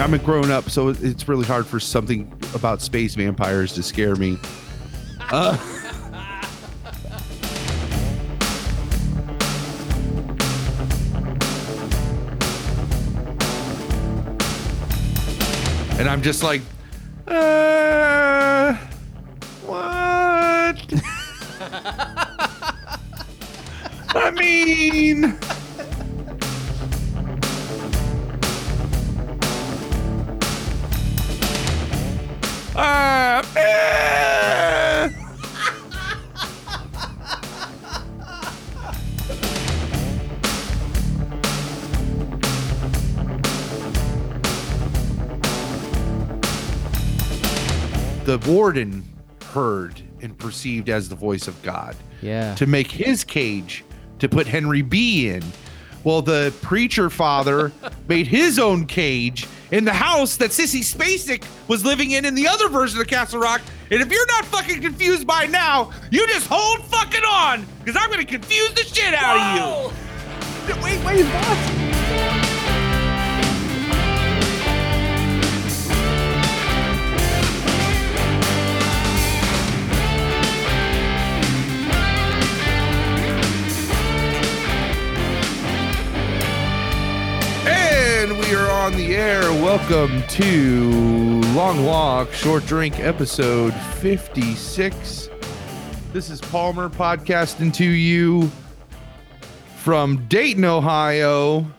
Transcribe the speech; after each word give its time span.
I'm 0.00 0.14
a 0.14 0.18
grown 0.18 0.52
up, 0.52 0.70
so 0.70 0.90
it's 0.90 1.26
really 1.26 1.44
hard 1.44 1.66
for 1.66 1.80
something 1.80 2.32
about 2.54 2.80
space 2.80 3.16
vampires 3.16 3.72
to 3.72 3.82
scare 3.82 4.14
me. 4.14 4.38
Uh, 5.18 5.58
and 15.98 16.08
I'm 16.08 16.22
just 16.22 16.44
like, 16.44 16.62
uh, 17.26 18.74
what? 19.66 20.80
I 24.14 24.30
mean. 24.30 25.36
The 48.28 48.36
warden 48.50 49.02
heard 49.54 50.02
and 50.20 50.36
perceived 50.36 50.90
as 50.90 51.08
the 51.08 51.14
voice 51.14 51.48
of 51.48 51.60
God 51.62 51.96
Yeah. 52.20 52.54
to 52.56 52.66
make 52.66 52.90
his 52.90 53.24
cage 53.24 53.84
to 54.18 54.28
put 54.28 54.46
Henry 54.46 54.82
B 54.82 55.30
in. 55.30 55.42
Well, 56.04 56.20
the 56.20 56.52
preacher 56.60 57.08
father 57.08 57.72
made 58.08 58.26
his 58.26 58.58
own 58.58 58.84
cage 58.84 59.46
in 59.70 59.86
the 59.86 59.94
house 59.94 60.36
that 60.36 60.50
Sissy 60.50 60.80
Spacek 60.80 61.42
was 61.68 61.86
living 61.86 62.10
in 62.10 62.26
in 62.26 62.34
the 62.34 62.46
other 62.48 62.68
version 62.68 63.00
of 63.00 63.06
Castle 63.06 63.40
Rock. 63.40 63.62
And 63.90 64.02
if 64.02 64.12
you're 64.12 64.26
not 64.26 64.44
fucking 64.44 64.82
confused 64.82 65.26
by 65.26 65.46
now, 65.46 65.90
you 66.10 66.26
just 66.26 66.48
hold 66.50 66.84
fucking 66.84 67.24
on, 67.24 67.64
because 67.82 67.98
I'm 67.98 68.10
gonna 68.10 68.26
confuse 68.26 68.74
the 68.74 68.84
shit 68.84 69.14
out 69.14 69.36
of 69.38 69.90
you. 70.68 70.74
Wait, 70.84 71.02
wait, 71.02 71.24
what? 71.24 71.77
On 88.88 88.96
the 88.96 89.14
air. 89.14 89.42
Welcome 89.62 90.22
to 90.28 90.90
Long 91.52 91.84
Walk 91.84 92.32
Short 92.32 92.64
Drink 92.64 92.98
episode 92.98 93.74
56. 93.74 95.28
This 96.14 96.30
is 96.30 96.40
Palmer 96.40 96.88
podcasting 96.88 97.74
to 97.74 97.84
you 97.84 98.50
from 99.76 100.26
Dayton, 100.28 100.64
Ohio. 100.64 101.70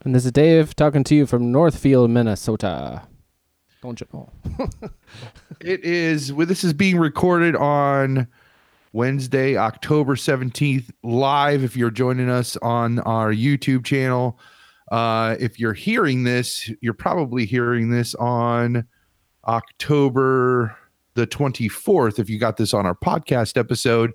And 0.00 0.12
this 0.12 0.24
is 0.24 0.32
Dave 0.32 0.74
talking 0.74 1.04
to 1.04 1.14
you 1.14 1.24
from 1.24 1.52
Northfield, 1.52 2.10
Minnesota. 2.10 3.02
Don't 3.80 4.00
you 4.00 4.08
know? 4.12 4.30
It 5.60 5.84
is 5.84 6.32
well, 6.32 6.48
this 6.48 6.64
is 6.64 6.72
being 6.72 6.98
recorded 6.98 7.54
on 7.54 8.26
Wednesday, 8.92 9.56
October 9.56 10.16
17th, 10.16 10.90
live 11.04 11.62
if 11.62 11.76
you're 11.76 11.92
joining 11.92 12.28
us 12.28 12.56
on 12.56 12.98
our 13.00 13.32
YouTube 13.32 13.84
channel. 13.84 14.36
Uh, 14.90 15.36
if 15.40 15.58
you're 15.58 15.72
hearing 15.72 16.24
this, 16.24 16.70
you're 16.80 16.94
probably 16.94 17.44
hearing 17.44 17.90
this 17.90 18.14
on 18.16 18.86
October 19.46 20.76
the 21.14 21.26
24th 21.26 22.18
if 22.18 22.28
you 22.28 22.38
got 22.38 22.56
this 22.56 22.74
on 22.74 22.86
our 22.86 22.94
podcast 22.94 23.56
episode. 23.56 24.12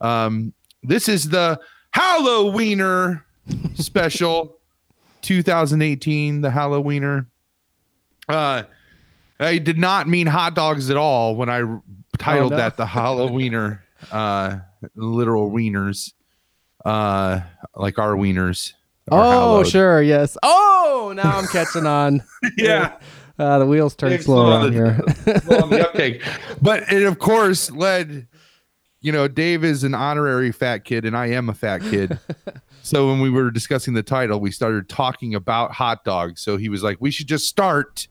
Um, 0.00 0.52
this 0.82 1.08
is 1.08 1.28
the 1.28 1.60
Halloweener 1.94 3.22
special 3.74 4.58
2018, 5.22 6.40
the 6.40 6.50
Halloweener. 6.50 7.26
Uh 8.28 8.64
I 9.40 9.58
did 9.58 9.78
not 9.78 10.08
mean 10.08 10.26
hot 10.26 10.54
dogs 10.54 10.90
at 10.90 10.96
all 10.96 11.36
when 11.36 11.48
I 11.48 11.62
titled 12.18 12.52
no. 12.52 12.56
that 12.56 12.76
the 12.76 12.84
Halloweener, 12.84 13.80
uh, 14.10 14.58
literal 14.96 15.50
wieners, 15.50 16.12
uh, 16.84 17.40
like 17.76 17.98
our 17.98 18.14
wieners. 18.14 18.72
Oh, 19.10 19.64
sure, 19.64 20.02
yes. 20.02 20.36
Oh, 20.42 21.12
now 21.16 21.36
I'm 21.38 21.46
catching 21.52 21.86
on. 21.86 22.22
yeah. 22.56 22.98
Uh, 23.38 23.58
the 23.60 23.66
wheels 23.66 23.94
turn 23.94 24.20
slow 24.20 24.46
on 24.46 24.72
here. 24.72 25.00
slow 25.42 25.60
on 25.60 25.70
the 25.70 25.80
uptake. 25.88 26.22
But 26.60 26.92
it, 26.92 27.04
of 27.04 27.18
course, 27.18 27.70
led. 27.70 28.26
You 29.00 29.12
know, 29.12 29.28
Dave 29.28 29.62
is 29.62 29.84
an 29.84 29.94
honorary 29.94 30.50
fat 30.50 30.84
kid, 30.84 31.04
and 31.04 31.16
I 31.16 31.26
am 31.28 31.48
a 31.48 31.54
fat 31.54 31.82
kid. 31.82 32.18
so 32.82 33.06
when 33.06 33.20
we 33.20 33.30
were 33.30 33.52
discussing 33.52 33.94
the 33.94 34.02
title, 34.02 34.40
we 34.40 34.50
started 34.50 34.88
talking 34.88 35.36
about 35.36 35.70
hot 35.70 36.04
dogs. 36.04 36.40
So 36.42 36.56
he 36.56 36.68
was 36.68 36.82
like, 36.82 36.96
"We 37.00 37.10
should 37.12 37.28
just 37.28 37.46
start." 37.46 38.08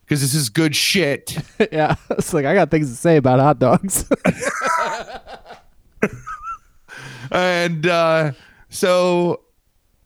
Because 0.00 0.20
this 0.20 0.34
is 0.34 0.50
good 0.50 0.74
shit. 0.76 1.38
yeah, 1.72 1.94
it's 2.10 2.34
like 2.34 2.44
I 2.44 2.54
got 2.54 2.70
things 2.70 2.90
to 2.90 2.96
say 2.96 3.16
about 3.16 3.38
hot 3.40 3.58
dogs. 3.58 4.06
and 7.30 7.86
uh 7.86 8.32
so 8.68 9.40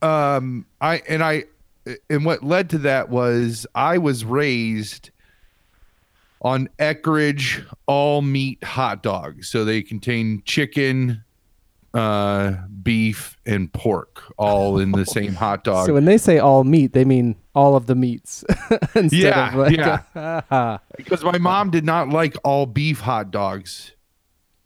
um 0.02 0.66
i 0.80 1.02
and 1.08 1.22
i 1.22 1.44
and 2.10 2.24
what 2.24 2.42
led 2.42 2.70
to 2.70 2.78
that 2.78 3.08
was 3.08 3.66
i 3.74 3.98
was 3.98 4.24
raised 4.24 5.10
on 6.40 6.68
Eckrich 6.78 7.66
all 7.86 8.22
meat 8.22 8.62
hot 8.62 9.02
dogs 9.02 9.48
so 9.48 9.64
they 9.64 9.82
contain 9.82 10.42
chicken 10.44 11.24
uh 11.94 12.52
beef 12.82 13.36
and 13.46 13.72
pork 13.72 14.22
all 14.36 14.78
in 14.78 14.92
the 14.92 15.06
same 15.06 15.34
hot 15.34 15.64
dog 15.64 15.86
so 15.86 15.94
when 15.94 16.04
they 16.04 16.18
say 16.18 16.38
all 16.38 16.62
meat, 16.62 16.92
they 16.92 17.04
mean 17.04 17.34
all 17.58 17.74
of 17.74 17.86
the 17.86 17.94
meats. 17.96 18.44
Instead 18.94 19.10
Yeah, 19.10 19.48
of 19.48 19.54
like, 19.54 19.76
yeah. 19.76 20.78
because 20.96 21.24
my 21.24 21.38
mom 21.38 21.70
did 21.70 21.84
not 21.84 22.08
like 22.08 22.36
all 22.44 22.66
beef 22.66 23.00
hot 23.00 23.32
dogs 23.32 23.92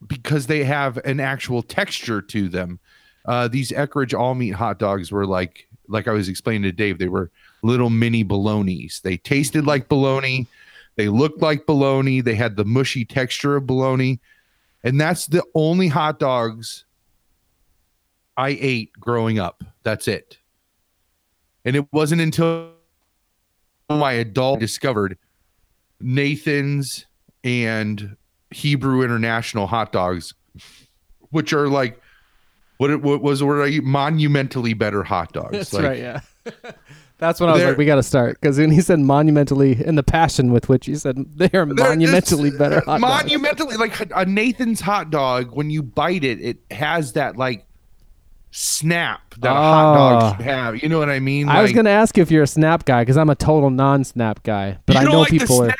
because 0.06 0.46
they 0.46 0.64
have 0.64 0.98
an 0.98 1.18
actual 1.20 1.62
texture 1.62 2.20
to 2.20 2.50
them. 2.50 2.80
Uh, 3.24 3.48
these 3.48 3.70
Eckrich 3.70 4.18
all 4.18 4.34
meat 4.34 4.50
hot 4.50 4.78
dogs 4.78 5.12
were 5.12 5.26
like, 5.26 5.68
like 5.88 6.08
I 6.08 6.12
was 6.12 6.28
explaining 6.28 6.62
to 6.62 6.72
Dave, 6.72 6.98
they 6.98 7.08
were 7.08 7.30
little 7.62 7.90
mini 7.90 8.24
bolognas. 8.24 9.00
They 9.02 9.16
tasted 9.16 9.66
like 9.66 9.88
bologna. 9.88 10.46
They 10.96 11.08
looked 11.08 11.40
like 11.40 11.66
bologna. 11.66 12.20
They 12.20 12.34
had 12.34 12.56
the 12.56 12.64
mushy 12.64 13.04
texture 13.04 13.56
of 13.56 13.66
bologna. 13.66 14.20
And 14.84 15.00
that's 15.00 15.26
the 15.26 15.44
only 15.54 15.88
hot 15.88 16.18
dogs 16.18 16.84
I 18.36 18.58
ate 18.60 18.92
growing 18.98 19.38
up. 19.38 19.62
That's 19.84 20.08
it. 20.08 20.38
And 21.64 21.76
it 21.76 21.86
wasn't 21.92 22.20
until 22.20 22.72
my 23.88 24.12
adult 24.12 24.58
discovered 24.58 25.16
Nathan's 26.00 27.06
and 27.44 28.16
Hebrew 28.50 29.02
International 29.02 29.66
hot 29.66 29.92
dogs, 29.92 30.34
which 31.30 31.52
are 31.52 31.68
like 31.68 32.01
what 32.82 32.90
it 32.90 33.00
what 33.00 33.22
was 33.22 33.42
what 33.44 33.62
I 33.62 33.78
monumentally 33.80 34.74
better 34.74 35.04
hot 35.04 35.32
dogs. 35.32 35.52
That's 35.52 35.72
like, 35.72 35.84
right. 35.84 35.98
Yeah. 35.98 36.20
That's 37.18 37.40
when 37.40 37.48
I 37.48 37.52
was 37.52 37.62
like, 37.62 37.76
we 37.76 37.84
got 37.84 37.94
to 37.94 38.02
start 38.02 38.40
because 38.40 38.58
when 38.58 38.72
he 38.72 38.80
said 38.80 38.98
monumentally 38.98 39.80
in 39.86 39.94
the 39.94 40.02
passion 40.02 40.50
with 40.52 40.68
which 40.68 40.86
he 40.86 40.96
said 40.96 41.24
they 41.36 41.48
are 41.56 41.64
monumentally 41.64 42.50
better 42.50 42.80
hot 42.80 43.00
dogs. 43.00 43.00
monumentally 43.00 43.76
like 43.76 44.10
a 44.12 44.24
Nathan's 44.26 44.80
hot 44.80 45.10
dog. 45.10 45.52
When 45.54 45.70
you 45.70 45.84
bite 45.84 46.24
it, 46.24 46.40
it 46.40 46.56
has 46.72 47.12
that 47.12 47.36
like 47.36 47.64
snap 48.50 49.34
that 49.38 49.52
a 49.52 49.54
hot 49.54 49.94
dog 49.94 50.36
Oh. 50.40 50.42
have. 50.42 50.82
You 50.82 50.88
know 50.88 50.98
what 50.98 51.10
I 51.10 51.20
mean? 51.20 51.48
I 51.48 51.62
was 51.62 51.70
gonna 51.72 51.90
ask 51.90 52.16
you 52.16 52.24
if 52.24 52.32
you're 52.32 52.42
a 52.42 52.46
snap 52.48 52.84
guy 52.86 53.02
because 53.02 53.16
I'm 53.16 53.30
a 53.30 53.36
total 53.36 53.70
non-snap 53.70 54.42
guy, 54.42 54.78
but 54.86 54.94
you 54.96 55.02
I 55.02 55.04
know 55.04 55.20
like 55.20 55.30
people 55.30 55.62
are. 55.62 55.72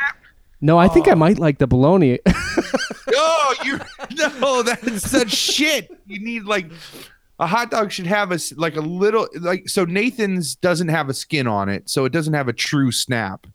No, 0.61 0.79
I 0.79 0.87
think 0.87 1.09
I 1.09 1.13
Oh. 1.13 1.17
might 1.17 1.41
like 1.41 1.59
the 1.59 1.67
bologna. 1.67 2.21
No, 3.11 3.53
you 3.65 3.81
no, 4.17 4.63
that's 4.63 5.11
such 5.11 5.31
shit. 5.31 5.91
You 6.07 6.21
need 6.21 6.45
like 6.45 6.71
a 7.39 7.47
hot 7.47 7.71
dog 7.71 7.91
should 7.91 8.07
have 8.07 8.31
a 8.31 8.39
like 8.57 8.77
a 8.77 8.81
little 8.81 9.29
like 9.41 9.69
so 9.69 9.85
Nathan's 9.85 10.55
doesn't 10.55 10.89
have 10.89 11.09
a 11.09 11.15
skin 11.15 11.47
on 11.47 11.69
it, 11.69 11.89
so 11.91 12.05
it 12.05 12.13
doesn't 12.13 12.35
have 12.35 12.49
a 12.49 12.53
true 12.53 12.93
snap. 12.93 13.47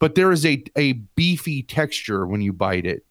But 0.00 0.16
there 0.16 0.32
is 0.32 0.44
a 0.44 0.64
a 0.76 0.94
beefy 0.94 1.62
texture 1.62 2.26
when 2.26 2.40
you 2.40 2.52
bite 2.52 2.84
it. 2.86 3.04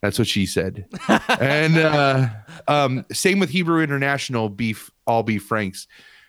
That's 0.00 0.18
what 0.18 0.26
she 0.26 0.46
said. 0.46 0.86
and 1.40 1.78
uh 1.78 2.28
um 2.66 3.06
same 3.12 3.38
with 3.38 3.50
Hebrew 3.50 3.82
International 3.82 4.48
beef 4.48 4.90
all 5.06 5.22
beef 5.22 5.44
franks. 5.44 5.86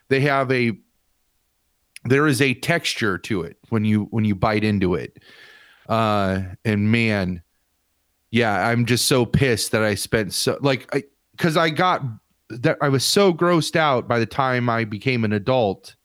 They 0.09 0.19
have 0.21 0.51
a 0.51 0.73
there 2.05 2.27
is 2.27 2.41
a 2.41 2.53
texture 2.53 3.17
to 3.17 3.41
it 3.41 3.57
when 3.69 3.85
you 3.85 4.03
when 4.11 4.25
you 4.25 4.35
bite 4.35 4.63
into 4.63 4.93
it. 4.93 5.17
Uh 5.89 6.41
and 6.63 6.91
man, 6.91 7.41
yeah, 8.33 8.67
I'm 8.67 8.87
just 8.87 9.05
so 9.05 9.27
pissed 9.27 9.71
that 9.73 9.83
I 9.83 9.93
spent 9.93 10.33
so 10.33 10.57
like 10.61 10.89
I 10.91 11.03
because 11.33 11.55
I 11.55 11.69
got 11.69 12.01
that 12.49 12.79
I 12.81 12.89
was 12.89 13.05
so 13.05 13.31
grossed 13.31 13.75
out 13.75 14.07
by 14.07 14.17
the 14.17 14.25
time 14.25 14.69
I 14.69 14.85
became 14.85 15.23
an 15.23 15.33
adult 15.33 15.95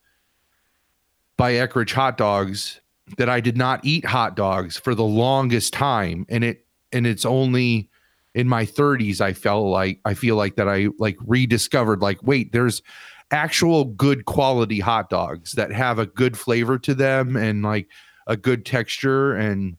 by 1.39 1.53
Eckrich 1.53 1.95
hot 1.95 2.19
dogs 2.19 2.83
that 3.17 3.31
I 3.31 3.41
did 3.41 3.57
not 3.57 3.83
eat 3.83 4.05
hot 4.05 4.37
dogs 4.37 4.77
for 4.77 4.95
the 4.95 5.05
longest 5.05 5.73
time. 5.73 6.27
And 6.29 6.45
it 6.45 6.67
and 6.93 7.07
it's 7.07 7.25
only 7.25 7.89
in 8.35 8.47
my 8.47 8.67
30s 8.67 9.23
I 9.23 9.33
felt 9.33 9.69
like 9.69 9.99
I 10.05 10.13
feel 10.13 10.37
like 10.37 10.57
that 10.57 10.69
I 10.69 10.89
like 10.99 11.17
rediscovered 11.27 12.03
like 12.03 12.23
wait 12.23 12.53
there's 12.53 12.83
actual 13.31 13.87
good 13.87 14.27
quality 14.27 14.81
hot 14.81 15.09
dogs 15.09 15.53
that 15.53 15.73
have 15.73 15.99
a 15.99 16.05
good 16.05 16.37
flavor 16.37 16.79
to 16.81 16.95
them 16.95 17.37
and 17.37 17.63
like 17.63 17.89
a 18.27 18.37
good 18.37 18.67
texture 18.67 19.35
and 19.35 19.79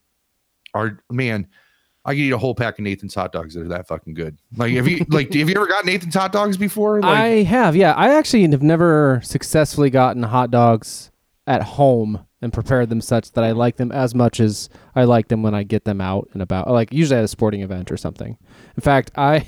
are 0.74 1.04
man 1.12 1.48
I 2.10 2.14
could 2.14 2.22
eat 2.22 2.32
a 2.32 2.40
whole 2.40 2.56
pack 2.56 2.80
of 2.80 2.84
Nathan's 2.84 3.14
hot 3.14 3.32
dogs 3.32 3.54
that 3.54 3.62
are 3.62 3.68
that 3.68 3.88
fucking 3.88 4.16
good. 4.16 4.40
Like, 4.56 4.74
have 4.74 4.88
you 4.88 5.06
like 5.10 5.32
have 5.32 5.48
you 5.48 5.56
ever 5.56 5.68
got 5.68 5.86
Nathan's 5.86 6.16
hot 6.16 6.32
dogs 6.32 6.58
before? 6.58 7.02
Like, 7.02 7.18
I 7.18 7.28
have, 7.44 7.76
yeah. 7.76 7.94
I 7.94 8.16
actually 8.16 8.50
have 8.50 8.64
never 8.64 9.22
successfully 9.24 9.92
gotten 9.92 10.24
hot 10.24 10.50
dogs 10.50 11.12
at 11.46 11.62
home 11.62 12.26
and 12.42 12.52
prepared 12.52 12.90
them 12.90 13.00
such 13.00 13.34
that 13.34 13.44
I 13.44 13.52
like 13.52 13.78
them 13.78 13.92
as 13.92 14.16
much 14.16 14.40
as 14.40 14.70
I 14.96 15.04
like 15.04 15.28
them 15.28 15.44
when 15.44 15.54
I 15.54 15.62
get 15.62 15.86
them 15.86 16.02
out 16.02 16.30
and 16.34 16.42
about. 16.42 16.68
Like 16.68 16.92
usually 16.92 17.20
at 17.20 17.26
a 17.26 17.28
sporting 17.28 17.62
event 17.62 17.92
or 17.92 17.98
something. 17.98 18.40
In 18.76 18.82
fact, 18.82 19.12
I 19.16 19.46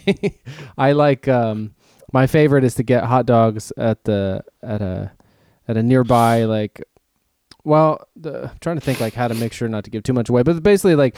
I 0.77 0.91
like 0.91 1.27
um 1.27 1.73
my 2.13 2.27
favorite 2.27 2.63
is 2.63 2.75
to 2.75 2.83
get 2.83 3.05
hot 3.05 3.25
dogs 3.25 3.73
at 3.75 4.03
the 4.03 4.43
at 4.61 4.83
a 4.83 5.11
at 5.67 5.77
a 5.77 5.81
nearby 5.81 6.43
like 6.43 6.83
well, 7.63 8.07
the, 8.15 8.49
I'm 8.49 8.57
trying 8.59 8.77
to 8.77 8.81
think 8.81 8.99
like 8.99 9.13
how 9.13 9.27
to 9.27 9.35
make 9.35 9.53
sure 9.53 9.67
not 9.67 9.83
to 9.85 9.89
give 9.89 10.03
too 10.03 10.13
much 10.13 10.29
away, 10.29 10.43
but 10.43 10.61
basically 10.61 10.95
like 10.95 11.15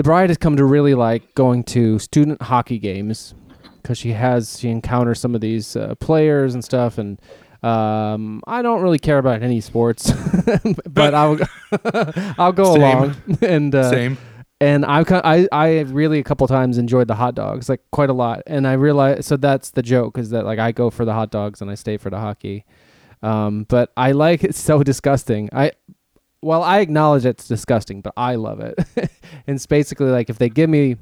the 0.00 0.04
bride 0.04 0.30
has 0.30 0.38
come 0.38 0.56
to 0.56 0.64
really 0.64 0.94
like 0.94 1.34
going 1.34 1.62
to 1.62 1.98
student 1.98 2.40
hockey 2.40 2.78
games 2.78 3.34
because 3.82 3.98
she 3.98 4.12
has 4.12 4.58
she 4.58 4.70
encounters 4.70 5.20
some 5.20 5.34
of 5.34 5.42
these 5.42 5.76
uh, 5.76 5.94
players 5.96 6.54
and 6.54 6.64
stuff 6.64 6.96
and 6.96 7.20
um, 7.62 8.40
I 8.46 8.62
don't 8.62 8.80
really 8.80 8.98
care 8.98 9.18
about 9.18 9.42
any 9.42 9.60
sports, 9.60 10.10
but 10.88 11.12
I'll 11.14 11.38
I'll 12.38 12.52
go 12.52 12.72
Same. 12.76 12.82
along 12.82 13.16
and 13.42 13.74
uh, 13.74 13.90
same. 13.90 14.16
and 14.58 14.86
I've 14.86 15.12
I 15.12 15.46
I 15.52 15.80
really 15.80 16.18
a 16.18 16.24
couple 16.24 16.48
times 16.48 16.78
enjoyed 16.78 17.06
the 17.06 17.14
hot 17.16 17.34
dogs 17.34 17.68
like 17.68 17.82
quite 17.92 18.08
a 18.08 18.14
lot, 18.14 18.42
and 18.46 18.66
I 18.66 18.72
realize 18.72 19.26
so 19.26 19.36
that's 19.36 19.72
the 19.72 19.82
joke 19.82 20.16
is 20.16 20.30
that 20.30 20.46
like 20.46 20.58
I 20.58 20.72
go 20.72 20.88
for 20.88 21.04
the 21.04 21.12
hot 21.12 21.30
dogs 21.30 21.60
and 21.60 21.70
I 21.70 21.74
stay 21.74 21.98
for 21.98 22.08
the 22.08 22.18
hockey, 22.18 22.64
um, 23.22 23.66
but 23.68 23.92
I 23.98 24.12
like 24.12 24.44
it's 24.44 24.58
so 24.58 24.82
disgusting. 24.82 25.50
I 25.52 25.72
well 26.42 26.62
I 26.62 26.80
acknowledge 26.80 27.24
it's 27.26 27.46
disgusting, 27.48 28.00
but 28.00 28.12
I 28.16 28.34
love 28.36 28.60
it, 28.60 28.78
and 28.96 29.08
it's 29.46 29.66
basically 29.66 30.10
like 30.10 30.30
if 30.30 30.38
they 30.38 30.48
give 30.48 30.70
me, 30.70 30.96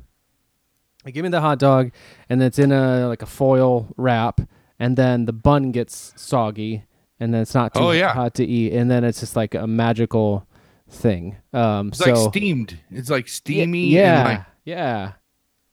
they 1.04 1.12
give 1.12 1.22
me 1.24 1.30
the 1.30 1.40
hot 1.40 1.58
dog, 1.58 1.90
and 2.28 2.42
it's 2.42 2.58
in 2.58 2.72
a 2.72 3.06
like 3.08 3.22
a 3.22 3.26
foil 3.26 3.88
wrap, 3.96 4.40
and 4.78 4.96
then 4.96 5.24
the 5.26 5.32
bun 5.32 5.70
gets 5.72 6.12
soggy, 6.16 6.84
and 7.20 7.32
then 7.32 7.42
it's 7.42 7.54
not 7.54 7.74
too 7.74 7.80
Oh, 7.80 7.90
yeah. 7.92 8.12
hot 8.12 8.34
to 8.34 8.44
eat, 8.44 8.72
and 8.72 8.90
then 8.90 9.04
it's 9.04 9.20
just 9.20 9.36
like 9.36 9.54
a 9.54 9.66
magical 9.66 10.46
thing. 10.90 11.36
Um, 11.52 11.88
It's 11.88 11.98
so 11.98 12.12
like 12.12 12.32
steamed. 12.32 12.78
It's 12.90 13.10
like 13.10 13.28
steamy. 13.28 13.88
Yeah, 13.88 14.20
And 14.20 14.28
like, 14.38 14.46
yeah. 14.64 15.12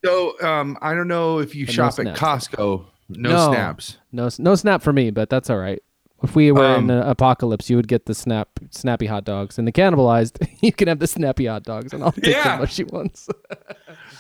so 0.04 0.40
um, 0.42 0.78
I 0.82 0.94
don't 0.94 1.08
know 1.08 1.40
if 1.40 1.56
you 1.56 1.66
And 1.68 1.78
no 1.78 1.90
shop 1.90 2.00
at. 2.00 2.16
Costco. 2.16 2.86
No, 3.10 3.30
No. 3.30 3.52
snaps. 3.54 3.98
No, 4.12 4.30
no 4.40 4.56
snap 4.56 4.82
for 4.82 4.92
me, 4.92 5.12
but 5.12 5.30
that's 5.30 5.50
all 5.50 5.58
right. 5.58 5.82
If 6.26 6.36
we 6.36 6.52
were 6.52 6.66
Um, 6.66 6.86
in 6.86 6.98
an 6.98 7.08
apocalypse, 7.08 7.70
you 7.70 7.76
would 7.78 7.88
get 7.88 8.06
the 8.06 8.14
snap, 8.14 8.50
snappy 8.72 9.06
hot 9.06 9.24
dogs, 9.26 9.58
and 9.58 9.68
the 9.68 9.72
cannibalized, 9.72 10.46
you 10.62 10.72
can 10.72 10.88
have 10.88 11.00
the 11.00 11.08
snappy 11.08 11.46
hot 11.46 11.64
dogs, 11.64 11.94
and 11.94 12.04
I'll 12.04 12.12
take 12.12 12.26
Yeah. 12.26 12.56
the 12.58 12.60
mushy 12.62 12.84
ones. 12.84 13.28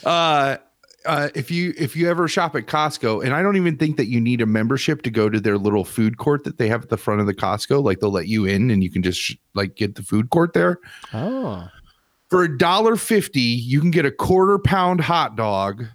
Uh, 0.05 0.57
uh, 1.05 1.29
if 1.35 1.51
you 1.51 1.73
if 1.77 1.95
you 1.95 2.09
ever 2.09 2.27
shop 2.27 2.55
at 2.55 2.65
Costco, 2.65 3.23
and 3.23 3.33
I 3.33 3.41
don't 3.43 3.55
even 3.57 3.77
think 3.77 3.97
that 3.97 4.07
you 4.07 4.19
need 4.19 4.41
a 4.41 4.45
membership 4.45 5.01
to 5.03 5.11
go 5.11 5.29
to 5.29 5.39
their 5.39 5.57
little 5.57 5.83
food 5.85 6.17
court 6.17 6.43
that 6.45 6.57
they 6.57 6.67
have 6.67 6.83
at 6.83 6.89
the 6.89 6.97
front 6.97 7.21
of 7.21 7.27
the 7.27 7.33
Costco. 7.33 7.83
Like 7.83 7.99
they'll 7.99 8.11
let 8.11 8.27
you 8.27 8.45
in, 8.45 8.71
and 8.71 8.83
you 8.83 8.89
can 8.89 9.03
just 9.03 9.19
sh- 9.19 9.35
like 9.53 9.75
get 9.75 9.95
the 9.95 10.01
food 10.03 10.29
court 10.31 10.53
there. 10.53 10.79
oh, 11.13 11.67
For 12.29 12.43
a 12.43 12.57
dollar 12.57 12.95
fifty, 12.95 13.39
you 13.41 13.81
can 13.81 13.91
get 13.91 14.05
a 14.05 14.11
quarter 14.11 14.57
pound 14.57 15.01
hot 15.01 15.35
dog. 15.35 15.85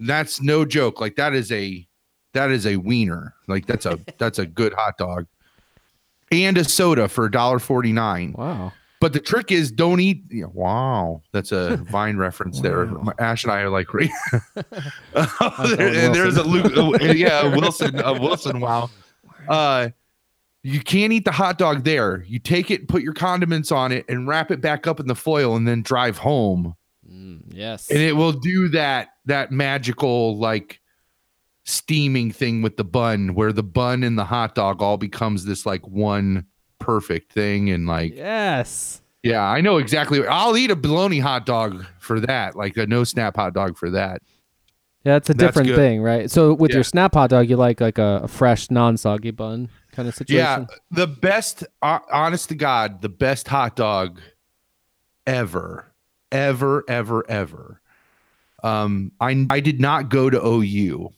That's 0.00 0.42
no 0.42 0.66
joke. 0.66 1.00
Like 1.00 1.16
that 1.16 1.32
is 1.32 1.50
a 1.50 1.85
that 2.36 2.50
is 2.50 2.66
a 2.66 2.76
wiener. 2.76 3.34
Like 3.48 3.66
that's 3.66 3.86
a 3.86 3.98
that's 4.18 4.38
a 4.38 4.46
good 4.46 4.72
hot 4.74 4.96
dog. 4.98 5.26
And 6.30 6.56
a 6.58 6.64
soda 6.64 7.08
for 7.08 7.24
a 7.26 7.30
dollar 7.30 7.58
forty 7.58 7.92
nine. 7.92 8.34
wow. 8.36 8.72
But 8.98 9.12
the 9.12 9.20
trick 9.20 9.52
is 9.52 9.70
don't 9.70 10.00
eat. 10.00 10.22
yeah, 10.30 10.46
wow, 10.52 11.20
that's 11.32 11.52
a 11.52 11.76
Vine 11.90 12.16
reference 12.16 12.60
there. 12.60 12.86
Wow. 12.86 13.12
Ash 13.18 13.44
and 13.44 13.52
I 13.52 13.60
are 13.60 13.68
like, 13.70 13.88
and 13.94 14.10
Owen 15.40 16.12
there's 16.12 16.36
a 16.36 16.42
Luke, 16.42 16.72
uh, 16.76 17.04
yeah, 17.12 17.54
Wilson, 17.56 17.98
a 18.00 18.12
Wilson. 18.18 18.60
Wow. 18.60 18.90
Uh, 19.48 19.90
you 20.62 20.80
can't 20.80 21.12
eat 21.12 21.24
the 21.26 21.30
hot 21.32 21.58
dog 21.58 21.84
there. 21.84 22.24
You 22.26 22.38
take 22.38 22.70
it, 22.70 22.88
put 22.88 23.02
your 23.02 23.12
condiments 23.12 23.70
on 23.70 23.92
it, 23.92 24.04
and 24.08 24.26
wrap 24.26 24.50
it 24.50 24.60
back 24.60 24.86
up 24.86 24.98
in 24.98 25.06
the 25.06 25.14
foil, 25.14 25.56
and 25.56 25.68
then 25.68 25.82
drive 25.82 26.16
home, 26.18 26.74
Mm, 27.08 27.42
yes. 27.50 27.88
and 27.90 28.00
it 28.00 28.16
will 28.16 28.32
do 28.32 28.68
that 28.70 29.10
that 29.26 29.52
magical 29.52 30.38
like 30.38 30.80
steaming 31.66 32.30
thing 32.30 32.62
with 32.62 32.76
the 32.78 32.84
bun, 32.84 33.34
where 33.34 33.52
the 33.52 33.62
bun 33.62 34.02
and 34.02 34.18
the 34.18 34.24
hot 34.24 34.54
dog 34.54 34.80
all 34.80 34.96
becomes 34.96 35.44
this 35.44 35.66
like 35.66 35.86
one 35.86 36.46
perfect 36.78 37.32
thing, 37.32 37.70
and 37.70 37.86
like. 37.86 38.14
yes. 38.16 39.02
Yeah, 39.22 39.42
I 39.42 39.60
know 39.60 39.78
exactly. 39.78 40.24
I'll 40.24 40.56
eat 40.56 40.70
a 40.70 40.76
bologna 40.76 41.18
hot 41.18 41.46
dog 41.46 41.84
for 41.98 42.20
that, 42.20 42.54
like 42.54 42.76
a 42.76 42.86
no 42.86 43.02
snap 43.02 43.34
hot 43.34 43.54
dog 43.54 43.76
for 43.76 43.90
that. 43.90 44.22
Yeah, 45.04 45.16
it's 45.16 45.28
a 45.30 45.34
different 45.34 45.74
thing, 45.74 46.00
right? 46.00 46.30
So 46.30 46.54
with 46.54 46.70
Yeah. 46.70 46.76
your 46.76 46.84
snap 46.84 47.14
hot 47.14 47.30
dog, 47.30 47.48
you 47.50 47.56
like 47.56 47.80
like 47.80 47.98
a, 47.98 48.20
a 48.24 48.28
fresh, 48.28 48.70
non-soggy 48.70 49.32
bun 49.32 49.68
kind 49.90 50.06
of 50.08 50.14
situation 50.14 50.36
Yeah, 50.68 50.76
the 50.92 51.08
best, 51.08 51.64
uh, 51.82 51.98
honest 52.12 52.50
to 52.50 52.54
God, 52.54 53.02
the 53.02 53.08
best 53.08 53.48
hot 53.48 53.74
dog 53.74 54.20
ever, 55.26 55.92
ever, 56.30 56.84
ever, 56.88 57.24
ever. 57.28 57.80
Um, 58.62 59.10
I 59.20 59.46
I 59.50 59.58
did 59.60 59.80
not 59.80 60.08
go 60.08 60.30
to 60.30 60.40
OU 60.44 61.10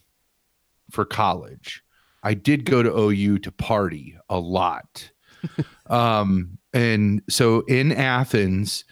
for 0.91 1.05
college. 1.05 1.83
I 2.23 2.35
did 2.35 2.65
go 2.65 2.83
to 2.83 2.91
OU 2.91 3.41
to 3.41 3.53
party 3.53 4.17
a 4.29 4.39
lot. 4.39 5.11
um, 5.87 6.59
and 6.73 7.23
so 7.29 7.61
in 7.63 7.93
Athens, 7.93 8.85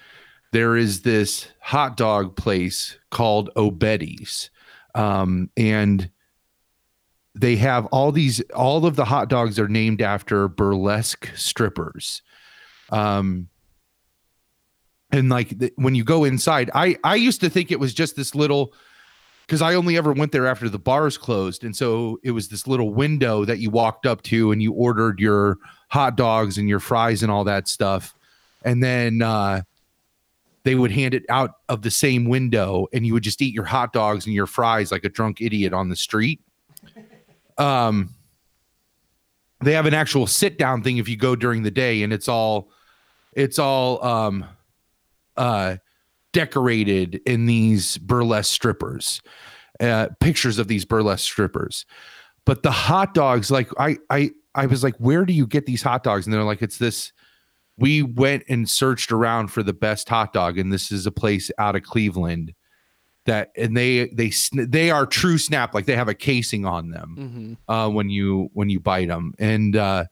there 0.52 0.76
is 0.76 1.02
this 1.02 1.48
hot 1.60 1.96
dog 1.96 2.36
place 2.36 2.98
called 3.10 3.50
O'Betty's. 3.56 4.50
Um, 4.94 5.50
and 5.56 6.10
they 7.34 7.56
have 7.56 7.84
all 7.86 8.12
these 8.12 8.40
all 8.54 8.86
of 8.86 8.96
the 8.96 9.04
hot 9.04 9.28
dogs 9.28 9.58
are 9.58 9.68
named 9.68 10.00
after 10.00 10.48
burlesque 10.48 11.28
strippers. 11.36 12.22
Um, 12.90 13.48
and 15.10 15.28
like 15.28 15.58
the, 15.58 15.72
when 15.76 15.94
you 15.94 16.02
go 16.02 16.24
inside, 16.24 16.70
I 16.74 16.96
I 17.04 17.16
used 17.16 17.40
to 17.42 17.50
think 17.50 17.70
it 17.70 17.78
was 17.78 17.92
just 17.92 18.16
this 18.16 18.34
little 18.34 18.72
because 19.46 19.62
I 19.62 19.74
only 19.74 19.96
ever 19.96 20.12
went 20.12 20.32
there 20.32 20.46
after 20.46 20.68
the 20.68 20.78
bars 20.78 21.16
closed, 21.16 21.62
and 21.62 21.74
so 21.76 22.18
it 22.22 22.32
was 22.32 22.48
this 22.48 22.66
little 22.66 22.92
window 22.92 23.44
that 23.44 23.58
you 23.58 23.70
walked 23.70 24.06
up 24.06 24.22
to 24.22 24.50
and 24.52 24.62
you 24.62 24.72
ordered 24.72 25.20
your 25.20 25.58
hot 25.88 26.16
dogs 26.16 26.58
and 26.58 26.68
your 26.68 26.80
fries 26.80 27.22
and 27.22 27.30
all 27.30 27.44
that 27.44 27.68
stuff, 27.68 28.14
and 28.64 28.82
then 28.82 29.22
uh, 29.22 29.62
they 30.64 30.74
would 30.74 30.90
hand 30.90 31.14
it 31.14 31.24
out 31.28 31.58
of 31.68 31.82
the 31.82 31.90
same 31.90 32.24
window, 32.24 32.88
and 32.92 33.06
you 33.06 33.12
would 33.12 33.22
just 33.22 33.40
eat 33.40 33.54
your 33.54 33.64
hot 33.64 33.92
dogs 33.92 34.26
and 34.26 34.34
your 34.34 34.46
fries 34.46 34.90
like 34.90 35.04
a 35.04 35.08
drunk 35.08 35.40
idiot 35.40 35.72
on 35.72 35.88
the 35.88 35.96
street. 35.96 36.40
Um, 37.56 38.10
they 39.62 39.72
have 39.72 39.86
an 39.86 39.94
actual 39.94 40.26
sit 40.26 40.58
down 40.58 40.82
thing 40.82 40.98
if 40.98 41.08
you 41.08 41.16
go 41.16 41.36
during 41.36 41.62
the 41.62 41.70
day, 41.70 42.02
and 42.02 42.12
it's 42.12 42.28
all 42.28 42.70
it's 43.32 43.58
all 43.58 44.04
um 44.04 44.44
uh 45.36 45.76
decorated 46.36 47.20
in 47.26 47.46
these 47.46 47.98
burlesque 47.98 48.52
strippers 48.52 49.20
uh 49.80 50.06
pictures 50.20 50.58
of 50.58 50.68
these 50.68 50.84
burlesque 50.84 51.24
strippers 51.24 51.84
but 52.44 52.62
the 52.62 52.70
hot 52.70 53.14
dogs 53.14 53.50
like 53.50 53.68
i 53.78 53.96
i 54.10 54.30
i 54.54 54.66
was 54.66 54.82
like 54.84 54.94
where 54.98 55.24
do 55.24 55.32
you 55.32 55.46
get 55.46 55.66
these 55.66 55.82
hot 55.82 56.02
dogs 56.02 56.26
and 56.26 56.32
they're 56.34 56.42
like 56.44 56.62
it's 56.62 56.78
this 56.78 57.12
we 57.78 58.02
went 58.02 58.42
and 58.48 58.68
searched 58.70 59.12
around 59.12 59.48
for 59.48 59.62
the 59.62 59.72
best 59.72 60.08
hot 60.08 60.32
dog 60.32 60.58
and 60.58 60.72
this 60.72 60.90
is 60.92 61.06
a 61.06 61.10
place 61.12 61.50
out 61.58 61.76
of 61.76 61.82
cleveland 61.82 62.54
that 63.26 63.50
and 63.56 63.76
they 63.76 64.06
they 64.08 64.30
they 64.52 64.90
are 64.90 65.04
true 65.04 65.36
snap 65.38 65.74
like 65.74 65.84
they 65.86 65.96
have 65.96 66.08
a 66.08 66.14
casing 66.14 66.64
on 66.64 66.90
them 66.90 67.16
Mm-hmm. 67.18 67.72
uh, 67.72 67.88
when 67.88 68.08
you 68.08 68.48
when 68.54 68.70
you 68.70 68.78
bite 68.80 69.08
them. 69.08 69.34
And 69.38 69.74
uh, 69.76 70.04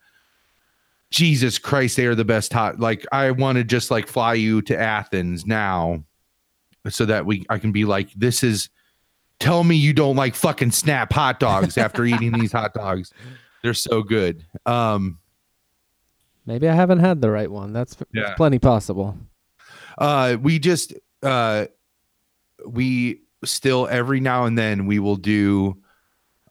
Jesus 1.10 1.58
Christ, 1.58 1.96
they 1.96 2.06
are 2.06 2.16
the 2.16 2.24
best 2.24 2.52
hot. 2.52 2.80
Like 2.80 3.06
I 3.12 3.30
want 3.30 3.56
to 3.58 3.64
just 3.64 3.90
like 3.90 4.08
fly 4.08 4.34
you 4.34 4.62
to 4.62 4.76
Athens 4.76 5.46
now, 5.46 6.02
so 6.88 7.04
that 7.06 7.26
we 7.26 7.44
I 7.48 7.58
can 7.58 7.72
be 7.72 7.84
like, 7.84 8.12
this 8.14 8.42
is. 8.42 8.68
Tell 9.40 9.64
me 9.64 9.74
you 9.74 9.92
don't 9.92 10.14
like 10.14 10.36
fucking 10.36 10.70
snap 10.70 11.12
hot 11.12 11.40
dogs 11.40 11.76
after 11.76 12.04
eating 12.06 12.30
these 12.32 12.52
hot 12.52 12.72
dogs. 12.72 13.12
They're 13.64 13.74
so 13.74 14.02
good. 14.02 14.46
Um, 14.64 15.18
Maybe 16.46 16.68
I 16.68 16.74
haven't 16.74 17.00
had 17.00 17.20
the 17.20 17.30
right 17.30 17.50
one. 17.50 17.72
That's, 17.72 17.96
that's 17.96 18.10
Yeah. 18.14 18.34
plenty 18.36 18.58
possible. 18.60 19.18
uh, 19.98 20.36
we 20.40 20.60
just 20.60 20.94
uh, 21.22 21.66
we 22.66 23.22
still 23.44 23.88
every 23.88 24.20
now 24.20 24.44
and 24.44 24.56
then 24.56 24.86
we 24.86 24.98
will 25.00 25.16
do 25.16 25.78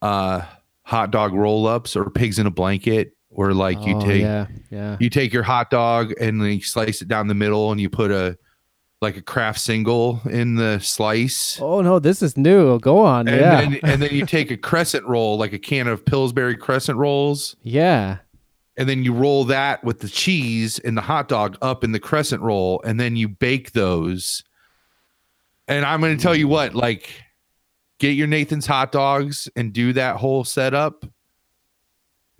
uh 0.02 0.42
hot 0.84 1.10
dog 1.12 1.34
roll 1.34 1.66
ups 1.66 1.96
or 1.96 2.10
pigs 2.10 2.38
in 2.38 2.46
a 2.46 2.52
blanket 2.52 3.16
where 3.30 3.54
like 3.54 3.82
you 3.86 3.96
Oh, 3.96 4.02
take 4.02 4.22
yeah, 4.22 4.48
yeah. 4.70 4.98
you 5.00 5.10
take 5.10 5.32
your 5.32 5.44
hot 5.44 5.70
dog 5.70 6.14
and 6.20 6.42
then 6.42 6.50
you 6.52 6.62
slice 6.62 7.02
it 7.02 7.08
down 7.08 7.28
the 7.28 7.34
middle 7.34 7.72
and 7.72 7.80
you 7.80 7.90
put 7.90 8.12
a 8.12 8.38
like 9.04 9.18
a 9.18 9.22
Kraft 9.22 9.60
single 9.60 10.20
in 10.26 10.56
the 10.56 10.80
slice. 10.80 11.60
Oh 11.62 11.82
no, 11.82 12.00
this 12.00 12.24
is 12.24 12.36
new. 12.36 12.80
Go 12.80 13.00
on. 13.00 13.28
And 13.28 13.40
yeah. 13.40 13.62
then 13.62 13.80
and 13.84 14.02
then 14.02 14.10
you 14.12 14.26
take 14.26 14.50
a 14.50 14.58
crescent 14.58 15.06
roll, 15.06 15.38
like 15.38 15.54
a 15.54 15.60
can 15.60 15.88
of 15.88 16.04
Pillsbury 16.04 16.58
crescent 16.58 16.98
rolls, 16.98 17.56
yeah. 17.62 18.18
and 18.78 18.90
then 18.90 19.04
you 19.04 19.14
roll 19.14 19.44
that 19.46 19.84
with 19.84 20.00
the 20.00 20.10
cheese 20.10 20.80
and 20.80 20.98
the 20.98 21.02
hot 21.02 21.28
dog 21.28 21.58
up 21.62 21.84
in 21.84 21.92
the 21.92 22.00
crescent 22.00 22.42
roll, 22.42 22.82
and 22.84 23.00
then 23.00 23.16
you 23.16 23.28
bake 23.28 23.74
those. 23.74 24.44
And 25.68 25.86
I'm 25.86 26.02
gonna 26.02 26.18
tell 26.18 26.36
you 26.36 26.48
what, 26.48 26.74
like, 26.74 27.22
get 28.00 28.12
your 28.12 28.28
Nathan's 28.28 28.66
hot 28.66 28.92
dogs 28.92 29.48
and 29.56 29.72
do 29.72 29.94
that 29.94 30.16
whole 30.16 30.44
setup. 30.44 31.06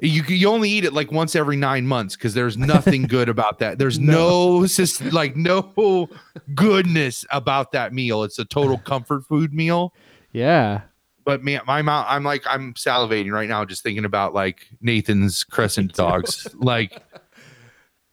You 0.02 0.24
you 0.28 0.50
only 0.50 0.70
eat 0.70 0.86
it 0.86 0.94
like 0.94 1.12
once 1.12 1.36
every 1.36 1.56
nine 1.56 1.86
months 1.86 2.16
because 2.16 2.34
there's 2.34 2.58
nothing 2.58 3.04
good 3.04 3.30
about 3.30 3.60
that. 3.60 3.78
There's 3.78 4.00
no, 4.18 4.62
sys- 4.62 5.12
like 5.14 5.36
no 5.36 6.10
goodness 6.56 7.26
about 7.32 7.72
that 7.74 7.94
meal. 7.94 8.24
It's 8.24 8.40
a 8.40 8.46
total 8.46 8.78
comfort 8.80 9.24
food 9.26 9.54
meal 9.54 9.94
Yeah. 10.32 10.82
but 11.26 11.44
man, 11.44 11.62
my 11.68 11.82
mouth, 11.84 12.08
I'm 12.10 12.24
like, 12.24 12.44
I'm 12.48 12.74
salivating 12.74 13.32
right 13.32 13.48
now 13.48 13.66
just 13.66 13.84
thinking 13.84 14.04
about 14.04 14.34
like 14.34 14.68
Nathan's 14.82 15.44
crescent 15.44 15.94
dogs. 15.96 16.48
like, 16.56 17.02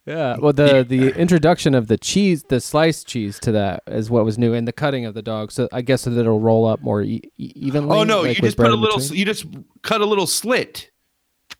Yeah. 0.05 0.37
Well, 0.37 0.53
the 0.53 0.85
the 0.87 1.09
introduction 1.19 1.73
of 1.75 1.87
the 1.87 1.97
cheese, 1.97 2.43
the 2.47 2.61
sliced 2.61 3.07
cheese 3.07 3.39
to 3.39 3.51
that 3.53 3.81
is 3.87 4.09
what 4.09 4.23
was 4.23 4.37
new, 4.37 4.53
and 4.53 4.67
the 4.67 4.71
cutting 4.73 5.05
of 5.05 5.13
the 5.15 5.21
dog. 5.23 5.51
So 5.51 5.67
I 5.71 5.81
guess 5.81 6.03
that 6.05 6.17
it'll 6.17 6.39
roll 6.39 6.65
up 6.67 6.81
more 6.81 7.01
e- 7.01 7.21
evenly. 7.37 7.97
oh 7.97 8.03
no, 8.03 8.21
like 8.21 8.37
you 8.37 8.43
just 8.43 8.57
put 8.57 8.71
a 8.71 8.75
little, 8.75 9.01
you 9.15 9.25
just 9.25 9.45
cut 9.81 10.01
a 10.01 10.05
little 10.05 10.27
slit 10.27 10.89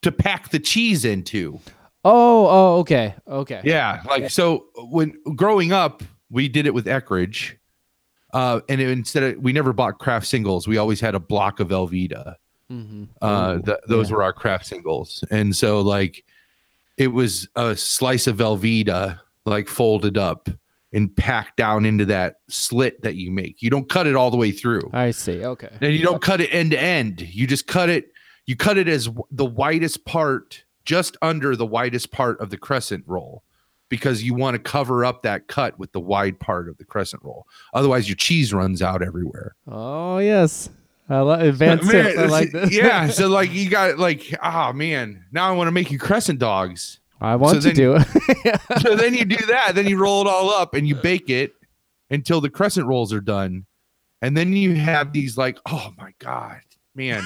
to 0.02 0.12
pack 0.12 0.50
the 0.50 0.58
cheese 0.58 1.04
into. 1.04 1.58
Oh, 2.04 2.46
oh, 2.46 2.78
okay, 2.80 3.14
okay. 3.28 3.60
Yeah. 3.64 4.02
Like, 4.06 4.30
so 4.30 4.66
when 4.76 5.16
growing 5.36 5.72
up, 5.72 6.02
we 6.30 6.48
did 6.48 6.66
it 6.66 6.74
with 6.74 6.86
Eckrich. 6.86 7.56
Uh, 8.32 8.60
and 8.68 8.80
it, 8.80 8.88
instead 8.88 9.22
of, 9.22 9.42
we 9.42 9.52
never 9.52 9.72
bought 9.72 9.98
Kraft 9.98 10.26
singles. 10.26 10.66
We 10.66 10.78
always 10.78 11.00
had 11.00 11.14
a 11.14 11.20
block 11.20 11.60
of 11.60 11.68
Velveeta. 11.68 12.36
Mm-hmm. 12.70 13.04
Uh, 13.20 13.58
th- 13.58 13.78
those 13.86 14.08
yeah. 14.08 14.16
were 14.16 14.22
our 14.22 14.32
Kraft 14.32 14.66
singles. 14.66 15.22
And 15.30 15.54
so 15.54 15.80
like 15.80 16.24
it 16.96 17.08
was 17.08 17.48
a 17.56 17.76
slice 17.76 18.26
of 18.26 18.38
Velveeta, 18.38 19.20
like 19.44 19.68
folded 19.68 20.16
up 20.16 20.48
and 20.92 21.14
packed 21.14 21.56
down 21.56 21.84
into 21.84 22.04
that 22.06 22.36
slit 22.48 23.02
that 23.02 23.14
you 23.14 23.30
make. 23.30 23.62
You 23.62 23.70
don't 23.70 23.88
cut 23.88 24.06
it 24.06 24.16
all 24.16 24.30
the 24.30 24.36
way 24.36 24.50
through. 24.50 24.90
I 24.92 25.10
see. 25.10 25.44
Okay. 25.44 25.70
And 25.80 25.92
you 25.92 26.02
don't 26.02 26.22
cut 26.22 26.40
it 26.40 26.48
end 26.52 26.72
to 26.72 26.80
end. 26.80 27.20
You 27.20 27.46
just 27.46 27.66
cut 27.66 27.88
it 27.88 28.12
you 28.46 28.56
cut 28.56 28.76
it 28.78 28.88
as 28.88 29.08
the 29.30 29.44
widest 29.44 30.04
part 30.04 30.64
just 30.84 31.16
under 31.22 31.54
the 31.56 31.66
widest 31.66 32.10
part 32.10 32.40
of 32.40 32.50
the 32.50 32.56
crescent 32.56 33.04
roll 33.06 33.42
because 33.88 34.22
you 34.22 34.34
want 34.34 34.54
to 34.54 34.58
cover 34.58 35.04
up 35.04 35.22
that 35.22 35.46
cut 35.48 35.78
with 35.78 35.92
the 35.92 36.00
wide 36.00 36.40
part 36.40 36.68
of 36.68 36.76
the 36.78 36.84
crescent 36.84 37.22
roll. 37.22 37.46
Otherwise 37.74 38.08
your 38.08 38.16
cheese 38.16 38.52
runs 38.52 38.82
out 38.82 39.02
everywhere. 39.02 39.54
Oh 39.68 40.18
yes, 40.18 40.70
I 41.08 41.20
like 41.20 41.42
advanced 41.42 41.92
Man, 41.92 42.04
tips. 42.06 42.18
I 42.18 42.26
like 42.26 42.50
this. 42.52 42.72
yeah. 42.74 43.06
So 43.10 43.28
like 43.28 43.52
you 43.52 43.68
got 43.70 43.98
like, 43.98 44.34
oh 44.42 44.72
man, 44.72 45.24
now 45.30 45.48
I 45.48 45.52
want 45.52 45.68
to 45.68 45.72
make 45.72 45.90
you 45.90 45.98
crescent 45.98 46.38
dogs. 46.38 46.98
I 47.20 47.36
want 47.36 47.62
So 47.62 47.68
to 47.68 47.74
do 47.74 47.94
it. 47.98 48.60
So 48.80 48.96
then 48.96 49.14
you 49.14 49.24
do 49.24 49.36
that, 49.46 49.76
then 49.76 49.86
you 49.86 49.96
roll 49.98 50.22
it 50.22 50.26
all 50.26 50.50
up 50.50 50.74
and 50.74 50.88
you 50.88 50.96
bake 50.96 51.30
it 51.30 51.54
until 52.10 52.40
the 52.40 52.50
crescent 52.50 52.86
rolls 52.86 53.12
are 53.12 53.20
done. 53.20 53.66
And 54.22 54.36
then 54.36 54.52
you 54.54 54.74
have 54.74 55.12
these 55.12 55.36
like, 55.38 55.58
oh 55.66 55.92
my 55.96 56.12
God, 56.18 56.60
man. 56.96 57.22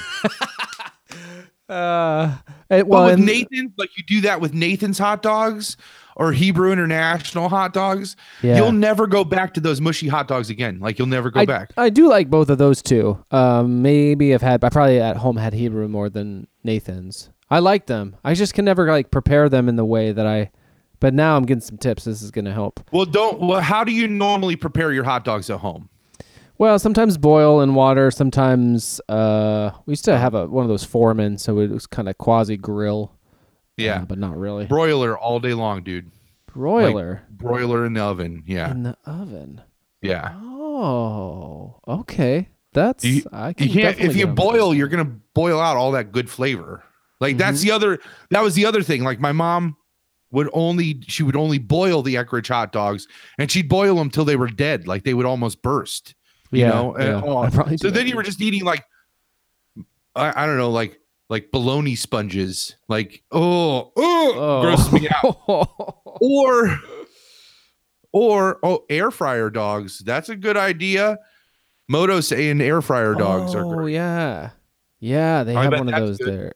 Uh, 1.68 2.37
it, 2.70 2.87
Well, 2.87 3.06
with 3.06 3.14
and- 3.14 3.26
Nathan, 3.26 3.73
like 3.76 3.96
you 3.96 4.04
do 4.04 4.20
that 4.23 4.40
with 4.40 4.54
Nathan's 4.54 4.99
hot 4.99 5.23
dogs 5.23 5.76
or 6.14 6.32
Hebrew 6.32 6.73
International 6.73 7.49
hot 7.49 7.73
dogs, 7.75 8.16
yeah. 8.42 8.56
you'll 8.56 8.73
never 8.73 9.06
go 9.06 9.25
back 9.25 9.52
to 9.54 9.61
those 9.61 9.80
mushy 9.80 10.08
hot 10.08 10.28
dogs 10.28 10.49
again. 10.49 10.78
Like 10.80 10.99
you'll 10.99 11.08
never 11.08 11.30
go 11.30 11.40
I, 11.40 11.46
back. 11.46 11.73
I 11.76 11.90
do 11.90 12.08
like 12.08 12.30
both 12.30 12.49
of 12.49 12.58
those 12.58 12.82
too. 12.82 13.23
Um, 13.30 13.82
maybe 13.82 14.32
I've 14.32 14.42
had, 14.42 14.64
I 14.64 14.70
probably 14.70 15.00
at 15.00 15.16
home 15.16 15.37
had 15.37 15.52
Hebrew 15.52 15.88
more 15.88 16.08
than 16.08 16.46
Nathan's. 16.64 17.30
I 17.50 17.58
like 17.61 17.87
them. 17.87 18.16
I 18.25 18.35
just 18.35 18.54
can 18.54 18.64
never 18.64 18.88
like 18.88 19.11
prepare 19.11 19.49
them 19.49 19.68
in 19.68 19.76
the 19.76 19.85
way 19.85 20.12
that 20.12 20.26
I. 20.26 20.50
But 20.99 21.12
now 21.12 21.37
I'm 21.37 21.44
getting 21.44 21.61
some 21.61 21.76
tips. 21.76 22.04
This 22.04 22.23
is 22.23 22.30
gonna 22.30 22.54
help. 22.54 22.80
Well, 22.90 23.04
don't. 23.04 23.38
Well, 23.38 23.61
how 23.61 23.85
do 23.85 23.92
you 23.92 24.08
normally 24.08 24.56
prepare 24.56 24.92
your 24.92 25.04
hot 25.04 25.25
dogs 25.25 25.50
at 25.50 25.58
home? 25.61 25.90
Well, 26.59 26.79
sometimes 26.79 27.19
boil 27.19 27.61
in 27.61 27.75
water. 27.75 28.11
Sometimes 28.11 29.01
uh, 29.09 29.71
we 29.85 29.93
used 29.93 30.05
to 30.07 30.17
have 30.17 30.35
a 30.35 30.47
one 30.47 30.65
of 30.65 30.69
those 30.69 30.85
foremen, 30.85 31.37
so 31.39 31.59
it 31.61 31.71
was 31.71 31.87
kind 31.87 32.09
of 32.09 32.17
quasi 32.19 32.57
grill. 32.57 33.13
Yeah, 33.77 34.01
uh, 34.03 34.05
but 34.07 34.19
not 34.19 34.37
really. 34.39 34.65
broiler 34.67 35.19
all 35.19 35.39
day 35.39 35.53
long, 35.53 35.83
dude. 35.83 36.11
Broiler 36.53 37.23
Broiler 37.31 37.85
in 37.85 37.93
the 37.93 38.03
oven. 38.03 38.43
Yeah, 38.47 38.71
in 38.71 38.85
the 38.85 38.97
oven. 39.05 39.61
yeah. 40.01 40.33
Oh, 40.41 41.79
okay. 41.87 42.49
That's 42.73 43.05
You- 43.05 43.25
I 43.33 43.53
can 43.53 43.69
You 43.69 43.73
can't. 43.83 44.01
If 44.01 44.17
you 44.17 44.27
boil, 44.27 44.75
you're 44.75 44.89
gonna 44.89 45.13
boil 45.35 45.61
out 45.61 45.77
all 45.77 45.93
that 45.93 46.13
good 46.13 46.31
flavor. 46.31 46.83
Like 47.21 47.37
that's 47.37 47.59
Mm-hmm. 47.61 47.67
the 47.69 47.75
other. 47.75 47.99
That 48.31 48.43
was 48.43 48.55
the 48.55 48.65
other 48.67 48.83
thing. 48.83 49.05
Like 49.05 49.21
my 49.21 49.33
mom 49.33 49.77
would 50.31 50.49
only 50.55 51.01
she 51.07 51.23
would 51.23 51.37
only 51.37 51.59
boil 51.59 52.03
the 52.03 52.15
Eckrich 52.15 52.49
hot 52.49 52.73
dogs, 52.73 53.07
and 53.39 53.51
she'd 53.51 53.69
boil 53.69 53.97
them 53.97 54.09
till 54.11 54.25
they 54.25 54.37
were 54.37 54.49
dead. 54.49 54.87
Like 54.87 55.05
they 55.05 55.15
would 55.15 55.27
almost 55.27 55.61
burst. 55.63 56.15
You 56.50 56.61
Yeah, 56.61 56.69
know. 56.71 56.95
And- 56.95 57.25
yeah. 57.25 57.31
oh, 57.31 57.49
probably 57.50 57.76
so 57.79 57.91
then 57.91 58.07
you 58.07 58.17
were 58.17 58.23
just 58.23 58.41
eating 58.41 58.65
like 58.65 58.85
I, 60.15 60.45
I 60.45 60.47
don't 60.47 60.57
know, 60.57 60.71
like 60.71 60.99
like 61.29 61.50
bologna 61.50 61.95
sponges. 61.97 62.76
Like 62.88 63.23
oh 63.33 63.93
oh, 63.97 64.33
Oh. 64.37 64.61
grosses 64.62 64.93
me 64.93 65.09
out. 65.09 65.69
Or 66.19 66.79
or 68.12 68.59
oh 68.62 68.85
air 68.88 69.11
fryer 69.11 69.50
dogs. 69.50 69.99
That's 69.99 70.29
a 70.31 70.37
good 70.37 70.57
idea. 70.57 71.19
Moto 71.88 72.21
saying 72.21 72.61
air 72.61 72.81
fryer 72.83 73.15
dogs 73.15 73.55
oh, 73.55 73.59
are 73.59 73.83
Oh 73.83 73.87
yeah, 73.87 74.50
yeah. 74.99 75.45
They 75.45 75.55
I 75.55 75.65
have 75.65 75.73
one 75.73 75.93
of 75.93 76.00
those 76.00 76.19
good. 76.19 76.26
there. 76.29 76.53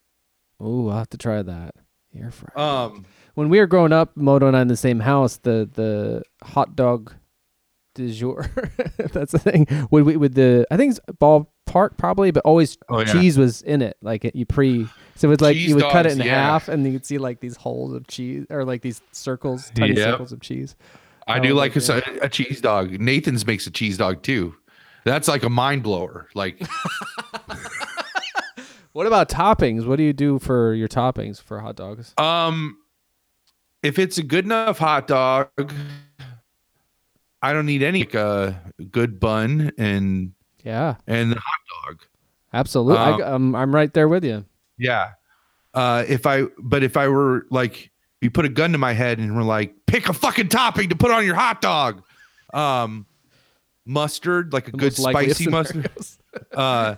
Oh, 0.58 0.88
I'll 0.88 0.98
have 0.98 1.10
to 1.10 1.18
try 1.18 1.42
that. 1.42 1.74
Air 2.16 2.30
fryer. 2.30 2.58
Um, 2.58 3.04
when 3.34 3.48
we 3.50 3.58
were 3.60 3.66
growing 3.66 3.92
up, 3.92 4.16
Moto 4.16 4.46
and 4.48 4.56
I 4.56 4.62
in 4.62 4.68
the 4.68 4.76
same 4.76 5.00
house, 5.00 5.36
the 5.36 5.68
the 5.72 6.22
hot 6.42 6.74
dog 6.74 7.12
du 8.00 8.12
jour. 8.12 8.50
that's 9.12 9.32
the 9.32 9.38
thing. 9.38 9.66
Would 9.90 10.04
we 10.04 10.16
with 10.16 10.34
the 10.34 10.66
I 10.70 10.76
think 10.76 10.90
it's 10.90 11.00
ballpark 11.20 11.96
probably, 11.96 12.30
but 12.30 12.44
always 12.44 12.76
Oh, 12.88 13.00
yeah. 13.00 13.12
cheese 13.12 13.38
was 13.38 13.62
in 13.62 13.82
it. 13.82 13.96
Like 14.02 14.24
it, 14.24 14.34
you 14.36 14.46
pre. 14.46 14.86
So 15.16 15.28
it 15.28 15.30
was 15.30 15.40
like 15.40 15.54
Cheese 15.56 15.68
you 15.68 15.74
would 15.76 15.84
cut 15.84 16.06
it 16.06 16.12
in 16.12 16.18
yeah. 16.18 16.34
half, 16.50 16.68
and 16.68 16.84
you'd 16.90 17.04
see 17.06 17.18
like 17.18 17.40
these 17.40 17.56
holes 17.56 17.92
of 17.92 18.06
cheese, 18.06 18.46
or 18.50 18.64
like 18.64 18.82
these 18.82 19.02
circles, 19.12 19.70
tiny 19.74 19.94
Yep. 19.94 20.10
circles 20.12 20.32
of 20.32 20.40
cheese. 20.40 20.74
I 21.28 21.38
Oh, 21.38 21.42
do 21.42 21.54
like 21.54 21.76
a, 21.76 22.02
a 22.22 22.28
cheese 22.28 22.60
dog. 22.60 22.98
Nathan's 23.00 23.46
makes 23.46 23.66
a 23.66 23.70
cheese 23.70 23.98
dog 23.98 24.22
too. 24.22 24.54
That's 25.04 25.28
like 25.28 25.42
a 25.42 25.50
mind 25.50 25.82
blower. 25.82 26.28
Like 26.34 26.60
What 28.92 29.06
about 29.06 29.28
toppings? 29.28 29.86
What 29.86 29.96
do 29.96 30.02
you 30.02 30.12
do 30.12 30.38
for 30.40 30.74
your 30.74 30.88
toppings 30.88 31.40
for 31.40 31.60
hot 31.60 31.76
dogs? 31.76 32.12
um, 32.18 32.76
if 33.82 33.98
it's 33.98 34.18
a 34.18 34.22
good 34.22 34.44
enough 34.44 34.78
hot 34.78 35.06
dog, 35.06 35.48
I 37.42 37.52
don't 37.52 37.66
need 37.66 37.82
any 37.82 38.00
like 38.00 38.14
a 38.14 38.60
good 38.90 39.18
bun 39.20 39.72
and 39.78 40.32
Yeah, 40.64 40.96
and 41.06 41.32
the 41.32 41.36
hot 41.36 41.88
dog. 41.88 42.02
absolutely. 42.52 42.98
I, 42.98 43.12
Um, 43.12 43.22
um, 43.22 43.54
I'm 43.56 43.74
right 43.74 43.92
there 43.94 44.08
with 44.08 44.24
you. 44.24 44.44
Yeah. 44.78 45.12
Uh, 45.72 46.04
if 46.08 46.26
I 46.26 46.44
but 46.58 46.82
if 46.82 46.96
I 46.96 47.08
were 47.08 47.46
like 47.50 47.90
you 48.20 48.30
put 48.30 48.44
a 48.44 48.48
gun 48.48 48.72
to 48.72 48.78
my 48.78 48.92
head 48.92 49.18
and 49.18 49.34
we're 49.36 49.42
like 49.42 49.74
pick 49.86 50.08
a 50.08 50.12
fucking 50.12 50.48
topping 50.48 50.88
to 50.90 50.96
put 50.96 51.10
on 51.10 51.24
your 51.24 51.34
hot 51.36 51.60
dog, 51.62 52.02
um, 52.52 53.06
mustard 53.86 54.52
like 54.52 54.68
a 54.68 54.72
The 54.72 54.76
good 54.78 54.92
most 54.92 54.98
likely 54.98 55.30
of 55.30 55.36
spicy 55.36 55.50
mustard. 55.50 55.90
Uh, 56.52 56.96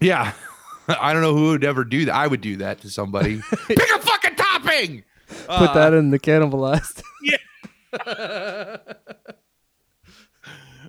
yeah. 0.00 0.32
I 0.88 1.12
don't 1.14 1.22
know 1.22 1.34
who 1.34 1.50
would 1.52 1.64
ever 1.64 1.82
do 1.84 2.04
that. 2.06 2.14
I 2.14 2.26
would 2.26 2.42
do 2.42 2.56
that 2.58 2.80
to 2.82 2.90
somebody. 2.90 3.40
Pick 3.68 3.78
a 3.78 3.98
fucking 4.00 4.34
topping. 4.36 5.04
Put 5.28 5.48
Uh, 5.48 5.72
that 5.74 5.94
in 5.94 6.10
the 6.10 6.18
cannibalized. 6.18 7.02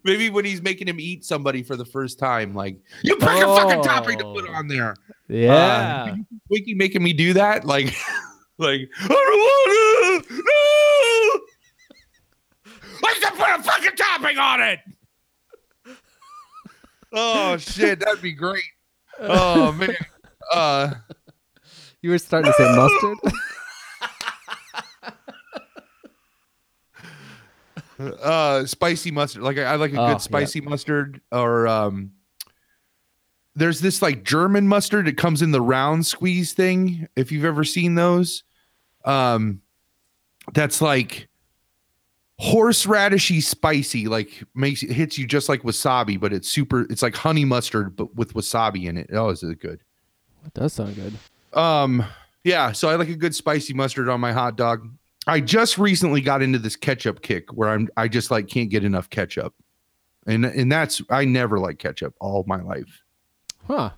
Maybe 0.04 0.30
when 0.30 0.46
he's 0.46 0.62
making 0.62 0.88
him 0.88 1.00
eat 1.00 1.26
somebody 1.26 1.64
for 1.64 1.76
the 1.76 1.86
first 1.86 2.20
time, 2.20 2.54
like 2.54 2.78
you 3.04 3.16
pick 3.16 3.28
a 3.28 3.42
fucking 3.42 3.82
topping 3.84 4.20
to 4.20 4.24
put 4.26 4.46
Oh. 4.48 4.54
on 4.54 4.68
there. 4.68 4.96
yeah. 5.28 6.12
Uh, 6.12 6.16
Wiki 6.50 6.76
making 6.76 7.02
me 7.02 7.12
do 7.14 7.34
that, 7.34 7.66
like, 7.66 7.88
like 8.60 8.82
I 9.00 9.08
don't 9.08 9.18
want 9.20 10.28
to. 10.28 10.34
No. 10.36 10.42
I 13.08 13.14
should 13.20 13.34
put 13.34 13.60
a 13.60 13.64
fucking 13.64 13.96
topping 13.98 14.38
on 14.38 14.62
it. 14.62 14.80
Oh 17.14 17.58
shit, 17.58 18.00
that'd 18.02 18.22
be 18.22 18.34
great. 18.34 18.62
Oh 19.20 19.72
man. 19.72 19.96
Uh 20.54 20.94
you 22.02 22.10
were 22.12 22.18
starting 22.20 22.52
to 22.52 22.58
say 22.58 22.76
mustard. 22.76 23.18
uh 28.00 28.66
spicy 28.66 29.12
mustard. 29.12 29.44
Like 29.44 29.58
I, 29.58 29.64
I 29.64 29.76
like 29.76 29.94
a 29.94 30.02
Oh, 30.02 30.08
good 30.14 30.22
spicy 30.22 30.62
mustard 30.62 31.22
or 31.32 31.68
um 31.68 32.12
there's 33.56 33.80
this 33.80 34.02
like 34.02 34.24
German 34.24 34.68
mustard. 34.68 35.08
It 35.08 35.18
comes 35.18 35.42
in 35.42 35.52
the 35.52 35.62
round 35.62 36.06
squeeze 36.06 36.54
thing. 36.54 37.08
If 37.16 37.32
you've 37.32 37.46
ever 37.46 37.64
seen 37.64 37.96
those, 37.96 38.44
um, 39.06 39.62
that's 40.54 40.82
like 40.82 41.30
horseradishy 42.42 43.42
spicy. 43.42 44.08
Like 44.08 44.44
makes 44.54 44.84
it 44.84 44.92
hits 44.92 45.18
you 45.18 45.26
just 45.26 45.48
like 45.48 45.62
wasabi, 45.64 46.20
but 46.20 46.34
it's 46.34 46.50
super. 46.50 46.82
It's 46.90 47.02
like 47.02 47.16
honey 47.16 47.46
mustard, 47.46 47.96
but 47.96 48.14
with 48.16 48.34
wasabi 48.34 48.88
in 48.90 48.98
it. 48.98 49.10
Oh, 49.14 49.30
is 49.30 49.42
it 49.42 49.60
good? 49.60 49.80
That 50.44 50.54
does 50.54 50.74
sound 50.74 50.96
good. 50.96 51.14
Um, 51.58 52.04
yeah. 52.44 52.74
So 52.74 52.90
I 52.90 52.96
like 52.96 53.10
a 53.10 53.16
good 53.16 53.34
spicy 53.34 53.74
mustard 53.74 54.10
on 54.10 54.20
my 54.20 54.34
hot 54.34 54.58
dog. 54.58 54.90
I 55.28 55.40
just 55.40 55.78
recently 55.78 56.22
got 56.22 56.42
into 56.42 56.60
this 56.60 56.76
ketchup 56.76 57.22
kick 57.22 57.52
where 57.54 57.70
I'm 57.70 57.90
I 57.98 58.08
just 58.08 58.32
like 58.32 58.48
can't 58.48 58.70
get 58.70 58.84
enough 58.84 59.10
ketchup. 59.10 59.54
And 60.28 60.46
and 60.46 60.72
that's 60.72 61.02
I 61.10 61.26
never 61.26 61.60
like 61.60 61.80
ketchup 61.80 62.16
all 62.20 62.44
my 62.48 62.62
life. 62.62 63.02
Huh. 63.68 63.92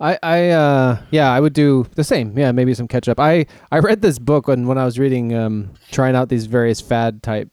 I, 0.00 0.18
I 0.22 0.48
uh 0.48 1.02
yeah 1.12 1.30
I 1.30 1.38
would 1.38 1.52
do 1.52 1.86
the 1.94 2.02
same 2.02 2.36
yeah 2.36 2.50
maybe 2.50 2.74
some 2.74 2.88
ketchup 2.88 3.20
I 3.20 3.46
I 3.70 3.78
read 3.78 4.02
this 4.02 4.18
book 4.18 4.48
when 4.48 4.66
when 4.66 4.76
I 4.76 4.84
was 4.84 4.98
reading 4.98 5.32
um 5.34 5.72
trying 5.92 6.16
out 6.16 6.28
these 6.28 6.46
various 6.46 6.80
fad 6.80 7.22
type 7.22 7.48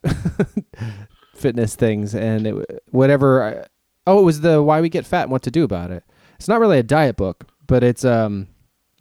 fitness 1.35 1.75
things 1.75 2.15
and 2.15 2.47
it 2.47 2.83
whatever 2.89 3.43
I, 3.43 3.65
oh 4.07 4.19
it 4.19 4.23
was 4.23 4.41
the 4.41 4.63
why 4.63 4.81
we 4.81 4.89
get 4.89 5.05
fat 5.05 5.23
and 5.23 5.31
what 5.31 5.43
to 5.43 5.51
do 5.51 5.63
about 5.63 5.91
it 5.91 6.03
it's 6.35 6.47
not 6.47 6.59
really 6.59 6.79
a 6.79 6.83
diet 6.83 7.15
book 7.15 7.47
but 7.67 7.83
it's 7.83 8.03
um 8.03 8.47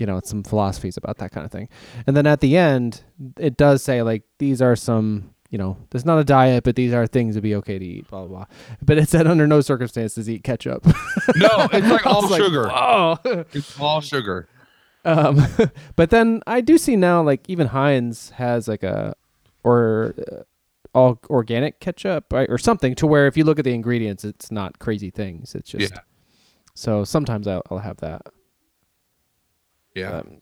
you 0.01 0.07
know 0.07 0.21
some 0.25 0.43
philosophies 0.43 0.97
about 0.97 1.19
that 1.19 1.31
kind 1.31 1.45
of 1.45 1.53
thing 1.53 1.69
and 2.07 2.17
then 2.17 2.27
at 2.27 2.41
the 2.41 2.57
end 2.57 3.03
it 3.39 3.57
does 3.57 3.83
say 3.83 4.03
like 4.03 4.23
these 4.39 4.61
are 4.63 4.75
some 4.75 5.35
you 5.51 5.59
know 5.59 5.77
there's 5.91 6.05
not 6.07 6.19
a 6.19 6.25
diet 6.25 6.65
but 6.65 6.75
these 6.77 6.93
are 6.93 7.07
things 7.07 7.35
to 7.35 7.41
be 7.41 7.55
okay 7.55 7.79
to 7.79 7.85
eat 7.85 8.09
blah 8.09 8.21
blah 8.25 8.29
blah 8.29 8.45
but 8.83 8.97
it 8.99 9.09
said 9.09 9.27
under 9.27 9.47
no 9.47 9.61
circumstances 9.61 10.29
eat 10.31 10.43
ketchup 10.43 10.85
No, 11.37 11.69
it's 11.73 11.87
like 11.89 12.07
all 12.13 12.23
was 12.23 12.31
like, 12.31 12.41
sugar. 12.43 12.71
oh 12.73 13.19
It's 13.53 13.79
all 13.79 14.01
sugar. 14.01 14.49
um, 15.05 15.47
but 15.97 16.11
then 16.11 16.43
I 16.47 16.61
do 16.61 16.77
see 16.79 16.95
now, 16.97 17.23
like 17.23 17.49
even 17.49 17.69
Heinz 17.69 18.31
has 18.31 18.69
like 18.69 18.83
a 18.83 19.15
or 19.65 20.15
uh, 20.31 20.43
all 20.95 21.19
organic 21.31 21.81
ketchup 21.81 22.33
right, 22.33 22.49
or 22.51 22.59
something 22.59 22.95
to 22.97 23.07
where 23.07 23.27
if 23.27 23.37
you 23.37 23.45
look 23.45 23.59
at 23.59 23.65
the 23.65 23.73
ingredients, 23.75 24.25
it's 24.25 24.51
not 24.51 24.79
crazy 24.79 25.11
things. 25.11 25.55
It's 25.55 25.71
just 25.71 25.93
Yeah. 25.93 26.01
so 26.75 27.05
sometimes 27.05 27.47
I'll, 27.47 27.63
I'll 27.71 27.79
have 27.79 27.97
that. 27.99 28.23
Yeah. 29.95 30.19
Um, 30.19 30.41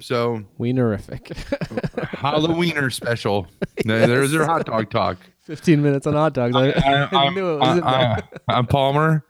So 0.00 0.42
Wienerific. 0.58 1.28
Halloweener 2.16 2.92
special. 2.92 3.46
There- 3.84 4.06
There's 4.06 4.32
your 4.32 4.44
hot 4.46 4.66
dog 4.66 4.90
talk. 4.90 5.18
Fifteen 5.40 5.82
minutes 5.82 6.06
on 6.06 6.14
hot 6.14 6.34
dogs. 6.34 6.54
I, 6.54 6.70
I 6.70 7.08
I'm, 7.26 7.34
knew 7.34 7.54
it 7.54 7.58
was 7.58 7.78
in 7.78 7.84
I, 7.84 8.14
there. 8.48 8.56
am 8.56 8.66
Palmer, 8.66 9.24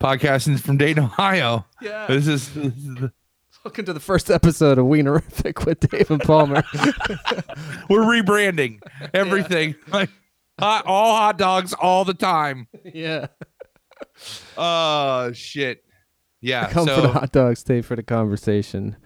podcasting 0.00 0.60
from 0.60 0.76
Dayton, 0.76 1.04
Ohio. 1.04 1.64
Yeah. 1.80 2.06
This 2.06 2.26
is, 2.26 2.52
this 2.54 2.66
is 2.74 2.94
the- 2.96 3.12
Welcome 3.64 3.86
to 3.86 3.94
the 3.94 4.00
first 4.00 4.30
episode 4.30 4.76
of 4.76 4.84
Wienerific 4.84 5.64
with 5.64 5.80
Dave 5.80 6.10
and 6.10 6.20
Palmer. 6.20 6.62
we're 7.88 8.02
rebranding 8.02 8.80
everything. 9.14 9.74
Like 9.90 10.10
hot, 10.60 10.84
all 10.86 11.16
hot 11.16 11.38
dogs 11.38 11.72
all 11.72 12.04
the 12.04 12.12
time. 12.12 12.68
yeah. 12.84 13.28
Oh 14.58 15.32
shit. 15.32 15.83
Yeah. 16.44 16.68
Come 16.70 16.86
for 16.86 17.00
the 17.00 17.08
hot 17.08 17.32
dogs, 17.32 17.60
stay 17.60 17.80
for 17.80 17.96
the 17.96 18.02
conversation. 18.02 18.96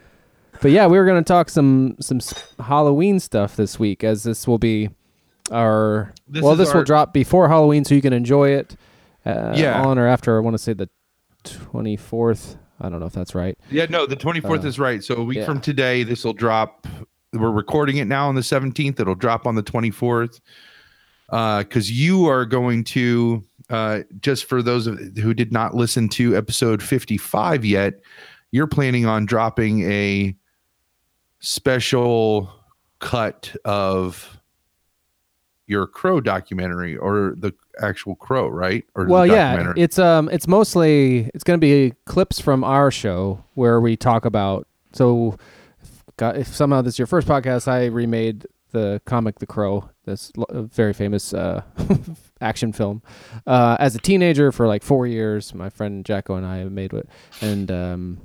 But 0.60 0.72
yeah, 0.72 0.88
we 0.88 0.98
were 0.98 1.04
going 1.06 1.22
to 1.22 1.26
talk 1.28 1.48
some 1.50 1.96
some 2.00 2.20
Halloween 2.58 3.20
stuff 3.20 3.54
this 3.56 3.78
week, 3.78 4.02
as 4.02 4.24
this 4.24 4.46
will 4.48 4.58
be 4.58 4.90
our 5.52 6.12
This 6.26 6.42
well, 6.42 6.52
is 6.52 6.58
this 6.58 6.74
will 6.74 6.82
drop 6.84 7.12
before 7.12 7.48
Halloween, 7.48 7.84
so 7.84 7.94
you 7.94 8.02
can 8.02 8.12
enjoy 8.12 8.50
it. 8.50 8.76
Uh, 9.24 9.54
Yeah. 9.56 9.80
on 9.82 9.98
or 9.98 10.06
after. 10.06 10.36
I 10.36 10.40
want 10.40 10.54
to 10.54 10.58
say 10.58 10.72
the 10.72 10.88
twenty 11.44 11.96
fourth. 11.96 12.56
I 12.80 12.88
don't 12.88 13.00
know 13.00 13.06
if 13.06 13.12
that's 13.12 13.34
right. 13.34 13.58
yeah, 13.72 13.86
no, 13.90 14.06
the 14.06 14.14
24th 14.16 14.64
Uh, 14.64 14.68
is 14.68 14.78
right. 14.78 15.02
So 15.02 15.16
a 15.16 15.24
week 15.24 15.38
yeah. 15.38 15.44
from 15.46 15.60
today, 15.60 16.04
this 16.04 16.24
will 16.24 16.32
drop. 16.32 16.86
We're 17.32 17.50
recording 17.50 17.96
it 17.96 18.04
now 18.04 18.28
on 18.28 18.36
the 18.36 18.40
17th. 18.40 19.00
It'll 19.00 19.16
drop 19.16 19.48
on 19.48 19.56
the 19.56 19.64
24th. 19.64 20.38
Uh, 21.28 21.58
because 21.64 21.90
you 21.90 22.26
are 22.28 22.46
going 22.46 22.84
to 22.84 23.42
uh 23.70 24.00
just 24.20 24.44
for 24.46 24.62
those 24.62 24.86
of 24.86 24.98
who 25.18 25.34
did 25.34 25.52
not 25.52 25.74
listen 25.74 26.08
to 26.10 26.36
episode 26.36 26.82
55 26.82 27.64
yet, 27.64 28.00
you're 28.50 28.66
planning 28.66 29.06
on 29.06 29.26
dropping 29.26 29.82
a 29.90 30.34
special 31.40 32.50
cut 32.98 33.54
of 33.64 34.40
your 35.66 35.86
crow 35.86 36.20
documentary 36.20 36.96
or 36.96 37.34
the 37.36 37.52
actual 37.80 38.16
crow, 38.16 38.48
right? 38.48 38.84
Or 38.94 39.06
well, 39.06 39.26
yeah, 39.26 39.72
it's 39.76 39.98
um, 39.98 40.28
it's 40.30 40.48
mostly 40.48 41.30
it's 41.34 41.44
going 41.44 41.60
to 41.60 41.64
be 41.64 41.94
clips 42.06 42.40
from 42.40 42.64
our 42.64 42.90
show 42.90 43.44
where 43.54 43.80
we 43.80 43.96
talk 43.96 44.24
about. 44.24 44.66
So, 44.92 45.36
if, 45.82 46.04
got- 46.16 46.36
if 46.38 46.48
somehow 46.48 46.80
this 46.80 46.94
is 46.94 46.98
your 46.98 47.06
first 47.06 47.28
podcast, 47.28 47.68
I 47.68 47.86
remade 47.86 48.46
the 48.72 49.00
comic 49.04 49.38
The 49.38 49.46
Crow, 49.46 49.90
this 50.06 50.32
uh, 50.48 50.62
very 50.62 50.94
famous 50.94 51.34
uh, 51.34 51.62
action 52.40 52.72
film, 52.72 53.02
uh, 53.46 53.76
as 53.78 53.94
a 53.94 53.98
teenager 53.98 54.52
for 54.52 54.66
like 54.66 54.82
four 54.82 55.06
years. 55.06 55.54
My 55.54 55.70
friend 55.70 56.04
Jacko 56.04 56.34
and 56.34 56.46
I 56.46 56.64
made 56.64 56.92
it, 56.92 57.08
and 57.40 57.70
um, 57.70 58.20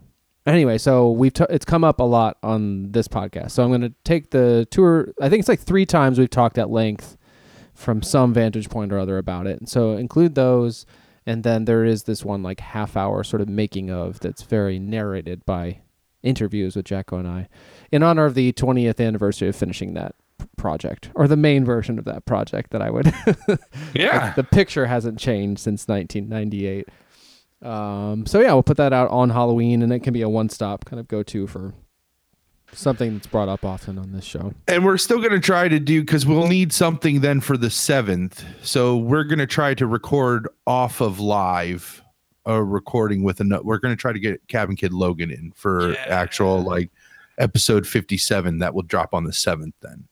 anyway, 0.45 0.78
so 0.78 1.12
we've 1.12 1.34
t- 1.34 1.45
it's 1.49 1.65
come 1.65 1.84
up 1.84 1.99
a 1.99 2.04
lot 2.04 2.38
on 2.43 2.91
this 2.91 3.08
podcast. 3.08 3.52
So 3.52 3.63
I'm 3.63 3.69
going 3.69 3.82
to 3.82 3.93
take 4.04 4.32
the 4.32 4.67
tour. 4.71 5.13
I 5.21 5.30
think 5.30 5.39
it's 5.39 5.49
like 5.49 5.60
three 5.60 5.86
times 5.86 6.19
we've 6.19 6.30
talked 6.30 6.58
at 6.58 6.69
length 6.69 7.17
from 7.73 8.02
some 8.02 8.34
vantage 8.34 8.69
point 8.69 8.93
or 8.93 8.99
other 8.99 9.17
about 9.17 9.47
it. 9.47 9.60
And 9.60 9.67
so 9.67 9.97
include 9.97 10.36
those. 10.36 10.86
And 11.26 11.43
then 11.43 11.65
there 11.65 11.86
is 11.86 12.04
this 12.04 12.26
one 12.26 12.43
like 12.43 12.60
half 12.60 12.97
hour 12.97 13.23
sort 13.23 13.41
of 13.41 13.49
making 13.49 13.89
of 13.89 14.19
that's 14.19 14.43
very 14.43 14.78
narrated 14.78 15.45
by 15.45 15.80
interviews 16.21 16.76
with 16.76 16.86
Jacko 16.86 17.17
and 17.17 17.28
I 17.28 17.49
in 17.91 18.02
honor 18.02 18.26
of 18.26 18.34
the 18.34 18.54
20th 18.54 19.06
anniversary 19.06 19.49
of 19.49 19.56
finishing 19.56 19.93
that 19.93 20.15
project 20.63 21.10
or 21.13 21.28
the 21.28 21.36
main 21.36 21.65
version 21.65 21.99
of 21.99 22.06
that 22.06 22.26
project 22.26 22.71
that 22.71 22.82
I 22.82 22.89
would. 22.89 23.13
yeah. 23.93 24.34
the 24.34 24.45
picture 24.45 24.86
hasn't 24.86 25.19
changed 25.19 25.60
since 25.60 25.89
1998. 25.89 26.88
Um, 27.62 28.26
so 28.26 28.39
yeah, 28.39 28.54
we'll 28.54 28.63
put 28.63 28.78
that 28.78 28.93
out 28.93 29.12
on 29.12 29.30
Halloween 29.30 29.82
and 29.82 29.91
it 29.91 29.99
can 29.99 30.13
be 30.13 30.21
a 30.21 30.30
one 30.30 30.47
stop 30.47 30.86
kind 30.86 31.02
of 31.02 31.10
go 31.10 31.21
to 31.21 31.47
for 31.47 31.73
something 32.71 33.13
that's 33.13 33.28
brought 33.28 33.49
up 33.49 33.65
often 33.65 33.97
on 33.99 34.13
this 34.13 34.23
show. 34.23 34.54
And 34.69 34.86
we're 34.86 34.97
still 34.97 35.19
going 35.19 35.34
to 35.34 35.41
try 35.41 35.67
to 35.67 35.82
do 35.82 35.99
because 35.99 36.26
we'll 36.26 36.47
need 36.47 36.71
something 36.71 37.19
then 37.19 37.41
for 37.41 37.58
the 37.58 37.69
seventh. 37.69 38.45
So 38.62 38.95
we're 38.95 39.26
going 39.26 39.39
to 39.39 39.45
try 39.45 39.73
to 39.73 39.86
record 39.86 40.47
off 40.65 41.02
of 41.02 41.19
live 41.19 42.02
a 42.45 42.63
recording 42.63 43.23
with 43.23 43.41
a. 43.41 43.62
We're 43.62 43.80
going 43.80 43.93
to 43.95 43.99
try 43.99 44.13
to 44.13 44.19
get 44.19 44.47
Cabin 44.47 44.78
Kid 44.78 44.93
Logan 44.93 45.30
in 45.30 45.52
for 45.56 45.93
actual 46.08 46.62
like 46.62 46.89
episode 47.38 47.86
fifty 47.86 48.17
seven 48.17 48.60
that 48.60 48.73
will 48.73 48.82
drop 48.84 49.13
on 49.13 49.26
the 49.26 49.34
seventh. 49.34 49.76
Then 49.82 50.08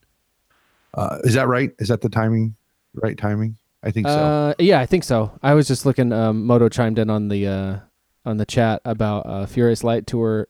uh, 0.93 1.19
is 1.23 1.34
that 1.36 1.47
right? 1.47 1.71
Is 1.80 1.88
that 1.89 2.01
the 2.01 2.10
timing? 2.10 2.56
Right 2.93 3.17
timing? 3.17 3.58
I 3.84 3.91
think 3.91 4.08
so. 4.08 4.13
Uh, 4.13 4.54
yeah, 4.60 4.80
I 4.80 4.86
think 4.86 5.04
so. 5.04 5.32
I 5.41 5.54
was 5.54 5.67
just 5.67 5.86
looking. 5.86 6.12
Um, 6.12 6.45
Moto 6.45 6.69
chimed 6.69 6.99
in 6.99 7.10
on 7.10 7.30
the 7.30 7.47
uh, 7.47 7.80
on 8.25 8.38
the 8.38 8.45
chat 8.45 8.82
about 8.86 9.25
uh, 9.25 9.45
Furious 9.45 9.84
Light 9.84 10.06
Tour. 10.08 10.47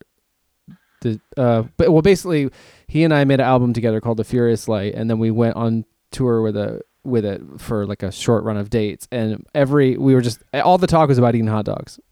The 1.02 1.20
uh, 1.38 1.64
but 1.78 1.92
well, 1.92 2.02
basically, 2.02 2.50
he 2.88 3.04
and 3.04 3.14
I 3.14 3.24
made 3.24 3.40
an 3.40 3.46
album 3.46 3.74
together 3.74 4.02
called 4.02 4.18
The 4.18 4.24
Furious 4.24 4.68
Light, 4.68 4.94
and 4.96 5.10
then 5.10 5.20
we 5.20 5.32
went 5.32 5.56
on 5.56 5.86
tour 6.12 6.42
with 6.42 6.58
a 6.58 6.82
with 7.04 7.26
it 7.26 7.42
for 7.58 7.86
like 7.88 8.04
a 8.04 8.12
short 8.12 8.44
run 8.44 8.58
of 8.58 8.70
dates, 8.70 9.08
and 9.12 9.46
every 9.56 9.98
we 9.98 10.14
were 10.14 10.22
just 10.22 10.44
all 10.54 10.78
the 10.78 10.88
talk 10.88 11.10
was 11.10 11.18
about 11.18 11.34
eating 11.34 11.48
hot 11.48 11.66
dogs, 11.66 12.00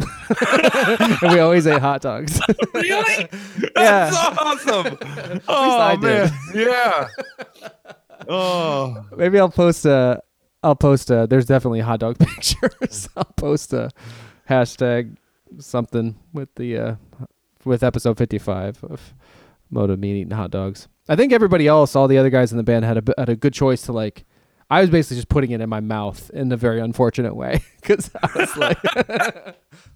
and 1.00 1.18
we 1.34 1.40
always 1.40 1.68
ate 1.68 1.82
hot 1.82 2.02
dogs. 2.02 2.40
really? 2.74 3.28
Yeah. 3.76 4.10
That's 4.10 4.38
awesome. 4.38 4.98
oh 5.48 5.98
man, 5.98 6.32
yeah. 6.54 7.08
Oh, 8.28 9.06
Maybe 9.16 9.40
I'll 9.40 9.50
post 9.50 9.86
a. 9.86 10.22
I'll 10.64 10.76
post 10.76 11.10
a. 11.10 11.26
There's 11.28 11.46
definitely 11.46 11.80
hot 11.80 12.00
dog 12.00 12.18
pictures. 12.20 13.08
I'll 13.16 13.24
post 13.38 13.72
a 13.74 13.92
hashtag 14.50 15.16
something 15.60 16.18
with 16.34 16.54
the 16.56 16.78
uh, 16.78 16.96
with 17.66 17.84
episode 17.84 18.18
55 18.18 18.84
of 18.84 19.14
Moto 19.70 19.96
me 19.96 20.12
eating 20.22 20.32
hot 20.32 20.52
dogs. 20.52 20.88
I 21.08 21.16
think 21.16 21.32
everybody 21.34 21.66
else, 21.68 21.96
all 21.96 22.08
the 22.08 22.18
other 22.18 22.30
guys 22.30 22.52
in 22.52 22.58
the 22.58 22.64
band, 22.64 22.86
had 22.86 22.98
a 22.98 23.02
b- 23.02 23.14
had 23.18 23.30
a 23.30 23.36
good 23.36 23.54
choice 23.54 23.82
to 23.84 23.94
like. 23.94 24.26
I 24.72 24.82
was 24.82 24.92
basically 24.92 25.16
just 25.18 25.30
putting 25.30 25.50
it 25.50 25.62
in 25.62 25.70
my 25.70 25.80
mouth 25.80 26.30
in 26.32 26.52
a 26.52 26.58
very 26.58 26.80
unfortunate 26.80 27.36
way 27.36 27.64
because 27.82 28.12
I 28.22 28.30
was 28.36 28.56
like, 28.56 28.78
I 28.96 29.54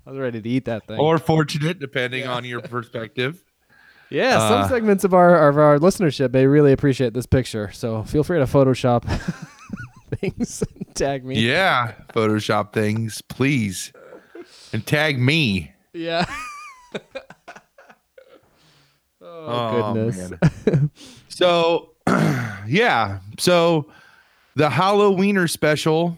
was 0.07 0.17
ready 0.17 0.41
to 0.41 0.49
eat 0.49 0.65
that 0.65 0.87
thing. 0.87 0.97
or 0.99 1.19
fortunate, 1.19 1.77
depending 1.79 2.21
Yeah. 2.23 2.33
on 2.33 2.43
your 2.45 2.61
perspective. 2.61 3.43
Yeah, 4.13 4.37
uh, 4.37 4.49
some 4.61 4.69
segments 4.69 5.03
of 5.03 5.13
our 5.13 5.49
of 5.49 5.57
our 5.57 5.79
listenership 5.79 6.31
may 6.33 6.45
really 6.45 6.71
appreciate 6.71 7.13
this 7.13 7.25
picture. 7.25 7.71
So 7.71 8.03
feel 8.03 8.23
free 8.23 8.37
to 8.37 8.45
Photoshop 8.45 9.03
things 10.15 10.63
and 10.75 10.95
tag 10.95 11.25
me. 11.25 11.39
Yeah, 11.39 11.93
Photoshop 12.13 12.73
things, 12.73 13.21
please, 13.21 13.91
and 14.71 14.85
tag 14.85 15.19
me. 15.19 15.73
Yeah. 15.93 16.25
oh, 19.21 19.93
goodness. 19.93 20.31
so, 21.27 21.93
yeah, 22.07 23.19
so 23.39 23.91
the 24.55 24.69
Halloweener 24.69 25.49
special 25.49 26.17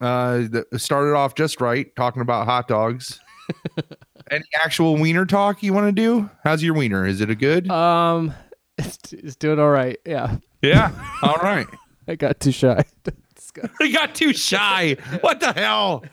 uh 0.00 0.44
started 0.76 1.16
off 1.16 1.34
just 1.34 1.60
right, 1.60 1.94
talking 1.96 2.22
about 2.22 2.46
hot 2.46 2.68
dogs, 2.68 3.18
Any 4.30 4.44
actual 4.62 4.96
wiener 4.96 5.24
talk 5.26 5.62
you 5.62 5.72
want 5.72 5.86
to 5.86 5.92
do? 5.92 6.30
How's 6.44 6.62
your 6.62 6.74
wiener? 6.74 7.06
Is 7.06 7.20
it 7.20 7.30
a 7.30 7.34
good? 7.34 7.70
Um, 7.70 8.34
it's, 8.76 9.12
it's 9.12 9.36
doing 9.36 9.58
all 9.58 9.70
right. 9.70 9.98
Yeah, 10.04 10.36
yeah. 10.62 10.90
All 11.22 11.38
right. 11.42 11.66
I 12.08 12.14
got 12.14 12.40
too 12.40 12.52
shy. 12.52 12.84
I 13.80 13.90
got 13.90 14.14
too 14.14 14.32
shy. 14.32 14.96
What 15.20 15.40
the 15.40 15.52
hell? 15.52 16.04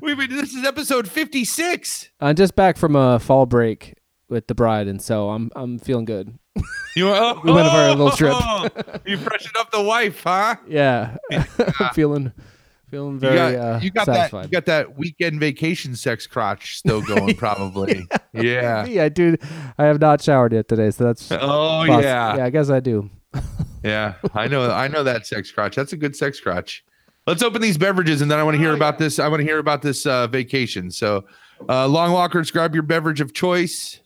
We've 0.00 0.16
been, 0.16 0.30
this 0.30 0.54
is 0.54 0.64
episode 0.64 1.08
56. 1.08 2.10
I'm 2.20 2.36
just 2.36 2.54
back 2.56 2.76
from 2.76 2.96
a 2.96 3.18
fall 3.18 3.46
break 3.46 3.94
with 4.28 4.46
the 4.46 4.54
bride, 4.54 4.86
and 4.88 5.00
so 5.00 5.30
I'm 5.30 5.50
I'm 5.56 5.78
feeling 5.78 6.04
good. 6.04 6.38
You 6.96 7.08
oh, 7.08 7.40
We 7.44 7.52
went 7.52 7.68
on 7.68 7.76
our 7.76 7.90
little 7.90 8.10
trip. 8.10 8.34
you 9.06 9.16
freshened 9.16 9.56
up 9.58 9.70
the 9.70 9.82
wife, 9.82 10.22
huh? 10.22 10.56
Yeah, 10.66 11.16
I'm 11.30 11.94
feeling 11.94 12.32
feeling 12.90 13.14
You 13.14 13.18
very 13.20 13.34
got, 13.36 13.54
uh, 13.54 13.78
you 13.82 13.90
got 13.90 14.06
that 14.06 14.14
satisfied. 14.14 14.44
you 14.46 14.50
got 14.50 14.66
that 14.66 14.96
weekend 14.98 15.40
vacation 15.40 15.94
sex 15.96 16.26
crotch 16.26 16.78
still 16.78 17.02
going 17.14 17.34
probably. 17.36 18.06
yeah. 18.32 18.84
Me, 18.86 18.98
I 19.00 19.08
do. 19.08 19.36
I 19.78 19.84
have 19.84 20.00
not 20.00 20.20
showered 20.22 20.52
yet 20.52 20.68
today, 20.68 20.90
so 20.90 21.04
that's 21.04 21.30
Oh 21.32 21.84
poss- 21.86 22.02
yeah. 22.02 22.36
yeah. 22.36 22.44
I 22.44 22.50
guess 22.50 22.70
I 22.70 22.80
do. 22.80 23.10
Yeah, 23.84 24.14
I 24.34 24.48
know. 24.48 24.70
I 24.70 24.88
know 24.88 25.04
that 25.04 25.26
sex 25.26 25.50
crotch. 25.52 25.76
That's 25.76 25.92
a 25.92 25.96
good 25.96 26.16
sex 26.16 26.40
crotch. 26.40 26.84
Let's 27.26 27.42
open 27.42 27.60
these 27.62 27.76
beverages, 27.78 28.22
and 28.22 28.30
then 28.30 28.38
I 28.38 28.42
want 28.42 28.54
to 28.56 28.58
hear 28.58 28.74
about 28.74 28.98
this. 28.98 29.18
I 29.18 29.28
want 29.28 29.40
to 29.40 29.44
hear 29.46 29.58
about 29.58 29.82
this 29.82 30.06
uh, 30.06 30.26
vacation. 30.28 30.90
So, 30.90 31.26
uh, 31.68 31.86
long 31.86 32.10
walkers, 32.12 32.50
grab 32.50 32.72
your 32.74 32.82
beverage 32.82 33.20
of 33.20 33.34
choice. 33.34 34.00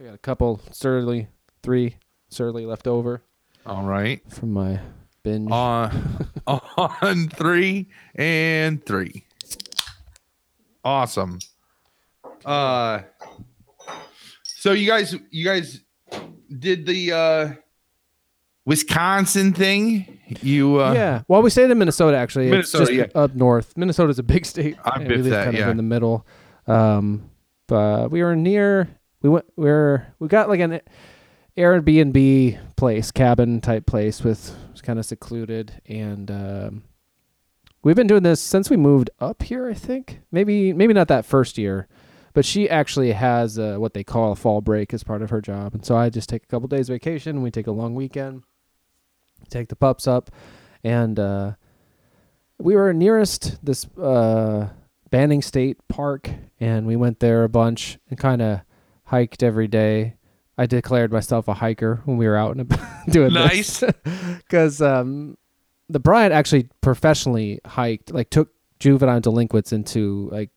I 0.00 0.04
got 0.04 0.14
a 0.14 0.18
couple 0.18 0.60
surly, 0.72 1.28
three 1.62 1.96
surly 2.30 2.64
left 2.64 2.86
over 2.86 3.22
All 3.66 3.84
right, 3.84 4.22
from 4.32 4.52
my 4.52 4.80
binge. 5.22 5.50
on 5.50 6.28
on 6.46 7.28
three 7.28 7.88
and 8.14 8.84
three. 8.84 9.24
Awesome. 10.84 11.38
Uh, 12.44 13.00
so 14.44 14.72
you 14.72 14.86
guys, 14.86 15.14
you 15.30 15.44
guys 15.44 15.80
did 16.58 16.86
the 16.86 17.12
uh, 17.12 17.52
Wisconsin 18.64 19.52
thing. 19.52 20.20
You 20.42 20.80
uh, 20.80 20.92
yeah. 20.92 21.22
Well, 21.28 21.42
we 21.42 21.50
stayed 21.50 21.70
in 21.70 21.78
Minnesota 21.78 22.16
actually. 22.16 22.50
Minnesota, 22.50 22.84
it's 22.84 22.92
just 22.92 23.12
yeah. 23.14 23.20
up 23.20 23.34
north. 23.34 23.76
Minnesota's 23.76 24.18
a 24.18 24.22
big 24.22 24.46
state. 24.46 24.76
I 24.84 25.00
and 25.00 25.08
we 25.08 25.16
live 25.16 25.24
that, 25.26 25.44
kind 25.44 25.56
yeah. 25.56 25.64
of 25.64 25.70
in 25.70 25.76
the 25.76 25.82
middle. 25.82 26.26
Um, 26.66 27.30
but 27.66 28.10
we 28.10 28.22
were 28.22 28.36
near. 28.36 28.88
We 29.22 29.28
went. 29.28 29.46
We 29.56 29.68
are 29.70 30.14
we 30.18 30.28
got 30.28 30.48
like 30.48 30.60
an 30.60 30.80
Airbnb 31.60 32.58
place, 32.76 33.10
cabin 33.10 33.60
type 33.60 33.86
place 33.86 34.24
with 34.24 34.56
kind 34.82 34.98
of 34.98 35.04
secluded, 35.04 35.82
and 35.86 36.30
um, 36.30 36.82
we've 37.82 37.96
been 37.96 38.06
doing 38.06 38.22
this 38.22 38.40
since 38.40 38.70
we 38.70 38.76
moved 38.78 39.10
up 39.20 39.42
here. 39.42 39.68
I 39.68 39.74
think 39.74 40.20
maybe 40.32 40.72
maybe 40.72 40.94
not 40.94 41.08
that 41.08 41.26
first 41.26 41.58
year. 41.58 41.86
But 42.32 42.44
she 42.44 42.70
actually 42.70 43.10
has 43.12 43.58
what 43.58 43.92
they 43.92 44.04
call 44.04 44.30
a 44.30 44.36
fall 44.36 44.60
break 44.60 44.94
as 44.94 45.02
part 45.02 45.20
of 45.20 45.30
her 45.30 45.40
job, 45.40 45.74
and 45.74 45.84
so 45.84 45.96
I 45.96 46.10
just 46.10 46.28
take 46.28 46.44
a 46.44 46.46
couple 46.46 46.68
days 46.68 46.88
vacation. 46.88 47.42
We 47.42 47.50
take 47.50 47.66
a 47.66 47.72
long 47.72 47.94
weekend, 47.96 48.44
take 49.48 49.68
the 49.68 49.76
pups 49.76 50.06
up, 50.06 50.30
and 50.84 51.18
uh, 51.18 51.52
we 52.58 52.76
were 52.76 52.92
nearest 52.92 53.58
this 53.64 53.84
uh, 53.98 54.68
Banning 55.10 55.42
State 55.42 55.78
Park, 55.88 56.30
and 56.60 56.86
we 56.86 56.94
went 56.94 57.18
there 57.18 57.42
a 57.42 57.48
bunch 57.48 57.98
and 58.08 58.18
kind 58.18 58.40
of 58.40 58.60
hiked 59.06 59.42
every 59.42 59.66
day. 59.66 60.14
I 60.60 60.66
declared 60.66 61.10
myself 61.10 61.48
a 61.48 61.54
hiker 61.54 62.02
when 62.04 62.18
we 62.18 62.28
were 62.28 62.36
out 62.36 62.54
and 62.54 62.68
doing 63.08 63.32
Nice. 63.32 63.82
because 64.36 64.82
um, 64.82 65.38
the 65.88 65.98
bride 65.98 66.32
actually 66.32 66.68
professionally 66.82 67.60
hiked, 67.64 68.12
like 68.12 68.28
took 68.28 68.50
juvenile 68.78 69.20
delinquents 69.20 69.72
into 69.72 70.28
like 70.30 70.50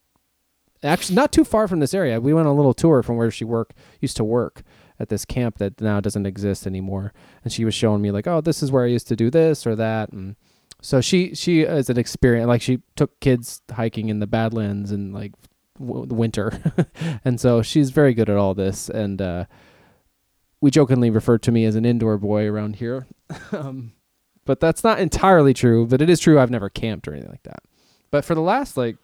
actually 0.82 1.16
not 1.16 1.32
too 1.32 1.42
far 1.42 1.66
from 1.66 1.80
this 1.80 1.94
area. 1.94 2.20
We 2.20 2.34
went 2.34 2.46
on 2.46 2.52
a 2.52 2.56
little 2.56 2.74
tour 2.74 3.02
from 3.02 3.16
where 3.16 3.30
she 3.30 3.46
work 3.46 3.72
used 3.98 4.18
to 4.18 4.24
work 4.24 4.62
at 5.00 5.08
this 5.08 5.24
camp 5.24 5.56
that 5.56 5.80
now 5.80 6.00
doesn't 6.00 6.26
exist 6.26 6.66
anymore, 6.66 7.14
and 7.42 7.50
she 7.50 7.64
was 7.64 7.74
showing 7.74 8.02
me 8.02 8.10
like, 8.10 8.26
oh, 8.26 8.42
this 8.42 8.62
is 8.62 8.70
where 8.70 8.84
I 8.84 8.88
used 8.88 9.08
to 9.08 9.16
do 9.16 9.30
this 9.30 9.66
or 9.66 9.74
that, 9.74 10.12
and 10.12 10.36
so 10.82 11.00
she 11.00 11.34
she 11.34 11.62
is 11.62 11.88
an 11.88 11.98
experience 11.98 12.46
like 12.46 12.60
she 12.60 12.80
took 12.94 13.18
kids 13.20 13.62
hiking 13.72 14.10
in 14.10 14.18
the 14.18 14.26
Badlands 14.26 14.92
in 14.92 15.14
like 15.14 15.32
w- 15.80 16.04
winter, 16.14 16.60
and 17.24 17.40
so 17.40 17.62
she's 17.62 17.88
very 17.88 18.12
good 18.12 18.28
at 18.28 18.36
all 18.36 18.52
this, 18.52 18.90
and 18.90 19.22
uh, 19.22 19.46
we 20.64 20.70
jokingly 20.70 21.10
refer 21.10 21.36
to 21.36 21.52
me 21.52 21.66
as 21.66 21.76
an 21.76 21.84
indoor 21.84 22.16
boy 22.16 22.46
around 22.46 22.76
here. 22.76 23.06
um, 23.52 23.92
but 24.46 24.60
that's 24.60 24.82
not 24.82 24.98
entirely 24.98 25.52
true. 25.52 25.86
But 25.86 26.00
it 26.00 26.08
is 26.08 26.18
true. 26.18 26.40
I've 26.40 26.50
never 26.50 26.70
camped 26.70 27.06
or 27.06 27.12
anything 27.12 27.30
like 27.30 27.42
that. 27.42 27.62
But 28.10 28.24
for 28.24 28.34
the 28.34 28.40
last 28.40 28.78
like 28.78 28.96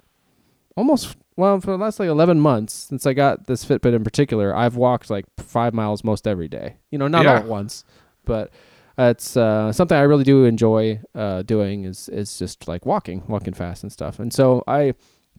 almost 0.75 1.19
well 1.37 1.61
for 1.61 1.73
the 1.73 1.77
last 1.77 2.01
like 2.01 2.09
11 2.09 2.41
months 2.41 2.73
since 2.73 3.05
I 3.05 3.13
got 3.13 3.47
this 3.47 3.63
Fitbit 3.63 3.95
in 3.95 4.03
particular, 4.03 4.57
I've 4.57 4.77
walked 4.77 5.11
like 5.11 5.27
five 5.37 5.75
miles 5.75 6.03
most 6.03 6.27
every 6.27 6.49
day. 6.49 6.79
You 6.91 6.97
know, 6.97 7.09
not 7.09 7.27
all 7.27 7.37
at 7.37 7.47
once, 7.47 7.85
but 8.25 8.51
it's 8.97 9.37
uh, 9.37 9.71
something 9.71 9.99
I 9.99 10.03
really 10.03 10.25
do 10.25 10.47
enjoy 10.47 11.03
uh, 11.15 11.43
doing. 11.43 11.85
Is 11.85 12.09
is 12.09 12.39
just 12.39 12.69
like 12.69 12.87
walking, 12.87 13.23
walking 13.29 13.53
fast 13.53 13.83
and 13.83 13.93
stuff. 13.93 14.19
And 14.19 14.33
so 14.33 14.65
I 14.67 14.95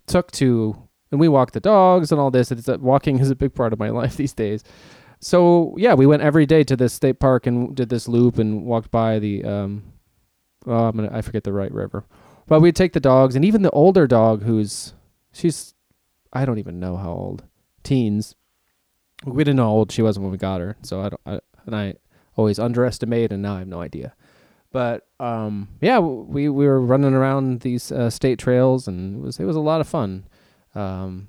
took 0.05 0.29
to 0.33 0.87
and 1.09 1.19
we 1.19 1.27
walk 1.27 1.53
the 1.53 1.59
dogs 1.59 2.11
and 2.11 2.21
all 2.21 2.29
this. 2.29 2.51
It's 2.51 2.67
that 2.67 2.79
walking 2.79 3.17
is 3.17 3.31
a 3.31 3.35
big 3.35 3.55
part 3.55 3.73
of 3.73 3.79
my 3.79 3.89
life 4.01 4.17
these 4.17 4.33
days. 4.33 4.63
So 5.21 5.75
yeah, 5.77 5.93
we 5.93 6.07
went 6.07 6.23
every 6.23 6.47
day 6.47 6.63
to 6.63 6.75
this 6.75 6.93
state 6.93 7.19
park 7.19 7.45
and 7.45 7.75
did 7.75 7.89
this 7.89 8.07
loop 8.07 8.39
and 8.39 8.65
walked 8.65 8.89
by 8.89 9.19
the 9.19 9.43
um, 9.43 9.83
oh, 10.65 10.85
I'm 10.85 10.95
gonna 10.95 11.11
I 11.13 11.21
forget 11.21 11.43
the 11.43 11.53
right 11.53 11.71
river, 11.71 12.03
but 12.47 12.59
we'd 12.59 12.75
take 12.75 12.93
the 12.93 12.99
dogs 12.99 13.35
and 13.35 13.45
even 13.45 13.61
the 13.61 13.69
older 13.69 14.07
dog 14.07 14.43
who's 14.43 14.93
she's 15.31 15.75
I 16.33 16.43
don't 16.43 16.57
even 16.57 16.79
know 16.79 16.97
how 16.97 17.11
old 17.11 17.43
teens. 17.83 18.35
We 19.23 19.43
didn't 19.43 19.57
know 19.57 19.65
how 19.65 19.71
old 19.71 19.91
she 19.91 20.01
was 20.01 20.17
when 20.17 20.31
we 20.31 20.37
got 20.37 20.59
her, 20.59 20.75
so 20.81 21.01
I 21.01 21.09
don't 21.09 21.21
I, 21.27 21.39
and 21.67 21.75
I 21.75 21.93
always 22.35 22.57
underestimate 22.57 23.31
and 23.31 23.43
now 23.43 23.55
I 23.55 23.59
have 23.59 23.67
no 23.67 23.79
idea. 23.79 24.15
But 24.71 25.05
um, 25.19 25.67
yeah, 25.81 25.99
we 25.99 26.49
we 26.49 26.65
were 26.65 26.81
running 26.81 27.13
around 27.13 27.61
these 27.61 27.91
uh, 27.91 28.09
state 28.09 28.39
trails 28.39 28.87
and 28.87 29.17
it 29.17 29.21
was 29.21 29.39
it 29.39 29.45
was 29.45 29.55
a 29.55 29.59
lot 29.59 29.81
of 29.81 29.87
fun. 29.87 30.25
Um, 30.73 31.27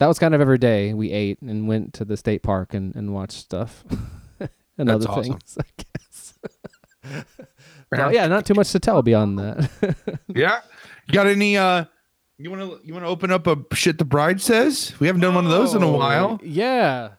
that 0.00 0.06
was 0.08 0.18
kind 0.18 0.34
of 0.34 0.40
every 0.40 0.58
day 0.58 0.92
we 0.92 1.12
ate 1.12 1.40
and 1.40 1.68
went 1.68 1.94
to 1.94 2.04
the 2.04 2.16
state 2.16 2.42
park 2.42 2.74
and, 2.74 2.94
and 2.96 3.14
watched 3.14 3.38
stuff 3.38 3.84
and 4.40 4.88
That's 4.88 5.06
other 5.06 5.08
awesome. 5.08 5.38
things, 5.38 5.58
I 7.04 7.14
guess. 7.14 7.26
Yeah, 7.92 8.28
not 8.28 8.46
too 8.46 8.54
much 8.54 8.70
to 8.72 8.78
tell 8.78 9.02
beyond 9.02 9.38
that. 9.40 9.68
Yeah. 10.28 10.60
You 11.08 11.12
got 11.12 11.26
any 11.26 11.56
uh 11.56 11.86
you 12.38 12.48
want 12.50 12.62
to 12.62 12.86
you 12.86 12.92
want 12.94 13.04
to 13.04 13.08
open 13.08 13.32
up 13.32 13.48
a 13.48 13.56
shit 13.74 13.98
the 13.98 14.04
bride 14.04 14.40
says? 14.40 14.94
We 15.00 15.08
haven't 15.08 15.22
done 15.22 15.34
one 15.34 15.44
of 15.44 15.50
those 15.50 15.74
in 15.74 15.82
a 15.82 15.88
Oh, 15.88 15.96
while. 15.96 16.38
Yeah. 16.40 17.10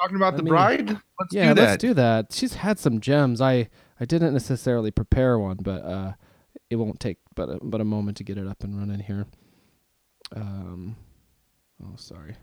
Talking 0.00 0.16
about 0.16 0.32
Let 0.32 0.36
the 0.38 0.42
me- 0.44 0.48
bride? 0.48 0.88
Let's 0.88 1.02
yeah, 1.32 1.48
do 1.50 1.54
that. 1.54 1.62
let's 1.68 1.80
do 1.80 1.94
that. 1.94 2.32
She's 2.32 2.54
had 2.54 2.78
some 2.78 3.00
gems. 3.00 3.42
I 3.42 3.68
I 4.00 4.06
didn't 4.06 4.32
necessarily 4.32 4.90
prepare 4.90 5.38
one, 5.38 5.58
but 5.60 5.82
uh 5.84 6.12
it 6.70 6.76
won't 6.76 7.00
take 7.00 7.18
but 7.36 7.50
a, 7.50 7.58
but 7.62 7.82
a 7.82 7.84
moment 7.84 8.16
to 8.16 8.24
get 8.24 8.38
it 8.38 8.46
up 8.46 8.64
and 8.64 8.78
running 8.78 9.00
here. 9.00 9.26
Um 10.34 10.96
Oh, 11.84 11.96
sorry. 11.96 12.36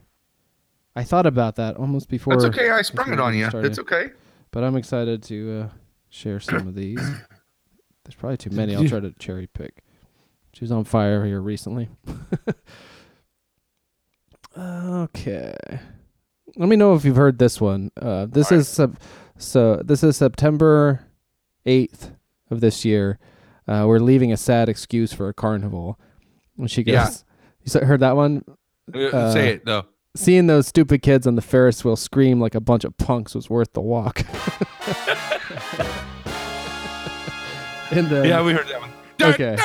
I 0.95 1.03
thought 1.03 1.25
about 1.25 1.55
that 1.55 1.77
almost 1.77 2.09
before 2.09 2.33
That's 2.33 2.45
okay. 2.45 2.69
I 2.69 2.81
sprung 2.81 3.13
it 3.13 3.19
on 3.19 3.35
you. 3.35 3.47
started. 3.49 3.69
It's 3.69 3.79
okay. 3.79 4.09
But 4.51 4.63
I'm 4.63 4.75
excited 4.75 5.23
to 5.23 5.61
uh, 5.63 5.69
share 6.09 6.39
some 6.39 6.67
of 6.67 6.75
these. 6.75 6.99
There's 8.03 8.15
probably 8.17 8.37
too 8.37 8.49
many. 8.49 8.75
I'll 8.75 8.87
try 8.87 8.99
to 8.99 9.11
cherry 9.13 9.47
pick. 9.47 9.83
She 10.53 10.63
was 10.65 10.71
on 10.71 10.83
fire 10.83 11.25
here 11.25 11.39
recently. 11.39 11.89
okay. 14.57 15.55
Let 16.57 16.67
me 16.69 16.75
know 16.75 16.93
if 16.95 17.05
you've 17.05 17.15
heard 17.15 17.39
this 17.39 17.61
one. 17.61 17.91
Uh, 17.99 18.25
this 18.25 18.51
Alright. 18.51 18.61
is 18.61 18.67
sep- 18.67 18.99
so. 19.37 19.77
This 19.77 20.03
is 20.03 20.17
September 20.17 21.05
eighth 21.65 22.11
of 22.49 22.59
this 22.59 22.83
year. 22.83 23.17
Uh, 23.67 23.85
we're 23.87 23.99
leaving 23.99 24.33
a 24.33 24.37
sad 24.37 24.67
excuse 24.67 25.13
for 25.13 25.29
a 25.29 25.33
carnival. 25.33 25.97
And 26.57 26.69
she 26.69 26.83
goes, 26.83 27.23
Yeah. 27.63 27.73
"You 27.81 27.87
heard 27.87 28.01
that 28.01 28.17
one? 28.17 28.43
Uh, 28.95 29.31
Say 29.33 29.53
it 29.53 29.65
though. 29.65 29.85
Seeing 30.15 30.47
those 30.47 30.67
stupid 30.67 31.01
kids 31.01 31.25
on 31.25 31.35
the 31.35 31.41
Ferris 31.41 31.85
wheel 31.85 31.95
scream 31.95 32.39
like 32.41 32.53
a 32.55 32.59
bunch 32.59 32.83
of 32.83 32.97
punks 32.97 33.33
was 33.33 33.49
worth 33.49 33.73
the 33.73 33.81
walk." 33.81 34.19
and 37.91 38.07
then, 38.07 38.25
Yeah, 38.25 38.41
we 38.43 38.53
heard 38.53 38.67
that 38.67 38.79
one. 38.81 38.89
Okay. 39.21 39.57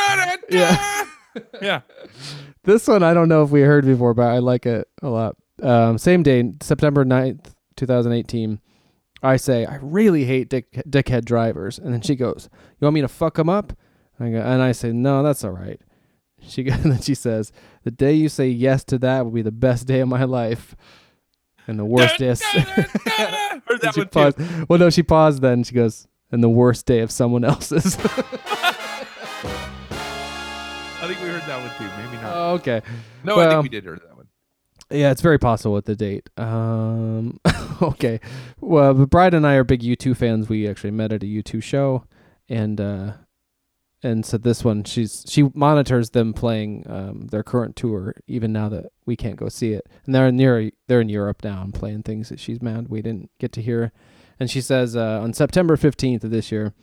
Yeah. 0.50 1.04
Yeah. 1.60 1.80
This 2.62 2.88
one 2.88 3.04
I 3.04 3.14
don't 3.14 3.28
know 3.28 3.44
if 3.44 3.50
we 3.50 3.60
heard 3.60 3.84
before, 3.84 4.12
but 4.12 4.26
I 4.26 4.38
like 4.38 4.66
it 4.66 4.88
a 5.00 5.08
lot. 5.08 5.36
Um, 5.62 5.98
same 5.98 6.24
day, 6.24 6.52
September 6.60 7.04
9th, 7.04 7.54
2018. 7.76 8.58
I 9.22 9.36
say, 9.36 9.64
I 9.64 9.76
really 9.76 10.24
hate 10.24 10.48
dick, 10.48 10.72
dickhead 10.72 11.24
drivers. 11.24 11.78
And 11.78 11.94
then 11.94 12.00
she 12.00 12.16
goes, 12.16 12.48
You 12.80 12.86
want 12.86 12.94
me 12.94 13.02
to 13.02 13.08
fuck 13.08 13.36
them 13.36 13.48
up? 13.48 13.72
I 14.18 14.30
go, 14.30 14.38
and 14.38 14.62
I 14.62 14.72
say, 14.72 14.90
No, 14.90 15.22
that's 15.22 15.44
all 15.44 15.52
right. 15.52 15.80
She 16.48 16.68
and 16.70 16.92
then 16.92 17.00
she 17.00 17.14
says, 17.14 17.52
The 17.84 17.90
day 17.90 18.12
you 18.12 18.28
say 18.28 18.48
yes 18.48 18.84
to 18.84 18.98
that 18.98 19.24
will 19.24 19.32
be 19.32 19.42
the 19.42 19.52
best 19.52 19.86
day 19.86 20.00
of 20.00 20.08
my 20.08 20.24
life. 20.24 20.76
And 21.68 21.78
the 21.78 21.84
worst 21.84 22.18
day. 22.18 22.28
Heard 23.66 23.80
that 23.80 23.96
one 23.96 24.32
too. 24.32 24.66
Well, 24.68 24.78
no, 24.78 24.88
she 24.90 25.02
paused 25.02 25.42
then. 25.42 25.64
She 25.64 25.74
goes, 25.74 26.06
And 26.30 26.42
the 26.42 26.48
worst 26.48 26.86
day 26.86 27.00
of 27.00 27.10
someone 27.10 27.44
else's. 27.44 27.98
I 31.06 31.08
think 31.08 31.20
we 31.20 31.28
heard 31.28 31.42
that 31.42 31.60
one 31.60 31.70
too. 31.76 32.02
Maybe 32.02 32.22
not. 32.22 32.36
Oh, 32.36 32.54
okay. 32.54 32.82
no, 33.22 33.38
I 33.38 33.48
think 33.50 33.62
we 33.64 33.68
did 33.68 33.84
hear 33.84 33.96
that 33.96 34.16
one. 34.16 34.26
Yeah, 34.90 35.10
it's 35.10 35.20
very 35.20 35.38
possible 35.38 35.74
with 35.74 35.84
the 35.84 35.96
date. 35.96 36.30
Um, 36.36 37.38
okay. 37.82 38.20
Well, 38.60 38.94
Bride 39.06 39.34
and 39.34 39.46
I 39.46 39.54
are 39.54 39.64
big 39.64 39.82
U2 39.82 40.16
fans. 40.16 40.48
We 40.48 40.68
actually 40.68 40.92
met 40.92 41.12
at 41.12 41.22
a 41.22 41.26
U2 41.26 41.62
show, 41.62 42.04
and 42.48 42.80
uh, 42.80 43.12
and 44.02 44.26
so 44.26 44.36
this 44.38 44.62
one, 44.62 44.84
she's 44.84 45.24
she 45.28 45.50
monitors 45.54 46.10
them 46.10 46.32
playing 46.32 46.84
um, 46.88 47.28
their 47.30 47.42
current 47.42 47.76
tour, 47.76 48.14
even 48.26 48.52
now 48.52 48.68
that 48.68 48.86
we 49.06 49.16
can't 49.16 49.36
go 49.36 49.48
see 49.48 49.72
it. 49.72 49.88
And 50.04 50.14
they're 50.14 50.30
near 50.30 50.70
they're 50.86 51.00
in 51.00 51.08
Europe 51.08 51.42
now 51.42 51.62
and 51.62 51.72
playing 51.72 52.02
things 52.02 52.28
that 52.28 52.40
she's 52.40 52.60
mad 52.60 52.88
we 52.88 53.02
didn't 53.02 53.30
get 53.38 53.52
to 53.52 53.62
hear. 53.62 53.92
And 54.38 54.50
she 54.50 54.60
says 54.60 54.94
uh, 54.94 55.20
on 55.22 55.32
September 55.32 55.76
fifteenth 55.76 56.24
of 56.24 56.30
this 56.30 56.52
year, 56.52 56.74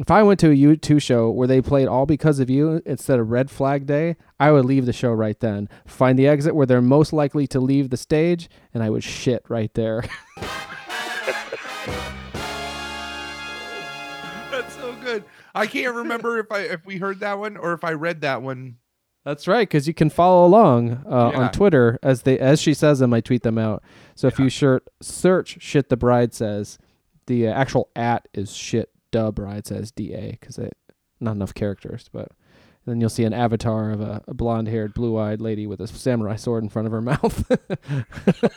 if 0.00 0.10
I 0.10 0.22
went 0.22 0.40
to 0.40 0.50
a 0.50 0.56
U2 0.56 1.02
show 1.02 1.30
where 1.30 1.46
they 1.46 1.60
played 1.60 1.86
All 1.86 2.06
Because 2.06 2.40
of 2.40 2.48
You 2.48 2.80
instead 2.86 3.18
of 3.18 3.30
Red 3.30 3.50
Flag 3.50 3.86
Day, 3.86 4.16
I 4.40 4.50
would 4.50 4.64
leave 4.64 4.86
the 4.86 4.92
show 4.92 5.12
right 5.12 5.38
then. 5.38 5.68
Find 5.86 6.18
the 6.18 6.26
exit 6.26 6.54
where 6.54 6.66
they're 6.66 6.80
most 6.80 7.12
likely 7.12 7.46
to 7.48 7.60
leave 7.60 7.90
the 7.90 7.98
stage, 7.98 8.48
and 8.72 8.82
I 8.82 8.88
would 8.88 9.04
shit 9.04 9.44
right 9.50 9.72
there. 9.74 10.02
I 15.54 15.66
can't 15.66 15.94
remember 15.94 16.38
if 16.38 16.50
I 16.50 16.60
if 16.60 16.84
we 16.86 16.98
heard 16.98 17.20
that 17.20 17.38
one 17.38 17.56
or 17.56 17.72
if 17.72 17.84
I 17.84 17.92
read 17.92 18.20
that 18.22 18.42
one. 18.42 18.76
That's 19.24 19.46
right, 19.46 19.68
because 19.68 19.86
you 19.86 19.94
can 19.94 20.10
follow 20.10 20.44
along 20.44 21.04
uh, 21.08 21.30
Yeah. 21.32 21.40
on 21.42 21.52
Twitter 21.52 21.98
as 22.02 22.22
they 22.22 22.38
as 22.38 22.60
she 22.60 22.74
says 22.74 22.98
them. 22.98 23.14
I 23.14 23.20
tweet 23.20 23.42
them 23.44 23.58
out. 23.58 23.82
So 24.14 24.26
if 24.26 24.38
you 24.38 24.48
shirt, 24.48 24.88
search 25.00 25.58
"shit 25.62 25.88
the 25.90 25.96
bride 25.96 26.34
says," 26.34 26.78
the 27.26 27.46
uh, 27.48 27.52
actual 27.52 27.88
at 27.94 28.26
is 28.34 28.52
"shit 28.52 28.90
the 29.12 29.30
bride 29.30 29.66
says" 29.66 29.92
da 29.92 30.32
because 30.32 30.58
it 30.58 30.76
not 31.20 31.32
enough 31.36 31.54
characters. 31.54 32.08
But 32.12 32.28
then 32.84 33.00
you'll 33.00 33.10
see 33.10 33.22
an 33.22 33.32
avatar 33.32 33.92
of 33.92 34.00
a, 34.00 34.24
a 34.26 34.34
blonde 34.34 34.66
haired, 34.66 34.92
blue 34.92 35.16
eyed 35.16 35.40
lady 35.40 35.68
with 35.68 35.80
a 35.80 35.86
samurai 35.86 36.34
sword 36.34 36.64
in 36.64 36.68
front 36.68 36.86
of 36.86 36.92
her 36.92 37.00
mouth. 37.12 37.46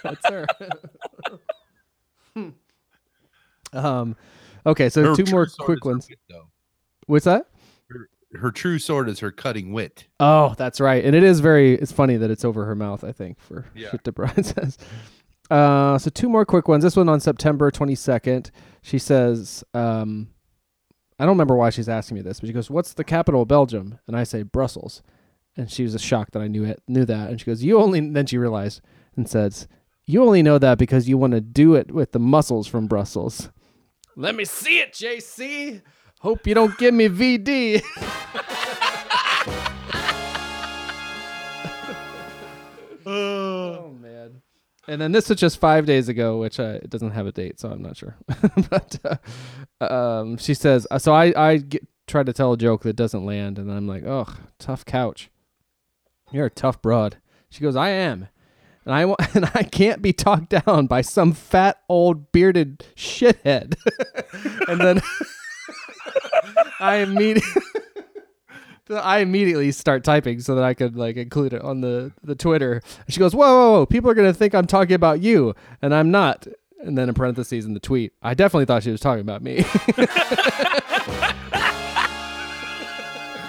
That's 0.01 0.29
her. 0.29 0.47
um, 3.73 4.15
okay, 4.65 4.89
so 4.89 5.03
Her 5.03 5.15
two 5.15 5.25
more 5.31 5.45
quick 5.59 5.85
ones. 5.85 6.07
wit, 6.09 6.17
though. 6.29 6.47
What's 7.07 7.25
that? 7.25 7.47
Her 8.33 8.51
true 8.51 8.79
sword 8.79 9.07
is 9.07 9.19
her 9.19 9.31
cutting 9.31 9.71
wit. 9.71 10.07
Oh, 10.19 10.55
that's 10.57 10.81
right. 10.81 11.05
And 11.05 11.15
it 11.15 11.23
is 11.23 11.39
very 11.39 11.75
it's 11.75 11.91
funny 11.93 12.17
that 12.17 12.29
it's 12.29 12.43
over 12.43 12.65
her 12.65 12.75
mouth, 12.75 13.03
I 13.03 13.11
think, 13.13 13.39
for 13.39 13.65
Yeah. 13.75 13.91
shit 13.91 14.03
DeBride 14.03 14.43
says. 14.59 14.77
Uh 15.49 15.97
so 15.97 16.09
two 16.09 16.27
more 16.27 16.45
quick 16.45 16.67
ones. 16.67 16.83
This 16.83 16.95
one 16.97 17.07
on 17.07 17.19
September 17.21 17.71
twenty 17.71 17.95
second. 17.95 18.51
She 18.81 18.99
says, 18.99 19.63
um 19.73 20.29
I 21.17 21.23
don't 21.23 21.35
remember 21.35 21.55
why 21.55 21.69
she's 21.69 21.87
asking 21.87 22.15
me 22.15 22.21
this, 22.21 22.41
but 22.41 22.47
she 22.47 22.53
goes, 22.53 22.69
What's 22.69 22.93
the 22.93 23.05
capital 23.05 23.43
of 23.43 23.47
Belgium? 23.47 23.99
And 24.07 24.17
I 24.17 24.23
say 24.25 24.43
Brussels. 24.43 25.01
And 25.55 25.71
she 25.71 25.83
was 25.83 26.01
shocked 26.01 26.33
that 26.33 26.41
I 26.41 26.47
knew 26.49 26.65
it 26.65 26.81
knew 26.89 27.05
that. 27.05 27.29
And 27.29 27.39
she 27.39 27.45
goes, 27.45 27.63
You 27.63 27.79
only 27.79 28.01
then 28.01 28.25
she 28.25 28.37
realized 28.37 28.81
and 29.15 29.29
says, 29.29 29.69
You 30.05 30.23
only 30.25 30.43
know 30.43 30.57
that 30.57 30.77
because 30.77 31.07
you 31.07 31.17
want 31.17 31.31
to 31.31 31.39
do 31.41 31.75
it 31.75 31.91
with 31.91 32.11
the 32.11 32.19
muscles 32.19 32.67
from 32.67 32.87
Brussels. 32.87 33.49
Let 34.17 34.35
me 34.35 34.43
see 34.43 34.79
it, 34.79 34.91
JC. 34.93 35.81
Hope 36.25 36.47
you 36.47 36.55
don't 36.55 36.75
give 36.79 36.91
me 36.91 37.07
VD. 37.07 37.83
Oh 43.05 43.95
man. 44.01 44.41
And 44.87 44.99
then 44.99 45.11
this 45.11 45.29
was 45.29 45.39
just 45.39 45.59
five 45.59 45.85
days 45.85 46.09
ago, 46.09 46.39
which 46.39 46.59
uh, 46.59 46.79
it 46.81 46.89
doesn't 46.89 47.11
have 47.11 47.27
a 47.27 47.31
date, 47.31 47.59
so 47.59 47.69
I'm 47.69 47.83
not 47.83 47.95
sure. 47.95 48.15
but 48.71 48.99
uh, 49.79 49.93
um, 49.93 50.37
she 50.37 50.55
says, 50.55 50.87
uh, 50.89 50.97
so 50.97 51.13
I 51.13 51.31
I 51.37 51.57
get, 51.57 51.87
try 52.07 52.23
to 52.23 52.33
tell 52.33 52.53
a 52.53 52.57
joke 52.57 52.81
that 52.81 52.95
doesn't 52.95 53.23
land, 53.23 53.59
and 53.59 53.71
I'm 53.71 53.87
like, 53.87 54.03
oh, 54.03 54.25
tough 54.57 54.83
couch. 54.83 55.29
You're 56.31 56.47
a 56.47 56.49
tough 56.49 56.81
broad. 56.81 57.17
She 57.51 57.61
goes, 57.61 57.75
I 57.75 57.89
am, 57.89 58.29
and 58.83 58.95
I 58.95 59.01
and 59.35 59.51
I 59.53 59.61
can't 59.61 60.01
be 60.01 60.11
talked 60.11 60.49
down 60.49 60.87
by 60.87 61.01
some 61.01 61.33
fat 61.33 61.83
old 61.87 62.31
bearded 62.31 62.83
shithead. 62.95 63.75
and 64.67 64.81
then 64.81 65.01
I 66.79 66.97
immediately. 66.97 67.61
I 68.91 69.19
immediately 69.19 69.71
start 69.71 70.03
typing 70.03 70.39
so 70.41 70.53
that 70.55 70.63
I 70.63 70.75
could 70.75 70.95
like 70.95 71.17
include 71.17 71.53
it 71.53 71.61
on 71.63 71.81
the 71.81 72.11
the 72.23 72.35
Twitter. 72.35 72.81
She 73.09 73.19
goes, 73.19 73.33
"Whoa, 73.33 73.41
whoa, 73.47 73.71
whoa! 73.79 73.85
People 73.87 74.11
are 74.11 74.13
gonna 74.13 74.33
think 74.33 74.53
I'm 74.53 74.67
talking 74.67 74.93
about 74.93 75.21
you, 75.21 75.55
and 75.81 75.93
I'm 75.93 76.11
not." 76.11 76.47
And 76.81 76.95
then 76.97 77.09
in 77.09 77.15
parentheses 77.15 77.65
in 77.65 77.73
the 77.73 77.79
tweet, 77.79 78.13
I 78.21 78.35
definitely 78.35 78.65
thought 78.65 78.83
she 78.83 78.91
was 78.91 78.99
talking 78.99 79.21
about 79.21 79.41
me. 79.41 79.55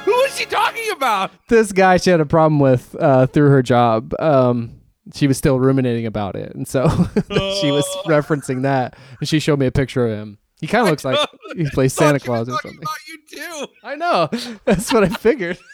Who 0.05 0.12
is 0.22 0.38
she 0.38 0.46
talking 0.46 0.90
about? 0.92 1.33
this 1.48 1.72
guy 1.72 1.98
she 1.98 2.09
had 2.11 2.20
a 2.20 2.26
problem 2.26 2.59
with 2.59 2.96
uh, 2.98 3.26
through 3.26 3.50
her 3.50 3.62
job. 3.62 4.14
Um, 4.18 4.81
she 5.14 5.26
was 5.26 5.37
still 5.37 5.61
ruminating 5.61 6.07
about 6.07 6.35
it, 6.35 6.55
and 6.55 6.66
so 6.66 6.88
she 7.61 7.70
was 7.70 7.85
referencing 8.07 8.62
that. 8.62 8.96
And 9.20 9.29
she 9.29 9.38
showed 9.38 9.59
me 9.59 9.66
a 9.66 9.72
picture 9.72 10.07
of 10.09 10.18
him. 10.18 10.38
He 10.61 10.66
kind 10.66 10.83
of 10.87 10.90
looks 10.90 11.05
like 11.05 11.19
he 11.57 11.69
plays 11.71 11.92
Santa 11.92 12.19
Claus 12.21 12.49
or 12.49 12.53
something. 12.62 12.79
about 12.79 12.97
you 13.09 13.19
too. 13.38 13.66
I 13.83 13.95
know. 13.97 14.29
That's 14.64 14.92
what 14.92 15.05
I 15.05 15.09
figured. 15.09 15.59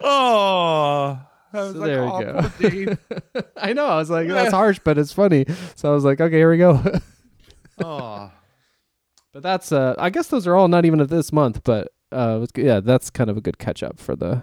Oh, 0.00 1.18
I 1.52 1.60
was 1.60 1.72
So 1.72 1.78
like, 1.78 1.86
there 1.86 2.04
we 2.04 2.10
go. 2.10 2.50
Dave. 2.58 2.98
I 3.56 3.72
know. 3.72 3.86
I 3.86 3.96
was 3.96 4.10
like, 4.10 4.28
that's 4.28 4.52
harsh, 4.52 4.78
but 4.84 4.98
it's 4.98 5.12
funny. 5.12 5.44
So 5.76 5.90
I 5.90 5.94
was 5.94 6.04
like, 6.04 6.20
okay, 6.20 6.36
here 6.36 6.50
we 6.50 6.58
go. 6.58 6.82
oh, 7.82 8.30
But 9.32 9.42
that's 9.42 9.72
uh 9.72 9.94
I 9.98 10.10
guess 10.10 10.28
those 10.28 10.46
are 10.46 10.54
all 10.54 10.68
not 10.68 10.84
even 10.84 11.00
of 11.00 11.08
this 11.08 11.32
month, 11.32 11.62
but 11.64 11.88
uh 12.12 12.36
it 12.36 12.40
was, 12.40 12.50
yeah, 12.56 12.80
that's 12.80 13.10
kind 13.10 13.30
of 13.30 13.36
a 13.36 13.40
good 13.40 13.58
catch 13.58 13.82
up 13.82 13.98
for 13.98 14.14
the 14.16 14.42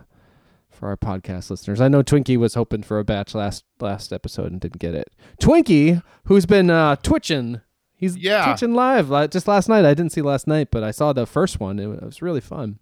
for 0.72 0.88
our 0.90 0.98
podcast 0.98 1.50
listeners. 1.50 1.82
I 1.82 1.88
know 1.88 2.04
Twinkie 2.04 2.38
was 2.38 2.54
hoping 2.56 2.84
for 2.84 3.00
a 3.00 3.04
batch 3.04 3.34
last 3.36 3.64
last 3.80 4.12
episode 4.12 4.52
and 4.52 4.60
didn't 4.62 4.80
get 4.80 4.94
it. 4.96 5.10
Twinkie, 5.42 6.02
who's 6.26 6.46
been 6.46 6.70
uh 6.70 6.96
twitching, 6.98 7.62
he's 8.00 8.16
Yeah. 8.18 8.46
twitching 8.46 8.74
live 8.74 9.10
like, 9.10 9.30
just 9.32 9.48
last 9.48 9.70
night. 9.70 9.86
I 9.86 9.94
didn't 9.94 10.12
see 10.14 10.22
last 10.22 10.48
night, 10.48 10.70
but 10.72 10.84
I 10.84 10.92
saw 10.92 11.14
the 11.14 11.26
first 11.28 11.60
one. 11.60 11.78
It, 11.80 11.88
it 11.90 12.04
was 12.04 12.22
really 12.22 12.42
fun. 12.42 12.80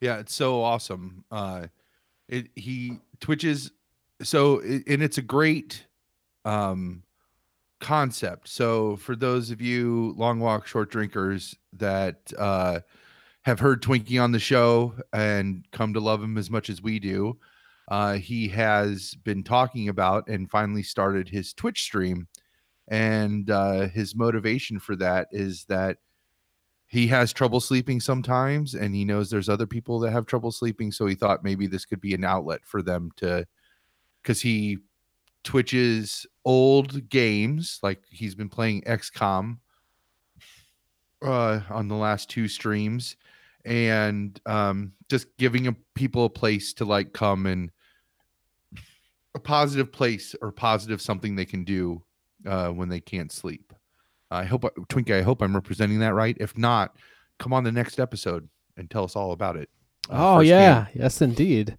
yeah, 0.00 0.18
it's 0.18 0.34
so 0.34 0.62
awesome. 0.62 1.24
Uh, 1.30 1.66
it 2.28 2.48
he 2.56 2.98
twitches 3.20 3.70
so 4.22 4.60
it, 4.60 4.84
and 4.86 5.02
it's 5.02 5.18
a 5.18 5.22
great 5.22 5.86
um 6.44 7.02
concept. 7.80 8.48
So 8.48 8.96
for 8.96 9.16
those 9.16 9.50
of 9.50 9.60
you 9.60 10.14
long 10.16 10.38
walk 10.40 10.66
short 10.66 10.90
drinkers 10.90 11.56
that 11.74 12.32
uh 12.38 12.80
have 13.44 13.58
heard 13.58 13.82
Twinkie 13.82 14.22
on 14.22 14.30
the 14.30 14.38
show 14.38 14.94
and 15.12 15.64
come 15.72 15.92
to 15.94 16.00
love 16.00 16.22
him 16.22 16.38
as 16.38 16.48
much 16.48 16.70
as 16.70 16.80
we 16.80 16.98
do, 17.00 17.38
uh 17.88 18.14
he 18.14 18.48
has 18.48 19.14
been 19.24 19.42
talking 19.42 19.88
about 19.88 20.28
and 20.28 20.48
finally 20.50 20.82
started 20.84 21.28
his 21.28 21.52
Twitch 21.52 21.82
stream 21.82 22.28
and 22.88 23.50
uh 23.50 23.88
his 23.88 24.14
motivation 24.14 24.78
for 24.78 24.96
that 24.96 25.28
is 25.30 25.64
that 25.66 25.98
he 26.86 27.06
has 27.06 27.32
trouble 27.32 27.60
sleeping 27.60 28.00
sometimes 28.00 28.74
and 28.74 28.94
he 28.94 29.04
knows 29.04 29.30
there's 29.30 29.48
other 29.48 29.66
people 29.66 29.98
that 30.00 30.10
have 30.10 30.26
trouble 30.26 30.52
sleeping 30.52 30.90
so 30.92 31.06
he 31.06 31.14
thought 31.14 31.44
maybe 31.44 31.66
this 31.66 31.84
could 31.84 32.00
be 32.00 32.12
an 32.12 32.24
outlet 32.24 32.60
for 32.64 32.82
them 32.82 33.10
to 33.16 33.46
cuz 34.24 34.40
he 34.40 34.78
twitches 35.44 36.26
old 36.44 37.08
games 37.08 37.78
like 37.82 38.02
he's 38.10 38.34
been 38.34 38.48
playing 38.48 38.82
XCOM 38.82 39.58
uh 41.22 41.60
on 41.70 41.88
the 41.88 41.96
last 41.96 42.28
two 42.28 42.48
streams 42.48 43.16
and 43.64 44.40
um 44.46 44.92
just 45.08 45.28
giving 45.36 45.68
a, 45.68 45.76
people 45.94 46.24
a 46.24 46.30
place 46.30 46.72
to 46.72 46.84
like 46.84 47.12
come 47.12 47.46
and 47.46 47.70
a 49.34 49.38
positive 49.38 49.90
place 49.90 50.34
or 50.42 50.52
positive 50.52 51.00
something 51.00 51.34
they 51.34 51.44
can 51.44 51.64
do 51.64 52.02
uh 52.46 52.68
when 52.68 52.88
they 52.88 53.00
can't 53.00 53.32
sleep 53.32 53.72
I 54.32 54.44
hope 54.44 54.62
Twinkie, 54.88 55.14
I 55.14 55.22
hope 55.22 55.42
I'm 55.42 55.54
representing 55.54 55.98
that 56.00 56.14
right. 56.14 56.36
If 56.40 56.56
not, 56.56 56.96
come 57.38 57.52
on 57.52 57.64
the 57.64 57.72
next 57.72 58.00
episode 58.00 58.48
and 58.76 58.90
tell 58.90 59.04
us 59.04 59.14
all 59.14 59.32
about 59.32 59.56
it. 59.56 59.68
uh, 60.10 60.36
oh 60.36 60.40
yeah, 60.40 60.84
firsthand. 60.84 61.02
yes 61.02 61.22
indeed. 61.22 61.76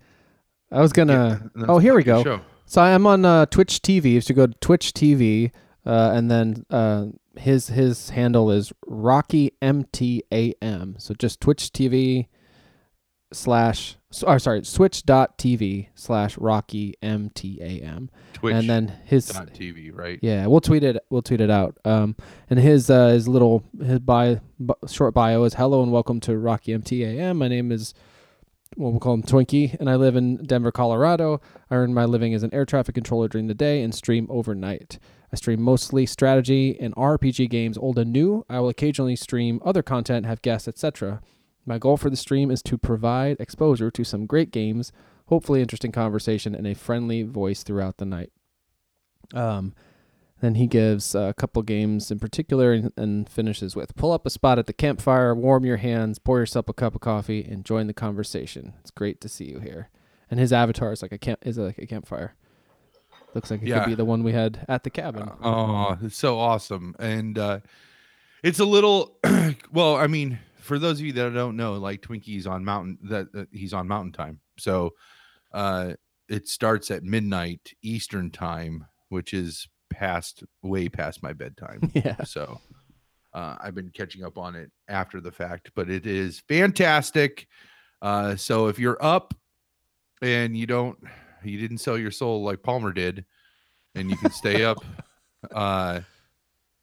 I 0.71 0.82
was 0.82 0.93
gonna. 0.93 1.49
Yeah, 1.56 1.65
oh, 1.67 1.80
here 1.80 1.95
we 1.95 2.04
go. 2.04 2.23
show. 2.23 2.41
So 2.65 2.82
I'm 2.82 3.06
on 3.08 3.26
uh, 3.26 3.47
Twitch 3.47 3.82
TV. 3.82 4.23
So 4.23 4.34
go 4.34 4.47
to 4.47 4.54
Twitch 4.62 4.93
TV, 4.93 5.52
uh, 5.86 6.12
and 6.13 6.30
then 6.30 6.65
uh, 6.69 7.08
his 7.38 7.67
his 7.67 8.12
handle 8.12 8.52
is 8.52 8.71
Rocky 8.86 9.54
MTAM. 9.62 11.02
So 11.02 11.13
just 11.15 11.41
Twitch 11.41 11.71
TV 11.71 12.28
slash 13.32 13.97
or 14.21 14.38
sorry 14.38 14.62
Twitch.tv 14.62 15.88
slash 15.95 16.38
Rocky 16.38 16.95
MTAM, 17.02 18.10
Twitch 18.34 18.54
and 18.54 18.69
then 18.69 18.93
his 19.06 19.32
TV, 19.32 19.89
right? 19.93 20.19
yeah, 20.21 20.45
we'll 20.45 20.62
tweet 20.62 20.84
it. 20.84 21.04
We'll 21.10 21.21
tweet 21.21 21.41
it 21.41 21.49
out. 21.49 21.78
Um, 21.86 22.15
and 22.49 22.60
his 22.60 22.89
uh, 22.89 23.08
his 23.10 23.28
little 23.28 23.63
his 23.82 23.99
bio, 23.99 24.39
bi- 24.60 24.76
short 24.88 25.13
bio 25.13 25.43
is 25.45 25.56
hello 25.56 25.82
and 25.82 25.91
welcome 25.91 26.19
to 26.21 26.38
Rocky 26.38 26.73
MTAM. 26.73 27.38
My 27.38 27.47
name 27.47 27.71
is 27.71 27.93
well, 28.78 28.91
we'll 28.91 28.99
call 28.99 29.13
him 29.13 29.23
Twinkie, 29.23 29.80
and 29.80 29.89
I 29.89 29.95
live 29.95 30.15
in 30.15 30.38
Denver, 30.38 30.71
Colorado. 30.71 31.41
I 31.69 31.76
earn 31.76 31.93
my 31.93 32.06
living 32.06 32.34
as 32.34 32.43
an 32.43 32.54
air 32.54 32.65
traffic 32.65 32.95
controller 32.95 33.28
during 33.28 33.47
the 33.47 33.54
day 33.54 33.82
and 33.82 33.93
stream 33.93 34.28
overnight. 34.30 34.99
I 35.32 35.36
stream 35.36 35.62
mostly 35.62 36.06
strategy 36.06 36.78
and 36.80 36.95
RPG 36.95 37.49
games, 37.49 37.78
old 37.78 37.97
and 37.97 38.12
new. 38.12 38.45
I 38.49 38.60
will 38.60 38.69
occasionally 38.69 39.15
stream 39.15 39.60
other 39.65 39.82
content, 39.84 40.26
have 40.26 40.41
guests, 40.41 40.67
etc. 40.67 41.21
My 41.65 41.78
goal 41.78 41.97
for 41.97 42.10
the 42.10 42.17
stream 42.17 42.52
is 42.52 42.62
to 42.63 42.78
provide 42.78 43.38
exposure 43.39 43.89
to 43.91 44.04
some 44.04 44.26
great 44.26 44.52
games, 44.52 44.91
hopefully 45.28 45.62
interesting 45.62 45.91
conversation, 45.91 46.54
and 46.56 46.67
a 46.67 46.76
friendly 46.76 47.23
voice 47.23 47.63
throughout 47.63 47.97
the 47.97 48.06
night. 48.06 48.32
Um, 49.34 49.73
then 50.41 50.56
he 50.56 50.67
gives 50.67 51.15
a 51.15 51.34
couple 51.38 51.62
games 51.62 52.12
in 52.12 52.19
particular 52.19 52.73
and, 52.73 52.91
and 52.97 53.30
finishes 53.30 53.76
with 53.78 53.95
pull 53.95 54.12
up 54.12 54.26
a 54.26 54.30
spot 54.30 54.60
at 54.60 54.65
the 54.67 54.73
campfire, 54.73 55.34
warm 55.34 55.63
your 55.65 55.78
hands, 55.78 56.19
pour 56.19 56.39
yourself 56.39 56.67
a 56.67 56.73
cup 56.73 56.95
of 56.95 57.02
coffee, 57.02 57.43
and 57.45 57.63
join 57.63 57.88
the 57.88 57.93
conversation. 57.93 58.73
It's 58.82 58.91
great 58.91 59.21
to 59.21 59.30
see 59.30 59.45
you 59.45 59.60
here. 59.60 59.89
And 60.30 60.39
his 60.41 60.52
avatar 60.52 60.91
is 60.91 61.02
like 61.02 61.13
a 61.13 61.17
camp 61.17 61.39
is 61.43 61.58
like 61.58 61.78
a 61.78 61.86
campfire. 61.88 62.36
Looks 63.34 63.49
like 63.52 63.62
it 63.62 63.69
Yeah. 63.69 63.80
could 63.80 63.89
be 63.91 63.95
the 63.95 64.04
one 64.06 64.23
we 64.23 64.34
had 64.34 64.65
at 64.67 64.84
the 64.84 64.89
cabin. 64.89 65.30
Oh, 65.41 65.97
it's 66.02 66.17
so 66.17 66.38
awesome. 66.38 66.93
And 66.99 67.38
uh 67.39 67.60
it's 68.43 68.60
a 68.60 68.65
little 68.65 69.15
well, 69.71 69.95
I 69.95 70.08
mean, 70.08 70.39
for 70.63 70.80
those 70.80 70.99
of 70.99 71.06
you 71.06 71.13
that 71.13 71.34
don't 71.34 71.58
know, 71.58 71.73
like 71.73 72.02
Twinkie's 72.02 72.47
on 72.47 72.63
mountain 72.65 72.97
that 73.04 73.28
uh, 73.36 73.45
he's 73.52 73.73
on 73.73 73.88
mountain 73.88 74.12
time. 74.12 74.39
So 74.58 74.91
uh 75.54 75.93
it 76.30 76.47
starts 76.47 76.89
at 76.89 77.04
midnight 77.04 77.73
Eastern 77.82 78.32
time, 78.32 78.86
which 79.10 79.34
is 79.34 79.67
past 79.89 80.43
way 80.62 80.89
past 80.89 81.21
my 81.21 81.34
bedtime. 81.34 81.91
yeah. 81.93 82.23
So 82.23 82.60
uh, 83.34 83.56
I've 83.60 83.76
been 83.76 83.89
catching 83.89 84.23
up 84.23 84.38
on 84.38 84.56
it 84.56 84.71
after 84.88 85.21
the 85.21 85.32
fact, 85.32 85.71
but 85.76 85.89
it 85.89 86.06
is 86.06 86.41
fantastic. 86.47 87.47
Uh, 88.02 88.36
so 88.36 88.67
if 88.67 88.80
you're 88.80 89.04
up 89.04 89.34
and 90.21 90.58
you 90.58 90.65
don't, 90.65 90.97
you 91.43 91.60
didn't 91.60 91.80
sell 91.80 91.97
your 91.97 92.12
soul 92.12 92.43
like 92.43 92.63
Palmer 92.63 92.93
did, 92.93 93.26
and 93.95 94.10
you 94.10 94.17
can 94.17 94.32
stay 94.32 94.63
up, 94.63 94.78
uh, 95.52 96.02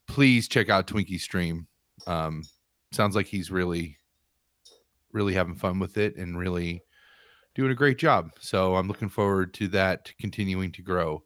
please 0.07 0.47
check 0.47 0.69
out 0.69 0.87
Twinkie 0.87 1.19
stream. 1.19 1.67
Um, 2.07 2.43
sounds 2.91 3.15
like 3.15 3.27
he's 3.27 3.51
really, 3.51 3.97
really 5.11 5.33
having 5.33 5.55
fun 5.55 5.79
with 5.79 5.97
it 5.97 6.15
and 6.15 6.37
really 6.37 6.83
doing 7.55 7.71
a 7.71 7.75
great 7.75 7.97
job. 7.97 8.31
So 8.39 8.75
I'm 8.75 8.87
looking 8.87 9.09
forward 9.09 9.53
to 9.55 9.67
that 9.69 10.11
continuing 10.19 10.71
to 10.73 10.81
grow. 10.81 11.23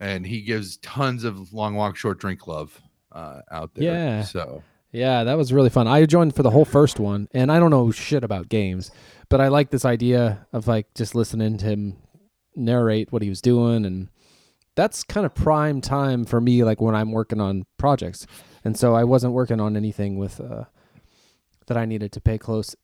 And 0.00 0.24
he 0.24 0.42
gives 0.42 0.76
tons 0.78 1.24
of 1.24 1.52
long 1.52 1.74
walk, 1.74 1.96
short 1.96 2.20
drink 2.20 2.46
love 2.46 2.80
uh, 3.10 3.40
out 3.50 3.74
there. 3.74 3.84
Yeah. 3.84 4.22
So 4.22 4.62
Yeah, 4.92 5.24
that 5.24 5.36
was 5.36 5.52
really 5.52 5.70
fun. 5.70 5.86
I 5.86 6.06
joined 6.06 6.34
for 6.34 6.42
the 6.42 6.50
whole 6.50 6.64
first 6.64 6.98
one, 6.98 7.28
and 7.32 7.52
I 7.52 7.58
don't 7.58 7.70
know 7.70 7.90
shit 7.90 8.24
about 8.24 8.48
games, 8.48 8.90
but 9.28 9.40
I 9.40 9.48
like 9.48 9.70
this 9.70 9.84
idea 9.84 10.46
of 10.52 10.66
like 10.66 10.94
just 10.94 11.14
listening 11.14 11.58
to 11.58 11.66
him 11.66 11.96
narrate 12.56 13.12
what 13.12 13.22
he 13.22 13.28
was 13.28 13.42
doing, 13.42 13.84
and 13.84 14.08
that's 14.74 15.04
kind 15.04 15.26
of 15.26 15.34
prime 15.34 15.80
time 15.80 16.24
for 16.24 16.40
me, 16.40 16.64
like 16.64 16.80
when 16.80 16.94
I'm 16.94 17.12
working 17.12 17.40
on 17.40 17.66
projects. 17.76 18.26
And 18.64 18.76
so 18.76 18.94
I 18.94 19.04
wasn't 19.04 19.34
working 19.34 19.60
on 19.60 19.76
anything 19.76 20.18
with 20.18 20.40
uh, 20.40 20.64
that 21.68 21.76
I 21.78 21.84
needed 21.86 22.12
to 22.12 22.20
pay 22.20 22.36
close 22.38 22.74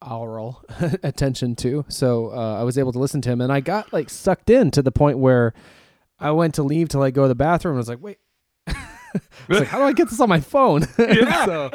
aural 0.00 0.64
attention 1.02 1.54
to. 1.56 1.84
So 1.88 2.30
uh, 2.32 2.58
I 2.60 2.64
was 2.64 2.76
able 2.78 2.92
to 2.92 2.98
listen 2.98 3.20
to 3.22 3.30
him, 3.30 3.40
and 3.40 3.52
I 3.52 3.60
got 3.60 3.92
like 3.92 4.10
sucked 4.10 4.50
in 4.50 4.70
to 4.72 4.82
the 4.82 4.90
point 4.92 5.18
where 5.18 5.52
I 6.18 6.30
went 6.32 6.54
to 6.56 6.62
leave 6.62 6.88
to 6.90 6.98
like 6.98 7.14
go 7.14 7.22
to 7.22 7.28
the 7.28 7.34
bathroom. 7.34 7.72
and 7.74 7.78
I 7.78 7.80
was 7.82 7.88
like, 7.88 8.02
wait. 8.02 8.18
It's 9.48 9.58
like, 9.60 9.68
how 9.68 9.76
do 9.78 9.84
I 9.84 9.92
get 9.92 10.08
this 10.08 10.20
on 10.20 10.30
my 10.30 10.40
phone? 10.40 10.82
so 10.96 11.70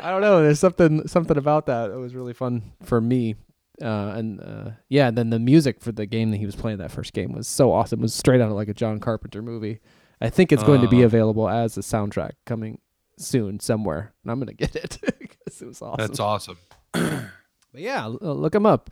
I 0.00 0.10
don't 0.10 0.20
know. 0.22 0.42
There's 0.42 0.58
something 0.58 1.06
something 1.06 1.36
about 1.36 1.66
that. 1.66 1.90
It 1.92 1.94
was 1.96 2.16
really 2.16 2.32
fun 2.32 2.72
for 2.82 3.00
me. 3.00 3.36
Uh, 3.80 4.12
and 4.16 4.40
uh, 4.40 4.70
yeah, 4.88 5.06
and 5.06 5.16
then 5.16 5.30
the 5.30 5.38
music 5.38 5.80
for 5.80 5.92
the 5.92 6.04
game 6.04 6.32
that 6.32 6.38
he 6.38 6.46
was 6.46 6.56
playing 6.56 6.78
that 6.78 6.90
first 6.90 7.12
game 7.12 7.32
was 7.32 7.46
so 7.46 7.70
awesome. 7.72 8.00
It 8.00 8.02
was 8.02 8.14
straight 8.14 8.40
out 8.40 8.48
of 8.50 8.56
like 8.56 8.68
a 8.68 8.74
John 8.74 8.98
Carpenter 8.98 9.40
movie. 9.40 9.78
I 10.20 10.30
think 10.30 10.50
it's 10.50 10.64
going 10.64 10.80
to 10.80 10.88
be 10.88 11.02
Oh. 11.02 11.06
available 11.06 11.48
as 11.48 11.78
a 11.78 11.80
soundtrack 11.80 12.32
coming 12.44 12.80
soon 13.20 13.60
somewhere, 13.60 14.12
and 14.22 14.30
I'm 14.32 14.38
gonna 14.38 14.52
get 14.54 14.74
it 14.76 14.98
because 15.18 15.60
it 15.62 15.66
was 15.66 15.82
awesome. 15.82 16.06
that's 16.06 16.20
awesome. 16.20 16.58
But 17.72 17.82
yeah, 17.82 18.06
uh, 18.06 18.32
look 18.32 18.52
him 18.52 18.66
up. 18.66 18.90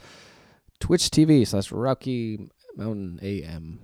Twitch.tv 0.78 1.48
slash 1.48 1.72
Rocky 1.72 2.48
Mountain 2.76 3.18
AM. 3.22 3.80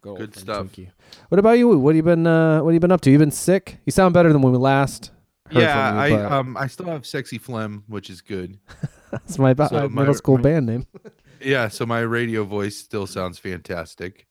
Good, 0.00 0.08
old 0.08 0.18
Good 0.18 0.32
friend 0.32 0.42
stuff. 0.42 0.66
Twinkie. 0.68 0.90
What 1.28 1.38
about 1.38 1.58
you? 1.58 1.68
What 1.78 1.90
have 1.90 1.96
you 1.96 2.02
been? 2.02 2.26
Uh, 2.26 2.60
what 2.62 2.70
have 2.70 2.74
you 2.74 2.80
been 2.80 2.92
up 2.92 3.00
to? 3.02 3.10
You 3.10 3.18
been 3.18 3.30
sick? 3.30 3.78
You 3.84 3.92
sound 3.92 4.14
better 4.14 4.32
than 4.32 4.40
when 4.40 4.52
we 4.52 4.58
last. 4.58 5.10
Heard 5.48 5.62
yeah, 5.62 5.90
from 5.90 5.98
I 5.98 6.10
but 6.10 6.32
um 6.32 6.56
I 6.56 6.66
still 6.66 6.86
have 6.86 7.06
sexy 7.06 7.38
phlegm, 7.38 7.84
which 7.88 8.08
is 8.10 8.20
good. 8.20 8.58
that's 9.10 9.38
my, 9.38 9.54
so 9.54 9.64
uh, 9.64 9.88
my- 9.88 10.02
middle 10.02 10.14
school 10.14 10.36
my- 10.36 10.42
band 10.42 10.66
name. 10.66 10.86
Yeah, 11.38 11.68
so 11.68 11.84
my 11.84 12.00
radio 12.00 12.44
voice 12.44 12.78
still 12.78 13.06
sounds 13.06 13.38
fantastic. 13.38 14.25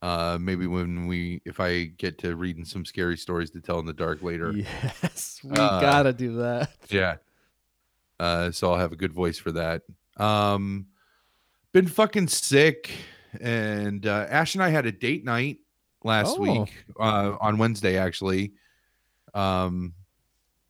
Uh 0.00 0.38
maybe 0.40 0.66
when 0.66 1.06
we 1.08 1.42
if 1.44 1.58
I 1.60 1.84
get 1.84 2.18
to 2.18 2.36
reading 2.36 2.64
some 2.64 2.84
scary 2.84 3.16
stories 3.16 3.50
to 3.50 3.60
tell 3.60 3.80
in 3.80 3.86
the 3.86 3.92
dark 3.92 4.22
later. 4.22 4.52
Yes, 4.52 5.40
we 5.42 5.50
Uh, 5.52 5.80
gotta 5.80 6.12
do 6.12 6.36
that. 6.36 6.70
Yeah. 6.88 7.16
Uh, 8.20 8.50
so 8.50 8.72
I'll 8.72 8.78
have 8.78 8.92
a 8.92 8.96
good 8.96 9.12
voice 9.12 9.38
for 9.38 9.52
that. 9.52 9.82
Um, 10.16 10.86
been 11.72 11.86
fucking 11.86 12.26
sick, 12.28 12.90
and 13.40 14.04
uh, 14.06 14.26
Ash 14.28 14.54
and 14.56 14.62
I 14.64 14.70
had 14.70 14.86
a 14.86 14.92
date 14.92 15.24
night 15.24 15.58
last 16.02 16.36
Oh. 16.36 16.40
week 16.42 16.74
uh, 16.98 17.36
on 17.40 17.58
Wednesday, 17.58 17.96
actually. 17.96 18.54
Um, 19.34 19.94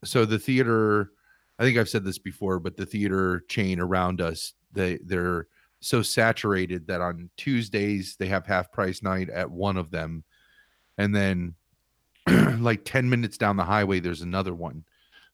so 0.05 0.25
the 0.27 0.39
theater, 0.39 1.13
I 1.59 1.63
think 1.65 1.79
I've 1.79 1.89
said 1.89 2.05
this 2.05 2.19
before, 2.19 2.59
but 2.61 2.77
the 2.77 2.85
theater 2.87 3.45
chain 3.49 3.81
around 3.81 4.21
us, 4.21 4.53
they 4.73 4.99
they're 5.05 5.47
so 5.81 6.03
saturated 6.03 6.87
that 6.87 7.01
on 7.01 7.31
Tuesdays 7.37 8.17
they 8.19 8.27
have 8.27 8.47
half 8.47 8.73
price 8.73 9.03
night 9.03 9.31
at 9.31 9.51
one 9.51 9.77
of 9.77 9.91
them, 9.91 10.25
and 10.97 11.15
then 11.15 11.55
like 12.59 12.85
ten 12.85 13.09
minutes 13.09 13.39
down 13.39 13.57
the 13.57 13.65
highway 13.65 14.01
there's 14.01 14.23
another 14.23 14.55
one 14.55 14.85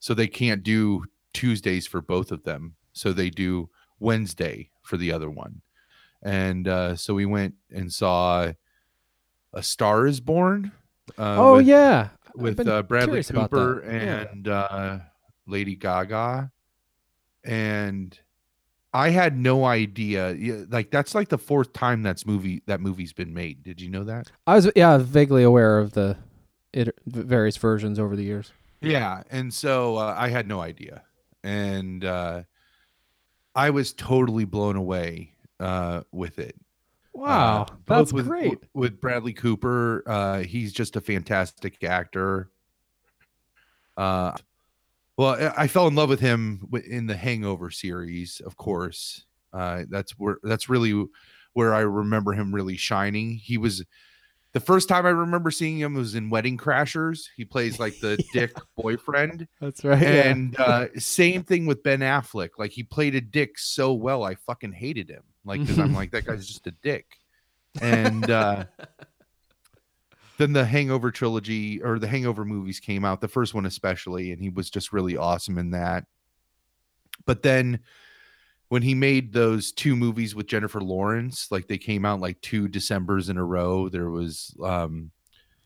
so 0.04 0.12
they 0.12 0.28
can't 0.28 0.62
do 0.62 1.02
Tuesdays 1.32 1.86
for 1.86 2.02
both 2.02 2.30
of 2.30 2.44
them. 2.44 2.74
So 2.92 3.14
they 3.14 3.30
do 3.30 3.70
Wednesday 4.00 4.68
for 4.82 4.98
the 4.98 5.10
other 5.12 5.30
one. 5.30 5.62
And 6.22 6.68
uh, 6.68 6.96
so 6.96 7.14
we 7.14 7.24
went 7.24 7.54
and 7.70 7.90
saw 7.90 8.52
A 9.54 9.62
Star 9.62 10.06
is 10.06 10.20
Born. 10.20 10.72
Uh, 11.18 11.36
oh 11.38 11.56
with, 11.56 11.66
yeah, 11.66 12.08
with 12.34 12.68
uh, 12.68 12.82
Bradley 12.82 13.24
Cooper. 13.24 13.82
Yeah. 13.82 14.26
and 14.30 14.46
uh, 14.46 14.98
Lady 15.46 15.74
Gaga. 15.74 16.50
And 17.42 18.18
I 18.94 19.10
had 19.10 19.36
no 19.36 19.64
idea. 19.64 20.36
Like 20.70 20.90
that's 20.90 21.14
like 21.14 21.28
the 21.28 21.36
fourth 21.38 21.72
time 21.72 22.02
that's 22.02 22.24
movie 22.24 22.62
that 22.66 22.80
movie's 22.80 23.12
been 23.12 23.34
made. 23.34 23.62
Did 23.64 23.80
you 23.80 23.90
know 23.90 24.04
that? 24.04 24.30
I 24.46 24.54
was 24.54 24.70
yeah 24.76 24.98
vaguely 24.98 25.42
aware 25.42 25.78
of 25.78 25.92
the 25.92 26.16
it, 26.72 26.96
various 27.06 27.56
versions 27.56 27.98
over 27.98 28.14
the 28.16 28.22
years. 28.22 28.52
Yeah, 28.80 29.22
and 29.30 29.52
so 29.52 29.96
uh, 29.96 30.14
I 30.16 30.28
had 30.28 30.46
no 30.46 30.60
idea, 30.60 31.02
and 31.42 32.04
uh, 32.04 32.42
I 33.54 33.70
was 33.70 33.92
totally 33.92 34.44
blown 34.44 34.76
away 34.76 35.32
uh, 35.58 36.02
with 36.12 36.38
it. 36.38 36.54
Wow, 37.14 37.62
Uh, 37.62 37.74
that's 37.86 38.12
with, 38.12 38.26
great. 38.26 38.58
with 38.74 39.00
Bradley 39.00 39.32
Cooper. 39.32 40.02
Uh, 40.06 40.38
he's 40.40 40.72
just 40.72 40.96
a 40.96 41.00
fantastic 41.00 41.82
actor. 41.84 42.50
Uh, 43.96 44.32
well, 45.16 45.52
I 45.56 45.68
fell 45.68 45.86
in 45.86 45.94
love 45.94 46.08
with 46.08 46.20
him 46.20 46.68
in 46.88 47.06
the 47.06 47.16
Hangover 47.16 47.70
series, 47.70 48.40
of 48.40 48.56
course. 48.56 49.24
Uh, 49.52 49.84
that's 49.88 50.12
where 50.12 50.38
that's 50.42 50.68
really 50.68 51.06
where 51.52 51.72
I 51.72 51.80
remember 51.80 52.32
him 52.32 52.54
really 52.54 52.76
shining. 52.76 53.36
He 53.36 53.56
was 53.56 53.84
the 54.52 54.60
first 54.60 54.88
time 54.88 55.04
I 55.04 55.10
remember 55.10 55.50
seeing 55.50 55.78
him 55.78 55.94
was 55.94 56.14
in 56.14 56.30
Wedding 56.30 56.56
Crashers. 56.56 57.26
He 57.36 57.44
plays 57.44 57.78
like 57.78 57.98
the 58.00 58.22
dick 58.32 58.52
boyfriend, 58.76 59.48
That's 59.60 59.84
right. 59.84 60.02
and 60.02 60.58
uh, 60.58 60.86
same 60.96 61.42
thing 61.42 61.66
with 61.66 61.82
Ben 61.82 62.00
Affleck. 62.00 62.50
Like 62.58 62.70
he 62.70 62.82
played 62.82 63.14
a 63.14 63.20
dick 63.20 63.58
so 63.58 63.92
well, 63.92 64.24
I 64.24 64.34
fucking 64.34 64.72
hated 64.72 65.10
him. 65.10 65.22
Like 65.44 65.60
because 65.60 65.78
I'm 65.78 65.94
like 66.00 66.12
that 66.12 66.24
guy's 66.24 66.46
just 66.46 66.66
a 66.66 66.74
dick. 66.82 67.06
And 67.80 68.30
uh, 68.30 68.64
then 70.38 70.52
the 70.52 70.64
Hangover 70.64 71.10
trilogy 71.10 71.82
or 71.82 71.98
the 71.98 72.08
Hangover 72.08 72.44
movies 72.44 72.80
came 72.80 73.04
out, 73.04 73.20
the 73.20 73.28
first 73.28 73.54
one 73.54 73.66
especially, 73.66 74.32
and 74.32 74.40
he 74.40 74.48
was 74.48 74.70
just 74.70 74.92
really 74.92 75.16
awesome 75.16 75.58
in 75.58 75.70
that. 75.70 76.04
But 77.26 77.42
then 77.42 77.80
when 78.68 78.82
he 78.82 78.94
made 78.94 79.32
those 79.32 79.70
two 79.72 79.94
movies 79.94 80.34
with 80.34 80.46
Jennifer 80.46 80.80
Lawrence, 80.80 81.50
like 81.50 81.68
they 81.68 81.78
came 81.78 82.04
out 82.04 82.20
like 82.20 82.40
two 82.40 82.66
Decembers 82.68 83.28
in 83.28 83.36
a 83.36 83.44
row. 83.44 83.88
There 83.88 84.10
was 84.10 84.54
um 84.62 85.10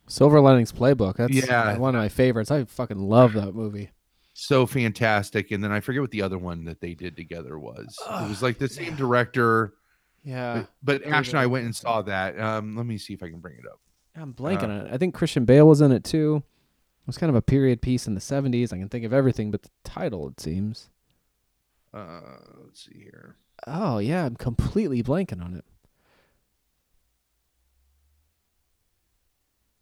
Silver 0.07 0.41
Linings 0.41 0.73
Playbook. 0.73 1.17
That's 1.17 1.33
Yeah. 1.33 1.77
one 1.79 1.95
of 1.95 2.01
my 2.01 2.09
favorites. 2.09 2.51
I 2.51 2.65
fucking 2.65 2.99
love 2.99 3.33
that 3.35 3.55
movie. 3.55 3.91
so 4.35 4.67
fantastic. 4.67 5.51
And 5.51 5.63
then 5.65 5.73
I 5.73 5.81
forget 5.81 6.01
what 6.01 6.11
the 6.13 6.23
other 6.23 6.39
one 6.39 6.65
that 6.65 6.81
they 6.81 6.95
did 6.95 7.17
together 7.17 7.59
was. 7.59 7.97
It 8.09 8.29
was 8.29 8.41
like 8.43 8.57
the 8.59 8.69
same 8.69 8.95
director, 8.95 9.75
Yeah, 10.23 10.65
but, 10.83 11.03
but 11.03 11.11
Ash 11.13 11.31
and 11.31 11.39
I 11.39 11.47
went 11.47 11.65
and 11.65 11.75
saw 11.75 12.03
that. 12.03 12.39
Um, 12.39 12.77
let 12.77 12.87
me 12.87 12.99
see 12.99 13.15
if 13.15 13.23
I 13.23 13.31
can 13.31 13.41
bring 13.41 13.57
it 13.59 13.67
up. 13.67 13.81
I'm 14.21 14.35
blanking 14.35 14.63
Uh, 14.71 14.81
on 14.81 14.87
it. 14.87 14.93
I 14.93 14.99
think 14.99 15.15
Christian 15.15 15.45
Bale 15.45 15.67
was 15.69 15.81
in 15.81 15.93
it 15.93 16.05
too. 16.05 16.43
It 17.03 17.07
was 17.07 17.19
kind 17.19 17.31
of 17.31 17.37
a 17.37 17.43
period 17.43 17.81
piece 17.81 18.07
in 18.07 18.15
the 18.15 18.21
70s. 18.21 18.73
I 18.73 18.79
can 18.79 18.89
think 18.89 19.05
of 19.05 19.13
everything 19.13 19.51
but 19.51 19.63
the 19.63 19.71
title. 19.85 20.29
It 20.29 20.41
seems. 20.41 20.91
Uh, 21.95 22.21
let's 22.65 22.85
see 22.85 22.99
here. 23.03 23.37
Oh 23.67 23.99
yeah, 23.99 24.27
I'm 24.27 24.37
completely 24.37 25.03
blanking 25.03 25.43
on 25.45 25.55
it. 25.55 25.65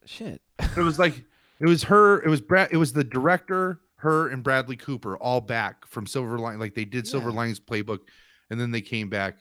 Shit. 0.04 0.40
It 0.60 0.76
was 0.82 0.98
like 0.98 1.24
it 1.58 1.66
was 1.66 1.84
her. 1.84 2.22
It 2.22 2.28
was 2.28 2.40
Brad. 2.40 2.68
It 2.70 2.76
was 2.76 2.92
the 2.92 3.02
director, 3.04 3.80
her 3.96 4.28
and 4.28 4.42
Bradley 4.44 4.76
Cooper 4.76 5.16
all 5.16 5.40
back 5.40 5.86
from 5.86 6.06
Silver 6.06 6.38
Line, 6.38 6.58
like 6.58 6.74
they 6.74 6.84
did 6.84 7.08
Silver 7.08 7.30
Yeah. 7.30 7.36
Linings 7.36 7.60
Playbook, 7.60 8.00
and 8.50 8.60
then 8.60 8.70
they 8.70 8.80
came 8.82 9.08
back. 9.08 9.38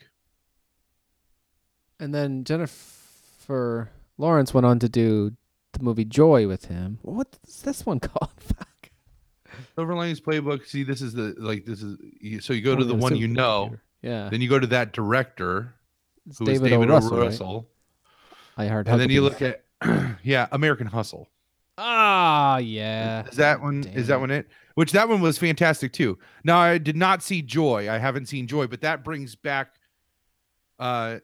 And 2.00 2.14
then 2.14 2.44
Jennifer 2.44 3.92
Lawrence 4.18 4.54
went 4.54 4.66
on 4.66 4.80
to 4.80 4.90
do 4.90 5.32
the 5.74 5.84
movie 5.84 6.06
Joy 6.06 6.48
with 6.48 6.66
him. 6.66 7.00
What's 7.02 7.62
this 7.62 7.86
one 7.86 8.00
called? 8.02 8.32
Fuck. 8.38 8.90
Silver 9.76 9.96
Linings 9.96 10.22
Playbook. 10.22 10.66
See, 10.66 10.84
this 10.84 11.02
is 11.02 11.14
the 11.14 11.36
like 11.38 11.66
this 11.66 11.82
is 11.82 11.98
so 12.46 12.54
you 12.54 12.62
go 12.62 12.76
to 12.76 12.84
Oh, 12.84 12.86
the 12.88 12.96
one 12.96 13.16
you 13.16 13.28
know, 13.28 13.76
Yeah. 14.02 14.30
then 14.30 14.42
you 14.42 14.50
go 14.50 14.60
to 14.60 14.68
that 14.68 14.94
director 14.94 15.76
It's 16.28 16.40
who 16.40 16.46
is 16.50 16.60
David, 16.60 16.70
David 16.70 16.90
O. 16.90 16.94
Russell. 16.94 17.18
Russell, 17.18 17.70
right? 18.58 18.66
I 18.66 18.68
heard. 18.70 18.88
and 18.88 19.00
then 19.02 19.10
you 19.10 19.22
look 19.22 19.42
at 19.42 19.64
yeah, 20.24 20.48
American 20.52 20.88
Hustle. 20.88 21.30
Ah, 21.78 22.58
yeah. 22.58 23.28
Is 23.28 23.36
that 23.36 23.62
one? 23.62 23.84
Is 23.84 24.08
that 24.08 24.20
one 24.22 24.32
it? 24.32 24.48
Which 24.76 24.94
that 24.94 25.10
one 25.10 25.20
was 25.22 25.38
fantastic 25.38 25.92
too. 25.92 26.18
Now 26.46 26.58
I 26.58 26.78
did 26.78 26.96
not 26.96 27.22
see 27.22 27.42
Joy. 27.42 27.90
I 27.90 27.98
haven't 27.98 28.28
seen 28.28 28.48
Joy, 28.48 28.68
but 28.68 28.80
that 28.82 29.04
brings 29.04 29.36
back 29.36 29.76
uh 30.80 31.20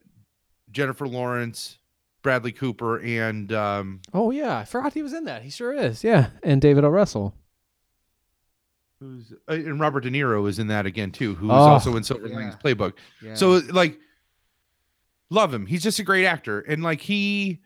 Jennifer 0.72 1.08
Lawrence, 1.08 1.78
Bradley 2.22 2.52
Cooper, 2.52 3.00
and 3.00 3.52
um 3.54 4.02
Oh 4.14 4.32
yeah, 4.32 4.58
I 4.58 4.66
forgot 4.66 4.94
he 4.94 5.02
was 5.04 5.14
in 5.14 5.26
that. 5.26 5.42
He 5.44 5.50
sure 5.50 5.74
is. 5.74 6.04
Yeah, 6.04 6.30
and 6.44 6.62
David 6.62 6.84
O. 6.84 6.90
Russell. 6.90 7.34
who's 9.00 9.32
uh, 9.50 9.54
and 9.54 9.80
Robert 9.80 10.02
De 10.02 10.10
Niro 10.12 10.48
is 10.48 10.60
in 10.60 10.68
that 10.68 10.86
again 10.86 11.12
too, 11.12 11.36
who 11.36 11.48
is 11.48 11.52
Oh, 11.52 11.56
also 11.56 11.96
in 11.96 12.04
Silver 12.04 12.28
yeah. 12.28 12.36
Linings 12.36 12.56
Playbook. 12.64 12.94
Yeah. 13.24 13.34
So 13.34 13.62
like 13.72 14.00
love 15.30 15.54
him. 15.54 15.66
He's 15.66 15.82
just 15.84 16.00
a 16.00 16.04
great 16.04 16.26
actor. 16.26 16.60
And 16.62 16.84
like 16.84 17.02
he 17.02 17.60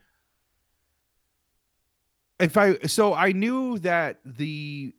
if 2.40 2.58
I 2.58 2.78
so 2.80 3.14
I 3.14 3.32
knew 3.32 3.80
that 3.80 4.20
the 4.26 4.94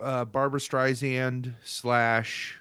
uh 0.00 0.24
Barbra 0.24 0.60
Streisand 0.60 1.54
slash 1.64 2.58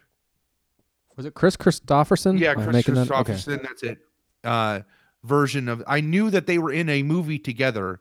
was 1.16 1.26
it 1.26 1.34
Kris 1.34 1.56
Kristofferson? 1.58 2.40
yeah, 2.40 2.54
Kris 2.56 2.68
making 2.68 2.96
that- 2.96 3.12
okay. 3.12 3.34
Kristofferson, 3.34 3.62
that's 3.62 3.84
it. 3.84 4.00
Uh 4.44 4.82
version 5.24 5.70
of 5.70 5.84
I 5.88 6.02
knew 6.02 6.30
that 6.30 6.48
they 6.48 6.58
were 6.58 6.72
in 6.72 6.90
a 6.90 7.04
movie 7.04 7.40
together 7.40 8.00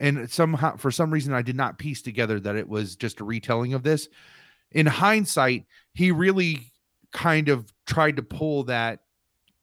and 0.00 0.28
somehow 0.30 0.76
for 0.76 0.90
some 0.90 1.12
reason 1.12 1.32
I 1.32 1.42
did 1.42 1.56
not 1.56 1.78
piece 1.78 2.02
together 2.02 2.40
that 2.40 2.56
it 2.56 2.68
was 2.68 2.96
just 2.96 3.20
a 3.20 3.24
retelling 3.24 3.72
of 3.72 3.84
this. 3.84 4.08
In 4.72 4.86
hindsight, 4.86 5.66
he 5.94 6.10
really 6.10 6.72
kind 7.12 7.48
of 7.48 7.72
tried 7.86 8.16
to 8.16 8.22
pull 8.22 8.64
that 8.64 9.00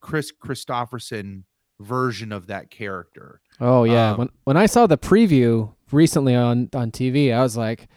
Kris 0.01 0.32
Kristofferson 0.32 1.43
version 1.80 2.32
of 2.32 2.47
that 2.47 2.70
character. 2.70 3.41
Oh 3.60 3.84
yeah. 3.84 4.12
Um, 4.12 4.18
when 4.18 4.30
when 4.45 4.57
I 4.57 4.66
saw 4.66 4.88
the 4.88 4.97
preview 4.97 5.74
recently 5.91 6.36
on 6.36 6.70
on 6.74 6.91
TV, 6.91 7.34
I 7.34 7.41
was 7.41 7.57
like, 7.57 7.89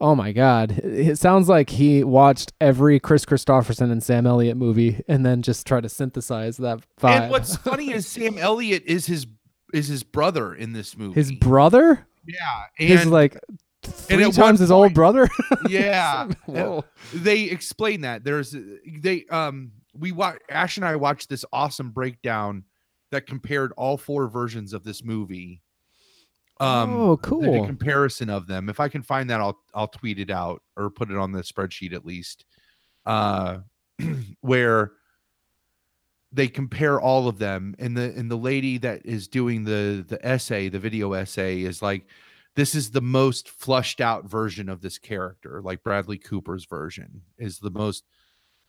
"Oh 0.00 0.14
my 0.14 0.32
god!" 0.32 0.72
It 0.82 1.18
sounds 1.18 1.48
like 1.48 1.70
he 1.70 2.04
watched 2.04 2.52
every 2.60 3.00
Kris 3.00 3.24
Kristofferson 3.24 3.90
and 3.90 4.02
Sam 4.02 4.26
Elliott 4.26 4.56
movie 4.56 5.02
and 5.08 5.24
then 5.24 5.42
just 5.42 5.66
tried 5.66 5.82
to 5.82 5.88
synthesize 5.88 6.56
that 6.58 6.80
vibe. 7.00 7.22
And 7.22 7.30
what's 7.30 7.56
funny 7.56 7.92
is 7.92 8.06
Sam 8.06 8.38
Elliott 8.38 8.84
is 8.86 9.06
his 9.06 9.26
is 9.74 9.88
his 9.88 10.02
brother 10.02 10.54
in 10.54 10.72
this 10.72 10.96
movie. 10.96 11.14
his 11.14 11.32
brother, 11.32 12.06
yeah, 12.26 12.62
and 12.78 12.88
his 12.88 13.06
like 13.06 13.38
three 13.82 14.24
one 14.24 14.32
times 14.32 14.60
his 14.60 14.70
old 14.70 14.94
brother. 14.94 15.28
yeah. 15.68 16.28
Whoa. 16.46 16.84
they 17.12 17.44
explain 17.44 18.02
that 18.02 18.24
there's 18.24 18.54
they 19.00 19.24
um 19.30 19.72
we 19.94 20.12
watch 20.12 20.38
ash 20.48 20.76
and 20.76 20.86
i 20.86 20.96
watched 20.96 21.28
this 21.28 21.44
awesome 21.52 21.90
breakdown 21.90 22.64
that 23.10 23.26
compared 23.26 23.72
all 23.76 23.96
four 23.96 24.28
versions 24.28 24.72
of 24.72 24.84
this 24.84 25.02
movie 25.02 25.62
um 26.60 26.92
oh, 26.92 27.16
did 27.16 27.24
a 27.24 27.28
cool. 27.28 27.66
comparison 27.66 28.30
of 28.30 28.46
them. 28.46 28.68
If 28.68 28.80
i 28.80 28.88
can 28.88 29.02
find 29.02 29.30
that 29.30 29.40
i'll 29.40 29.58
i'll 29.74 29.88
tweet 29.88 30.18
it 30.18 30.30
out 30.30 30.62
or 30.76 30.90
put 30.90 31.10
it 31.10 31.16
on 31.16 31.32
the 31.32 31.42
spreadsheet 31.42 31.92
at 31.92 32.04
least. 32.06 32.44
Uh 33.06 33.58
where 34.40 34.92
they 36.30 36.46
compare 36.46 37.00
all 37.00 37.26
of 37.26 37.38
them 37.38 37.74
and 37.78 37.96
the 37.96 38.12
and 38.16 38.30
the 38.30 38.36
lady 38.36 38.78
that 38.78 39.04
is 39.04 39.28
doing 39.28 39.64
the 39.64 40.04
the 40.06 40.24
essay 40.24 40.68
the 40.68 40.78
video 40.78 41.14
essay 41.14 41.62
is 41.62 41.80
like 41.80 42.06
this 42.54 42.74
is 42.74 42.90
the 42.90 43.00
most 43.00 43.48
flushed 43.48 44.00
out 44.00 44.28
version 44.28 44.68
of 44.68 44.82
this 44.82 44.98
character 44.98 45.62
like 45.62 45.82
bradley 45.82 46.18
cooper's 46.18 46.66
version 46.66 47.22
is 47.38 47.58
the 47.58 47.70
most 47.70 48.04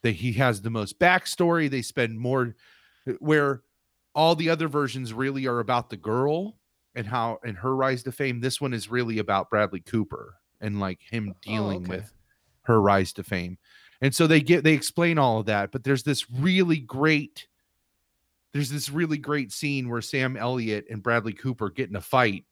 that 0.02 0.16
he 0.16 0.34
has 0.34 0.62
the 0.62 0.70
most 0.70 1.00
backstory. 1.00 1.70
They 1.70 1.82
spend 1.82 2.20
more 2.20 2.56
where 3.20 3.64
all 4.16 4.36
the 4.36 4.50
other 4.50 4.68
versions 4.68 5.14
really 5.14 5.48
are 5.48 5.60
about 5.60 5.90
the 5.90 5.98
girl 5.98 6.59
and 7.00 7.08
how 7.08 7.40
and 7.46 7.58
her 7.58 7.74
rise 7.74 8.04
to 8.04 8.12
fame 8.12 8.42
this 8.42 8.60
one 8.60 8.74
is 8.74 8.92
really 8.92 9.20
about 9.20 9.50
bradley 9.50 9.80
cooper 9.80 10.36
and 10.60 10.82
like 10.82 11.00
him 11.02 11.30
oh, 11.34 11.38
dealing 11.42 11.84
okay. 11.84 11.96
with 11.96 12.14
her 12.64 12.82
rise 12.82 13.14
to 13.14 13.24
fame. 13.24 13.58
And 14.02 14.14
so 14.14 14.28
they 14.28 14.42
get 14.42 14.64
they 14.66 14.74
explain 14.74 15.18
all 15.18 15.40
of 15.40 15.46
that 15.46 15.72
but 15.72 15.84
there's 15.84 16.04
this 16.04 16.30
really 16.30 16.78
great 16.78 17.48
there's 18.54 18.70
this 18.70 18.90
really 18.90 19.18
great 19.18 19.54
scene 19.54 19.88
where 19.90 20.02
sam 20.02 20.36
elliott 20.36 20.88
and 20.90 21.02
bradley 21.02 21.34
cooper 21.34 21.70
get 21.70 21.90
in 21.90 21.96
a 21.96 22.02
fight. 22.02 22.44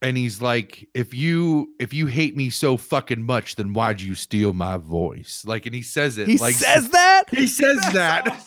And 0.00 0.16
he's 0.16 0.40
like 0.40 0.88
if 0.94 1.12
you 1.12 1.74
if 1.78 1.92
you 1.92 2.06
hate 2.06 2.36
me 2.36 2.48
so 2.48 2.78
fucking 2.78 3.22
much 3.22 3.56
then 3.56 3.74
why'd 3.74 4.00
you 4.00 4.14
steal 4.14 4.54
my 4.54 4.78
voice? 4.78 5.44
Like 5.46 5.66
and 5.66 5.74
he 5.74 5.82
says 5.82 6.16
it 6.16 6.26
He 6.26 6.38
like 6.38 6.54
says 6.54 6.88
that. 6.88 7.24
he 7.30 7.46
says 7.46 7.80
that 7.92 8.42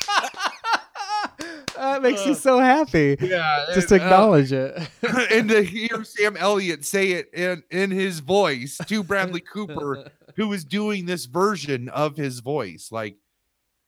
that 1.81 2.01
makes 2.01 2.25
you 2.25 2.35
so 2.35 2.59
happy. 2.59 3.17
yeah 3.19 3.65
Just 3.73 3.91
and, 3.91 4.01
uh, 4.01 4.05
acknowledge 4.05 4.53
it. 4.53 4.89
and 5.31 5.49
to 5.49 5.63
hear 5.63 6.03
Sam 6.03 6.37
Elliott 6.37 6.85
say 6.85 7.11
it 7.11 7.33
in 7.33 7.63
in 7.71 7.91
his 7.91 8.19
voice 8.19 8.79
to 8.87 9.03
Bradley 9.03 9.41
Cooper, 9.53 10.11
who 10.35 10.53
is 10.53 10.63
doing 10.63 11.05
this 11.05 11.25
version 11.25 11.89
of 11.89 12.15
his 12.15 12.39
voice, 12.39 12.89
like, 12.91 13.17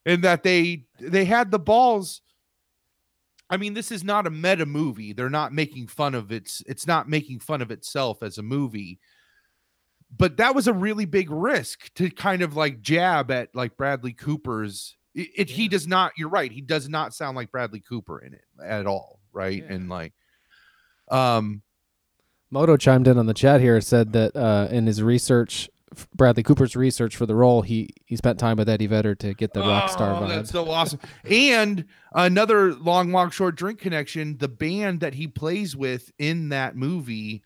and 0.06 0.24
that 0.24 0.44
they 0.44 0.86
they 1.00 1.26
had 1.26 1.52
the 1.52 1.60
balls. 1.60 2.22
I 3.50 3.58
mean, 3.58 3.76
this 3.76 3.92
is 3.92 4.04
not 4.04 4.26
a 4.26 4.32
meta 4.32 4.66
movie. 4.66 5.14
They're 5.14 5.30
not 5.30 5.54
making 5.54 5.88
fun 5.88 6.16
of 6.16 6.32
its. 6.32 6.64
It's 6.66 6.88
not 6.88 7.08
making 7.08 7.40
fun 7.40 7.62
of 7.62 7.72
itself 7.72 8.24
as 8.24 8.38
a 8.38 8.44
movie. 8.44 9.00
But 10.16 10.38
that 10.38 10.56
was 10.56 10.68
a 10.68 10.74
really 10.74 11.06
big 11.06 11.32
risk 11.32 11.94
to 11.96 12.10
kind 12.10 12.42
of 12.42 12.56
like 12.56 12.82
jab 12.82 13.32
at 13.32 13.56
like 13.56 13.78
Bradley 13.78 14.14
Cooper's. 14.14 14.96
It, 15.16 15.30
it- 15.36 15.50
he 15.50 15.68
does 15.68 15.88
not. 15.88 16.12
You're 16.18 16.30
right. 16.30 16.52
He 16.52 16.62
does 16.62 16.90
not 16.90 17.14
sound 17.14 17.36
like 17.36 17.52
Bradley 17.52 17.80
Cooper 17.82 18.20
in 18.20 18.34
it 18.34 18.44
at 18.64 18.86
all. 18.88 19.20
Right. 19.32 19.64
Yeah. 19.64 19.74
And 19.74 19.90
like, 19.90 20.14
um, 21.10 21.62
Moto 22.52 22.78
chimed 22.78 23.08
in 23.08 23.18
on 23.18 23.26
the 23.26 23.34
chat 23.34 23.62
here. 23.62 23.82
Said 23.82 24.14
that 24.14 24.36
uh, 24.36 24.68
in 24.70 24.86
his 24.86 25.02
research, 25.02 25.70
Bradley 26.16 26.44
Cooper's 26.44 26.76
research 26.76 27.16
for 27.16 27.26
the 27.26 27.34
role, 27.36 27.64
he 27.64 27.90
he 28.06 28.16
spent 28.16 28.38
time 28.40 28.58
with 28.58 28.70
Eddie 28.70 28.88
Vedder 28.88 29.16
to 29.16 29.34
get 29.34 29.54
the 29.54 29.62
rock 29.62 29.90
star 29.90 30.12
Oh, 30.16 30.22
vibe. 30.26 30.30
That's 30.30 30.52
so 30.52 30.70
awesome. 30.70 31.00
And 31.24 31.86
another 32.14 32.74
long 32.76 33.12
walk 33.12 33.34
short 33.34 33.56
drink 33.56 33.80
connection, 33.80 34.38
the 34.38 34.48
band 34.48 35.00
that 35.00 35.16
he 35.16 35.28
plays 35.28 35.76
with 35.76 36.12
in 36.20 36.50
that 36.50 36.76
movie 36.76 37.42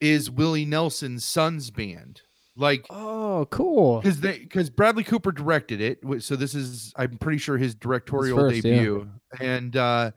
is 0.00 0.30
Willie 0.30 0.64
Nelson's 0.64 1.24
son's 1.24 1.70
band. 1.70 2.22
Like 2.54 2.84
oh, 2.90 3.46
cool. 3.50 4.00
because 4.00 4.20
they 4.20 4.38
because 4.38 4.68
Bradley 4.68 5.04
Cooper 5.04 5.32
directed 5.32 5.80
it. 5.80 6.00
So 6.22 6.36
this 6.36 6.54
is 6.54 6.92
I'm 6.96 7.16
pretty 7.16 7.38
sure 7.38 7.56
his 7.56 7.74
directorial 7.74 8.38
first, 8.38 8.56
yeah. 8.56 8.74
debut. 8.74 9.10
And 9.40 9.76
uh 9.76 10.10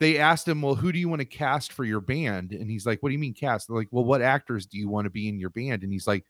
they 0.00 0.18
asked 0.18 0.46
him, 0.46 0.62
Well, 0.62 0.74
who 0.74 0.92
do 0.92 0.98
you 0.98 1.08
want 1.08 1.20
to 1.20 1.26
cast 1.26 1.72
for 1.72 1.84
your 1.84 2.00
band? 2.00 2.52
And 2.52 2.70
he's 2.70 2.84
like, 2.84 3.02
What 3.02 3.10
do 3.10 3.12
you 3.12 3.18
mean 3.18 3.34
cast? 3.34 3.68
They're 3.68 3.76
like, 3.76 3.88
Well, 3.92 4.04
what 4.04 4.22
actors 4.22 4.66
do 4.66 4.76
you 4.76 4.88
want 4.88 5.04
to 5.04 5.10
be 5.10 5.28
in 5.28 5.38
your 5.38 5.50
band? 5.50 5.82
And 5.84 5.92
he's 5.92 6.06
like, 6.06 6.24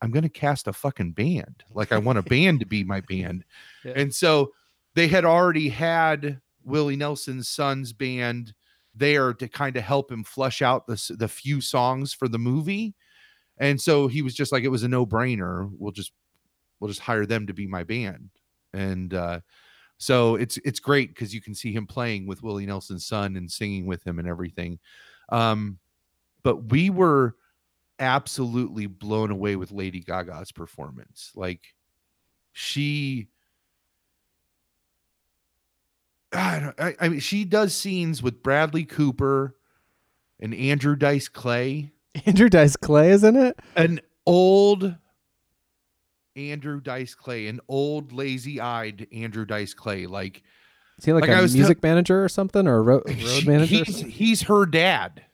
I'm 0.00 0.10
gonna 0.10 0.28
cast 0.28 0.68
a 0.68 0.72
fucking 0.72 1.12
band. 1.12 1.64
Like 1.74 1.92
I 1.92 1.98
want 1.98 2.18
a 2.18 2.22
band 2.28 2.60
to 2.60 2.66
be 2.66 2.84
my 2.84 3.00
band. 3.00 3.44
Yeah. 3.84 3.92
And 3.96 4.14
so 4.14 4.52
they 4.94 5.08
had 5.08 5.24
already 5.24 5.68
had 5.68 6.40
Willie 6.64 6.96
Nelson's 6.96 7.48
son's 7.48 7.92
band 7.92 8.54
there 8.94 9.32
to 9.34 9.48
kind 9.48 9.76
of 9.76 9.84
help 9.84 10.10
him 10.10 10.24
flush 10.24 10.62
out 10.62 10.86
the 10.86 11.14
the 11.18 11.28
few 11.28 11.60
songs 11.60 12.12
for 12.12 12.28
the 12.28 12.38
movie. 12.38 12.94
And 13.58 13.80
so 13.80 14.06
he 14.06 14.22
was 14.22 14.34
just 14.34 14.52
like, 14.52 14.64
it 14.64 14.68
was 14.68 14.82
a 14.82 14.88
no 14.88 15.04
brainer. 15.04 15.70
We'll 15.78 15.92
just 15.92 16.12
we'll 16.80 16.88
just 16.88 17.00
hire 17.00 17.26
them 17.26 17.46
to 17.46 17.52
be 17.52 17.66
my 17.66 17.84
band. 17.84 18.30
And 18.72 19.12
uh, 19.14 19.40
so 19.98 20.36
it's 20.36 20.58
it's 20.58 20.80
great 20.80 21.10
because 21.10 21.34
you 21.34 21.40
can 21.40 21.54
see 21.54 21.72
him 21.72 21.86
playing 21.86 22.26
with 22.26 22.42
Willie 22.42 22.66
Nelson's 22.66 23.06
son 23.06 23.36
and 23.36 23.50
singing 23.50 23.86
with 23.86 24.06
him 24.06 24.18
and 24.18 24.28
everything. 24.28 24.78
Um, 25.30 25.78
but 26.42 26.70
we 26.70 26.90
were 26.90 27.34
absolutely 27.98 28.86
blown 28.86 29.30
away 29.30 29.56
with 29.56 29.72
Lady 29.72 30.00
Gaga's 30.00 30.52
performance. 30.52 31.32
Like 31.34 31.74
she 32.52 33.28
I, 36.32 36.60
don't, 36.60 36.80
I, 36.80 36.94
I 37.00 37.08
mean, 37.08 37.20
she 37.20 37.44
does 37.44 37.74
scenes 37.74 38.22
with 38.22 38.42
Bradley 38.42 38.84
Cooper 38.84 39.56
and 40.40 40.54
Andrew 40.54 40.94
Dice 40.94 41.28
Clay, 41.28 41.92
Andrew 42.26 42.48
Dice 42.48 42.76
Clay 42.76 43.10
is 43.10 43.24
in 43.24 43.36
it. 43.36 43.58
an 43.76 44.00
old 44.26 44.94
Andrew 46.36 46.80
Dice 46.80 47.14
Clay, 47.14 47.46
an 47.48 47.60
old 47.68 48.12
lazy-eyed 48.12 49.06
Andrew 49.12 49.44
Dice 49.44 49.74
Clay. 49.74 50.06
Like, 50.06 50.42
Is 50.98 51.04
he 51.04 51.12
like, 51.12 51.26
Like 51.26 51.38
a 51.38 51.42
music 51.52 51.82
manager 51.82 52.22
or 52.22 52.28
something, 52.28 52.66
or 52.66 52.76
a 52.76 52.82
ro- 52.82 53.02
road 53.06 53.18
she- 53.18 53.46
manager? 53.46 53.84
he's 53.84 54.00
he's 54.00 54.42
her 54.42 54.64
dad. 54.66 55.24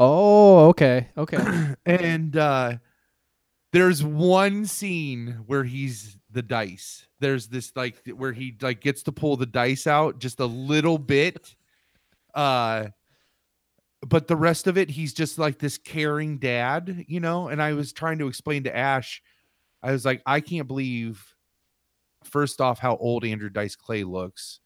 Oh, 0.00 0.68
okay, 0.68 1.08
okay. 1.16 1.74
and 1.86 2.36
uh 2.36 2.74
there's 3.72 4.02
one 4.02 4.64
scene 4.64 5.40
where 5.46 5.64
he's 5.64 6.16
the 6.30 6.42
dice. 6.42 7.06
There's 7.20 7.48
this 7.48 7.72
like 7.76 7.96
where 8.16 8.32
he 8.32 8.56
like 8.60 8.80
gets 8.80 9.02
to 9.04 9.12
pull 9.12 9.36
the 9.36 9.46
dice 9.46 9.86
out 9.86 10.18
just 10.20 10.40
a 10.40 10.46
little 10.46 10.98
bit. 10.98 11.54
Uh 12.34 12.86
but 14.06 14.28
the 14.28 14.36
rest 14.36 14.66
of 14.66 14.78
it 14.78 14.90
he's 14.90 15.12
just 15.12 15.38
like 15.38 15.58
this 15.58 15.78
caring 15.78 16.38
dad, 16.38 17.04
you 17.08 17.20
know? 17.20 17.48
And 17.48 17.62
I 17.62 17.72
was 17.72 17.92
trying 17.92 18.18
to 18.18 18.28
explain 18.28 18.64
to 18.64 18.76
Ash 18.76 19.22
I 19.82 19.92
was 19.92 20.04
like 20.04 20.22
I 20.26 20.40
can't 20.40 20.68
believe 20.68 21.34
first 22.24 22.60
off 22.60 22.78
how 22.78 22.96
old 22.96 23.24
Andrew 23.24 23.50
Dice 23.50 23.76
Clay 23.76 24.04
looks 24.04 24.60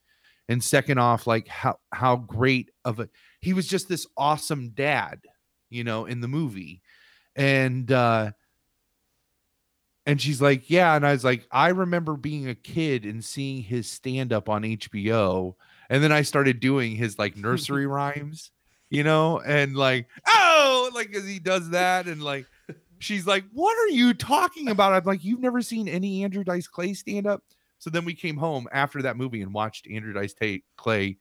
and 0.48 0.62
second 0.62 0.98
off 0.98 1.26
like 1.26 1.48
how 1.48 1.78
how 1.92 2.16
great 2.16 2.70
of 2.84 3.00
a 3.00 3.08
he 3.40 3.52
was 3.52 3.66
just 3.66 3.88
this 3.88 4.06
awesome 4.16 4.70
dad, 4.70 5.20
you 5.70 5.84
know, 5.84 6.06
in 6.06 6.20
the 6.20 6.28
movie. 6.28 6.82
And 7.36 7.90
uh 7.90 8.32
and 10.04 10.20
she's 10.20 10.42
like, 10.42 10.68
Yeah. 10.68 10.94
And 10.96 11.06
I 11.06 11.12
was 11.12 11.24
like, 11.24 11.46
I 11.50 11.68
remember 11.68 12.16
being 12.16 12.48
a 12.48 12.54
kid 12.54 13.04
and 13.04 13.24
seeing 13.24 13.62
his 13.62 13.88
stand 13.88 14.32
up 14.32 14.48
on 14.48 14.62
HBO. 14.62 15.54
And 15.88 16.02
then 16.02 16.12
I 16.12 16.22
started 16.22 16.60
doing 16.60 16.96
his 16.96 17.18
like 17.18 17.36
nursery 17.36 17.86
rhymes, 17.86 18.50
you 18.92 19.02
know, 19.02 19.40
and 19.40 19.74
like, 19.74 20.06
oh, 20.28 20.90
like 20.94 21.14
as 21.14 21.26
he 21.26 21.38
does 21.38 21.70
that. 21.70 22.06
And 22.06 22.22
like, 22.22 22.46
she's 22.98 23.26
like, 23.26 23.44
What 23.52 23.76
are 23.78 23.88
you 23.88 24.12
talking 24.12 24.68
about? 24.68 24.92
I'm 24.92 25.04
like, 25.04 25.24
You've 25.24 25.40
never 25.40 25.62
seen 25.62 25.88
any 25.88 26.22
Andrew 26.22 26.44
Dice 26.44 26.68
Clay 26.68 26.92
stand 26.92 27.26
up? 27.26 27.42
So 27.78 27.90
then 27.90 28.04
we 28.04 28.14
came 28.14 28.36
home 28.36 28.68
after 28.70 29.02
that 29.02 29.16
movie 29.16 29.42
and 29.42 29.52
watched 29.52 29.88
Andrew 29.90 30.12
Dice 30.12 30.34
Tate 30.34 30.64
Clay 30.76 31.16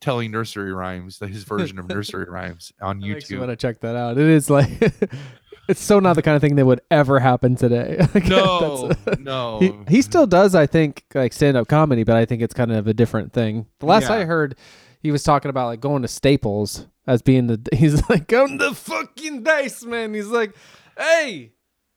telling 0.00 0.32
nursery 0.32 0.72
rhymes, 0.72 1.18
his 1.20 1.44
version 1.44 1.78
of 1.78 1.88
nursery 1.88 2.26
rhymes 2.28 2.72
on 2.82 3.00
That 3.00 3.06
makes 3.06 3.30
me 3.30 3.38
want 3.38 3.50
to 3.50 3.56
check 3.56 3.80
that 3.80 3.96
out. 3.96 4.18
It 4.18 4.26
is 4.26 4.50
like 4.50 4.68
it's 5.68 5.80
so 5.80 6.00
not 6.00 6.16
the 6.16 6.22
kind 6.22 6.34
of 6.34 6.42
thing 6.42 6.56
that 6.56 6.66
would 6.66 6.82
ever 6.90 7.20
happen 7.20 7.56
today. 7.56 8.06
Like, 8.14 8.26
No, 8.26 8.90
no. 9.18 9.58
He, 9.60 9.72
he 9.88 10.02
still 10.02 10.26
does, 10.26 10.54
I 10.54 10.66
think, 10.66 11.04
like 11.14 11.32
stand 11.32 11.56
up 11.56 11.68
comedy, 11.68 12.02
but 12.04 12.16
I 12.16 12.24
think 12.24 12.42
it's 12.42 12.54
kind 12.54 12.72
of 12.72 12.86
a 12.86 12.92
different 12.92 13.32
thing. 13.32 13.66
The 13.78 13.86
last 13.86 14.10
Yeah. 14.10 14.16
I 14.16 14.24
heard, 14.24 14.56
he 15.04 15.12
was 15.12 15.22
talking 15.22 15.50
about 15.50 15.66
like 15.66 15.80
going 15.80 16.02
to 16.02 16.08
Staples 16.08 16.88
as 17.06 17.22
being 17.22 17.46
the. 17.46 17.60
He's 17.76 18.08
like, 18.08 18.32
I'm 18.32 18.56
the 18.58 18.74
fucking 18.74 19.44
dice, 19.44 19.84
man. 19.84 20.14
He's 20.14 20.26
like, 20.28 20.56
hey. 20.98 21.52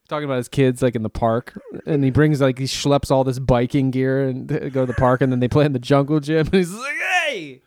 Talking 0.08 0.26
about 0.26 0.36
his 0.36 0.48
kids 0.48 0.80
like 0.82 0.94
in 0.94 1.02
the 1.02 1.10
park, 1.10 1.60
and 1.84 2.04
he 2.04 2.10
brings 2.10 2.40
like 2.40 2.58
he 2.58 2.64
schleps 2.64 3.10
all 3.10 3.24
this 3.24 3.38
biking 3.38 3.90
gear 3.90 4.26
and 4.28 4.46
go 4.46 4.68
to 4.68 4.86
the 4.86 4.94
park, 4.94 5.20
and 5.20 5.30
then 5.32 5.40
they 5.40 5.48
play 5.48 5.64
in 5.66 5.72
the 5.72 5.78
jungle 5.78 6.20
gym. 6.20 6.46
And 6.46 6.50
he's 6.54 6.72
like, 6.72 6.96
"Hey, 7.26 7.62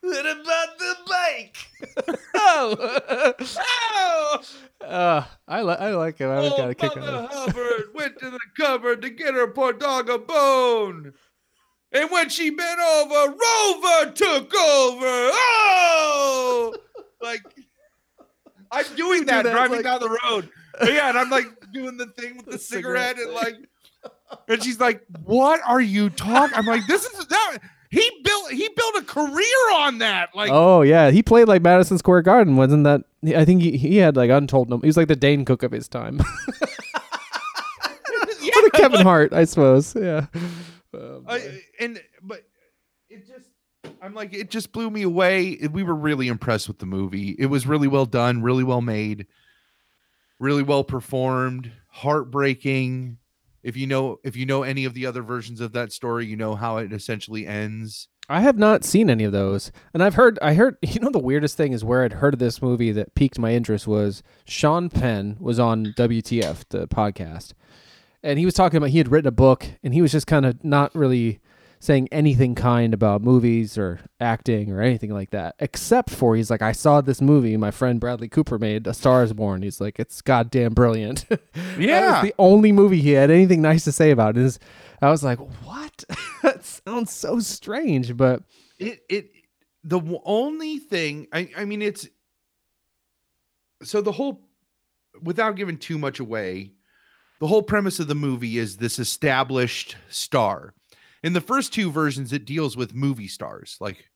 what 0.00 0.26
about 0.26 0.78
the 0.78 0.94
bike? 1.06 1.56
oh, 2.34 3.36
oh, 3.94 4.40
uh, 4.84 5.24
I 5.48 5.62
like 5.62 5.80
I 5.80 5.94
like 5.94 6.20
it. 6.20 6.26
I 6.26 6.36
Oh, 6.36 6.56
got 6.56 6.70
a 6.70 6.74
kick 6.74 6.90
out 6.90 6.98
Mother 6.98 7.12
of 7.12 7.24
it. 7.24 7.32
Hubbard 7.32 7.84
went 7.94 8.18
to 8.18 8.30
the 8.30 8.40
cupboard 8.58 9.00
to 9.02 9.08
get 9.10 9.32
her 9.32 9.46
poor 9.46 9.72
dog 9.72 10.10
a 10.10 10.18
bone. 10.18 11.14
And 11.96 12.10
when 12.10 12.28
she 12.28 12.50
bent 12.50 12.78
over, 12.80 13.14
Rover 13.30 14.12
took 14.12 14.54
over. 14.54 15.30
Oh, 15.32 16.74
like 17.22 17.42
I'm 18.70 18.84
doing 18.96 19.20
do 19.20 19.26
that, 19.26 19.44
that, 19.44 19.52
driving 19.52 19.76
like- 19.76 19.84
down 19.84 20.00
the 20.00 20.18
road. 20.24 20.48
Yeah, 20.84 21.08
and 21.08 21.16
I'm 21.18 21.30
like 21.30 21.46
doing 21.72 21.96
the 21.96 22.06
thing 22.06 22.36
with 22.36 22.46
the, 22.46 22.52
The 22.52 22.58
cigarette, 22.58 23.16
cigarette 23.16 23.28
and 23.28 23.34
like, 23.34 23.54
and 24.48 24.62
she's 24.62 24.78
like, 24.78 25.02
"What 25.24 25.60
are 25.66 25.80
you 25.80 26.10
talking?" 26.10 26.54
I'm 26.56 26.66
like, 26.66 26.86
"This 26.86 27.06
is 27.06 27.26
that." 27.28 27.58
He 27.88 28.10
built 28.22 28.50
he 28.50 28.68
built 28.76 28.96
a 28.96 29.02
career 29.04 29.72
on 29.76 29.98
that. 29.98 30.30
Like, 30.34 30.50
Oh 30.52 30.82
yeah, 30.82 31.10
he 31.10 31.22
played 31.22 31.48
like 31.48 31.62
Madison 31.62 31.96
Square 31.96 32.22
Garden, 32.22 32.56
wasn't 32.56 32.84
that? 32.84 33.04
I 33.34 33.44
think 33.46 33.62
he, 33.62 33.78
he 33.78 33.96
had 33.96 34.16
like 34.16 34.28
untold. 34.28 34.68
He 34.82 34.86
was 34.86 34.96
like 34.98 35.08
the 35.08 35.16
Dane 35.16 35.44
Cook 35.46 35.62
of 35.62 35.72
his 35.72 35.88
time. 35.88 36.20
yeah, 38.42 38.52
or 38.54 38.62
the 38.64 38.70
Kevin 38.74 39.00
Hart, 39.00 39.32
I 39.32 39.44
suppose. 39.44 39.94
Yeah. 39.94 40.26
Oh. 40.96 41.24
I, 41.28 41.60
and 41.78 42.00
but 42.22 42.42
it 43.08 43.26
just 43.26 43.50
I'm 44.02 44.14
like 44.14 44.32
it 44.34 44.50
just 44.50 44.72
blew 44.72 44.90
me 44.90 45.02
away. 45.02 45.58
We 45.70 45.82
were 45.82 45.94
really 45.94 46.28
impressed 46.28 46.68
with 46.68 46.78
the 46.78 46.86
movie. 46.86 47.36
It 47.38 47.46
was 47.46 47.66
really 47.66 47.88
well 47.88 48.06
done, 48.06 48.42
really 48.42 48.64
well 48.64 48.80
made, 48.80 49.26
really 50.38 50.62
well 50.62 50.84
performed, 50.84 51.72
heartbreaking. 51.90 53.18
If 53.62 53.76
you 53.76 53.86
know 53.86 54.18
if 54.24 54.36
you 54.36 54.46
know 54.46 54.62
any 54.62 54.84
of 54.84 54.94
the 54.94 55.06
other 55.06 55.22
versions 55.22 55.60
of 55.60 55.72
that 55.72 55.92
story, 55.92 56.26
you 56.26 56.36
know 56.36 56.54
how 56.54 56.78
it 56.78 56.92
essentially 56.92 57.46
ends. 57.46 58.08
I 58.28 58.40
have 58.40 58.58
not 58.58 58.84
seen 58.84 59.08
any 59.08 59.22
of 59.22 59.30
those, 59.32 59.70
and 59.94 60.02
I've 60.02 60.14
heard. 60.14 60.38
I 60.42 60.54
heard. 60.54 60.76
You 60.86 61.00
know, 61.00 61.10
the 61.10 61.18
weirdest 61.18 61.56
thing 61.56 61.72
is 61.72 61.84
where 61.84 62.04
I'd 62.04 62.14
heard 62.14 62.34
of 62.34 62.40
this 62.40 62.62
movie 62.62 62.90
that 62.92 63.14
piqued 63.14 63.38
my 63.38 63.52
interest 63.52 63.86
was 63.86 64.22
Sean 64.46 64.88
Penn 64.88 65.36
was 65.38 65.58
on 65.58 65.92
WTF, 65.96 66.64
the 66.70 66.88
podcast, 66.88 67.52
and 68.22 68.38
he 68.38 68.44
was 68.44 68.54
talking 68.54 68.76
about 68.76 68.90
he 68.90 68.98
had 68.98 69.10
written 69.10 69.28
a 69.28 69.32
book, 69.32 69.66
and 69.82 69.94
he 69.94 70.02
was 70.02 70.12
just 70.12 70.26
kind 70.26 70.44
of 70.46 70.62
not 70.64 70.94
really 70.94 71.40
saying 71.78 72.08
anything 72.10 72.54
kind 72.54 72.94
about 72.94 73.20
movies 73.22 73.76
or 73.76 74.00
acting 74.18 74.72
or 74.72 74.80
anything 74.80 75.10
like 75.10 75.30
that, 75.30 75.54
except 75.58 76.10
for 76.10 76.34
he's 76.34 76.50
like, 76.50 76.62
I 76.62 76.72
saw 76.72 77.00
this 77.00 77.20
movie 77.20 77.56
my 77.56 77.70
friend 77.70 78.00
Bradley 78.00 78.28
Cooper 78.28 78.58
made, 78.58 78.86
A 78.86 78.94
Star 78.94 79.22
Is 79.22 79.32
Born. 79.34 79.62
He's 79.62 79.80
like, 79.80 79.98
it's 79.98 80.22
goddamn 80.22 80.72
brilliant. 80.74 81.26
Yeah. 81.78 82.22
the 82.22 82.34
only 82.38 82.72
movie 82.72 83.00
he 83.02 83.10
had 83.10 83.30
anything 83.30 83.60
nice 83.60 83.84
to 83.84 83.92
say 83.92 84.10
about. 84.10 84.38
Is 84.38 84.58
I 85.02 85.10
was 85.10 85.22
like, 85.22 85.38
what? 85.38 86.04
that 86.42 86.64
sounds 86.64 87.12
so 87.12 87.38
strange, 87.40 88.16
but 88.16 88.42
it 88.78 89.00
it 89.10 89.30
the 89.84 90.00
only 90.24 90.78
thing 90.78 91.26
I 91.32 91.50
I 91.56 91.64
mean 91.66 91.82
it's 91.82 92.08
so 93.82 94.00
the 94.00 94.12
whole 94.12 94.48
without 95.22 95.56
giving 95.56 95.76
too 95.76 95.98
much 95.98 96.18
away, 96.18 96.72
the 97.40 97.46
whole 97.46 97.62
premise 97.62 98.00
of 98.00 98.08
the 98.08 98.14
movie 98.14 98.58
is 98.58 98.76
this 98.76 98.98
established 98.98 99.96
star. 100.08 100.74
In 101.22 101.32
the 101.32 101.40
first 101.40 101.72
two 101.72 101.90
versions, 101.90 102.32
it 102.32 102.44
deals 102.44 102.76
with 102.76 102.94
movie 102.94 103.28
stars 103.28 103.76
like 103.80 104.08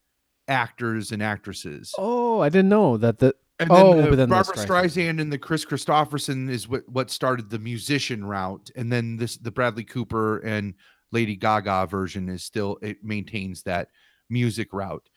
actors 0.48 1.12
and 1.12 1.22
actresses. 1.22 1.92
oh, 1.98 2.40
I 2.40 2.48
didn't 2.48 2.68
know 2.68 2.96
that 2.96 3.18
the 3.18 3.34
And 3.58 3.70
Oh, 3.70 4.00
then, 4.00 4.16
the 4.16 4.26
Barbra 4.26 4.54
Streisand. 4.54 4.66
Streisand 4.66 5.20
and 5.20 5.32
the 5.32 5.38
Kris 5.38 5.64
Kristofferson 5.64 6.48
is 6.50 6.68
what 6.68 6.88
what 6.88 7.10
started 7.10 7.50
the 7.50 7.58
musician 7.58 8.24
route, 8.24 8.70
and 8.76 8.90
then 8.92 9.16
this 9.16 9.36
the 9.36 9.50
Bradley 9.50 9.84
Cooper 9.84 10.38
and 10.38 10.74
Lady 11.12 11.36
Gaga 11.36 11.86
version 11.86 12.28
is 12.28 12.44
still 12.44 12.78
it 12.82 13.02
maintains 13.04 13.62
that 13.64 13.88
music 14.28 14.72
route. 14.72 15.08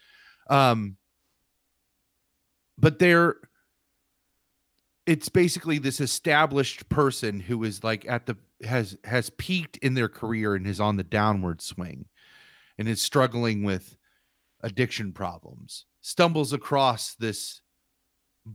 Um, 0.49 0.97
but 2.77 2.99
they're 2.99 3.35
it's 5.05 5.29
basically 5.29 5.79
this 5.79 5.99
established 5.99 6.87
person 6.89 7.39
who 7.39 7.63
is 7.63 7.83
like 7.83 8.07
at 8.07 8.25
the 8.25 8.37
has 8.63 8.97
has 9.03 9.29
peaked 9.31 9.77
in 9.77 9.93
their 9.93 10.07
career 10.07 10.55
and 10.55 10.65
is 10.65 10.79
on 10.79 10.95
the 10.95 11.03
downward 11.03 11.61
swing 11.61 12.05
and 12.77 12.87
is 12.87 13.01
struggling 13.01 13.63
with 13.63 13.97
addiction 14.61 15.11
problems 15.11 15.85
stumbles 16.01 16.53
across 16.53 17.15
this 17.15 17.61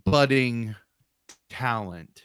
budding 0.05 0.74
talent 1.51 2.22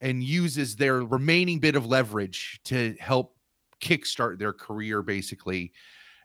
and 0.00 0.22
uses 0.22 0.76
their 0.76 1.04
remaining 1.04 1.60
bit 1.60 1.76
of 1.76 1.86
leverage 1.86 2.60
to 2.64 2.96
help 2.98 3.36
kickstart 3.80 4.38
their 4.38 4.52
career 4.52 5.02
basically 5.02 5.72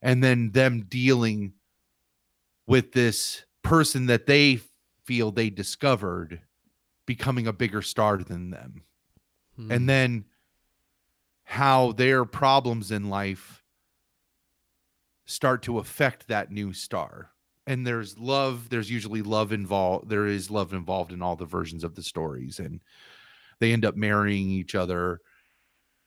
and 0.01 0.23
then 0.23 0.51
them 0.51 0.85
dealing 0.89 1.53
with 2.65 2.91
this 2.93 3.43
person 3.63 4.07
that 4.07 4.25
they 4.25 4.59
feel 5.05 5.31
they 5.31 5.49
discovered 5.49 6.41
becoming 7.09 7.47
a 7.47 7.51
bigger 7.51 7.81
star 7.81 8.17
than 8.19 8.51
them. 8.51 8.83
Hmm. 9.55 9.71
and 9.71 9.89
then 9.89 10.25
how 11.43 11.91
their 11.93 12.23
problems 12.23 12.91
in 12.91 13.09
life 13.09 13.63
start 15.25 15.63
to 15.63 15.79
affect 15.79 16.27
that 16.27 16.51
new 16.51 16.71
star. 16.71 17.31
And 17.65 17.85
there's 17.85 18.15
love 18.15 18.69
there's 18.69 18.91
usually 18.91 19.23
love 19.23 19.51
involved 19.51 20.07
there 20.07 20.27
is 20.27 20.51
love 20.51 20.71
involved 20.71 21.11
in 21.11 21.23
all 21.23 21.35
the 21.35 21.45
versions 21.45 21.83
of 21.83 21.95
the 21.95 22.03
stories. 22.03 22.59
And 22.59 22.79
they 23.59 23.73
end 23.73 23.85
up 23.85 23.95
marrying 23.95 24.51
each 24.51 24.75
other 24.75 25.19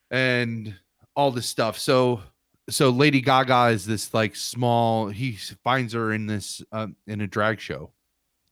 and 0.09 0.73
all 1.17 1.33
this 1.33 1.47
stuff. 1.47 1.81
So 1.81 2.23
so 2.71 2.91
lady 2.91 3.21
gaga 3.21 3.73
is 3.73 3.85
this 3.85 4.15
like 4.15 4.37
small 4.37 5.09
he 5.09 5.33
finds 5.65 5.95
her 5.95 6.13
in 6.13 6.27
this 6.27 6.63
um, 6.71 6.95
in 7.09 7.21
a 7.21 7.27
drag 7.27 7.59
show 7.59 7.91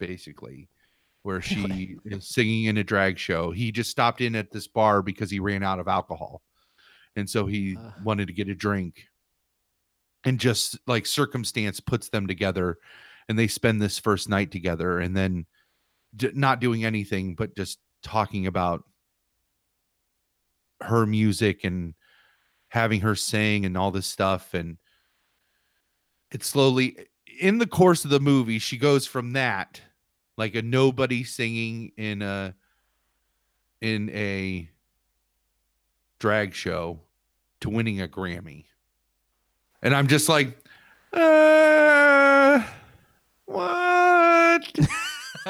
basically 0.00 0.69
where 1.22 1.40
she 1.40 1.96
is 2.04 2.26
singing 2.28 2.64
in 2.64 2.78
a 2.78 2.84
drag 2.84 3.18
show. 3.18 3.50
He 3.50 3.72
just 3.72 3.90
stopped 3.90 4.20
in 4.20 4.34
at 4.34 4.50
this 4.50 4.66
bar 4.68 5.02
because 5.02 5.30
he 5.30 5.40
ran 5.40 5.62
out 5.62 5.78
of 5.80 5.88
alcohol. 5.88 6.42
And 7.16 7.28
so 7.28 7.46
he 7.46 7.76
Ah. 7.78 7.94
wanted 8.04 8.26
to 8.28 8.32
get 8.32 8.48
a 8.48 8.54
drink. 8.54 9.06
And 10.24 10.38
just 10.38 10.78
like 10.86 11.06
circumstance 11.06 11.80
puts 11.80 12.08
them 12.10 12.26
together 12.26 12.78
and 13.28 13.38
they 13.38 13.46
spend 13.48 13.80
this 13.80 13.98
first 13.98 14.28
night 14.28 14.50
together 14.50 14.98
and 14.98 15.16
then 15.16 15.46
d- 16.14 16.30
not 16.34 16.60
doing 16.60 16.84
anything 16.84 17.34
but 17.34 17.56
just 17.56 17.78
talking 18.02 18.46
about 18.46 18.84
her 20.82 21.06
music 21.06 21.64
and 21.64 21.94
having 22.68 23.00
her 23.00 23.14
sing 23.14 23.64
and 23.64 23.76
all 23.76 23.90
this 23.90 24.06
stuff. 24.06 24.52
And 24.54 24.76
it 26.32 26.44
slowly 26.44 26.96
in 27.40 27.58
the 27.58 27.66
course 27.66 28.04
of 28.04 28.10
the 28.10 28.20
movie 28.20 28.58
she 28.58 28.76
goes 28.76 29.06
from 29.06 29.32
that 29.32 29.80
like 30.40 30.54
a 30.54 30.62
nobody 30.62 31.22
singing 31.22 31.92
in 31.98 32.22
a 32.22 32.54
in 33.82 34.08
a 34.08 34.70
drag 36.18 36.54
show 36.54 36.98
to 37.60 37.68
winning 37.68 38.00
a 38.00 38.08
Grammy. 38.08 38.64
And 39.82 39.94
I'm 39.94 40.06
just 40.06 40.30
like, 40.30 40.56
uh, 41.12 42.62
what? 43.44 44.78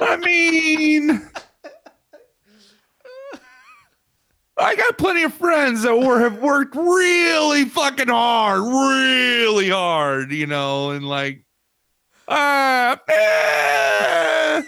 I 0.00 0.16
mean, 0.22 1.28
I 4.56 4.76
got 4.76 4.96
plenty 4.96 5.24
of 5.24 5.34
friends 5.34 5.82
that 5.82 5.94
were, 5.94 6.20
have 6.20 6.38
worked 6.38 6.74
really 6.74 7.66
fucking 7.66 8.08
hard, 8.08 8.62
really 8.62 9.68
hard, 9.68 10.32
you 10.32 10.46
know, 10.46 10.92
and 10.92 11.06
like, 11.06 11.44
uh, 12.30 12.96
eh. 13.08 14.62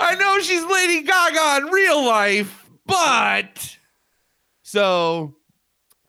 I 0.00 0.14
know 0.16 0.40
she's 0.40 0.64
Lady 0.64 1.02
Gaga 1.02 1.66
in 1.66 1.72
real 1.72 2.04
life, 2.04 2.68
but 2.86 3.76
so 4.62 5.36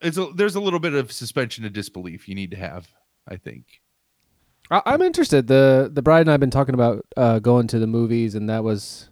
it's 0.01 0.17
a, 0.17 0.31
there's 0.35 0.55
a 0.55 0.59
little 0.59 0.79
bit 0.79 0.93
of 0.93 1.11
suspension 1.11 1.63
of 1.63 1.73
disbelief 1.73 2.27
you 2.27 2.35
need 2.35 2.51
to 2.51 2.57
have, 2.57 2.87
I 3.27 3.37
think. 3.37 3.81
I, 4.69 4.81
I'm 4.85 5.01
interested. 5.01 5.47
the 5.47 5.89
The 5.93 6.01
bride 6.01 6.21
and 6.21 6.31
I've 6.31 6.39
been 6.39 6.51
talking 6.51 6.75
about 6.75 7.05
uh, 7.15 7.39
going 7.39 7.67
to 7.67 7.79
the 7.79 7.87
movies, 7.87 8.35
and 8.35 8.49
that 8.49 8.63
was 8.63 9.09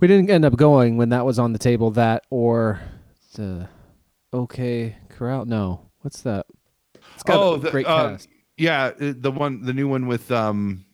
we 0.00 0.08
didn't 0.08 0.30
end 0.30 0.44
up 0.44 0.56
going 0.56 0.96
when 0.96 1.08
that 1.10 1.24
was 1.24 1.38
on 1.38 1.52
the 1.52 1.58
table. 1.58 1.90
That 1.92 2.24
or 2.30 2.80
the 3.34 3.68
OK 4.32 4.96
Corral. 5.08 5.46
No, 5.46 5.90
what's 6.00 6.22
that? 6.22 6.46
It's 7.18 7.24
got 7.24 7.36
Oh, 7.36 7.54
a 7.54 7.58
the- 7.58 7.70
great 7.70 7.86
uh, 7.86 8.10
cast. 8.10 8.28
Yeah, 8.56 8.92
uh, 9.00 9.12
the 9.16 9.30
one, 9.32 9.62
the 9.62 9.72
new 9.72 9.88
one 9.88 10.06
with 10.06 10.30
um 10.30 10.84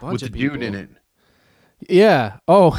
Bunch 0.00 0.12
with 0.12 0.20
the 0.20 0.26
of 0.28 0.32
dude 0.52 0.62
in 0.62 0.74
it. 0.74 0.90
Yeah. 1.88 2.38
Oh, 2.46 2.78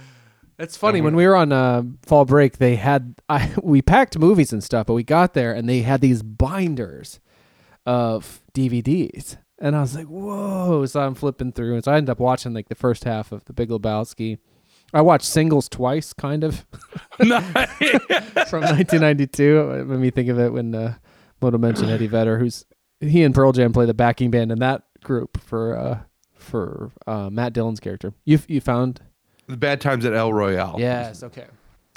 that's 0.56 0.76
funny. 0.76 1.00
When 1.00 1.16
we 1.16 1.26
were 1.26 1.36
on 1.36 1.52
uh, 1.52 1.82
fall 2.02 2.24
break, 2.24 2.58
they 2.58 2.76
had 2.76 3.14
I 3.28 3.52
we 3.62 3.82
packed 3.82 4.18
movies 4.18 4.52
and 4.52 4.62
stuff, 4.62 4.86
but 4.86 4.94
we 4.94 5.02
got 5.02 5.34
there 5.34 5.52
and 5.52 5.68
they 5.68 5.82
had 5.82 6.00
these 6.00 6.22
binders 6.22 7.20
of 7.86 8.42
DVDs, 8.54 9.36
and 9.58 9.74
I 9.74 9.80
was 9.80 9.94
like, 9.96 10.06
"Whoa!" 10.06 10.84
So 10.86 11.00
I'm 11.00 11.14
flipping 11.14 11.52
through, 11.52 11.74
and 11.74 11.84
so 11.84 11.92
I 11.92 11.96
ended 11.96 12.10
up 12.10 12.20
watching 12.20 12.52
like 12.54 12.68
the 12.68 12.74
first 12.74 13.04
half 13.04 13.32
of 13.32 13.44
The 13.46 13.52
Big 13.52 13.70
Lebowski. 13.70 14.38
I 14.92 15.00
watched 15.02 15.26
Singles 15.26 15.68
twice, 15.68 16.12
kind 16.12 16.42
of 16.44 16.66
from 17.18 17.28
1992. 18.62 19.70
It 19.70 19.86
made 19.86 19.98
me 20.00 20.10
think 20.10 20.28
of 20.28 20.38
it 20.40 20.52
when 20.52 20.74
uh, 20.74 20.94
Moto 21.40 21.58
mentioned 21.58 21.90
Eddie 21.90 22.06
Vedder, 22.06 22.38
who's 22.38 22.64
he 23.00 23.22
and 23.24 23.34
Pearl 23.34 23.52
Jam 23.52 23.72
play 23.72 23.86
the 23.86 23.94
backing 23.94 24.30
band 24.30 24.52
in 24.52 24.58
that 24.58 24.82
group 25.02 25.40
for 25.40 25.76
uh, 25.76 25.98
for 26.34 26.90
uh, 27.06 27.30
Matt 27.30 27.52
Dillon's 27.52 27.80
character. 27.80 28.12
You 28.24 28.38
you 28.48 28.60
found 28.60 29.00
the 29.46 29.56
Bad 29.56 29.80
Times 29.80 30.04
at 30.04 30.12
El 30.14 30.32
Royale. 30.32 30.76
Yes, 30.78 31.22
okay. 31.22 31.46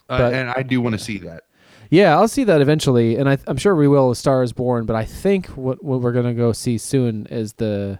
Uh, 0.10 0.18
but- 0.18 0.34
and 0.34 0.50
I 0.50 0.64
do 0.64 0.82
want 0.82 0.94
to 0.98 1.00
see 1.04 1.18
that. 1.20 1.44
Yeah, 1.90 2.18
I'll 2.18 2.28
see 2.28 2.44
that 2.46 2.60
eventually, 2.60 3.18
and 3.18 3.30
I, 3.30 3.38
I'm 3.46 3.58
sure 3.58 3.76
we 3.76 3.88
will. 3.88 4.10
A 4.12 4.16
Star 4.16 4.42
is 4.42 4.52
Born, 4.52 4.86
but 4.88 4.96
I 4.96 5.06
think 5.06 5.48
what 5.50 5.84
what 5.84 6.02
we're 6.02 6.12
gonna 6.14 6.34
go 6.34 6.52
see 6.52 6.78
soon 6.80 7.28
is 7.28 7.54
the 7.54 8.00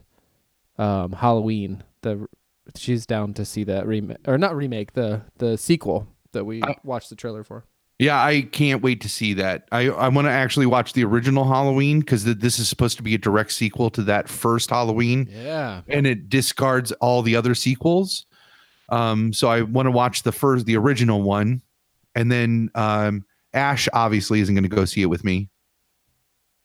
um, 0.80 1.12
Halloween. 1.12 1.84
The 2.02 2.28
she's 2.76 3.06
down 3.06 3.34
to 3.36 3.46
see 3.46 3.64
that 3.66 3.86
remake 3.86 4.18
or 4.28 4.38
not 4.38 4.56
remake 4.56 4.94
the 4.94 5.22
the 5.38 5.58
sequel 5.58 6.08
that 6.32 6.46
we 6.46 6.64
I- 6.64 6.78
watched 6.84 7.10
the 7.10 7.16
trailer 7.16 7.44
for. 7.44 7.66
Yeah, 8.00 8.22
I 8.22 8.42
can't 8.42 8.82
wait 8.82 9.02
to 9.02 9.10
see 9.10 9.34
that. 9.36 9.68
I 9.72 9.88
I 9.90 10.08
want 10.10 10.26
to 10.26 10.32
actually 10.32 10.66
watch 10.66 10.94
the 10.94 11.04
original 11.06 11.46
Halloween 11.46 12.00
because 12.00 12.24
this 12.26 12.60
is 12.60 12.68
supposed 12.68 12.98
to 12.98 13.04
be 13.04 13.14
a 13.14 13.18
direct 13.18 13.52
sequel 13.54 13.90
to 13.92 14.02
that 14.04 14.28
first 14.28 14.70
Halloween, 14.72 15.30
Yeah, 15.32 15.82
and 15.88 16.06
it 16.08 16.28
discards 16.30 16.92
all 16.94 17.22
the 17.22 17.36
other 17.36 17.56
sequels. 17.56 18.26
Um, 18.90 19.32
so 19.32 19.48
I 19.48 19.62
want 19.62 19.86
to 19.86 19.92
watch 19.92 20.24
the 20.24 20.32
first, 20.32 20.66
the 20.66 20.76
original 20.76 21.22
one, 21.22 21.62
and 22.16 22.32
then 22.32 22.70
um, 22.76 23.26
Ash 23.54 23.88
obviously 23.94 24.40
isn't 24.42 24.54
going 24.54 24.64
to 24.70 24.76
go 24.76 24.86
see 24.86 25.02
it 25.02 25.06
with 25.08 25.24
me 25.24 25.50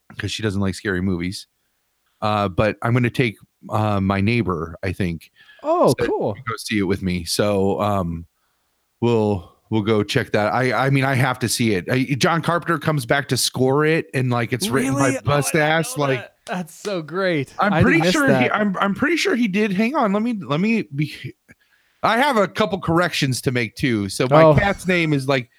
because 0.09 0.33
she 0.33 0.43
doesn't 0.43 0.61
like 0.61 0.75
scary 0.75 1.01
movies. 1.03 1.47
Uh, 2.21 2.49
but 2.49 2.77
I'm 2.83 2.93
going 2.93 3.05
to 3.05 3.11
take 3.11 3.37
uh, 3.71 4.01
my 4.01 4.21
neighbor, 4.21 4.77
I 4.83 4.93
think, 4.93 5.31
Oh, 5.63 5.95
So- 6.01 6.07
cool. 6.07 6.33
go 6.35 6.55
see 6.57 6.79
it 6.79 6.83
with 6.85 7.03
me. 7.03 7.25
So 7.25 7.81
um, 7.81 8.27
we'll 9.01 9.55
we'll 9.71 9.83
go 9.83 10.03
check 10.03 10.33
that. 10.33 10.53
I 10.53 10.87
I 10.87 10.91
mean 10.91 11.05
I 11.05 11.15
have 11.15 11.39
to 11.41 11.49
see 11.49 11.75
it. 11.75 11.87
I, 11.91 12.05
John 12.19 12.43
Carpenter 12.43 12.79
comes 12.79 13.07
back 13.07 13.29
to 13.29 13.37
score 13.37 13.85
it, 13.85 14.07
and 14.15 14.31
like 14.31 14.53
it's 14.53 14.69
written 14.69 14.95
by 14.95 15.07
Really? 15.09 15.19
Oh, 15.19 15.23
bust 15.23 15.55
Oh, 15.55 15.59
Ass. 15.61 15.97
Like 15.97 16.21
that. 16.21 16.35
that's 16.47 16.75
so 16.75 17.03
great. 17.03 17.53
I'm 17.59 17.83
pretty 17.83 18.11
sure 18.11 18.27
he. 18.29 18.51
I'm 18.51 18.77
I'm 18.79 18.95
pretty 18.95 19.17
sure 19.17 19.35
he 19.35 19.49
did. 19.49 19.73
Hang 19.73 19.95
on, 19.97 20.13
let 20.13 20.23
me 20.23 20.35
let 20.35 20.61
me 20.61 20.83
be. 20.95 21.35
I 22.03 22.19
have 22.19 22.37
a 22.37 22.47
couple 22.47 22.81
corrections 22.81 23.41
to 23.43 23.51
make 23.51 23.75
too. 23.75 24.09
So 24.09 24.27
my 24.31 24.43
Oh. 24.45 24.55
cat's 24.55 24.87
name 24.87 25.13
is 25.13 25.27
like 25.27 25.51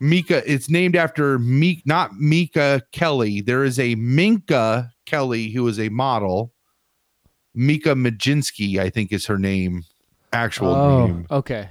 Mika. 0.00 0.42
It's 0.50 0.68
named 0.68 0.94
after 0.96 1.38
Meek, 1.38 1.82
not 1.86 2.14
Mika 2.20 2.82
Kelly. 2.92 3.40
There 3.40 3.64
is 3.64 3.78
a 3.78 3.94
Minka 3.94 4.90
Kelly 5.06 5.48
who 5.50 5.66
is 5.66 5.80
a 5.80 5.88
model. 5.88 6.52
Mika 7.54 7.94
Majinski, 7.94 8.78
I 8.78 8.90
think 8.90 9.12
is 9.12 9.26
her 9.26 9.38
name, 9.38 9.82
actual 10.32 10.68
oh, 10.74 11.06
name. 11.06 11.26
okay. 11.30 11.70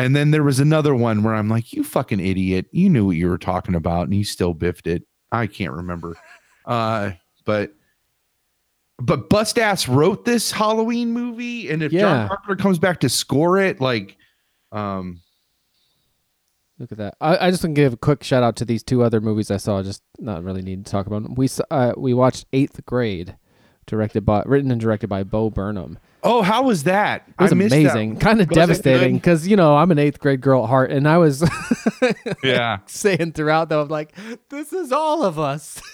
And 0.00 0.14
then 0.16 0.30
there 0.30 0.42
was 0.42 0.60
another 0.60 0.94
one 0.94 1.22
where 1.22 1.34
I'm 1.34 1.48
like, 1.48 1.72
you 1.72 1.84
fucking 1.84 2.20
idiot. 2.20 2.66
You 2.72 2.88
knew 2.88 3.06
what 3.06 3.16
you 3.16 3.28
were 3.28 3.38
talking 3.38 3.74
about 3.74 4.04
and 4.04 4.14
you 4.14 4.24
still 4.24 4.54
biffed 4.54 4.86
it. 4.86 5.02
I 5.32 5.46
can't 5.46 5.72
remember. 5.72 6.16
Uh, 6.66 7.12
but 7.46 7.72
but 8.98 9.30
Bust 9.30 9.58
Ass 9.58 9.88
wrote 9.88 10.26
this 10.26 10.52
Halloween 10.52 11.10
movie. 11.10 11.70
And 11.70 11.82
if 11.82 11.90
Yeah. 11.90 12.00
John 12.02 12.28
Carpenter 12.28 12.62
comes 12.62 12.78
back 12.78 13.00
to 13.00 13.08
score 13.08 13.58
it, 13.58 13.80
like 13.80 14.16
um 14.70 15.20
Look 16.78 16.92
at 16.92 16.98
that. 16.98 17.14
I, 17.20 17.46
I 17.46 17.50
just 17.50 17.64
want 17.64 17.74
to 17.74 17.80
give 17.82 17.92
a 17.94 17.96
quick 17.96 18.22
shout 18.22 18.42
out 18.42 18.56
to 18.56 18.64
these 18.64 18.82
two 18.82 19.02
other 19.02 19.20
movies 19.20 19.50
I 19.50 19.56
saw. 19.56 19.82
Just 19.82 20.02
not 20.18 20.44
really 20.44 20.62
need 20.62 20.84
to 20.86 20.90
talk 20.90 21.06
about 21.06 21.22
them. 21.22 21.34
We 21.34 21.48
uh, 21.70 21.92
we 21.96 22.14
watched 22.14 22.46
Eighth 22.54 22.80
Grade, 22.86 23.36
directed 23.90 24.24
by 24.24 24.42
written 24.46 24.70
and 24.70 24.80
directed 24.80 25.08
by 25.08 25.22
Bo 25.24 25.50
Burnham. 25.50 25.98
oh, 26.22 26.40
how 26.42 26.62
was 26.62 26.84
that? 26.84 27.24
It 27.28 27.42
was 27.42 27.52
I 27.52 27.56
amazing, 27.56 28.16
kind 28.16 28.40
of 28.40 28.48
devastating 28.48 29.16
because 29.16 29.46
you 29.46 29.56
know 29.56 29.76
I'm 29.76 29.90
an 29.90 29.98
eighth 29.98 30.20
grade 30.20 30.40
girl 30.40 30.62
at 30.64 30.68
heart, 30.68 30.90
and 30.90 31.06
I 31.06 31.18
was 31.18 31.42
Yeah. 32.42 32.78
saying 32.86 33.32
throughout 33.32 33.68
though, 33.68 33.82
I'm 33.82 33.88
like, 33.88 34.14
this 34.48 34.72
is 34.72 34.92
all 34.92 35.24
of 35.24 35.38
us. 35.38 35.80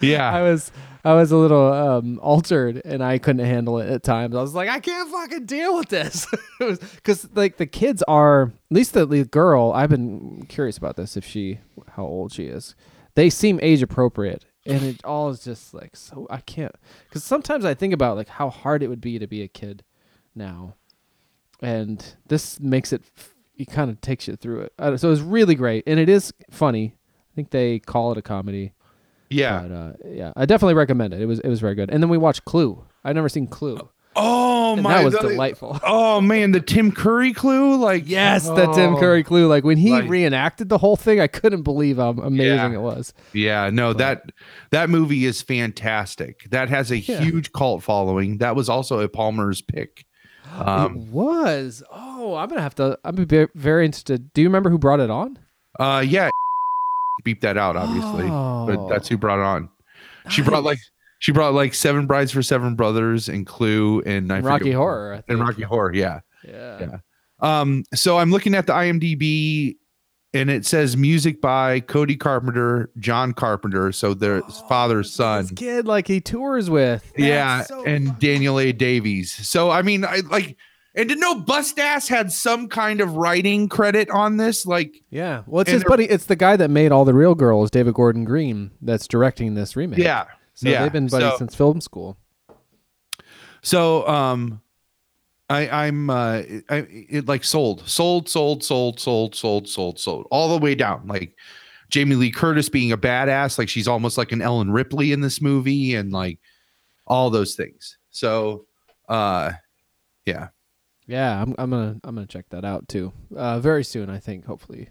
Yeah, 0.00 0.30
I 0.30 0.42
was 0.42 0.70
I 1.04 1.14
was 1.14 1.32
a 1.32 1.36
little 1.36 1.72
um, 1.72 2.20
altered, 2.22 2.82
and 2.84 3.02
I 3.02 3.18
couldn't 3.18 3.44
handle 3.44 3.78
it 3.80 3.88
at 3.88 4.04
times. 4.04 4.36
I 4.36 4.40
was 4.40 4.54
like, 4.54 4.68
I 4.68 4.78
can't 4.78 5.10
fucking 5.10 5.46
deal 5.46 5.76
with 5.76 5.88
this. 5.88 6.26
because 6.60 7.26
like 7.34 7.56
the 7.56 7.66
kids 7.66 8.04
are 8.06 8.42
at 8.42 8.52
least 8.70 8.92
the 8.92 9.06
lead 9.06 9.32
girl. 9.32 9.72
I've 9.74 9.90
been 9.90 10.44
curious 10.48 10.76
about 10.78 10.94
this 10.96 11.16
if 11.16 11.24
she 11.24 11.58
how 11.96 12.04
old 12.04 12.32
she 12.32 12.44
is. 12.44 12.76
They 13.16 13.28
seem 13.28 13.58
age 13.60 13.82
appropriate, 13.82 14.44
and 14.66 14.82
it 14.82 15.04
all 15.04 15.28
is 15.30 15.44
just 15.44 15.74
like 15.74 15.96
so. 15.96 16.26
I 16.30 16.38
can't 16.38 16.74
because 17.08 17.24
sometimes 17.24 17.64
I 17.64 17.74
think 17.74 17.92
about 17.94 18.16
like 18.16 18.28
how 18.28 18.50
hard 18.50 18.82
it 18.82 18.88
would 18.88 19.00
be 19.00 19.18
to 19.18 19.26
be 19.26 19.42
a 19.42 19.48
kid 19.48 19.84
now, 20.34 20.74
and 21.60 22.16
this 22.26 22.60
makes 22.60 22.92
it. 22.92 23.02
It 23.56 23.70
kind 23.70 23.90
of 23.90 24.00
takes 24.02 24.28
you 24.28 24.36
through 24.36 24.60
it. 24.62 24.72
Uh, 24.78 24.96
so 24.98 25.08
it 25.08 25.10
was 25.10 25.22
really 25.22 25.54
great, 25.54 25.84
and 25.86 25.98
it 25.98 26.10
is 26.10 26.32
funny. 26.50 26.94
I 26.94 27.34
think 27.34 27.50
they 27.50 27.78
call 27.78 28.12
it 28.12 28.18
a 28.18 28.22
comedy. 28.22 28.72
Yeah. 29.30 29.62
But 29.62 29.74
uh, 29.74 29.92
yeah, 30.06 30.32
I 30.36 30.46
definitely 30.46 30.74
recommend 30.74 31.14
it. 31.14 31.20
It 31.20 31.26
was 31.26 31.40
it 31.40 31.48
was 31.48 31.60
very 31.60 31.74
good. 31.74 31.90
And 31.90 32.02
then 32.02 32.10
we 32.10 32.18
watched 32.18 32.44
Clue. 32.44 32.84
i've 33.04 33.14
never 33.14 33.28
seen 33.28 33.46
Clue. 33.46 33.88
Oh 34.18 34.72
and 34.74 34.82
my 34.82 34.94
that 34.98 35.04
was 35.04 35.14
the- 35.14 35.28
delightful. 35.28 35.78
Oh 35.84 36.20
man, 36.20 36.52
the 36.52 36.60
Tim 36.60 36.90
Curry 36.92 37.32
clue? 37.32 37.76
Like 37.76 38.04
Yes, 38.06 38.46
the 38.46 38.66
Tim 38.72 38.94
oh. 38.94 38.98
Curry 38.98 39.22
Clue. 39.22 39.46
Like 39.46 39.62
when 39.64 39.76
he 39.78 39.90
Like- 39.90 40.08
reenacted 40.08 40.68
the 40.68 40.78
whole 40.78 40.96
thing, 40.96 41.20
I 41.20 41.26
couldn't 41.26 41.62
believe 41.62 41.96
how 41.98 42.10
amazing 42.10 42.72
Yeah. 42.72 42.72
it 42.72 42.80
was. 42.80 43.12
Yeah, 43.32 43.70
no, 43.70 43.92
that 43.92 44.32
that 44.70 44.88
movie 44.90 45.24
is 45.26 45.42
fantastic. 45.42 46.46
That 46.50 46.68
has 46.68 46.90
a 46.90 46.98
Yeah. 46.98 47.20
huge 47.20 47.52
cult 47.52 47.82
following. 47.82 48.38
That 48.38 48.56
was 48.56 48.68
also 48.68 49.00
a 49.00 49.08
Palmer's 49.08 49.60
pick. 49.62 50.04
Um, 50.58 50.96
it 50.96 51.02
was. 51.12 51.82
Oh, 51.92 52.36
I'm 52.36 52.48
gonna 52.48 52.62
have 52.62 52.74
to. 52.76 52.98
I'm 53.04 53.16
be 53.16 53.46
very 53.54 53.84
interested. 53.84 54.32
Do 54.32 54.40
you 54.42 54.48
remember 54.48 54.70
who 54.70 54.78
brought 54.78 55.00
it 55.00 55.10
on? 55.10 55.38
uh, 55.78 56.02
yeah, 56.06 56.30
beep 57.24 57.40
that 57.42 57.58
out, 57.58 57.76
obviously, 57.76 58.22
but 58.28 58.78
Oh. 58.80 58.88
that's 58.88 59.08
who 59.08 59.18
brought 59.18 59.38
it 59.40 59.44
on. 59.44 59.68
She 60.30 60.42
brought 60.42 60.64
like 60.64 60.78
she 61.18 61.32
brought 61.32 61.54
like 61.54 61.74
Seven 61.74 62.06
Brides 62.06 62.32
for 62.32 62.42
Seven 62.42 62.74
Brothers 62.74 63.28
and 63.28 63.46
Clue 63.46 64.02
and 64.06 64.32
I 64.32 64.36
forget 64.40 64.50
Rocky 64.50 64.70
what- 64.70 64.76
Horror. 64.76 65.14
I 65.14 65.32
and. 65.32 65.40
Rocky 65.40 65.62
Horror. 65.62 65.94
Yeah. 65.94 66.20
Yeah. 66.46 66.78
Yeah. 66.80 66.96
Um, 67.40 67.84
so 67.94 68.18
I'm 68.18 68.30
looking 68.30 68.54
at 68.54 68.66
the 68.66 68.72
IMDb 68.72 69.76
and 70.34 70.50
it 70.50 70.66
says 70.66 70.96
music 70.96 71.40
by 71.40 71.80
Cody 71.80 72.16
Carpenter, 72.16 72.90
John 72.98 73.32
Carpenter. 73.32 73.92
So 73.92 74.12
their 74.14 74.42
father's 74.68 75.12
son. 75.12 75.42
This 75.44 75.52
kid, 75.52 75.86
like 75.86 76.06
he 76.08 76.20
tours 76.20 76.68
with. 76.68 77.10
yeah, 77.16 77.62
so 77.62 77.84
and 77.84 78.08
fucking- 78.08 78.20
Daniel 78.20 78.58
A. 78.60 78.72
Davies. 78.72 79.32
So 79.48 79.70
I 79.70 79.82
mean, 79.82 80.04
I 80.04 80.20
like 80.30 80.56
And 80.94 81.08
to 81.10 81.16
know 81.16 81.40
Bustass 81.42 82.08
had 82.08 82.32
some 82.32 82.68
kind 82.68 83.00
of 83.02 83.16
writing 83.16 83.68
credit 83.68 84.08
on 84.10 84.36
this, 84.38 84.64
like 84.66 85.02
Yeah. 85.10 85.42
Well, 85.46 85.60
it's 85.62 85.70
his 85.70 85.84
buddy. 85.84 86.04
It's 86.04 86.24
the 86.26 86.36
guy 86.36 86.56
that 86.56 86.70
made 86.70 86.90
all 86.92 87.04
the 87.04 87.14
real 87.14 87.34
girls, 87.34 87.70
David 87.70 87.94
Gordon 87.94 88.24
Green, 88.24 88.70
that's 88.80 89.06
directing 89.06 89.54
this 89.54 89.76
remake. 89.76 89.98
yeah, 89.98 90.24
So 90.56 90.68
yeah. 90.68 90.82
they've 90.82 90.92
been 90.92 91.06
buddies 91.06 91.30
So- 91.32 91.36
since 91.38 91.54
film 91.54 91.80
school. 91.80 92.16
So 93.62 94.06
um 94.08 94.60
I 95.48 95.68
I'm 95.68 96.10
uh 96.10 96.42
I 96.68 96.86
it 96.90 97.28
like 97.28 97.44
sold, 97.44 97.88
sold, 97.88 98.28
sold, 98.28 98.64
sold, 98.64 98.98
sold, 99.00 99.34
sold, 99.34 99.68
sold, 99.68 99.98
sold, 100.00 100.26
all 100.30 100.48
the 100.56 100.62
way 100.62 100.74
down. 100.74 101.06
Like 101.06 101.36
Jamie 101.88 102.16
Lee 102.16 102.30
Curtis 102.32 102.68
being 102.68 102.90
a 102.90 102.98
badass, 102.98 103.58
like 103.58 103.68
she's 103.68 103.86
almost 103.86 104.18
like 104.18 104.32
an 104.32 104.42
Ellen 104.42 104.70
Ripley 104.72 105.12
in 105.12 105.20
this 105.20 105.40
movie, 105.40 105.94
and 105.94 106.12
like 106.12 106.40
all 107.06 107.30
those 107.30 107.54
things. 107.54 107.98
So 108.10 108.66
uh 109.08 109.52
yeah. 110.24 110.48
Yeah, 111.06 111.40
I'm, 111.40 111.54
I'm 111.58 111.70
gonna 111.70 112.00
I'm 112.02 112.14
gonna 112.16 112.26
check 112.26 112.46
that 112.50 112.64
out 112.64 112.88
too. 112.88 113.12
Uh, 113.36 113.60
very 113.60 113.84
soon, 113.84 114.10
I 114.10 114.18
think. 114.18 114.44
Hopefully. 114.46 114.88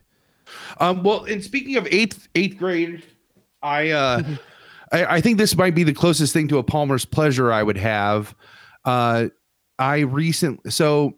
Um 0.80 1.04
well 1.04 1.26
and 1.26 1.44
speaking 1.44 1.76
of 1.76 1.88
eighth 1.92 2.28
eighth 2.36 2.58
grade, 2.58 3.04
I 3.62 3.90
uh 3.90 4.24
I, 4.92 5.06
I 5.06 5.22
think 5.22 5.38
this 5.38 5.56
might 5.56 5.76
be 5.76 5.84
the 5.84 5.94
closest 5.94 6.34
thing 6.34 6.48
to 6.50 6.58
a 6.58 6.64
Palmer's 6.64 7.06
pleasure 7.06 7.52
I 7.52 7.64
would 7.64 7.78
have. 7.78 8.36
Uh 8.84 9.28
I 9.80 10.00
recently 10.00 10.72
so 10.72 11.18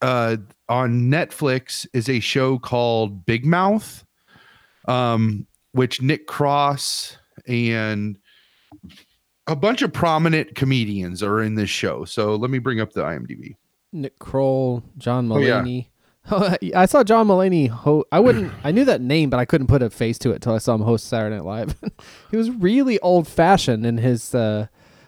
uh 0.00 0.36
on 0.68 1.10
Netflix 1.10 1.86
is 1.92 2.08
a 2.08 2.20
show 2.20 2.58
called 2.58 3.26
Big 3.26 3.44
Mouth, 3.44 4.04
um, 4.88 5.46
which 5.72 6.00
Nick 6.00 6.26
Kroll 6.26 6.76
and 7.46 8.18
a 9.46 9.56
bunch 9.56 9.82
of 9.82 9.92
prominent 9.92 10.54
comedians 10.54 11.22
are 11.22 11.42
in 11.42 11.56
this 11.56 11.68
show. 11.68 12.04
So 12.04 12.36
let 12.36 12.50
me 12.50 12.58
bring 12.58 12.80
up 12.80 12.92
the 12.92 13.02
IMDb. 13.02 13.56
Nick 13.92 14.18
Kroll, 14.18 14.82
John 14.96 15.30
Oh, 15.30 15.38
yeah. 15.38 15.62
I 16.74 16.86
saw 16.86 17.02
John 17.04 17.26
Mulaney. 17.26 17.68
Ho- 17.68 18.04
I 18.12 18.20
wouldn't. 18.20 18.52
I 18.64 18.70
knew 18.70 18.84
that 18.84 19.00
name, 19.00 19.28
but 19.30 19.38
I 19.40 19.44
couldn't 19.44 19.66
put 19.66 19.82
a 19.82 19.90
face 19.90 20.18
to 20.20 20.30
it 20.30 20.36
until 20.36 20.54
I 20.54 20.58
saw 20.58 20.74
him 20.74 20.82
host 20.82 21.06
Saturday 21.06 21.36
Night 21.36 21.44
Live. 21.44 21.74
he 22.30 22.36
was 22.36 22.50
really 22.50 22.98
old 23.00 23.26
fashioned 23.26 23.84
in 23.84 23.98
his 23.98 24.34
uh, 24.34 24.66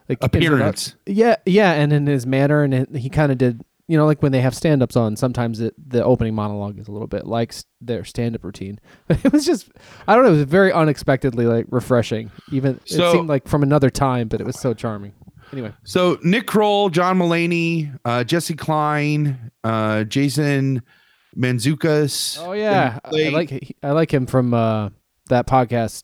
like 0.08 0.18
Appearance. 0.22 0.96
Yeah, 1.06 1.36
yeah, 1.46 1.72
and 1.72 1.92
in 1.92 2.06
his 2.06 2.26
manner, 2.26 2.62
and 2.62 2.74
it, 2.74 2.96
he 2.96 3.08
kind 3.08 3.30
of 3.32 3.38
did. 3.38 3.64
You 3.86 3.98
know, 3.98 4.06
like 4.06 4.22
when 4.22 4.32
they 4.32 4.40
have 4.40 4.54
stand 4.54 4.82
ups 4.82 4.96
on, 4.96 5.14
sometimes 5.14 5.60
it, 5.60 5.74
the 5.76 6.02
opening 6.02 6.34
monologue 6.34 6.78
is 6.78 6.88
a 6.88 6.90
little 6.90 7.06
bit 7.06 7.26
like 7.26 7.54
their 7.82 8.02
stand 8.02 8.34
up 8.34 8.42
routine. 8.42 8.80
But 9.08 9.22
it 9.26 9.30
was 9.30 9.44
just, 9.44 9.68
I 10.08 10.14
don't 10.14 10.24
know, 10.24 10.30
it 10.30 10.36
was 10.38 10.44
very 10.44 10.72
unexpectedly 10.72 11.44
like 11.44 11.66
refreshing. 11.68 12.30
Even 12.50 12.80
So- 12.86 13.08
it 13.10 13.12
seemed 13.12 13.28
like 13.28 13.46
from 13.46 13.62
another 13.62 13.90
time, 13.90 14.28
but 14.28 14.40
it 14.40 14.46
was 14.46 14.58
so 14.58 14.72
charming. 14.72 15.12
Anyway, 15.52 15.70
So 15.84 16.18
Nick 16.22 16.46
Kroll, 16.46 16.88
John 16.88 17.18
Mulaney, 17.18 17.94
uh, 18.06 18.24
Jessi 18.26 18.56
Klein, 18.56 19.50
uh, 19.62 20.04
Jason 20.04 20.82
Mantzoukas. 21.36 22.38
Oh 22.40 22.52
yeah, 22.52 22.98
I- 23.04 23.28
like 23.30 23.76
I 23.82 23.90
like 23.92 24.12
him 24.12 24.26
from 24.26 24.54
uh, 24.54 24.90
that 25.28 25.46
podcast. 25.46 26.02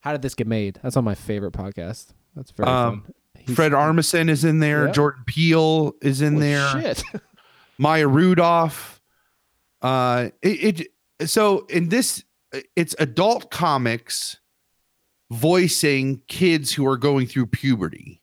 How 0.00 0.12
did 0.12 0.22
this 0.22 0.34
get 0.34 0.46
made? 0.46 0.78
That's 0.82 0.96
on 0.96 1.04
my 1.04 1.14
favorite 1.14 1.52
podcast. 1.52 2.08
That's 2.36 2.50
very 2.52 2.68
Um, 2.68 3.02
fun. 3.02 3.14
He's- 3.38 3.56
Fred 3.56 3.72
Armisen 3.72 4.28
is 4.28 4.44
in 4.44 4.60
there. 4.60 4.86
Yeah. 4.86 4.92
Jordan 4.92 5.22
Peele 5.26 5.92
is 6.02 6.20
in 6.20 6.38
there. 6.40 6.68
Shit. 6.70 7.02
Maya 7.78 8.06
Rudolph. 8.08 9.00
Uh, 9.82 10.30
it, 10.42 10.88
it 11.20 11.28
so 11.28 11.66
in 11.66 11.88
this, 11.88 12.24
it's 12.74 12.94
adult 12.98 13.50
comics 13.50 14.38
voicing 15.30 16.22
kids 16.28 16.72
who 16.72 16.86
are 16.86 16.96
going 16.96 17.26
through 17.26 17.46
puberty. 17.46 18.22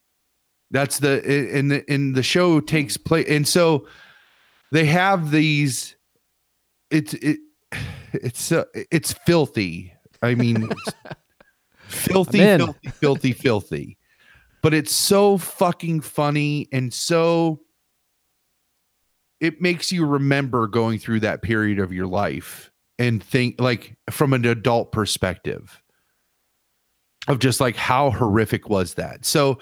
That's 0.72 1.00
the 1.00 1.22
in 1.58 1.68
the 1.68 1.92
in 1.92 2.14
the 2.14 2.24
show 2.24 2.60
takes 2.60 2.98
place, 2.98 3.28
and 3.30 3.48
so 3.48 3.88
they 4.72 4.86
have 4.86 5.32
these. 5.32 5.93
It's 6.94 7.14
it 7.16 7.40
it's 8.14 8.52
uh, 8.52 8.66
it's 8.74 9.12
filthy. 9.12 9.94
I 10.22 10.36
mean, 10.36 10.70
filthy, 11.88 12.38
filthy, 12.38 12.90
filthy, 12.90 13.34
filthy. 13.34 13.98
But 14.62 14.74
it's 14.74 14.94
so 14.94 15.38
fucking 15.38 16.00
funny 16.02 16.70
and 16.72 16.94
so 16.94 17.60
it 19.42 19.62
makes 19.62 19.92
you 19.92 20.06
remember 20.06 20.68
going 20.68 21.00
through 21.00 21.20
that 21.20 21.42
period 21.42 21.78
of 21.80 21.92
your 21.92 22.08
life 22.08 22.72
and 22.98 23.22
think 23.22 23.60
like 23.60 23.98
from 24.10 24.32
an 24.32 24.46
adult 24.46 24.94
perspective 24.94 25.82
of 27.28 27.40
just 27.40 27.60
like 27.60 27.76
how 27.76 28.10
horrific 28.10 28.70
was 28.70 28.94
that. 28.94 29.26
So 29.26 29.60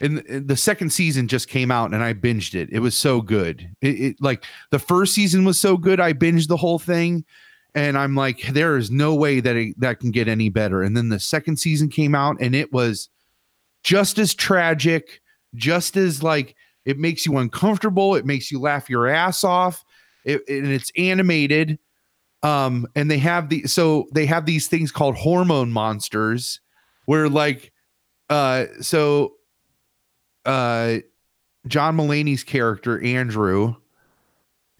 in, 0.00 0.18
in 0.26 0.46
the 0.46 0.56
second 0.56 0.90
season 0.90 1.28
just 1.28 1.48
came 1.48 1.70
out 1.70 1.94
and 1.94 2.02
I 2.02 2.14
binged 2.14 2.54
it. 2.54 2.68
It 2.70 2.80
was 2.80 2.94
so 2.94 3.20
good. 3.20 3.68
It, 3.80 4.00
it 4.00 4.16
like 4.20 4.44
the 4.70 4.78
first 4.78 5.14
season 5.14 5.44
was 5.44 5.58
so 5.58 5.76
good. 5.76 6.00
I 6.00 6.12
binged 6.12 6.48
the 6.48 6.56
whole 6.56 6.78
thing 6.78 7.24
and 7.74 7.98
I'm 7.98 8.14
like 8.14 8.42
there 8.48 8.76
is 8.76 8.90
no 8.90 9.14
way 9.14 9.40
that 9.40 9.56
it, 9.56 9.80
that 9.80 10.00
can 10.00 10.10
get 10.10 10.28
any 10.28 10.48
better. 10.48 10.82
And 10.82 10.96
then 10.96 11.08
the 11.08 11.20
second 11.20 11.56
season 11.56 11.88
came 11.88 12.14
out 12.14 12.36
and 12.40 12.54
it 12.54 12.72
was 12.72 13.08
just 13.82 14.18
as 14.18 14.34
tragic, 14.34 15.20
just 15.54 15.96
as 15.96 16.22
like 16.22 16.54
it 16.84 16.98
makes 16.98 17.24
you 17.24 17.38
uncomfortable, 17.38 18.14
it 18.14 18.26
makes 18.26 18.50
you 18.50 18.60
laugh 18.60 18.90
your 18.90 19.08
ass 19.08 19.44
off. 19.44 19.84
It, 20.24 20.42
and 20.48 20.66
it's 20.66 20.90
animated 20.96 21.78
um 22.42 22.86
and 22.94 23.10
they 23.10 23.18
have 23.18 23.48
the 23.48 23.66
so 23.66 24.06
they 24.12 24.26
have 24.26 24.46
these 24.46 24.68
things 24.68 24.92
called 24.92 25.16
hormone 25.16 25.72
monsters 25.72 26.60
where 27.06 27.28
like 27.28 27.72
uh 28.30 28.66
so 28.80 29.33
uh 30.44 30.98
John 31.66 31.96
Mulaney's 31.96 32.44
character 32.44 33.02
Andrew 33.02 33.76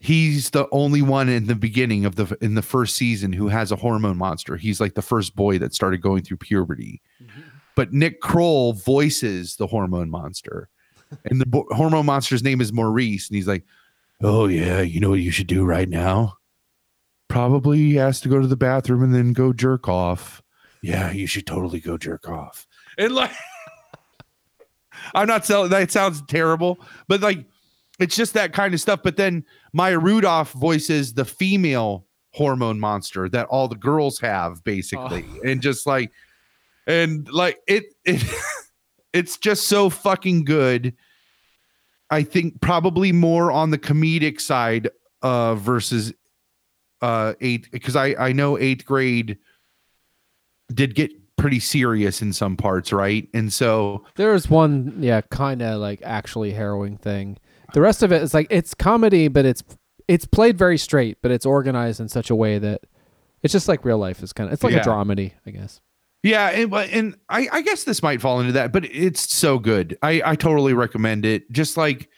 he's 0.04 0.50
the 0.50 0.68
only 0.70 1.00
one 1.00 1.30
in 1.30 1.46
the 1.46 1.54
beginning 1.54 2.04
of 2.04 2.16
the 2.16 2.36
in 2.42 2.54
the 2.54 2.62
first 2.62 2.94
season 2.94 3.32
who 3.32 3.48
has 3.48 3.72
a 3.72 3.76
hormone 3.76 4.18
monster. 4.18 4.56
He's 4.56 4.78
like 4.78 4.94
the 4.94 5.02
first 5.02 5.34
boy 5.34 5.58
that 5.58 5.72
started 5.72 6.02
going 6.02 6.22
through 6.22 6.36
puberty. 6.36 7.00
But 7.74 7.94
Nick 7.94 8.20
Kroll 8.20 8.74
voices 8.74 9.56
the 9.56 9.66
hormone 9.66 10.10
monster. 10.10 10.68
And 11.30 11.40
the 11.40 11.46
bo- 11.46 11.68
hormone 11.70 12.06
monster's 12.06 12.42
name 12.42 12.60
is 12.60 12.72
Maurice 12.72 13.28
and 13.28 13.36
he's 13.36 13.46
like 13.46 13.62
oh 14.22 14.48
yeah 14.48 14.80
you 14.80 14.98
know 14.98 15.10
what 15.10 15.20
you 15.20 15.30
should 15.30 15.46
do 15.46 15.64
right 15.64 15.88
now? 15.88 16.38
Probably 17.28 17.92
has 17.94 18.20
to 18.22 18.28
go 18.28 18.40
to 18.40 18.48
the 18.48 18.56
bathroom 18.56 19.04
and 19.04 19.14
then 19.14 19.32
go 19.32 19.52
jerk 19.52 19.88
off. 19.88 20.42
Yeah 20.82 21.12
you 21.12 21.28
should 21.28 21.46
totally 21.46 21.78
go 21.78 21.96
jerk 21.96 22.28
off. 22.28 22.66
And 22.98 23.14
like 23.14 23.30
i'm 25.14 25.26
not 25.26 25.44
selling 25.44 25.70
that 25.70 25.90
sounds 25.90 26.22
terrible 26.26 26.78
but 27.08 27.20
like 27.20 27.44
it's 27.98 28.16
just 28.16 28.34
that 28.34 28.52
kind 28.52 28.74
of 28.74 28.80
stuff. 28.80 29.00
But 29.02 29.16
then 29.16 29.44
maya 29.72 29.98
rudolph 29.98 30.52
voices 30.52 31.14
the 31.14 31.24
female 31.24 32.06
hormone 32.32 32.80
monster 32.80 33.28
that 33.28 33.46
all 33.46 33.68
the 33.68 33.76
girls 33.76 34.18
have 34.20 34.62
basically. 34.64 35.24
And 35.44 35.62
just 35.62 35.86
like 35.86 36.10
and 36.86 37.28
like 37.30 37.58
it 37.66 37.84
it 38.04 38.22
it's 39.12 39.36
just 39.38 39.68
so 39.68 39.90
fucking 39.90 40.44
good. 40.44 40.94
I 42.10 42.22
think 42.22 42.60
probably 42.60 43.12
more 43.12 43.50
on 43.50 43.70
the 43.70 43.78
comedic 43.78 44.40
side 44.40 44.90
uh 45.22 45.54
versus 45.54 46.12
uh 47.00 47.32
eighth 47.40 47.70
because 47.70 47.96
i 47.96 48.14
i 48.18 48.32
know 48.32 48.58
eighth 48.58 48.84
grade 48.84 49.38
did 50.72 50.94
get 50.94 51.10
pretty 51.44 51.60
serious 51.60 52.22
in 52.22 52.32
some 52.32 52.56
parts 52.56 52.90
right 52.90 53.28
and 53.34 53.52
so 53.52 54.02
There's 54.16 54.48
one, 54.48 54.94
yeah, 54.98 55.20
kind 55.30 55.60
of 55.60 55.78
like 55.78 56.00
actually 56.02 56.52
harrowing 56.52 56.96
thing. 56.96 57.36
The 57.74 57.82
rest 57.82 58.02
of 58.02 58.12
it 58.12 58.22
is 58.22 58.32
like 58.32 58.46
it's 58.48 58.72
comedy, 58.72 59.28
but 59.28 59.44
it's 59.44 59.62
it's 60.08 60.24
played 60.24 60.56
very 60.56 60.78
straight, 60.78 61.18
but 61.20 61.30
it's 61.30 61.44
organized 61.44 62.00
in 62.00 62.08
such 62.08 62.30
a 62.30 62.34
way 62.34 62.58
that 62.58 62.80
it's 63.42 63.52
just 63.52 63.68
like 63.68 63.84
real 63.84 63.98
life 63.98 64.22
is 64.22 64.32
kind 64.32 64.48
of. 64.48 64.54
It's 64.54 64.62
like 64.64 64.72
Yeah. 64.72 64.80
a 64.80 64.84
dramedy, 64.84 65.32
I 65.46 65.50
guess. 65.50 65.82
yeah 66.22 66.48
and, 66.48 66.72
and 66.74 67.14
I, 67.28 67.48
I 67.52 67.60
guess 67.60 67.84
this 67.84 68.02
might 68.02 68.22
fall 68.22 68.40
into 68.40 68.52
that 68.52 68.72
but 68.72 68.86
it's 68.86 69.30
so 69.30 69.58
good 69.58 69.98
i 70.02 70.22
i 70.24 70.34
totally 70.36 70.72
recommend 70.72 71.26
it 71.26 71.52
just 71.52 71.76
like 71.76 72.08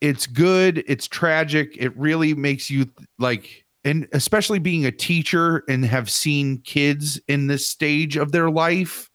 it's 0.00 0.26
good 0.28 0.84
it's 0.86 1.08
tragic 1.08 1.76
it 1.76 1.96
really 1.96 2.34
makes 2.34 2.70
you 2.70 2.86
like 3.18 3.64
and 3.88 4.06
especially 4.12 4.58
being 4.58 4.84
a 4.86 4.92
teacher 4.92 5.64
and 5.68 5.84
have 5.84 6.10
seen 6.10 6.60
kids 6.62 7.20
in 7.26 7.46
this 7.46 7.66
stage 7.66 8.16
of 8.16 8.30
their 8.32 8.50
life 8.50 9.10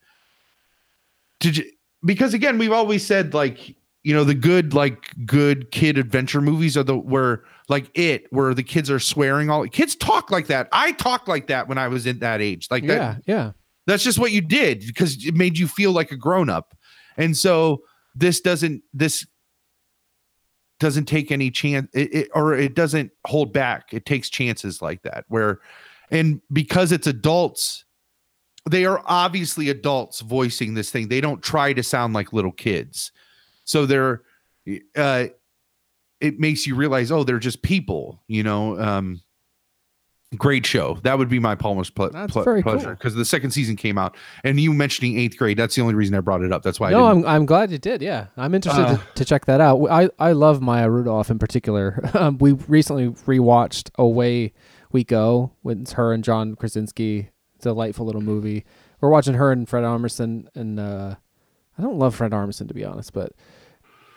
to 1.39 1.63
because 2.03 2.33
again 2.33 2.57
we've 2.57 2.71
always 2.71 3.05
said 3.05 3.33
like 3.33 3.75
you 4.03 4.13
know 4.13 4.23
the 4.23 4.33
good 4.35 4.73
like 4.73 5.11
good 5.25 5.71
kid 5.71 5.97
adventure 5.97 6.41
movies 6.41 6.75
are 6.75 6.83
the 6.83 6.97
where 6.97 7.43
like 7.69 7.89
it 7.93 8.25
where 8.31 8.53
the 8.53 8.63
kids 8.63 8.89
are 8.91 8.99
swearing 8.99 9.49
all 9.49 9.65
kids 9.67 9.95
talk 9.95 10.31
like 10.31 10.47
that 10.47 10.67
i 10.71 10.91
talked 10.93 11.27
like 11.27 11.47
that 11.47 11.67
when 11.67 11.77
i 11.77 11.87
was 11.87 12.05
in 12.05 12.19
that 12.19 12.41
age 12.41 12.67
like 12.71 12.85
that 12.87 12.97
Yeah, 12.97 13.15
yeah. 13.25 13.51
that's 13.87 14.03
just 14.03 14.19
what 14.19 14.31
you 14.31 14.41
did 14.41 14.83
because 14.85 15.25
it 15.25 15.35
made 15.35 15.57
you 15.57 15.67
feel 15.67 15.91
like 15.91 16.11
a 16.11 16.17
grown 16.17 16.49
up. 16.49 16.75
And 17.15 17.37
so 17.37 17.83
this 18.15 18.41
doesn't 18.41 18.81
this 18.93 19.25
doesn't 20.83 21.05
take 21.05 21.31
any 21.31 21.49
chance 21.49 21.89
it, 21.93 22.13
it, 22.13 22.29
or 22.35 22.53
it 22.53 22.75
doesn't 22.75 23.09
hold 23.25 23.53
back. 23.53 23.93
It 23.93 24.05
takes 24.05 24.29
chances 24.29 24.81
like 24.81 25.01
that 25.03 25.23
where 25.29 25.61
and 26.11 26.41
because 26.51 26.91
it's 26.91 27.07
adults 27.07 27.85
they 28.69 28.83
are 28.83 29.01
obviously 29.05 29.69
adults 29.69 30.19
voicing 30.19 30.73
this 30.73 30.91
thing. 30.91 31.07
They 31.07 31.21
don't 31.21 31.41
try 31.41 31.71
to 31.71 31.83
sound 31.83 32.13
like 32.13 32.33
little 32.33 32.51
kids. 32.51 33.13
So 33.63 33.85
they're 33.85 34.23
uh 34.97 35.27
it 36.19 36.39
makes 36.39 36.67
you 36.67 36.75
realize, 36.75 37.11
oh, 37.11 37.23
they're 37.23 37.39
just 37.39 37.61
people, 37.61 38.21
you 38.27 38.43
know. 38.43 38.77
Um, 38.77 39.21
great 40.37 40.65
show. 40.65 40.97
That 41.03 41.17
would 41.17 41.29
be 41.29 41.39
my 41.39 41.55
Palmer's 41.55 41.89
ple- 41.89 42.09
That's 42.09 42.31
ple- 42.33 42.43
pleasure 42.43 42.61
cool. 42.63 42.93
because 42.93 43.15
the 43.15 43.25
second 43.25 43.51
season 43.51 43.75
came 43.75 43.97
out, 43.97 44.15
and 44.43 44.59
you 44.59 44.73
mentioning 44.73 45.17
eighth 45.17 45.37
grade. 45.37 45.57
That's 45.57 45.75
the 45.75 45.81
only 45.81 45.93
reason 45.93 46.15
I 46.15 46.19
brought 46.19 46.41
it 46.41 46.51
up. 46.51 46.63
That's 46.63 46.79
why. 46.79 46.91
no, 46.91 47.05
I 47.05 47.13
didn't, 47.13 47.25
I'm 47.27 47.35
I'm 47.35 47.45
glad 47.45 47.71
you 47.71 47.77
did. 47.77 48.01
Yeah, 48.01 48.27
I'm 48.37 48.53
interested 48.55 48.81
Uh, 48.83 48.97
to, 48.97 49.03
to 49.15 49.25
check 49.25 49.45
that 49.45 49.61
out. 49.61 49.83
I 49.89 50.09
I 50.19 50.31
love 50.33 50.61
Maya 50.61 50.89
Rudolph 50.89 51.29
in 51.29 51.39
particular. 51.39 51.99
Um, 52.13 52.37
we 52.37 52.51
recently 52.53 53.09
rewatched 53.09 53.89
Away 53.97 54.53
We 54.91 55.03
Go 55.03 55.51
with 55.63 55.81
it's 55.81 55.93
her 55.93 56.13
and 56.13 56.23
John 56.23 56.55
Krasinski. 56.55 57.29
It's 57.55 57.65
a 57.65 57.69
delightful 57.69 58.05
little 58.05 58.21
movie. 58.21 58.65
We're 59.01 59.09
watching 59.09 59.33
her 59.33 59.51
and 59.51 59.67
Fred 59.67 59.83
Armisen, 59.83 60.47
and 60.55 60.79
uh, 60.79 61.15
I 61.77 61.81
don't 61.81 61.97
love 61.97 62.15
Fred 62.15 62.31
Armisen 62.31 62.67
to 62.67 62.73
be 62.73 62.85
honest, 62.85 63.11
but 63.13 63.33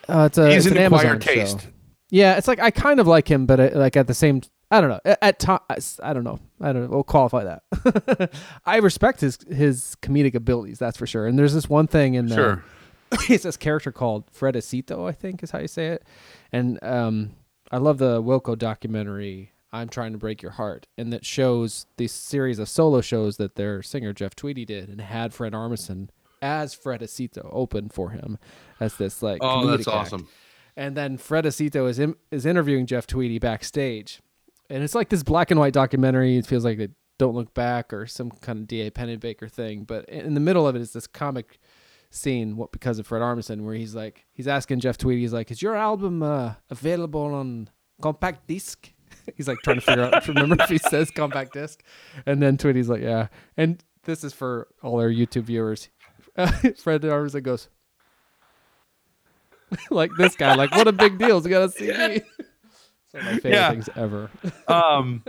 uh, 0.07 0.23
it's 0.29 0.37
a 0.37 0.49
it's 0.49 0.65
an 0.67 0.77
an 0.77 0.83
Amazon 0.83 1.19
taste. 1.19 1.61
show. 1.61 1.67
Yeah, 2.09 2.37
it's 2.37 2.47
like 2.47 2.59
I 2.59 2.71
kind 2.71 2.99
of 3.01 3.07
like 3.07 3.29
him, 3.29 3.45
but 3.45 3.59
uh 3.59 3.69
like 3.73 3.97
at 3.97 4.07
the 4.07 4.13
same, 4.13 4.41
I 4.69 4.81
don't 4.81 4.89
know. 4.89 4.99
At, 5.05 5.19
at 5.21 5.39
time, 5.39 5.59
I 5.69 6.13
don't 6.13 6.23
know. 6.23 6.39
I 6.59 6.73
don't 6.73 6.83
know. 6.83 6.89
We'll 6.89 7.03
qualify 7.03 7.43
that. 7.45 8.31
I 8.65 8.77
respect 8.77 9.21
his 9.21 9.37
his 9.49 9.95
comedic 10.01 10.35
abilities, 10.35 10.79
that's 10.79 10.97
for 10.97 11.07
sure. 11.07 11.25
And 11.25 11.39
there's 11.39 11.53
this 11.53 11.69
one 11.69 11.87
thing 11.87 12.15
in 12.15 12.27
there. 12.27 12.37
Sure. 12.37 12.63
it's 13.29 13.43
this 13.43 13.55
character 13.55 13.91
called 13.91 14.29
Fredicito, 14.33 15.07
I 15.07 15.13
think 15.13 15.41
is 15.41 15.51
how 15.51 15.59
you 15.59 15.67
say 15.69 15.87
it. 15.87 16.03
And 16.51 16.77
um, 16.83 17.31
I 17.71 17.77
love 17.77 17.99
the 17.99 18.21
Wilco 18.21 18.57
documentary, 18.57 19.53
I'm 19.71 19.87
Trying 19.87 20.11
to 20.11 20.17
Break 20.17 20.41
Your 20.41 20.51
Heart, 20.51 20.87
and 20.97 21.13
that 21.13 21.25
shows 21.25 21.85
this 21.95 22.11
series 22.11 22.59
of 22.59 22.67
solo 22.67 22.99
shows 22.99 23.37
that 23.37 23.55
their 23.55 23.81
singer 23.81 24.11
Jeff 24.11 24.35
Tweedy 24.35 24.65
did 24.65 24.89
and 24.89 24.99
had 24.99 25.33
Fred 25.33 25.53
Armisen 25.53 26.09
as 26.41 26.75
Fredicito 26.75 27.49
open 27.51 27.87
for 27.89 28.09
him 28.09 28.37
as 28.79 28.95
this 28.97 29.21
like 29.21 29.39
Oh, 29.41 29.65
that's 29.67 29.87
act. 29.87 29.95
awesome. 29.95 30.27
And 30.75 30.95
then 30.95 31.17
Fredicito 31.17 31.89
is 31.89 31.99
in, 31.99 32.15
is 32.29 32.45
interviewing 32.45 32.85
Jeff 32.85 33.07
Tweedy 33.07 33.39
backstage, 33.39 34.21
and 34.69 34.83
it's 34.83 34.95
like 34.95 35.09
this 35.09 35.23
black 35.23 35.51
and 35.51 35.59
white 35.59 35.73
documentary. 35.73 36.37
It 36.37 36.45
feels 36.45 36.65
like 36.65 36.77
they 36.77 36.89
Don't 37.17 37.35
Look 37.35 37.53
Back 37.53 37.93
or 37.93 38.05
some 38.05 38.31
kind 38.31 38.59
of 38.59 38.67
D.A. 38.67 38.91
Pennebaker 38.91 39.49
thing. 39.49 39.83
But 39.83 40.07
in 40.09 40.33
the 40.33 40.39
middle 40.39 40.67
of 40.67 40.75
it 40.75 40.81
is 40.81 40.93
this 40.93 41.07
comic 41.07 41.59
scene, 42.09 42.55
what 42.57 42.71
because 42.71 42.99
of 42.99 43.07
Fred 43.07 43.21
Armisen, 43.21 43.61
where 43.61 43.75
he's 43.75 43.95
like 43.95 44.25
he's 44.33 44.47
asking 44.47 44.79
Jeff 44.79 44.97
Tweedy, 44.97 45.21
he's 45.21 45.33
like, 45.33 45.51
"Is 45.51 45.61
your 45.61 45.75
album 45.75 46.23
uh, 46.23 46.53
available 46.69 47.33
on 47.33 47.69
compact 48.01 48.47
disc?" 48.47 48.91
he's 49.35 49.47
like 49.47 49.59
trying 49.63 49.77
to 49.77 49.81
figure 49.81 50.03
out 50.03 50.15
if 50.15 50.27
remember 50.27 50.57
if 50.59 50.69
he 50.69 50.77
says 50.77 51.11
compact 51.11 51.53
disc, 51.53 51.81
and 52.25 52.41
then 52.41 52.57
Tweedy's 52.57 52.89
like, 52.89 53.01
"Yeah." 53.01 53.27
And 53.55 53.83
this 54.03 54.23
is 54.23 54.33
for 54.33 54.67
all 54.81 54.99
our 54.99 55.09
YouTube 55.09 55.43
viewers. 55.43 55.89
Fred 56.77 57.01
Armisen 57.01 57.43
goes. 57.43 57.67
like 59.89 60.11
this 60.17 60.35
guy, 60.35 60.55
like 60.55 60.71
what 60.71 60.87
a 60.87 60.93
big 60.93 61.17
deal! 61.17 61.39
He's 61.39 61.47
got 61.47 61.63
a 61.63 61.69
CD. 61.69 62.21
It's 63.17 63.25
one 63.25 63.27
of 63.27 63.33
my 63.33 63.39
favorite 63.39 63.51
Yeah. 63.51 63.69
things 63.71 63.89
ever. 63.95 64.29
um 64.67 65.23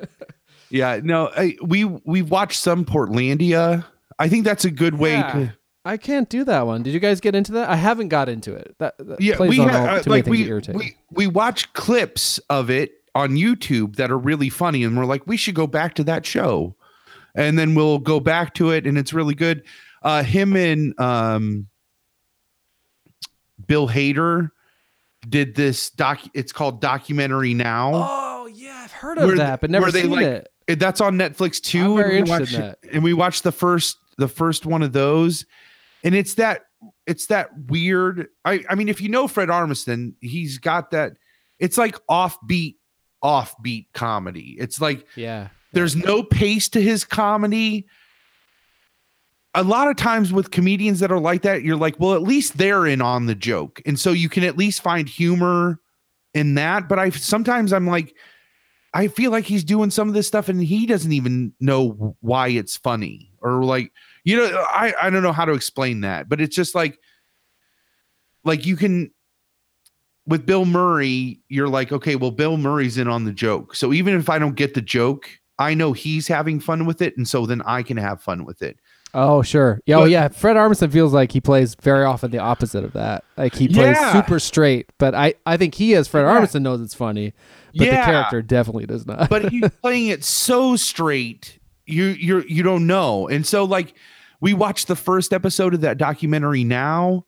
yeah 0.70 1.01
no 1.03 1.30
I, 1.34 1.57
we 1.62 1.84
we've 1.84 2.30
watched 2.30 2.61
some 2.61 2.84
portlandia 2.84 3.84
i 4.18 4.28
think 4.28 4.45
that's 4.45 4.64
a 4.66 4.70
good 4.70 4.95
way 4.99 5.12
Yeah. 5.14 5.32
to 5.32 5.55
I 5.84 5.97
can't 5.97 6.28
do 6.28 6.45
that 6.45 6.66
one. 6.66 6.82
Did 6.82 6.93
you 6.93 7.01
guys 7.01 7.18
get 7.18 7.34
into 7.34 7.53
that? 7.53 7.70
I 7.70 7.76
haven't 7.76 8.09
got 8.09 8.28
into 8.28 8.53
it. 8.55 8.74
That, 8.78 8.99
that 8.99 9.22
yeah 9.22 9.39
we 9.41 9.57
ha- 9.57 9.97
uh, 9.97 10.03
like 10.07 10.26
we, 10.26 10.53
we 10.74 10.97
we 11.11 11.26
watch 11.26 11.72
clips 11.72 12.39
of 12.51 12.68
it 12.68 12.93
on 13.14 13.30
youtube 13.30 13.97
that 13.97 14.11
are 14.11 14.18
really 14.18 14.51
funny 14.51 14.84
and 14.84 14.99
we're 14.99 15.07
like 15.07 15.26
we 15.26 15.39
should 15.39 15.55
go 15.55 15.66
back 15.66 15.95
to 15.95 16.05
that 16.05 16.26
show 16.26 16.76
and 17.34 17.59
then 17.59 17.74
we'll 17.74 17.99
go 18.01 18.20
back 18.20 18.53
to 18.55 18.70
it 18.70 18.86
and 18.86 18.99
it's 18.99 19.14
really 19.14 19.34
good 19.34 19.62
uh 20.03 20.22
him 20.22 20.55
and 20.57 20.99
um 21.01 21.68
bill 23.66 23.89
hader 23.89 24.51
did 25.28 25.54
this 25.54 25.90
doc 25.90 26.20
it's 26.34 26.52
called 26.52 26.80
documentary 26.80 27.54
now 27.54 27.90
Oh 27.94 28.46
yeah, 28.46 28.80
I've 28.84 28.92
heard 28.92 29.18
of 29.18 29.36
that, 29.36 29.60
but 29.60 29.70
never 29.70 29.90
seen 29.90 30.10
like, 30.10 30.46
it. 30.66 30.78
That's 30.78 31.00
on 31.00 31.16
Netflix 31.18 31.60
too. 31.60 31.92
I'm 31.92 31.96
very 31.96 32.18
and 32.18 32.28
we 32.28 32.32
interested 32.32 32.58
in 32.58 32.66
watched- 32.66 32.94
And 32.94 33.04
we 33.04 33.12
watched 33.14 33.42
the 33.42 33.52
first 33.52 33.98
the 34.16 34.28
first 34.28 34.66
one 34.66 34.82
of 34.82 34.92
those, 34.92 35.46
and 36.02 36.14
it's 36.14 36.34
that 36.34 36.62
it's 37.06 37.26
that 37.26 37.50
weird. 37.68 38.28
I 38.44 38.64
I 38.68 38.74
mean, 38.74 38.88
if 38.88 39.00
you 39.00 39.08
know 39.08 39.28
Fred 39.28 39.48
Armisen, 39.48 40.14
he's 40.20 40.58
got 40.58 40.90
that. 40.92 41.12
It's 41.58 41.76
like 41.78 41.96
offbeat 42.08 42.76
offbeat 43.22 43.86
comedy. 43.92 44.56
It's 44.58 44.80
like 44.80 45.06
Yeah, 45.16 45.48
there's 45.72 45.96
no 45.96 46.22
pace 46.22 46.68
to 46.70 46.82
his 46.82 47.04
comedy. 47.04 47.86
A 49.55 49.62
lot 49.62 49.88
of 49.88 49.96
times 49.96 50.32
with 50.32 50.51
comedians 50.51 51.01
that 51.01 51.11
are 51.11 51.18
like 51.18 51.42
that, 51.42 51.62
you're 51.62 51.76
like, 51.76 51.99
well, 51.99 52.14
at 52.14 52.22
least 52.22 52.59
they're 52.59 52.86
in 52.86 53.01
on 53.01 53.26
the 53.26 53.34
joke. 53.34 53.80
And 53.86 53.99
so 53.99 54.12
you 54.12 54.28
can 54.28 54.44
at 54.44 54.59
least 54.59 54.82
find 54.82 55.09
humor 55.09 55.80
in 56.34 56.55
that. 56.55 56.88
But 56.88 56.99
I 56.99 57.11
sometimes 57.11 57.72
I'm 57.72 57.86
like, 57.86 58.14
I 58.94 59.09
feel 59.09 59.30
like 59.30 59.44
he's 59.44 59.64
doing 59.64 59.90
some 59.90 60.09
of 60.09 60.14
this 60.14 60.26
stuff 60.26 60.49
and 60.49 60.62
he 60.62 60.86
doesn't 60.86 61.12
even 61.12 61.53
know 61.61 62.16
why 62.20 62.49
it's 62.49 62.76
funny. 62.76 63.32
Or 63.40 63.64
like, 63.64 63.92
you 64.24 64.36
know, 64.36 64.64
I, 64.68 64.94
I 65.01 65.11
don't 65.11 65.22
know 65.22 65.32
how 65.32 65.44
to 65.44 65.53
explain 65.53 66.03
that, 66.03 66.28
but 66.28 66.40
it's 66.40 66.55
just 66.55 66.74
like 66.74 66.99
like 68.44 68.66
you 68.66 68.76
can 68.76 69.11
with 70.26 70.44
Bill 70.44 70.66
Murray, 70.66 71.40
you're 71.49 71.68
like, 71.68 71.90
okay, 71.90 72.14
well, 72.14 72.30
Bill 72.30 72.59
Murray's 72.59 72.99
in 72.99 73.09
on 73.09 73.24
the 73.24 73.32
joke. 73.32 73.74
So 73.74 73.94
even 73.94 74.14
if 74.14 74.28
I 74.28 74.38
don't 74.38 74.57
get 74.57 74.74
the 74.74 74.82
joke, 74.82 75.26
I 75.59 75.72
know 75.72 75.94
he's 75.94 76.28
having 76.28 76.61
fun 76.61 76.84
with 76.84 77.01
it, 77.01 77.16
and 77.16 77.26
so 77.26 77.46
then 77.46 77.62
I 77.62 77.82
can 77.82 77.96
have 77.96 78.22
fun 78.22 78.44
with 78.44 78.62
it. 78.62 78.78
Oh 79.14 79.42
sure. 79.42 79.80
Yeah. 79.86 79.96
Oh 79.96 80.04
yeah. 80.04 80.28
Fred 80.28 80.56
Armisen 80.56 80.92
feels 80.92 81.12
like 81.14 81.32
he 81.32 81.40
plays 81.40 81.74
very 81.80 82.04
often 82.04 82.30
the 82.30 82.38
opposite 82.38 82.84
of 82.84 82.92
that. 82.92 83.24
Like 83.36 83.54
he 83.54 83.66
plays 83.68 83.96
Yeah. 83.98 84.12
super 84.12 84.38
straight, 84.38 84.90
but 84.98 85.14
I 85.14 85.34
I 85.46 85.56
think 85.56 85.74
he 85.74 85.94
as 85.94 86.06
Fred 86.09 86.22
Yeah. 86.22 86.38
Armisen 86.40 86.62
knows 86.62 86.80
it's 86.80 86.94
funny, 86.94 87.32
but 87.74 87.86
Yeah. 87.86 88.00
the 88.00 88.12
character 88.12 88.42
definitely 88.42 88.86
does 88.86 89.06
not. 89.06 89.30
But 89.30 89.50
he's 89.50 89.68
playing 89.82 90.09
it 90.09 90.24
so 90.24 90.76
straight, 90.76 91.59
you 91.86 92.04
you're 92.06 92.46
you 92.46 92.62
don't 92.62 92.86
know. 92.86 93.28
And 93.28 93.46
so 93.46 93.64
like 93.64 93.94
we 94.40 94.52
watched 94.54 94.88
the 94.88 94.96
first 94.96 95.32
episode 95.32 95.72
of 95.74 95.80
that 95.80 95.96
documentary 95.98 96.62
now, 96.62 97.24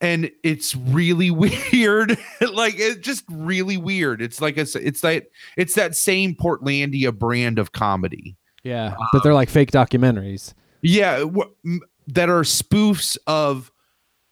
and 0.00 0.30
it's 0.42 0.74
really 0.76 1.30
weird. 1.72 2.16
like 2.52 2.74
it's 2.78 3.00
just 3.04 3.24
really 3.28 3.76
weird. 3.76 4.22
It's 4.22 4.40
like 4.40 4.56
a, 4.56 4.66
it's 4.76 5.00
that 5.02 5.24
it's 5.56 5.74
that 5.74 5.96
same 5.96 6.34
Portlandia 6.34 7.12
brand 7.16 7.58
of 7.58 7.72
comedy. 7.72 8.36
yeah, 8.62 8.94
but 9.12 9.18
um, 9.18 9.20
they're 9.24 9.34
like 9.34 9.50
fake 9.50 9.72
documentaries. 9.72 10.54
Yeah, 10.82 11.24
that 12.08 12.28
are 12.28 12.42
spoofs 12.42 13.16
of 13.26 13.70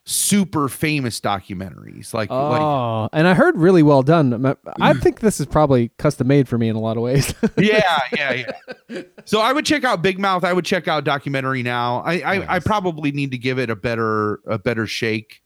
super 0.08 0.68
famous 0.70 1.20
documentaries. 1.20 2.14
Like, 2.14 2.30
like 2.30 2.60
Oh, 2.60 3.10
and 3.12 3.28
I 3.28 3.34
heard 3.34 3.58
really 3.58 3.82
well 3.82 4.02
done. 4.02 4.56
I 4.80 4.94
think 5.00 5.20
this 5.20 5.38
is 5.38 5.46
probably 5.46 5.90
custom 5.98 6.26
made 6.26 6.48
for 6.48 6.56
me 6.56 6.68
in 6.68 6.76
a 6.76 6.80
lot 6.80 6.96
of 6.96 7.02
ways. 7.02 7.34
yeah, 7.58 8.00
yeah, 8.16 8.52
yeah. 8.88 9.02
So 9.26 9.40
I 9.40 9.52
would 9.52 9.66
check 9.66 9.84
out 9.84 10.02
Big 10.02 10.18
Mouth. 10.18 10.44
I 10.44 10.52
would 10.52 10.64
check 10.64 10.88
out 10.88 11.04
documentary 11.04 11.62
now. 11.62 12.02
I 12.06 12.14
I, 12.20 12.54
I 12.56 12.58
probably 12.58 13.12
need 13.12 13.30
to 13.32 13.38
give 13.38 13.58
it 13.58 13.68
a 13.68 13.76
better 13.76 14.40
a 14.46 14.58
better 14.58 14.86
shake. 14.86 15.42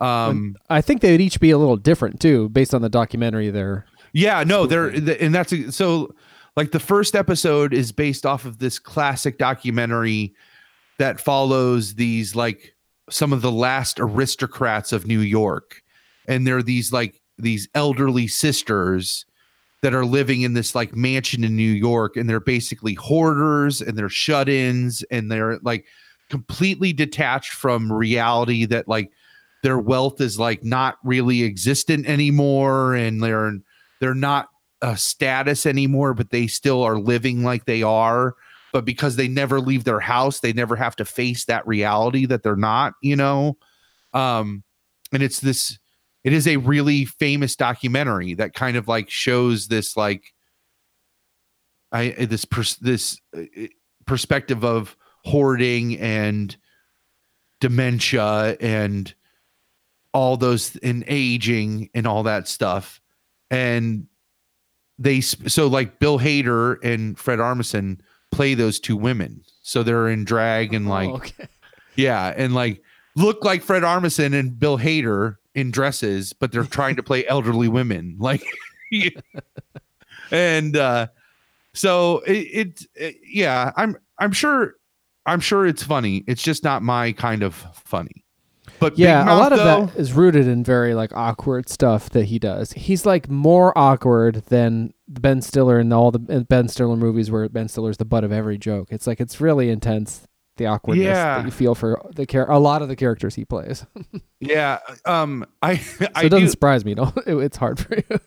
Um. 0.00 0.56
I 0.70 0.80
think 0.80 1.02
they 1.02 1.12
would 1.12 1.20
each 1.20 1.38
be 1.38 1.50
a 1.50 1.58
little 1.58 1.76
different 1.76 2.20
too, 2.20 2.48
based 2.48 2.72
on 2.72 2.80
the 2.80 2.88
documentary. 2.88 3.50
There. 3.50 3.84
Yeah. 4.12 4.42
No. 4.44 4.66
They're 4.66 4.88
and 4.88 5.34
that's 5.34 5.52
a, 5.52 5.70
so. 5.70 6.14
Like 6.58 6.72
the 6.72 6.80
first 6.80 7.14
episode 7.14 7.72
is 7.72 7.92
based 7.92 8.26
off 8.26 8.44
of 8.44 8.58
this 8.58 8.80
classic 8.80 9.38
documentary 9.38 10.34
that 10.98 11.20
follows 11.20 11.94
these 11.94 12.34
like 12.34 12.74
some 13.08 13.32
of 13.32 13.42
the 13.42 13.52
last 13.52 14.00
aristocrats 14.00 14.92
of 14.92 15.06
New 15.06 15.20
York, 15.20 15.84
and 16.26 16.44
they're 16.44 16.64
these 16.64 16.92
like 16.92 17.22
these 17.38 17.68
elderly 17.76 18.26
sisters 18.26 19.24
that 19.82 19.94
are 19.94 20.04
living 20.04 20.42
in 20.42 20.54
this 20.54 20.74
like 20.74 20.96
mansion 20.96 21.44
in 21.44 21.54
New 21.54 21.70
York 21.70 22.16
and 22.16 22.28
they're 22.28 22.40
basically 22.40 22.94
hoarders 22.94 23.80
and 23.80 23.96
they're 23.96 24.08
shut-ins 24.08 25.04
and 25.12 25.30
they're 25.30 25.60
like 25.60 25.86
completely 26.28 26.92
detached 26.92 27.52
from 27.52 27.92
reality 27.92 28.64
that 28.64 28.88
like 28.88 29.12
their 29.62 29.78
wealth 29.78 30.20
is 30.20 30.40
like 30.40 30.64
not 30.64 30.98
really 31.04 31.44
existent 31.44 32.04
anymore 32.08 32.96
and 32.96 33.22
they're 33.22 33.52
they're 34.00 34.12
not 34.12 34.48
a 34.82 34.96
status 34.96 35.66
anymore 35.66 36.14
but 36.14 36.30
they 36.30 36.46
still 36.46 36.82
are 36.82 36.98
living 36.98 37.42
like 37.42 37.64
they 37.64 37.82
are. 37.82 38.34
But 38.72 38.84
because 38.84 39.16
they 39.16 39.28
never 39.28 39.60
leave 39.60 39.84
their 39.84 40.00
house 40.00 40.40
they 40.40 40.52
never 40.52 40.76
have 40.76 40.96
to 40.96 41.04
face 41.04 41.44
that 41.46 41.66
reality 41.66 42.26
that 42.26 42.42
they're 42.42 42.56
not 42.56 42.94
you 43.02 43.16
know? 43.16 43.56
Um 44.12 44.62
and 45.12 45.22
it's 45.22 45.40
this 45.40 45.78
it 46.24 46.32
is 46.32 46.46
a 46.46 46.56
really 46.56 47.04
famous 47.04 47.56
documentary 47.56 48.34
that 48.34 48.54
kind 48.54 48.76
of 48.76 48.88
like 48.88 49.08
shows 49.08 49.68
this 49.68 49.96
like 49.96 50.34
i 51.92 52.10
this 52.10 52.44
pers- 52.44 52.76
this 52.76 53.20
uh, 53.36 53.42
perspective 54.06 54.64
of 54.64 54.96
hoarding 55.24 55.98
and 55.98 56.56
dementia 57.60 58.56
and 58.60 59.14
all 60.12 60.36
those 60.36 60.76
and 60.76 61.04
aging 61.06 61.90
and 61.94 62.06
all 62.06 62.22
that 62.24 62.48
stuff. 62.48 63.00
And 63.50 64.06
they 64.98 65.20
so 65.20 65.66
like 65.66 65.98
bill 65.98 66.18
hader 66.18 66.76
and 66.82 67.18
fred 67.18 67.38
armisen 67.38 67.98
play 68.30 68.54
those 68.54 68.80
two 68.80 68.96
women 68.96 69.42
so 69.62 69.82
they're 69.82 70.08
in 70.08 70.24
drag 70.24 70.72
and 70.74 70.88
like 70.88 71.10
Oh, 71.10 71.16
okay. 71.16 71.46
yeah, 71.96 72.32
and 72.36 72.54
like 72.54 72.82
look 73.16 73.44
like 73.44 73.62
Fred 73.62 73.82
Armisen 73.82 74.32
and 74.38 74.58
Bill 74.58 74.78
Hader 74.78 75.36
in 75.54 75.70
dresses, 75.70 76.32
but 76.32 76.52
they're 76.52 76.64
trying 76.64 76.96
to 76.96 77.02
play 77.02 77.26
elderly 77.26 77.68
women. 77.68 78.16
Like, 78.20 78.42
and 80.30 80.76
uh, 80.76 81.08
so 81.74 82.20
it, 82.20 82.32
it, 82.32 82.86
it, 82.94 83.16
yeah, 83.30 83.72
I'm 83.76 83.96
I'm 84.18 84.32
sure 84.32 84.76
I'm 85.26 85.40
sure 85.40 85.66
it's 85.66 85.82
funny. 85.82 86.24
It's 86.26 86.42
just 86.42 86.64
not 86.64 86.82
my 86.82 87.12
kind 87.12 87.42
of 87.42 87.54
funny. 87.74 88.24
But 88.80 88.98
yeah, 88.98 89.22
a 89.22 89.24
Mouth, 89.26 89.38
lot 89.38 89.52
of 89.52 89.58
though, 89.58 89.86
that 89.86 89.96
is 90.00 90.12
rooted 90.12 90.46
in 90.46 90.62
very 90.64 90.94
like 90.94 91.12
awkward 91.14 91.68
stuff 91.68 92.10
that 92.10 92.26
he 92.26 92.38
does. 92.38 92.72
He's 92.72 93.04
like 93.06 93.28
more 93.28 93.76
awkward 93.76 94.44
than 94.46 94.92
Ben 95.08 95.42
Stiller 95.42 95.80
in 95.80 95.92
all 95.92 96.10
the 96.10 96.18
Ben 96.18 96.68
Stiller 96.68 96.96
movies 96.96 97.30
where 97.30 97.48
Ben 97.48 97.68
Stiller's 97.68 97.96
the 97.96 98.04
butt 98.04 98.24
of 98.24 98.32
every 98.32 98.58
joke. 98.58 98.88
It's 98.90 99.06
like 99.06 99.20
it's 99.20 99.40
really 99.40 99.68
intense 99.70 100.26
the 100.56 100.66
awkwardness 100.66 101.04
Yeah. 101.06 101.38
that 101.38 101.44
you 101.44 101.50
feel 101.50 101.74
for 101.74 102.00
the 102.14 102.26
char- 102.26 102.50
a 102.50 102.58
lot 102.58 102.82
of 102.82 102.88
the 102.88 102.96
characters 102.96 103.34
he 103.34 103.44
plays. 103.44 103.84
Yeah, 104.40 104.78
um, 105.04 105.44
I 105.62 105.80
I 106.14 106.26
it 106.26 106.28
doesn't 106.28 106.46
do, 106.46 106.48
surprise 106.48 106.84
me. 106.84 106.94
No, 106.94 107.12
it, 107.26 107.34
it's 107.38 107.56
hard 107.56 107.80
for 107.80 107.96
you. 107.96 108.20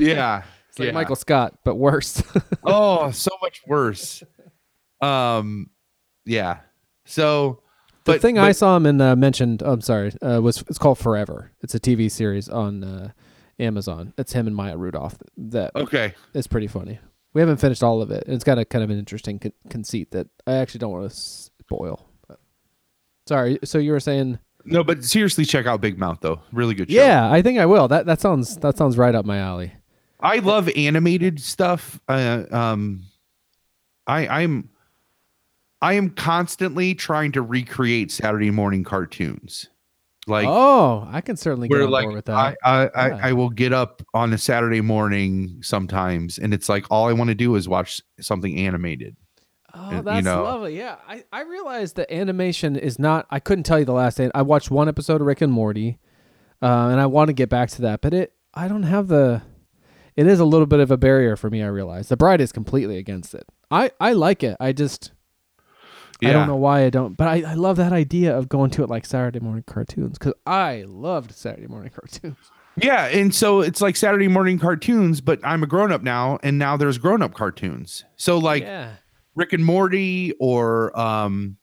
yeah. 0.00 0.42
It's 0.70 0.78
like 0.78 0.86
yeah. 0.86 0.92
Michael 0.92 1.16
Scott, 1.16 1.58
but 1.64 1.74
worse. 1.76 2.22
oh, 2.64 3.10
so 3.10 3.30
much 3.42 3.60
worse. 3.66 4.22
Um, 5.02 5.68
yeah. 6.24 6.60
So, 7.04 7.62
the 8.04 8.12
but 8.12 8.20
thing 8.20 8.38
I 8.38 8.52
saw 8.52 8.76
him 8.76 8.86
in 8.86 9.00
uh, 9.00 9.16
mentioned, 9.16 9.62
I'm 9.62 9.80
sorry, 9.80 10.12
uh, 10.22 10.40
was 10.40 10.62
it's 10.68 10.78
called 10.78 10.98
Forever. 10.98 11.52
It's 11.60 11.74
a 11.74 11.80
TV 11.80 12.10
series 12.10 12.48
on 12.48 12.82
uh, 12.84 13.10
Amazon. 13.58 14.12
It's 14.18 14.32
him 14.32 14.46
and 14.46 14.56
Maya 14.56 14.76
Rudolph. 14.76 15.16
That 15.36 15.74
okay, 15.76 16.14
It's 16.34 16.46
pretty 16.46 16.66
funny. 16.66 16.98
We 17.34 17.40
haven't 17.40 17.58
finished 17.58 17.82
all 17.82 18.02
of 18.02 18.10
it. 18.10 18.24
It's 18.26 18.44
got 18.44 18.58
a 18.58 18.64
kind 18.64 18.84
of 18.84 18.90
an 18.90 18.98
interesting 18.98 19.38
con- 19.38 19.52
conceit 19.70 20.10
that 20.10 20.26
I 20.46 20.54
actually 20.54 20.80
don't 20.80 20.92
want 20.92 21.10
to 21.10 21.16
spoil. 21.16 22.06
But. 22.28 22.40
Sorry. 23.26 23.58
So 23.64 23.78
you 23.78 23.92
were 23.92 24.00
saying? 24.00 24.38
no, 24.64 24.84
but 24.84 25.04
seriously, 25.04 25.44
check 25.44 25.66
out 25.66 25.80
Big 25.80 25.98
Mouth 25.98 26.18
though. 26.20 26.40
Really 26.52 26.74
good 26.74 26.90
show. 26.90 26.96
Yeah, 26.96 27.30
I 27.30 27.42
think 27.42 27.58
I 27.58 27.66
will. 27.66 27.88
That 27.88 28.06
that 28.06 28.20
sounds 28.20 28.56
that 28.58 28.76
sounds 28.76 28.98
right 28.98 29.14
up 29.14 29.24
my 29.24 29.38
alley. 29.38 29.72
I 30.20 30.38
love 30.38 30.68
animated 30.76 31.40
stuff. 31.40 32.00
Uh, 32.08 32.44
um, 32.52 33.04
I 34.06 34.28
I'm 34.28 34.68
I 35.82 35.94
am 35.94 36.10
constantly 36.10 36.94
trying 36.94 37.32
to 37.32 37.42
recreate 37.42 38.10
Saturday 38.10 38.50
morning 38.50 38.84
cartoons. 38.84 39.68
Like 40.28 40.46
oh, 40.48 41.06
I 41.10 41.20
can 41.20 41.36
certainly 41.36 41.66
get 41.68 41.82
on 41.82 41.90
like 41.90 42.04
board 42.04 42.14
with 42.14 42.24
that. 42.26 42.56
I, 42.64 42.86
I 42.94 43.06
Yeah. 43.08 43.18
I 43.20 43.32
will 43.32 43.50
get 43.50 43.72
up 43.72 44.02
on 44.14 44.32
a 44.32 44.38
Saturday 44.38 44.80
morning 44.80 45.58
sometimes, 45.62 46.38
and 46.38 46.54
it's 46.54 46.68
like 46.68 46.86
all 46.90 47.08
I 47.08 47.12
want 47.12 47.28
to 47.28 47.34
do 47.34 47.56
is 47.56 47.68
watch 47.68 48.00
something 48.20 48.56
animated. 48.56 49.16
oh, 49.74 49.96
you 49.96 50.02
that's 50.02 50.24
know. 50.24 50.44
lovely. 50.44 50.78
Yeah, 50.78 50.96
I 51.08 51.24
I 51.32 51.42
realized 51.42 51.96
that 51.96 52.12
animation 52.12 52.76
is 52.76 53.00
not. 53.00 53.26
I 53.30 53.40
couldn't 53.40 53.64
tell 53.64 53.80
you 53.80 53.84
the 53.84 53.92
last. 53.92 54.20
an- 54.20 54.30
I 54.32 54.42
watched 54.42 54.70
one 54.70 54.88
episode 54.88 55.20
of 55.20 55.26
Rick 55.26 55.40
and 55.40 55.52
Morty, 55.52 55.98
uh, 56.62 56.86
and 56.92 57.00
I 57.00 57.06
want 57.06 57.26
to 57.26 57.32
get 57.32 57.48
back 57.48 57.70
to 57.70 57.82
that, 57.82 58.00
but 58.00 58.14
it 58.14 58.32
I 58.54 58.68
don't 58.68 58.84
have 58.84 59.08
the. 59.08 59.42
It 60.14 60.28
is 60.28 60.38
a 60.38 60.44
little 60.44 60.66
bit 60.66 60.78
of 60.78 60.92
a 60.92 60.96
barrier 60.96 61.34
for 61.36 61.50
me. 61.50 61.64
I 61.64 61.66
realize 61.66 62.08
the 62.08 62.16
bride 62.16 62.40
is 62.40 62.52
completely 62.52 62.98
against 62.98 63.34
it. 63.34 63.44
I 63.72 63.90
I 63.98 64.12
like 64.12 64.44
it. 64.44 64.56
I 64.60 64.70
just. 64.72 65.10
I 66.30 66.32
don't 66.32 66.46
know 66.46 66.56
why 66.56 66.84
I 66.84 66.90
don't, 66.90 67.16
but 67.16 67.28
I, 67.28 67.42
I 67.42 67.54
love 67.54 67.76
that 67.78 67.92
idea 67.92 68.36
of 68.36 68.48
going 68.48 68.70
to 68.72 68.82
it 68.82 68.90
like 68.90 69.06
Saturday 69.06 69.40
morning 69.40 69.64
cartoons 69.66 70.18
because 70.18 70.34
I 70.46 70.84
loved 70.86 71.32
Saturday 71.32 71.66
morning 71.66 71.90
cartoons. 71.94 72.50
Yeah, 72.76 73.06
and 73.06 73.34
so 73.34 73.60
it's 73.60 73.80
like 73.80 73.96
Saturday 73.96 74.28
morning 74.28 74.58
cartoons, 74.58 75.20
but 75.20 75.40
I'm 75.44 75.62
a 75.62 75.66
grown 75.66 75.92
up 75.92 76.02
now, 76.02 76.38
and 76.42 76.58
now 76.58 76.76
there's 76.76 76.98
grown 76.98 77.22
up 77.22 77.34
cartoons. 77.34 78.04
So 78.16 78.38
like 78.38 78.62
yeah, 78.62 78.94
Rick 79.34 79.52
and 79.52 79.64
Morty 79.64 80.32
or 80.38 80.98
um 80.98 81.58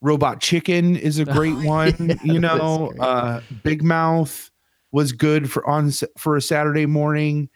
Robot 0.00 0.40
Chicken 0.40 0.96
is 0.96 1.18
a 1.18 1.24
great 1.26 1.56
one, 1.56 1.94
yeah, 2.00 2.16
you 2.24 2.40
know. 2.40 2.92
Uh 2.98 3.42
Big 3.62 3.82
Mouth 3.82 4.50
was 4.92 5.12
good 5.12 5.50
for 5.50 5.66
on 5.68 5.92
for 6.18 6.36
a 6.36 6.42
Saturday 6.42 6.86
morning. 6.86 7.48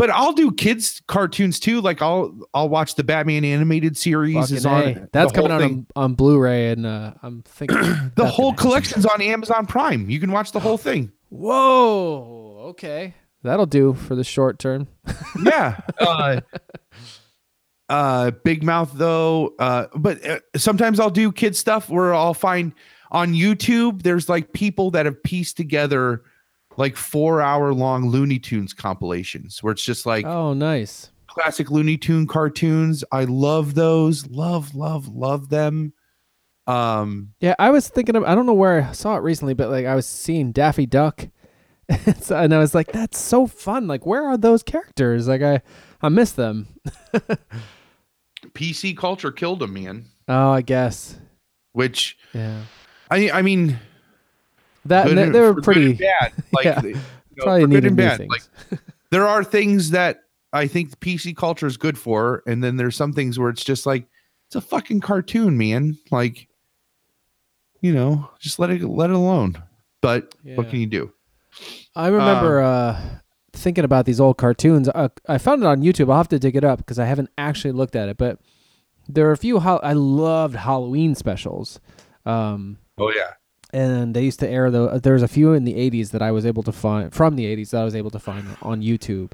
But 0.00 0.08
I'll 0.08 0.32
do 0.32 0.50
kids 0.50 1.02
cartoons 1.08 1.60
too. 1.60 1.82
Like 1.82 2.00
I'll 2.00 2.34
I'll 2.54 2.70
watch 2.70 2.94
the 2.94 3.04
Batman 3.04 3.44
animated 3.44 3.98
series 3.98 4.34
Fucking 4.34 4.56
is 4.56 4.64
on 4.64 4.82
A. 4.82 5.08
That's 5.12 5.30
coming 5.30 5.52
out 5.52 5.60
on, 5.60 5.86
on 5.94 6.14
Blu-ray, 6.14 6.70
and 6.70 6.86
uh, 6.86 7.12
I'm 7.22 7.42
thinking 7.42 7.76
the 8.14 8.24
whole 8.24 8.54
collection's 8.54 9.04
on 9.04 9.20
Amazon 9.20 9.66
Prime. 9.66 10.08
You 10.08 10.18
can 10.18 10.32
watch 10.32 10.52
the 10.52 10.60
whole 10.60 10.78
thing. 10.78 11.12
Whoa, 11.28 12.68
okay, 12.70 13.12
that'll 13.42 13.66
do 13.66 13.92
for 13.92 14.14
the 14.14 14.24
short 14.24 14.58
term. 14.58 14.88
yeah. 15.44 15.78
Uh, 15.98 16.40
uh, 17.90 18.30
Big 18.42 18.62
Mouth 18.62 18.92
though. 18.94 19.54
Uh, 19.58 19.88
but 19.94 20.26
uh, 20.26 20.40
sometimes 20.56 20.98
I'll 20.98 21.10
do 21.10 21.30
kid 21.30 21.54
stuff 21.54 21.90
where 21.90 22.14
I'll 22.14 22.32
find 22.32 22.72
on 23.10 23.34
YouTube. 23.34 24.00
There's 24.00 24.30
like 24.30 24.54
people 24.54 24.92
that 24.92 25.04
have 25.04 25.22
pieced 25.22 25.58
together 25.58 26.22
like 26.80 26.96
four 26.96 27.40
hour 27.40 27.72
long 27.72 28.08
Looney 28.08 28.38
Tunes 28.40 28.72
compilations 28.74 29.62
where 29.62 29.72
it's 29.72 29.84
just 29.84 30.06
like 30.06 30.24
Oh, 30.26 30.52
nice. 30.54 31.10
classic 31.28 31.70
Looney 31.70 31.96
Tune 31.96 32.26
cartoons. 32.26 33.04
I 33.12 33.24
love 33.24 33.74
those. 33.74 34.26
Love, 34.26 34.74
love, 34.74 35.06
love 35.08 35.48
them. 35.50 35.92
Um, 36.66 37.32
Yeah, 37.40 37.54
I 37.58 37.70
was 37.70 37.88
thinking 37.88 38.16
of. 38.16 38.24
I 38.24 38.34
don't 38.34 38.46
know 38.46 38.52
where 38.54 38.82
I 38.82 38.92
saw 38.92 39.16
it 39.16 39.20
recently, 39.22 39.54
but 39.54 39.70
like 39.70 39.86
I 39.86 39.94
was 39.94 40.06
seeing 40.06 40.52
Daffy 40.52 40.86
Duck, 40.86 41.28
So- 42.20 42.36
and 42.36 42.54
I 42.54 42.58
was 42.58 42.74
like, 42.74 42.92
"That's 42.92 43.18
so 43.18 43.46
fun! 43.46 43.86
Like, 43.88 44.06
where 44.06 44.24
are 44.24 44.36
those 44.36 44.62
characters? 44.62 45.26
Like, 45.28 45.42
I 45.42 45.62
I 46.02 46.08
miss 46.08 46.32
them." 46.32 46.68
PC 48.54 48.96
culture 48.96 49.32
killed 49.32 49.58
them, 49.60 49.74
man. 49.74 50.06
Oh, 50.28 50.50
I 50.50 50.62
guess. 50.62 51.18
Which 51.72 52.16
Yeah, 52.32 52.62
I, 53.10 53.30
I 53.30 53.42
mean, 53.42 53.78
that 54.86 55.06
good 55.06 55.18
they, 55.18 55.22
and- 55.24 55.34
they 55.34 55.40
were 55.40 55.60
pretty. 55.60 55.92
bad. 55.94 56.32
Like, 56.52 56.64
Yeah. 56.64 56.82
you 56.82 56.94
know, 56.94 57.00
Probably 57.44 57.66
good 57.66 57.84
and 57.84 57.96
bad. 57.96 58.18
things. 58.18 58.30
Like, 58.70 58.80
there 59.10 59.26
are 59.26 59.42
things 59.44 59.90
that 59.90 60.20
I 60.52 60.66
think 60.66 60.98
PC 61.00 61.36
culture 61.36 61.66
is 61.66 61.76
good 61.76 61.96
for, 61.98 62.42
and 62.46 62.62
then 62.62 62.76
there's 62.76 62.96
some 62.96 63.12
things 63.12 63.38
where 63.38 63.50
it's 63.50 63.64
just 63.64 63.86
like 63.86 64.06
it's 64.48 64.56
a 64.56 64.60
fucking 64.60 65.00
cartoon, 65.00 65.56
man. 65.56 65.96
Like, 66.10 66.48
you 67.80 67.92
know, 67.92 68.28
just 68.40 68.58
let 68.58 68.70
it 68.70 68.82
let 68.82 69.10
it 69.10 69.16
alone. 69.16 69.62
But 70.02 70.34
what 70.54 70.68
can 70.70 70.80
you 70.80 70.86
do? 70.86 71.12
I 71.94 72.08
remember 72.08 72.60
uh, 72.62 73.00
thinking 73.52 73.84
about 73.84 74.06
these 74.06 74.20
old 74.20 74.38
cartoons. 74.38 74.88
Uh, 74.88 75.08
I 75.28 75.38
found 75.38 75.62
it 75.62 75.66
on 75.66 75.82
YouTube. 75.82 76.10
I'll 76.10 76.16
have 76.18 76.28
to 76.28 76.38
dig 76.38 76.56
it 76.56 76.64
up 76.64 76.78
because 76.78 76.98
I 76.98 77.04
haven't 77.06 77.30
actually 77.38 77.72
looked 77.72 77.96
at 77.96 78.08
it. 78.08 78.16
But 78.16 78.38
there 79.08 79.28
are 79.28 79.32
a 79.32 79.36
few. 79.36 79.60
Hol- 79.60 79.80
I 79.82 79.92
loved 79.92 80.56
Halloween 80.56 81.14
specials. 81.14 81.80
Um, 82.26 82.78
Oh 82.98 83.10
yeah, 83.14 83.32
and 83.72 84.14
they 84.14 84.24
used 84.24 84.40
to 84.40 84.48
air 84.48 84.70
the 84.70 85.00
there's 85.02 85.22
a 85.22 85.28
few 85.28 85.52
in 85.52 85.64
the 85.64 85.74
80s 85.74 86.10
that 86.10 86.22
I 86.22 86.30
was 86.30 86.44
able 86.44 86.62
to 86.64 86.72
find 86.72 87.12
from 87.12 87.36
the 87.36 87.44
80s 87.44 87.70
that 87.70 87.82
I 87.82 87.84
was 87.84 87.94
able 87.94 88.10
to 88.10 88.18
find 88.18 88.46
on 88.62 88.82
YouTube 88.82 89.32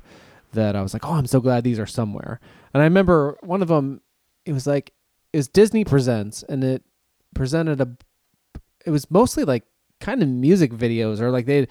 that 0.53 0.77
I 0.77 0.83
was 0.83 0.93
like, 0.95 1.05
"Oh, 1.05 1.13
I'm 1.13 1.27
so 1.27 1.41
glad 1.41 1.65
these 1.65 1.79
are 1.79 1.87
somewhere." 1.87 2.41
And 2.73 2.83
I 2.83 2.85
remember 2.85 3.37
one 3.43 3.63
of 3.63 3.69
them 3.69 4.01
it 4.45 4.53
was 4.53 4.67
like 4.67 4.93
it 5.33 5.37
was 5.39 5.49
Disney 5.49 5.85
Presents 5.85 6.43
and 6.43 6.63
it 6.63 6.83
presented 7.35 7.81
a 7.81 7.89
it 8.85 8.91
was 8.91 9.11
mostly 9.11 9.45
like 9.45 9.65
kind 10.01 10.23
of 10.23 10.29
music 10.29 10.73
videos 10.73 11.21
or 11.21 11.31
like 11.31 11.47
they 11.47 11.67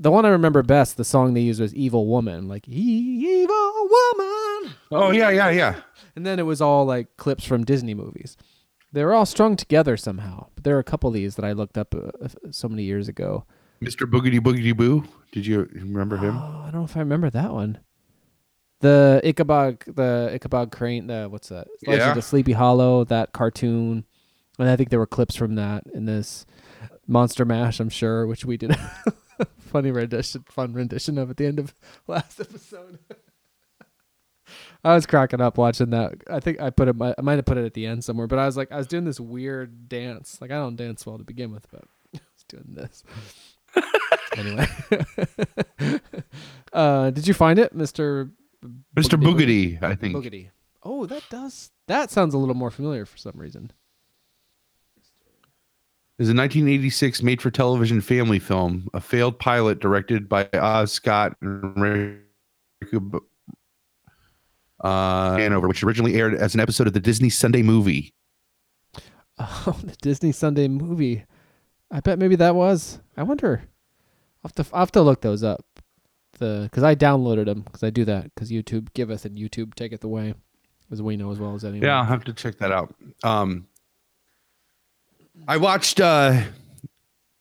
the 0.00 0.10
one 0.10 0.24
I 0.24 0.28
remember 0.28 0.62
best, 0.62 0.96
the 0.96 1.04
song 1.04 1.34
they 1.34 1.40
used 1.40 1.60
was 1.60 1.74
Evil 1.74 2.06
Woman, 2.06 2.46
like 2.48 2.68
Evil 2.68 3.72
Woman. 3.74 4.74
oh 4.92 5.10
yeah, 5.12 5.30
yeah, 5.30 5.50
yeah. 5.50 5.80
And 6.14 6.24
then 6.24 6.38
it 6.38 6.44
was 6.44 6.60
all 6.60 6.84
like 6.84 7.16
clips 7.16 7.44
from 7.44 7.64
Disney 7.64 7.94
movies. 7.94 8.36
They 8.92 9.04
were 9.04 9.12
all 9.14 9.26
strung 9.26 9.56
together 9.56 9.96
somehow. 9.96 10.46
But 10.54 10.64
there 10.64 10.76
are 10.76 10.80
a 10.80 10.84
couple 10.84 11.08
of 11.08 11.14
these 11.14 11.36
that 11.36 11.44
I 11.44 11.52
looked 11.52 11.76
up 11.78 11.94
uh, 11.94 12.28
so 12.50 12.68
many 12.68 12.84
years 12.84 13.08
ago. 13.08 13.44
Mr. 13.82 14.10
Boogity 14.10 14.40
Boogity 14.40 14.76
Boo. 14.76 15.04
Did 15.32 15.46
you 15.46 15.68
remember 15.72 16.16
him? 16.16 16.36
Oh, 16.36 16.62
I 16.66 16.70
don't 16.70 16.80
know 16.80 16.84
if 16.84 16.96
I 16.96 17.00
remember 17.00 17.30
that 17.30 17.52
one. 17.52 17.78
The 18.80 19.20
Ichabod, 19.24 19.80
the 19.86 20.30
Ichabod 20.32 20.70
Crane, 20.70 21.06
the 21.08 21.28
what's 21.28 21.48
that? 21.48 21.66
Legend 21.86 22.12
Yeah. 22.14 22.18
of 22.18 22.24
Sleepy 22.24 22.52
Hollow, 22.52 23.04
that 23.04 23.32
cartoon, 23.32 24.04
and 24.58 24.68
I 24.68 24.76
think 24.76 24.90
there 24.90 25.00
were 25.00 25.06
clips 25.06 25.34
from 25.34 25.56
that 25.56 25.82
in 25.92 26.04
this 26.04 26.46
Monster 27.06 27.44
Mash. 27.44 27.80
I'm 27.80 27.88
sure, 27.88 28.26
which 28.26 28.44
we 28.44 28.56
did 28.56 28.70
a 29.40 29.46
funny 29.58 29.90
rendition, 29.90 30.44
fun 30.48 30.72
rendition 30.74 31.18
of 31.18 31.28
at 31.30 31.36
the 31.38 31.46
end 31.46 31.58
of 31.58 31.74
last 32.06 32.40
episode. 32.40 32.98
I 34.84 34.94
was 34.94 35.06
cracking 35.06 35.40
up 35.40 35.58
watching 35.58 35.90
that. 35.90 36.14
I 36.30 36.40
think 36.40 36.60
I 36.60 36.70
put 36.70 36.88
it. 36.88 36.96
I 37.00 37.20
might 37.20 37.36
have 37.36 37.44
put 37.44 37.58
it 37.58 37.64
at 37.64 37.74
the 37.74 37.86
end 37.86 38.04
somewhere, 38.04 38.26
but 38.26 38.38
I 38.38 38.46
was 38.46 38.56
like, 38.56 38.70
I 38.70 38.76
was 38.76 38.86
doing 38.86 39.04
this 39.04 39.18
weird 39.18 39.88
dance. 39.88 40.38
Like 40.40 40.50
I 40.50 40.54
don't 40.54 40.76
dance 40.76 41.04
well 41.04 41.18
to 41.18 41.24
begin 41.24 41.52
with, 41.52 41.66
but 41.70 41.84
I 42.14 42.20
was 42.34 42.44
doing 42.46 42.64
this. 42.68 43.02
anyway, 44.36 44.66
uh, 46.72 47.10
did 47.10 47.26
you 47.26 47.34
find 47.34 47.58
it, 47.58 47.74
Mister 47.74 48.30
Mr. 48.96 49.20
Boogity, 49.20 49.82
I 49.82 49.94
think. 49.94 50.14
Boogity? 50.14 50.50
Oh, 50.82 51.06
that 51.06 51.24
does. 51.28 51.70
That 51.86 52.10
sounds 52.10 52.34
a 52.34 52.38
little 52.38 52.54
more 52.54 52.70
familiar 52.70 53.04
for 53.04 53.18
some 53.18 53.34
reason. 53.36 53.72
is 56.18 56.28
a 56.28 56.34
1986 56.34 57.22
made-for-television 57.22 58.00
family 58.00 58.38
film, 58.38 58.88
a 58.94 59.00
failed 59.00 59.38
pilot 59.38 59.80
directed 59.80 60.28
by 60.28 60.48
Oz 60.54 60.92
Scott 60.92 61.36
and 61.40 62.20
uh, 64.80 65.36
Hanover, 65.36 65.68
which 65.68 65.82
originally 65.82 66.14
aired 66.14 66.34
as 66.34 66.54
an 66.54 66.60
episode 66.60 66.86
of 66.86 66.92
the 66.92 67.00
Disney 67.00 67.30
Sunday 67.30 67.62
Movie. 67.62 68.12
Oh, 69.40 69.78
the 69.84 69.94
Disney 70.02 70.32
Sunday 70.32 70.66
movie. 70.66 71.24
I 71.92 72.00
bet 72.00 72.18
maybe 72.18 72.34
that 72.36 72.56
was. 72.56 72.98
I 73.16 73.22
wonder. 73.22 73.62
I'll 74.42 74.50
have 74.50 74.66
to 74.66 74.74
I'll 74.74 74.80
have 74.80 74.90
to 74.92 75.00
look 75.02 75.20
those 75.20 75.44
up. 75.44 75.64
The 76.40 76.62
because 76.64 76.82
I 76.82 76.96
downloaded 76.96 77.44
them 77.44 77.60
because 77.62 77.84
I 77.84 77.90
do 77.90 78.04
that 78.04 78.34
because 78.34 78.50
YouTube 78.50 78.92
giveth 78.94 79.24
and 79.24 79.38
YouTube 79.38 79.74
taketh 79.74 80.02
away, 80.02 80.34
as 80.90 81.00
we 81.00 81.16
know 81.16 81.30
as 81.30 81.38
well 81.38 81.54
as 81.54 81.64
anyone. 81.64 81.86
Yeah, 81.86 81.98
I'll 81.98 82.04
have 82.04 82.24
to 82.24 82.32
check 82.32 82.58
that 82.58 82.72
out. 82.72 82.92
Um, 83.22 83.68
I 85.46 85.56
watched. 85.56 86.00
uh 86.00 86.42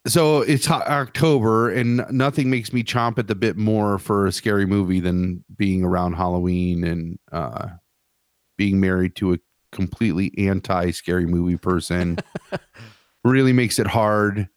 So 0.07 0.41
it's 0.41 0.69
October, 0.69 1.69
and 1.69 2.05
nothing 2.09 2.49
makes 2.49 2.71
me 2.71 2.83
chomp 2.83 3.17
at 3.17 3.27
the 3.27 3.35
bit 3.35 3.57
more 3.57 3.99
for 3.99 4.25
a 4.25 4.31
scary 4.31 4.65
movie 4.65 4.99
than 4.99 5.43
being 5.55 5.83
around 5.83 6.13
Halloween 6.13 6.83
and 6.83 7.19
uh 7.31 7.69
being 8.57 8.79
married 8.79 9.15
to 9.17 9.33
a 9.33 9.37
completely 9.71 10.33
anti 10.37 10.91
scary 10.91 11.25
movie 11.25 11.57
person. 11.57 12.17
really 13.23 13.53
makes 13.53 13.79
it 13.79 13.87
hard. 13.87 14.47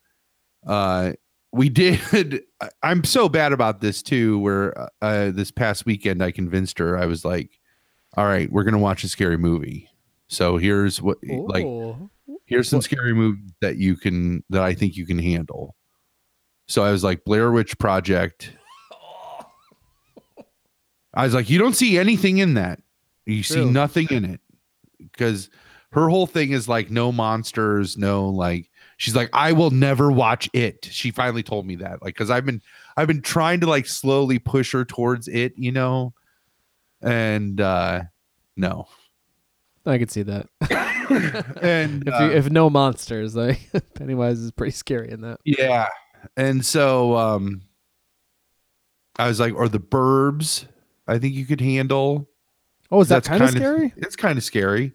Uh, 0.66 1.12
we 1.52 1.68
did. 1.68 2.42
I'm 2.82 3.04
so 3.04 3.28
bad 3.28 3.52
about 3.52 3.80
this 3.80 4.02
too. 4.02 4.38
Where 4.38 4.88
uh, 5.02 5.30
this 5.30 5.50
past 5.50 5.86
weekend, 5.86 6.22
I 6.22 6.30
convinced 6.30 6.78
her. 6.78 6.96
I 6.96 7.06
was 7.06 7.24
like, 7.24 7.58
"All 8.16 8.26
right, 8.26 8.50
we're 8.50 8.64
gonna 8.64 8.78
watch 8.78 9.04
a 9.04 9.08
scary 9.08 9.38
movie." 9.38 9.88
So 10.28 10.58
here's 10.58 11.02
what 11.02 11.18
like 11.24 11.64
Ooh. 11.64 12.10
Here's 12.50 12.68
some 12.68 12.82
scary 12.82 13.14
movies 13.14 13.52
that 13.62 13.76
you 13.76 13.96
can 13.96 14.44
that 14.50 14.62
I 14.62 14.74
think 14.74 14.96
you 14.96 15.06
can 15.06 15.18
handle. 15.18 15.74
So 16.68 16.84
I 16.84 16.90
was 16.90 17.02
like 17.02 17.24
Blair 17.24 17.50
Witch 17.50 17.78
Project. 17.78 18.52
I 21.14 21.24
was 21.24 21.32
like, 21.32 21.48
you 21.48 21.58
don't 21.58 21.74
see 21.74 21.98
anything 21.98 22.38
in 22.38 22.54
that. 22.54 22.80
You 23.24 23.42
see 23.42 23.54
True. 23.54 23.70
nothing 23.70 24.08
in 24.10 24.24
it 24.24 24.40
because 24.98 25.48
her 25.92 26.08
whole 26.08 26.26
thing 26.26 26.50
is 26.50 26.68
like 26.68 26.90
no 26.90 27.10
monsters, 27.10 27.96
no 27.96 28.28
like. 28.28 28.66
She's 28.96 29.16
like, 29.16 29.30
I 29.32 29.52
will 29.52 29.70
never 29.70 30.12
watch 30.12 30.50
it. 30.52 30.86
She 30.90 31.10
finally 31.10 31.42
told 31.42 31.64
me 31.64 31.76
that, 31.76 32.02
like, 32.02 32.14
because 32.14 32.28
I've 32.28 32.44
been 32.44 32.60
I've 32.98 33.08
been 33.08 33.22
trying 33.22 33.60
to 33.60 33.66
like 33.66 33.86
slowly 33.86 34.38
push 34.38 34.72
her 34.72 34.84
towards 34.84 35.26
it, 35.26 35.54
you 35.56 35.72
know, 35.72 36.12
and 37.00 37.58
uh 37.62 38.02
no, 38.58 38.88
I 39.86 39.96
could 39.96 40.10
see 40.10 40.22
that. 40.24 40.48
and 41.62 42.06
if 42.06 42.14
uh, 42.14 42.30
if 42.32 42.50
no 42.50 42.70
monsters, 42.70 43.34
like 43.34 43.60
Pennywise 43.94 44.38
is 44.38 44.50
pretty 44.50 44.72
scary 44.72 45.10
in 45.10 45.22
that. 45.22 45.40
Yeah. 45.44 45.88
And 46.36 46.64
so 46.64 47.16
um 47.16 47.62
I 49.18 49.28
was 49.28 49.40
like, 49.40 49.54
or 49.54 49.68
the 49.68 49.80
burbs, 49.80 50.66
I 51.06 51.18
think 51.18 51.34
you 51.34 51.44
could 51.44 51.60
handle. 51.60 52.28
Oh, 52.90 53.00
is 53.00 53.08
that 53.08 53.24
kind 53.24 53.42
of 53.42 53.50
scary? 53.50 53.92
It's 53.96 54.16
kind 54.16 54.38
of 54.38 54.44
scary. 54.44 54.94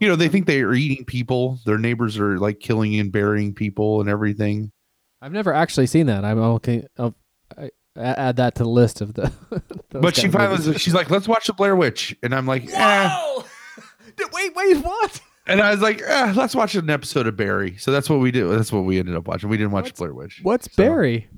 You 0.00 0.08
know, 0.08 0.16
they 0.16 0.28
think 0.28 0.46
they 0.46 0.62
are 0.62 0.72
eating 0.72 1.04
people. 1.04 1.58
Their 1.66 1.78
neighbors 1.78 2.18
are 2.18 2.38
like 2.38 2.60
killing 2.60 2.98
and 2.98 3.12
burying 3.12 3.54
people 3.54 4.00
and 4.00 4.08
everything. 4.08 4.72
I've 5.20 5.32
never 5.32 5.52
actually 5.52 5.86
seen 5.86 6.06
that. 6.06 6.24
I'm 6.24 6.38
okay. 6.38 6.86
I'll, 6.98 7.14
I, 7.56 7.70
a- 7.96 8.18
add 8.18 8.36
that 8.36 8.54
to 8.56 8.62
the 8.62 8.68
list 8.68 9.02
of 9.02 9.12
the. 9.12 9.30
but 9.90 10.16
she 10.16 10.28
finally 10.28 10.78
she's 10.78 10.94
like, 10.94 11.10
let's 11.10 11.28
watch 11.28 11.46
the 11.46 11.52
Blair 11.52 11.76
Witch. 11.76 12.16
And 12.22 12.34
I'm 12.34 12.46
like, 12.46 12.68
eh. 12.72 13.42
Wait, 14.32 14.54
wait, 14.54 14.76
what? 14.78 15.20
And 15.50 15.60
I 15.60 15.70
was 15.72 15.80
like, 15.80 16.00
eh, 16.04 16.32
let's 16.36 16.54
watch 16.54 16.74
an 16.74 16.88
episode 16.88 17.26
of 17.26 17.36
Barry. 17.36 17.76
So 17.78 17.90
that's 17.92 18.08
what 18.08 18.20
we 18.20 18.30
did. 18.30 18.46
That's 18.48 18.72
what 18.72 18.84
we 18.84 18.98
ended 18.98 19.16
up 19.16 19.26
watching. 19.28 19.48
We 19.50 19.56
didn't 19.56 19.72
watch 19.72 19.84
What's- 19.86 19.98
Blair 19.98 20.14
Witch. 20.14 20.40
What's 20.42 20.72
So- 20.72 20.82
Barry? 20.82 21.28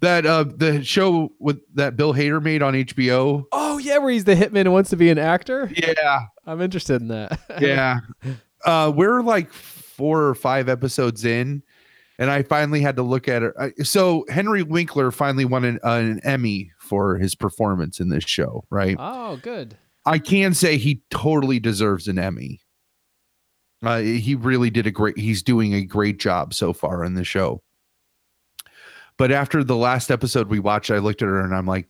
That 0.00 0.26
uh 0.26 0.44
the 0.44 0.84
show 0.84 1.32
with 1.40 1.58
that 1.74 1.96
Bill 1.96 2.14
Hader 2.14 2.40
made 2.40 2.62
on 2.62 2.74
HBO. 2.74 3.46
Oh 3.50 3.78
yeah, 3.78 3.98
where 3.98 4.12
he's 4.12 4.22
the 4.24 4.36
hitman 4.36 4.60
and 4.60 4.72
wants 4.72 4.90
to 4.90 4.96
be 4.96 5.10
an 5.10 5.18
actor. 5.18 5.68
Yeah. 5.74 6.20
I'm 6.46 6.60
interested 6.62 7.02
in 7.02 7.08
that. 7.08 7.38
yeah 7.60 7.98
uh 8.64 8.92
we're 8.94 9.22
like 9.22 9.52
four 9.52 10.22
or 10.22 10.34
five 10.34 10.68
episodes 10.68 11.24
in 11.24 11.62
and 12.18 12.28
i 12.30 12.42
finally 12.42 12.80
had 12.80 12.96
to 12.96 13.02
look 13.02 13.28
at 13.28 13.42
it 13.42 13.86
so 13.86 14.24
henry 14.28 14.62
winkler 14.64 15.10
finally 15.12 15.44
won 15.44 15.64
an, 15.64 15.78
uh, 15.84 15.92
an 15.92 16.20
emmy 16.24 16.72
for 16.78 17.16
his 17.18 17.34
performance 17.36 18.00
in 18.00 18.08
this 18.08 18.24
show 18.24 18.64
right 18.70 18.96
oh, 18.98 19.36
good. 19.42 19.76
i 20.06 20.18
can 20.18 20.54
say 20.54 20.76
he 20.76 21.02
totally 21.10 21.60
deserves 21.60 22.08
an 22.08 22.18
emmy 22.18 22.60
uh, 23.82 23.98
he 24.00 24.34
really 24.34 24.70
did 24.70 24.86
a 24.86 24.90
great 24.90 25.16
he's 25.18 25.42
doing 25.42 25.74
a 25.74 25.82
great 25.84 26.18
job 26.18 26.52
so 26.54 26.72
far 26.72 27.04
in 27.04 27.14
the 27.14 27.24
show. 27.24 27.62
But 29.16 29.32
after 29.32 29.62
the 29.64 29.76
last 29.76 30.10
episode 30.10 30.48
we 30.48 30.58
watched 30.60 30.90
i 30.90 30.98
looked 30.98 31.22
at 31.22 31.26
her 31.28 31.40
and 31.40 31.54
i'm 31.54 31.66
like 31.66 31.88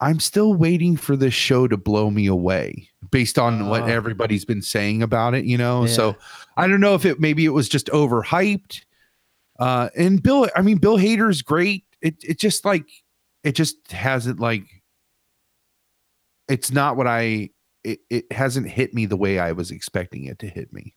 i'm 0.00 0.18
still 0.20 0.54
waiting 0.54 0.96
for 0.96 1.16
this 1.16 1.34
show 1.34 1.68
to 1.68 1.76
blow 1.76 2.10
me 2.10 2.26
away 2.26 2.88
based 3.10 3.38
on 3.38 3.68
what 3.68 3.82
Ah. 3.82 3.86
everybody's 3.86 4.44
been 4.44 4.62
saying 4.62 5.02
about 5.02 5.34
it 5.34 5.44
you 5.44 5.58
know? 5.58 5.82
Yeah. 5.84 5.92
so 5.92 6.16
i 6.56 6.66
don't 6.66 6.80
know 6.80 6.94
if 6.94 7.04
it 7.04 7.20
maybe 7.20 7.44
it 7.44 7.50
was 7.50 7.68
just 7.68 7.86
overhyped. 7.88 8.80
Uh 9.58 9.90
and 9.96 10.22
bill 10.22 10.48
i 10.56 10.62
mean 10.62 10.78
bill 10.78 10.96
hader's 10.98 11.42
great. 11.42 11.84
It 12.00 12.16
it 12.24 12.38
just 12.38 12.64
like 12.64 12.86
it 13.44 13.52
just 13.52 13.92
hasn't 13.92 14.40
like 14.40 14.64
it's 16.48 16.70
not 16.72 16.96
what 16.96 17.06
i 17.06 17.50
it, 17.84 18.00
it 18.10 18.32
hasn't 18.32 18.68
hit 18.68 18.94
me 18.94 19.04
the 19.06 19.16
way 19.16 19.38
i 19.38 19.52
was 19.52 19.70
expecting 19.70 20.24
it 20.24 20.38
to 20.38 20.46
hit 20.48 20.72
me 20.72 20.94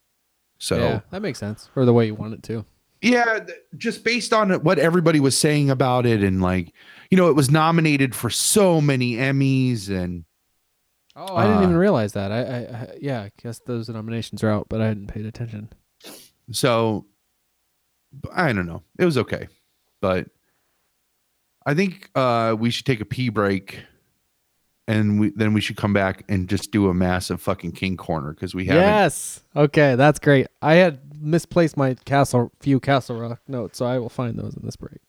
so 0.57 0.77
yeah, 0.77 0.99
that 1.11 1.21
makes 1.21 1.39
sense. 1.39 1.69
Or 1.75 1.85
the 1.85 1.93
way 1.93 2.05
you 2.05 2.15
want 2.15 2.33
it 2.33 2.43
to. 2.43 2.65
yeah, 3.01 3.39
just 3.77 4.03
based 4.03 4.33
on 4.33 4.51
what 4.63 4.79
everybody 4.79 5.19
was 5.19 5.37
saying 5.37 5.69
about 5.69 6.05
it, 6.05 6.23
and 6.23 6.41
like, 6.41 6.71
you 7.11 7.17
know, 7.17 7.27
it 7.29 7.35
was 7.35 7.51
nominated 7.51 8.15
for 8.15 8.29
so 8.29 8.79
many 8.81 9.13
Emmys, 9.15 9.89
and 9.89 10.25
Oh, 11.17 11.35
I 11.35 11.43
didn't 11.43 11.59
Uh, 11.59 11.63
even 11.63 11.77
realize 11.77 12.11
that. 12.13 12.31
I, 12.31 12.39
I, 12.41 12.57
I 12.57 12.97
yeah, 13.01 13.21
I 13.21 13.31
guess 13.41 13.59
those 13.59 13.87
nominations 13.87 14.43
are 14.43 14.49
out, 14.49 14.67
but 14.69 14.81
I 14.81 14.87
hadn't 14.87 15.07
paid 15.07 15.25
attention. 15.25 15.69
so 16.51 17.05
I 18.33 18.51
don't 18.53 18.65
know. 18.65 18.83
It 18.99 19.05
was 19.05 19.17
okay, 19.17 19.47
but 20.01 20.27
I 21.65 21.73
think 21.73 22.09
uh, 22.15 22.55
we 22.59 22.69
should 22.69 22.85
take 22.85 22.99
a 23.01 23.05
pee 23.05 23.29
break, 23.29 23.79
and 24.88 25.19
we, 25.19 25.29
then 25.31 25.53
we 25.53 25.61
should 25.61 25.77
come 25.77 25.93
back 25.93 26.23
and 26.29 26.47
just 26.47 26.71
do 26.71 26.89
a 26.89 26.93
massive 26.93 27.41
fucking 27.41 27.71
king 27.71 27.97
corner 27.97 28.33
because 28.33 28.53
we 28.53 28.65
haven't. 28.65 28.83
Yes. 28.83 29.43
Okay, 29.55 29.95
that's 29.95 30.19
great. 30.19 30.47
I 30.61 30.75
had 30.75 30.99
misplaced 31.21 31.75
my 31.77 31.95
castle 32.05 32.51
few 32.59 32.79
Castle 32.79 33.19
Rock 33.19 33.41
notes, 33.47 33.77
so 33.77 33.86
I 33.86 33.97
will 33.99 34.09
find 34.09 34.38
those 34.38 34.55
in 34.55 34.63
this 34.63 34.75
break. 34.75 34.99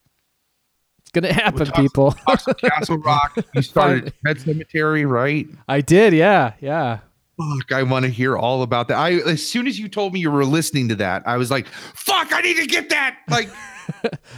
It's 1.01 1.11
gonna 1.13 1.33
happen, 1.33 1.67
talk- 1.67 1.77
people. 1.77 2.13
Talk 2.13 2.59
Castle 2.61 2.99
Rock. 2.99 3.39
You 3.55 3.63
started 3.63 4.13
Pet 4.25 4.39
Sematary, 4.39 5.09
right? 5.09 5.47
I 5.69 5.81
did. 5.81 6.13
Yeah. 6.15 6.55
Yeah. 6.61 7.01
Fuck, 7.39 7.73
I 7.73 7.83
want 7.83 8.07
to 8.07 8.11
hear 8.11 8.37
all 8.37 8.63
about 8.63 8.89
that. 8.89 8.97
I 8.97 9.13
as 9.13 9.47
soon 9.47 9.67
as 9.67 9.79
you 9.79 9.89
told 9.89 10.15
me 10.15 10.21
you 10.21 10.31
were 10.31 10.47
listening 10.47 10.89
to 10.89 10.95
that, 10.97 11.23
I 11.27 11.37
was 11.37 11.51
like, 11.51 11.67
"Fuck, 11.69 12.33
I 12.33 12.41
need 12.41 12.57
to 12.57 12.67
get 12.67 12.89
that!" 12.89 13.19
Like, 13.29 13.51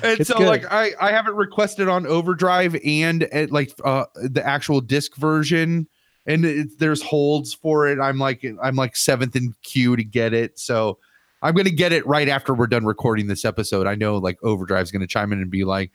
and 0.03 0.21
It's 0.21 0.29
so 0.29 0.39
good. 0.39 0.47
like 0.47 0.65
I 0.71 0.93
I 1.01 1.13
have 1.13 1.27
it 1.27 1.35
requested 1.35 1.89
on 1.89 2.07
Overdrive 2.07 2.77
and 2.85 3.25
at 3.25 3.51
like 3.51 3.73
uh 3.85 4.05
the 4.15 4.43
actual 4.47 4.81
disc 4.81 5.17
version, 5.17 5.87
and 6.27 6.45
it, 6.45 6.79
there's 6.79 7.03
holds 7.03 7.55
for 7.55 7.87
it. 7.89 7.99
I'm 8.01 8.19
like 8.19 8.45
I'm 8.63 8.77
like 8.77 8.97
seventh 8.97 9.37
in 9.37 9.55
queue 9.63 9.97
to 9.97 10.05
get 10.05 10.33
it, 10.33 10.59
so 10.59 10.99
I'm 11.43 11.55
gonna 11.55 11.71
get 11.71 11.93
it 11.93 12.07
right 12.07 12.29
after 12.29 12.55
we're 12.55 12.67
done 12.67 12.85
recording 12.85 13.27
this 13.29 13.45
episode. 13.45 13.87
I 13.87 13.95
know 13.95 14.17
like 14.19 14.39
Overdrive's 14.43 14.91
gonna 14.91 15.07
chime 15.07 15.33
in 15.33 15.41
and 15.41 15.51
be 15.51 15.65
like, 15.65 15.91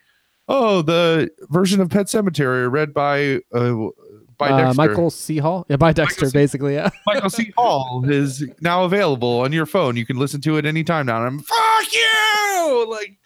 "Oh, 0.48 0.82
the 0.82 1.30
version 1.49 1.82
of 1.82 1.90
Pet 1.90 2.07
Sematary 2.07 2.72
read 2.72 2.94
by 2.94 3.41
uh 3.53 3.90
by 4.38 4.49
Uh, 4.49 4.57
Dexter." 4.57 4.73
Michael 4.78 5.10
C. 5.11 5.38
Hall. 5.38 5.65
Yeah, 5.69 5.76
by 5.76 5.94
Dexter, 5.94 6.26
C. 6.28 6.32
basically. 6.32 6.73
Yeah. 6.76 6.90
Michael 7.06 7.30
C. 7.30 7.52
Hall 7.57 8.03
is 8.10 8.44
now 8.61 8.84
available 8.86 9.41
on 9.41 9.52
your 9.53 9.65
phone. 9.65 9.95
You 9.98 10.06
can 10.06 10.18
listen 10.18 10.41
to 10.41 10.57
it 10.57 10.65
anytime 10.65 11.06
now. 11.06 11.18
And 11.18 11.28
I'm 11.28 11.40
fuck 11.40 11.94
you. 11.94 12.88
Like, 12.90 13.18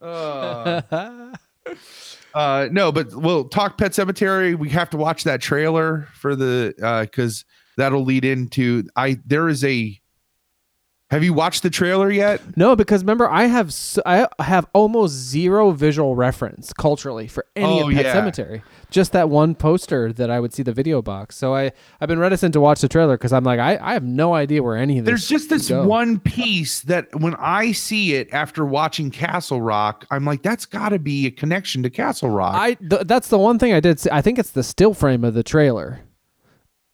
uh, 0.00 0.82
uh, 2.34 2.68
no, 2.70 2.92
but 2.92 3.14
we'll 3.14 3.48
talk 3.48 3.78
Pet 3.78 3.92
Sematary. 3.92 4.56
We 4.58 4.70
have 4.70 4.90
to 4.90 4.96
watch 4.96 5.24
that 5.24 5.40
trailer 5.40 6.08
for 6.14 6.34
the 6.34 6.74
uh, 6.82 7.02
because 7.02 7.44
that'll 7.76 8.04
lead 8.04 8.24
into 8.24 8.84
I. 8.96 9.18
There 9.26 9.48
is 9.48 9.64
a. 9.64 9.99
Have 11.10 11.24
you 11.24 11.32
watched 11.34 11.62
the 11.64 11.70
trailer 11.70 12.10
yet? 12.10 12.40
no, 12.56 12.76
because 12.76 13.02
remember, 13.02 13.28
I 13.28 13.46
have 13.46 13.74
I 14.06 14.28
have 14.38 14.66
almost 14.72 15.12
zero 15.14 15.72
visual 15.72 16.14
reference 16.14 16.72
culturally 16.72 17.26
for 17.26 17.46
any 17.56 17.82
Oh, 17.82 17.88
of 17.88 17.94
Pet 17.94 18.04
yeah. 18.04 18.12
Cemetery. 18.12 18.62
Just 18.90 19.10
that 19.12 19.28
one 19.28 19.54
poster 19.56 20.12
that 20.12 20.30
I 20.30 20.38
would 20.38 20.52
see 20.54 20.62
the 20.62 20.72
video 20.72 21.02
box. 21.02 21.36
So 21.36 21.54
I 21.54 21.72
I've 22.00 22.08
been 22.08 22.18
reticent 22.20 22.52
to 22.54 22.60
watch 22.60 22.80
the 22.80 22.88
trailer 22.88 23.16
because 23.16 23.32
I'm 23.32 23.42
like 23.44 23.58
I, 23.58 23.76
I 23.80 23.92
have 23.94 24.04
no 24.04 24.34
idea 24.34 24.62
where 24.62 24.76
any 24.76 24.98
of 24.98 25.04
this. 25.04 25.10
There's 25.10 25.28
just 25.28 25.50
this 25.50 25.68
go. 25.68 25.84
one 25.86 26.20
piece 26.20 26.82
that 26.82 27.08
when 27.18 27.34
I 27.36 27.72
see 27.72 28.14
it 28.14 28.32
after 28.32 28.64
watching 28.64 29.10
Castle 29.10 29.60
Rock, 29.60 30.06
I'm 30.10 30.24
like, 30.24 30.42
that's 30.42 30.64
got 30.66 30.90
to 30.90 30.98
be 31.00 31.26
a 31.26 31.30
connection 31.30 31.82
to 31.82 31.90
Castle 31.90 32.30
Rock. 32.30 32.54
I 32.54 32.74
th- 32.74 33.02
that's 33.06 33.28
the 33.28 33.38
one 33.38 33.58
thing 33.58 33.72
I 33.72 33.80
did. 33.80 33.98
See. 33.98 34.10
I 34.12 34.22
think 34.22 34.38
it's 34.38 34.50
the 34.50 34.62
still 34.62 34.94
frame 34.94 35.24
of 35.24 35.34
the 35.34 35.42
trailer, 35.42 36.00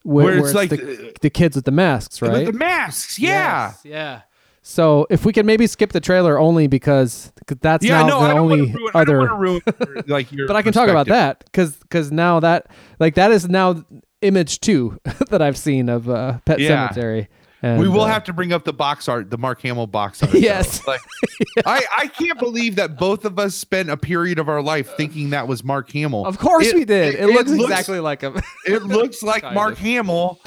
where, 0.07 0.27
Where 0.27 0.39
it's 0.39 0.55
like, 0.55 0.71
the, 0.71 1.13
the 1.21 1.31
kids 1.31 1.57
with 1.57 1.65
the 1.65 1.71
masks, 1.73 2.19
the- 2.21 2.29
right? 2.29 2.47
the 2.47 2.53
masks. 2.53 3.19
Yeah. 3.19 3.69
Yes, 3.69 3.81
yeah. 3.85 4.21
So 4.63 5.07
if 5.11 5.25
we 5.25 5.33
can 5.33 5.47
maybe 5.47 5.67
skip 5.69 5.93
the 5.93 6.01
trailer 6.01 6.39
only 6.41 6.67
because 6.67 7.33
that's 7.61 7.85
yeah, 7.85 8.03
now 8.03 8.07
no, 8.09 8.19
the 8.21 8.25
I 8.25 8.29
don't 8.31 8.39
only 8.39 8.61
want 8.63 8.73
to 8.73 8.79
ruin, 8.79 8.91
I 8.95 9.05
don't 9.05 9.15
other. 9.17 9.19
wanna 9.21 9.35
ruin 9.37 9.63
like 10.09 10.33
your 10.37 10.47
but 10.49 10.57
I 10.57 10.63
can 10.63 10.73
talk 10.73 10.89
about 10.89 11.07
perspective. 11.07 11.45
that 11.53 11.79
because 11.85 12.11
now 12.11 12.41
that 12.41 12.67
like 12.99 13.15
that 13.15 13.31
is 13.31 13.49
now 13.49 13.85
image 14.23 14.59
two 14.61 14.99
that 15.31 15.41
I've 15.41 15.57
seen 15.57 15.89
of 15.89 16.09
uh, 16.09 16.39
Pet 16.47 16.59
Yeah. 16.59 16.89
Cemetery. 16.89 17.29
And, 17.73 17.81
we 17.81 17.89
will 17.89 18.03
uh, 18.03 18.07
have 18.07 18.25
to 18.25 18.33
bring 18.33 18.53
up 18.53 18.65
the 18.65 18.73
box 18.73 19.09
art, 19.09 19.31
the 19.31 19.39
Mark 19.39 19.61
Hamill 19.63 19.87
box 19.87 20.23
art. 20.23 20.35
Yes. 20.35 20.87
Like, 20.87 21.01
I, 21.67 21.85
I 21.99 22.07
can't 22.09 22.39
believe 22.39 22.77
that 22.77 22.99
both 22.99 23.25
of 23.25 23.39
us 23.39 23.55
spent 23.55 23.89
a 23.91 23.97
period 23.97 24.39
of 24.39 24.49
our 24.49 24.63
life 24.63 24.97
thinking 24.97 25.31
that 25.31 25.49
was 25.49 25.65
Mark 25.65 25.91
Hamill. 25.93 26.25
Of 26.27 26.39
course 26.39 26.67
It- 26.69 26.75
we 26.75 26.85
did. 26.85 27.15
It, 27.15 27.21
it- 27.21 27.29
it 27.31 27.33
looks, 27.35 27.51
looks- 27.51 27.71
exactly 27.71 28.01
like 28.01 28.21
him. 28.23 28.41
It 28.67 28.83
looks 28.83 29.23
like 29.23 29.43
Kind 29.43 29.55
Mark 29.55 29.73
of. 29.73 29.79
Hamill 29.79 30.41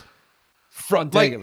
From 0.69 1.09
like, 1.11 1.33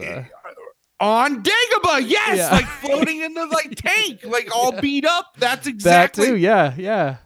on 0.99 1.43
Dagobah. 1.43 2.03
Yes, 2.09 2.37
Yeah. 2.37 2.49
like 2.51 2.65
floating 2.65 3.21
in 3.21 3.33
the 3.33 3.45
like 3.51 3.75
tank, 3.75 4.21
like 4.25 4.49
all 4.55 4.79
beat 4.79 5.05
up. 5.05 5.33
That's 5.37 5.65
That 5.65 5.69
exactly. 5.69 6.25
too, 6.27 6.35
yeah, 6.37 6.73
yeah. 6.77 7.17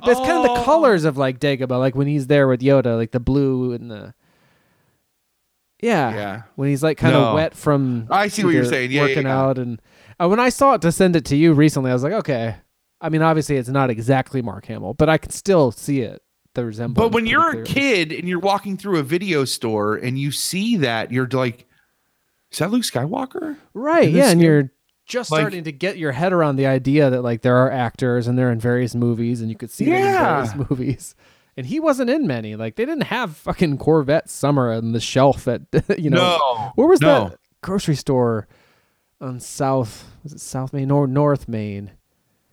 But 0.00 0.10
it's 0.10 0.20
kind 0.20 0.32
of 0.38 0.44
the 0.44 0.60
Oh. 0.60 0.64
colors 0.64 1.04
of 1.04 1.18
like 1.18 1.38
Dagobah, 1.40 1.78
like 1.78 1.94
when 1.94 2.06
he's 2.06 2.26
there 2.26 2.48
with 2.48 2.60
Yoda, 2.60 2.96
like 2.96 3.10
the 3.10 3.20
blue 3.20 3.72
and 3.72 3.90
the 3.90 4.14
yeah, 5.82 6.14
Yeah. 6.14 6.42
when 6.56 6.70
he's 6.70 6.82
like 6.82 6.96
kind 6.96 7.14
of 7.14 7.22
No. 7.22 7.34
wet 7.34 7.54
from 7.54 8.06
I 8.10 8.28
see 8.28 8.44
what 8.44 8.54
you're 8.54 8.62
either 8.62 8.70
saying. 8.72 8.90
Yeah, 8.92 9.02
yeah, 9.02 9.08
working 9.08 9.26
yeah. 9.26 9.38
out 9.40 9.58
and 9.58 9.82
uh, 10.20 10.28
when 10.28 10.40
I 10.40 10.48
saw 10.48 10.74
it 10.74 10.82
to 10.82 10.92
send 10.92 11.16
it 11.16 11.24
to 11.26 11.36
you 11.36 11.52
recently, 11.52 11.90
I 11.90 11.94
was 11.94 12.02
like, 12.02 12.12
okay. 12.12 12.56
I 13.00 13.08
mean, 13.08 13.20
obviously 13.22 13.56
it's 13.56 13.68
not 13.68 13.90
exactly 13.90 14.40
Mark 14.42 14.64
Hamill, 14.66 14.94
but 14.94 15.08
I 15.08 15.18
can 15.18 15.30
still 15.32 15.72
see 15.72 16.00
it. 16.00 16.22
The 16.54 16.64
resemblance. 16.66 16.96
But 17.06 17.14
when 17.14 17.22
pretty 17.24 17.30
you're 17.30 17.48
a 17.48 17.52
clearly. 17.52 17.66
kid 17.66 18.12
and 18.12 18.28
you're 18.28 18.38
walking 18.38 18.76
through 18.76 18.98
a 18.98 19.02
video 19.02 19.44
store 19.46 19.96
and 19.96 20.18
you 20.18 20.30
see 20.30 20.76
that, 20.76 21.10
you're 21.10 21.26
like, 21.26 21.66
"Is 22.50 22.58
that 22.58 22.70
Luke 22.70 22.82
Skywalker?" 22.82 23.56
right? 23.72 24.08
in 24.10 24.14
Yeah, 24.14 24.30
and 24.30 24.40
you're 24.42 24.70
just 25.06 25.30
like- 25.32 25.40
starting 25.40 25.64
to 25.64 25.72
get 25.72 25.96
your 25.96 26.12
head 26.12 26.30
around 26.32 26.56
the 26.56 26.66
idea 26.66 27.08
that 27.08 27.22
like 27.22 27.40
there 27.40 27.56
are 27.56 27.70
actors 27.70 28.26
and 28.26 28.38
they're 28.38 28.52
in 28.52 28.60
various 28.60 28.94
movies 28.94 29.40
and 29.40 29.48
you 29.48 29.56
could 29.56 29.70
see 29.70 29.86
them 29.86 29.94
in 29.94 30.00
Yeah. 30.04 30.44
various 30.44 30.54
movies. 30.70 31.14
And 31.56 31.66
he 31.66 31.80
wasn't 31.80 32.10
in 32.10 32.26
many. 32.26 32.56
Like 32.56 32.76
they 32.76 32.84
didn't 32.84 33.04
have 33.04 33.36
fucking 33.36 33.78
Corvette 33.78 34.30
Summer 34.30 34.72
on 34.72 34.92
the 34.92 35.00
shelf 35.00 35.46
at 35.46 35.62
you 35.98 36.10
know 36.10 36.38
no. 36.38 36.72
where 36.74 36.88
was 36.88 37.00
no. 37.00 37.28
that 37.28 37.38
grocery 37.62 37.96
store 37.96 38.48
on 39.20 39.38
South 39.38 40.10
was 40.22 40.32
it 40.32 40.40
South 40.40 40.72
Main 40.72 40.90
or 40.90 41.06
North 41.06 41.48
Main? 41.48 41.92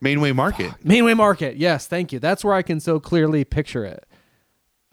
Mainway 0.04 0.34
Market. 0.34 0.72
Mainway 0.84 1.16
Market. 1.16 1.58
Yes, 1.58 1.86
thank 1.88 2.14
you. 2.14 2.20
That's 2.20 2.44
where 2.44 2.54
I 2.54 2.62
can 2.62 2.80
so 2.80 3.00
clearly 3.00 3.44
picture 3.44 3.84
it. 3.86 4.06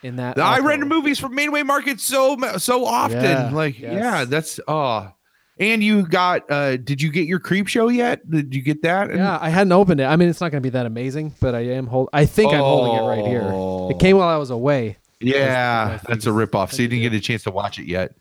In 0.02 0.16
that 0.16 0.38
I 0.38 0.58
rent 0.58 0.86
movies 0.86 1.18
from 1.18 1.36
Mainway 1.36 1.64
Market 1.64 2.00
so 2.00 2.36
so 2.58 2.84
often. 2.84 3.22
Yeah, 3.22 3.50
like, 3.50 3.78
yes. 3.78 3.94
yeah, 3.94 4.24
that's 4.24 4.60
oh. 4.68 5.12
And 5.58 5.82
you 5.82 6.06
got? 6.06 6.50
uh 6.50 6.76
Did 6.76 7.00
you 7.00 7.10
get 7.10 7.26
your 7.26 7.40
Creepshow 7.40 7.94
yet? 7.94 8.28
Did 8.30 8.54
you 8.54 8.62
get 8.62 8.82
that? 8.82 9.08
And- 9.10 9.18
Yeah, 9.18 9.38
I 9.40 9.48
hadn't 9.48 9.72
opened 9.72 10.00
it. 10.00 10.04
I 10.04 10.16
mean, 10.16 10.28
it's 10.28 10.40
not 10.40 10.50
going 10.52 10.62
to 10.62 10.66
be 10.66 10.70
that 10.70 10.86
amazing, 10.86 11.34
but 11.40 11.54
I 11.54 11.60
am 11.60 11.86
hold. 11.86 12.08
I 12.12 12.26
think 12.26 12.52
I'm 12.52 12.60
holding 12.60 13.02
it 13.04 13.08
right 13.08 13.26
here. 13.26 13.42
Oh. 13.44 13.88
It 13.90 13.98
came 13.98 14.16
while 14.18 14.28
I 14.28 14.36
was 14.36 14.50
away. 14.50 14.98
Yeah, 15.20 15.96
think 15.98 16.08
that's 16.08 16.26
a 16.26 16.30
ripoff. 16.30 16.72
So 16.72 16.82
you 16.82 16.88
didn't 16.88 17.02
get 17.02 17.14
a 17.14 17.20
chance 17.20 17.42
to 17.44 17.50
watch 17.50 17.78
it 17.78 17.86
yet. 17.86 18.14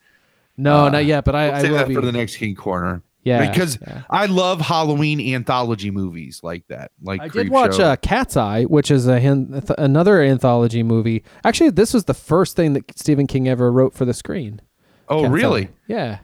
No, 0.58 0.86
Uh, 0.86 0.90
not 0.90 1.06
yet. 1.06 1.26
But 1.26 1.36
I, 1.36 1.48
We'll 1.48 1.56
I 1.56 1.62
will 1.70 1.78
that 1.80 1.88
be. 1.90 1.96
for 1.96 2.02
the 2.02 2.14
next 2.14 2.38
King 2.38 2.56
Corner. 2.56 3.02
yeah, 3.24 3.50
because 3.52 3.78
yeah. 3.82 4.04
I 4.10 4.28
love 4.28 4.62
Halloween 4.62 5.20
anthology 5.36 5.92
movies 5.92 6.40
like 6.42 6.66
that. 6.70 6.92
Like 7.04 7.20
I 7.22 7.28
did 7.28 7.50
watch 7.50 7.78
uh, 7.82 7.98
Cat's 7.98 8.38
Eye, 8.38 8.64
which 8.64 8.90
is 8.92 9.08
a 9.08 9.20
th- 9.20 9.64
another 9.78 10.22
anthology 10.22 10.84
movie. 10.84 11.26
Actually, 11.44 11.72
this 11.72 11.94
was 11.94 12.06
the 12.06 12.14
first 12.14 12.56
thing 12.56 12.72
that 12.74 12.98
Stephen 12.98 13.28
King 13.28 13.50
ever 13.50 13.70
wrote 13.74 13.94
for 13.94 14.06
the 14.06 14.14
screen. 14.14 14.62
oh, 15.10 15.24
Cat's 15.24 15.34
really? 15.34 15.66
Eye. 15.66 15.70
Yeah. 15.88 16.18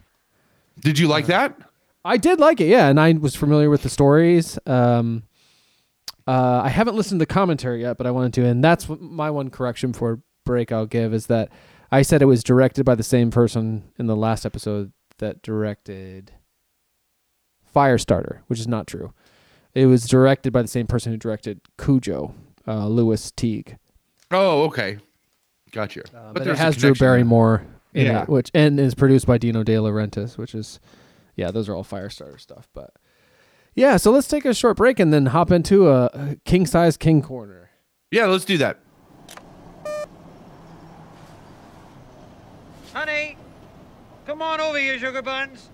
Did 0.81 0.99
you 0.99 1.07
like 1.07 1.27
that? 1.27 1.57
I 2.03 2.17
did 2.17 2.39
like 2.39 2.59
it, 2.59 2.67
yeah, 2.67 2.87
and 2.87 2.99
I 2.99 3.13
was 3.13 3.35
familiar 3.35 3.69
with 3.69 3.83
the 3.83 3.89
stories. 3.89 4.57
Um, 4.65 5.23
uh, 6.27 6.61
I 6.63 6.69
haven't 6.69 6.95
listened 6.95 7.19
to 7.19 7.25
the 7.25 7.33
commentary 7.33 7.81
yet, 7.81 7.97
but 7.97 8.07
I 8.07 8.11
wanted 8.11 8.33
to, 8.33 8.45
and 8.45 8.63
that's 8.63 8.89
what 8.89 9.01
my 9.01 9.29
one 9.29 9.49
correction 9.49 9.93
for 9.93 10.21
break 10.45 10.71
I'll 10.71 10.87
give 10.87 11.13
is 11.13 11.27
that 11.27 11.49
I 11.91 12.01
said 12.01 12.21
it 12.21 12.25
was 12.25 12.43
directed 12.43 12.85
by 12.85 12.95
the 12.95 13.03
same 13.03 13.29
person 13.31 13.83
in 13.99 14.07
the 14.07 14.15
last 14.15 14.45
episode 14.45 14.91
that 15.19 15.41
directed 15.41 16.31
Firestarter, 17.75 18.39
which 18.47 18.59
is 18.59 18.67
not 18.67 18.87
true. 18.87 19.13
It 19.73 19.85
was 19.85 20.07
directed 20.07 20.51
by 20.51 20.61
the 20.61 20.67
same 20.67 20.87
person 20.87 21.11
who 21.11 21.17
directed 21.17 21.61
Cujo, 21.77 22.33
uh, 22.67 22.87
Lewis 22.87 23.31
Teague. 23.31 23.77
Oh, 24.31 24.63
okay. 24.63 24.97
Gotcha. 25.71 26.03
Uh, 26.15 26.33
but, 26.33 26.47
it 26.47 26.57
has 26.57 26.75
Drew. 26.75 26.93
Barrymore 26.93 27.63
in 27.63 27.80
Yeah. 27.93 28.23
it, 28.23 28.29
which 28.29 28.51
and 28.53 28.79
is 28.79 28.95
produced 28.95 29.27
by 29.27 29.37
Dino 29.37 29.63
De 29.63 29.73
Laurentiis, 29.73 30.37
which 30.37 30.55
is 30.55 30.79
yeah, 31.35 31.51
those 31.51 31.67
are 31.69 31.75
all 31.75 31.83
Firestarter 31.83 32.39
stuff. 32.39 32.69
But 32.73 32.93
yeah, 33.75 33.97
so 33.97 34.11
let's 34.11 34.27
take 34.27 34.45
a 34.45 34.53
short 34.53 34.77
break 34.77 34.99
and 34.99 35.13
then 35.13 35.27
hop 35.27 35.51
into 35.51 35.89
a, 35.89 36.05
a 36.05 36.35
king 36.45 36.65
size 36.65 36.97
king 36.97 37.21
corner. 37.21 37.69
Yeah, 38.11 38.25
let's 38.25 38.45
do 38.45 38.57
that. 38.57 38.79
Honey, 42.93 43.37
come 44.25 44.41
on 44.41 44.59
over 44.59 44.77
here, 44.77 44.99
sugar 44.99 45.21
buns. 45.21 45.69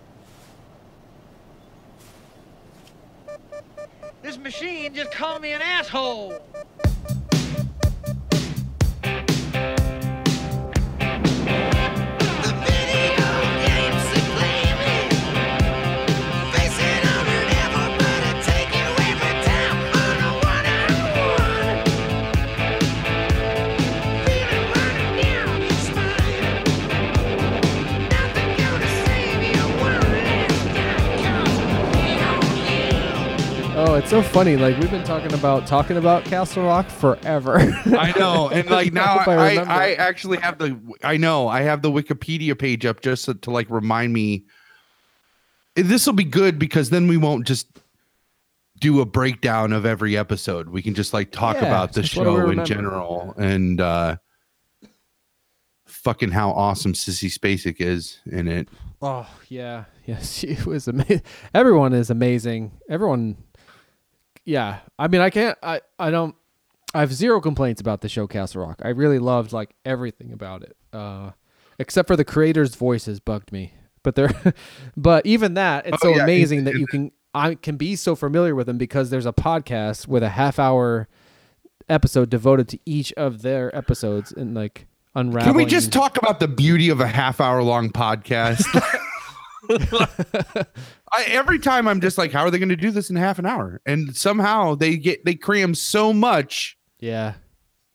This 4.22 4.38
machine 4.38 4.94
just 4.94 5.12
called 5.12 5.42
me 5.42 5.54
an 5.54 5.62
asshole. 5.62 6.34
It's 33.98 34.10
so 34.10 34.22
funny. 34.22 34.56
Like 34.58 34.78
we've 34.80 34.92
been 34.92 35.04
talking 35.04 35.34
about 35.34 35.66
talking 35.66 35.98
about 35.98 36.24
Castle 36.24 36.64
Rock 36.64 36.88
forever. 36.88 37.58
I 37.86 38.14
know, 38.18 38.50
and 38.54 38.70
like 38.70 38.94
now 38.94 39.18
I 39.18 39.56
I. 39.56 39.56
I, 39.56 39.92
actually 39.94 40.38
have 40.38 40.58
the 40.58 40.80
I 41.04 41.18
know 41.18 41.48
I 41.48 41.62
have 41.62 41.82
the 41.82 41.92
Wikipedia 41.92 42.58
page 42.58 42.86
up 42.86 43.02
just 43.02 43.26
to, 43.26 43.34
to 43.34 43.52
like 43.52 43.70
remind 43.70 44.14
me. 44.14 44.46
This 45.76 46.06
will 46.06 46.14
be 46.14 46.24
good 46.24 46.58
because 46.58 46.90
then 46.90 47.08
we 47.08 47.18
won't 47.18 47.46
just 47.46 47.68
do 48.80 49.02
a 49.02 49.06
breakdown 49.06 49.74
of 49.74 49.86
every 49.86 50.18
episode. 50.18 50.70
We 50.70 50.82
can 50.82 50.94
just 50.94 51.14
like 51.14 51.32
talk 51.32 51.58
Yeah, 51.58 51.66
about 51.66 51.94
the 51.94 52.02
just 52.02 52.16
what 52.18 52.26
do 52.26 52.32
we 52.32 52.38
show 52.38 52.50
in 52.50 52.66
general 52.66 53.34
and 53.38 53.82
uh 53.82 54.18
fucking 55.86 56.32
how 56.32 56.52
awesome 56.52 56.94
Sissy 56.94 57.30
Spacek 57.30 57.82
is 57.82 58.20
in 58.26 58.48
it. 58.48 58.70
Oh 59.02 59.28
yeah, 59.50 59.86
yes, 60.06 60.34
she 60.38 60.58
was 60.66 60.88
amazing. 60.88 61.22
Everyone 61.54 61.94
is 61.94 62.10
amazing. 62.10 62.72
Everyone, 62.90 63.38
yeah. 64.48 64.80
I 64.98 65.08
mean, 65.08 65.22
I 65.22 65.30
can't. 65.30 65.56
I 65.62 65.82
I 66.00 66.10
don't. 66.10 66.36
I 66.96 67.02
have 67.02 67.14
zero 67.14 67.40
complaints 67.42 67.80
about 67.82 68.02
the 68.02 68.10
show 68.10 68.26
Castle 68.26 68.66
Rock. 68.66 68.82
I 68.84 68.90
really 68.90 69.20
loved 69.20 69.52
like 69.54 69.76
everything 69.86 70.32
about 70.34 70.64
it, 70.64 70.76
uh, 70.94 71.32
except 71.78 72.08
for 72.08 72.16
the 72.16 72.26
creators' 72.26 72.74
voices 72.76 73.20
bugged 73.20 73.52
me. 73.52 73.74
But 74.04 74.16
they're, 74.16 74.32
but 74.98 75.26
even 75.26 75.54
that, 75.56 75.86
it's 75.86 75.98
Oh, 76.02 76.14
so 76.14 76.16
yeah, 76.16 76.24
amazing 76.24 76.60
it- 76.62 76.64
that 76.66 76.76
you 76.76 76.88
can 76.88 77.12
I 77.36 77.56
can 77.56 77.76
be 77.78 77.96
so 77.96 78.16
familiar 78.16 78.56
with 78.56 78.66
them 78.68 78.78
because 78.80 79.10
there's 79.10 79.26
a 79.28 79.34
podcast 79.34 80.08
with 80.08 80.24
a 80.24 80.30
half 80.30 80.58
hour 80.60 81.08
episode 81.90 82.30
devoted 82.30 82.68
to 82.70 82.80
each 82.86 83.12
of 83.14 83.42
their 83.44 83.74
episodes 83.76 84.32
and 84.32 84.56
like 84.56 84.88
unraveling. 85.14 85.54
Can 85.54 85.58
we 85.58 85.66
just 85.66 85.92
talk 85.92 86.18
about 86.18 86.40
the 86.40 86.48
beauty 86.48 86.90
of 86.90 87.00
a 87.02 87.08
half 87.08 87.40
hour 87.42 87.62
long 87.64 87.90
podcast? 87.92 88.64
I, 91.12 91.24
every 91.28 91.60
time 91.60 91.88
I'm 91.88 92.02
just 92.02 92.18
like, 92.18 92.32
how 92.32 92.42
are 92.42 92.52
they 92.52 92.60
going 92.60 92.70
to 92.70 92.76
do 92.76 92.92
this 92.92 93.10
in 93.10 93.16
half 93.16 93.40
an 93.40 93.46
hour? 93.46 93.82
And 93.86 94.16
somehow 94.16 94.76
they 94.76 94.98
get 94.98 95.24
they 95.26 95.36
cram 95.36 95.74
so 95.76 96.12
much 96.14 96.78
Yeah. 97.00 97.34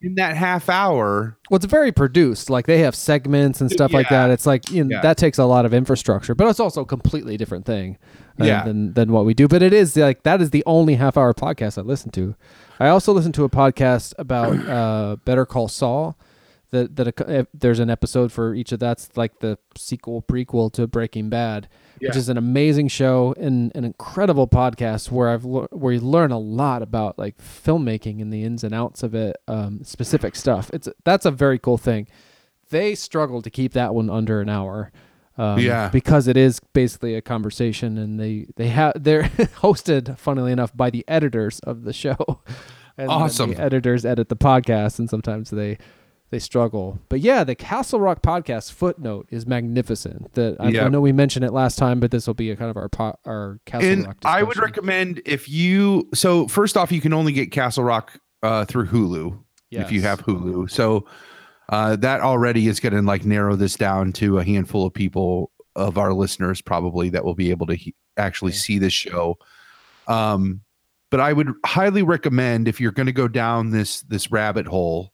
in 0.01 0.15
that 0.17 0.37
half 0.37 0.69
hour. 0.69 1.39
Well, 1.51 1.57
it's 1.57 1.67
very 1.67 1.93
produced. 1.93 2.49
Like 2.51 2.67
they 2.67 2.79
have 2.79 2.95
segments 2.95 3.61
and 3.61 3.71
stuff 3.71 3.93
like 3.93 4.09
that. 4.09 4.31
It's 4.31 4.47
like 4.47 4.71
you 4.71 4.85
know, 4.85 4.97
Yeah. 4.97 5.03
that 5.03 5.17
takes 5.19 5.39
a 5.39 5.45
lot 5.45 5.65
of 5.67 5.75
infrastructure, 5.75 6.35
but 6.35 6.49
it's 6.49 6.59
also 6.61 6.81
a 6.83 6.87
completely 6.87 7.37
different 7.37 7.67
thing 7.67 7.99
uh, 8.41 8.45
Yeah. 8.45 8.65
than 8.65 8.95
than 8.95 9.13
what 9.13 9.25
we 9.27 9.35
do. 9.35 9.47
But 9.47 9.63
it 9.63 9.73
is 9.73 9.97
like 9.97 10.23
that 10.23 10.41
is 10.41 10.51
the 10.51 10.65
only 10.67 10.95
half 10.95 11.17
hour 11.17 11.35
podcast 11.35 11.79
I 11.79 11.83
listen 11.83 12.11
to. 12.13 12.35
I 12.81 12.89
also 12.89 13.13
listen 13.13 13.33
to 13.33 13.45
a 13.45 13.49
podcast 13.51 14.15
about 14.19 14.57
uh, 14.69 15.17
Better 15.25 15.45
Call 15.47 15.69
Saul. 15.69 16.17
That 16.71 16.97
that 16.97 17.21
a, 17.21 17.47
there's 17.53 17.79
an 17.81 17.91
episode 17.91 18.33
for 18.33 18.55
each 18.55 18.73
of 18.73 18.81
that's 18.81 19.11
like 19.17 19.41
the 19.41 19.59
sequel 19.77 20.23
prequel 20.23 20.73
to 20.73 20.87
Breaking 20.87 21.29
Bad, 21.29 21.69
which 22.09 22.17
is 22.17 22.29
an 22.29 22.37
amazing 22.37 22.89
show 22.89 23.35
and 23.39 23.71
an 23.75 23.85
incredible 23.85 24.47
podcast 24.49 25.11
where 25.11 25.29
I've 25.29 25.45
lear- 25.45 25.69
where 25.71 25.93
you 25.95 26.01
learn 26.01 26.31
a 26.33 26.39
lot 26.39 26.83
about 26.83 27.19
like 27.19 27.39
filmmaking 27.39 28.21
and 28.21 28.33
the 28.33 28.45
ins 28.45 28.65
and 28.65 28.75
outs 28.75 29.03
of 29.03 29.15
it, 29.15 29.37
um, 29.49 29.83
specific 29.85 30.35
stuff. 30.37 30.71
It's 30.73 30.89
that's 31.05 31.25
a 31.27 31.31
very 31.31 31.59
cool 31.59 31.79
thing. 31.79 32.09
They 32.71 32.95
struggle 32.95 33.43
to 33.43 33.51
keep 33.51 33.73
that 33.75 33.95
one 33.95 34.09
under 34.11 34.41
an 34.41 34.49
hour. 34.49 34.91
Um, 35.39 35.59
Yeah. 35.59 35.89
because 35.89 36.29
it 36.29 36.37
is 36.37 36.61
basically 36.75 37.15
a 37.15 37.23
conversation, 37.23 37.97
and 37.97 38.21
they 38.21 38.47
they 38.57 38.69
have 38.69 38.93
they're 39.03 39.23
hosted, 39.63 40.19
funnily 40.19 40.53
enough, 40.53 40.77
by 40.77 40.91
the 40.91 41.05
editors 41.09 41.59
of 41.61 41.85
the 41.85 41.93
show. 41.93 42.17
And 42.99 43.09
Awesome. 43.09 43.55
The 43.55 43.61
editors 43.61 44.05
edit 44.05 44.29
the 44.29 44.37
podcast, 44.37 44.99
and 44.99 45.09
sometimes 45.09 45.49
they 45.49 45.79
they 46.33 46.39
struggle. 46.41 46.99
But 47.11 47.21
yeah, 47.21 47.45
the 47.45 47.55
Castle 47.55 48.01
Rock 48.01 48.23
podcast 48.23 48.73
footnote 48.73 49.29
is 49.31 49.47
magnificent. 49.47 50.33
That 50.35 50.57
I, 50.59 50.67
I 50.81 50.89
know 50.89 51.01
we 51.01 51.13
mentioned 51.13 51.45
it 51.45 51.53
last 51.53 51.77
time, 51.79 52.01
but 52.01 52.11
this 52.11 52.27
will 52.27 52.35
be 52.35 52.51
a 52.51 52.57
kind 52.57 52.71
of 52.71 52.77
our 52.77 52.89
po- 52.89 53.19
our 53.25 53.61
Castle 53.67 53.89
and 53.89 54.07
Rock. 54.07 54.17
I 54.25 54.43
would 54.43 54.57
recommend 54.57 55.21
if 55.27 55.49
you 55.49 56.09
so 56.15 56.49
first 56.49 56.77
off, 56.77 56.91
you 56.91 57.01
can 57.01 57.13
only 57.13 57.33
get 57.33 57.53
Castle 57.53 57.85
Rock 57.85 58.19
uh, 58.43 58.65
through 58.65 58.87
Hulu 58.87 59.39
if 59.71 59.93
you 59.93 60.01
have 60.03 60.21
Hulu. 60.25 60.71
So 60.71 61.07
uh, 61.69 61.97
that 61.97 62.21
already 62.23 62.67
is 62.67 62.81
going 62.81 62.95
to 62.95 63.03
like 63.03 63.25
narrow 63.25 63.55
this 63.55 63.77
down 63.77 64.13
to 64.15 64.39
a 64.39 64.45
handful 64.45 64.87
of 64.87 64.93
people 64.93 65.53
of 65.77 65.97
our 65.99 66.13
listeners 66.13 66.61
probably 66.61 67.09
that 67.11 67.25
will 67.25 67.35
be 67.35 67.51
able 67.51 67.67
to 67.67 67.75
he- 67.75 67.95
actually 68.17 68.53
Yeah. 68.53 68.59
see 68.59 68.79
this 68.79 68.93
show. 68.93 69.39
Um, 70.09 70.63
but 71.11 71.21
I 71.21 71.33
would 71.33 71.53
highly 71.65 72.03
recommend 72.03 72.69
if 72.69 72.81
you're 72.81 72.91
going 72.93 73.07
to 73.07 73.13
go 73.13 73.29
down 73.29 73.71
this 73.71 74.01
this 74.03 74.31
rabbit 74.31 74.67
hole, 74.67 75.12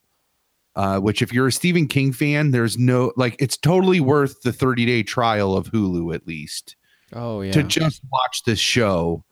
uh, 0.78 0.98
which 1.00 1.20
if 1.22 1.32
you're 1.32 1.48
a 1.48 1.52
Stephen 1.52 1.86
King 1.88 2.12
fan, 2.12 2.52
there's 2.52 2.78
no 2.78 3.12
like 3.16 3.34
it's 3.40 3.56
totally 3.56 3.98
worth 4.00 4.40
the 4.42 4.52
30 4.52 4.86
day 4.86 5.02
trial 5.02 5.56
of 5.56 5.70
Hulu 5.72 6.14
at 6.14 6.26
least 6.26 6.76
Oh 7.12 7.40
yeah. 7.42 7.52
to 7.52 7.62
just 7.64 8.00
watch 8.12 8.44
this 8.44 8.58
show 8.60 9.24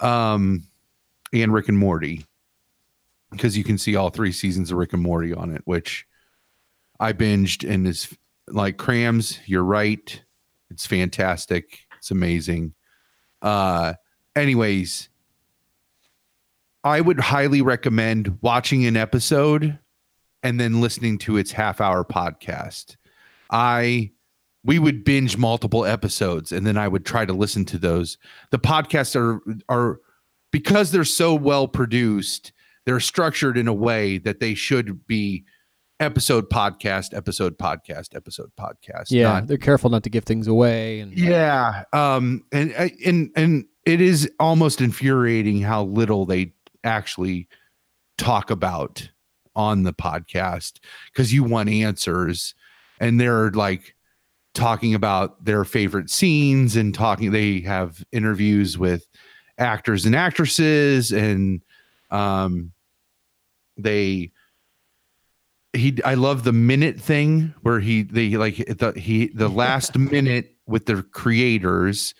um 0.00 0.62
and 1.32 1.52
Rick 1.52 1.68
and 1.68 1.78
Morty 1.78 2.24
because 3.30 3.56
you 3.56 3.64
can 3.64 3.78
see 3.78 3.96
all 3.96 4.10
three 4.10 4.32
seasons 4.32 4.70
of 4.70 4.78
Rick 4.78 4.92
and 4.92 5.02
Morty 5.02 5.32
on 5.34 5.50
it 5.50 5.62
which 5.64 6.06
I 7.00 7.12
binged 7.12 7.68
and 7.68 7.86
is 7.88 8.14
like 8.48 8.76
crams. 8.76 9.40
You're 9.46 9.64
right. 9.64 10.22
It's 10.70 10.86
fantastic. 10.86 11.80
It's 11.98 12.10
amazing. 12.12 12.74
Uh 13.40 13.94
anyways 14.36 15.08
I 16.84 17.00
would 17.00 17.20
highly 17.20 17.62
recommend 17.62 18.38
watching 18.40 18.84
an 18.86 18.96
episode 18.96 19.78
and 20.42 20.58
then 20.60 20.80
listening 20.80 21.18
to 21.18 21.36
its 21.36 21.52
half 21.52 21.80
hour 21.80 22.04
podcast 22.04 22.96
I 23.50 24.10
we 24.64 24.78
would 24.78 25.04
binge 25.04 25.36
multiple 25.36 25.84
episodes 25.84 26.52
and 26.52 26.66
then 26.66 26.78
I 26.78 26.86
would 26.88 27.04
try 27.04 27.24
to 27.26 27.32
listen 27.32 27.64
to 27.66 27.78
those. 27.78 28.16
The 28.50 28.58
podcasts 28.58 29.14
are 29.16 29.40
are 29.68 30.00
because 30.52 30.90
they're 30.92 31.04
so 31.04 31.34
well 31.34 31.66
produced, 31.68 32.52
they're 32.86 33.00
structured 33.00 33.58
in 33.58 33.68
a 33.68 33.74
way 33.74 34.18
that 34.18 34.40
they 34.40 34.54
should 34.54 35.06
be 35.06 35.44
episode 36.00 36.48
podcast, 36.50 37.14
episode 37.14 37.58
podcast, 37.58 38.14
episode 38.16 38.50
podcast. 38.58 39.06
yeah, 39.10 39.24
not- 39.34 39.46
they're 39.48 39.56
careful 39.58 39.90
not 39.90 40.02
to 40.04 40.10
give 40.10 40.24
things 40.24 40.46
away. 40.46 41.00
And 41.00 41.12
yeah. 41.16 41.84
Um 41.92 42.44
and 42.52 42.72
and 42.72 43.30
and 43.36 43.64
it 43.84 44.00
is 44.00 44.30
almost 44.38 44.80
infuriating 44.80 45.60
how 45.60 45.84
little 45.84 46.24
they 46.24 46.52
actually 46.84 47.48
talk 48.16 48.50
about 48.50 49.10
on 49.54 49.82
the 49.82 49.92
podcast 49.92 50.78
because 51.12 51.32
you 51.32 51.44
want 51.44 51.68
answers 51.68 52.54
and 53.00 53.20
they're 53.20 53.50
like 53.50 53.94
talking 54.54 54.94
about 54.94 55.44
their 55.44 55.64
favorite 55.64 56.10
scenes 56.10 56.76
and 56.76 56.94
talking 56.94 57.30
they 57.30 57.60
have 57.60 58.04
interviews 58.12 58.76
with 58.78 59.06
actors 59.58 60.04
and 60.04 60.14
actresses 60.16 61.12
and 61.12 61.62
um 62.10 62.72
they 63.76 64.30
he 65.72 65.98
I 66.04 66.14
love 66.14 66.44
the 66.44 66.52
minute 66.52 67.00
thing 67.00 67.54
where 67.62 67.80
he 67.80 68.02
they 68.02 68.36
like 68.36 68.56
the 68.56 68.92
he 68.92 69.28
the 69.28 69.48
last 69.64 69.96
minute 69.96 70.54
with 70.66 70.86
the 70.86 71.02
creators 71.02 72.14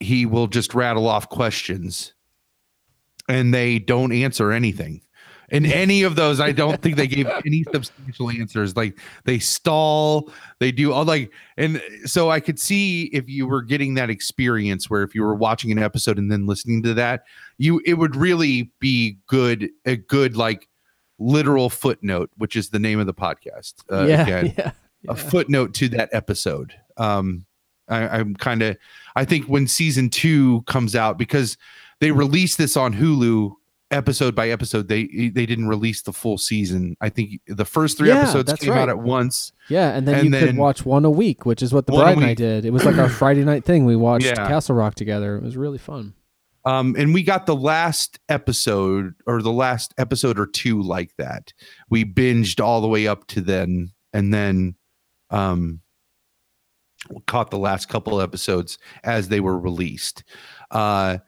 he 0.00 0.26
will 0.26 0.46
just 0.46 0.74
rattle 0.74 1.08
off 1.08 1.28
questions 1.28 2.12
and 3.28 3.52
they 3.52 3.78
don't 3.78 4.12
answer 4.12 4.52
anything. 4.52 5.02
In 5.50 5.64
any 5.64 6.02
of 6.02 6.14
those, 6.14 6.40
I 6.40 6.52
don't 6.52 6.80
think 6.82 6.96
they 6.96 7.06
gave 7.08 7.26
any 7.26 7.64
substantial 7.72 8.30
answers. 8.30 8.76
Like 8.76 8.98
they 9.24 9.38
stall, 9.38 10.30
they 10.58 10.70
do 10.70 10.92
all 10.92 11.04
like, 11.04 11.32
and 11.56 11.82
so 12.04 12.30
I 12.30 12.40
could 12.40 12.58
see 12.58 13.04
if 13.04 13.28
you 13.28 13.46
were 13.46 13.62
getting 13.62 13.94
that 13.94 14.10
experience 14.10 14.90
where 14.90 15.02
if 15.02 15.14
you 15.14 15.22
were 15.22 15.34
watching 15.34 15.72
an 15.72 15.78
episode 15.78 16.18
and 16.18 16.30
then 16.30 16.46
listening 16.46 16.82
to 16.82 16.94
that, 16.94 17.24
you 17.56 17.80
it 17.86 17.94
would 17.94 18.14
really 18.14 18.70
be 18.78 19.18
good, 19.26 19.70
a 19.86 19.96
good 19.96 20.36
like 20.36 20.68
literal 21.18 21.70
footnote, 21.70 22.30
which 22.36 22.54
is 22.54 22.70
the 22.70 22.78
name 22.78 23.00
of 23.00 23.06
the 23.06 23.14
podcast. 23.14 23.74
Uh, 23.90 24.06
yeah, 24.06 24.22
again 24.22 24.54
yeah, 24.56 24.72
a 25.08 25.16
footnote 25.16 25.74
to 25.74 25.88
that 25.90 26.08
episode. 26.12 26.74
Um, 26.96 27.46
I, 27.88 28.18
I'm 28.18 28.34
kind 28.34 28.62
of, 28.62 28.76
I 29.16 29.24
think 29.24 29.46
when 29.46 29.66
season 29.66 30.10
two 30.10 30.62
comes 30.62 30.94
out, 30.94 31.18
because 31.18 31.56
they 32.00 32.10
released 32.10 32.58
this 32.58 32.76
on 32.76 32.94
Hulu 32.94 33.52
episode 33.90 34.34
by 34.34 34.50
episode, 34.50 34.88
they 34.88 35.06
they 35.32 35.46
didn't 35.46 35.68
release 35.68 36.02
the 36.02 36.12
full 36.12 36.36
season. 36.38 36.96
I 37.00 37.08
think 37.08 37.40
the 37.46 37.64
first 37.64 37.96
three 37.98 38.08
Yeah, 38.08 38.22
episodes 38.22 38.52
came 38.54 38.70
out 38.72 38.76
right. 38.76 38.88
at 38.90 38.98
once. 38.98 39.52
yeah. 39.68 39.96
And 39.96 40.06
then 40.06 40.14
And 40.16 40.24
you 40.26 40.30
then- 40.30 40.46
could 40.46 40.56
watch 40.56 40.84
one 40.84 41.04
a 41.04 41.10
week, 41.10 41.46
which 41.46 41.62
is 41.62 41.72
what 41.72 41.86
the 41.86 41.92
bride 41.92 42.16
and 42.18 42.26
I 42.26 42.34
did. 42.34 42.64
It 42.64 42.70
was 42.72 42.84
like 42.84 42.98
our 42.98 43.08
Friday 43.20 43.44
night 43.44 43.64
thing. 43.64 43.84
We 43.86 43.96
watched 43.96 44.26
Yeah. 44.26 44.34
Castle 44.46 44.74
Rock 44.74 44.94
together. 44.94 45.36
It 45.36 45.42
was 45.42 45.56
really 45.56 45.78
fun. 45.78 46.14
Um, 46.64 46.96
and 46.98 47.14
we 47.14 47.22
got 47.22 47.46
the 47.46 47.56
last 47.56 48.18
episode 48.28 49.14
or 49.26 49.40
the 49.40 49.52
last 49.52 49.94
episode 49.96 50.38
or 50.38 50.46
two 50.46 50.82
like 50.82 51.16
that. 51.16 51.54
We 51.88 52.04
binged 52.04 52.62
all 52.62 52.82
the 52.82 52.88
way 52.88 53.06
up 53.06 53.26
to 53.28 53.40
then, 53.40 53.92
and 54.12 54.34
then 54.34 54.74
um, 55.30 55.80
caught 57.26 57.50
the 57.50 57.58
last 57.58 57.88
couple 57.88 58.20
episodes 58.20 58.76
as 59.04 59.28
they 59.28 59.40
were 59.40 59.58
released. 59.58 60.24
Uh, 60.70 61.18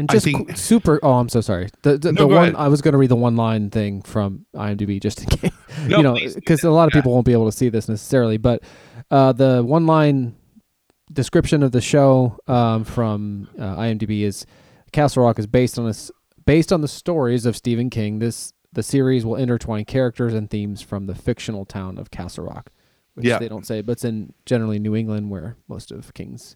And 0.00 0.10
just 0.10 0.24
think- 0.24 0.48
qu- 0.48 0.56
super. 0.56 0.98
Oh, 1.02 1.12
I'm 1.14 1.28
so 1.28 1.40
sorry. 1.40 1.68
The 1.82 1.98
the, 1.98 2.12
No, 2.12 2.22
the 2.22 2.26
one 2.26 2.36
ahead. 2.42 2.54
I 2.56 2.68
was 2.68 2.82
going 2.82 2.92
to 2.92 2.98
read 2.98 3.10
the 3.10 3.16
one 3.16 3.36
line 3.36 3.70
thing 3.70 4.02
from 4.02 4.46
IMDb 4.54 5.00
just 5.00 5.22
in 5.22 5.26
case 5.38 5.52
No, 5.86 5.96
you 5.98 6.02
know 6.02 6.14
because 6.34 6.64
a 6.64 6.70
lot 6.70 6.86
of 6.88 6.92
people 6.92 7.12
won't 7.12 7.26
be 7.26 7.32
able 7.32 7.46
to 7.50 7.56
see 7.56 7.68
this 7.68 7.88
necessarily. 7.88 8.36
But 8.36 8.62
uh, 9.10 9.32
the 9.32 9.62
one 9.62 9.86
line 9.86 10.34
description 11.12 11.62
of 11.62 11.72
the 11.72 11.80
show 11.80 12.38
um, 12.46 12.84
from 12.84 13.48
uh, 13.58 13.76
IMDb 13.76 14.22
is 14.22 14.46
Castle 14.92 15.24
Rock 15.24 15.38
is 15.38 15.46
based 15.46 15.78
on 15.78 15.86
this 15.86 16.10
based 16.46 16.72
on 16.72 16.80
the 16.80 16.88
stories 16.88 17.46
of 17.46 17.56
Stephen 17.56 17.90
King. 17.90 18.18
This 18.18 18.52
the 18.72 18.82
series 18.82 19.24
will 19.24 19.34
intertwine 19.36 19.84
characters 19.84 20.32
and 20.34 20.48
themes 20.48 20.80
from 20.80 21.06
the 21.06 21.14
fictional 21.14 21.64
town 21.64 21.98
of 21.98 22.10
Castle 22.12 22.44
Rock, 22.44 22.70
which 23.14 23.26
Yeah. 23.26 23.38
they 23.38 23.48
don't 23.48 23.66
say, 23.66 23.80
but 23.82 23.92
it's 23.92 24.04
in 24.04 24.32
generally 24.46 24.78
New 24.78 24.94
England 24.94 25.28
where 25.30 25.56
most 25.66 25.90
of 25.90 26.14
King's 26.14 26.54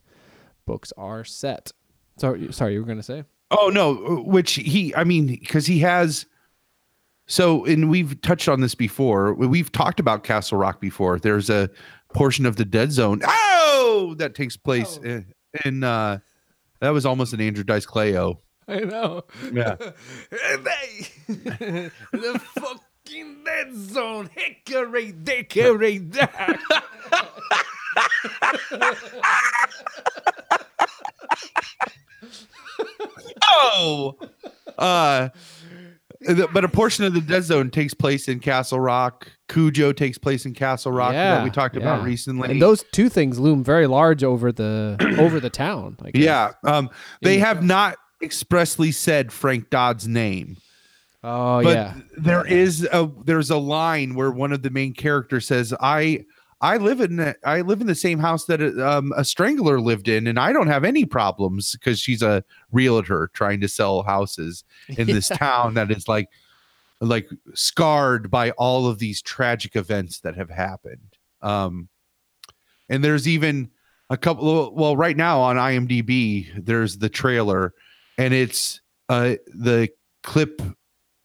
books 0.65 0.93
are 0.97 1.25
set. 1.25 1.71
So 2.17 2.37
sorry, 2.51 2.73
you 2.73 2.79
were 2.79 2.85
going 2.85 2.97
to 2.99 3.03
say. 3.03 3.25
Oh 3.51 3.69
no, 3.69 4.23
which 4.25 4.53
he 4.53 4.93
I 4.95 5.03
mean 5.03 5.27
because 5.27 5.65
he 5.65 5.79
has 5.79 6.25
so 7.27 7.65
and 7.65 7.89
we've 7.89 8.19
touched 8.21 8.47
on 8.47 8.61
this 8.61 8.75
before. 8.75 9.33
We've 9.33 9.71
talked 9.71 9.99
about 9.99 10.23
Castle 10.23 10.57
Rock 10.57 10.81
before. 10.81 11.19
There's 11.19 11.49
a 11.49 11.69
portion 12.13 12.45
of 12.45 12.55
the 12.55 12.65
Dead 12.65 12.91
Zone. 12.91 13.21
Oh, 13.25 14.15
that 14.17 14.35
takes 14.35 14.57
place 14.57 14.97
in, 14.97 15.25
in 15.63 15.83
uh 15.83 16.19
that 16.81 16.89
was 16.89 17.05
almost 17.05 17.33
an 17.33 17.41
Andrew 17.41 17.63
Dice 17.63 17.85
Clayo. 17.85 18.39
I 18.67 18.79
know. 18.79 19.23
Yeah. 19.53 19.75
the 21.27 21.91
fucking 22.55 23.43
dead 23.43 23.75
zone, 23.75 24.29
hickory 24.33 25.11
dickory 25.11 25.99
dock. 25.99 26.59
Oh. 33.55 34.17
Uh 34.77 35.29
but 36.51 36.63
a 36.63 36.67
portion 36.67 37.05
of 37.05 37.13
the 37.13 37.21
Dead 37.21 37.43
Zone 37.43 37.69
takes 37.69 37.93
place 37.93 38.27
in 38.27 38.39
Castle 38.39 38.79
Rock. 38.79 39.31
Cujo 39.47 39.91
takes 39.91 40.17
place 40.17 40.45
in 40.45 40.53
Castle 40.53 40.91
Rock 40.91 41.11
that 41.11 41.43
we 41.43 41.51
talked 41.51 41.77
about 41.77 42.03
recently. 42.03 42.49
And 42.51 42.61
those 42.61 42.83
two 42.91 43.09
things 43.09 43.37
loom 43.37 43.63
very 43.63 43.85
large 43.85 44.23
over 44.23 44.51
the 44.51 44.97
over 45.19 45.39
the 45.39 45.49
town. 45.49 45.97
Yeah. 46.13 46.53
Um 46.63 46.89
they 47.21 47.39
have 47.39 47.63
not 47.63 47.97
expressly 48.21 48.91
said 48.91 49.31
Frank 49.31 49.69
Dodd's 49.69 50.07
name. 50.07 50.57
Oh 51.23 51.63
but 51.63 51.75
yeah. 51.75 51.93
there 52.17 52.45
is 52.45 52.87
a 52.91 53.09
there's 53.23 53.49
a 53.49 53.57
line 53.57 54.15
where 54.15 54.31
one 54.31 54.51
of 54.51 54.61
the 54.61 54.69
main 54.69 54.93
characters 54.93 55.47
says 55.47 55.73
i 55.79 56.23
i 56.65 56.77
live 56.77 56.99
in 56.99 57.17
the, 57.17 57.35
i 57.43 57.61
live 57.61 57.81
in 57.81 57.87
the 57.87 57.95
same 57.95 58.19
house 58.19 58.45
that 58.45 58.61
um, 58.79 59.13
a 59.15 59.23
strangler 59.23 59.79
lived 59.79 60.07
in 60.07 60.27
and 60.27 60.39
i 60.39 60.51
don't 60.51 60.67
have 60.67 60.83
any 60.83 61.05
problems 61.05 61.73
because 61.73 61.99
she's 61.99 62.21
a 62.21 62.43
realtor 62.71 63.29
trying 63.33 63.61
to 63.61 63.67
sell 63.67 64.03
houses 64.03 64.63
in 64.89 65.07
this 65.07 65.27
town 65.35 65.73
that 65.73 65.91
is 65.91 66.07
like 66.07 66.29
like 67.01 67.29
scarred 67.53 68.31
by 68.31 68.51
all 68.51 68.87
of 68.87 68.99
these 68.99 69.21
tragic 69.21 69.75
events 69.75 70.21
that 70.21 70.35
have 70.35 70.49
happened. 70.49 71.17
Um 71.41 71.89
and 72.89 73.03
there's 73.03 73.27
even 73.27 73.69
a 74.09 74.17
couple 74.17 74.73
well 74.75 74.95
right 74.95 75.17
now 75.17 75.39
on 75.39 75.55
imdb 75.55 76.47
there's 76.63 76.99
the 76.99 77.09
trailer 77.09 77.73
and 78.19 78.33
it's 78.33 78.81
uh 79.09 79.33
the 79.47 79.89
clip 80.21 80.61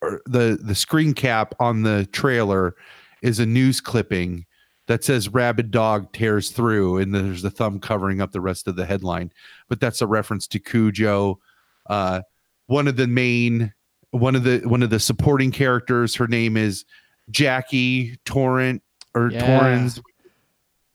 or 0.00 0.22
the 0.24 0.58
the 0.62 0.74
screen 0.74 1.12
cap 1.12 1.54
on 1.60 1.82
the 1.82 2.08
trailer 2.12 2.74
is 3.22 3.38
a 3.38 3.44
news 3.44 3.82
clipping 3.82 4.46
that 4.90 5.04
says 5.04 5.28
rabid 5.28 5.70
dog 5.70 6.12
tears 6.12 6.50
through 6.50 6.98
and 6.98 7.14
there's 7.14 7.42
the 7.42 7.50
thumb 7.50 7.78
covering 7.78 8.20
up 8.20 8.32
the 8.32 8.40
rest 8.40 8.66
of 8.66 8.74
the 8.74 8.84
headline. 8.84 9.32
But 9.68 9.78
that's 9.78 10.02
a 10.02 10.06
reference 10.06 10.48
to 10.48 10.58
cujo 10.58 11.38
uh 11.86 12.22
one 12.66 12.88
of 12.88 12.96
the 12.96 13.06
main 13.06 13.72
one 14.10 14.34
of 14.34 14.42
the 14.42 14.58
one 14.64 14.82
of 14.82 14.90
the 14.90 14.98
supporting 14.98 15.52
characters. 15.52 16.16
Her 16.16 16.26
name 16.26 16.56
is 16.56 16.84
Jackie 17.30 18.16
Torrent 18.24 18.82
or 19.14 19.30
Yeah. 19.30 19.60
Torrens, 19.60 20.00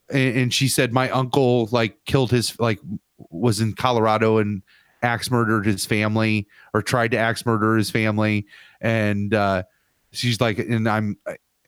and, 0.10 0.38
and 0.40 0.54
she 0.54 0.68
said 0.68 0.92
my 0.92 1.10
uncle 1.12 1.70
like 1.72 1.98
killed 2.04 2.32
his 2.32 2.60
like 2.60 2.80
was 3.30 3.62
in 3.62 3.76
Colorado 3.76 4.40
and 4.40 4.62
axe 5.04 5.32
murdered 5.32 5.66
his 5.66 5.86
family 5.86 6.50
or 6.74 6.82
tried 6.82 7.12
to 7.12 7.18
axe 7.18 7.46
murder 7.46 7.78
his 7.78 7.90
family, 7.92 8.46
and 8.82 9.34
uh, 9.34 9.64
she's 10.12 10.42
like, 10.42 10.60
and 10.60 10.90
I'm 10.90 11.18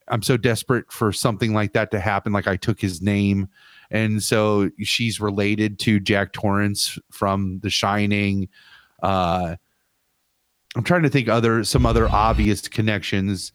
I'm 0.09 0.21
so 0.21 0.37
desperate 0.37 0.91
for 0.91 1.11
something 1.11 1.53
like 1.53 1.73
that 1.73 1.91
to 1.91 1.99
happen. 1.99 2.33
Like 2.33 2.47
I 2.47 2.55
took 2.55 2.79
his 2.79 3.01
name. 3.01 3.49
And 3.89 4.21
so 4.21 4.69
she's 4.79 5.21
related 5.21 5.79
to 5.79 5.99
Jack 5.99 6.33
Torrance 6.33 6.99
from 7.11 7.59
The 7.61 7.69
Shining. 7.69 8.49
Uh, 9.01 9.55
I'm 10.75 10.83
trying 10.83 11.03
to 11.03 11.09
think 11.09 11.29
other 11.29 11.63
some 11.63 11.85
other 11.85 12.07
obvious 12.09 12.67
connections. 12.67 13.51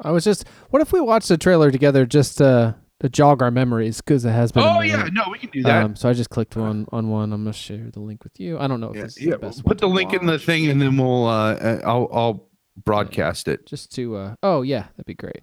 I 0.00 0.10
was 0.10 0.24
just, 0.24 0.46
what 0.70 0.82
if 0.82 0.92
we 0.92 1.00
watched 1.00 1.28
the 1.28 1.38
trailer 1.38 1.70
together 1.70 2.06
just 2.06 2.38
to, 2.38 2.76
to 3.00 3.08
jog 3.08 3.42
our 3.42 3.50
memories? 3.50 4.00
Because 4.00 4.24
it 4.24 4.30
has 4.30 4.52
been. 4.52 4.62
Oh 4.62 4.80
yeah, 4.80 5.08
no, 5.12 5.24
we 5.30 5.38
can 5.38 5.50
do 5.50 5.62
that. 5.62 5.84
Um, 5.84 5.96
so 5.96 6.08
I 6.08 6.12
just 6.12 6.30
clicked 6.30 6.56
on 6.56 6.86
on 6.92 7.08
one. 7.08 7.32
I'm 7.32 7.42
gonna 7.42 7.52
share 7.52 7.90
the 7.90 8.00
link 8.00 8.22
with 8.22 8.38
you. 8.38 8.58
I 8.58 8.68
don't 8.68 8.80
know 8.80 8.90
if 8.90 8.96
yeah, 8.96 9.02
this 9.04 9.16
is 9.16 9.24
yeah, 9.24 9.30
the 9.32 9.38
best. 9.38 9.64
put 9.64 9.80
one 9.80 9.90
the 9.90 9.94
link 9.94 10.12
in 10.12 10.26
the 10.26 10.38
thing, 10.38 10.68
and 10.68 10.80
then 10.80 10.96
we'll 10.96 11.26
uh, 11.26 11.54
uh, 11.54 11.80
I'll 11.84 12.08
I'll 12.12 12.47
broadcast 12.84 13.48
it. 13.48 13.66
just 13.66 13.92
to. 13.94 14.16
Uh, 14.16 14.34
oh 14.42 14.62
yeah, 14.62 14.86
that'd 14.96 15.06
be 15.06 15.14
great. 15.14 15.42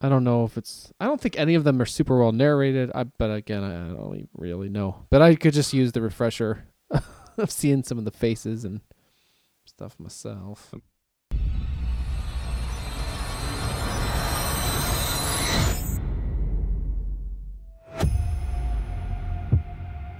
I 0.00 0.08
don't 0.08 0.24
know 0.24 0.44
if 0.44 0.56
it's. 0.56 0.92
I 1.00 1.06
don't 1.06 1.20
think 1.20 1.38
any 1.38 1.54
of 1.54 1.64
them 1.64 1.80
are 1.82 1.86
super 1.86 2.18
well 2.18 2.32
narrated. 2.32 2.90
I, 2.94 3.04
but 3.04 3.30
again, 3.30 3.64
I, 3.64 3.86
I 3.86 3.88
don't 3.88 4.14
even 4.14 4.28
really 4.34 4.68
know. 4.68 5.06
But 5.10 5.22
I 5.22 5.34
could 5.34 5.54
just 5.54 5.72
use 5.72 5.92
the 5.92 6.02
refresher 6.02 6.68
of 7.38 7.50
seeing 7.50 7.82
some 7.82 7.98
of 7.98 8.04
the 8.04 8.10
faces 8.10 8.64
and 8.64 8.80
stuff 9.64 9.96
myself. 9.98 10.72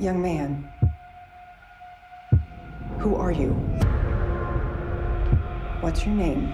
Young 0.01 0.23
man, 0.23 0.71
who 3.01 3.17
are 3.17 3.33
you? 3.33 3.57
What's 5.81 6.05
your 6.05 6.17
name? 6.17 6.53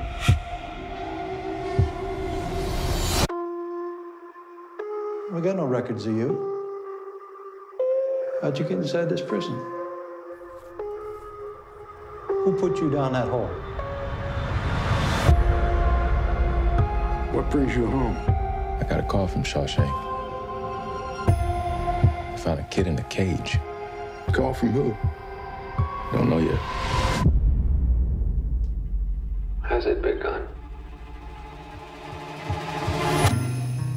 We 5.32 5.40
got 5.40 5.56
no 5.56 5.64
records 5.64 6.04
of 6.04 6.14
you. 6.14 6.60
How'd 8.42 8.58
you 8.58 8.66
get 8.66 8.76
inside 8.76 9.08
this 9.08 9.22
prison? 9.22 9.54
Who 12.28 12.54
put 12.60 12.78
you 12.78 12.90
down 12.90 13.14
that 13.14 13.26
hole? 13.28 13.48
What 17.32 17.48
brings 17.50 17.74
you 17.74 17.86
home? 17.86 18.18
I 18.28 18.84
got 18.86 19.00
a 19.00 19.04
call 19.04 19.26
from 19.26 19.42
Shawshank. 19.42 19.88
I 21.28 22.36
found 22.36 22.60
a 22.60 22.64
kid 22.64 22.86
in 22.86 22.98
a 22.98 23.04
cage. 23.04 23.58
Call 24.32 24.52
from 24.52 24.68
who? 24.68 24.94
Don't 26.12 26.28
know 26.28 26.40
yet. 26.40 27.03
Has 29.74 29.86
it 29.86 30.00
begun? 30.00 30.46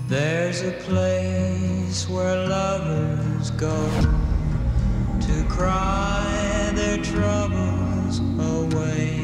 There's 0.08 0.64
a 0.64 0.72
place 0.72 2.10
where 2.10 2.48
lovers 2.48 3.52
go 3.52 3.78
to 5.22 5.45
cry 5.48 6.72
their 6.74 6.98
troubles 6.98 8.22
away. 8.40 9.20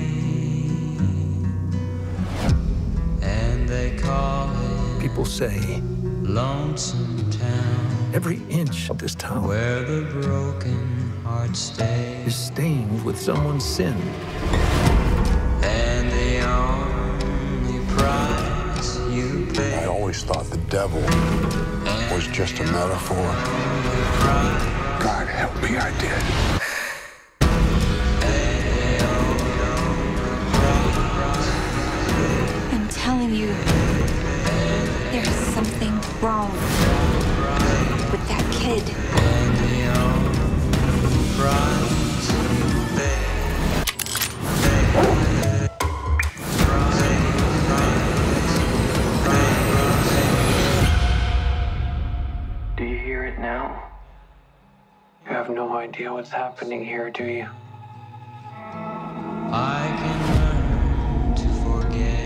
And 3.23 3.67
they 3.67 3.97
call 3.97 4.51
it 4.51 5.01
People 5.01 5.25
say 5.25 5.81
Lonesome 6.21 7.31
Town, 7.31 8.11
every 8.13 8.39
inch 8.49 8.91
of 8.91 8.99
this 8.99 9.15
town 9.15 9.47
where 9.47 9.81
the 9.81 10.03
broken 10.21 11.13
heart 11.23 11.55
stays. 11.55 12.27
is 12.27 12.35
stained 12.35 13.03
with 13.03 13.19
someone's 13.19 13.65
sin. 13.65 13.97
I 16.45 16.49
pay. 19.53 19.85
always 19.85 20.23
thought 20.23 20.45
the 20.45 20.57
devil 20.69 21.01
was 22.13 22.27
just 22.27 22.59
a 22.59 22.63
metaphor. 22.63 23.33
God 24.99 25.27
help 25.27 25.55
me, 25.61 25.77
I 25.77 25.91
did. 25.99 26.23
I'm 32.73 32.87
telling 32.89 33.33
you, 33.33 33.53
there's 35.11 35.29
something 35.53 35.93
wrong 36.21 36.51
with 38.11 38.27
that 38.27 38.45
kid. 38.51 39.12
Now? 53.43 53.91
You 55.25 55.31
have 55.31 55.49
no 55.49 55.75
idea 55.75 56.11
what's 56.13 56.29
happening 56.29 56.83
here, 56.83 57.09
do 57.11 57.25
you? 57.25 57.45
I 59.51 59.83
can 59.99 60.19
learn 60.33 61.35
to 61.35 61.47
forget. 61.63 62.23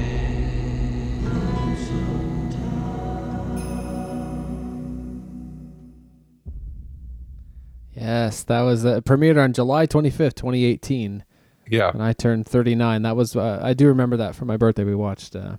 Yes, 7.95 8.44
that 8.44 8.61
was 8.61 8.85
uh, 8.85 9.02
premiered 9.02 9.44
on 9.44 9.53
July 9.53 9.88
25th, 9.88 10.35
2018. 10.35 11.26
Yeah. 11.69 11.89
and 11.89 12.02
I 12.02 12.14
turned 12.14 12.48
39. 12.48 13.02
That 13.02 13.15
was 13.15 13.35
uh, 13.35 13.60
I 13.61 13.73
do 13.73 13.88
remember 13.88 14.18
that 14.18 14.35
for 14.35 14.45
my 14.45 14.56
birthday. 14.56 14.84
We 14.84 14.95
watched 14.95 15.35
uh, 15.35 15.57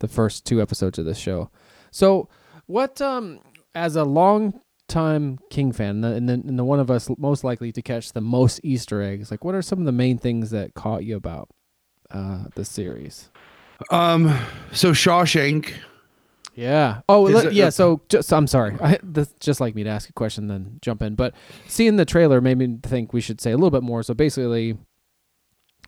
the 0.00 0.06
first 0.06 0.44
two 0.44 0.60
episodes 0.60 0.98
of 0.98 1.06
this 1.06 1.18
show. 1.18 1.50
So, 1.90 2.28
what 2.66 3.00
um 3.00 3.40
as 3.74 3.96
a 3.96 4.04
long 4.04 4.60
time 4.88 5.38
King 5.50 5.72
fan, 5.72 6.00
the, 6.00 6.08
and, 6.08 6.28
the, 6.28 6.32
and 6.34 6.58
the 6.58 6.64
one 6.64 6.80
of 6.80 6.90
us 6.90 7.08
most 7.18 7.44
likely 7.44 7.70
to 7.72 7.82
catch 7.82 8.12
the 8.12 8.20
most 8.20 8.60
Easter 8.62 9.02
eggs, 9.02 9.30
like 9.30 9.44
what 9.44 9.54
are 9.54 9.62
some 9.62 9.78
of 9.78 9.84
the 9.84 9.92
main 9.92 10.18
things 10.18 10.50
that 10.50 10.74
caught 10.74 11.04
you 11.04 11.16
about 11.16 11.48
uh 12.10 12.44
the 12.54 12.64
series? 12.64 13.30
Um. 13.90 14.36
So 14.72 14.92
Shawshank. 14.92 15.72
Yeah. 16.54 17.02
Oh, 17.08 17.22
let- 17.22 17.46
it- 17.46 17.52
yeah. 17.52 17.68
So, 17.68 18.00
just, 18.08 18.32
I'm 18.32 18.48
sorry. 18.48 18.74
I, 18.82 18.98
that's 19.02 19.32
just 19.38 19.60
like 19.60 19.76
me 19.76 19.84
to 19.84 19.90
ask 19.90 20.08
a 20.08 20.12
question, 20.12 20.48
then 20.48 20.78
jump 20.82 21.02
in. 21.02 21.14
But 21.14 21.34
seeing 21.68 21.94
the 21.94 22.04
trailer 22.04 22.40
made 22.40 22.58
me 22.58 22.78
think 22.82 23.12
we 23.12 23.20
should 23.20 23.40
say 23.40 23.52
a 23.52 23.56
little 23.56 23.70
bit 23.70 23.84
more. 23.84 24.02
So 24.02 24.12
basically, 24.14 24.76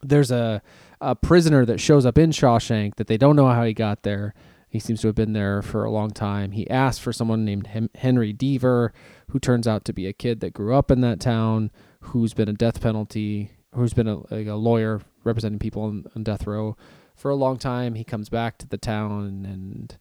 there's 0.03 0.31
a 0.31 0.63
a 1.01 1.17
prisoner 1.17 1.65
that 1.65 1.81
shows 1.81 2.05
up 2.07 2.19
in 2.19 2.31
Shawshank 2.31 2.97
that 2.97 3.07
they 3.09 3.17
don't 3.17 3.35
know 3.35 3.49
how 3.49 3.65
he 3.65 3.73
got 3.73 4.03
there. 4.05 4.35
He 4.71 4.79
seems 4.79 5.01
to 5.01 5.09
have 5.09 5.17
been 5.17 5.33
there 5.33 5.63
for 5.63 5.85
a 5.85 5.91
long 5.91 6.13
time. 6.13 6.53
He 6.53 6.71
asked 6.71 7.01
for 7.03 7.13
someone 7.13 7.45
named 7.45 7.91
Henry 7.97 8.33
Deaver, 8.33 8.91
who 9.31 9.39
turns 9.41 9.67
out 9.67 9.85
to 9.85 9.93
be 9.93 10.07
a 10.07 10.13
kid 10.13 10.41
that 10.41 10.55
grew 10.55 10.75
up 10.75 10.91
in 10.91 11.01
that 11.01 11.19
town, 11.21 11.73
who's 12.03 12.35
been 12.35 12.49
a 12.49 12.53
death 12.53 12.81
penalty, 12.81 13.51
who's 13.75 13.93
been 13.93 14.07
a, 14.07 14.19
like 14.33 14.47
a 14.47 14.55
lawyer 14.55 15.01
representing 15.25 15.59
people 15.59 15.83
on, 15.83 16.05
on 16.15 16.23
death 16.23 16.47
row 16.47 16.77
for 17.17 17.31
a 17.31 17.35
long 17.35 17.59
time. 17.59 17.97
He 17.97 18.05
comes 18.05 18.29
back 18.29 18.59
to 18.59 18.67
the 18.69 18.79
town 18.79 19.45
and, 19.45 19.97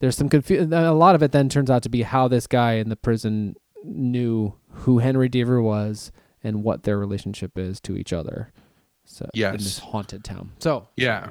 there's 0.00 0.16
some 0.16 0.28
confusion. 0.28 0.72
A 0.72 0.92
lot 0.94 1.16
of 1.16 1.24
it 1.24 1.32
then 1.32 1.48
turns 1.48 1.70
out 1.70 1.82
to 1.82 1.88
be 1.88 2.02
how 2.02 2.28
this 2.28 2.46
guy 2.46 2.74
in 2.74 2.88
the 2.88 2.94
prison 2.94 3.56
knew 3.82 4.54
who 4.70 4.98
Henry 4.98 5.28
Deaver 5.28 5.60
was 5.60 6.12
and 6.44 6.62
what 6.62 6.84
their 6.84 6.96
relationship 6.96 7.58
is 7.58 7.80
to 7.80 7.96
each 7.96 8.12
other. 8.12 8.52
So 9.04 9.28
in 9.50 9.56
this 9.56 9.78
haunted 9.80 10.22
town. 10.22 10.52
So 10.60 10.86
Yeah. 10.96 11.30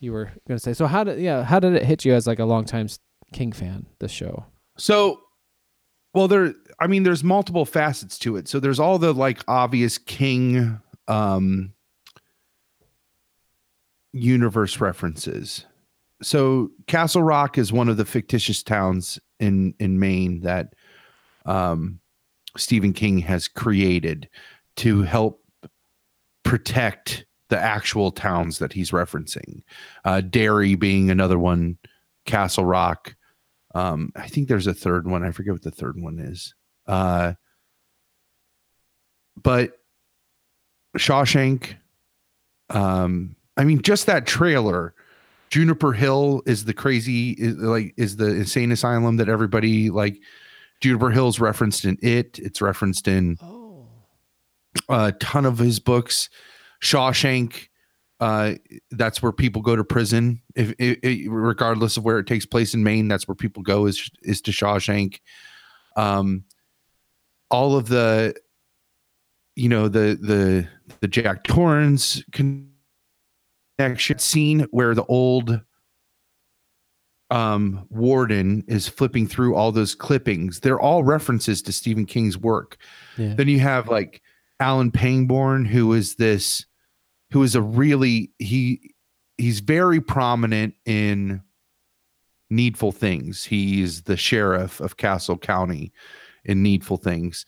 You 0.00 0.12
were 0.12 0.32
gonna 0.48 0.58
say. 0.58 0.72
So 0.72 0.86
how 0.86 1.04
did 1.04 1.20
yeah 1.20 1.44
how 1.44 1.60
did 1.60 1.74
it 1.74 1.84
hit 1.84 2.04
you 2.04 2.14
as 2.14 2.26
like 2.26 2.38
a 2.38 2.44
longtime 2.44 2.88
King 3.32 3.52
fan? 3.52 3.86
The 4.00 4.08
show. 4.08 4.46
So, 4.76 5.20
well, 6.14 6.26
there. 6.26 6.54
I 6.80 6.86
mean, 6.86 7.02
there's 7.02 7.22
multiple 7.22 7.66
facets 7.66 8.18
to 8.20 8.36
it. 8.36 8.48
So 8.48 8.58
there's 8.58 8.80
all 8.80 8.98
the 8.98 9.12
like 9.12 9.44
obvious 9.46 9.98
King 9.98 10.80
um 11.06 11.74
universe 14.12 14.80
references. 14.80 15.66
So 16.22 16.70
Castle 16.86 17.22
Rock 17.22 17.58
is 17.58 17.72
one 17.72 17.88
of 17.88 17.96
the 17.96 18.04
fictitious 18.04 18.62
towns 18.62 19.18
in 19.38 19.74
in 19.78 19.98
Maine 19.98 20.40
that 20.40 20.74
um 21.44 22.00
Stephen 22.56 22.92
King 22.92 23.18
has 23.18 23.46
created 23.46 24.28
to 24.76 25.02
help 25.02 25.44
protect 26.42 27.26
the 27.50 27.58
actual 27.58 28.10
towns 28.10 28.58
that 28.58 28.72
he's 28.72 28.90
referencing. 28.90 29.62
Uh 30.04 30.22
Derry 30.22 30.74
being 30.74 31.10
another 31.10 31.38
one, 31.38 31.76
Castle 32.24 32.64
Rock. 32.64 33.14
Um, 33.74 34.12
I 34.16 34.26
think 34.26 34.48
there's 34.48 34.66
a 34.66 34.74
third 34.74 35.06
one. 35.06 35.22
I 35.22 35.30
forget 35.30 35.52
what 35.52 35.62
the 35.62 35.70
third 35.70 36.00
one 36.00 36.18
is. 36.18 36.54
Uh, 36.86 37.34
but 39.40 39.78
Shawshank, 40.98 41.74
um, 42.70 43.36
I 43.56 43.64
mean, 43.64 43.80
just 43.82 44.06
that 44.06 44.26
trailer 44.26 44.94
Juniper 45.50 45.92
Hill 45.92 46.42
is 46.46 46.64
the 46.64 46.74
crazy 46.74 47.30
is 47.32 47.56
like 47.56 47.94
is 47.96 48.16
the 48.16 48.28
insane 48.28 48.72
asylum 48.72 49.16
that 49.16 49.28
everybody 49.28 49.90
like 49.90 50.18
Juniper 50.80 51.10
Hill's 51.10 51.40
referenced 51.40 51.84
in 51.84 51.98
it. 52.02 52.38
It's 52.38 52.60
referenced 52.60 53.08
in 53.08 53.38
a 54.88 55.12
ton 55.12 55.46
of 55.46 55.58
his 55.58 55.78
books. 55.80 56.28
Shawshank, 56.82 57.68
uh, 58.20 58.54
that's 58.90 59.22
where 59.22 59.32
people 59.32 59.62
go 59.62 59.76
to 59.76 59.84
prison. 59.84 60.42
If, 60.54 60.74
i 60.80 60.96
i 61.04 61.24
regardless 61.28 61.96
of 61.96 62.04
where 62.04 62.18
it 62.18 62.26
takes 62.26 62.46
place 62.46 62.74
in 62.74 62.82
Maine, 62.82 63.08
that's 63.08 63.26
where 63.28 63.34
people 63.34 63.62
go 63.62 63.86
is 63.86 64.10
is 64.22 64.40
to 64.42 64.50
Shawshank. 64.50 65.20
Um, 65.96 66.44
all 67.50 67.76
of 67.76 67.88
the, 67.88 68.34
you 69.56 69.68
know, 69.68 69.88
the 69.88 70.18
the 70.20 70.68
the 71.00 71.08
Jack 71.08 71.44
Torrance 71.44 72.22
connection 72.32 74.18
scene 74.18 74.66
where 74.70 74.94
the 74.94 75.04
old 75.04 75.60
um 77.30 77.86
warden 77.90 78.64
is 78.66 78.88
flipping 78.88 79.26
through 79.26 79.54
all 79.54 79.70
those 79.70 79.94
clippings 79.94 80.58
they're 80.58 80.80
all 80.80 81.04
references 81.04 81.62
to 81.62 81.72
stephen 81.72 82.04
king's 82.04 82.36
work 82.36 82.76
Yeah. 83.16 83.34
then 83.34 83.46
you 83.46 83.60
have 83.60 83.88
like 83.88 84.20
alan 84.58 84.90
pangborn 84.90 85.64
who 85.64 85.92
is 85.92 86.16
this 86.16 86.66
who 87.32 87.42
is 87.42 87.54
a 87.54 87.62
really 87.62 88.30
he 88.38 88.94
he's 89.38 89.60
very 89.60 90.00
prominent 90.00 90.74
in 90.84 91.42
needful 92.50 92.90
things 92.92 93.44
he's 93.44 94.02
the 94.02 94.16
sheriff 94.16 94.80
of 94.80 94.96
castle 94.96 95.38
county 95.38 95.92
in 96.44 96.62
needful 96.62 96.96
things 96.96 97.44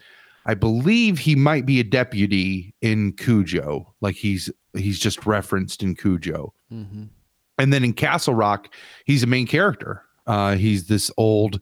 i 0.46 0.54
believe 0.54 1.18
he 1.18 1.34
might 1.34 1.66
be 1.66 1.80
a 1.80 1.84
deputy 1.84 2.72
in 2.82 3.12
cujo 3.12 3.92
like 4.00 4.14
he's 4.14 4.48
he's 4.74 4.98
just 5.00 5.26
referenced 5.26 5.82
in 5.82 5.94
cujo 5.96 6.54
Mhm. 6.72 7.08
and 7.58 7.72
then 7.72 7.84
in 7.84 7.92
Castle 7.92 8.34
Rock, 8.34 8.72
he's 9.04 9.22
a 9.22 9.26
main 9.26 9.46
character. 9.46 10.02
Uh, 10.26 10.54
he's 10.56 10.86
this 10.86 11.10
old, 11.18 11.60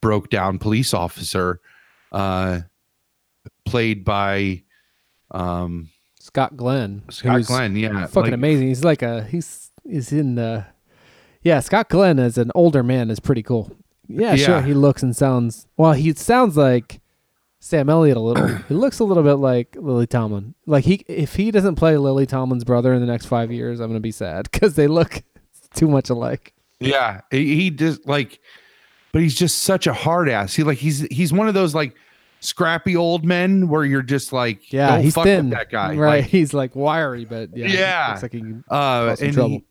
broke 0.00 0.30
down 0.30 0.60
police 0.60 0.94
officer, 0.94 1.60
uh, 2.12 2.60
played 3.64 4.04
by 4.04 4.62
um, 5.32 5.90
Scott 6.32 6.56
Glenn. 6.56 7.02
Scott 7.10 7.44
Glenn. 7.44 7.76
Yeah, 7.76 8.06
fucking 8.06 8.22
like- 8.22 8.32
amazing. 8.32 8.68
He's 8.68 8.84
like 8.84 9.02
a 9.02 9.24
he's 9.24 9.70
he's 9.86 10.12
in 10.12 10.34
the 10.36 10.64
yeah. 11.42 11.60
Scott 11.60 11.90
Glenn 11.90 12.18
as 12.18 12.38
an 12.38 12.50
older 12.54 12.82
man 12.82 13.10
is 13.10 13.20
pretty 13.20 13.42
cool. 13.42 13.70
Yeah, 14.08 14.34
sure. 14.36 14.62
He 14.62 14.72
looks 14.72 15.02
and 15.02 15.14
sounds 15.14 15.66
well. 15.76 15.92
He 15.92 16.14
sounds 16.14 16.56
like 16.56 17.02
Sam 17.60 17.90
Elliott 17.90 18.16
a 18.16 18.20
little. 18.20 18.46
he 18.68 18.74
looks 18.74 18.98
a 18.98 19.04
little 19.04 19.22
bit 19.22 19.34
like 19.34 19.76
Lily 19.78 20.06
Tomlin. 20.06 20.54
Like 20.64 20.84
he 20.84 21.04
if 21.06 21.36
he 21.36 21.50
doesn't 21.50 21.74
play 21.74 21.98
Lily 21.98 22.24
Tomlin's 22.24 22.64
brother 22.64 22.94
in 22.94 23.00
the 23.00 23.06
next 23.06 23.26
five 23.26 23.52
years, 23.52 23.78
I'm 23.78 23.90
gonna 23.90 24.00
be 24.00 24.10
sad 24.10 24.50
because 24.50 24.74
they 24.74 24.86
look 24.86 25.22
too 25.74 25.86
much 25.88 26.08
alike. 26.08 26.54
Yeah, 26.80 27.20
he, 27.30 27.56
he 27.56 27.70
just 27.70 28.06
like, 28.06 28.40
but 29.12 29.20
he's 29.20 29.34
just 29.34 29.58
such 29.64 29.86
a 29.86 29.92
hard 29.92 30.30
ass. 30.30 30.54
He 30.54 30.62
like 30.62 30.78
he's 30.78 31.00
he's 31.10 31.30
one 31.30 31.46
of 31.46 31.52
those 31.52 31.74
like 31.74 31.94
scrappy 32.42 32.96
old 32.96 33.24
men 33.24 33.68
where 33.68 33.84
you're 33.84 34.02
just 34.02 34.32
like, 34.32 34.72
Yeah, 34.72 34.90
don't 34.96 35.02
he's 35.04 35.14
fuck 35.14 35.24
thin. 35.24 35.46
with 35.50 35.58
that 35.58 35.70
guy, 35.70 35.94
right? 35.96 36.20
Like, 36.22 36.24
he's 36.30 36.52
like 36.52 36.76
wiry, 36.76 37.24
but 37.24 37.56
yeah, 37.56 37.66
Yeah. 37.66 38.08
looks 38.10 38.22
like 38.22 38.32
he 38.32 38.40
can 38.40 38.64
uh, 38.68 38.74
cause 39.08 39.22
and 39.22 39.32
trouble. 39.32 39.48
he, 39.50 39.64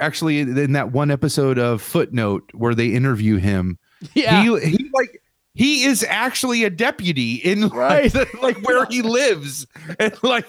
actually 0.00 0.40
in 0.40 0.72
that 0.72 0.92
one 0.92 1.10
episode 1.10 1.58
of 1.58 1.80
Footnote 1.82 2.50
where 2.52 2.74
they 2.74 2.88
interview 2.88 3.36
him, 3.36 3.78
Yeah. 4.14 4.42
he, 4.42 4.60
he 4.76 4.90
like 4.94 5.22
he 5.54 5.84
is 5.84 6.04
actually 6.08 6.64
a 6.64 6.70
deputy 6.70 7.34
in 7.34 7.68
like, 7.68 8.14
like 8.42 8.66
where 8.66 8.86
he 8.86 9.02
lives, 9.02 9.66
and 9.98 10.14
like 10.22 10.46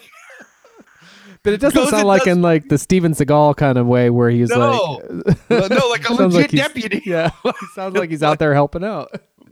But 1.43 1.51
it 1.53 1.60
doesn't 1.60 1.88
sound 1.89 2.07
like 2.07 2.23
does- 2.23 2.38
in 2.38 2.41
like 2.41 2.69
the 2.69 2.77
Steven 2.77 3.11
Seagal 3.14 3.57
kind 3.57 3.77
of 3.77 3.85
way 3.85 4.10
where 4.10 4.30
he's 4.30 4.49
No. 4.49 5.01
like 5.49 5.69
no, 5.69 5.88
like 5.89 6.07
a 6.10 6.14
legit 6.14 6.51
he's- 6.51 6.68
deputy. 6.68 7.01
Yeah, 7.05 7.31
he 7.43 7.51
sounds 7.76 7.95
like 7.97 8.10
he's 8.10 8.23
out 8.23 8.39
there 8.39 8.53
helping 8.53 8.84
out. 8.84 9.11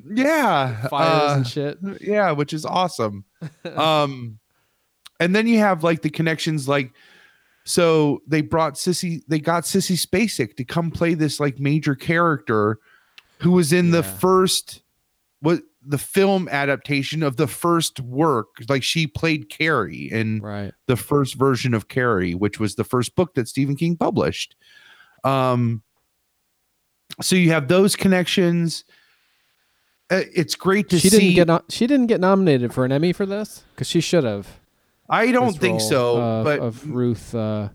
Yeah, 0.10 0.88
Fires 0.88 1.32
uh, 1.32 1.36
and 1.36 1.48
shit. 1.48 1.78
yeah, 2.02 2.32
which 2.32 2.54
is 2.54 2.66
awesome. 2.66 3.26
um, 3.76 4.40
and 5.20 5.36
then 5.36 5.48
you 5.48 5.60
have 5.60 5.84
like 5.84 6.02
the 6.02 6.10
connections, 6.10 6.68
like 6.68 6.94
so 7.64 8.22
they 8.28 8.42
brought 8.42 8.76
Sissy, 8.76 9.22
they 9.28 9.40
got 9.40 9.64
Sissy 9.64 9.96
Spacek 9.96 10.56
to 10.56 10.64
come 10.64 10.92
play 10.92 11.14
this 11.14 11.40
like 11.40 11.60
major 11.60 11.96
character 11.96 12.80
who 13.40 13.52
was 13.52 13.74
in 13.74 13.92
the 13.92 14.04
first 14.04 14.84
what 15.42 15.62
the 15.84 15.98
film 15.98 16.48
adaptation 16.50 17.24
of 17.24 17.38
the 17.38 17.48
first 17.48 18.00
work. 18.00 18.48
Like 18.70 18.84
she 18.84 19.08
played 19.08 19.50
Carrie 19.50 20.10
in 20.12 20.40
right. 20.42 20.74
the 20.88 20.96
first 20.96 21.36
version 21.36 21.74
of 21.74 21.88
Carrie, 21.88 22.36
which 22.36 22.60
was 22.60 22.76
the 22.76 22.84
first 22.84 23.16
book 23.16 23.34
that 23.34 23.48
Stephen 23.48 23.76
King 23.76 23.98
published. 23.98 24.56
Um, 25.24 25.82
so 27.22 27.36
you 27.36 27.52
have 27.52 27.68
those 27.68 27.96
connections. 27.96 28.86
Uh, 30.12 30.22
It's 30.36 30.56
great 30.56 30.90
to 30.90 31.00
She 31.00 31.10
see. 31.10 31.20
didn't 31.20 31.36
get 31.36 31.48
no- 31.48 31.64
she 31.70 31.88
didn't 31.88 32.08
get 32.08 32.20
nominated 32.20 32.74
for 32.74 32.86
an 32.86 32.92
Emmy 32.92 33.14
for 33.14 33.26
this 33.26 33.64
because 33.74 33.88
she 33.88 34.02
should 34.02 34.24
have. 34.26 34.48
I 35.10 35.32
don't 35.32 35.58
think 35.58 35.82
so, 35.82 36.18
of, 36.22 36.44
but 36.46 36.60
of 36.60 36.90
Ruth, 36.90 37.34
uh, 37.36 37.70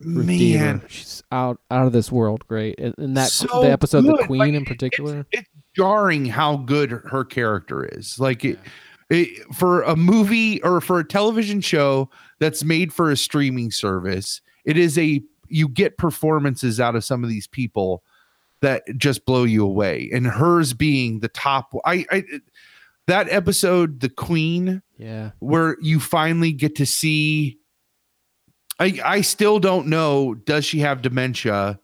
Ruth 0.00 0.26
man. 0.26 0.80
Deaver. 0.80 0.88
she's 0.88 1.22
out 1.32 1.58
out 1.70 1.86
of 1.86 1.92
this 1.92 2.10
world. 2.12 2.44
Great, 2.48 2.78
and, 2.78 3.16
that 3.16 3.28
So 3.30 3.62
the 3.62 3.70
episode, 3.70 4.02
the. 4.02 4.24
Queen 4.26 4.38
Like, 4.38 4.52
in 4.54 4.64
particular. 4.64 5.26
it's 5.32 5.48
jarring 5.76 6.26
how 6.26 6.56
good 6.58 6.90
her 6.90 7.24
character 7.24 7.84
is. 7.84 8.18
Like 8.20 8.44
it, 8.44 8.58
it, 9.10 9.42
for 9.54 9.82
a 9.82 9.96
movie 9.96 10.62
or 10.62 10.80
for 10.82 10.98
a 10.98 11.04
television 11.04 11.60
show 11.60 12.10
that's 12.40 12.62
made 12.64 12.92
for 12.92 13.10
a 13.10 13.16
streaming 13.16 13.70
service, 13.70 14.40
it 14.66 14.76
is 14.76 14.98
a 14.98 15.22
you 15.48 15.68
get 15.68 15.96
performances 15.98 16.78
out 16.80 16.94
of 16.96 17.04
some 17.04 17.22
of 17.24 17.30
these 17.30 17.46
people 17.46 18.02
that 18.62 18.82
just 18.96 19.26
blow 19.26 19.44
you 19.44 19.64
away. 19.64 20.10
And 20.12 20.26
hers 20.26 20.72
being 20.72 21.20
the 21.20 21.28
top 21.28 21.74
I 21.84 22.06
I 22.10 22.24
that 23.06 23.28
episode, 23.28 24.00
The 24.00 24.08
Queen, 24.08 24.82
yeah, 24.96 25.32
where 25.40 25.76
you 25.80 26.00
finally 26.00 26.52
get 26.52 26.76
to 26.76 26.86
see 26.86 27.58
I 28.80 28.98
I 29.04 29.20
still 29.20 29.58
don't 29.58 29.88
know 29.88 30.34
does 30.34 30.64
she 30.64 30.80
have 30.80 31.02
dementia 31.02 31.78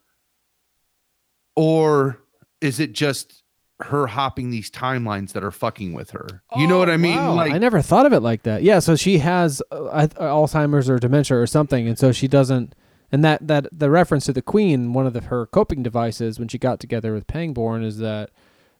or 1.55 2.19
is 2.61 2.79
it 2.79 2.93
just 2.93 3.43
her 3.81 4.07
hopping 4.07 4.49
these 4.49 4.69
timelines 4.69 5.31
that 5.31 5.43
are 5.43 5.51
fucking 5.51 5.93
with 5.93 6.11
her? 6.11 6.43
You 6.57 6.67
know 6.67 6.77
what 6.77 6.89
I 6.89 6.97
mean? 6.97 7.15
Wow, 7.15 7.35
like 7.35 7.53
I 7.53 7.57
never 7.57 7.81
thought 7.81 8.05
of 8.05 8.13
it 8.13 8.19
like 8.19 8.43
that. 8.43 8.63
Yeah, 8.63 8.79
so 8.79 8.95
she 8.95 9.19
has 9.19 9.61
uh, 9.71 10.07
Alzheimer's 10.17 10.89
or 10.89 10.99
dementia 10.99 11.37
or 11.37 11.47
something, 11.47 11.87
and 11.87 11.97
so 11.97 12.11
she 12.11 12.27
doesn't. 12.27 12.75
And 13.11 13.23
that 13.23 13.47
that 13.47 13.67
the 13.71 13.89
reference 13.89 14.25
to 14.25 14.33
the 14.33 14.41
Queen, 14.41 14.93
one 14.93 15.07
of 15.07 15.13
the, 15.13 15.21
her 15.21 15.45
coping 15.45 15.81
devices 15.83 16.37
when 16.37 16.47
she 16.47 16.57
got 16.57 16.79
together 16.79 17.13
with 17.13 17.27
Pangborn, 17.27 17.83
is 17.83 17.97
that 17.97 18.29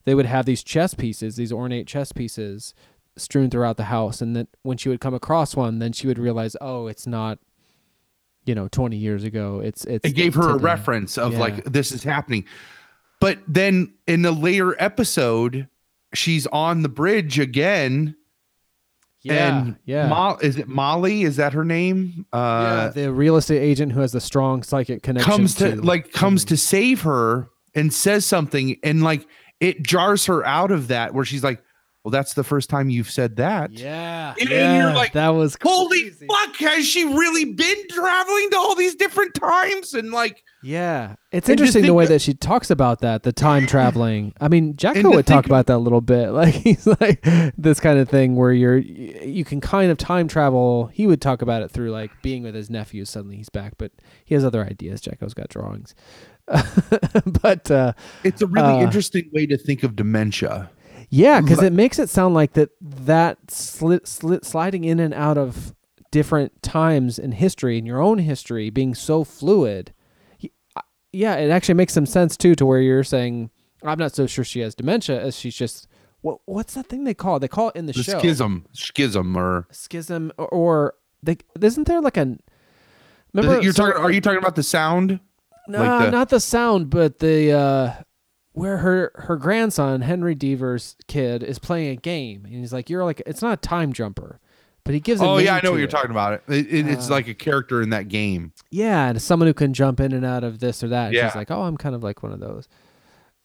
they 0.06 0.14
would 0.16 0.26
have 0.28 0.46
these 0.46 0.64
chess 0.64 0.94
pieces, 0.94 1.36
these 1.36 1.52
ornate 1.52 1.88
chess 1.88 2.12
pieces, 2.12 2.74
strewn 3.18 3.50
throughout 3.50 3.78
the 3.78 3.86
house, 3.86 4.22
and 4.22 4.36
that 4.36 4.48
when 4.62 4.78
she 4.78 4.90
would 4.90 5.02
come 5.02 5.14
across 5.14 5.56
one, 5.56 5.80
then 5.80 5.92
she 5.94 6.08
would 6.08 6.20
realize, 6.20 6.56
oh, 6.62 6.88
it's 6.88 7.08
not, 7.08 7.40
you 8.46 8.54
know, 8.54 8.68
twenty 8.68 8.98
years 8.98 9.24
ago. 9.24 9.62
It's 9.64 9.84
it's. 9.86 10.06
it 10.08 10.14
gave 10.14 10.36
her 10.36 10.50
a 10.50 10.58
reference 10.58 11.18
of 11.18 11.34
Yeah. 11.34 11.40
like 11.40 11.64
this 11.66 11.92
is 11.92 12.04
happening. 12.04 12.46
But 13.20 13.40
then 13.48 13.94
in 14.08 14.22
the 14.22 14.32
later 14.32 14.76
episode, 14.82 15.68
she's 16.14 16.48
on 16.48 16.84
the 16.84 16.90
bridge 16.90 17.38
again. 17.40 18.16
Yeah, 19.22 19.60
and 19.60 19.76
yeah. 19.86 20.08
Mo- 20.08 20.38
is 20.42 20.58
it 20.58 20.68
Molly? 20.68 21.24
Is 21.24 21.36
that 21.36 21.52
her 21.54 21.66
name? 21.66 22.26
yeah, 22.34 22.40
Uh, 22.40 22.90
the 22.92 23.12
real 23.12 23.36
estate 23.36 23.60
agent 23.62 23.92
who 23.92 24.00
has 24.00 24.12
the 24.14 24.22
strong 24.22 24.64
psychic 24.64 25.04
connection 25.04 25.30
comes 25.32 25.56
to, 25.56 25.76
like 25.82 26.12
comes 26.14 26.46
to 26.46 26.56
save 26.58 27.02
her 27.02 27.50
and 27.76 27.94
says 27.94 28.26
something 28.26 28.78
and 28.84 29.04
like 29.04 29.28
it 29.60 29.84
jars 29.84 30.26
her 30.26 30.46
out 30.46 30.72
of 30.72 30.88
that 30.88 31.14
where 31.14 31.26
she's 31.26 31.44
like 31.44 31.62
well 32.04 32.12
that's 32.12 32.34
the 32.34 32.44
first 32.46 32.70
time 32.70 32.90
you've 32.90 33.12
said 33.12 33.36
that 33.36 33.72
Yeah, 33.74 34.34
and 34.40 34.50
yeah, 34.50 34.78
you're 34.78 34.96
like 34.96 35.12
that 35.14 35.30
was 35.30 35.58
holy 35.62 36.10
fuck 36.12 36.56
has 36.58 36.88
she 36.88 37.04
really 37.04 37.46
been 37.46 37.88
traveling 37.90 38.50
to 38.52 38.58
all 38.58 38.74
these 38.76 38.96
different 38.96 39.34
times 39.36 39.94
and 39.94 40.12
like 40.12 40.44
Yeah, 40.62 41.16
it's 41.32 41.48
And 41.48 41.58
interesting 41.60 41.84
the 41.86 41.94
way 41.94 42.06
that- 42.06 42.14
that 42.16 42.22
she 42.22 42.34
talks 42.34 42.70
about 42.70 43.00
that, 43.00 43.24
the 43.24 43.32
time 43.32 43.66
traveling. 43.76 44.34
I 44.42 44.48
mean, 44.50 44.76
Jacko 44.76 45.10
would 45.12 45.26
talk 45.26 45.46
about 45.46 45.68
that 45.68 45.76
a 45.76 45.78
little 45.78 46.02
bit. 46.02 46.30
Like 46.40 46.54
he's 46.54 46.86
like 46.88 47.26
this 47.58 47.80
kind 47.80 47.98
of 48.00 48.10
thing 48.10 48.36
where 48.36 48.52
you're 48.52 48.78
you 48.78 49.44
can 49.46 49.62
kind 49.62 49.92
of 49.92 49.98
time 49.98 50.28
travel. 50.28 50.88
He 50.88 51.08
would 51.08 51.22
talk 51.22 51.42
about 51.42 51.62
it 51.62 51.72
through 51.72 51.92
like 51.92 52.12
being 52.22 52.44
with 52.44 52.56
his 52.56 52.70
nephew. 52.70 53.06
Suddenly 53.06 53.38
he's 53.38 53.50
back, 53.50 53.74
but 53.78 53.92
he 54.26 54.36
has 54.36 54.44
other 54.46 54.64
ideas. 54.66 55.02
Jacko's 55.02 55.34
got 55.34 55.50
drawings, 55.50 55.96
but 57.42 57.70
uh, 57.72 57.94
it's 58.24 58.42
a 58.42 58.48
really 58.48 58.80
uh, 58.80 58.82
interesting 58.82 59.30
way 59.34 59.46
to 59.46 59.58
think 59.58 59.84
of 59.84 59.96
dementia 59.96 60.70
yeah, 61.10 61.42
because 61.42 61.64
it 61.64 61.74
makes 61.74 61.98
it 61.98 62.10
sound 62.10 62.36
like 62.36 62.54
that 62.54 62.70
that 62.82 63.50
slit, 63.50 64.08
slit 64.08 64.46
sliding 64.46 64.84
in 64.84 65.00
and 65.00 65.14
out 65.14 65.38
of 65.38 65.74
different 66.12 66.62
times 66.62 67.18
in 67.18 67.32
history 67.34 67.78
in 67.78 67.86
your 67.86 68.00
own 68.02 68.20
history 68.20 68.70
being 68.70 68.94
so 68.94 69.24
fluid. 69.24 69.94
Yeah, 71.12 71.36
it 71.36 71.50
actually 71.50 71.76
makes 71.76 71.94
some 71.94 72.06
sense 72.06 72.38
too 72.38 72.56
to 72.56 72.66
where 72.66 72.82
you're 72.82 73.04
saying 73.04 73.50
I'm 73.84 73.98
not 73.98 74.14
so 74.14 74.28
sure 74.28 74.44
she 74.44 74.60
has 74.60 74.76
dementia 74.76 75.22
as 75.22 75.38
she's 75.38 75.56
just 75.56 75.88
what 76.22 76.40
what's 76.46 76.74
that 76.74 76.88
thing 76.88 77.04
they 77.06 77.14
call 77.14 77.38
it? 77.38 77.40
They 77.40 77.48
call 77.48 77.70
it 77.70 77.76
in 77.76 77.86
the, 77.86 77.94
the 77.94 78.04
show 78.04 78.20
schism 78.20 78.66
schism 78.74 79.36
or 79.38 79.68
schism 79.72 80.32
or, 80.38 80.48
or 80.50 80.94
they 81.24 81.38
isn't 81.62 81.88
there 81.88 82.02
like 82.02 82.18
a 82.18 82.38
remember 83.34 83.62
you're 83.62 83.74
so- 83.74 83.88
talking 83.88 84.02
are 84.02 84.12
you 84.12 84.22
talking 84.22 84.40
about 84.40 84.56
the 84.56 84.64
sound 84.64 85.20
No, 85.68 85.80
like 85.84 86.06
the, 86.06 86.12
not 86.12 86.30
the 86.30 86.40
sound, 86.40 86.90
but 86.90 87.20
the 87.20 87.52
uh 87.52 87.94
where 88.54 88.78
her 88.80 89.12
her 89.16 89.38
grandson 89.38 90.02
Henry 90.02 90.36
Deaver's 90.36 90.96
kid 91.08 91.44
is 91.44 91.60
playing 91.60 91.92
a 91.92 91.96
game, 91.96 92.44
and 92.46 92.56
he's 92.56 92.74
like, 92.74 92.90
"You're 92.90 93.06
like, 93.06 93.22
it's 93.26 93.42
not 93.42 93.54
a 93.54 93.58
time 93.58 93.94
jumper." 93.94 94.40
But 94.90 94.96
he 94.96 95.02
gives. 95.02 95.22
A 95.22 95.24
Oh 95.24 95.38
yeah, 95.38 95.54
I 95.54 95.62
know 95.64 95.70
what 95.70 95.78
you're 95.78 95.88
it. 95.88 95.92
talking 95.92 96.10
about. 96.10 96.42
It, 96.48 96.66
it, 96.74 96.88
it's 96.88 97.10
Uh, 97.12 97.14
like 97.14 97.28
a 97.28 97.36
character 97.36 97.80
in 97.80 97.92
that 97.92 98.08
game. 98.08 98.54
Yeah, 98.72 99.10
and 99.10 99.22
someone 99.22 99.46
who 99.46 99.54
can 99.54 99.72
jump 99.72 100.00
in 100.00 100.12
and 100.14 100.26
out 100.26 100.44
of 100.44 100.58
this 100.58 100.84
or 100.84 100.88
that. 100.88 101.06
And 101.10 101.14
Yeah. 101.14 101.28
She's 101.28 101.36
like, 101.36 101.52
oh, 101.52 101.62
I'm 101.62 101.78
kind 101.78 101.94
of 101.94 102.02
like 102.04 102.24
one 102.24 102.32
of 102.32 102.40
those. 102.40 102.68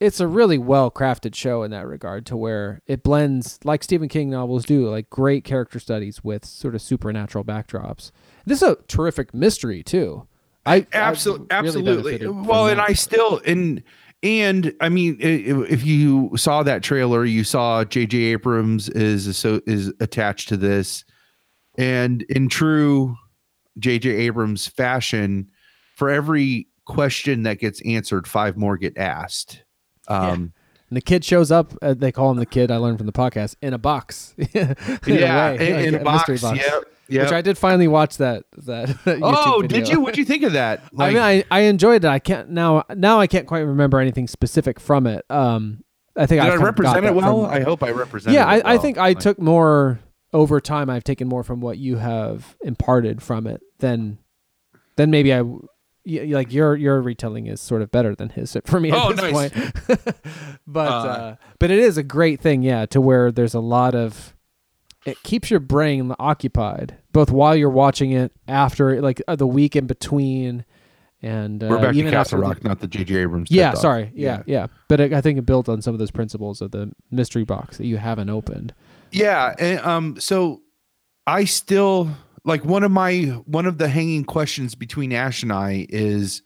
It's 0.01 0.21
a 0.21 0.27
really 0.27 0.57
well 0.57 0.91
crafted 0.91 1.35
show 1.35 1.63
in 1.63 1.71
that 1.71 1.87
regard, 1.87 2.25
to 2.27 2.37
where 2.39 2.81
it 2.87 3.03
blends 3.03 3.59
like 3.63 3.85
Stephen 3.85 4.09
King 4.09 4.31
novels 4.31 4.65
do, 4.65 4.89
like 4.89 5.11
great 5.11 5.45
character 5.45 5.79
studies 5.79 6.25
with 6.25 6.47
sort 6.47 6.75
of 6.75 6.81
supernatural 6.81 7.45
backdrops. 7.45 8.11
This 8.47 8.63
is 8.63 8.69
a 8.71 8.77
terrific 8.89 9.35
mystery 9.35 9.83
too. 9.83 10.27
I 10.65 10.87
Absolutely, 10.95 11.47
really 11.51 12.15
absolutely. 12.15 12.27
Well, 12.27 12.69
and 12.69 12.79
that. 12.79 12.89
I 12.89 12.95
still 12.95 13.43
and 13.45 13.83
and 14.23 14.73
I 14.81 14.89
mean, 14.89 15.19
if 15.21 15.85
you 15.85 16.31
saw 16.37 16.63
that 16.63 16.83
trailer, 16.83 17.27
you 17.27 17.45
saw 17.45 17.85
J.J. 17.85 18.17
Abrams 18.17 18.89
is 18.89 19.37
so 19.37 19.61
is 19.67 19.93
attached 20.01 20.49
to 20.49 20.57
this, 20.57 21.05
and 21.77 22.23
in 22.23 22.49
true 22.49 23.17
J.J. 23.79 24.11
Abrams 24.11 24.67
fashion, 24.67 25.51
for 25.97 26.11
every 26.11 26.69
question 26.85 27.43
that 27.45 27.59
gets 27.59 27.81
answered, 27.83 28.27
five 28.29 28.57
more 28.57 28.77
get 28.77 28.97
asked. 28.99 29.65
Um, 30.09 30.53
And 30.91 30.97
the 30.97 31.01
kid 31.01 31.25
shows 31.25 31.51
up. 31.51 31.73
Uh, 31.83 31.95
they 31.95 32.13
call 32.13 32.31
him 32.31 32.37
the 32.37 32.47
kid. 32.47 32.71
I 32.71 32.77
learned 32.77 32.99
from 32.99 33.07
the 33.07 33.13
podcast 33.13 33.57
in 33.63 33.73
a 33.75 33.79
box. 33.79 34.35
in 34.39 34.47
Yeah, 35.07 35.51
a, 35.51 35.57
way, 35.57 35.69
in- 35.69 35.77
like 35.77 35.87
in 35.87 35.95
a 36.07 36.13
mystery 36.13 36.39
box, 36.39 36.59
yep, 36.59 36.85
Which. 37.09 37.33
I 37.33 37.41
did 37.41 37.57
finally 37.59 37.89
watch 37.89 38.19
that. 38.19 38.45
That. 38.59 38.91
Oh, 39.23 39.61
video. 39.63 39.81
did 39.81 39.89
you? 39.89 40.01
What'd 40.01 40.19
you 40.19 40.25
think 40.25 40.43
of 40.45 40.53
that? 40.53 40.83
I 40.99 41.09
mean, 41.09 41.19
I, 41.23 41.45
I 41.51 41.61
enjoyed 41.61 42.05
it. 42.05 42.09
I 42.09 42.19
can't 42.19 42.51
now. 42.51 42.85
Now 42.95 43.19
I 43.19 43.27
can't 43.27 43.47
quite 43.47 43.61
remember 43.61 43.99
anything 43.99 44.29
specific 44.29 44.79
from 44.79 45.07
it. 45.07 45.25
Um, 45.31 45.83
I 46.17 46.27
think 46.27 46.43
did 46.43 46.53
I, 46.53 46.57
got 46.57 46.65
represent 46.65 47.05
it 47.07 47.15
well? 47.15 47.45
from- 47.47 47.53
I 47.55 47.61
hope 47.61 47.83
I 47.83 47.91
represented. 47.91 48.35
yeah, 48.35 48.47
I, 48.47 48.57
it 48.59 48.63
I 48.67 48.73
well. 48.75 48.83
think 48.83 48.99
I 48.99 49.09
Like- 49.09 49.19
took 49.21 49.39
more 49.41 49.99
over 50.35 50.61
time. 50.61 50.91
I've 50.91 51.05
taken 51.05 51.27
more 51.29 51.43
from 51.43 51.61
what 51.63 51.79
you 51.79 51.97
have 51.97 52.57
imparted 52.63 53.23
from 53.23 53.47
it 53.47 53.63
than 53.79 54.19
than 54.97 55.11
maybe 55.11 55.33
I 55.33 55.43
Like 56.07 56.53
your 56.53 56.77
your 56.77 57.01
retelling 57.01 57.47
is 57.47 57.61
sort 57.63 57.81
of 57.81 57.91
better 57.91 58.15
than 58.15 58.29
his 58.29 58.55
for 58.67 58.79
me 58.81 58.91
at 58.91 58.99
Oh, 58.99 59.13
this 59.13 59.33
nice. 59.33 59.51
point. 59.51 60.15
but 60.67 60.89
uh, 60.89 60.93
Uh, 61.09 61.37
but 61.59 61.71
it 61.71 61.79
is 61.79 61.97
a 61.97 62.03
great 62.03 62.41
thing, 62.41 62.63
yeah, 62.63 62.85
to 62.87 63.01
where 63.01 63.33
there's 63.33 63.55
a 63.55 63.61
lot 63.61 63.95
of 63.95 64.35
it 65.07 65.23
keeps 65.23 65.51
your 65.51 65.61
brain 65.61 66.15
occupied 66.19 66.97
both 67.13 67.31
while 67.31 67.55
you're 67.55 67.69
watching 67.71 68.11
it, 68.13 68.33
after 68.49 69.01
like 69.03 69.21
uh, 69.29 69.37
the 69.37 69.47
week 69.47 69.77
in 69.77 69.87
between, 69.87 70.65
and 71.23 71.63
uh, 71.63 71.69
We're 71.69 71.79
back 71.81 71.95
to 71.95 72.03
Castle 72.03 72.17
after 72.19 72.37
the- 72.37 72.43
Rock, 72.43 72.65
not 72.65 72.81
the 72.81 72.87
J.J. 72.89 73.15
Abrams. 73.17 73.51
Yeah, 73.51 73.73
Talk. 73.73 73.81
sorry. 73.83 74.13
Yeah, 74.15 74.43
yeah. 74.47 74.67
But 74.89 75.01
it, 75.01 75.13
I 75.13 75.21
think 75.21 75.39
it 75.39 75.43
built 75.47 75.69
on 75.69 75.81
some 75.83 75.95
of 75.95 75.99
those 76.01 76.11
principles 76.11 76.61
of 76.63 76.71
the 76.71 76.91
mystery 77.11 77.45
box 77.45 77.77
that 77.79 77.87
you 77.87 77.99
haven't 77.99 78.31
opened. 78.31 78.73
Yeah, 79.15 79.55
and 79.59 79.81
um 79.81 80.21
so 80.21 80.63
I 81.27 81.45
still 81.45 82.11
like 82.45 82.65
one 82.65 82.83
of 82.83 82.91
my 82.91 83.23
one 83.47 83.67
of 83.67 83.79
the 83.79 83.89
hanging 83.89 84.25
questions 84.25 84.75
between 84.75 85.13
Ash 85.13 85.43
and 85.43 85.53
I 85.53 85.87
is 85.89 86.43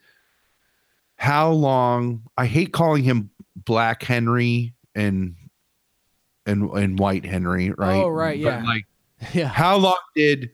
how 1.16 1.50
long 1.50 2.22
I 2.36 2.46
hate 2.46 2.72
calling 2.72 3.02
him 3.02 3.30
Black 3.56 4.02
Henry 4.02 4.74
and 4.94 5.34
and 6.46 6.70
and 6.70 6.98
White 6.98 7.24
Henry, 7.24 7.70
right? 7.72 8.02
Oh, 8.02 8.08
right, 8.08 8.40
But, 8.42 8.48
yeah. 8.62 8.64
like 8.64 8.84
Yeah. 9.34 9.48
how 9.48 9.76
long 9.78 9.98
did 10.14 10.50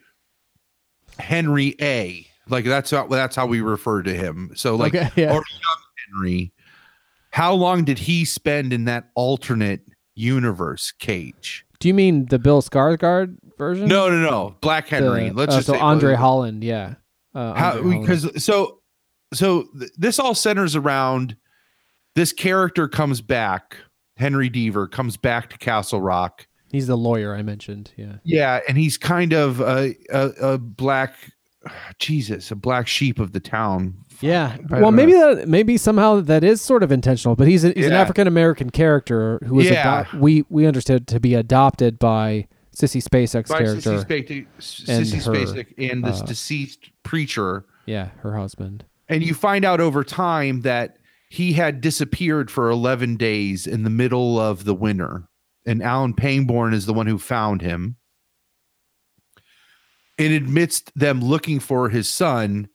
Henry 1.18 1.74
A 1.80 2.26
like 2.48 2.64
that's 2.64 2.90
how 2.90 3.06
that's 3.08 3.36
how 3.36 3.46
we 3.46 3.60
refer 3.60 4.02
to 4.02 4.12
him. 4.14 4.52
So 4.54 4.76
like 4.76 4.94
Okay, 4.94 5.10
yeah. 5.16 5.30
or 5.32 5.44
young 5.44 5.82
Henry, 6.14 6.52
how 7.30 7.54
long 7.54 7.84
did 7.84 7.98
he 7.98 8.24
spend 8.24 8.72
in 8.72 8.84
that 8.86 9.10
alternate 9.14 9.82
universe 10.14 10.92
cage? 10.92 11.63
Do 11.84 11.88
you 11.88 11.92
mean 11.92 12.24
the 12.30 12.38
Bill 12.38 12.62
Skarsgård 12.62 13.36
version? 13.58 13.88
No, 13.88 14.08
no, 14.08 14.18
no. 14.18 14.56
Black 14.62 14.88
Henry. 14.88 15.28
The- 15.28 15.34
Let's 15.34 15.52
uh, 15.52 15.56
just 15.58 15.66
so 15.66 15.74
say 15.74 15.78
Andre 15.78 16.14
Holland. 16.14 16.64
Yeah. 16.64 16.94
Uh, 17.34 17.52
How 17.52 17.82
because 17.82 18.42
so 18.42 18.78
so 19.34 19.66
th- 19.78 19.90
this 19.98 20.18
all 20.18 20.34
centers 20.34 20.76
around 20.76 21.36
this 22.14 22.32
character 22.32 22.88
comes 22.88 23.20
back. 23.20 23.76
Henry 24.16 24.48
Deaver 24.48 24.90
comes 24.90 25.18
back 25.18 25.50
to 25.50 25.58
Castle 25.58 26.00
Rock. 26.00 26.46
he's 26.72 26.86
the 26.86 26.96
lawyer 26.96 27.36
I 27.36 27.42
mentioned. 27.42 27.92
Yeah. 27.98 28.14
Yeah, 28.24 28.60
and 28.66 28.78
he's 28.78 28.96
kind 28.96 29.34
of 29.34 29.60
a 29.60 29.94
a, 30.10 30.28
a 30.40 30.56
black 30.58 31.16
Jesus, 31.98 32.50
a 32.50 32.56
black 32.56 32.88
sheep 32.88 33.18
of 33.18 33.32
the 33.32 33.40
town. 33.40 33.94
Yeah. 34.20 34.56
Well, 34.70 34.90
maybe 34.92 35.12
that 35.12 35.48
maybe 35.48 35.76
somehow 35.76 36.20
that 36.20 36.44
is 36.44 36.60
sort 36.60 36.82
of 36.82 36.92
intentional, 36.92 37.36
but 37.36 37.48
he's 37.48 37.64
a, 37.64 37.72
he's 37.72 37.86
an 37.86 37.92
African 37.92 38.26
American 38.26 38.70
character 38.70 39.38
who 39.46 39.54
was 39.56 39.66
Yeah. 39.70 40.02
ado- 40.08 40.18
we 40.18 40.44
we 40.48 40.66
understood 40.66 41.06
to 41.08 41.20
be 41.20 41.34
adopted 41.34 41.98
by 41.98 42.46
Sissy 42.76 43.02
Spacek 43.02 43.48
By 43.48 43.58
character. 43.58 43.90
Sissy 43.92 44.04
Spacek, 44.04 44.46
and 44.88 45.06
Sissy 45.06 45.22
Spacek 45.22 45.90
and 45.92 46.04
this 46.04 46.20
uh, 46.20 46.24
deceased 46.24 46.90
preacher. 47.02 47.64
Yeah, 47.86 48.10
her 48.20 48.36
husband. 48.36 48.84
And 49.08 49.22
you 49.22 49.34
find 49.34 49.64
out 49.64 49.80
over 49.80 50.02
time 50.04 50.62
that 50.62 50.96
he 51.28 51.52
had 51.52 51.80
disappeared 51.80 52.50
for 52.50 52.70
11 52.70 53.16
days 53.16 53.66
in 53.66 53.82
the 53.82 53.90
middle 53.90 54.38
of 54.38 54.64
the 54.64 54.74
winter. 54.74 55.24
And 55.66 55.82
Alan 55.82 56.14
Pangborn 56.14 56.72
is 56.72 56.86
the 56.86 56.94
one 56.94 57.06
who 57.06 57.18
found 57.18 57.60
him. 57.60 57.96
And 60.18 60.32
amidst 60.32 60.92
them 60.96 61.20
looking 61.20 61.58
for 61.60 61.88
his 61.88 62.08
son, 62.08 62.68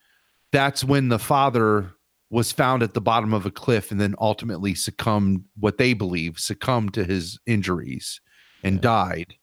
that's 0.51 0.83
when 0.83 1.09
the 1.09 1.19
father 1.19 1.93
was 2.29 2.51
found 2.51 2.83
at 2.83 2.93
the 2.93 3.01
bottom 3.01 3.33
of 3.33 3.45
a 3.45 3.51
cliff 3.51 3.91
and 3.91 3.99
then 3.99 4.15
ultimately 4.19 4.75
succumbed, 4.75 5.43
what 5.59 5.77
they 5.77 5.93
believe, 5.93 6.37
succumbed 6.39 6.93
to 6.93 7.03
his 7.03 7.39
injuries 7.45 8.21
and 8.63 8.81
died 8.81 9.35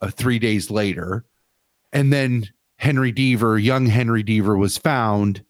uh, 0.00 0.10
three 0.10 0.38
days 0.38 0.70
later. 0.70 1.24
And 1.92 2.12
then 2.12 2.48
Henry 2.78 3.12
Deaver, 3.12 3.62
young 3.62 3.86
Henry 3.86 4.24
Deaver, 4.24 4.58
was 4.58 4.78
found 4.78 5.44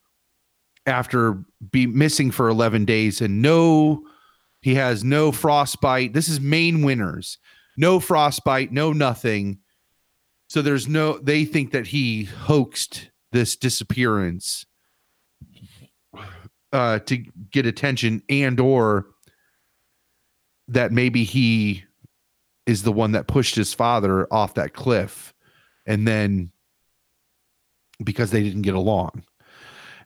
after 0.86 1.44
be 1.70 1.86
missing 1.86 2.30
for 2.30 2.48
11 2.48 2.84
days 2.84 3.20
and 3.20 3.42
no 3.42 4.02
he 4.62 4.74
has 4.74 5.04
no 5.04 5.32
frostbite. 5.32 6.12
This 6.12 6.28
is 6.28 6.40
Maine 6.40 6.82
winners. 6.82 7.38
No 7.76 8.00
frostbite 8.00 8.72
no 8.72 8.92
nothing. 8.92 9.58
So 10.48 10.62
there's 10.62 10.88
no 10.88 11.18
they 11.18 11.44
think 11.44 11.70
that 11.72 11.86
he 11.86 12.24
hoaxed 12.24 13.09
this 13.32 13.56
disappearance 13.56 14.66
uh 16.72 16.98
to 17.00 17.24
get 17.50 17.66
attention 17.66 18.22
and 18.28 18.60
or 18.60 19.06
that 20.68 20.92
maybe 20.92 21.24
he 21.24 21.84
is 22.66 22.82
the 22.84 22.92
one 22.92 23.12
that 23.12 23.26
pushed 23.26 23.56
his 23.56 23.74
father 23.74 24.32
off 24.32 24.54
that 24.54 24.72
cliff 24.72 25.34
and 25.86 26.06
then 26.06 26.52
because 28.02 28.30
they 28.30 28.42
didn't 28.42 28.62
get 28.62 28.74
along. 28.74 29.24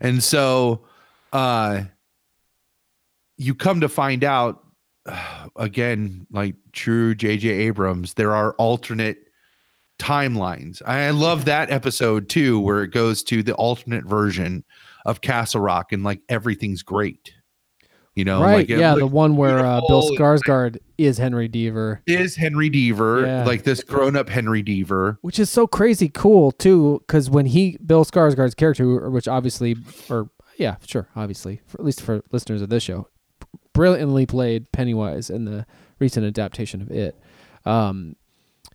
And 0.00 0.22
so 0.22 0.84
uh 1.32 1.82
you 3.36 3.54
come 3.54 3.80
to 3.80 3.88
find 3.88 4.24
out 4.24 4.64
again 5.56 6.26
like 6.30 6.54
true 6.72 7.14
JJ 7.14 7.44
Abrams 7.44 8.14
there 8.14 8.34
are 8.34 8.54
alternate 8.54 9.23
timelines. 10.04 10.82
I 10.86 11.10
love 11.10 11.46
that 11.46 11.70
episode 11.70 12.28
too 12.28 12.60
where 12.60 12.82
it 12.82 12.88
goes 12.88 13.22
to 13.24 13.42
the 13.42 13.54
alternate 13.54 14.04
version 14.04 14.64
of 15.06 15.20
Castle 15.22 15.60
Rock 15.60 15.92
and 15.92 16.04
like 16.04 16.20
everything's 16.28 16.82
great. 16.82 17.32
You 18.14 18.24
know, 18.24 18.40
right. 18.42 18.56
like 18.58 18.68
yeah, 18.68 18.94
the 18.94 19.06
one 19.08 19.36
where 19.36 19.58
uh, 19.58 19.80
Bill. 19.88 20.08
Skarsgård 20.16 20.76
is 20.98 21.18
Henry 21.18 21.48
Deaver. 21.48 21.98
is 22.06 22.36
Henry 22.36 22.70
Deaver, 22.70 23.26
Yeah. 23.26 23.44
like 23.44 23.64
this 23.64 23.82
grown-up 23.82 24.28
Henry 24.28 24.62
Deaver. 24.62 25.16
which 25.22 25.38
is 25.40 25.50
so 25.50 25.66
crazy 25.66 26.08
cool 26.10 26.52
too 26.52 27.02
because 27.06 27.28
when 27.28 27.46
he 27.46 27.76
bill 27.84 28.04
skarsgård's 28.04 28.54
character 28.54 29.10
which 29.10 29.26
obviously 29.26 29.74
or 30.08 30.30
yeah 30.58 30.76
sure 30.86 31.08
obviously 31.16 31.60
for, 31.66 31.80
at 31.80 31.84
least 31.84 32.00
for 32.02 32.22
listeners 32.30 32.62
of 32.62 32.68
this 32.68 32.84
show 32.84 33.08
brilliantly 33.72 34.26
played 34.26 34.70
pennywise 34.70 35.28
in 35.28 35.44
the 35.46 35.66
recent 35.98 36.24
adaptation 36.24 36.80
of 36.80 36.90
it 36.92 37.18
um 37.66 38.14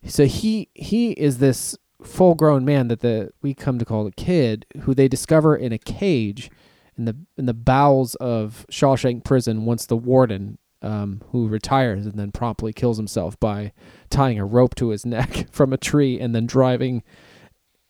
so 0.05 0.25
he 0.25 0.69
he 0.73 1.11
is 1.11 1.37
this 1.39 1.77
full 2.01 2.33
grown 2.35 2.63
man 2.63 2.87
that 2.87 3.01
the 3.01 3.31
we 3.41 3.53
come 3.53 3.77
to 3.77 3.85
call 3.85 4.07
a 4.07 4.11
kid 4.11 4.65
who 4.81 4.93
they 4.93 5.07
discover 5.07 5.55
in 5.55 5.71
a 5.73 5.77
cage 5.77 6.49
in 6.97 7.05
the 7.05 7.15
in 7.37 7.45
the 7.45 7.53
bowels 7.53 8.15
of 8.15 8.65
Shawshank 8.71 9.23
prison 9.23 9.65
once 9.65 9.85
the 9.85 9.97
warden 9.97 10.57
um, 10.81 11.21
who 11.31 11.47
retires 11.49 12.05
and 12.05 12.15
then 12.17 12.31
promptly 12.31 12.71
kills 12.71 12.95
himself 12.97 13.37
by 13.41 13.73
tying 14.09 14.39
a 14.39 14.45
rope 14.45 14.75
to 14.75 14.89
his 14.89 15.05
neck 15.05 15.47
from 15.51 15.73
a 15.73 15.77
tree 15.77 16.17
and 16.19 16.33
then 16.33 16.45
driving 16.45 17.03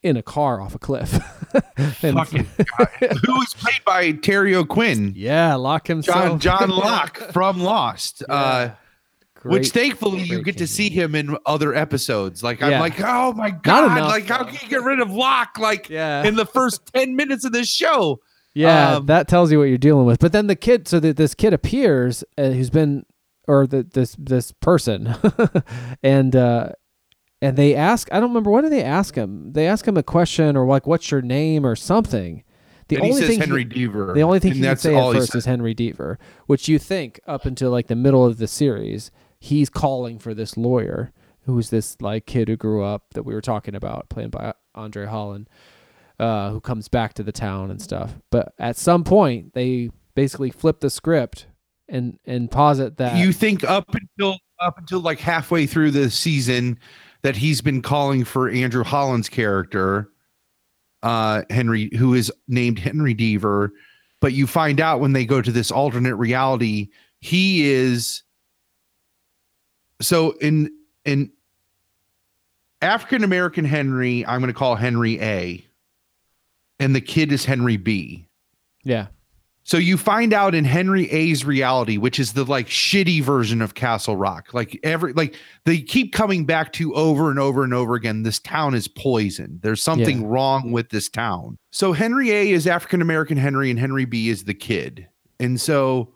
in 0.01 0.17
a 0.17 0.23
car 0.23 0.59
off 0.61 0.73
a 0.73 0.79
cliff. 0.79 1.19
And- 2.03 2.15
Fucking 2.17 2.47
God. 2.77 2.87
Who 3.25 3.33
was 3.33 3.53
played 3.57 3.83
by 3.85 4.11
Terry 4.13 4.55
O'Quinn? 4.55 5.13
yeah, 5.15 5.55
Locke 5.55 5.87
himself. 5.87 6.39
John 6.41 6.67
John 6.67 6.69
Locke 6.77 7.17
from 7.31 7.59
Lost. 7.59 8.23
Uh 8.27 8.69
which 9.43 9.69
thankfully 9.69 10.21
you 10.23 10.41
get 10.41 10.57
to 10.57 10.67
see 10.67 10.89
him 10.89 11.15
in 11.15 11.37
other 11.45 11.73
episodes. 11.75 12.43
Like 12.43 12.59
Yeah. 12.59 12.67
I'm 12.67 12.79
like, 12.79 12.99
oh 13.01 13.33
my 13.33 13.51
god, 13.51 13.91
enough, 13.97 14.09
like 14.09 14.27
how 14.27 14.43
can 14.43 14.57
you 14.61 14.67
get 14.69 14.83
rid 14.83 14.99
of 14.99 15.11
Locke 15.11 15.57
like 15.59 15.89
Yeah. 15.89 16.23
in 16.23 16.35
the 16.35 16.45
first 16.45 16.81
10 16.93 17.15
minutes 17.15 17.45
of 17.45 17.51
this 17.51 17.69
show? 17.69 18.19
Yeah, 18.55 18.95
Um, 18.97 19.05
that 19.05 19.27
tells 19.27 19.51
you 19.51 19.59
what 19.59 19.65
you're 19.65 19.77
dealing 19.77 20.05
with. 20.05 20.19
But 20.19 20.31
then 20.31 20.47
the 20.47 20.55
kid, 20.55 20.87
so 20.87 20.99
that 20.99 21.17
this 21.17 21.35
kid 21.35 21.53
appears, 21.53 22.23
uh, 22.37 22.49
who's 22.49 22.69
been, 22.71 23.05
or 23.47 23.67
the, 23.67 23.83
this 23.83 24.15
this 24.19 24.51
person, 24.51 25.15
and 26.03 26.35
uh, 26.35 26.69
and 27.41 27.55
they 27.57 27.75
ask, 27.75 28.11
I 28.11 28.19
don't 28.19 28.29
remember 28.29 28.49
what 28.51 28.61
do 28.61 28.69
they 28.69 28.83
ask 28.83 29.15
him? 29.15 29.53
They 29.53 29.67
ask 29.67 29.87
him 29.87 29.97
a 29.97 30.03
question 30.03 30.57
or 30.57 30.65
like, 30.65 30.87
"What's 30.87 31.09
your 31.11 31.21
name?" 31.21 31.65
or 31.65 31.75
something. 31.75 32.43
The 32.89 32.95
And 32.97 33.05
he 33.05 33.11
only 33.11 33.21
says 33.21 33.29
thing 33.29 33.39
Henry 33.39 33.65
Deaver, 33.65 34.15
The 34.15 34.23
only 34.23 34.39
thing 34.39 34.53
he 34.53 34.61
can 34.61 34.75
say 34.77 34.95
at 34.95 35.13
he 35.13 35.19
first 35.19 35.35
is 35.35 35.45
Henry 35.45 35.75
Deaver, 35.75 36.17
which 36.47 36.67
you 36.67 36.79
think 36.79 37.19
up 37.27 37.45
until 37.45 37.69
like 37.69 37.85
the 37.87 37.95
middle 37.95 38.25
of 38.25 38.37
the 38.39 38.47
series, 38.47 39.11
he's 39.39 39.69
calling 39.69 40.19
for 40.19 40.33
this 40.33 40.57
lawyer 40.57 41.11
who's 41.45 41.69
this 41.69 41.97
like 42.01 42.25
kid 42.25 42.47
who 42.47 42.55
grew 42.55 42.83
up 42.83 43.13
that 43.13 43.23
we 43.23 43.33
were 43.33 43.41
talking 43.41 43.75
about, 43.75 44.09
played 44.09 44.31
by 44.31 44.53
Andre 44.75 45.05
Holland, 45.05 45.49
uh, 46.19 46.51
who 46.51 46.61
comes 46.61 46.87
back 46.87 47.13
to 47.15 47.23
the 47.23 47.31
town 47.31 47.71
and 47.71 47.81
stuff. 47.81 48.15
But 48.29 48.53
at 48.59 48.77
some 48.77 49.03
point, 49.03 49.53
they 49.53 49.89
basically 50.15 50.51
flip 50.51 50.79
the 50.79 50.89
script 50.89 51.47
and 51.87 52.19
and 52.25 52.51
posit 52.51 52.97
that 52.97 53.17
you 53.17 53.33
think 53.33 53.63
up 53.63 53.95
until 53.95 54.37
up 54.59 54.77
until 54.77 54.99
like 54.99 55.19
halfway 55.19 55.65
through 55.65 55.91
the 55.91 56.11
season 56.11 56.77
that 57.23 57.35
he's 57.35 57.61
been 57.61 57.81
calling 57.81 58.23
for 58.23 58.49
Andrew 58.49 58.83
Holland's 58.83 59.27
character, 59.27 60.09
uh, 61.03 61.43
Henry, 61.49 61.89
who 61.97 62.13
is 62.13 62.31
named 62.47 62.79
Henry 62.79 63.15
Deaver, 63.15 63.69
but 64.21 64.33
you 64.33 64.47
find 64.47 64.79
out 64.79 64.99
when 64.99 65.13
they 65.13 65.25
go 65.25 65.41
to 65.41 65.51
this 65.51 65.71
alternate 65.71 66.15
reality, 66.15 66.89
he 67.19 67.69
is. 67.69 68.23
So 70.01 70.31
in 70.39 70.71
in 71.05 71.31
African 72.81 73.23
American 73.23 73.65
Henry, 73.65 74.25
I'm 74.25 74.39
going 74.39 74.51
to 74.53 74.57
call 74.57 74.75
Henry 74.75 75.19
A, 75.21 75.65
and 76.79 76.95
the 76.95 77.01
kid 77.01 77.31
is 77.31 77.45
Henry 77.45 77.77
B. 77.77 78.25
yeah 78.83 79.07
So 79.63 79.77
you 79.77 79.97
find 79.97 80.31
out 80.33 80.55
in 80.55 80.63
Henry 80.63 81.09
A's 81.11 81.43
reality, 81.43 81.97
which 81.97 82.19
is 82.19 82.31
the 82.33 82.45
like 82.45 82.67
shitty 82.67 83.21
version 83.21 83.61
of 83.61 83.73
Castle 83.75 84.15
Rock. 84.15 84.53
Like 84.53 84.79
every 84.83 85.11
like 85.13 85.35
they 85.65 85.81
keep 85.81 86.13
coming 86.13 86.45
back 86.45 86.71
to 86.73 86.93
over 86.95 87.29
and 87.29 87.37
over 87.39 87.63
and 87.65 87.73
over 87.73 87.95
again. 87.95 88.23
This 88.23 88.39
town 88.39 88.73
is 88.75 88.87
poisoned. 88.87 89.61
There's 89.61 89.83
something 89.83 90.21
Yeah. 90.21 90.27
wrong 90.29 90.71
with 90.71 90.89
this 90.89 91.09
town. 91.09 91.57
So 91.71 91.91
Henry 91.91 92.31
A 92.31 92.51
is 92.51 92.65
African 92.65 93.01
American 93.01 93.37
Henry 93.37 93.69
and 93.69 93.77
Henry 93.79 94.05
B 94.05 94.29
is 94.29 94.45
the 94.45 94.53
kid. 94.53 95.07
And 95.41 95.59
so 95.59 96.13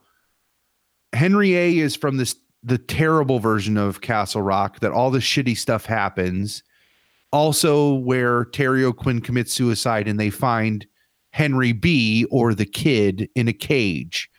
Henry 1.11 1.55
A 1.55 1.77
is 1.77 1.95
from 1.97 2.15
this 2.18 2.35
the 2.64 2.77
terrible 2.77 3.40
version 3.40 3.77
of 3.77 4.02
Castle 4.02 4.41
Rock 4.41 4.80
that 4.80 4.91
all 4.91 5.11
the 5.11 5.19
shitty 5.19 5.57
stuff 5.57 5.85
happens. 5.85 6.64
Also, 7.31 7.95
where 7.95 8.45
Terry 8.45 8.85
O'Quinn 8.85 9.19
commits 9.19 9.52
suicide 9.53 10.07
and 10.07 10.19
they 10.19 10.30
find 10.30 10.85
Henry 11.31 11.72
B 11.72 12.26
or 12.30 12.53
the 12.53 12.65
kid 12.65 13.27
in 13.35 13.48
a 13.48 13.53
cage. 13.53 14.30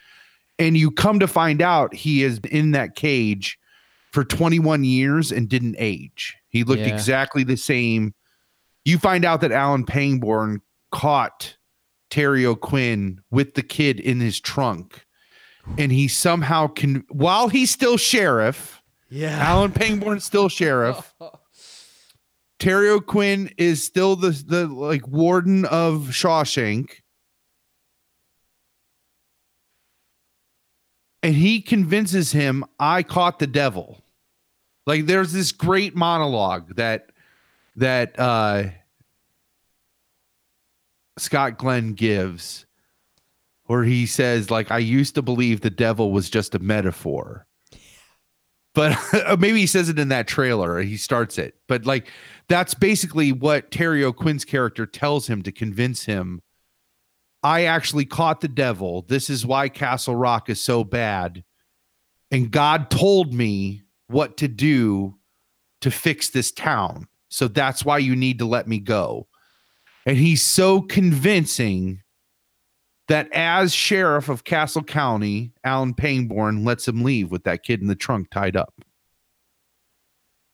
And 0.59 0.77
you 0.77 0.93
come 0.93 1.19
to 1.19 1.27
find 1.27 1.61
out 1.61 1.93
he 1.93 2.23
is 2.23 2.39
in 2.51 2.71
that 2.71 2.95
cage 2.95 3.59
for 4.13 4.25
21 4.25 4.85
years 4.85 5.33
and 5.33 5.49
didn't 5.49 5.75
age. 5.79 6.37
He 6.49 6.63
looked 6.63 6.83
Yeah. 6.83 6.95
exactly 6.95 7.43
the 7.43 7.57
same. 7.57 8.15
You 8.85 8.99
find 8.99 9.25
out 9.25 9.41
that 9.41 9.51
Alan 9.51 9.85
Pangborn 9.85 10.61
caught 10.93 11.57
Terry 12.11 12.47
O'Quinn 12.47 13.21
with 13.33 13.55
the 13.55 13.63
kid 13.65 13.99
in 13.99 14.21
his 14.21 14.39
trunk. 14.39 15.04
And 15.79 15.91
he 15.91 16.09
somehow 16.09 16.67
can, 16.67 17.05
while 17.09 17.49
he's 17.49 17.71
still 17.71 17.97
sheriff, 17.97 18.83
yeah 19.09 19.39
Alan 19.39 19.73
Pangborn's 19.73 20.25
still 20.25 20.49
sheriff. 20.49 21.15
Terry 22.59 22.89
O'Quinn 22.89 23.51
is 23.59 23.85
still 23.85 24.17
the 24.17 24.31
the 24.31 24.67
like 24.67 25.07
warden 25.09 25.65
of 25.67 26.09
Shawshank. 26.11 26.91
And 31.23 31.35
he 31.35 31.63
convinces 31.63 32.33
him, 32.33 32.65
I 32.79 33.03
caught 33.03 33.39
the 33.39 33.47
devil. 33.47 34.05
Like 34.87 35.07
there's 35.07 35.33
this 35.33 35.53
great 35.53 35.97
monologue 35.97 36.77
that 36.77 37.11
that 37.77 38.19
uh 38.19 38.65
Scott 41.19 41.59
Glenn 41.59 41.93
gives 41.93 42.67
where 43.67 43.85
he 43.85 44.07
says 44.07 44.51
like 44.51 44.71
I 44.71 44.79
used 44.79 45.15
to 45.15 45.23
believe 45.23 45.61
the 45.61 45.71
devil 45.71 46.13
was 46.13 46.31
just 46.31 46.55
a 46.55 46.59
metaphor 46.59 47.47
but 48.75 48.99
uh, 49.27 49.37
maybe 49.39 49.61
he 49.61 49.67
says 49.67 49.89
it 49.89 49.99
in 49.99 50.09
that 50.09 50.27
trailer. 50.29 50.81
He 50.81 50.97
starts 50.97 51.39
it, 51.39 51.55
but 51.69 51.87
like 51.87 52.09
that's 52.49 52.75
basically 52.75 53.33
what 53.33 53.71
Terry 53.71 54.05
O'Quinn's 54.05 54.45
character 54.45 54.85
tells 54.85 55.27
him 55.27 55.43
to 55.43 55.53
convince 55.53 56.05
him. 56.05 56.43
I 57.43 57.65
actually 57.65 58.07
caught 58.07 58.41
the 58.41 58.49
devil. 58.49 59.03
This 59.03 59.31
is 59.31 59.47
why 59.47 59.69
Castle 59.69 60.17
Rock 60.17 60.51
is 60.51 60.61
so 60.61 60.83
bad, 60.85 61.45
and 62.31 62.51
God 62.51 62.91
told 62.91 63.33
me 63.33 63.83
what 64.09 64.37
to 64.39 64.49
do 64.49 65.17
to 65.81 65.91
fix 65.91 66.31
this 66.31 66.51
town. 66.51 67.07
So 67.29 67.49
that's 67.49 67.85
why 67.85 67.99
you 67.99 68.17
need 68.17 68.39
to 68.39 68.47
let 68.47 68.69
me 68.69 68.79
go. 68.79 69.27
And 70.07 70.17
he's 70.17 70.43
so 70.43 70.83
convincing 70.83 72.03
that 73.09 73.29
as 73.33 73.75
sheriff 73.75 74.29
of 74.29 74.45
Castle 74.45 74.83
County, 74.83 75.53
Alan 75.63 75.95
Pangborn 75.95 76.65
lets 76.65 76.89
him 76.89 77.03
leave 77.03 77.31
with 77.31 77.45
that 77.45 77.63
kid 77.63 77.81
in 77.81 77.87
the 77.87 77.95
trunk 77.95 78.31
tied 78.31 78.57
up. 78.57 78.75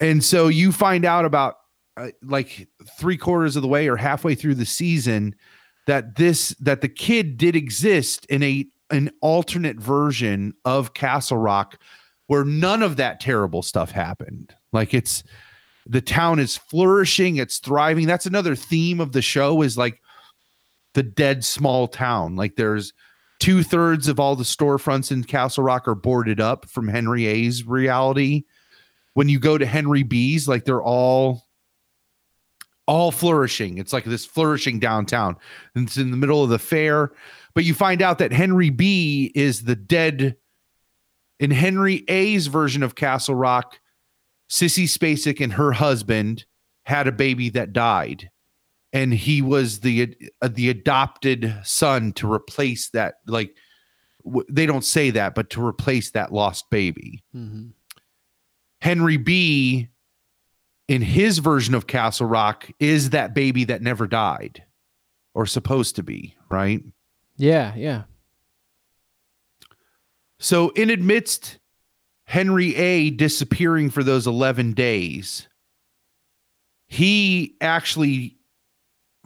And 0.00 0.24
so 0.24 0.48
you 0.48 0.72
find 0.72 1.04
out 1.04 1.24
about 1.24 1.56
uh, 1.96 2.08
like 2.22 2.68
three 2.98 3.16
quarters 3.16 3.56
of 3.56 3.62
the 3.62 3.68
way 3.68 3.88
or 3.88 3.96
halfway 3.96 4.34
through 4.34 4.54
the 4.54 4.66
season 4.66 5.34
that 5.86 6.16
this 6.16 6.50
that 6.60 6.80
the 6.80 6.88
kid 6.88 7.36
did 7.36 7.54
exist 7.54 8.24
in 8.26 8.42
a 8.42 8.66
an 8.90 9.10
alternate 9.20 9.78
version 9.78 10.54
of 10.64 10.94
Castle 10.94 11.36
Rock 11.36 11.78
where 12.26 12.44
none 12.44 12.82
of 12.82 12.96
that 12.96 13.20
terrible 13.20 13.62
stuff 13.62 13.90
happened. 13.90 14.54
Like 14.72 14.94
it's 14.94 15.22
the 15.86 16.00
town 16.00 16.38
is 16.38 16.56
flourishing, 16.56 17.36
it's 17.36 17.58
thriving. 17.58 18.06
That's 18.06 18.26
another 18.26 18.54
theme 18.54 19.00
of 19.00 19.12
the 19.12 19.22
show 19.22 19.62
is 19.62 19.76
like 19.76 20.00
the 20.94 21.02
dead 21.02 21.44
small 21.44 21.88
town. 21.88 22.36
Like 22.36 22.56
there's 22.56 22.92
two 23.38 23.62
thirds 23.62 24.08
of 24.08 24.20
all 24.20 24.36
the 24.36 24.44
storefronts 24.44 25.10
in 25.10 25.24
Castle 25.24 25.64
Rock 25.64 25.88
are 25.88 25.94
boarded 25.94 26.40
up 26.40 26.68
from 26.68 26.88
Henry 26.88 27.26
A's 27.26 27.66
reality. 27.66 28.44
When 29.14 29.28
you 29.28 29.40
go 29.40 29.58
to 29.58 29.66
Henry 29.66 30.02
B's, 30.02 30.46
like 30.46 30.64
they're 30.64 30.82
all 30.82 31.46
all 32.86 33.12
flourishing. 33.12 33.78
It's 33.78 33.92
like 33.92 34.04
this 34.04 34.26
flourishing 34.26 34.80
downtown. 34.80 35.36
And 35.74 35.86
it's 35.86 35.96
in 35.96 36.10
the 36.10 36.16
middle 36.16 36.42
of 36.42 36.50
the 36.50 36.58
fair. 36.58 37.12
But 37.54 37.64
you 37.64 37.72
find 37.72 38.02
out 38.02 38.18
that 38.18 38.32
Henry 38.32 38.70
B 38.70 39.30
is 39.34 39.62
the 39.62 39.76
dead 39.76 40.36
in 41.38 41.52
Henry 41.52 42.04
A's 42.08 42.48
version 42.48 42.82
of 42.82 42.96
Castle 42.96 43.36
Rock. 43.36 43.78
Sissy 44.50 44.84
Spacek 44.84 45.40
and 45.40 45.52
her 45.52 45.70
husband 45.70 46.44
had 46.84 47.06
a 47.06 47.12
baby 47.12 47.48
that 47.50 47.72
died 47.72 48.30
and 48.92 49.14
he 49.14 49.40
was 49.42 49.80
the 49.80 50.16
uh, 50.42 50.48
the 50.48 50.68
adopted 50.70 51.54
son 51.64 52.12
to 52.14 52.30
replace 52.32 52.90
that 52.90 53.14
like 53.26 53.54
w- 54.24 54.46
they 54.50 54.66
don't 54.66 54.84
say 54.84 55.10
that 55.10 55.34
but 55.34 55.50
to 55.50 55.64
replace 55.64 56.10
that 56.10 56.32
lost 56.32 56.68
baby. 56.70 57.22
Mhm. 57.34 57.70
henry 58.80 59.16
b 59.16 59.88
in 60.88 61.02
his 61.02 61.38
version 61.38 61.74
of 61.74 61.86
castle 61.86 62.26
rock 62.26 62.68
is 62.80 63.10
that 63.10 63.32
baby 63.34 63.62
that 63.64 63.80
never 63.82 64.06
died 64.08 64.64
or 65.34 65.46
supposed 65.46 65.94
to 65.96 66.02
be 66.02 66.34
right? 66.50 66.82
Yeah 67.36 67.74
yeah. 67.76 68.02
So 70.38 70.70
in 70.70 70.90
amidst 70.90 71.58
henry 72.24 72.74
a 72.76 73.10
disappearing 73.10 73.90
for 73.90 74.02
those 74.02 74.26
11 74.26 74.72
days 74.72 75.46
he 76.86 77.56
actually 77.60 78.36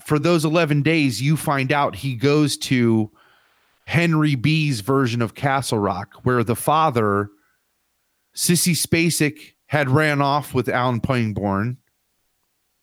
for 0.06 0.18
those 0.18 0.44
11 0.44 0.82
days, 0.82 1.20
you 1.22 1.36
find 1.36 1.72
out 1.72 1.97
he 1.97 2.14
goes 2.14 2.56
to 2.59 3.10
Henry 3.86 4.35
B's 4.35 4.81
version 4.81 5.22
of 5.22 5.35
Castle 5.35 5.78
Rock, 5.78 6.14
where 6.24 6.43
the 6.44 6.56
father, 6.56 7.28
Sissy 8.36 8.72
Spacek, 8.74 9.36
had 9.66 9.89
ran 9.90 10.20
off 10.20 10.55
with 10.55 10.68
Alan 10.68 11.01
Pangborn. 11.01 11.78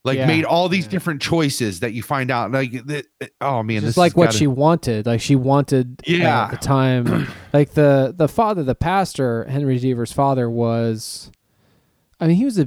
Like 0.04 0.18
Yeah, 0.18 0.26
made 0.26 0.44
all 0.44 0.68
these 0.68 0.88
different 0.88 1.22
choices 1.22 1.78
that 1.78 1.92
you 1.92 2.02
find 2.02 2.28
out. 2.32 2.50
Like, 2.50 2.72
oh 3.40 3.62
man, 3.62 3.76
just 3.82 3.84
this 3.86 3.90
is 3.92 3.96
like 3.96 4.16
what 4.16 4.26
gotta- 4.26 4.38
she 4.38 4.46
wanted. 4.48 5.06
Like 5.06 5.20
she 5.20 5.36
wanted, 5.36 6.02
Yeah. 6.04 6.44
at 6.46 6.50
the 6.50 6.56
time, 6.56 7.28
like 7.52 7.74
the 7.74 8.12
the 8.16 8.26
father, 8.26 8.64
the 8.64 8.74
pastor, 8.74 9.44
Henry 9.44 9.78
Deaver's 9.78 10.10
father 10.12 10.50
was, 10.50 11.30
I 12.18 12.26
mean, 12.26 12.34
he 12.34 12.44
was 12.44 12.58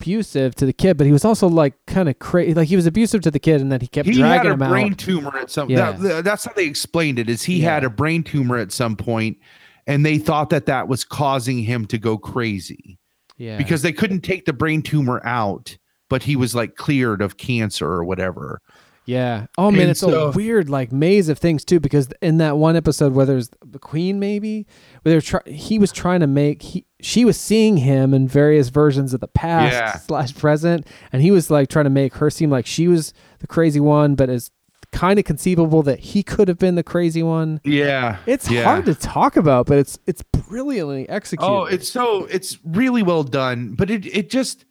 abusive 0.00 0.54
to 0.56 0.66
the 0.66 0.72
kid, 0.72 0.96
but 0.96 1.06
he 1.06 1.12
was 1.12 1.24
also 1.24 1.48
like 1.48 1.74
kind 1.86 2.08
of 2.08 2.18
crazy. 2.18 2.54
Like 2.54 2.68
he 2.68 2.76
was 2.76 2.86
abusive 2.86 3.20
to 3.22 3.30
the 3.30 3.38
kid, 3.38 3.60
and 3.60 3.70
then 3.72 3.80
he 3.80 3.86
kept 3.86 4.08
he 4.08 4.20
had 4.20 4.46
a 4.46 4.56
brain 4.56 4.92
out. 4.92 4.98
tumor 4.98 5.36
at 5.36 5.50
some. 5.50 5.68
Yeah. 5.70 5.92
that- 5.92 6.24
that's 6.24 6.44
how 6.44 6.52
they 6.52 6.66
explained 6.66 7.18
it. 7.18 7.28
Is 7.28 7.42
he 7.42 7.60
had 7.60 7.84
a 7.84 7.90
brain 7.90 8.22
tumor 8.22 8.56
at 8.58 8.72
some 8.72 8.96
point, 8.96 9.38
and 9.86 10.04
they 10.06 10.18
thought 10.18 10.50
that 10.50 10.66
that 10.66 10.88
was 10.88 11.04
causing 11.04 11.58
him 11.62 11.86
to 11.86 11.98
go 11.98 12.16
crazy. 12.18 12.98
Yeah, 13.36 13.56
because 13.56 13.82
they 13.82 13.92
couldn't 13.92 14.22
take 14.22 14.46
the 14.46 14.52
brain 14.52 14.82
tumor 14.82 15.20
out, 15.24 15.76
but 16.08 16.24
he 16.24 16.34
was 16.36 16.54
like 16.54 16.74
cleared 16.76 17.22
of 17.22 17.36
cancer 17.36 17.86
or 17.86 18.04
whatever. 18.04 18.60
Yeah. 19.06 19.46
Oh 19.56 19.70
man, 19.70 19.82
And 19.82 19.90
it's 19.92 20.00
so- 20.00 20.28
a 20.28 20.30
weird 20.32 20.68
like 20.68 20.92
maze 20.92 21.28
of 21.30 21.38
things 21.38 21.64
too. 21.64 21.80
Because 21.80 22.08
in 22.20 22.38
that 22.38 22.56
one 22.58 22.76
episode 22.76 23.14
where 23.14 23.24
there's 23.24 23.48
the 23.64 23.78
queen, 23.78 24.18
maybe 24.18 24.66
where 25.02 25.12
they're 25.12 25.20
try- 25.20 25.50
he 25.50 25.78
was 25.78 25.92
trying 25.92 26.20
to 26.20 26.26
make 26.26 26.60
he 26.62 26.84
she 27.00 27.24
was 27.24 27.38
seeing 27.38 27.76
him 27.78 28.12
in 28.12 28.26
various 28.26 28.68
versions 28.70 29.14
of 29.14 29.20
the 29.20 29.28
past 29.28 29.72
Yeah. 29.72 29.96
slash 29.98 30.34
present, 30.34 30.86
and 31.12 31.22
he 31.22 31.30
was 31.30 31.50
like 31.50 31.68
trying 31.68 31.84
to 31.84 31.90
make 31.90 32.14
her 32.14 32.30
seem 32.30 32.50
like 32.50 32.66
she 32.66 32.88
was 32.88 33.12
the 33.38 33.46
crazy 33.46 33.80
one, 33.80 34.14
but 34.14 34.28
it's 34.28 34.50
kind 34.90 35.18
of 35.18 35.24
conceivable 35.24 35.82
that 35.82 36.00
he 36.00 36.22
could 36.22 36.48
have 36.48 36.58
been 36.58 36.74
the 36.74 36.82
crazy 36.82 37.22
one. 37.22 37.60
Yeah. 37.62 38.16
It's 38.26 38.50
yeah. 38.50 38.64
hard 38.64 38.86
to 38.86 38.94
talk 38.94 39.36
about, 39.36 39.66
but 39.66 39.78
it's 39.78 39.98
it's 40.06 40.22
brilliantly 40.22 41.08
executed. 41.08 41.50
Oh, 41.52 41.64
it's 41.66 41.88
so 41.88 42.24
it's 42.26 42.58
really 42.64 43.02
well 43.02 43.22
done, 43.22 43.74
but 43.76 43.90
it 43.90 44.06
it 44.06 44.30
just 44.30 44.64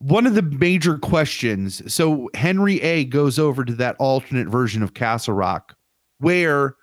one 0.00 0.26
of 0.26 0.34
the 0.34 0.42
major 0.42 0.98
questions. 0.98 1.92
So 1.92 2.28
Henry 2.34 2.80
A 2.82 3.04
goes 3.04 3.38
over 3.38 3.64
to 3.64 3.74
that 3.76 3.96
alternate 3.98 4.48
version 4.48 4.82
of 4.82 4.94
Castle 4.94 5.34
Rock 5.34 5.76
where 6.18 6.74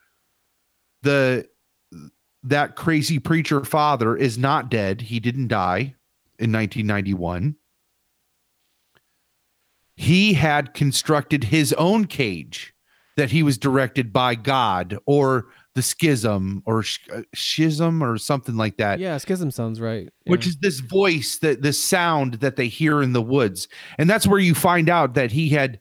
the 1.04 1.48
that 2.46 2.76
crazy 2.76 3.20
preacher 3.20 3.64
father 3.64 4.16
is 4.16 4.38
not 4.38 4.70
dead. 4.70 5.02
He 5.02 5.20
didn't 5.20 5.48
die 5.48 5.96
in 6.40 6.52
1991. 6.52 7.56
He 9.98 10.34
had 10.34 10.74
constructed 10.74 11.46
his 11.46 11.74
own 11.74 12.06
cage 12.06 12.74
that 13.18 13.32
he 13.32 13.44
was 13.44 13.58
directed 13.58 14.12
by 14.12 14.36
God 14.36 14.98
or 15.06 15.48
the 15.74 15.82
schism 15.82 16.64
or 16.66 16.84
sh- 16.84 17.00
uh, 17.14 17.22
schism 17.34 18.02
or 18.02 18.18
something 18.18 18.56
like 18.56 18.78
that 18.78 18.98
yeah, 19.00 19.18
schism 19.18 19.52
sounds 19.52 19.82
right. 19.82 20.10
which 20.26 20.48
is 20.48 20.58
this 20.58 20.80
voice 20.80 21.38
that 21.40 21.62
this 21.62 21.82
sound 21.82 22.36
that 22.36 22.56
they 22.56 22.68
hear 22.68 23.02
in 23.02 23.12
the 23.12 23.22
woods 23.22 23.68
and 23.98 24.10
that's 24.10 24.26
where 24.26 24.40
you 24.40 24.56
find 24.56 24.90
out 24.90 25.16
that 25.16 25.34
he 25.34 25.50
had 25.50 25.80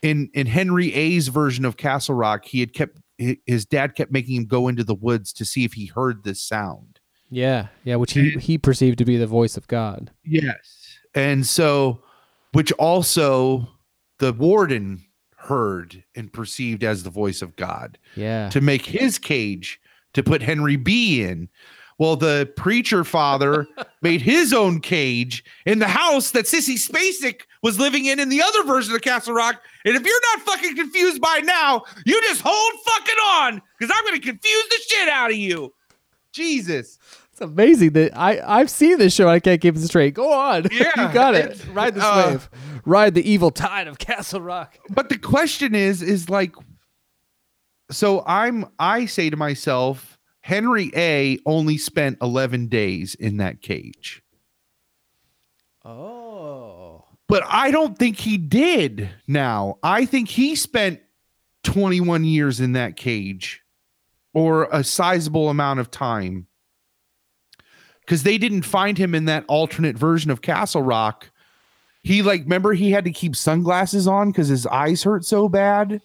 in 0.00 0.30
in 0.32 0.46
henry 0.46 0.94
a's 0.94 1.26
version 1.26 1.64
of 1.64 1.76
castle 1.76 2.14
rock 2.14 2.44
he 2.44 2.60
had 2.60 2.72
kept 2.72 2.98
his 3.18 3.64
dad 3.66 3.94
kept 3.94 4.10
making 4.12 4.36
him 4.36 4.44
go 4.46 4.68
into 4.68 4.82
the 4.84 4.94
woods 4.94 5.32
to 5.34 5.44
see 5.44 5.64
if 5.64 5.74
he 5.74 5.86
heard 5.86 6.24
this 6.24 6.42
sound 6.42 6.98
yeah, 7.30 7.68
yeah, 7.84 7.96
which 7.96 8.12
he 8.12 8.30
he 8.32 8.58
perceived 8.58 8.98
to 8.98 9.04
be 9.06 9.16
the 9.16 9.26
voice 9.26 9.56
of 9.56 9.66
God. 9.68 10.10
yes 10.24 10.98
and 11.14 11.46
so 11.46 12.02
which 12.52 12.72
also 12.72 13.66
the 14.18 14.32
warden 14.34 15.02
heard 15.36 16.04
and 16.14 16.32
perceived 16.32 16.84
as 16.84 17.02
the 17.02 17.10
voice 17.10 17.42
of 17.42 17.56
god 17.56 17.98
Yeah. 18.16 18.48
to 18.50 18.60
make 18.60 18.84
his 18.86 19.18
cage 19.18 19.80
to 20.14 20.22
put 20.22 20.42
Henry 20.42 20.76
B 20.76 21.22
in. 21.22 21.48
Well, 21.98 22.16
the 22.16 22.52
preacher 22.56 23.02
father 23.02 23.66
made 24.02 24.20
his 24.20 24.52
own 24.52 24.80
cage 24.80 25.42
in 25.64 25.78
the 25.78 25.88
house 25.88 26.32
that 26.32 26.44
Sissy 26.44 26.74
Spacek 26.76 27.42
was 27.62 27.78
living 27.78 28.06
in 28.06 28.18
in 28.20 28.28
the 28.28 28.42
other 28.42 28.64
version 28.64 28.94
of 28.94 29.00
Castle 29.02 29.34
Rock. 29.34 29.62
And 29.84 29.96
if 29.96 30.04
you're 30.04 30.20
not 30.36 30.46
fucking 30.46 30.76
confused 30.76 31.20
by 31.20 31.40
now, 31.44 31.82
you 32.04 32.20
just 32.22 32.42
hold 32.44 32.72
fucking 32.84 33.18
on 33.24 33.62
because 33.78 33.94
I'm 33.96 34.04
going 34.04 34.20
to 34.20 34.26
confuse 34.26 34.68
the 34.68 34.78
shit 34.88 35.08
out 35.08 35.30
of 35.30 35.36
you. 35.36 35.72
Jesus. 36.32 36.98
It's 37.30 37.40
amazing 37.40 37.92
that 37.92 38.16
I 38.16 38.40
I've 38.60 38.70
seen 38.70 38.98
this 38.98 39.14
show. 39.14 39.28
I 39.28 39.40
can't 39.40 39.60
keep 39.60 39.76
it 39.76 39.80
straight. 39.82 40.14
Go 40.14 40.32
on. 40.32 40.66
Yeah, 40.72 41.08
you 41.08 41.14
got 41.14 41.34
it. 41.34 41.64
Ride 41.72 41.94
this 41.94 42.04
uh, 42.04 42.28
wave. 42.30 42.50
Ride 42.84 43.14
the 43.14 43.28
evil 43.28 43.50
tide 43.50 43.86
of 43.88 43.98
Castle 43.98 44.40
Rock. 44.40 44.76
But 44.90 45.08
the 45.08 45.18
question 45.18 45.74
is, 45.74 46.02
is 46.02 46.28
like, 46.28 46.54
so 47.90 48.22
I'm, 48.26 48.66
I 48.78 49.06
say 49.06 49.30
to 49.30 49.36
myself, 49.36 50.18
Henry 50.40 50.90
A 50.96 51.38
only 51.46 51.78
spent 51.78 52.18
11 52.20 52.66
days 52.66 53.14
in 53.14 53.36
that 53.36 53.62
cage. 53.62 54.22
Oh. 55.84 56.21
But 57.32 57.44
I 57.48 57.70
don't 57.70 57.96
think 57.96 58.18
he 58.18 58.36
did 58.36 59.08
now. 59.26 59.78
I 59.82 60.04
think 60.04 60.28
he 60.28 60.54
spent 60.54 61.00
21 61.62 62.24
years 62.24 62.60
in 62.60 62.72
that 62.72 62.98
cage 62.98 63.62
or 64.34 64.68
a 64.70 64.84
sizable 64.84 65.48
amount 65.48 65.80
of 65.80 65.90
time 65.90 66.46
because 68.00 68.24
they 68.24 68.36
didn't 68.36 68.64
find 68.64 68.98
him 68.98 69.14
in 69.14 69.24
that 69.24 69.46
alternate 69.48 69.96
version 69.96 70.30
of 70.30 70.42
Castle 70.42 70.82
Rock. 70.82 71.30
He, 72.02 72.20
like, 72.20 72.42
remember 72.42 72.74
he 72.74 72.90
had 72.90 73.06
to 73.06 73.12
keep 73.12 73.34
sunglasses 73.34 74.06
on 74.06 74.30
because 74.30 74.48
his 74.48 74.66
eyes 74.66 75.02
hurt 75.02 75.24
so 75.24 75.48
bad. 75.48 76.02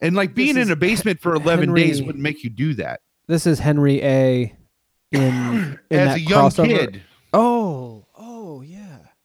And 0.00 0.16
like 0.16 0.34
being 0.34 0.56
in 0.56 0.70
a 0.70 0.76
basement 0.76 1.20
for 1.20 1.34
11 1.34 1.74
days 1.74 2.00
wouldn't 2.00 2.22
make 2.22 2.42
you 2.42 2.48
do 2.48 2.72
that. 2.72 3.00
This 3.26 3.46
is 3.46 3.58
Henry 3.58 4.02
A. 4.02 4.56
In, 5.12 5.20
in 5.20 5.78
As 5.90 6.08
that 6.08 6.16
a 6.16 6.20
young 6.20 6.50
crossover. 6.50 6.66
kid. 6.66 7.02
Oh. 7.34 8.05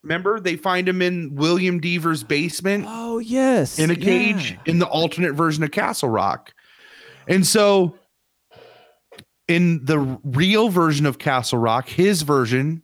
Remember 0.04 0.40
they 0.40 0.56
find 0.56 0.90
him 0.90 1.02
in 1.02 1.36
William 1.36 1.80
Deaver's 1.80 2.24
basement? 2.24 2.86
Oh 2.88 3.20
yes. 3.20 3.78
in 3.78 3.92
a 3.92 3.94
yeah. 3.94 4.04
cage 4.04 4.58
in 4.66 4.80
the 4.80 4.88
alternate 4.88 5.34
version 5.34 5.64
of 5.64 5.72
Castle 5.72 6.10
Rock. 6.10 6.54
And 7.28 7.46
so 7.46 7.96
in 9.48 9.86
the 9.86 10.00
real 10.24 10.70
version 10.70 11.06
of 11.06 11.20
Castle 11.20 11.60
Rock, 11.60 11.88
his 11.88 12.24
version, 12.24 12.82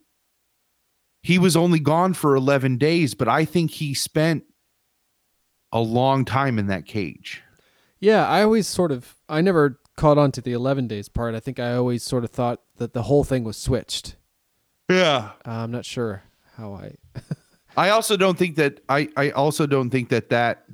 he 1.23 1.39
was 1.39 1.57
only 1.57 1.79
gone 1.79 2.13
for 2.13 2.35
11 2.35 2.77
days, 2.77 3.15
but 3.15 3.27
I 3.27 3.45
think 3.45 3.71
he 3.71 3.93
spent 3.95 4.43
a 5.71 5.79
long 5.79 6.23
time 6.23 6.59
in 6.59 6.67
that 6.67 6.85
cage. 6.85 7.41
Yeah, 7.99 8.27
I 8.27 8.43
always 8.43 8.67
sort 8.67 8.91
of 8.91 9.15
I 9.27 9.41
never 9.41 9.79
caught 9.95 10.19
on 10.19 10.31
to 10.33 10.41
the 10.41 10.53
11 10.53 10.87
days 10.87 11.09
part. 11.09 11.33
I 11.33 11.39
think 11.39 11.59
I 11.59 11.73
always 11.73 12.03
sort 12.03 12.23
of 12.23 12.29
thought 12.29 12.61
that 12.77 12.93
the 12.93 13.03
whole 13.03 13.23
thing 13.23 13.43
was 13.43 13.57
switched. 13.57 14.15
Yeah. 14.87 15.31
Uh, 15.45 15.51
I'm 15.51 15.71
not 15.71 15.83
sure 15.83 16.23
how 16.57 16.73
I 16.73 16.95
I 17.77 17.89
also 17.89 18.17
don't 18.17 18.37
think 18.37 18.55
that 18.55 18.81
I 18.89 19.09
I 19.15 19.29
also 19.31 19.67
don't 19.67 19.89
think 19.89 20.09
that 20.09 20.29
that 20.29 20.65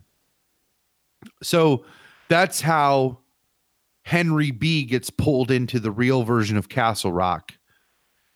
so 1.41 1.85
that's 2.29 2.61
how 2.61 3.19
Henry 4.03 4.51
B 4.51 4.85
gets 4.85 5.09
pulled 5.09 5.51
into 5.51 5.79
the 5.79 5.91
real 5.91 6.23
version 6.23 6.57
of 6.57 6.69
Castle 6.69 7.11
Rock 7.11 7.53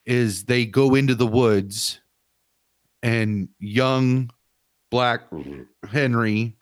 is 0.06 0.46
they 0.46 0.66
go 0.66 0.96
into 0.96 1.16
the 1.16 1.28
woods 1.28 2.00
and 3.04 3.50
young 3.60 4.30
black 4.90 5.22
Henry 5.90 6.58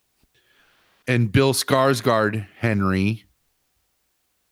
and 1.07 1.31
Bill 1.31 1.53
Skarsgård 1.53 2.47
Henry 2.57 3.25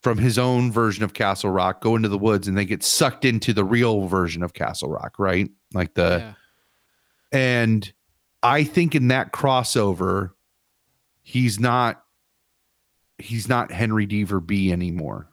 from 0.04 0.18
his 0.18 0.38
own 0.38 0.72
version 0.72 1.04
of 1.04 1.14
Castle 1.14 1.50
Rock 1.50 1.82
go 1.82 1.96
into 1.96 2.10
the 2.10 2.18
woods 2.18 2.48
and 2.48 2.58
they 2.58 2.66
get 2.66 2.84
sucked 2.84 3.24
into 3.24 3.54
the 3.54 3.64
real 3.64 4.08
version 4.08 4.44
of 4.44 4.54
Castle 4.54 4.90
Rock, 4.90 5.18
right? 5.18 5.50
Like 5.74 5.94
the 5.94 6.18
yeah. 6.20 6.34
and 7.32 7.94
I 8.44 8.66
think 8.66 8.94
in 8.96 9.08
that 9.08 9.32
crossover, 9.32 10.32
he's 11.22 11.60
not 11.60 12.04
he's 13.18 13.48
not 13.48 13.72
Henry 13.72 14.06
Deaver 14.06 14.46
B 14.46 14.72
anymore. 14.74 15.30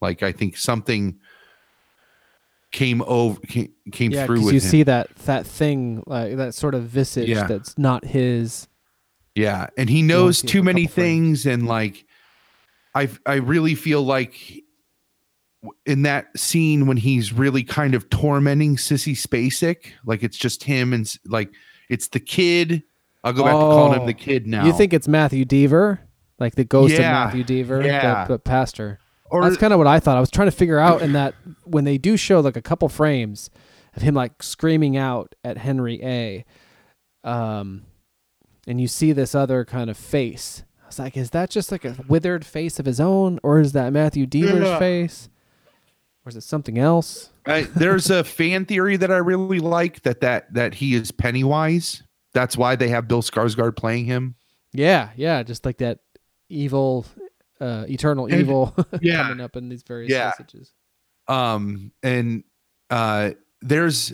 Like 0.00 0.22
I 0.22 0.30
think 0.30 0.56
something 0.56 1.18
came 2.70 3.02
over 3.02 3.40
came, 3.40 3.72
came 3.90 4.12
Yeah, 4.12 4.26
through 4.26 4.44
with 4.44 4.54
you 4.54 4.60
him. 4.60 4.68
see 4.68 4.82
that 4.84 5.14
that 5.26 5.46
thing 5.46 6.04
like 6.06 6.36
that 6.36 6.54
sort 6.54 6.74
of 6.74 6.84
visage 6.84 7.28
Yeah. 7.28 7.46
that's 7.48 7.76
not 7.76 8.04
his. 8.04 8.68
Yeah, 9.34 9.66
and 9.76 9.90
he 9.90 10.02
knows 10.02 10.40
too 10.40 10.62
many 10.62 10.86
things, 10.86 11.44
and 11.44 11.66
like, 11.66 12.06
I 12.94 13.08
I 13.26 13.34
really 13.34 13.74
feel 13.74 14.02
like 14.02 14.62
in 15.86 16.02
that 16.02 16.26
scene 16.38 16.86
when 16.86 16.96
he's 16.98 17.32
really 17.32 17.64
kind 17.64 17.94
of 17.94 18.08
tormenting 18.10 18.76
Sissy 18.76 19.14
Spacek, 19.14 19.92
like 20.04 20.22
it's 20.22 20.36
just 20.36 20.62
him 20.64 20.92
and 20.92 21.10
like 21.26 21.50
it's 21.88 22.08
the 22.08 22.20
kid. 22.20 22.82
I'll 23.22 23.32
go 23.32 23.42
back 23.42 23.52
to 23.52 23.58
calling 23.58 23.94
him 23.94 24.02
Oh, 24.02 24.06
the 24.06 24.12
kid 24.14 24.46
now. 24.46 24.66
You 24.66 24.72
think 24.74 24.92
it's 24.92 25.08
Matthew 25.08 25.46
Deaver, 25.46 25.98
like 26.38 26.54
the 26.56 26.64
ghost 26.64 26.92
Yeah, 26.92 27.26
of 27.28 27.34
Matthew 27.34 27.44
Deaver, 27.64 27.82
yeah. 27.84 28.26
the, 28.26 28.34
the 28.34 28.38
pastor. 28.38 28.98
Or- 29.30 29.42
That's 29.42 29.56
kind 29.56 29.72
of 29.72 29.78
what 29.78 29.86
I 29.86 29.98
thought. 30.00 30.18
I 30.18 30.20
was 30.20 30.30
trying 30.30 30.48
to 30.48 30.56
figure 30.56 30.78
out 30.78 31.00
in 31.00 31.12
that 31.14 31.34
when 31.64 31.84
they 31.84 31.96
do 31.96 32.18
show 32.18 32.40
like 32.40 32.56
a 32.56 32.62
couple 32.62 32.88
frames 32.90 33.48
of 33.96 34.02
him 34.02 34.14
like 34.14 34.42
screaming 34.42 34.98
out 34.98 35.34
at 35.42 35.56
Henry 35.56 36.00
A. 36.04 36.44
Um, 37.24 37.84
and 38.66 38.78
you 38.80 38.86
see 38.88 39.12
this 39.12 39.34
other 39.34 39.64
kind 39.64 39.88
of 39.88 39.96
face. 39.96 40.62
Was 40.94 40.98
like, 41.00 41.16
is 41.16 41.30
that 41.30 41.50
just 41.50 41.72
like 41.72 41.84
a 41.84 41.96
withered 42.08 42.44
face 42.46 42.78
of 42.78 42.86
his 42.86 43.00
own, 43.00 43.40
or 43.42 43.58
is 43.58 43.72
that 43.72 43.92
Matthew 43.92 44.26
Deaver's 44.26 44.62
Yeah. 44.68 44.78
face, 44.78 45.28
or 46.24 46.28
is 46.30 46.36
it 46.36 46.42
something 46.42 46.78
else? 46.78 47.30
I, 47.46 47.62
there's 47.62 48.10
a 48.10 48.22
fan 48.22 48.64
theory 48.64 48.96
that 48.96 49.10
I 49.10 49.16
really 49.16 49.58
like 49.58 50.02
that 50.02 50.20
that 50.20 50.54
that 50.54 50.74
he 50.74 50.94
is 50.94 51.10
Pennywise. 51.10 52.02
That's 52.32 52.56
why 52.56 52.76
they 52.76 52.88
have 52.88 53.08
Bill 53.08 53.22
Skarsgård 53.22 53.76
playing 53.76 54.04
him. 54.06 54.36
Yeah, 54.72 55.10
yeah, 55.16 55.42
just 55.42 55.64
like 55.66 55.78
that 55.78 55.98
evil, 56.48 57.06
uh, 57.60 57.86
eternal 57.88 58.26
And- 58.26 58.40
evil 58.40 58.74
yeah. 59.02 59.24
coming 59.24 59.40
up 59.40 59.56
in 59.56 59.68
these 59.68 59.82
various 59.82 60.12
Yeah. 60.12 60.26
messages. 60.38 60.72
um 61.26 61.90
and 62.02 62.44
uh 62.90 63.30
there's 63.62 64.12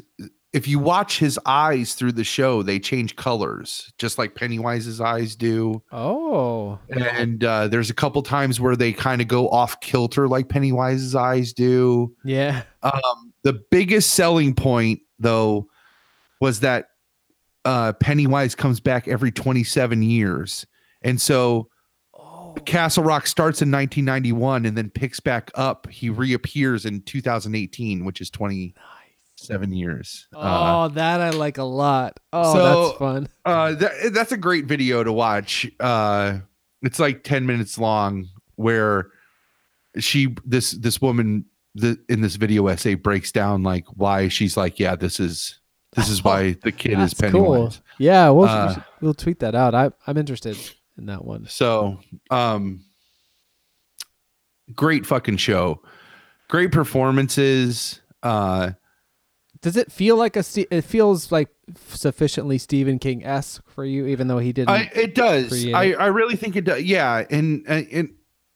if 0.53 0.67
you 0.67 0.79
watch 0.81 1.19
his 1.19 1.39
eyes 1.47 1.95
through 1.95 2.13
the 2.13 2.25
show 2.25 2.63
they 2.63 2.79
change 2.79 3.17
colors 3.17 3.93
just 3.99 4.19
like 4.19 4.35
pennywise's 4.35 5.01
eyes 5.01 5.37
do 5.37 5.83
Oh, 5.93 6.79
and 6.89 7.45
uh 7.45 7.69
there's 7.69 7.91
a 7.91 7.95
couple 7.95 8.23
times 8.23 8.61
where 8.61 8.77
they 8.77 8.93
kind 8.93 9.21
of 9.21 9.29
go 9.29 9.49
off 9.49 9.81
kilter 9.81 10.27
like 10.29 10.49
pennywise's 10.49 11.15
eyes 11.15 11.53
do 11.53 12.15
yeah. 12.25 12.63
um 12.83 13.33
the 13.43 13.63
biggest 13.71 14.11
selling 14.15 14.55
point 14.55 15.01
though 15.19 15.69
was 16.41 16.61
that 16.61 16.87
uh 17.65 17.93
pennywise 17.95 18.55
comes 18.55 18.81
back 18.81 19.07
every 19.07 19.31
27 19.31 20.03
years 20.03 20.67
and 21.03 21.21
so 21.21 21.69
Oh. 22.51 22.55
Castle 22.65 23.05
Rock 23.05 23.29
starts 23.29 23.63
in 23.63 23.71
1991 23.71 24.67
and 24.67 24.77
then 24.77 24.91
picks 24.91 25.21
back 25.21 25.51
up. 25.55 25.89
He 25.89 26.11
reappears 26.11 26.85
in 26.85 27.01
2018, 27.03 28.05
which 28.05 28.21
is 28.21 28.29
27 29.47 29.73
years. 29.73 30.29
Uh, 30.35 30.39
Oh, 30.87 30.89
that 30.95 31.21
I 31.21 31.31
like 31.31 31.59
a 31.59 31.65
lot. 31.65 32.21
Oh, 32.33 32.55
so, 32.55 32.85
that's 32.87 32.99
fun. 32.99 33.29
uh, 33.45 33.75
that, 33.75 34.13
that's 34.15 34.33
a 34.33 34.37
great 34.37 34.67
video 34.67 35.03
to 35.05 35.13
watch. 35.13 35.71
Uh, 35.79 36.39
it's 36.83 36.99
like 36.99 37.25
10 37.25 37.47
minutes 37.47 37.79
long 37.79 38.29
where 38.57 39.11
she 39.99 40.35
this 40.45 40.73
this 40.73 41.01
woman 41.01 41.45
the, 41.75 41.99
in 42.09 42.21
this 42.21 42.37
video 42.37 42.67
essay 42.69 42.95
breaks 42.95 43.33
down 43.33 43.63
like 43.63 43.85
why 43.95 44.29
she's 44.29 44.57
like 44.57 44.79
yeah 44.79 44.95
this 44.95 45.19
is 45.19 45.59
this 45.97 46.09
is 46.09 46.23
why 46.23 46.53
the 46.63 46.71
kid 46.73 46.99
is 47.01 47.13
That's 47.13 47.33
cool. 47.33 47.73
Yeah, 47.99 48.31
we'll 48.31 48.49
Uh, 48.49 48.77
we'll 49.01 49.15
tweet 49.15 49.41
that 49.41 49.55
out. 49.55 49.75
I 49.75 49.91
I'm 50.07 50.17
interested 50.17 50.57
in 50.97 51.07
that 51.07 51.25
one. 51.25 51.47
So, 51.49 51.99
um, 52.31 52.85
great 54.75 55.05
fucking 55.05 55.39
show, 55.39 55.83
great 56.49 56.71
performances. 56.73 58.01
Uh, 58.23 58.73
Does 59.63 59.77
it 59.77 59.93
feel 59.93 60.17
like 60.17 60.37
a? 60.37 60.45
It 60.71 60.83
feels 60.83 61.31
like 61.31 61.49
sufficiently 61.89 62.57
Stephen 62.57 62.99
King 62.99 63.25
esque 63.25 63.63
for 63.69 63.85
you, 63.85 64.07
even 64.07 64.29
though 64.29 64.39
he 64.39 64.53
didn't. 64.53 64.71
I, 64.71 64.91
it 64.95 65.15
does. 65.15 65.53
I, 65.67 65.85
it. 65.85 65.95
I 65.97 66.07
really 66.07 66.37
think 66.37 66.57
it 66.57 66.65
does. 66.65 66.83
Yeah, 66.83 67.25
and 67.31 67.65
and 67.69 68.15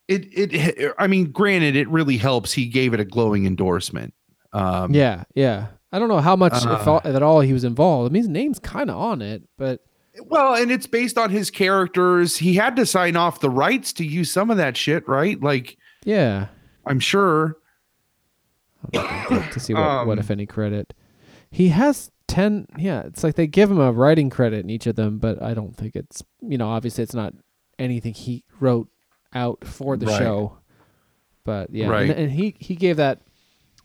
it 0.08 0.26
it. 0.32 0.94
I 0.98 1.06
mean, 1.06 1.30
granted, 1.30 1.76
it 1.76 1.88
really 1.88 2.16
helps. 2.16 2.52
He 2.52 2.66
gave 2.66 2.94
it 2.94 3.00
a 3.00 3.04
glowing 3.04 3.46
endorsement. 3.46 4.14
Um, 4.52 4.94
yeah, 4.94 5.24
yeah. 5.34 5.68
I 5.92 5.98
don't 5.98 6.08
know 6.08 6.20
how 6.20 6.36
much 6.36 6.54
if, 6.56 6.66
Uh, 6.66 6.92
all, 6.92 7.00
at 7.04 7.22
all 7.22 7.40
he 7.40 7.52
was 7.52 7.64
involved. 7.64 8.10
I 8.10 8.12
mean, 8.12 8.22
his 8.22 8.28
name's 8.28 8.58
kind 8.58 8.90
of 8.90 8.96
on 8.96 9.22
it, 9.22 9.42
but 9.56 9.80
Well, 10.24 10.54
and 10.54 10.72
it's 10.72 10.86
based 10.86 11.18
on 11.18 11.30
his 11.30 11.50
characters. 11.50 12.38
He 12.38 12.54
had 12.54 12.76
to 12.76 12.86
sign 12.86 13.14
off 13.14 13.40
the 13.40 13.50
rights 13.50 13.92
to 13.94 14.04
use 14.04 14.32
some 14.32 14.50
of 14.50 14.56
that 14.56 14.76
shit, 14.76 15.06
right? 15.06 15.40
Like, 15.40 15.76
yeah. 16.04 16.48
I'm 16.86 16.98
sure. 17.00 17.58
To 18.92 19.60
see 19.60 19.74
what, 19.74 20.06
what 20.06 20.12
Um, 20.14 20.18
if 20.18 20.30
any 20.30 20.46
credit 20.46 20.94
he 21.50 21.68
has 21.68 22.10
10 22.28 22.66
yeah 22.78 23.02
it's 23.02 23.22
like 23.22 23.34
they 23.36 23.46
give 23.46 23.70
him 23.70 23.78
a 23.80 23.92
writing 23.92 24.30
credit 24.30 24.64
in 24.64 24.70
each 24.70 24.86
of 24.86 24.96
them 24.96 25.18
but 25.18 25.42
i 25.42 25.54
don't 25.54 25.76
think 25.76 25.94
it's 25.94 26.22
you 26.40 26.58
know 26.58 26.68
obviously 26.68 27.02
it's 27.04 27.14
not 27.14 27.34
anything 27.78 28.14
he 28.14 28.44
wrote 28.60 28.88
out 29.34 29.64
for 29.64 29.96
the 29.96 30.06
Right. 30.06 30.18
show 30.18 30.58
but 31.44 31.70
yeah 31.70 31.88
Right. 31.88 32.10
and, 32.10 32.18
and 32.18 32.32
he 32.32 32.54
he 32.58 32.74
gave 32.76 32.96
that 32.96 33.20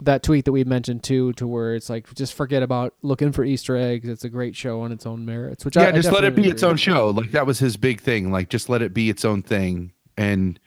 that 0.02 0.22
tweet 0.22 0.46
that 0.46 0.52
we 0.52 0.64
mentioned 0.64 1.02
too 1.02 1.34
to 1.34 1.46
where 1.46 1.74
it's 1.74 1.90
like 1.90 2.12
just 2.14 2.32
forget 2.32 2.62
about 2.62 2.94
looking 3.02 3.32
for 3.32 3.44
easter 3.44 3.76
eggs 3.76 4.08
it's 4.08 4.24
a 4.24 4.30
great 4.30 4.56
show 4.56 4.80
on 4.80 4.92
its 4.92 5.04
own 5.04 5.26
merits 5.26 5.64
which 5.64 5.76
I, 5.76 5.82
yeah, 5.82 5.88
I 5.88 5.92
just 5.92 6.10
let 6.10 6.24
it 6.24 6.34
be 6.34 6.48
its 6.48 6.62
own 6.62 6.72
with. 6.72 6.80
show. 6.80 7.10
Like 7.10 7.32
that 7.32 7.46
was 7.46 7.58
his 7.58 7.76
big 7.76 8.00
thing. 8.00 8.32
Like 8.32 8.48
just 8.48 8.70
let 8.70 8.80
it 8.80 8.94
be 8.94 9.10
its 9.10 9.26
own 9.26 9.42
thing. 9.42 9.92
And 10.16 10.58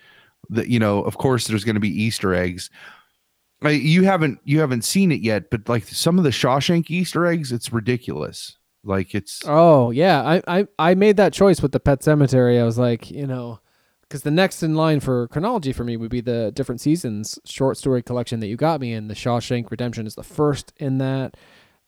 the, 0.49 0.69
you 0.69 0.77
know, 0.77 1.01
of 1.01 1.17
course, 1.17 1.47
there's 1.47 1.63
going 1.63 1.73
to 1.75 1.79
be 1.79 1.89
Easter 1.89 2.35
eggs. 2.35 2.69
You 3.71 4.03
haven't 4.03 4.39
you 4.43 4.59
haven't 4.59 4.83
seen 4.83 5.11
it 5.11 5.21
yet, 5.21 5.49
but 5.49 5.69
like 5.69 5.87
some 5.87 6.17
of 6.17 6.23
the 6.23 6.29
Shawshank 6.29 6.89
Easter 6.89 7.25
eggs, 7.25 7.51
it's 7.51 7.71
ridiculous. 7.73 8.57
Like 8.83 9.15
it's 9.15 9.41
Oh 9.45 9.91
yeah, 9.91 10.21
I, 10.21 10.59
I 10.59 10.67
I 10.77 10.95
made 10.95 11.17
that 11.17 11.33
choice 11.33 11.61
with 11.61 11.71
the 11.71 11.79
Pet 11.79 12.01
Sematary. 12.01 12.59
I 12.59 12.63
was 12.63 12.77
like, 12.77 13.09
you 13.09 13.25
know, 13.25 13.59
because 14.01 14.23
the 14.23 14.31
next 14.31 14.61
in 14.61 14.75
line 14.75 14.99
for 14.99 15.27
chronology 15.29 15.71
for 15.71 15.83
me 15.83 15.97
would 15.97 16.11
be 16.11 16.21
the 16.21 16.51
different 16.53 16.81
seasons 16.81 17.39
short 17.45 17.77
story 17.77 18.03
collection 18.03 18.39
that 18.41 18.47
you 18.47 18.57
got 18.57 18.81
me 18.81 18.93
in. 18.93 19.07
The 19.07 19.13
Shawshank 19.13 19.71
Redemption 19.71 20.05
is 20.05 20.15
the 20.15 20.23
first 20.23 20.73
in 20.77 20.97
that. 20.97 21.37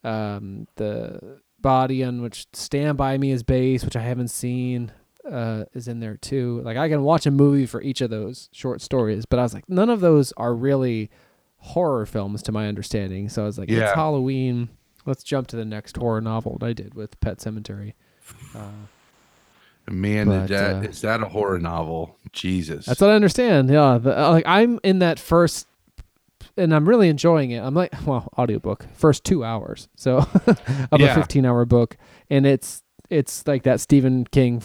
Um, 0.03 0.68
the 0.76 1.39
Body 1.60 2.03
on 2.03 2.22
which 2.22 2.45
Stand 2.53 2.95
by 2.95 3.18
Me 3.18 3.31
is 3.31 3.41
based, 3.41 3.85
which 3.85 3.95
I 3.95 4.02
haven't 4.02 4.27
seen, 4.27 4.91
uh, 5.30 5.65
is 5.73 5.88
in 5.88 5.99
there 5.99 6.15
too. 6.15 6.61
Like 6.64 6.77
I 6.77 6.89
can 6.89 7.03
watch 7.03 7.26
a 7.26 7.31
movie 7.31 7.65
for 7.65 7.81
each 7.81 8.02
of 8.02 8.10
those 8.10 8.49
short 8.52 8.81
stories, 8.81 9.26
but 9.26 9.39
I 9.39 9.43
was 9.43 9.53
like, 9.53 9.68
none 9.68 9.89
of 9.89 9.99
those 9.99 10.31
are 10.38 10.53
really 10.53 11.10
horror 11.66 12.06
films 12.06 12.42
to 12.44 12.52
my 12.52 12.68
understanding. 12.68 13.28
So 13.30 13.44
I 13.44 13.46
was 13.46 13.58
like, 13.58 13.70
it's 13.70 13.94
Halloween. 13.94 14.70
Let's 15.06 15.24
jump 15.24 15.48
to 15.48 15.56
the 15.56 15.66
next 15.66 15.98
horror 15.98 16.22
novel. 16.22 16.54
And 16.60 16.64
I 16.64 16.74
did 16.74 16.94
with 16.96 17.20
Pet 17.20 17.38
Sematary. 17.40 17.94
Uh, 18.56 18.70
man, 19.92 20.28
But, 20.28 20.44
is 20.44 20.50
that 20.50 20.76
uh, 20.76 20.80
is 20.82 21.02
that 21.02 21.22
a 21.22 21.26
horror 21.30 21.60
novel? 21.60 22.18
Jesus. 22.32 22.86
That's 22.86 23.02
what 23.02 23.10
I 23.12 23.14
understand. 23.14 23.70
Yeah, 23.70 23.98
the, 24.00 24.18
uh, 24.20 24.32
like 24.32 24.46
I'm 24.48 24.80
in 24.84 25.00
that 25.00 25.20
first, 25.20 25.68
and 26.58 26.74
I'm 26.74 26.88
really 26.88 27.10
enjoying 27.10 27.52
it. 27.52 27.60
I'm 27.60 27.74
like, 27.76 27.94
well, 28.06 28.30
audiobook 28.38 28.86
first 28.94 29.24
two 29.24 29.44
hours, 29.44 29.88
so 29.96 30.18
of 30.92 31.00
Yeah. 31.00 31.12
a 31.12 31.16
15 31.16 31.46
hour 31.46 31.66
book, 31.66 31.98
and 32.30 32.46
it's 32.46 32.82
it's 33.10 33.46
like 33.46 33.64
that 33.64 33.80
Stephen 33.80 34.26
King 34.26 34.64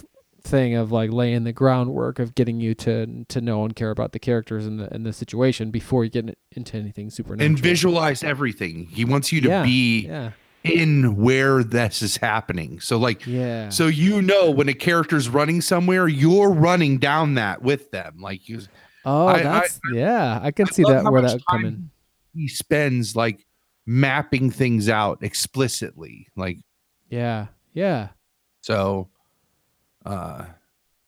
thing 0.50 0.74
of 0.74 0.90
like 0.92 1.10
laying 1.12 1.44
the 1.44 1.52
groundwork 1.52 2.18
of 2.18 2.34
getting 2.34 2.60
you 2.60 2.74
to 2.74 3.24
to 3.28 3.40
know 3.40 3.64
and 3.64 3.74
care 3.76 3.90
about 3.90 4.12
the 4.12 4.18
characters 4.18 4.66
and 4.66 4.78
the 4.80 4.92
and 4.92 5.06
the 5.06 5.12
situation 5.12 5.70
before 5.70 6.04
you 6.04 6.10
get 6.10 6.36
into 6.52 6.76
anything 6.76 7.08
supernatural. 7.10 7.46
and 7.46 7.58
visualize 7.58 8.22
everything. 8.24 8.86
He 8.86 9.04
wants 9.04 9.32
you 9.32 9.40
to 9.42 9.48
Yeah, 9.48 9.62
be 9.62 10.00
yeah. 10.06 10.30
in 10.64 11.16
where 11.16 11.62
this 11.64 12.02
is 12.02 12.16
happening. 12.18 12.80
So 12.80 12.98
like 12.98 13.26
Yeah. 13.26 13.68
so 13.70 13.86
you 13.86 14.20
know 14.20 14.50
when 14.50 14.68
a 14.68 14.74
character's 14.74 15.28
running 15.28 15.60
somewhere, 15.60 16.08
you're 16.08 16.50
running 16.52 16.98
down 16.98 17.34
that 17.34 17.62
with 17.62 17.90
them. 17.92 18.16
Like 18.20 18.48
you 18.48 18.60
Oh, 19.04 19.26
I- 19.28 19.34
I- 19.38 19.42
that's 19.42 19.80
yeah. 19.94 20.40
I 20.42 20.50
can 20.50 20.66
see 20.66 20.82
that 20.82 21.04
where 21.04 21.22
that 21.22 21.40
come 21.50 21.64
in. 21.64 21.90
he 22.34 22.48
spends 22.48 23.16
like 23.16 23.46
mapping 23.86 24.50
things 24.50 24.88
out 24.88 25.22
explicitly. 25.22 26.26
Like 26.36 26.58
Yeah, 27.08 27.46
yeah. 27.72 28.08
so 28.60 29.08
uh 30.04 30.44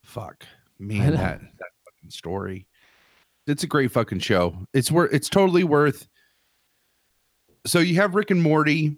fuck. 0.04 0.46
Man, 0.78 1.14
that 1.14 1.40
that 1.40 1.68
fucking 1.84 2.10
story. 2.10 2.66
It's 3.46 3.64
a 3.64 3.66
great 3.66 3.90
fucking 3.90 4.20
show. 4.20 4.56
It's 4.72 4.90
worth 4.90 5.12
it's 5.12 5.28
totally 5.28 5.64
worth 5.64 6.08
so 7.66 7.78
you 7.78 7.96
have 7.96 8.14
Rick 8.14 8.30
and 8.30 8.42
Morty, 8.42 8.96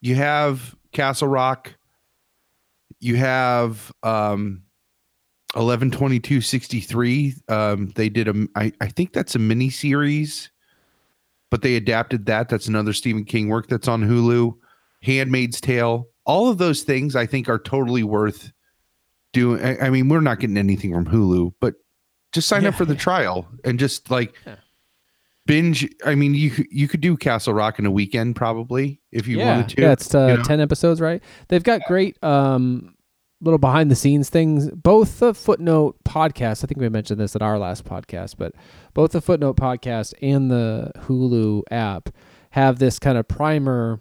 you 0.00 0.14
have 0.14 0.74
Castle 0.92 1.28
Rock, 1.28 1.74
you 3.00 3.16
have 3.16 3.92
um 4.02 4.62
11/22/63 5.54 7.50
um 7.50 7.88
they 7.94 8.10
did 8.10 8.28
a 8.28 8.46
I, 8.54 8.70
I 8.82 8.88
think 8.88 9.14
that's 9.14 9.34
a 9.34 9.38
mini 9.38 9.70
series 9.70 10.50
but 11.50 11.62
they 11.62 11.76
adapted 11.76 12.26
that 12.26 12.50
that's 12.50 12.68
another 12.68 12.92
stephen 12.92 13.24
king 13.24 13.48
work 13.48 13.66
that's 13.66 13.88
on 13.88 14.02
hulu 14.02 14.54
handmaid's 15.02 15.58
tale 15.58 16.08
all 16.26 16.50
of 16.50 16.58
those 16.58 16.82
things 16.82 17.16
i 17.16 17.24
think 17.24 17.48
are 17.48 17.58
totally 17.58 18.02
worth 18.02 18.52
doing 19.32 19.64
i, 19.64 19.86
I 19.86 19.90
mean 19.90 20.08
we're 20.08 20.20
not 20.20 20.40
getting 20.40 20.56
anything 20.56 20.92
from 20.92 21.06
hulu 21.06 21.52
but 21.60 21.74
just 22.32 22.48
sign 22.48 22.66
up 22.66 22.74
for 22.74 22.84
the 22.84 22.94
yeah. 22.94 23.00
trial 23.00 23.48
and 23.64 23.78
just 23.78 24.10
like 24.10 24.34
Yeah. 24.46 24.56
binge 25.46 25.88
i 26.04 26.14
mean 26.14 26.34
you 26.34 26.50
could- 26.50 26.66
you 26.70 26.88
could 26.88 27.00
do 27.00 27.16
castle 27.16 27.54
rock 27.54 27.78
in 27.78 27.86
a 27.86 27.90
weekend 27.90 28.36
probably 28.36 29.00
if 29.12 29.26
you 29.26 29.38
yeah, 29.38 29.56
wanted 29.56 29.68
to 29.76 29.82
Yeah, 29.82 29.92
it's 29.92 30.14
uh, 30.14 30.26
you 30.26 30.36
know? 30.38 30.42
10 30.42 30.60
episodes, 30.60 31.00
right? 31.00 31.22
They've 31.48 31.62
got 31.62 31.80
great 31.86 32.22
um 32.22 32.94
little 33.40 33.58
behind 33.58 33.88
the 33.88 33.94
scenes 33.94 34.28
things. 34.28 34.68
Both 34.70 35.20
the 35.20 35.32
Footnote 35.32 35.96
podcast, 36.04 36.64
I 36.64 36.66
think 36.66 36.80
we 36.80 36.88
mentioned 36.88 37.20
this 37.20 37.36
at 37.36 37.40
our 37.42 37.56
last 37.56 37.84
podcast, 37.84 38.34
but 38.36 38.52
both 38.94 39.12
the 39.12 39.20
Footnote 39.20 39.56
podcast 39.56 40.12
and 40.20 40.50
the 40.50 40.90
Hulu 41.02 41.62
app 41.70 42.08
have 42.50 42.80
this 42.80 42.98
kind 42.98 43.16
of 43.16 43.28
primer 43.28 44.00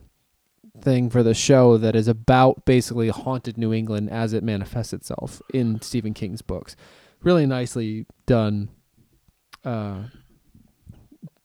thing 0.81 1.09
for 1.09 1.23
the 1.23 1.33
show 1.33 1.77
that 1.77 1.95
is 1.95 2.07
about 2.07 2.65
basically 2.65 3.09
haunted 3.09 3.57
New 3.57 3.73
England 3.73 4.09
as 4.09 4.33
it 4.33 4.43
manifests 4.43 4.93
itself 4.93 5.41
in 5.53 5.81
Stephen 5.81 6.13
King's 6.13 6.41
books. 6.41 6.75
Really 7.21 7.45
nicely 7.45 8.05
done 8.25 8.69
uh 9.65 10.03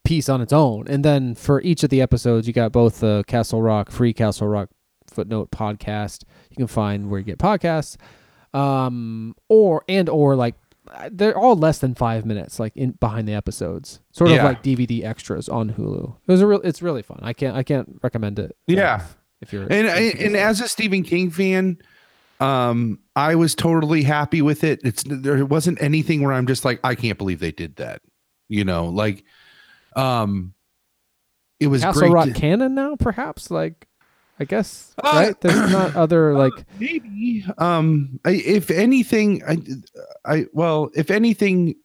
piece 0.05 0.29
on 0.29 0.41
its 0.41 0.53
own. 0.53 0.87
And 0.89 1.05
then 1.05 1.35
for 1.35 1.61
each 1.63 1.83
of 1.83 1.91
the 1.91 2.03
episodes, 2.03 2.47
you 2.47 2.53
got 2.53 2.73
both 2.73 3.01
the 3.01 3.25
Castle 3.27 3.63
Rock, 3.63 3.91
free 3.91 4.13
Castle 4.13 4.49
Rock 4.49 4.69
footnote 5.07 5.51
podcast. 5.51 6.25
You 6.51 6.57
can 6.57 6.67
find 6.67 7.11
where 7.11 7.21
you 7.21 7.25
get 7.25 7.39
podcasts, 7.39 7.97
um, 8.53 9.35
or 9.49 9.85
and 9.89 10.09
or 10.09 10.35
like 10.37 10.55
they're 11.11 11.39
all 11.39 11.57
less 11.57 11.79
than 11.79 11.95
five 11.95 12.27
minutes, 12.27 12.59
like 12.59 12.77
in 12.77 12.93
behind 12.93 13.29
the 13.29 13.35
episodes, 13.35 14.01
sort 14.11 14.31
of 14.33 14.39
like 14.45 14.63
DVD 14.63 15.05
extras 15.05 15.49
on 15.49 15.73
Hulu. 15.75 16.17
It 16.27 16.33
was 16.33 16.41
a 16.41 16.47
real, 16.47 16.61
it's 16.63 16.83
really 16.83 17.03
fun. 17.03 17.21
I 17.23 17.33
can't, 17.33 17.57
I 17.57 17.63
can't 17.63 17.99
recommend 18.03 18.39
it. 18.39 18.57
Yeah. 18.67 18.97
enough 18.97 19.17
if 19.43 19.53
you're 19.53 19.67
and 19.71 19.87
I- 19.89 20.15
and 20.19 20.37
as 20.37 20.61
a 20.61 20.69
Stephen 20.69 21.03
King 21.03 21.31
fan, 21.31 21.77
um, 22.41 22.99
I 23.15 23.35
was 23.35 23.55
totally 23.55 24.03
happy 24.03 24.41
with 24.41 24.65
it. 24.65 24.81
It's 24.85 25.05
there 25.07 25.45
wasn't 25.45 25.83
anything 25.83 26.23
where 26.23 26.33
I'm 26.33 26.47
just 26.47 26.65
like, 26.65 26.81
I 26.83 26.95
can't 26.95 27.19
believe 27.19 27.41
they 27.41 27.53
did 27.53 27.77
that. 27.77 28.01
You 28.49 28.65
know, 28.65 28.87
like, 28.87 29.25
um, 29.97 30.55
it 31.61 31.67
was 31.69 31.83
Castle 31.83 32.01
great 32.03 32.13
Rock 32.13 32.27
to- 32.29 32.33
canon 32.33 32.75
now, 32.75 32.97
perhaps 32.97 33.51
like. 33.51 33.87
I 34.41 34.45
guess 34.45 34.93
Uh, 35.01 35.11
right. 35.15 35.41
There's 35.41 35.71
not 35.73 35.95
other 35.95 36.35
like 36.35 36.53
maybe. 36.81 37.45
Um, 37.59 38.19
I, 38.25 38.31
if 38.33 38.71
anything, 38.71 39.43
I, 39.47 39.59
I 40.25 40.47
well, 40.53 40.91
if 40.97 41.11
anything, 41.13 41.77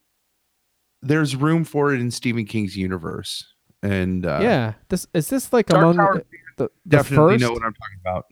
there's 1.03 1.35
room 1.35 1.65
for 1.65 1.93
it 1.93 1.99
in 1.99 2.09
Stephen 2.09 2.45
King's 2.45 2.75
universe. 2.75 3.45
And 3.83 4.25
uh, 4.25 4.39
yeah. 4.41 4.73
This 4.89 5.05
is 5.13 5.27
this 5.29 5.53
like 5.53 5.67
Dark 5.67 5.83
among 5.83 5.97
the, 6.57 6.69
the 6.85 6.97
definitely 6.97 7.35
first? 7.35 7.41
know 7.41 7.51
what 7.51 7.63
I'm 7.63 7.73
talking 7.73 7.99
about. 8.01 8.25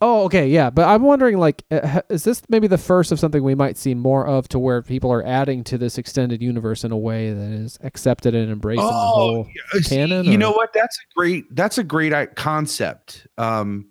Oh, 0.00 0.24
okay, 0.26 0.48
yeah, 0.48 0.70
but 0.70 0.86
I'm 0.86 1.02
wondering, 1.02 1.38
like, 1.38 1.64
uh, 1.72 2.02
is 2.08 2.22
this 2.22 2.42
maybe 2.48 2.68
the 2.68 2.78
first 2.78 3.10
of 3.10 3.18
something 3.18 3.42
we 3.42 3.56
might 3.56 3.76
see 3.76 3.94
more 3.94 4.28
of, 4.28 4.48
to 4.50 4.58
where 4.58 4.80
people 4.80 5.12
are 5.12 5.26
adding 5.26 5.64
to 5.64 5.78
this 5.78 5.98
extended 5.98 6.40
universe 6.40 6.84
in 6.84 6.92
a 6.92 6.96
way 6.96 7.32
that 7.32 7.50
is 7.50 7.78
accepted 7.82 8.32
and 8.32 8.48
embraced 8.50 8.80
in 8.80 8.86
the 8.86 8.92
whole 8.92 9.48
yeah, 9.48 9.80
see, 9.80 9.96
canon? 9.96 10.24
You 10.24 10.34
or- 10.34 10.38
know 10.38 10.52
what? 10.52 10.72
That's 10.72 10.96
a 10.96 11.14
great. 11.16 11.44
That's 11.54 11.78
a 11.78 11.84
great 11.84 12.36
concept. 12.36 13.26
Um, 13.38 13.88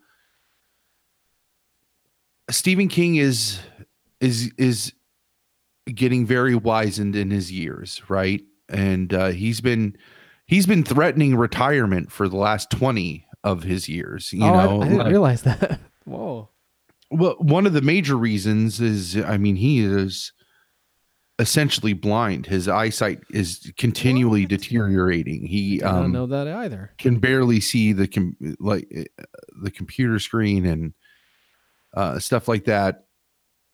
Stephen 2.49 2.87
King 2.87 3.17
is 3.17 3.59
is 4.21 4.53
is 4.57 4.93
getting 5.93 6.25
very 6.25 6.55
wizened 6.55 7.17
in 7.17 7.31
his 7.31 7.51
years, 7.51 8.01
right? 8.07 8.41
And 8.69 9.13
uh, 9.13 9.27
he's 9.27 9.59
been 9.59 9.97
he's 10.45 10.65
been 10.65 10.85
threatening 10.85 11.35
retirement 11.35 12.13
for 12.13 12.29
the 12.29 12.37
last 12.37 12.71
twenty 12.71 13.26
of 13.43 13.63
his 13.63 13.87
years. 13.87 14.31
You 14.33 14.43
oh, 14.43 14.53
I- 14.53 14.65
know, 14.65 14.81
I, 14.81 14.83
didn't 14.85 14.97
like- 14.99 15.07
realize 15.07 15.41
that. 15.43 15.79
Whoa. 16.05 16.49
well, 17.11 17.35
one 17.39 17.65
of 17.65 17.73
the 17.73 17.81
major 17.81 18.15
reasons 18.15 18.79
is, 18.79 19.17
I 19.17 19.37
mean, 19.37 19.55
he 19.57 19.79
is 19.79 20.31
essentially 21.39 21.93
blind. 21.93 22.45
His 22.45 22.67
eyesight 22.67 23.19
is 23.29 23.71
continually 23.77 24.45
deteriorating. 24.45 25.45
He 25.45 25.83
I 25.83 25.91
don't 25.91 26.05
um, 26.05 26.11
know 26.11 26.25
that 26.27 26.47
either. 26.47 26.93
can 26.97 27.19
barely 27.19 27.59
see 27.59 27.93
the 27.93 28.07
com- 28.07 28.35
like 28.59 28.87
uh, 28.97 29.23
the 29.61 29.69
computer 29.69 30.17
screen 30.19 30.65
and 30.65 30.93
uh, 31.95 32.19
stuff 32.19 32.47
like 32.47 32.65
that. 32.65 33.03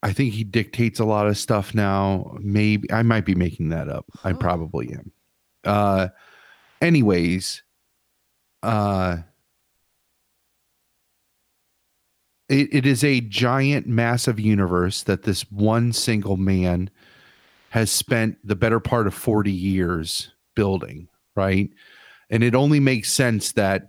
I 0.01 0.11
think 0.11 0.33
he 0.33 0.43
dictates 0.43 0.99
a 0.99 1.05
lot 1.05 1.27
of 1.27 1.37
stuff 1.37 1.73
now. 1.73 2.35
Maybe 2.41 2.91
I 2.91 3.03
might 3.03 3.25
be 3.25 3.35
making 3.35 3.69
that 3.69 3.87
up. 3.87 4.05
I 4.25 4.33
probably 4.33 4.91
am. 4.91 5.11
Uh, 5.63 6.07
anyways, 6.81 7.63
uh, 8.63 9.17
it, 12.49 12.73
it 12.73 12.85
is 12.85 13.03
a 13.03 13.21
giant, 13.21 13.87
massive 13.87 14.39
universe 14.39 15.03
that 15.03 15.23
this 15.23 15.49
one 15.51 15.93
single 15.93 16.37
man 16.37 16.89
has 17.69 17.89
spent 17.89 18.37
the 18.43 18.55
better 18.55 18.79
part 18.79 19.07
of 19.07 19.13
40 19.13 19.51
years 19.51 20.31
building, 20.55 21.07
right? 21.35 21.69
And 22.29 22.43
it 22.43 22.55
only 22.55 22.79
makes 22.79 23.11
sense 23.11 23.53
that 23.53 23.87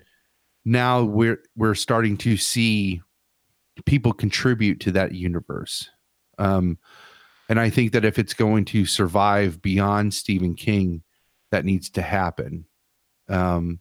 now 0.64 1.02
we're 1.02 1.42
we're 1.56 1.74
starting 1.74 2.16
to 2.18 2.36
see 2.36 3.02
people 3.84 4.12
contribute 4.12 4.80
to 4.80 4.92
that 4.92 5.12
universe. 5.12 5.90
Um, 6.38 6.78
and 7.48 7.60
I 7.60 7.68
think 7.70 7.92
that 7.92 8.04
if 8.04 8.18
it's 8.18 8.34
going 8.34 8.64
to 8.66 8.86
survive 8.86 9.60
beyond 9.60 10.14
Stephen 10.14 10.54
King, 10.54 11.02
that 11.50 11.64
needs 11.64 11.90
to 11.90 12.02
happen. 12.02 12.64
Um, 13.28 13.80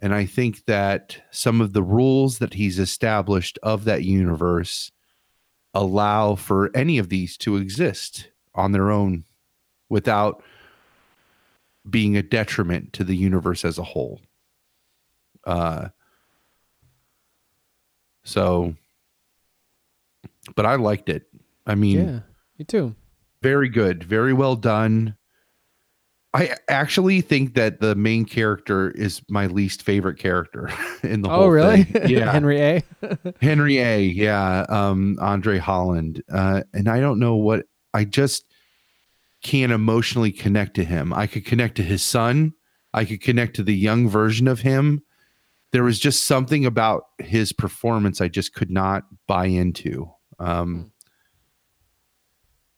and 0.00 0.14
I 0.14 0.26
think 0.26 0.64
that 0.66 1.20
some 1.30 1.60
of 1.60 1.72
the 1.72 1.82
rules 1.82 2.38
that 2.38 2.54
he's 2.54 2.78
established 2.78 3.58
of 3.62 3.84
that 3.84 4.04
universe 4.04 4.90
allow 5.74 6.34
for 6.34 6.70
any 6.74 6.98
of 6.98 7.08
these 7.08 7.36
to 7.38 7.56
exist 7.56 8.28
on 8.54 8.72
their 8.72 8.90
own 8.90 9.24
without 9.88 10.42
being 11.88 12.16
a 12.16 12.22
detriment 12.22 12.92
to 12.94 13.04
the 13.04 13.16
universe 13.16 13.64
as 13.64 13.78
a 13.78 13.82
whole. 13.82 14.20
Uh, 15.44 15.88
so, 18.24 18.74
but 20.54 20.66
I 20.66 20.74
liked 20.76 21.08
it. 21.08 21.24
I 21.66 21.74
mean, 21.74 21.98
Yeah, 21.98 22.20
me 22.58 22.64
too. 22.64 22.94
very 23.42 23.68
good, 23.68 24.04
very 24.04 24.32
well 24.32 24.56
done. 24.56 25.16
I 26.34 26.56
actually 26.68 27.22
think 27.22 27.54
that 27.54 27.80
the 27.80 27.94
main 27.94 28.24
character 28.26 28.90
is 28.90 29.22
my 29.30 29.46
least 29.46 29.82
favorite 29.82 30.18
character 30.18 30.68
in 31.02 31.22
the 31.22 31.28
whole 31.30 31.44
Oh, 31.44 31.48
really? 31.48 31.84
thing. 31.84 32.08
Yeah. 32.10 32.30
Henry 32.30 32.60
A. 32.60 32.82
Henry 33.40 33.78
A. 33.78 34.02
Yeah. 34.02 34.66
Um, 34.68 35.16
Andre 35.20 35.58
Holland. 35.58 36.22
Uh, 36.30 36.62
and 36.74 36.88
I 36.88 37.00
don't 37.00 37.18
know 37.18 37.36
what 37.36 37.64
I 37.94 38.04
just 38.04 38.44
can't 39.42 39.72
emotionally 39.72 40.30
connect 40.32 40.74
to 40.74 40.84
him. 40.84 41.12
I 41.14 41.26
could 41.26 41.46
connect 41.46 41.76
to 41.76 41.82
his 41.82 42.02
son. 42.02 42.52
I 42.92 43.04
could 43.06 43.22
connect 43.22 43.56
to 43.56 43.62
the 43.62 43.74
young 43.76 44.08
version 44.08 44.48
of 44.48 44.60
him. 44.60 45.02
There 45.72 45.84
was 45.84 45.98
just 45.98 46.24
something 46.24 46.66
about 46.66 47.04
his 47.18 47.52
performance 47.52 48.20
I 48.20 48.28
just 48.28 48.52
could 48.54 48.70
not 48.70 49.04
buy 49.26 49.46
into. 49.46 50.10
Um, 50.38 50.92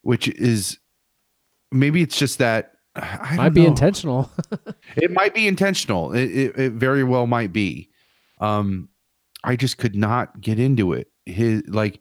which 0.02 0.28
is 0.28 0.78
maybe 1.72 2.00
it's 2.02 2.18
just 2.18 2.38
that 2.38 2.69
I 2.96 3.36
Might 3.36 3.50
be 3.50 3.62
know. 3.62 3.68
intentional. 3.68 4.30
It 4.96 5.12
might 5.12 5.32
be 5.34 5.46
intentional. 5.46 6.12
It, 6.12 6.24
it, 6.30 6.58
it 6.58 6.72
very 6.72 7.04
well 7.04 7.26
might 7.28 7.52
be. 7.52 7.88
Um, 8.40 8.88
I 9.44 9.54
just 9.56 9.78
could 9.78 9.94
not 9.94 10.40
get 10.40 10.58
into 10.58 10.92
it. 10.92 11.08
His 11.26 11.62
like 11.68 12.00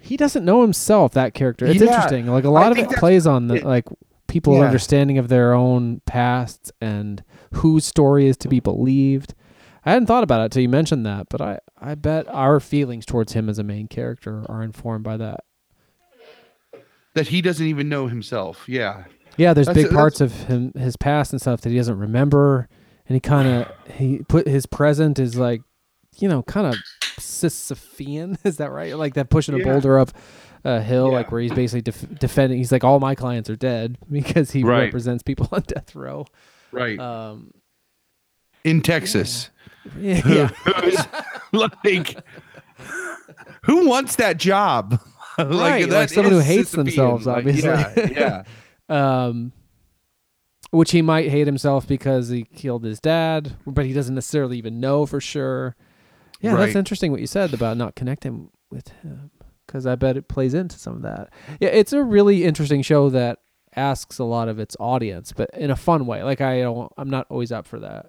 he 0.00 0.16
doesn't 0.18 0.44
know 0.44 0.60
himself. 0.62 1.12
That 1.12 1.32
character. 1.34 1.64
It's 1.66 1.80
Yeah, 1.80 1.86
interesting. 1.94 2.26
Like 2.26 2.44
a 2.44 2.50
lot 2.50 2.72
of 2.72 2.78
it 2.78 2.90
plays 2.90 3.26
on 3.26 3.48
the 3.48 3.54
it- 3.56 3.64
like 3.64 3.86
people's 4.28 4.58
Yeah. 4.58 4.64
understanding 4.66 5.16
of 5.18 5.28
their 5.28 5.54
own 5.54 6.00
pasts 6.06 6.70
and 6.80 7.24
whose 7.54 7.84
story 7.86 8.26
is 8.26 8.36
to 8.38 8.48
be 8.48 8.60
believed. 8.60 9.34
I 9.84 9.92
hadn't 9.92 10.06
thought 10.06 10.22
about 10.24 10.42
it 10.44 10.52
till 10.52 10.62
you 10.62 10.68
mentioned 10.68 11.06
that, 11.06 11.28
but 11.30 11.40
I 11.40 11.58
I 11.80 11.94
bet 11.94 12.28
our 12.28 12.60
feelings 12.60 13.06
towards 13.06 13.32
him 13.32 13.48
as 13.48 13.58
a 13.58 13.64
main 13.64 13.88
character 13.88 14.44
are 14.48 14.62
informed 14.62 15.04
by 15.04 15.16
that. 15.16 15.40
that 17.14 17.28
he 17.28 17.40
doesn't 17.42 17.66
even 17.66 17.88
know 17.88 18.06
himself. 18.06 18.68
Yeah. 18.68 19.04
Yeah, 19.40 19.54
there's 19.54 19.66
That's- 19.68 19.84
big 19.86 19.92
parts 19.94 20.20
of 20.20 20.32
him, 20.44 20.72
his 20.76 20.96
past 20.96 21.32
and 21.32 21.40
stuff 21.40 21.62
that 21.62 21.70
he 21.70 21.76
doesn't 21.76 21.98
remember, 21.98 22.68
and 23.08 23.16
he 23.16 23.20
kind 23.20 23.48
of 23.48 23.72
he 23.94 24.18
put 24.28 24.46
his 24.46 24.66
present 24.66 25.18
is 25.18 25.36
like, 25.36 25.62
you 26.18 26.28
know, 26.28 26.42
kind 26.42 26.66
of 26.66 26.74
Sisyphean. 27.18 28.36
Is 28.44 28.58
that 28.58 28.70
right? 28.70 28.96
Like 28.96 29.14
that 29.14 29.30
pushing 29.30 29.58
a 29.60 29.64
boulder 29.64 29.98
up 29.98 30.10
a 30.64 30.80
hill, 30.82 31.10
like 31.10 31.32
where 31.32 31.40
he's 31.40 31.52
basically 31.52 31.80
def- 31.80 32.18
defending. 32.18 32.58
He's 32.58 32.70
like, 32.72 32.84
all 32.84 33.00
my 33.00 33.14
clients 33.14 33.48
are 33.48 33.56
dead 33.56 33.96
because 34.12 34.50
he 34.50 34.62
Right. 34.62 34.84
represents 34.84 35.22
people 35.22 35.48
on 35.52 35.62
death 35.66 35.94
row. 35.96 36.26
Right. 36.72 36.98
Um, 36.98 37.52
In 38.64 38.82
Texas. 38.82 39.48
yeah, 39.98 40.20
yeah. 40.28 40.50
Like 41.52 42.16
who 43.64 43.86
wants 43.88 44.16
that 44.16 44.36
job? 44.36 45.00
right, 45.38 45.88
that 45.88 45.90
like 45.90 46.08
someone 46.10 46.32
who 46.34 46.40
hates 46.40 46.72
Sisyphean. 46.72 46.76
themselves, 46.76 47.26
Like, 47.26 47.38
obviously. 47.38 47.68
yeah, 47.70 48.08
yeah. 48.10 48.42
Um, 48.90 49.52
which 50.70 50.90
he 50.90 51.00
might 51.00 51.30
hate 51.30 51.46
himself 51.46 51.86
because 51.86 52.28
he 52.28 52.44
killed 52.44 52.84
his 52.84 53.00
dad, 53.00 53.56
but 53.66 53.86
he 53.86 53.92
doesn't 53.92 54.14
necessarily 54.14 54.58
even 54.58 54.80
know 54.80 55.06
for 55.06 55.20
sure. 55.20 55.76
Yeah, 56.40 56.56
that's 56.56 56.76
interesting 56.76 57.10
what 57.10 57.20
you 57.20 57.26
said 57.26 57.54
about 57.54 57.76
not 57.76 57.94
connecting 57.94 58.50
with 58.70 58.88
him, 58.88 59.30
because 59.66 59.86
I 59.86 59.94
bet 59.94 60.16
it 60.16 60.28
plays 60.28 60.54
into 60.54 60.78
some 60.78 60.96
of 60.96 61.02
that. 61.02 61.30
Yeah, 61.60 61.68
it's 61.68 61.92
a 61.92 62.02
really 62.02 62.44
interesting 62.44 62.82
show 62.82 63.10
that 63.10 63.38
asks 63.76 64.18
a 64.18 64.24
lot 64.24 64.48
of 64.48 64.58
its 64.58 64.76
audience, 64.80 65.32
but 65.32 65.50
in 65.54 65.70
a 65.70 65.76
fun 65.76 66.06
way. 66.06 66.22
Like 66.22 66.40
I 66.40 66.60
don't, 66.60 66.90
I'm 66.96 67.10
not 67.10 67.26
always 67.30 67.52
up 67.52 67.66
for 67.66 67.78
that, 67.80 68.06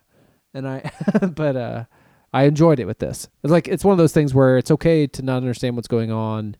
and 0.53 0.68
I, 0.68 0.91
but 1.36 1.56
uh, 1.56 1.86
I 2.34 2.44
enjoyed 2.44 2.80
it 2.80 2.86
with 2.86 2.99
this. 2.99 3.28
It's 3.44 3.52
like 3.52 3.68
it's 3.68 3.84
one 3.84 3.91
of 3.91 3.98
those 3.98 4.14
things 4.14 4.34
where 4.34 4.58
it's 4.58 4.72
okay 4.72 5.08
to 5.08 5.22
not 5.22 5.38
understand 5.38 5.76
what's 5.76 5.90
going 5.90 6.12
on, 6.12 6.56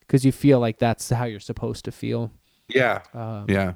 because 0.00 0.24
you 0.24 0.32
feel 0.32 0.58
like 0.58 0.78
that's 0.78 1.10
how 1.10 1.24
you're 1.24 1.38
supposed 1.38 1.84
to 1.84 1.92
feel. 1.92 2.32
Yeah. 2.68 3.00
Um, 3.14 3.46
yeah. 3.48 3.72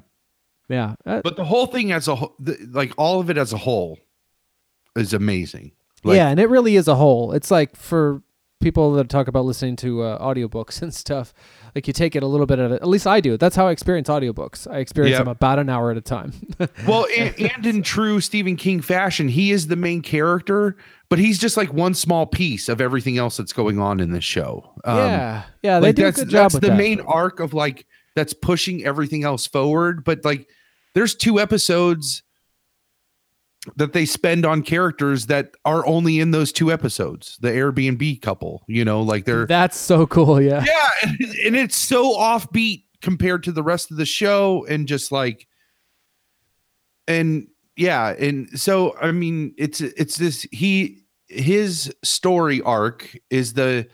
yeah. 0.69 0.95
Uh, 1.05 1.21
But 1.23 1.35
the 1.35 1.45
whole 1.45 1.65
thing 1.67 1.91
as 1.91 2.07
a 2.07 2.15
whole, 2.15 2.35
like 2.71 2.93
all 2.97 3.19
of 3.19 3.29
it 3.29 3.37
as 3.37 3.53
a 3.53 3.57
whole, 3.57 3.99
is 4.95 5.13
amazing. 5.13 5.71
Like, 6.03 6.17
yeah, 6.17 6.27
and 6.29 6.39
it 6.39 6.49
really 6.49 6.75
is 6.75 6.87
a 6.87 6.95
whole. 6.95 7.31
It's 7.31 7.49
like 7.49 7.75
for 7.75 8.21
people 8.61 8.93
that 8.93 9.09
talk 9.09 9.27
about 9.27 9.43
listening 9.45 9.75
to 9.77 10.01
uh, 10.03 10.19
audiobooks 10.23 10.81
and 10.83 10.93
stuff, 10.93 11.33
like 11.75 11.87
you 11.87 11.93
take 11.93 12.15
it 12.15 12.23
a 12.23 12.27
little 12.27 12.45
bit 12.45 12.59
at 12.59 12.71
a, 12.71 12.75
at 12.75 12.87
least 12.87 13.07
I 13.07 13.19
do. 13.19 13.35
That's 13.37 13.55
how 13.55 13.67
I 13.67 13.71
experience 13.71 14.07
audiobooks. 14.09 14.71
I 14.71 14.77
experience 14.79 15.13
Yep. 15.13 15.21
them 15.21 15.27
about 15.29 15.59
an 15.59 15.69
hour 15.69 15.91
at 15.91 15.97
a 15.97 16.01
time. 16.01 16.33
Well, 16.87 17.07
and, 17.17 17.33
and 17.39 17.65
in 17.65 17.81
true 17.83 18.19
Stephen 18.21 18.55
King 18.55 18.81
fashion, 18.81 19.27
he 19.29 19.51
is 19.51 19.67
the 19.67 19.75
main 19.75 20.01
character, 20.01 20.75
but 21.09 21.17
he's 21.19 21.39
just 21.39 21.57
like 21.57 21.73
one 21.73 21.93
small 21.93 22.25
piece 22.25 22.69
of 22.69 22.79
everything 22.81 23.17
else 23.17 23.37
that's 23.37 23.53
going 23.53 23.79
on 23.79 23.99
in 23.99 24.11
this 24.11 24.23
show. 24.23 24.71
Um, 24.85 24.97
yeah. 24.97 25.43
Yeah, 25.63 25.79
they 25.79 25.87
like 25.87 25.95
do 25.95 26.01
a 26.03 26.05
that's 26.05 26.19
good 26.19 26.29
job 26.29 26.51
that's 26.51 26.53
the 26.61 26.67
that. 26.67 26.77
main 26.77 26.99
arc 27.01 27.39
of 27.39 27.53
like 27.53 27.85
that's 28.15 28.33
pushing 28.33 28.85
everything 28.85 29.23
else 29.23 29.47
forward. 29.47 30.03
But 30.03 30.23
like, 30.23 30.47
there's 30.93 31.15
two 31.15 31.39
episodes 31.39 32.23
that 33.77 33.93
they 33.93 34.05
spend 34.05 34.45
on 34.45 34.61
characters 34.61 35.27
that 35.27 35.55
are 35.65 35.85
only 35.87 36.19
in 36.19 36.31
those 36.31 36.51
two 36.51 36.71
episodes. 36.71 37.37
The 37.41 37.49
Airbnb 37.49 38.21
couple, 38.21 38.63
you 38.67 38.83
know, 38.83 39.01
like 39.01 39.25
they're 39.25 39.45
That's 39.45 39.77
so 39.77 40.05
cool, 40.05 40.41
yeah. 40.41 40.63
yeah, 40.65 40.89
and, 41.03 41.19
and 41.45 41.55
it's 41.55 41.77
so 41.77 42.13
offbeat 42.17 42.83
compared 43.01 43.43
to 43.43 43.51
the 43.51 43.63
rest 43.63 43.91
of 43.91 43.97
the 43.97 44.05
show, 44.05 44.65
and 44.69 44.87
just 44.87 45.11
like, 45.11 45.47
and 47.07 47.47
yeah, 47.75 48.09
and 48.09 48.49
so 48.59 48.95
I 49.01 49.11
mean, 49.11 49.53
it's 49.57 49.81
it's 49.81 50.17
this 50.17 50.45
he 50.51 51.03
his 51.27 51.93
story 52.03 52.61
arc 52.61 53.17
is 53.29 53.53
the 53.53 53.87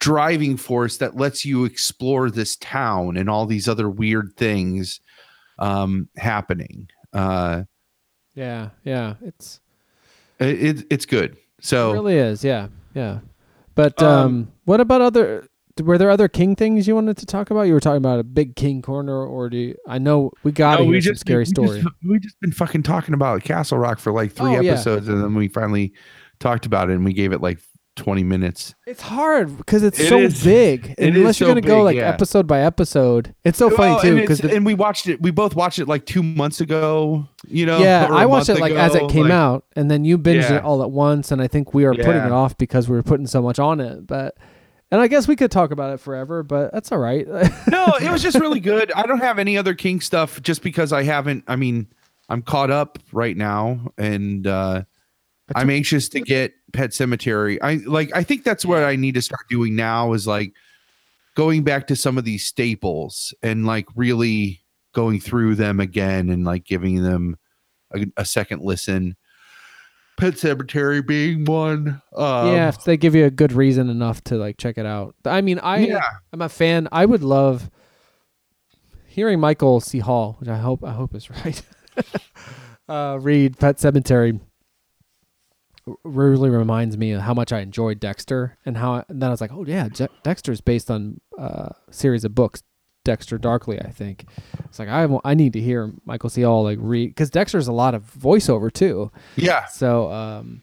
driving 0.00 0.56
force 0.56 0.96
that 0.96 1.16
lets 1.16 1.44
you 1.44 1.64
explore 1.64 2.30
this 2.30 2.56
town 2.56 3.16
and 3.16 3.30
all 3.30 3.46
these 3.46 3.68
other 3.68 3.88
weird 3.88 4.32
things 4.36 5.00
um 5.58 6.08
happening. 6.16 6.88
Uh, 7.12 7.62
Yeah, 8.34 8.70
yeah. 8.84 9.14
It's 9.22 9.60
it, 10.38 10.62
it 10.78 10.86
it's 10.90 11.06
good. 11.06 11.36
So 11.60 11.90
it 11.90 11.94
really 11.94 12.16
is, 12.16 12.42
yeah. 12.42 12.68
Yeah. 12.94 13.20
But 13.74 14.02
Um, 14.02 14.08
um, 14.08 14.52
what 14.64 14.80
about 14.80 15.00
other? 15.00 15.46
Were 15.82 15.96
there 15.96 16.10
other 16.10 16.28
King 16.28 16.56
things 16.56 16.86
you 16.86 16.94
wanted 16.94 17.16
to 17.18 17.26
talk 17.26 17.50
about? 17.50 17.62
You 17.62 17.72
were 17.72 17.80
talking 17.80 17.98
about 17.98 18.18
a 18.18 18.24
big 18.24 18.54
King 18.56 18.82
corner, 18.82 19.24
or 19.24 19.48
do 19.48 19.56
you, 19.56 19.76
I 19.88 19.98
know 19.98 20.30
we 20.42 20.52
got 20.52 20.76
to 20.76 20.84
No, 20.84 20.90
hear 20.90 21.00
some 21.00 21.14
scary 21.14 21.42
we 21.42 21.46
story? 21.46 21.80
Just, 21.80 21.94
we 22.06 22.18
just 22.18 22.38
been 22.40 22.52
fucking 22.52 22.82
talking 22.82 23.14
about 23.14 23.44
Castle 23.44 23.78
Rock 23.78 23.98
for 23.98 24.12
like 24.12 24.32
three 24.32 24.56
Oh, 24.56 24.60
yeah. 24.60 24.72
episodes, 24.72 25.08
and 25.08 25.22
then 25.22 25.34
we 25.34 25.48
finally 25.48 25.94
talked 26.38 26.66
about 26.66 26.90
it, 26.90 26.94
and 26.94 27.04
we 27.04 27.14
gave 27.14 27.32
it 27.32 27.40
like 27.40 27.60
twenty 28.00 28.24
minutes. 28.24 28.74
It's 28.86 29.02
hard 29.02 29.56
because 29.56 29.82
it's 29.82 30.00
It 30.00 30.08
so 30.08 30.18
is- 30.18 30.42
big. 30.42 30.94
it 30.98 31.14
Unless 31.14 31.36
is 31.36 31.40
you're 31.40 31.48
so 31.50 31.54
gonna 31.54 31.60
go 31.60 31.82
like 31.82 31.96
yeah. 31.96 32.08
episode 32.08 32.46
by 32.46 32.60
episode. 32.62 33.34
It's 33.44 33.58
so 33.58 33.68
funny 33.70 33.92
Well, 33.92 34.00
too 34.00 34.08
and, 34.08 34.20
because 34.20 34.40
and 34.40 34.64
we 34.64 34.74
watched 34.74 35.06
it. 35.06 35.20
We 35.20 35.30
both 35.30 35.54
watched 35.54 35.78
it 35.78 35.86
like 35.86 36.06
two 36.06 36.22
months 36.22 36.60
ago. 36.60 37.28
You 37.46 37.66
know, 37.66 37.78
yeah, 37.78 38.08
I 38.10 38.26
watched 38.26 38.48
it 38.48 38.52
month 38.58 38.62
like 38.62 38.72
as 38.72 38.94
it 38.94 39.08
came 39.10 39.24
like- 39.24 39.32
out, 39.32 39.64
and 39.76 39.90
then 39.90 40.04
you 40.04 40.18
binged 40.18 40.48
Yeah. 40.50 40.56
it 40.56 40.64
all 40.64 40.82
at 40.82 40.90
once, 40.90 41.30
and 41.30 41.40
I 41.42 41.46
think 41.46 41.74
we 41.74 41.84
were 41.84 41.94
putting 41.94 42.10
it 42.22 42.32
off 42.32 42.56
because 42.58 42.88
we 42.88 42.96
were 42.96 43.02
putting 43.02 43.26
so 43.26 43.42
much 43.42 43.58
on 43.58 43.80
it. 43.80 44.06
But 44.06 44.36
and 44.90 45.00
I 45.00 45.06
guess 45.06 45.28
we 45.28 45.36
could 45.36 45.50
talk 45.50 45.70
about 45.70 45.92
it 45.94 46.00
forever, 46.00 46.42
but 46.42 46.72
that's 46.72 46.90
all 46.90 46.98
right. 46.98 47.26
no, 47.68 47.86
it 48.00 48.10
was 48.10 48.22
just 48.22 48.38
really 48.40 48.60
good. 48.60 48.90
I 48.92 49.04
don't 49.06 49.20
have 49.20 49.38
any 49.38 49.56
other 49.58 49.74
King 49.74 50.00
stuff 50.00 50.40
just 50.42 50.62
because 50.62 50.92
I 50.92 51.02
haven't. 51.04 51.44
I 51.46 51.56
mean, 51.56 51.86
I'm 52.28 52.42
caught 52.42 52.70
up 52.70 52.98
right 53.12 53.36
now, 53.36 53.92
and 53.98 54.46
uh, 54.46 54.82
I'm 55.54 55.70
anxious 55.70 56.08
to 56.10 56.20
get 56.20 56.52
Pet 56.72 56.90
Sematary. 56.90 57.58
I 57.62 57.76
like. 57.86 58.14
I 58.14 58.22
think 58.22 58.44
that's 58.44 58.64
what 58.64 58.82
I 58.82 58.96
need 58.96 59.14
to 59.14 59.22
start 59.22 59.42
doing 59.48 59.76
now 59.76 60.12
is 60.12 60.26
like 60.26 60.52
going 61.34 61.62
back 61.62 61.86
to 61.88 61.96
some 61.96 62.18
of 62.18 62.24
these 62.24 62.44
staples 62.44 63.34
and 63.42 63.66
like 63.66 63.86
really 63.94 64.60
going 64.92 65.20
through 65.20 65.54
them 65.54 65.80
again 65.80 66.28
and 66.28 66.44
like 66.44 66.64
giving 66.64 67.02
them 67.02 67.36
a, 67.92 68.06
a 68.16 68.24
second 68.24 68.62
listen. 68.62 69.16
Pet 70.18 70.34
Sematary 70.34 71.06
being 71.06 71.46
one. 71.46 72.02
Um, 72.14 72.48
yeah, 72.48 72.68
if 72.68 72.84
they 72.84 72.96
give 72.96 73.14
you 73.14 73.24
a 73.24 73.30
good 73.30 73.52
reason 73.52 73.88
enough 73.88 74.22
to 74.24 74.36
like 74.36 74.58
check 74.58 74.76
it 74.76 74.84
out. 74.84 75.14
I 75.24 75.40
mean, 75.40 75.58
I 75.60 75.78
Yeah. 75.78 76.02
I'm 76.32 76.42
a 76.42 76.48
fan. 76.48 76.88
I 76.92 77.06
would 77.06 77.22
love 77.22 77.70
hearing 79.06 79.40
Michael 79.40 79.80
C. 79.80 79.98
Hall, 79.98 80.36
which 80.38 80.48
I 80.48 80.58
hope 80.58 80.84
I 80.84 80.92
hope 80.92 81.14
is 81.14 81.30
right. 81.44 81.62
uh, 82.88 83.18
read 83.20 83.58
Pet 83.58 83.78
Sematary 83.78 84.40
really 86.04 86.50
reminds 86.50 86.96
me 86.96 87.12
of 87.12 87.22
how 87.22 87.34
much 87.34 87.52
I 87.52 87.60
enjoyed 87.60 88.00
Dexter 88.00 88.56
and 88.64 88.76
how 88.76 89.04
and 89.08 89.22
then 89.22 89.28
I 89.28 89.32
was 89.32 89.40
like, 89.40 89.52
oh 89.52 89.64
yeah, 89.64 89.88
Je- 89.88 90.08
Dexter 90.22 90.52
is 90.52 90.60
based 90.60 90.90
on 90.90 91.20
uh, 91.38 91.68
a 91.88 91.92
series 91.92 92.24
of 92.24 92.34
books. 92.34 92.62
Dexter 93.02 93.38
Darkly, 93.38 93.80
I 93.80 93.88
think. 93.90 94.26
It's 94.66 94.78
like 94.78 94.88
I 94.90 95.08
I 95.24 95.32
need 95.32 95.54
to 95.54 95.60
hear 95.60 95.90
Michael 96.04 96.28
C. 96.28 96.42
Hall 96.42 96.64
like 96.64 96.78
read 96.80 97.08
because 97.08 97.30
Dexter's 97.30 97.66
a 97.66 97.72
lot 97.72 97.94
of 97.94 98.02
voiceover 98.14 98.70
too. 98.70 99.10
Yeah. 99.36 99.64
So 99.66 100.12
um, 100.12 100.60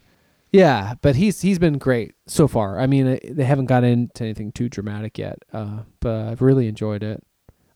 yeah, 0.51 0.93
but 1.01 1.15
he's 1.15 1.41
he's 1.41 1.57
been 1.57 1.79
great 1.79 2.13
so 2.27 2.47
far. 2.47 2.79
I 2.79 2.85
mean, 2.85 3.07
uh, 3.07 3.17
they 3.27 3.43
haven't 3.43 3.65
got 3.65 3.83
into 3.83 4.23
anything 4.23 4.51
too 4.51 4.69
dramatic 4.69 5.17
yet, 5.17 5.39
uh, 5.51 5.79
but 5.99 6.27
I've 6.27 6.41
really 6.43 6.67
enjoyed 6.67 7.01
it. 7.01 7.23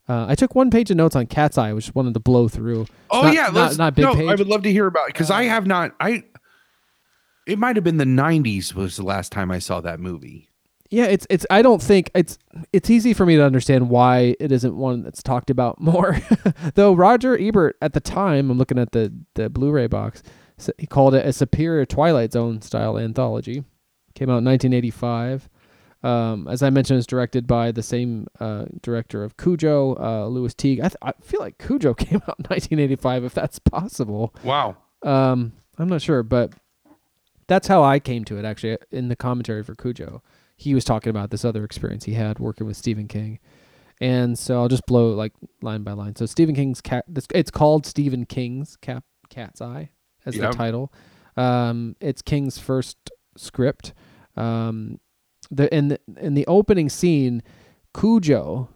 Uh, 0.07 0.25
I 0.27 0.35
took 0.35 0.55
one 0.55 0.69
page 0.69 0.91
of 0.91 0.97
notes 0.97 1.15
on 1.15 1.25
Cat's 1.25 1.57
Eye, 1.57 1.73
which 1.73 1.93
wanted 1.95 2.13
to 2.13 2.19
blow 2.19 2.47
through. 2.47 2.85
Oh 3.09 3.23
Not- 3.23 3.33
yeah, 3.33 3.47
not, 3.47 3.77
not 3.77 3.95
big 3.95 4.05
no, 4.05 4.13
page. 4.13 4.29
I 4.29 4.35
would 4.35 4.47
love 4.47 4.61
to 4.63 4.71
hear 4.71 4.85
about 4.85 5.07
it 5.09 5.13
because 5.13 5.31
I 5.31 5.43
have 5.43 5.65
not. 5.65 5.95
I 5.99 6.23
it 7.47 7.57
might 7.59 7.75
have 7.75 7.83
been 7.83 7.97
the 7.97 8.05
'90s 8.05 8.73
was 8.73 8.95
the 8.97 9.03
last 9.03 9.31
time 9.31 9.51
I 9.51 9.59
saw 9.59 9.81
that 9.81 9.99
movie. 9.99 10.49
yeah, 10.89 11.05
it's 11.05 11.25
it's. 11.29 11.45
I 11.49 11.61
don't 11.61 11.81
think 11.81 12.11
it's 12.13 12.37
it's 12.73 12.89
easy 12.89 13.13
for 13.13 13.25
me 13.25 13.35
to 13.37 13.43
understand 13.43 13.89
why 13.89 14.35
it 14.39 14.51
isn't 14.51 14.75
one 14.75 15.03
that's 15.03 15.23
talked 15.23 15.49
about 15.49 15.79
more. 15.79 16.17
Though 16.75 16.93
Roger 16.93 17.37
Ebert 17.39 17.77
at 17.81 17.93
the 17.93 17.99
time, 17.99 18.51
I'm 18.51 18.57
looking 18.57 18.79
at 18.79 18.91
the 18.91 19.13
the 19.35 19.49
Blu-ray 19.49 19.87
box. 19.87 20.21
He 20.77 20.85
called 20.85 21.15
it 21.15 21.25
a 21.25 21.33
superior 21.33 21.85
Twilight 21.85 22.33
Zone 22.33 22.61
style 22.61 22.99
anthology. 22.99 23.63
Came 24.13 24.29
out 24.29 24.39
in 24.39 24.45
1985. 24.45 25.49
Um, 26.03 26.47
as 26.47 26.61
I 26.61 26.69
mentioned, 26.69 26.97
it's 26.97 27.07
directed 27.07 27.47
by 27.47 27.71
the 27.71 27.81
same 27.83 28.27
uh, 28.39 28.65
director 28.81 29.23
of 29.23 29.37
Cujo, 29.37 29.95
uh, 29.95 30.27
Lewis 30.27 30.53
Teague. 30.53 30.79
I, 30.79 30.89
th- 30.89 30.97
I 31.01 31.13
feel 31.21 31.39
like 31.39 31.57
Cujo 31.57 31.93
came 31.95 32.17
out 32.27 32.37
in 32.39 32.45
1985, 32.49 33.23
if 33.23 33.33
that's 33.33 33.59
possible. 33.59 34.33
Wow. 34.43 34.77
Um, 35.03 35.53
I'm 35.77 35.87
not 35.89 36.01
sure, 36.01 36.21
but 36.23 36.53
that's 37.51 37.67
how 37.67 37.83
I 37.83 37.99
came 37.99 38.23
to 38.25 38.37
it. 38.37 38.45
Actually, 38.45 38.77
in 38.91 39.09
the 39.09 39.15
commentary 39.15 39.61
for 39.63 39.75
Cujo, 39.75 40.23
he 40.55 40.73
was 40.73 40.85
talking 40.85 41.09
about 41.09 41.31
this 41.31 41.43
other 41.43 41.65
experience 41.65 42.05
he 42.05 42.13
had 42.13 42.39
working 42.39 42.65
with 42.65 42.77
Stephen 42.77 43.07
King, 43.07 43.39
and 43.99 44.39
so 44.39 44.59
I'll 44.61 44.69
just 44.69 44.85
blow 44.85 45.09
like 45.11 45.33
line 45.61 45.83
by 45.83 45.91
line. 45.91 46.15
So 46.15 46.25
Stephen 46.25 46.55
King's 46.55 46.79
cat. 46.81 47.03
this- 47.07 47.27
It's 47.35 47.51
called 47.51 47.85
Stephen 47.85 48.25
King's 48.25 48.77
Cap 48.77 49.03
Cat's 49.29 49.61
Eye 49.61 49.89
as 50.25 50.35
Yep. 50.35 50.51
the 50.51 50.57
title. 50.57 50.93
Um, 51.35 51.95
it's 51.99 52.21
King's 52.21 52.57
first 52.57 52.97
script. 53.35 53.93
Um, 54.37 54.99
the 55.49 55.73
in 55.75 55.89
the 55.89 55.99
in 56.17 56.33
the 56.35 56.47
opening 56.47 56.87
scene, 56.89 57.41
Cujo 57.93 58.69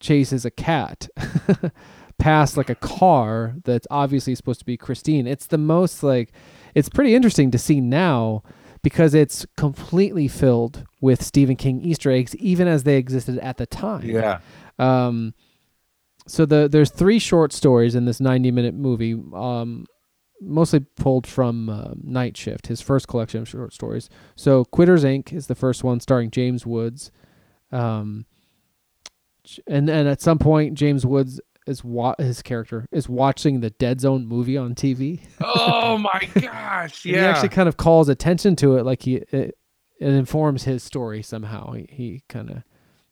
chases 0.00 0.44
a 0.44 0.50
cat 0.50 1.08
past 2.18 2.56
like 2.56 2.68
a 2.70 2.74
car 2.74 3.54
that's 3.64 3.86
obviously 3.90 4.34
supposed 4.34 4.60
to 4.60 4.66
be 4.66 4.76
Christine. 4.76 5.26
It's 5.26 5.46
the 5.46 5.58
most 5.58 6.02
like 6.02 6.32
it's 6.74 6.88
pretty 6.88 7.14
interesting 7.14 7.50
to 7.50 7.58
see 7.58 7.80
now 7.80 8.42
because 8.82 9.14
it's 9.14 9.46
completely 9.56 10.28
filled 10.28 10.84
with 11.00 11.22
Stephen 11.22 11.56
King 11.56 11.80
Easter 11.80 12.10
eggs 12.10 12.34
even 12.36 12.66
as 12.68 12.82
they 12.82 12.96
existed 12.96 13.38
at 13.38 13.56
the 13.56 13.66
time. 13.66 14.04
Yeah. 14.04 14.40
Um 14.78 15.34
so 16.26 16.46
the 16.46 16.68
there's 16.68 16.90
three 16.90 17.18
short 17.18 17.52
stories 17.52 17.94
in 17.94 18.04
this 18.04 18.20
90 18.20 18.50
minute 18.50 18.74
movie 18.74 19.20
um 19.34 19.86
mostly 20.44 20.80
pulled 20.80 21.24
from 21.24 21.68
uh, 21.68 21.92
Night 22.02 22.36
Shift, 22.36 22.66
his 22.66 22.80
first 22.80 23.06
collection 23.06 23.42
of 23.42 23.48
short 23.48 23.72
stories. 23.72 24.10
So 24.34 24.64
Quitters 24.64 25.04
Inc. 25.04 25.32
is 25.32 25.46
the 25.46 25.54
first 25.54 25.84
one 25.84 26.00
starring 26.00 26.30
James 26.30 26.66
Woods. 26.66 27.12
Um 27.70 28.26
and 29.66 29.88
and 29.88 30.08
at 30.08 30.20
some 30.20 30.38
point 30.38 30.74
James 30.74 31.06
Woods 31.06 31.40
is 31.66 31.84
wa- 31.84 32.14
his 32.18 32.42
character 32.42 32.86
is 32.90 33.08
watching 33.08 33.60
the 33.60 33.70
Dead 33.70 34.00
Zone 34.00 34.26
movie 34.26 34.56
on 34.56 34.74
TV. 34.74 35.20
Oh 35.40 35.98
my 35.98 36.28
gosh! 36.40 37.04
Yeah. 37.04 37.12
He 37.12 37.18
actually 37.18 37.48
kind 37.50 37.68
of 37.68 37.76
calls 37.76 38.08
attention 38.08 38.56
to 38.56 38.76
it, 38.76 38.84
like 38.84 39.02
he 39.02 39.16
it, 39.16 39.32
it 40.00 40.08
informs 40.08 40.64
his 40.64 40.82
story 40.82 41.22
somehow. 41.22 41.72
He, 41.72 41.86
he 41.90 42.22
kind 42.28 42.50
of 42.50 42.62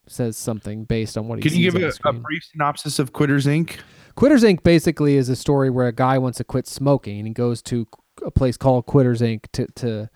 says 0.07 0.37
something 0.37 0.85
based 0.85 1.17
on 1.17 1.29
what 1.29 1.39
he 1.39 1.49
Can 1.49 1.59
you 1.59 1.71
give 1.71 1.81
a, 2.05 2.09
a 2.09 2.13
brief 2.13 2.43
synopsis 2.45 2.99
of 2.99 3.13
Quitters 3.13 3.47
Inc? 3.47 3.79
Quitters 4.17 4.43
Inc. 4.43 4.63
basically 4.65 5.17
is 5.17 5.29
a 5.29 5.37
story 5.37 5.71
where 5.71 5.87
a 5.87 5.93
guy 5.93 6.19
wants 6.19 6.39
to 6.39 6.45
quit 6.45 6.67
smoking 6.67 7.19
and 7.19 7.29
he 7.29 7.33
goes 7.33 7.63
to 7.63 7.87
a 8.25 8.31
place 8.31 8.57
called 8.57 8.87
Quitters 8.87 9.21
Inc. 9.21 9.45
to 9.53 9.67
to 9.77 10.11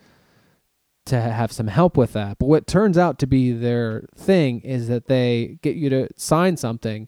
to 1.05 1.21
have 1.21 1.51
some 1.51 1.67
help 1.67 1.97
with 1.97 2.13
that. 2.13 2.39
But 2.39 2.47
what 2.47 2.67
turns 2.67 2.97
out 2.97 3.19
to 3.19 3.27
be 3.27 3.51
their 3.51 4.07
thing 4.17 4.59
is 4.61 4.87
that 4.87 5.05
they 5.05 5.59
get 5.61 5.75
you 5.75 5.89
to 5.91 6.09
sign 6.17 6.57
something 6.57 7.07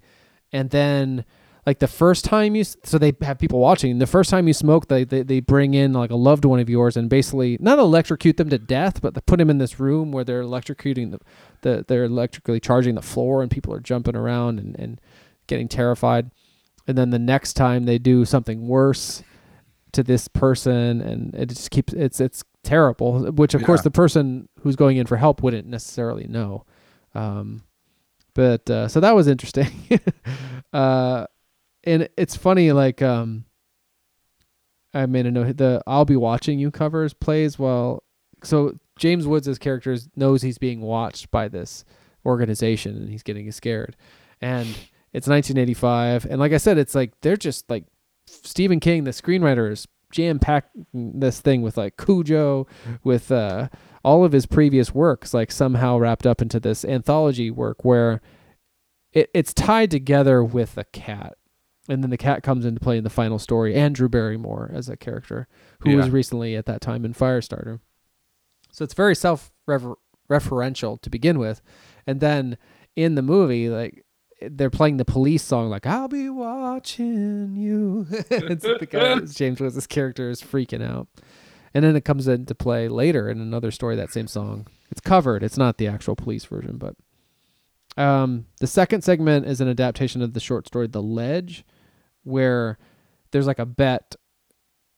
and 0.51 0.69
then 0.69 1.25
like 1.65 1.79
the 1.79 1.87
first 1.87 2.23
time 2.23 2.55
you 2.55 2.63
so 2.63 2.97
they 2.97 3.13
have 3.21 3.37
people 3.37 3.59
watching 3.59 3.99
the 3.99 4.07
first 4.07 4.29
time 4.29 4.47
you 4.47 4.53
smoke 4.53 4.87
they, 4.87 5.03
they 5.03 5.21
they 5.21 5.39
bring 5.39 5.73
in 5.73 5.91
like 5.93 6.11
a 6.11 6.15
loved 6.15 6.45
one 6.45 6.59
of 6.59 6.69
yours 6.69 6.95
and 6.95 7.09
basically 7.09 7.57
not 7.59 7.77
electrocute 7.77 8.37
them 8.37 8.49
to 8.49 8.57
death 8.57 9.01
but 9.01 9.13
they 9.13 9.21
put 9.21 9.37
them 9.37 9.49
in 9.49 9.57
this 9.57 9.79
room 9.79 10.11
where 10.11 10.23
they're 10.23 10.43
electrocuting 10.43 11.11
the, 11.11 11.19
the 11.61 11.85
they're 11.87 12.05
electrically 12.05 12.59
charging 12.59 12.95
the 12.95 13.01
floor 13.01 13.41
and 13.41 13.51
people 13.51 13.73
are 13.73 13.79
jumping 13.79 14.15
around 14.15 14.59
and, 14.59 14.79
and 14.79 15.01
getting 15.47 15.67
terrified. 15.67 16.29
And 16.87 16.97
then 16.97 17.09
the 17.09 17.19
next 17.19 17.53
time 17.53 17.85
they 17.85 17.97
do 17.97 18.23
something 18.25 18.67
worse 18.67 19.23
to 19.93 20.03
this 20.03 20.27
person 20.27 21.01
and 21.01 21.33
it 21.33 21.49
just 21.49 21.71
keeps 21.71 21.93
it's 21.93 22.19
it's 22.19 22.43
terrible 22.61 23.31
which 23.31 23.53
of 23.53 23.63
course 23.63 23.81
the 23.81 23.89
person 23.89 24.49
who's 24.59 24.75
going 24.75 24.97
in 24.97 25.07
for 25.07 25.15
help 25.15 25.41
wouldn't 25.41 25.67
necessarily 25.67 26.27
know. 26.27 26.65
Um 27.15 27.63
but 28.37 28.69
uh, 28.69 28.87
so 28.87 28.99
that 28.99 29.15
was 29.15 29.27
interesting 29.27 29.99
uh 30.73 31.25
and 31.83 32.07
it's 32.15 32.35
funny 32.35 32.71
like 32.71 33.01
um 33.01 33.43
i 34.93 35.05
made 35.07 35.25
a 35.25 35.31
note 35.31 35.57
the 35.57 35.81
i'll 35.87 36.05
be 36.05 36.15
watching 36.15 36.59
you 36.59 36.69
covers 36.69 37.13
plays 37.15 37.57
well. 37.57 38.03
so 38.43 38.77
james 38.97 39.25
woods' 39.25 39.57
character 39.57 39.97
knows 40.15 40.43
he's 40.43 40.59
being 40.59 40.81
watched 40.81 41.31
by 41.31 41.47
this 41.47 41.83
organization 42.27 42.95
and 42.95 43.09
he's 43.09 43.23
getting 43.23 43.51
scared 43.51 43.95
and 44.39 44.67
it's 45.13 45.27
1985 45.27 46.25
and 46.25 46.39
like 46.39 46.53
i 46.53 46.57
said 46.57 46.77
it's 46.77 46.93
like 46.93 47.13
they're 47.21 47.35
just 47.35 47.67
like 47.71 47.85
stephen 48.27 48.79
king 48.79 49.03
the 49.03 49.11
screenwriter 49.11 49.71
is 49.71 49.87
jam 50.11 50.37
packed 50.37 50.69
this 50.93 51.39
thing 51.39 51.63
with 51.63 51.75
like 51.75 51.97
cujo 51.97 52.67
with 53.03 53.31
uh 53.31 53.67
all 54.03 54.23
of 54.23 54.31
his 54.31 54.45
previous 54.45 54.93
works 54.93 55.33
like 55.33 55.51
somehow 55.51 55.97
wrapped 55.97 56.25
up 56.25 56.41
into 56.41 56.59
this 56.59 56.85
anthology 56.85 57.51
work 57.51 57.83
where 57.83 58.21
it, 59.13 59.29
it's 59.33 59.53
tied 59.53 59.91
together 59.91 60.43
with 60.43 60.77
a 60.77 60.85
cat. 60.85 61.35
And 61.89 62.03
then 62.03 62.09
the 62.09 62.17
cat 62.17 62.43
comes 62.43 62.65
into 62.65 62.81
play 62.81 62.97
in 62.97 63.03
the 63.05 63.09
final 63.09 63.39
story 63.39 63.73
and 63.73 63.95
Drew 63.95 64.09
Barrymore 64.09 64.69
as 64.73 64.89
a 64.89 64.97
character 64.97 65.47
who 65.79 65.95
was 65.95 66.09
recently 66.09 66.55
at 66.55 66.65
that 66.65 66.81
time 66.81 67.05
in 67.05 67.13
firestarter. 67.13 67.79
So 68.71 68.83
it's 68.83 68.93
very 68.93 69.15
self 69.15 69.51
referential 70.29 71.01
to 71.01 71.09
begin 71.09 71.39
with. 71.39 71.61
And 72.05 72.19
then 72.19 72.57
in 72.97 73.15
the 73.15 73.21
movie 73.21 73.69
like 73.69 74.03
they're 74.41 74.69
playing 74.69 74.97
the 74.97 75.05
police 75.05 75.43
song 75.43 75.69
like 75.69 75.85
i'll 75.85 76.07
be 76.07 76.29
watching 76.29 77.55
you. 77.55 78.05
It's 78.29 78.63
the 78.63 78.87
guy 78.89 79.19
james 79.21 79.61
woods' 79.61 79.87
character 79.87 80.29
is 80.29 80.41
freaking 80.41 80.83
out 80.85 81.07
and 81.77 81.85
then 81.85 81.95
it 81.95 82.03
comes 82.03 82.27
into 82.27 82.55
play 82.55 82.87
later 82.87 83.29
in 83.29 83.39
another 83.39 83.69
story 83.69 83.95
that 83.95 84.11
same 84.11 84.25
song 84.25 84.65
It's 84.89 84.99
covered. 84.99 85.43
It's 85.43 85.59
not 85.59 85.77
the 85.77 85.85
actual 85.85 86.15
police 86.15 86.43
version, 86.43 86.79
but 86.79 86.95
um, 88.01 88.47
the 88.59 88.65
second 88.65 89.03
segment 89.03 89.45
is 89.45 89.61
an 89.61 89.67
adaptation 89.67 90.23
of 90.23 90.33
the 90.33 90.39
short 90.39 90.65
story 90.65 90.87
The 90.87 91.03
Ledge, 91.03 91.63
where 92.23 92.79
there's 93.29 93.45
like 93.45 93.59
a 93.59 93.65
bet 93.67 94.15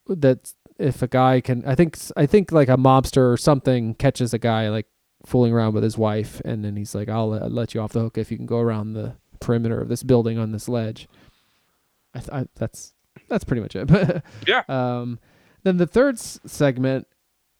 that 0.07 0.53
if 0.77 1.01
a 1.01 1.07
guy 1.07 1.41
can, 1.41 1.65
I 1.65 1.75
think, 1.75 1.97
I 2.15 2.25
think 2.25 2.53
like 2.53 2.69
a 2.69 2.77
mobster 2.77 3.29
or 3.29 3.35
something 3.35 3.93
catches 3.95 4.33
a 4.33 4.39
guy 4.39 4.69
like 4.69 4.87
fooling 5.25 5.51
around 5.51 5.73
with 5.73 5.83
his 5.83 5.97
wife, 5.97 6.41
and 6.45 6.63
then 6.63 6.77
he's 6.77 6.95
like, 6.95 7.09
"I'll 7.09 7.27
let, 7.27 7.73
you 7.73 7.81
off 7.81 7.91
the 7.91 7.99
hook 7.99 8.17
if 8.17 8.31
you 8.31 8.37
can 8.37 8.45
go 8.45 8.59
around 8.59 8.93
the 8.93 9.17
perimeter 9.41 9.81
of 9.81 9.89
this 9.89 10.03
building 10.03 10.37
on 10.37 10.53
this 10.53 10.69
ledge." 10.69 11.09
I, 12.13 12.19
th- 12.19 12.31
I 12.31 12.45
that's 12.55 12.93
that's 13.27 13.43
pretty 13.43 13.61
much 13.61 13.75
it. 13.75 14.23
Yeah. 14.47 14.63
Um, 14.69 15.19
then 15.63 15.77
the 15.77 15.87
third 15.87 16.15
s- 16.15 16.39
segment, 16.45 17.07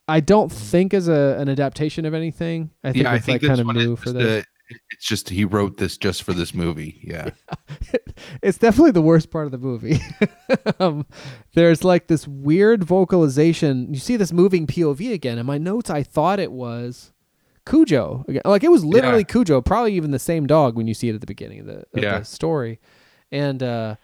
I 0.07 0.19
don't 0.19 0.51
think 0.51 0.93
is 0.93 1.07
a 1.07 1.35
an 1.39 1.49
adaptation 1.49 2.05
of 2.05 2.13
anything. 2.13 2.71
I 2.83 2.91
think 2.91 3.03
yeah, 3.03 3.13
it's 3.13 3.23
I 3.23 3.25
think 3.25 3.41
like 3.43 3.49
kind 3.57 3.69
of 3.69 3.75
new 3.75 3.95
for 3.95 4.11
this. 4.11 4.43
a- 4.45 4.47
it's 4.91 5.03
just 5.07 5.29
he 5.29 5.45
wrote 5.45 5.77
this 5.77 5.97
just 5.97 6.21
for 6.21 6.31
this 6.31 6.53
movie. 6.53 6.99
Yeah. 7.03 7.31
it's 8.43 8.59
definitely 8.59 8.91
the 8.91 9.01
worst 9.01 9.31
part 9.31 9.45
of 9.47 9.51
the 9.51 9.57
movie. 9.57 9.99
um, 10.79 11.07
there's 11.55 11.83
like 11.83 12.05
this 12.05 12.27
weird 12.27 12.83
vocalization. 12.83 13.91
You 13.91 13.99
see 13.99 14.15
this 14.15 14.31
moving 14.31 14.67
POV 14.67 15.11
again. 15.11 15.39
In 15.39 15.45
my 15.47 15.57
notes, 15.57 15.89
I 15.89 16.03
thought 16.03 16.39
it 16.39 16.51
was 16.51 17.13
Cujo. 17.65 18.25
Again. 18.27 18.43
Like 18.45 18.63
it 18.63 18.69
was 18.71 18.85
literally 18.85 19.19
Yeah. 19.27 19.33
Cujo, 19.33 19.61
probably 19.61 19.93
even 19.95 20.11
the 20.11 20.19
same 20.19 20.45
dog 20.45 20.75
when 20.75 20.85
you 20.85 20.93
see 20.93 21.09
it 21.09 21.15
at 21.15 21.21
the 21.21 21.27
beginning 21.27 21.61
of 21.61 21.65
the, 21.65 21.77
of 21.79 21.85
Yeah. 22.03 22.19
the 22.19 22.25
story. 22.25 22.79
And 23.31 23.63
uh, 23.63 23.95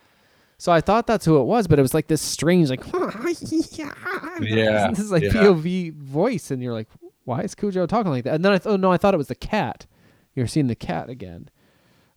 so 0.57 0.71
I 0.71 0.81
thought 0.81 1.07
that's 1.07 1.25
who 1.25 1.39
it 1.39 1.43
was, 1.43 1.67
but 1.67 1.79
it 1.79 1.81
was 1.81 1.93
like 1.93 2.07
this 2.07 2.21
strange, 2.21 2.69
like, 2.69 2.83
Yeah, 4.41 4.89
this 4.89 4.99
is 4.99 5.11
like 5.11 5.23
yeah. 5.23 5.31
POV 5.31 5.93
voice, 5.95 6.51
and 6.51 6.61
you're 6.61 6.73
like, 6.73 6.87
why 7.23 7.41
is 7.41 7.55
Cujo 7.55 7.85
talking 7.85 8.11
like 8.11 8.23
that? 8.25 8.35
And 8.35 8.45
then 8.45 8.51
I 8.51 8.57
thought, 8.59 8.73
oh 8.73 8.77
no, 8.77 8.91
I 8.91 8.97
thought 8.97 9.13
it 9.13 9.17
was 9.17 9.27
the 9.27 9.35
cat. 9.35 9.85
You're 10.35 10.47
seeing 10.47 10.67
the 10.67 10.75
cat 10.75 11.09
again. 11.09 11.49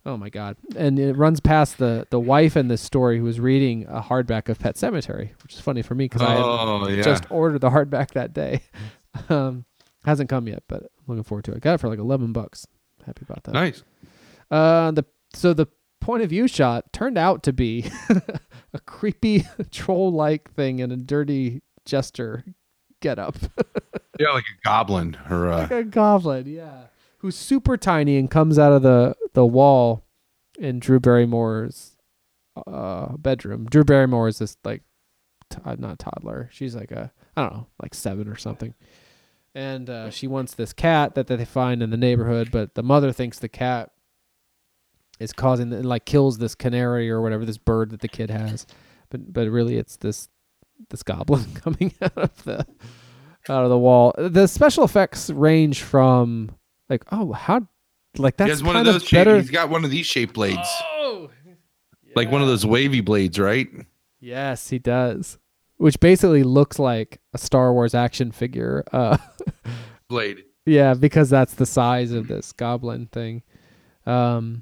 Oh 0.05 0.15
my 0.17 0.29
god! 0.29 0.55
And 0.75 0.97
it 0.97 1.13
runs 1.17 1.39
past 1.39 1.77
the 1.77 2.07
the 2.09 2.19
wife 2.19 2.55
in 2.55 2.67
this 2.69 2.81
story 2.81 3.17
who 3.17 3.23
was 3.25 3.39
reading 3.39 3.85
a 3.89 4.01
hardback 4.01 4.47
of 4.49 4.57
Pet 4.59 4.75
Sematary, 4.75 5.31
which 5.43 5.53
is 5.55 5.59
funny 5.59 5.81
for 5.81 5.93
me 5.93 6.05
because 6.05 6.21
Oh, 6.21 6.25
I 6.85 6.89
had 6.89 6.97
yeah. 6.97 7.03
just 7.03 7.29
ordered 7.29 7.59
the 7.61 7.69
hardback 7.69 8.11
that 8.11 8.33
day. 8.33 8.61
um, 9.29 9.65
hasn't 10.05 10.29
come 10.29 10.47
yet, 10.47 10.63
but 10.67 10.83
I'm 10.83 10.89
looking 11.07 11.23
forward 11.23 11.45
to 11.45 11.51
it. 11.51 11.61
Got 11.61 11.75
it 11.75 11.77
for 11.79 11.89
like 11.89 11.99
eleven 11.99 12.31
bucks. 12.31 12.65
Happy 13.05 13.21
about 13.27 13.43
that. 13.43 13.51
Nice. 13.53 13.83
Uh, 14.49 14.91
the 14.91 15.05
so 15.33 15.53
the 15.53 15.67
point 16.09 16.23
of 16.23 16.29
view 16.31 16.47
shot 16.47 16.91
turned 16.91 17.19
out 17.19 17.43
to 17.43 17.53
be 17.53 17.85
a 18.73 18.79
creepy 18.87 19.45
troll 19.71 20.11
like 20.11 20.51
thing 20.55 20.79
in 20.79 20.91
a 20.91 20.97
dirty 20.97 21.61
jester 21.85 22.43
get 22.99 23.19
up. 23.19 23.35
Yeah, 24.19 24.31
like 24.31 24.43
a 24.43 24.67
goblin 24.67 25.15
or 25.29 25.47
uh, 25.47 25.59
like 25.59 25.71
a 25.71 25.83
goblin, 25.85 26.45
yeah. 26.45 26.87
Who's 27.19 27.37
super 27.37 27.77
tiny 27.77 28.17
and 28.17 28.29
comes 28.29 28.59
out 28.59 28.73
of 28.73 28.81
the, 28.81 29.15
the 29.33 29.45
wall 29.45 30.03
in 30.59 30.79
Drew 30.79 30.99
Barrymore's 30.99 31.95
uh, 32.67 33.15
bedroom. 33.15 33.67
Drew 33.71 33.85
Barrymore 33.85 34.27
is 34.27 34.39
this 34.39 34.57
like 34.65 34.81
t- 35.49 35.59
uh, 35.63 35.77
not 35.79 35.99
toddler. 35.99 36.49
She's 36.51 36.75
like 36.75 36.91
a 36.91 37.13
I 37.37 37.43
don't 37.43 37.53
know, 37.53 37.67
like 37.81 37.93
seven 37.93 38.27
or 38.27 38.35
something. 38.35 38.73
And 39.55 39.89
uh, 39.89 40.09
she 40.09 40.27
wants 40.27 40.53
this 40.53 40.73
cat 40.73 41.15
that, 41.15 41.27
that 41.27 41.37
they 41.37 41.45
find 41.45 41.81
in 41.81 41.89
the 41.89 41.95
neighborhood, 41.95 42.49
but 42.51 42.75
the 42.75 42.83
mother 42.83 43.13
thinks 43.13 43.39
the 43.39 43.47
cat 43.47 43.91
is 45.19 45.33
causing 45.33 45.69
the, 45.69 45.83
like 45.83 46.05
kills 46.05 46.37
this 46.37 46.55
canary 46.55 47.09
or 47.09 47.21
whatever 47.21 47.45
this 47.45 47.57
bird 47.57 47.91
that 47.91 48.01
the 48.01 48.07
kid 48.07 48.29
has, 48.29 48.65
but 49.09 49.31
but 49.33 49.49
really 49.49 49.77
it's 49.77 49.97
this 49.97 50.29
this 50.89 51.03
goblin 51.03 51.45
coming 51.55 51.93
out 52.01 52.17
of 52.17 52.43
the 52.43 52.65
out 53.49 53.63
of 53.63 53.69
the 53.69 53.77
wall. 53.77 54.13
The 54.17 54.47
special 54.47 54.83
effects 54.83 55.29
range 55.29 55.81
from 55.81 56.51
like 56.89 57.03
oh 57.11 57.33
how 57.33 57.67
like 58.17 58.35
he 58.35 58.37
that's 58.37 58.49
has 58.51 58.63
one 58.63 58.75
kind 58.75 58.87
of 58.87 58.93
those. 58.95 59.09
better. 59.09 59.35
Shape, 59.35 59.41
he's 59.41 59.51
got 59.51 59.69
one 59.69 59.83
of 59.85 59.91
these 59.91 60.05
shaped 60.05 60.33
blades, 60.33 60.67
oh 60.83 61.29
like 62.15 62.31
one 62.31 62.41
of 62.41 62.47
those 62.47 62.65
wavy 62.65 63.01
blades, 63.01 63.39
right? 63.39 63.67
yes, 64.19 64.69
he 64.69 64.79
does, 64.79 65.37
which 65.77 65.99
basically 65.99 66.43
looks 66.43 66.79
like 66.79 67.19
a 67.33 67.37
Star 67.37 67.73
Wars 67.73 67.93
action 67.95 68.31
figure. 68.31 68.83
Uh, 68.91 69.17
Blade. 70.07 70.43
Yeah, 70.65 70.93
because 70.93 71.31
that's 71.31 71.55
the 71.55 71.65
size 71.65 72.11
of 72.11 72.27
this 72.27 72.51
goblin 72.51 73.07
thing. 73.07 73.41
Um, 74.05 74.61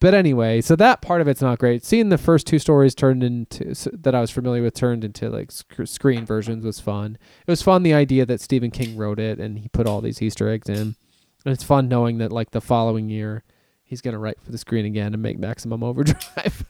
but 0.00 0.14
anyway, 0.14 0.60
so 0.60 0.76
that 0.76 1.00
part 1.02 1.20
of 1.20 1.28
it's 1.28 1.42
not 1.42 1.58
great. 1.58 1.84
Seeing 1.84 2.08
the 2.08 2.18
first 2.18 2.46
two 2.46 2.58
stories 2.58 2.94
turned 2.94 3.22
into 3.22 3.74
that 3.92 4.14
I 4.14 4.20
was 4.20 4.30
familiar 4.30 4.62
with 4.62 4.74
turned 4.74 5.04
into 5.04 5.28
like 5.28 5.50
sc- 5.50 5.86
screen 5.86 6.24
versions 6.24 6.64
was 6.64 6.80
fun. 6.80 7.18
It 7.46 7.50
was 7.50 7.62
fun 7.62 7.82
the 7.82 7.94
idea 7.94 8.24
that 8.26 8.40
Stephen 8.40 8.70
King 8.70 8.96
wrote 8.96 9.18
it 9.18 9.38
and 9.38 9.58
he 9.58 9.68
put 9.68 9.86
all 9.86 10.00
these 10.00 10.22
Easter 10.22 10.48
eggs 10.48 10.68
in. 10.68 10.94
And 11.44 11.54
it's 11.54 11.64
fun 11.64 11.88
knowing 11.88 12.18
that 12.18 12.32
like 12.32 12.50
the 12.50 12.60
following 12.60 13.08
year 13.08 13.42
he's 13.84 14.00
gonna 14.00 14.18
write 14.18 14.40
for 14.42 14.52
the 14.52 14.58
screen 14.58 14.84
again 14.84 15.14
and 15.14 15.22
make 15.22 15.38
Maximum 15.38 15.82
Overdrive. 15.84 16.64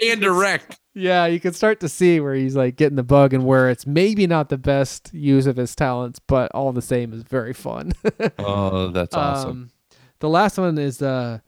and 0.00 0.20
direct. 0.20 0.78
Yeah, 0.94 1.26
you 1.26 1.40
can 1.40 1.52
start 1.52 1.80
to 1.80 1.88
see 1.88 2.20
where 2.20 2.34
he's 2.34 2.56
like 2.56 2.76
getting 2.76 2.96
the 2.96 3.02
bug 3.02 3.34
and 3.34 3.44
where 3.44 3.68
it's 3.70 3.86
maybe 3.86 4.26
not 4.26 4.48
the 4.48 4.58
best 4.58 5.12
use 5.12 5.46
of 5.46 5.56
his 5.56 5.74
talents, 5.74 6.18
but 6.18 6.50
all 6.52 6.72
the 6.72 6.82
same 6.82 7.12
is 7.12 7.22
very 7.22 7.52
fun. 7.52 7.92
Oh, 8.38 8.88
that's 8.88 9.14
awesome. 9.14 9.50
Um, 9.50 9.70
the 10.20 10.28
last 10.28 10.58
one 10.58 10.78
is 10.78 11.00
uh 11.02 11.38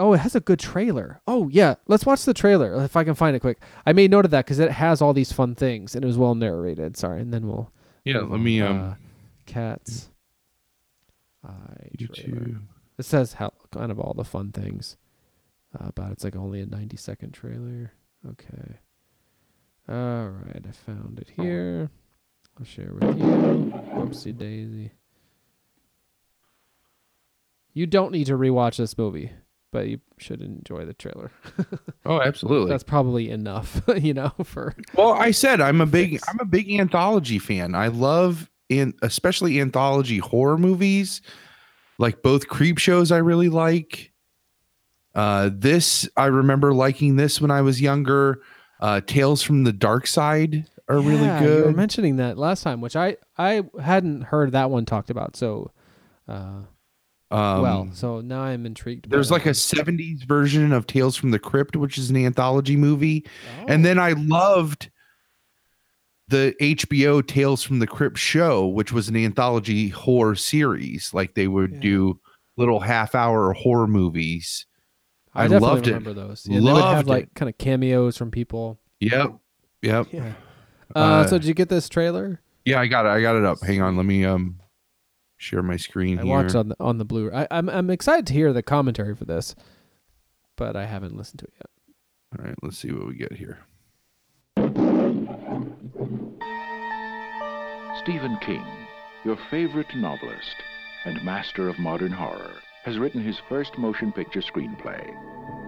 Oh, 0.00 0.14
it 0.14 0.18
has 0.20 0.34
a 0.34 0.40
good 0.40 0.58
trailer. 0.58 1.20
Oh 1.26 1.48
yeah, 1.48 1.74
let's 1.86 2.06
watch 2.06 2.24
the 2.24 2.34
trailer 2.34 2.82
if 2.82 2.96
I 2.96 3.04
can 3.04 3.14
find 3.14 3.36
it 3.36 3.40
quick. 3.40 3.58
I 3.86 3.92
made 3.92 4.10
note 4.10 4.24
of 4.24 4.30
that 4.32 4.46
because 4.46 4.58
it 4.58 4.70
has 4.72 5.02
all 5.02 5.12
these 5.12 5.32
fun 5.32 5.54
things 5.54 5.94
and 5.94 6.02
it 6.02 6.06
was 6.06 6.16
well 6.18 6.34
narrated. 6.34 6.96
Sorry, 6.96 7.20
and 7.20 7.32
then 7.32 7.46
we'll 7.46 7.70
Yeah, 8.04 8.20
let 8.20 8.40
me, 8.40 8.60
Uh, 8.60 8.72
um, 8.72 8.96
cats. 9.46 10.08
I 11.44 11.50
trailer. 12.14 12.56
It 12.98 13.04
says 13.04 13.34
how 13.34 13.52
kind 13.70 13.90
of 13.92 14.00
all 14.00 14.14
the 14.14 14.24
fun 14.24 14.50
things 14.52 14.96
uh, 15.78 15.88
about. 15.88 16.12
It's 16.12 16.24
like 16.24 16.36
only 16.36 16.60
a 16.60 16.66
ninety 16.66 16.96
second 16.96 17.32
trailer. 17.32 17.92
Okay. 18.28 18.78
All 19.88 20.28
right, 20.28 20.64
I 20.66 20.70
found 20.72 21.18
it 21.18 21.30
here. 21.36 21.90
I'll 22.58 22.64
share 22.64 22.92
with 22.94 23.18
you. 23.18 23.24
Whoopsie 23.24 24.36
daisy. 24.36 24.92
You 27.74 27.86
don't 27.86 28.12
need 28.12 28.26
to 28.26 28.34
rewatch 28.34 28.76
this 28.76 28.96
movie, 28.98 29.32
but 29.70 29.88
you 29.88 30.00
should 30.18 30.42
enjoy 30.42 30.84
the 30.84 30.94
trailer. 30.94 31.30
Oh, 32.04 32.20
absolutely. 32.20 32.68
That's 32.68 32.82
probably 32.82 33.30
enough, 33.30 33.80
you 33.96 34.12
know, 34.12 34.32
for 34.42 34.74
Well, 34.96 35.12
I 35.12 35.30
said 35.30 35.60
I'm 35.60 35.80
a 35.80 35.86
big 35.86 36.18
I'm 36.28 36.40
a 36.40 36.44
big 36.44 36.68
anthology 36.72 37.38
fan. 37.38 37.76
I 37.76 37.86
love 37.88 38.50
and 38.68 38.92
especially 39.02 39.60
anthology 39.60 40.18
horror 40.18 40.58
movies, 40.58 41.22
like 41.98 42.22
both 42.24 42.48
Creepshows 42.48 43.12
I 43.12 43.18
really 43.18 43.48
like. 43.48 44.10
Uh 45.14 45.50
this 45.52 46.08
I 46.16 46.26
remember 46.26 46.74
liking 46.74 47.14
this 47.14 47.40
when 47.40 47.52
I 47.52 47.60
was 47.62 47.80
younger. 47.80 48.40
Uh 48.80 49.00
Tales 49.00 49.42
from 49.44 49.62
the 49.62 49.72
Dark 49.72 50.08
Side 50.08 50.66
are 50.88 51.00
really 51.00 51.28
good. 51.38 51.58
You 51.60 51.64
were 51.66 51.72
mentioning 51.72 52.16
that 52.16 52.36
last 52.36 52.64
time, 52.64 52.80
which 52.80 52.96
I 52.96 53.16
I 53.38 53.62
hadn't 53.80 54.22
heard 54.22 54.50
that 54.52 54.70
one 54.70 54.86
talked 54.86 55.08
about. 55.10 55.36
So, 55.36 55.70
uh, 56.26 56.62
Um, 57.32 57.62
well, 57.62 57.88
so 57.92 58.20
now 58.20 58.42
I'm 58.42 58.66
intrigued. 58.66 59.08
by 59.08 59.16
There's 59.16 59.28
that 59.28 59.34
like 59.34 59.46
a 59.46 59.50
70s 59.50 60.24
version 60.24 60.72
of 60.72 60.86
Tales 60.86 61.16
from 61.16 61.30
the 61.30 61.38
Crypt, 61.38 61.76
which 61.76 61.96
is 61.98 62.10
an 62.10 62.16
anthology 62.16 62.76
movie. 62.76 63.24
Oh. 63.60 63.64
And 63.68 63.84
then 63.84 63.98
I 63.98 64.12
loved 64.12 64.90
the 66.28 66.54
HBO 66.60 67.26
Tales 67.26 67.62
from 67.62 67.78
the 67.78 67.86
Crypt 67.86 68.18
show, 68.18 68.66
which 68.66 68.92
was 68.92 69.08
an 69.08 69.16
anthology 69.16 69.88
horror 69.88 70.34
series. 70.34 71.12
Like 71.12 71.34
they 71.34 71.48
would 71.48 71.80
do 71.80 72.20
little 72.56 72.80
half 72.80 73.14
hour 73.14 73.52
horror 73.52 73.86
movies. 73.86 74.66
I, 75.34 75.44
I, 75.44 75.48
definitely 75.48 75.68
loved 75.68 75.86
remember 75.86 76.10
it. 76.10 76.14
those. 76.14 76.46
Yeah, 76.46 76.60
they 76.60 76.64
would 76.72 76.82
have 76.82 76.94
Loved 76.96 77.08
like 77.08 77.24
it. 77.24 77.34
kind 77.34 77.48
of 77.48 77.56
cameos 77.58 78.16
from 78.18 78.30
people. 78.30 78.78
Yep. 79.00 79.34
Yep. 79.82 80.06
Yeah. 80.12 80.32
Uh, 80.94 80.98
Uh, 80.98 81.26
so 81.26 81.38
did 81.38 81.46
you 81.46 81.54
get 81.54 81.70
this 81.70 81.88
trailer? 81.88 82.40
Yeah, 82.66 82.78
I 82.80 82.86
got 82.86 83.06
it. 83.06 83.08
I 83.08 83.22
got 83.22 83.36
it 83.36 83.44
up. 83.44 83.58
Hang 83.62 83.80
on. 83.80 83.96
Let 83.96 84.04
me 84.06 84.24
um 84.26 84.60
share 85.42 85.62
my 85.62 85.76
screen 85.76 86.18
I 86.18 86.22
here. 86.22 86.30
watched 86.30 86.54
on 86.54 86.68
the 86.68 86.76
on 86.78 86.98
the 86.98 87.04
blue. 87.04 87.30
I, 87.32 87.46
I'm 87.50 87.68
I'm 87.68 87.90
excited 87.90 88.26
to 88.28 88.32
hear 88.32 88.52
the 88.52 88.62
commentary 88.62 89.14
for 89.14 89.24
this, 89.24 89.54
but 90.56 90.76
I 90.76 90.86
haven't 90.86 91.16
listened 91.16 91.40
to 91.40 91.46
it 91.46 91.54
yet. 91.56 92.38
All 92.38 92.44
right, 92.46 92.54
let's 92.62 92.78
see 92.78 92.92
what 92.92 93.06
we 93.06 93.14
get 93.16 93.32
here. 93.32 93.58
Stephen 98.02 98.36
King, 98.40 98.64
your 99.24 99.38
favorite 99.50 99.94
novelist 99.96 100.56
and 101.04 101.22
master 101.24 101.68
of 101.68 101.78
modern 101.78 102.12
horror, 102.12 102.54
has 102.84 102.98
written 102.98 103.22
his 103.22 103.36
first 103.48 103.76
motion 103.78 104.12
picture 104.12 104.40
screenplay. 104.40 105.14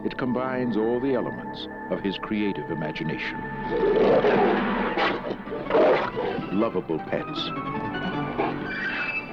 It 0.07 0.17
combines 0.19 0.77
all 0.77 1.01
the 1.01 1.15
elements 1.15 1.67
of 1.91 2.01
his 2.01 2.17
creative 2.19 2.71
imagination. 2.71 3.41
Lovable 6.53 6.99
pets, 6.99 7.41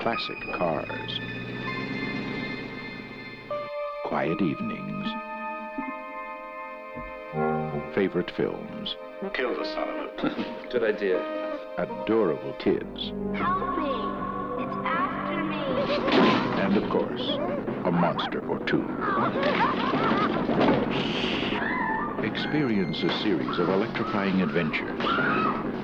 classic 0.01 0.41
cars, 0.57 1.19
quiet 4.03 4.41
evenings, 4.41 5.07
favorite 7.93 8.31
films. 8.35 8.95
Kill 9.35 9.55
the 9.55 9.63
son 9.63 9.87
of 9.89 9.95
a. 10.17 10.45
Good 10.71 10.83
idea. 10.83 11.19
Adorable 11.77 12.53
kids. 12.53 13.11
Help 13.35 13.77
me! 13.77 13.93
It's 14.63 14.77
after 14.87 15.43
me! 15.43 15.57
And 16.63 16.77
of 16.77 16.89
course, 16.89 17.37
a 17.85 17.91
monster 17.91 18.39
or 18.49 18.57
two. 18.65 18.81
Experience 22.25 23.03
a 23.03 23.21
series 23.21 23.59
of 23.59 23.69
electrifying 23.69 24.41
adventures 24.41 24.99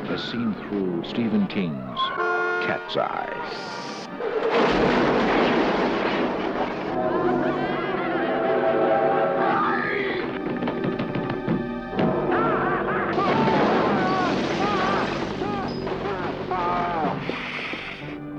as 0.10 0.24
seen 0.32 0.56
through 0.56 1.04
Stephen 1.08 1.46
King's 1.46 2.00
Cat's 2.66 2.98
Eye. 2.98 3.87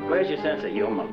Where's 0.09 0.31
your 0.31 0.39
sense 0.39 0.65
of 0.65 0.71
humor? 0.73 1.07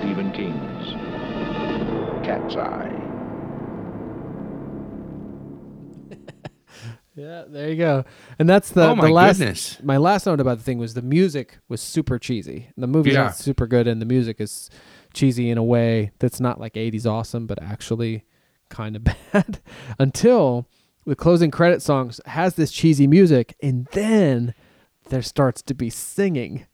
Stephen 0.00 0.32
King's 0.32 0.94
Cat's 2.26 2.56
Eye. 2.56 3.03
Yeah, 7.16 7.44
there 7.46 7.70
you 7.70 7.76
go. 7.76 8.04
And 8.38 8.48
that's 8.48 8.70
the, 8.70 8.88
Oh, 8.88 8.96
my 8.96 9.06
the 9.06 9.12
last 9.12 9.38
goodness. 9.38 9.78
my 9.82 9.96
last 9.98 10.26
note 10.26 10.40
about 10.40 10.58
the 10.58 10.64
thing 10.64 10.78
was 10.78 10.94
the 10.94 11.02
music 11.02 11.58
was 11.68 11.80
super 11.80 12.18
cheesy. 12.18 12.70
The 12.76 12.86
movie's 12.88 13.14
Yeah. 13.14 13.24
not 13.24 13.36
super 13.36 13.66
good 13.68 13.86
and 13.86 14.00
the 14.02 14.06
music 14.06 14.40
is 14.40 14.68
cheesy 15.12 15.48
in 15.48 15.56
a 15.58 15.62
way 15.62 16.10
that's 16.18 16.40
not 16.40 16.58
like 16.58 16.74
80s 16.74 17.06
awesome 17.06 17.46
but 17.46 17.62
actually 17.62 18.24
kind 18.68 18.96
of 18.96 19.04
bad 19.32 19.60
until 20.00 20.66
the 21.06 21.14
closing 21.14 21.52
credit 21.52 21.82
songs 21.82 22.20
has 22.26 22.54
this 22.56 22.72
cheesy 22.72 23.06
music 23.06 23.54
and 23.62 23.86
then 23.92 24.54
there 25.10 25.22
starts 25.22 25.62
to 25.62 25.74
be 25.74 25.90
singing. 25.90 26.66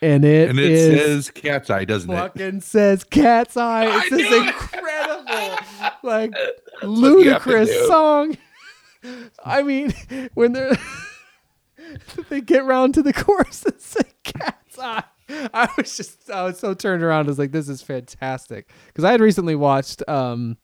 And 0.00 0.24
it 0.24 0.48
and 0.50 0.58
it 0.58 0.98
says 0.98 1.30
Cat's 1.30 1.68
Eye, 1.68 1.84
doesn't 1.84 2.10
it? 2.10 2.14
fucking 2.14 2.60
says 2.60 3.02
cat's 3.02 3.56
eye. 3.56 3.86
It's 3.98 4.10
this 4.10 4.32
incredible, 4.32 5.56
like 6.02 6.32
ludicrous 6.82 7.86
song. 7.88 8.36
I 9.44 9.62
mean, 9.62 9.92
when 10.34 10.52
they're 10.52 10.76
they 12.28 12.40
get 12.40 12.64
round 12.64 12.94
to 12.94 13.02
the 13.02 13.12
chorus 13.12 13.64
and 13.64 13.80
say 13.80 14.02
cat's 14.24 14.78
eye. 14.78 15.04
I 15.28 15.68
was 15.76 15.96
just 15.96 16.30
I 16.30 16.44
was 16.44 16.58
so 16.58 16.74
turned 16.74 17.02
around. 17.02 17.26
I 17.26 17.28
was 17.28 17.38
like, 17.38 17.52
this 17.52 17.68
is 17.68 17.82
fantastic. 17.82 18.70
Because 18.86 19.04
I 19.04 19.12
had 19.12 19.20
recently 19.20 19.56
watched 19.56 20.06
um 20.08 20.56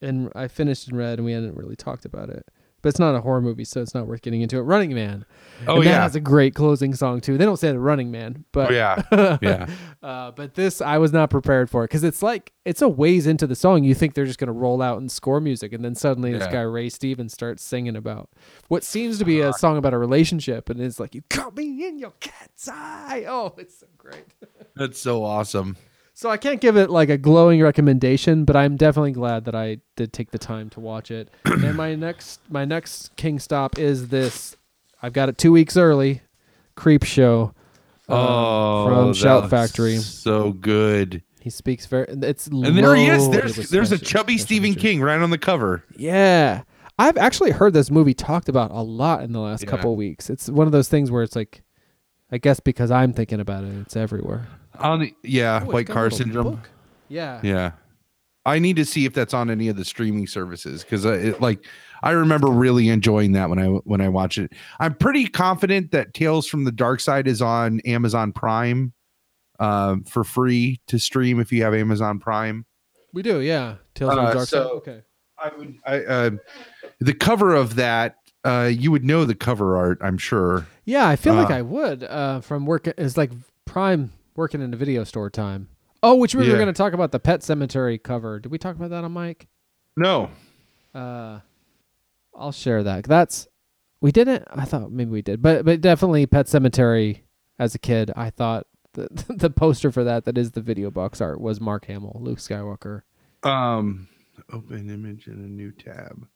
and 0.00 0.30
I 0.34 0.48
finished 0.48 0.88
and 0.88 0.96
read 0.96 1.18
and 1.18 1.24
we 1.24 1.32
hadn't 1.32 1.56
really 1.56 1.76
talked 1.76 2.04
about 2.04 2.30
it. 2.30 2.46
But 2.80 2.90
it's 2.90 2.98
not 3.00 3.16
a 3.16 3.20
horror 3.20 3.40
movie, 3.40 3.64
so 3.64 3.82
it's 3.82 3.92
not 3.92 4.06
worth 4.06 4.22
getting 4.22 4.40
into 4.40 4.56
it. 4.56 4.60
Running 4.62 4.94
Man. 4.94 5.24
Oh, 5.66 5.76
And 5.78 5.84
that 5.86 5.90
yeah. 5.90 6.02
has 6.02 6.14
a 6.14 6.20
great 6.20 6.54
closing 6.54 6.94
song 6.94 7.20
too. 7.20 7.36
They 7.36 7.44
don't 7.44 7.56
say 7.56 7.72
the 7.72 7.80
Running 7.80 8.12
Man, 8.12 8.44
but 8.52 8.70
Oh, 8.70 8.74
yeah. 8.74 9.38
Yeah. 9.42 9.66
uh, 10.00 10.30
but 10.30 10.54
this 10.54 10.80
I 10.80 10.98
was 10.98 11.12
not 11.12 11.28
prepared 11.28 11.68
for 11.70 11.82
because 11.82 12.04
it's 12.04 12.22
like 12.22 12.52
it's 12.64 12.80
a 12.80 12.88
ways 12.88 13.26
into 13.26 13.46
the 13.48 13.56
song. 13.56 13.82
You 13.82 13.94
think 13.96 14.14
they're 14.14 14.26
just 14.26 14.38
gonna 14.38 14.52
roll 14.52 14.80
out 14.80 14.98
and 14.98 15.10
score 15.10 15.40
music, 15.40 15.72
and 15.72 15.84
then 15.84 15.96
suddenly 15.96 16.32
this 16.32 16.46
guy 16.46 16.60
Ray 16.60 16.88
Stevens 16.88 17.32
starts 17.32 17.64
singing 17.64 17.96
about 17.96 18.28
what 18.68 18.84
seems 18.84 19.18
to 19.18 19.24
be 19.24 19.40
a 19.40 19.52
song 19.54 19.76
about 19.76 19.92
a 19.94 19.98
relationship, 19.98 20.70
and 20.70 20.80
it's 20.80 21.00
like 21.00 21.14
you 21.16 21.22
caught 21.30 21.56
me 21.56 21.84
in 21.86 21.98
your 21.98 22.12
cat's 22.20 22.68
eye. 22.68 23.24
Oh, 23.28 23.54
it's 23.58 23.78
so 23.80 23.86
great. 23.96 24.24
That's 24.76 25.00
so 25.00 25.24
awesome. 25.24 25.76
So 26.18 26.28
I 26.28 26.36
can't 26.36 26.60
give 26.60 26.76
it 26.76 26.90
like 26.90 27.10
a 27.10 27.16
glowing 27.16 27.62
recommendation, 27.62 28.44
but 28.44 28.56
I'm 28.56 28.74
definitely 28.76 29.12
glad 29.12 29.44
that 29.44 29.54
I 29.54 29.78
did 29.94 30.12
take 30.12 30.32
the 30.32 30.38
time 30.38 30.68
to 30.70 30.80
watch 30.80 31.12
it. 31.12 31.30
and 31.44 31.76
my 31.76 31.94
next 31.94 32.40
my 32.50 32.64
next 32.64 33.14
King 33.14 33.38
stop 33.38 33.78
is 33.78 34.08
this. 34.08 34.56
I've 35.00 35.12
got 35.12 35.28
it 35.28 35.38
two 35.38 35.52
weeks 35.52 35.76
early. 35.76 36.22
Creepshow. 36.76 37.50
uh, 38.08 38.12
Oh, 38.12 38.86
from 38.88 39.14
Shout 39.14 39.48
Factory. 39.48 39.98
So 39.98 40.50
good. 40.54 41.22
He 41.38 41.50
speaks 41.50 41.86
very. 41.86 42.06
It's 42.08 42.48
And 42.48 42.76
there 42.76 42.96
he 42.96 43.06
is. 43.06 43.30
There's 43.30 43.70
there's 43.70 43.92
a 43.92 43.98
chubby 43.98 44.38
Stephen 44.38 44.74
King 44.74 45.00
right 45.00 45.20
on 45.20 45.30
the 45.30 45.38
cover. 45.38 45.84
Yeah. 45.96 46.62
I've 46.98 47.16
actually 47.16 47.52
heard 47.52 47.74
this 47.74 47.92
movie 47.92 48.12
talked 48.14 48.48
about 48.48 48.72
a 48.72 48.82
lot 48.82 49.22
in 49.22 49.30
the 49.30 49.38
last 49.38 49.62
Yeah. 49.62 49.70
couple 49.70 49.94
weeks. 49.94 50.30
It's 50.30 50.50
one 50.50 50.66
of 50.66 50.72
those 50.72 50.88
things 50.88 51.12
where 51.12 51.22
it's 51.22 51.36
like, 51.36 51.62
I 52.32 52.38
guess 52.38 52.58
because 52.58 52.90
I'm 52.90 53.12
thinking 53.12 53.38
about 53.38 53.62
it, 53.62 53.72
it's 53.82 53.96
everywhere. 53.96 54.48
On 54.80 55.10
yeah, 55.22 55.60
Oh, 55.62 55.70
White 55.70 55.86
Car 55.88 56.10
Syndrome. 56.10 56.50
book. 56.56 56.70
Yeah. 57.08 57.40
Yeah. 57.42 57.72
I 58.46 58.58
need 58.58 58.76
to 58.76 58.84
see 58.84 59.04
if 59.04 59.12
that's 59.12 59.34
on 59.34 59.50
any 59.50 59.68
of 59.68 59.76
the 59.76 59.84
streaming 59.84 60.26
services 60.26 60.82
because 60.82 61.04
it 61.04 61.40
like 61.40 61.64
I 62.02 62.12
remember 62.12 62.46
really 62.48 62.88
enjoying 62.88 63.32
that 63.32 63.50
when 63.50 63.58
I 63.58 63.66
when 63.66 64.00
I 64.00 64.08
watch 64.08 64.38
it. 64.38 64.52
I'm 64.80 64.94
pretty 64.94 65.26
confident 65.26 65.90
that 65.90 66.14
Tales 66.14 66.46
from 66.46 66.64
the 66.64 66.72
Dark 66.72 67.00
Side 67.00 67.28
is 67.28 67.42
on 67.42 67.80
Amazon 67.80 68.32
Prime 68.32 68.92
um, 69.60 70.04
for 70.04 70.24
free 70.24 70.80
to 70.86 70.98
stream 70.98 71.40
if 71.40 71.52
you 71.52 71.62
have 71.62 71.74
Amazon 71.74 72.18
Prime. 72.20 72.64
We 73.12 73.22
do, 73.22 73.40
yeah. 73.40 73.76
Tales 73.94 74.14
from 74.14 74.24
Uh, 74.24 74.28
the 74.28 74.34
Dark 74.34 74.48
Side. 74.48 74.58
Okay. 74.66 75.02
I 75.38 75.50
would 75.56 75.74
I 75.86 76.04
uh, 76.04 76.30
the 77.00 77.14
cover 77.14 77.54
of 77.54 77.74
that 77.76 78.16
uh, 78.44 78.70
you 78.72 78.90
would 78.90 79.04
know 79.04 79.24
the 79.26 79.34
cover 79.34 79.76
art, 79.76 79.98
I'm 80.00 80.16
sure. 80.16 80.66
Yeah, 80.86 81.06
I 81.06 81.16
feel 81.16 81.34
like 81.34 81.50
Uh, 81.50 81.54
I 81.54 81.62
would 81.62 82.02
uh, 82.04 82.40
from 82.40 82.64
work. 82.64 82.86
is 82.96 83.16
like 83.18 83.30
Prime 83.66 84.10
working 84.38 84.62
in 84.62 84.72
a 84.72 84.76
video 84.76 85.04
store 85.04 85.28
time. 85.28 85.68
Oh, 86.02 86.14
which 86.14 86.34
we 86.34 86.48
were 86.48 86.54
going 86.54 86.68
to 86.68 86.72
talk 86.72 86.92
about 86.92 87.10
the 87.10 87.18
Pet 87.18 87.40
Sematary 87.40 88.00
cover. 88.00 88.38
Did 88.38 88.52
we 88.52 88.56
talk 88.56 88.76
about 88.76 88.90
that 88.90 89.02
on 89.02 89.10
Mike? 89.10 89.48
No. 89.96 90.30
Uh, 90.94 91.40
I'll 92.34 92.52
share 92.52 92.84
that. 92.84 93.02
That's 93.04 93.48
we 94.00 94.12
didn't. 94.12 94.44
I 94.48 94.64
thought 94.64 94.92
maybe 94.92 95.10
we 95.10 95.22
did, 95.22 95.42
but 95.42 95.64
but 95.64 95.80
definitely 95.80 96.24
Pet 96.26 96.46
Sematary. 96.46 97.22
As 97.58 97.74
a 97.74 97.78
kid, 97.80 98.12
I 98.14 98.30
thought 98.30 98.68
the 98.92 99.08
the 99.28 99.50
poster 99.50 99.90
for 99.90 100.04
that 100.04 100.24
that 100.26 100.38
is 100.38 100.52
the 100.52 100.60
video 100.60 100.92
box 100.92 101.20
art 101.20 101.40
was 101.40 101.60
Mark 101.60 101.86
Hamill, 101.86 102.18
Luke 102.20 102.38
Skywalker. 102.38 103.02
Um 103.42 104.06
open 104.52 104.88
image 104.88 105.26
in 105.26 105.34
a 105.34 105.48
new 105.48 105.72
tab. 105.72 106.28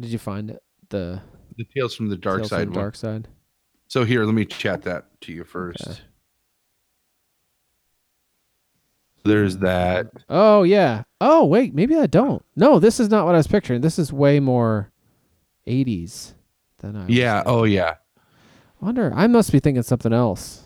Did 0.00 0.10
you 0.10 0.18
find 0.18 0.50
it? 0.50 0.62
The 0.88 1.20
The 1.58 1.66
Tales 1.76 1.94
from 1.94 2.08
the 2.08 2.16
Dark 2.16 2.38
Tales 2.38 2.48
Side 2.48 2.70
one. 2.70 2.78
Dark 2.78 2.96
Side. 2.96 3.28
So 3.88 4.04
here, 4.04 4.24
let 4.24 4.34
me 4.34 4.46
chat 4.46 4.82
that 4.82 5.20
to 5.22 5.32
you 5.32 5.44
first. 5.44 6.02
There's 9.24 9.58
that. 9.58 10.10
Oh 10.28 10.62
yeah. 10.62 11.02
Oh 11.20 11.44
wait, 11.44 11.74
maybe 11.74 11.96
I 11.96 12.06
don't. 12.06 12.44
No, 12.56 12.78
this 12.78 12.98
is 13.00 13.08
not 13.10 13.26
what 13.26 13.34
I 13.34 13.38
was 13.38 13.46
picturing. 13.46 13.80
This 13.82 13.98
is 13.98 14.12
way 14.12 14.40
more 14.40 14.90
80s 15.66 16.32
than 16.78 16.96
I. 16.96 17.00
was 17.06 17.10
Yeah. 17.14 17.42
Oh 17.46 17.64
yeah. 17.64 17.96
wonder. 18.80 19.12
I 19.14 19.26
must 19.26 19.52
be 19.52 19.60
thinking 19.60 19.82
something 19.82 20.12
else. 20.12 20.64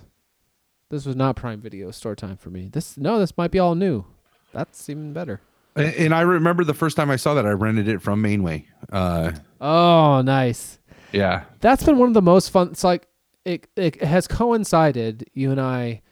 This 0.90 1.04
was 1.06 1.16
not 1.16 1.34
Prime 1.36 1.60
Video 1.60 1.90
store 1.90 2.14
time 2.14 2.36
for 2.36 2.50
me. 2.50 2.68
This 2.72 2.96
no, 2.96 3.18
this 3.18 3.36
might 3.36 3.50
be 3.50 3.58
all 3.58 3.74
new. 3.74 4.04
That's 4.52 4.88
even 4.88 5.12
better. 5.12 5.40
And, 5.74 5.92
and 5.96 6.14
I 6.14 6.20
remember 6.20 6.62
the 6.62 6.74
first 6.74 6.96
time 6.96 7.10
I 7.10 7.16
saw 7.16 7.34
that, 7.34 7.44
I 7.46 7.50
rented 7.50 7.88
it 7.88 8.00
from 8.00 8.22
Mainway. 8.22 8.66
Uh, 8.92 9.32
Oh, 9.60 10.22
nice. 10.22 10.78
yeah. 11.10 11.44
That's 11.60 11.82
been 11.82 11.98
one 11.98 12.06
of 12.08 12.14
the 12.14 12.22
most 12.22 12.50
fun. 12.50 12.68
It's 12.68 12.84
like 12.84 13.08
it 13.44 13.66
it 13.74 14.00
has 14.02 14.28
coincided. 14.28 15.28
You 15.34 15.50
and 15.50 15.60
I 15.60 16.02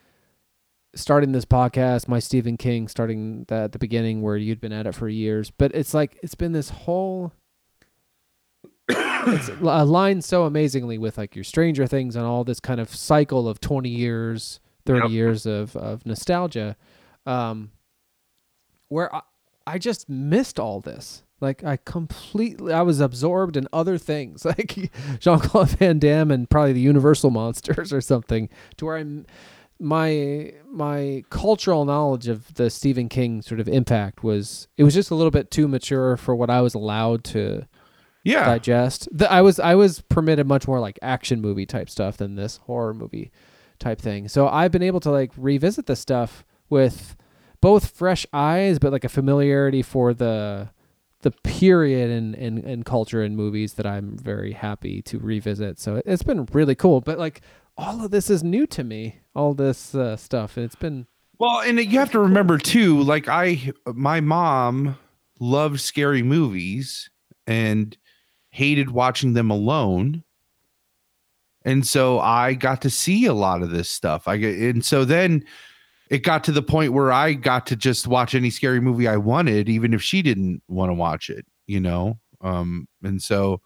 starting 0.95 1.33
this 1.33 1.45
podcast, 1.45 2.09
my 2.09 2.19
Stephen 2.19 2.57
King 2.57 2.89
starting 2.89 3.45
that 3.49 3.65
at 3.65 3.73
the 3.73 3.79
beginning 3.79 4.23
where 4.23 4.37
you'd 4.37 4.61
been 4.61 4.73
at 4.73 4.87
it 4.87 4.95
for 4.95 5.09
years. 5.09 5.51
But 5.51 5.75
it's 5.75 5.95
like 5.95 6.19
it's 6.23 6.35
been 6.35 6.53
this 6.53 6.71
whole. 6.71 7.33
it's 8.89 9.49
aligned 9.49 10.25
so 10.25 10.45
amazingly 10.45 10.99
with 10.99 11.17
like 11.17 11.35
your 11.37 11.45
Stranger 11.45 11.87
Things 11.87 12.17
and 12.17 12.25
all 12.27 12.45
this 12.45 12.61
kind 12.61 12.81
of 12.81 12.95
cycle 12.95 13.49
of 13.49 13.61
twenty 13.61 13.91
years, 13.91 14.61
thirty 14.85 15.03
Yep. 15.03 15.11
years 15.11 15.47
of 15.47 15.77
of 15.77 16.05
nostalgia, 16.05 16.77
um, 17.27 17.71
where 18.89 19.15
I, 19.15 19.23
I 19.67 19.79
just 19.79 20.09
missed 20.09 20.59
all 20.59 20.81
this. 20.81 21.23
Like 21.41 21.65
I 21.65 21.77
completely, 21.77 22.73
I 22.73 22.83
was 22.83 23.01
absorbed 23.01 23.57
in 23.57 23.67
other 23.73 23.99
things, 23.99 24.45
like 24.45 24.91
Jean 25.19 25.41
Claude 25.41 25.71
Van 25.71 25.99
Damme 25.99 26.31
and 26.31 26.49
probably 26.49 26.73
the 26.73 26.81
Universal 26.81 27.31
monsters 27.31 27.93
or 27.93 28.01
something, 28.01 28.49
to 28.77 28.85
where 28.85 28.97
I'm 28.97 29.27
my 29.81 30.53
my 30.71 31.25
cultural 31.31 31.85
knowledge 31.85 32.29
of 32.29 32.55
the 32.55 32.71
Stephen 32.71 33.09
King 33.09 33.43
sort 33.43 33.61
of 33.61 33.69
impact 33.69 34.23
was 34.23 34.69
it 34.77 34.85
was 34.85 34.95
just 34.95 35.11
a 35.11 35.15
little 35.15 35.31
bit 35.31 35.51
too 35.51 35.67
mature 35.69 36.17
for 36.17 36.35
what 36.37 36.51
I 36.51 36.61
was 36.61 36.75
allowed 36.75 37.25
to 37.25 37.67
Yeah. 38.25 38.45
digest. 38.47 39.09
The, 39.13 39.31
I 39.31 39.41
was 39.43 39.59
I 39.59 39.75
was 39.75 40.01
permitted 40.03 40.47
much 40.47 40.69
more 40.69 40.79
like 40.81 40.99
action 41.03 41.41
movie 41.41 41.67
type 41.67 41.91
stuff 41.91 42.17
than 42.17 42.37
this 42.37 42.59
horror 42.59 42.95
movie 42.95 43.33
type 43.79 44.01
thing. 44.01 44.29
So 44.29 44.47
I've 44.49 44.71
been 44.71 44.83
able 44.83 45.01
to 45.01 45.11
like 45.11 45.33
revisit 45.37 45.87
this 45.87 46.01
stuff 46.01 46.45
with 46.71 47.17
both 47.61 47.91
fresh 47.91 48.25
eyes, 48.33 48.79
but 48.79 48.93
like 48.93 49.05
a 49.05 49.09
familiarity 49.09 49.83
for 49.83 50.15
the 50.15 50.71
the 51.23 51.31
period 51.31 52.11
and 52.11 52.35
and 52.35 52.59
and 52.59 52.85
culture 52.85 53.23
in 53.23 53.35
movies 53.37 53.75
that 53.75 53.87
I'm 53.87 54.17
very 54.17 54.53
happy 54.53 55.03
to 55.03 55.19
revisit. 55.19 55.79
So 55.81 55.97
it, 55.97 56.05
it's 56.07 56.23
been 56.23 56.49
really 56.53 56.75
cool. 56.77 57.01
But 57.01 57.19
like 57.19 57.41
all 57.77 58.05
of 58.05 58.11
this 58.11 58.31
is 58.31 58.43
new 58.43 58.67
to 58.69 58.85
me. 58.85 59.21
All 59.35 59.55
this 59.55 59.95
uh, 59.95 60.17
stuff. 60.17 60.59
It's 60.59 60.75
been 60.75 61.07
Well, 61.39 61.61
and 61.61 61.79
you 61.79 61.99
have 61.99 62.13
to 62.13 62.21
remember 62.21 62.59
too, 62.59 63.03
like 63.03 63.29
I, 63.29 63.73
my 63.87 64.21
mom 64.21 64.99
loved 65.41 65.81
scary 65.81 66.23
movies, 66.23 67.11
and 67.47 67.97
hated 68.51 68.91
watching 68.91 69.33
them 69.33 69.51
alone. 69.51 70.23
And 71.65 71.87
so 71.87 72.21
I 72.21 72.55
got 72.55 72.83
to 72.83 72.91
see 72.91 73.27
a 73.27 73.35
lot 73.35 73.63
of 73.63 73.71
this 73.71 73.89
stuff. 73.89 74.29
I 74.29 74.37
get 74.37 74.59
and 74.59 74.85
so 74.85 75.05
then 75.05 75.45
it 76.11 76.25
got 76.25 76.45
to 76.45 76.53
the 76.53 76.63
point 76.63 76.93
where 76.93 77.11
I 77.11 77.33
got 77.33 77.67
to 77.69 77.77
just 77.77 78.07
watch 78.07 78.35
any 78.35 78.51
scary 78.51 78.81
movie 78.81 79.09
I 79.09 79.17
wanted, 79.17 79.69
even 79.69 79.95
if 79.95 80.03
she 80.03 80.21
didn't 80.21 80.63
want 80.69 80.91
to 80.91 80.95
watch 80.95 81.31
it, 81.31 81.47
you 81.67 81.81
know? 81.81 82.19
Um, 82.43 82.87
and 83.03 83.23
so 83.23 83.63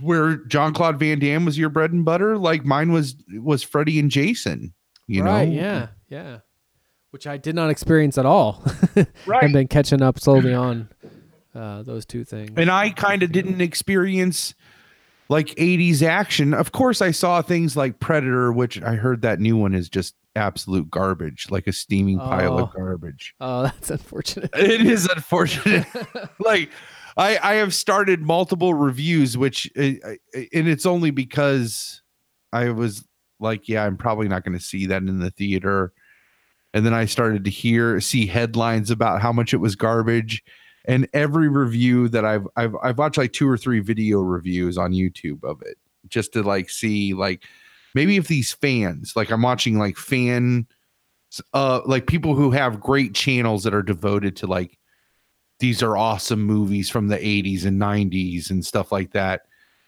where 0.00 0.36
Jean 0.46 0.72
Claude 0.74 0.98
Van 0.98 1.18
Damme 1.18 1.44
was 1.44 1.56
your 1.58 1.68
bread 1.70 1.92
and 1.92 2.04
butter, 2.04 2.36
like 2.38 2.64
mine 2.64 2.92
was 2.92 3.16
was 3.40 3.62
Freddy 3.62 3.98
and 3.98 4.10
Jason, 4.10 4.74
you 5.06 5.22
right, 5.22 5.48
know? 5.48 5.54
yeah, 5.54 5.86
yeah. 6.08 6.38
Which 7.10 7.26
I 7.26 7.36
did 7.38 7.54
not 7.54 7.70
experience 7.70 8.18
at 8.18 8.26
all. 8.26 8.62
Right. 9.26 9.42
and 9.44 9.54
then 9.54 9.68
catching 9.68 10.02
up 10.02 10.18
slowly 10.18 10.52
on 10.54 10.88
uh, 11.54 11.82
those 11.82 12.04
two 12.06 12.24
things. 12.24 12.50
and 12.56 12.70
I 12.70 12.90
kind 12.90 13.22
of 13.22 13.32
didn't 13.32 13.60
experience 13.60 14.54
like 15.30 15.48
80s 15.56 16.02
action. 16.02 16.52
Of 16.54 16.72
course, 16.72 17.00
I 17.02 17.10
saw 17.10 17.42
things 17.42 17.76
like 17.76 18.00
Predator, 18.00 18.52
which 18.52 18.80
I 18.82 18.94
heard 18.94 19.22
that 19.22 19.40
new 19.40 19.56
one 19.56 19.74
is 19.74 19.88
just 19.88 20.14
absolute 20.36 20.90
garbage, 20.90 21.46
like 21.50 21.66
a 21.66 21.72
steaming 21.72 22.18
pile 22.18 22.58
of 22.58 22.68
Oh. 22.68 22.72
garbage. 22.74 23.34
Oh, 23.40 23.62
that's 23.64 23.90
unfortunate. 23.90 24.50
It 24.54 24.82
is 24.86 25.06
unfortunate. 25.06 25.86
like 26.38 26.70
I 27.18 27.38
I 27.42 27.54
have 27.54 27.74
started 27.74 28.22
multiple 28.22 28.72
reviews, 28.72 29.36
which 29.36 29.70
uh, 29.76 29.90
uh, 30.04 30.14
and 30.54 30.68
it's 30.68 30.86
only 30.86 31.10
because 31.10 32.00
I 32.52 32.70
was 32.70 33.04
like, 33.40 33.68
yeah, 33.68 33.84
I'm 33.84 33.96
probably 33.96 34.28
not 34.28 34.44
going 34.44 34.56
to 34.56 34.64
see 34.64 34.86
that 34.86 35.02
in 35.02 35.18
the 35.18 35.30
theater. 35.30 35.92
And 36.72 36.86
then 36.86 36.94
I 36.94 37.06
started 37.06 37.44
to 37.44 37.50
hear 37.50 38.00
see 38.00 38.26
headlines 38.26 38.90
about 38.90 39.20
how 39.20 39.32
much 39.32 39.52
it 39.52 39.58
was 39.58 39.74
garbage. 39.74 40.42
And 40.86 41.08
every 41.12 41.48
review 41.48 42.08
that 42.10 42.24
I've 42.24 42.46
I've 42.56 42.74
I've 42.82 42.98
watched 42.98 43.18
like 43.18 43.32
two 43.32 43.48
or 43.48 43.58
three 43.58 43.80
video 43.80 44.20
reviews 44.20 44.78
on 44.78 44.92
YouTube 44.92 45.42
of 45.44 45.60
it 45.62 45.76
just 46.08 46.32
to 46.32 46.42
like 46.42 46.70
see 46.70 47.14
like 47.14 47.42
maybe 47.94 48.16
if 48.16 48.28
these 48.28 48.52
fans 48.52 49.14
like 49.16 49.30
I'm 49.30 49.42
watching 49.42 49.78
like 49.78 49.96
fan 49.96 50.66
uh 51.52 51.80
like 51.84 52.06
people 52.06 52.34
who 52.34 52.50
have 52.52 52.80
great 52.80 53.14
channels 53.14 53.64
that 53.64 53.74
are 53.74 53.82
devoted 53.82 54.36
to 54.36 54.46
like 54.46 54.78
these 55.58 55.82
are 55.82 55.96
awesome 55.96 56.42
movies 56.42 56.88
from 56.88 57.08
the 57.08 57.18
80s 57.18 57.64
and 57.64 57.80
90s 57.80 58.50
and 58.50 58.64
stuff 58.64 58.92
like 58.92 59.12
that. 59.12 59.42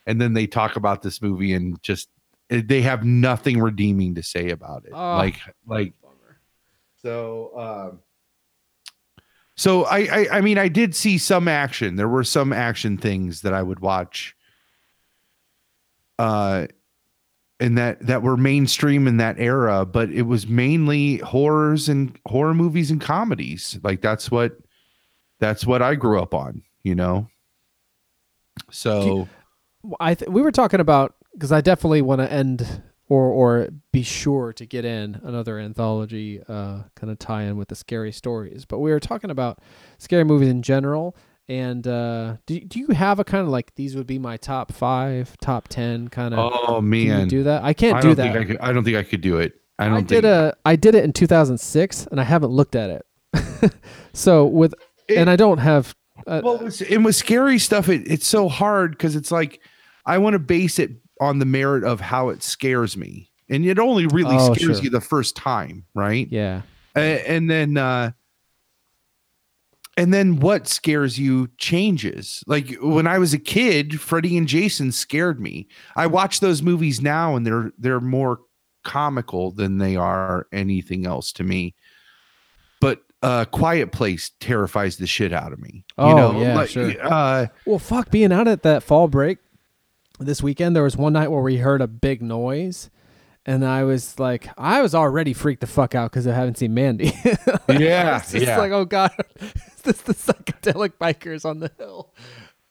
And 0.06 0.20
then 0.20 0.32
they 0.32 0.47
talk 0.47 0.76
about 0.76 1.02
this 1.02 1.22
movie 1.22 1.55
and 1.55 1.80
just 1.82 2.09
eh, 2.51 2.62
they 2.64 2.82
have 2.82 3.05
nothing 3.05 3.60
redeeming 3.60 4.14
to 4.16 4.22
say 4.22 4.51
about 4.51 4.84
it. 4.84 4.92
Oh. 4.92 5.16
like 5.16 5.36
like 5.66 5.92
so 7.02 7.52
um 7.56 8.01
so 9.56 9.84
I, 9.84 9.98
I 9.98 10.26
i 10.38 10.40
mean 10.40 10.59
i 10.59 10.68
did 10.68 10.94
see 10.94 11.18
some 11.18 11.48
action. 11.48 11.97
There 11.97 12.09
were 12.09 12.24
some 12.24 12.52
action 12.52 12.98
things 12.98 13.42
that 13.42 13.55
i 13.55 13.62
would 13.62 13.80
watch 13.80 14.34
uh 16.18 16.66
and 17.60 17.78
that 17.78 18.05
that 18.06 18.22
were 18.22 18.36
mainstream 18.36 19.06
in 19.06 19.18
that 19.18 19.38
era 19.38 19.86
but 19.86 20.10
it 20.10 20.22
was 20.22 20.47
mainly 20.47 21.18
horrors 21.18 21.88
and 21.88 22.18
horror 22.26 22.55
movies 22.55 22.90
and 22.90 23.01
comedies. 23.01 23.78
Like 23.82 24.01
that's 24.01 24.30
what 24.30 24.59
that's 25.41 25.67
what 25.67 25.83
i 25.83 25.95
grew 25.95 26.21
up 26.21 26.35
on 26.35 26.62
you 26.85 26.95
know 26.95 27.29
so 28.71 29.29
I 29.99 30.15
th- 30.15 30.31
we 30.31 30.43
were 30.43 30.53
talking 30.53 30.81
about 30.81 31.15
because 31.33 31.53
I 31.53 31.61
definitely 31.61 32.03
want 32.03 32.21
to 32.21 32.31
end 32.31 32.83
or 33.09 33.25
or 33.25 33.69
be 33.93 34.03
sure 34.03 34.53
to 34.53 34.67
get 34.67 34.85
in 34.85 35.21
another 35.25 35.59
anthology 35.59 36.43
uh, 36.49 36.83
kind 36.95 37.11
of 37.11 37.19
tie 37.19 37.43
in 37.43 37.57
with 37.57 37.69
the 37.69 37.75
scary 37.75 38.12
stories. 38.12 38.65
But 38.65 38.79
we 38.79 38.91
were 38.91 39.01
talking 39.01 39.31
about 39.31 39.61
scary 39.99 40.25
movies 40.25 40.49
in 40.49 40.62
general. 40.62 41.17
And 41.49 41.87
uh, 41.87 42.37
do 42.47 42.61
do 42.61 42.79
you 42.79 42.89
have 42.89 43.19
a 43.19 43.25
kind 43.25 43.43
of 43.43 43.49
like 43.49 43.75
these 43.75 43.97
would 43.97 44.07
be 44.07 44.19
my 44.19 44.37
top 44.37 44.71
five, 44.71 45.37
top 45.41 45.67
ten 45.69 46.09
kind 46.09 46.33
of? 46.35 46.39
oh 46.39 46.77
Can 46.77 46.77
you 46.77 47.09
man 47.09 47.29
do 47.29 47.43
that? 47.45 47.65
I 47.65 47.73
can't 47.73 47.97
I 47.97 48.01
do 48.01 48.15
that. 48.15 48.37
I, 48.37 48.45
could, 48.45 48.59
I 48.59 48.73
don't 48.73 48.85
think 48.85 48.97
i 48.97 49.03
could 49.03 49.21
do 49.21 49.39
it 49.39 49.55
i 49.79 49.87
don't 49.87 49.95
I 49.95 49.97
think 49.97 50.09
did 50.09 50.25
a 50.25 50.55
I 50.65 50.77
did 50.77 50.95
it 50.95 51.05
in 51.05 51.12
2006 51.12 52.07
and 52.07 52.21
I 52.21 52.25
haven't 52.25 52.51
looked 52.51 52.77
at 52.77 52.91
it. 52.91 53.07
so 54.12 54.45
with 54.45 54.75
and 55.16 55.28
I 55.31 55.37
don't 55.37 55.59
have 55.59 55.95
uh, 56.27 56.41
well, 56.45 56.69
and 56.91 57.05
with 57.05 57.16
scary 57.16 57.59
stuff, 57.59 57.89
it, 57.89 58.03
it's 58.11 58.27
so 58.27 58.49
hard 58.49 58.93
because 58.93 59.16
it's 59.16 59.31
like 59.31 59.61
I 60.07 60.19
want 60.19 60.35
to 60.35 60.39
base 60.39 60.78
it 60.78 60.91
on 61.20 61.39
the 61.39 61.45
merit 61.47 61.85
of 61.85 62.01
how 62.01 62.28
it 62.31 62.43
scares 62.43 62.97
me, 62.97 63.31
and 63.49 63.65
it 63.65 63.78
only 63.78 64.07
really 64.07 64.37
Oh, 64.39 64.55
scares 64.55 64.77
sure. 64.78 64.85
you 64.85 64.91
the 64.91 65.01
first 65.01 65.37
time, 65.37 65.85
right? 65.95 66.28
yeah. 66.31 66.62
A- 66.97 67.31
and 67.31 67.49
then, 67.51 67.77
uh, 67.77 68.11
and 69.97 70.12
then 70.15 70.41
what 70.41 70.66
scares 70.66 71.19
you 71.19 71.49
changes. 71.59 72.43
Like 72.47 72.74
when 72.81 73.07
I 73.07 73.19
was 73.19 73.32
a 73.35 73.39
kid, 73.39 74.01
Freddy 74.01 74.37
and 74.37 74.49
Jason 74.49 74.93
scared 74.93 75.41
me. 75.41 75.69
I 75.97 76.07
watch 76.07 76.41
those 76.41 76.62
movies 76.62 77.01
now, 77.01 77.37
and 77.37 77.47
they're 77.47 77.73
they're 77.78 78.01
more 78.01 78.41
comical 78.82 79.51
than 79.51 79.78
they 79.78 79.95
are 79.97 80.47
anything 80.53 81.07
else 81.07 81.32
to 81.32 81.45
me. 81.45 81.74
But 83.20 83.28
uh, 83.28 83.44
Quiet 83.47 83.92
Place 83.92 84.30
terrifies 84.40 84.97
the 84.97 85.06
shit 85.06 85.32
out 85.32 85.52
of 85.52 85.60
me. 85.60 85.84
Oh, 85.98 86.09
you 86.09 86.14
know, 86.14 86.40
yeah, 86.40 86.55
like, 86.55 86.70
sure. 86.70 86.92
Uh, 87.01 87.47
Well, 87.66 87.78
fuck, 87.78 88.10
being 88.10 88.32
out 88.32 88.48
at 88.48 88.62
that 88.62 88.82
fall 88.82 89.09
break 89.09 89.38
this 90.18 90.42
weekend, 90.42 90.74
there 90.74 90.82
was 90.82 90.97
one 90.97 91.12
night 91.12 91.30
where 91.30 91.42
we 91.42 91.59
heard 91.59 91.82
a 91.82 91.86
big 91.86 92.22
noise, 92.22 92.88
and 93.44 93.64
I 93.64 93.84
was 93.84 94.18
like, 94.18 94.48
I 94.56 94.80
was 94.80 94.94
already 94.94 95.32
freaked 95.32 95.60
the 95.60 95.66
fuck 95.66 95.94
out 95.94 96.10
because 96.10 96.26
I 96.26 96.34
haven't 96.34 96.59
seen 96.59 96.74
Mandy. 96.74 97.12
Yeah, 97.68 98.18
it's 98.18 98.34
yeah. 98.34 98.59
like, 98.59 98.72
oh 98.72 98.84
god, 98.84 99.12
is 99.40 99.82
this 99.82 100.01
the 100.02 100.12
psychedelic 100.12 100.94
bikers 101.01 101.44
on 101.44 101.60
the 101.60 101.70
hill? 101.78 102.12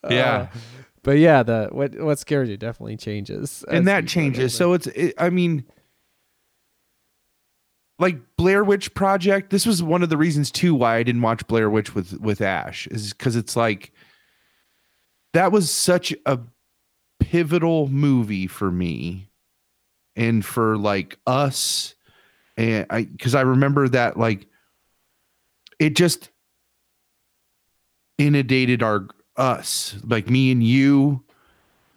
Yeah. 0.09 0.31
Uh, 0.53 0.57
but 1.03 1.17
yeah, 1.19 1.41
the 1.43 1.69
what 1.71 1.97
what 1.99 2.19
scares 2.19 2.49
you 2.49 2.57
definitely 2.57 2.97
changes, 2.97 3.63
and 3.69 3.87
that 3.87 4.07
changes. 4.07 4.53
So 4.53 4.73
it's, 4.73 4.87
it, 4.87 5.13
I 5.17 5.29
mean, 5.29 5.63
like 7.99 8.17
Blair 8.37 8.63
Witch 8.63 8.93
Project. 8.93 9.49
This 9.49 9.65
was 9.65 9.83
one 9.83 10.01
of 10.03 10.09
the 10.09 10.17
reasons 10.17 10.51
too 10.51 10.73
why 10.73 10.95
I 10.95 11.03
didn't 11.03 11.21
watch 11.21 11.45
Blair 11.47 11.69
Witch 11.69 11.93
with 11.93 12.19
with 12.19 12.41
Ash 12.41 12.87
is 12.87 13.13
because 13.13 13.35
it's 13.35 13.55
like 13.55 13.91
that 15.33 15.51
was 15.51 15.69
such 15.71 16.13
a 16.25 16.39
pivotal 17.19 17.87
movie 17.89 18.47
for 18.47 18.71
me 18.71 19.29
and 20.15 20.43
for 20.43 20.77
like 20.77 21.19
us 21.27 21.93
and 22.57 22.85
I 22.89 23.03
because 23.03 23.35
I 23.35 23.41
remember 23.41 23.87
that 23.89 24.17
like 24.17 24.47
it 25.79 25.95
just 25.95 26.29
inundated 28.17 28.81
our 28.83 29.07
us 29.37 29.95
like 30.05 30.29
me 30.29 30.51
and 30.51 30.63
you 30.63 31.23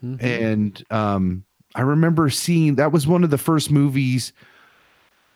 Mm-hmm. 0.04 0.24
and 0.26 0.84
um 0.90 1.44
i 1.76 1.80
remember 1.80 2.28
seeing 2.28 2.74
that 2.74 2.90
was 2.90 3.06
one 3.06 3.22
of 3.22 3.30
the 3.30 3.38
first 3.38 3.70
movies 3.70 4.32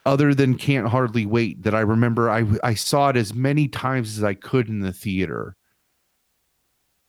other 0.06 0.32
than 0.34 0.54
can't 0.56 0.86
hardly 0.88 1.26
wait 1.26 1.62
that 1.64 1.74
i 1.74 1.80
remember 1.80 2.30
i 2.30 2.44
i 2.62 2.72
saw 2.72 3.10
it 3.10 3.16
as 3.16 3.34
many 3.34 3.68
times 3.68 4.16
as 4.16 4.24
i 4.24 4.32
could 4.32 4.68
in 4.68 4.80
the 4.80 4.92
theater. 4.92 5.56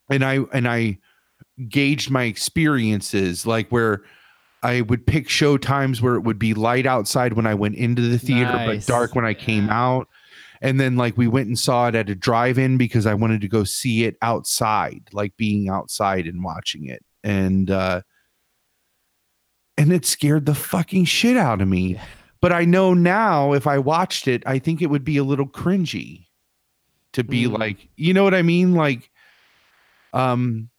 And 0.10 0.26
i 0.26 0.40
and 0.52 0.68
i 0.68 0.98
gauged 1.70 2.10
my 2.10 2.24
experiences 2.24 3.46
like 3.46 3.70
where 3.70 4.02
i 4.64 4.82
would 4.82 5.06
pick 5.06 5.30
show 5.30 5.58
times 5.58 6.02
where 6.02 6.16
it 6.16 6.22
would 6.22 6.40
be 6.40 6.54
light 6.54 6.86
outside 6.86 7.34
when 7.34 7.46
i 7.46 7.54
went 7.54 7.76
into 7.76 8.02
the 8.02 8.18
theater 8.18 8.52
Nice. 8.52 8.86
but 8.86 8.92
dark 8.92 9.16
when 9.16 9.26
i 9.26 9.34
came 9.34 9.70
out. 9.70 10.08
And 10.60 10.80
then 10.80 10.96
like 10.96 11.16
we 11.18 11.28
went 11.28 11.48
and 11.48 11.60
saw 11.60 11.88
it 11.88 11.94
at 11.94 12.10
a 12.10 12.16
drive-in 12.16 12.78
because 12.78 13.06
i 13.06 13.14
wanted 13.14 13.42
to 13.42 13.48
go 13.48 13.64
see 13.64 14.06
it 14.06 14.18
outside 14.24 15.04
like 15.14 15.38
being 15.38 15.70
outside 15.70 16.26
and 16.26 16.44
watching 16.44 16.86
it. 16.88 17.06
And 17.24 17.70
uh 17.70 18.02
and 19.78 19.94
it 19.94 20.06
scared 20.06 20.48
the 20.48 20.56
fucking 20.56 21.06
shit 21.06 21.38
out 21.38 21.62
of 21.62 21.68
me 21.68 22.00
but 22.42 22.52
i 22.54 22.64
know 22.66 22.94
now 22.94 23.54
if 23.54 23.68
i 23.68 23.78
watched 23.78 24.28
it 24.28 24.44
i 24.46 24.60
think 24.60 24.82
it 24.82 24.88
would 24.90 25.04
be 25.04 25.18
a 25.18 25.24
little 25.24 25.48
cringy 25.48 26.26
to 27.14 27.24
be 27.24 27.46
Mm. 27.46 27.58
like 27.58 27.90
you 27.96 28.14
know 28.14 28.24
what 28.24 28.34
i 28.34 28.42
mean 28.42 28.74
like 28.76 29.10
um 30.14 30.70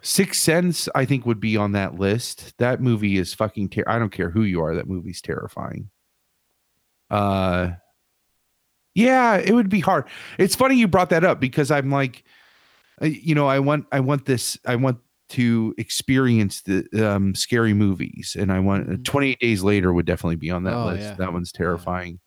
Sixth 0.00 0.40
Sense, 0.40 0.88
I 0.94 1.04
think, 1.04 1.26
would 1.26 1.40
be 1.40 1.56
on 1.56 1.72
that 1.72 1.96
list. 1.96 2.56
That 2.58 2.80
movie 2.80 3.18
is 3.18 3.34
fucking. 3.34 3.70
Ter- 3.70 3.82
I 3.88 3.98
don't 3.98 4.12
care 4.12 4.30
who 4.30 4.42
you 4.42 4.62
are. 4.62 4.76
That 4.76 4.86
movie's 4.86 5.20
terrifying. 5.20 5.90
Uh, 7.10 7.70
yeah, 8.94 9.36
it 9.38 9.52
would 9.52 9.68
be 9.68 9.80
hard. 9.80 10.04
It's 10.38 10.54
funny 10.54 10.76
you 10.76 10.86
brought 10.86 11.10
that 11.10 11.24
up 11.24 11.40
because 11.40 11.72
I'm 11.72 11.90
like, 11.90 12.22
uh, 13.02 13.06
you 13.06 13.34
know, 13.34 13.48
I 13.48 13.58
want, 13.58 13.86
I 13.90 13.98
want 13.98 14.24
this, 14.24 14.56
I 14.64 14.76
want 14.76 14.98
to 15.30 15.74
experience 15.78 16.62
the 16.62 16.86
um, 17.06 17.34
scary 17.34 17.74
movies, 17.74 18.36
and 18.38 18.50
I 18.52 18.58
want. 18.60 19.04
28 19.04 19.38
Days 19.40 19.62
Later 19.62 19.92
would 19.92 20.06
definitely 20.06 20.36
be 20.36 20.50
on 20.50 20.64
that 20.64 20.74
Oh, 20.74 20.86
list. 20.86 21.02
yeah. 21.02 21.14
That 21.14 21.32
one's 21.32 21.52
terrifying. 21.52 22.20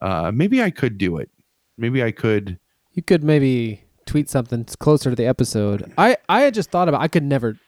Uh, 0.00 0.32
maybe 0.34 0.62
I 0.62 0.70
could 0.70 0.98
do 0.98 1.18
it. 1.18 1.30
Maybe 1.78 2.02
I 2.02 2.10
could. 2.10 2.58
You 2.92 3.02
could 3.02 3.22
maybe 3.24 3.84
tweet 4.06 4.28
something 4.28 4.64
closer 4.78 5.10
to 5.10 5.16
the 5.16 5.26
episode. 5.26 5.92
I 5.96 6.16
I 6.28 6.42
had 6.42 6.54
just 6.54 6.70
thought 6.70 6.88
about 6.88 7.00
I 7.00 7.08
could 7.08 7.22
never 7.22 7.58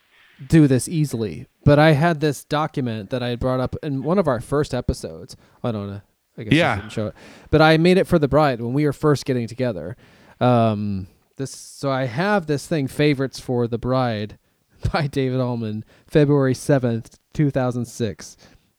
do 0.48 0.66
this 0.66 0.88
easily, 0.88 1.46
but 1.64 1.78
I 1.78 1.92
had 1.92 2.20
this 2.20 2.44
document 2.44 3.10
that 3.10 3.22
I 3.22 3.28
had 3.28 3.38
brought 3.40 3.60
up 3.60 3.76
in 3.82 4.02
one 4.02 4.18
of 4.18 4.26
our 4.26 4.40
first 4.40 4.74
episodes. 4.74 5.36
I 5.62 5.70
don't 5.72 5.88
know. 5.88 6.00
I 6.36 6.42
guess 6.42 6.52
I 6.52 6.56
Yeah. 6.56 6.76
didn't 6.76 6.90
show 6.92 7.06
it, 7.06 7.14
but 7.50 7.62
I 7.62 7.76
made 7.76 7.98
it 7.98 8.06
for 8.08 8.18
the 8.18 8.26
bride 8.28 8.60
when 8.60 8.72
we 8.72 8.84
were 8.84 8.92
first 8.92 9.24
getting 9.24 9.46
together. 9.46 9.96
Um, 10.40 11.06
this 11.36 11.52
so 11.52 11.90
I 11.90 12.04
have 12.06 12.46
this 12.46 12.66
thing 12.66 12.88
favorites 12.88 13.38
for 13.38 13.68
the 13.68 13.78
bride 13.78 14.38
by 14.92 15.06
David 15.06 15.40
Allman, 15.40 15.84
February 16.06 16.54
7th, 16.54 17.14
2006. 17.32 18.36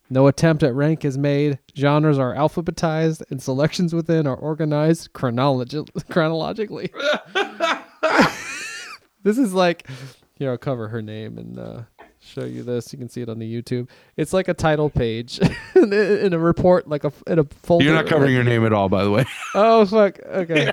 No 0.10 0.28
attempt 0.28 0.62
at 0.62 0.74
rank 0.76 1.04
is 1.04 1.18
made. 1.18 1.58
Genres 1.76 2.20
are 2.20 2.34
alphabetized 2.36 3.24
and 3.32 3.42
selections 3.42 3.94
within 3.94 4.28
are 4.28 4.36
organized 4.36 5.14
chronologi- 5.14 5.88
chronologically. 6.10 6.92
this 9.24 9.38
is 9.38 9.54
like 9.54 9.88
here 10.36 10.52
I'll 10.52 10.58
cover 10.58 10.90
her 10.90 11.02
name 11.02 11.38
and 11.40 11.58
uh, 11.58 11.82
show 12.20 12.44
you 12.44 12.62
this. 12.62 12.94
You 12.94 13.00
can 13.00 13.10
see 13.10 13.22
it 13.22 13.30
on 13.30 13.40
the 13.40 13.52
YouTube. 13.62 13.90
It's 14.18 14.32
like 14.34 14.48
a 14.48 14.54
title 14.54 14.90
page 14.92 15.40
in, 15.76 15.92
a- 15.92 16.26
in 16.26 16.34
a 16.34 16.40
report, 16.40 16.88
like 16.88 17.04
a 17.04 17.12
in 17.26 17.40
a 17.40 17.44
folder. 17.46 17.86
You're 17.86 17.96
not 17.96 18.06
covering 18.08 18.34
your 18.34 18.44
name 18.44 18.64
at 18.66 18.74
all, 18.74 18.90
by 18.90 19.04
the 19.04 19.10
way. 19.12 19.26
Oh 19.56 19.86
fuck. 19.86 20.20
Okay. 20.24 20.72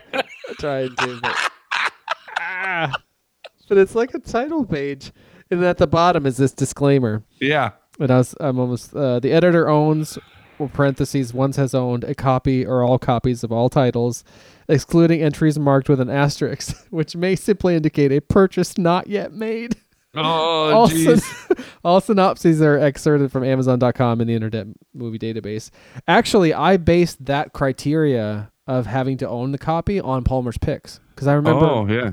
Trying 0.58 0.94
to. 0.96 1.20
But, 1.22 1.36
Ah. 2.38 2.92
But 3.68 3.78
it's 3.78 3.94
like 3.94 4.14
a 4.14 4.18
title 4.18 4.64
page, 4.64 5.12
and 5.50 5.62
at 5.64 5.78
the 5.78 5.86
bottom 5.86 6.26
is 6.26 6.36
this 6.36 6.52
disclaimer. 6.52 7.22
Yeah. 7.40 7.72
And 8.00 8.10
I 8.10 8.18
was, 8.18 8.34
I'm 8.40 8.58
almost. 8.58 8.94
Uh, 8.94 9.20
the 9.20 9.32
editor 9.32 9.68
owns, 9.68 10.18
or 10.58 10.68
parentheses, 10.68 11.34
once 11.34 11.56
has 11.56 11.74
owned 11.74 12.04
a 12.04 12.14
copy 12.14 12.64
or 12.64 12.82
all 12.82 12.98
copies 12.98 13.44
of 13.44 13.52
all 13.52 13.68
titles, 13.68 14.24
excluding 14.68 15.22
entries 15.22 15.58
marked 15.58 15.88
with 15.88 16.00
an 16.00 16.10
asterisk, 16.10 16.86
which 16.90 17.14
may 17.16 17.36
simply 17.36 17.74
indicate 17.76 18.12
a 18.12 18.20
purchase 18.20 18.78
not 18.78 19.06
yet 19.08 19.32
made. 19.32 19.76
Oh, 20.14 20.20
all, 20.74 20.88
jeez. 20.88 21.20
syn- 21.20 21.64
all 21.84 22.00
synopses 22.00 22.60
are 22.62 22.78
excerpted 22.78 23.30
from 23.30 23.44
Amazon.com 23.44 24.20
and 24.20 24.28
the 24.28 24.34
Internet 24.34 24.68
Movie 24.94 25.18
Database. 25.18 25.70
Actually, 26.08 26.52
I 26.54 26.76
based 26.76 27.24
that 27.26 27.52
criteria 27.52 28.50
of 28.66 28.86
having 28.86 29.16
to 29.18 29.28
own 29.28 29.52
the 29.52 29.58
copy 29.58 30.00
on 30.00 30.24
Palmer's 30.24 30.58
picks 30.58 31.00
because 31.10 31.26
I 31.26 31.34
remember. 31.34 31.66
Oh, 31.66 31.86
yeah. 31.86 32.12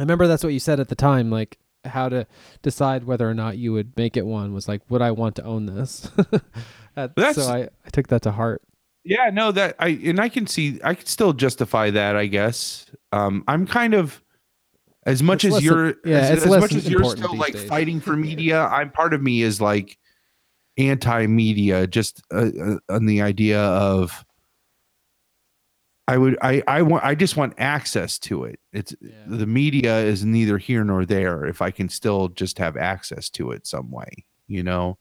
I 0.00 0.02
remember 0.02 0.26
that's 0.26 0.42
what 0.42 0.54
you 0.54 0.58
said 0.58 0.80
at 0.80 0.88
the 0.88 0.94
time, 0.94 1.30
like 1.30 1.58
how 1.84 2.08
to 2.08 2.26
decide 2.62 3.04
whether 3.04 3.28
or 3.28 3.34
not 3.34 3.58
you 3.58 3.72
would 3.74 3.94
make 3.96 4.16
it 4.16 4.24
one 4.26 4.54
was 4.54 4.66
like, 4.66 4.80
would 4.90 5.02
I 5.02 5.10
want 5.10 5.36
to 5.36 5.44
own 5.44 5.66
this? 5.66 6.10
That- 6.96 7.34
so 7.36 7.42
I, 7.42 7.68
I 7.86 7.90
took 7.92 8.08
that 8.08 8.22
to 8.22 8.32
heart. 8.32 8.62
Yeah, 9.04 9.30
no, 9.32 9.52
that 9.52 9.76
I 9.78 9.88
and 10.04 10.18
I 10.20 10.28
can 10.28 10.46
see 10.46 10.80
I 10.82 10.94
can 10.94 11.06
still 11.06 11.32
justify 11.32 11.90
that, 11.90 12.16
I 12.16 12.26
guess. 12.26 12.86
Um 13.12 13.44
I'm 13.46 13.66
kind 13.66 13.94
of 13.94 14.22
as 15.06 15.22
much 15.22 15.44
It's 15.44 15.56
as 15.56 15.62
you're 15.64 15.94
yeah, 16.04 16.18
as, 16.18 16.44
as 16.44 16.60
much 16.60 16.74
as 16.74 16.88
you're 16.88 17.04
still 17.04 17.36
like 17.36 17.52
days. 17.54 17.64
fighting 17.68 18.00
for 18.00 18.16
media, 18.28 18.62
I'm 18.66 18.90
part 18.90 19.14
of 19.14 19.22
me 19.22 19.42
is 19.42 19.60
like 19.60 19.96
anti-media 20.78 21.86
just 21.86 22.22
uh, 22.32 22.50
uh, 22.62 22.76
on 22.88 23.06
the 23.06 23.22
idea 23.22 23.60
of 23.60 24.24
I 26.10 26.16
would 26.16 26.36
I 26.42 26.60
I 26.66 26.82
want 26.82 27.04
I 27.04 27.14
just 27.14 27.36
want 27.36 27.54
access 27.58 28.18
to 28.20 28.42
it. 28.42 28.58
It's 28.72 28.92
the 29.28 29.46
media 29.46 30.00
is 30.00 30.24
neither 30.24 30.58
here 30.58 30.82
nor 30.82 31.06
there 31.06 31.44
if 31.44 31.62
I 31.62 31.70
can 31.70 31.88
still 31.88 32.26
just 32.28 32.58
have 32.58 32.76
access 32.76 33.30
to 33.30 33.52
it 33.52 33.64
some 33.64 33.92
way, 33.92 34.24
you 34.48 34.64
know. 34.64 34.98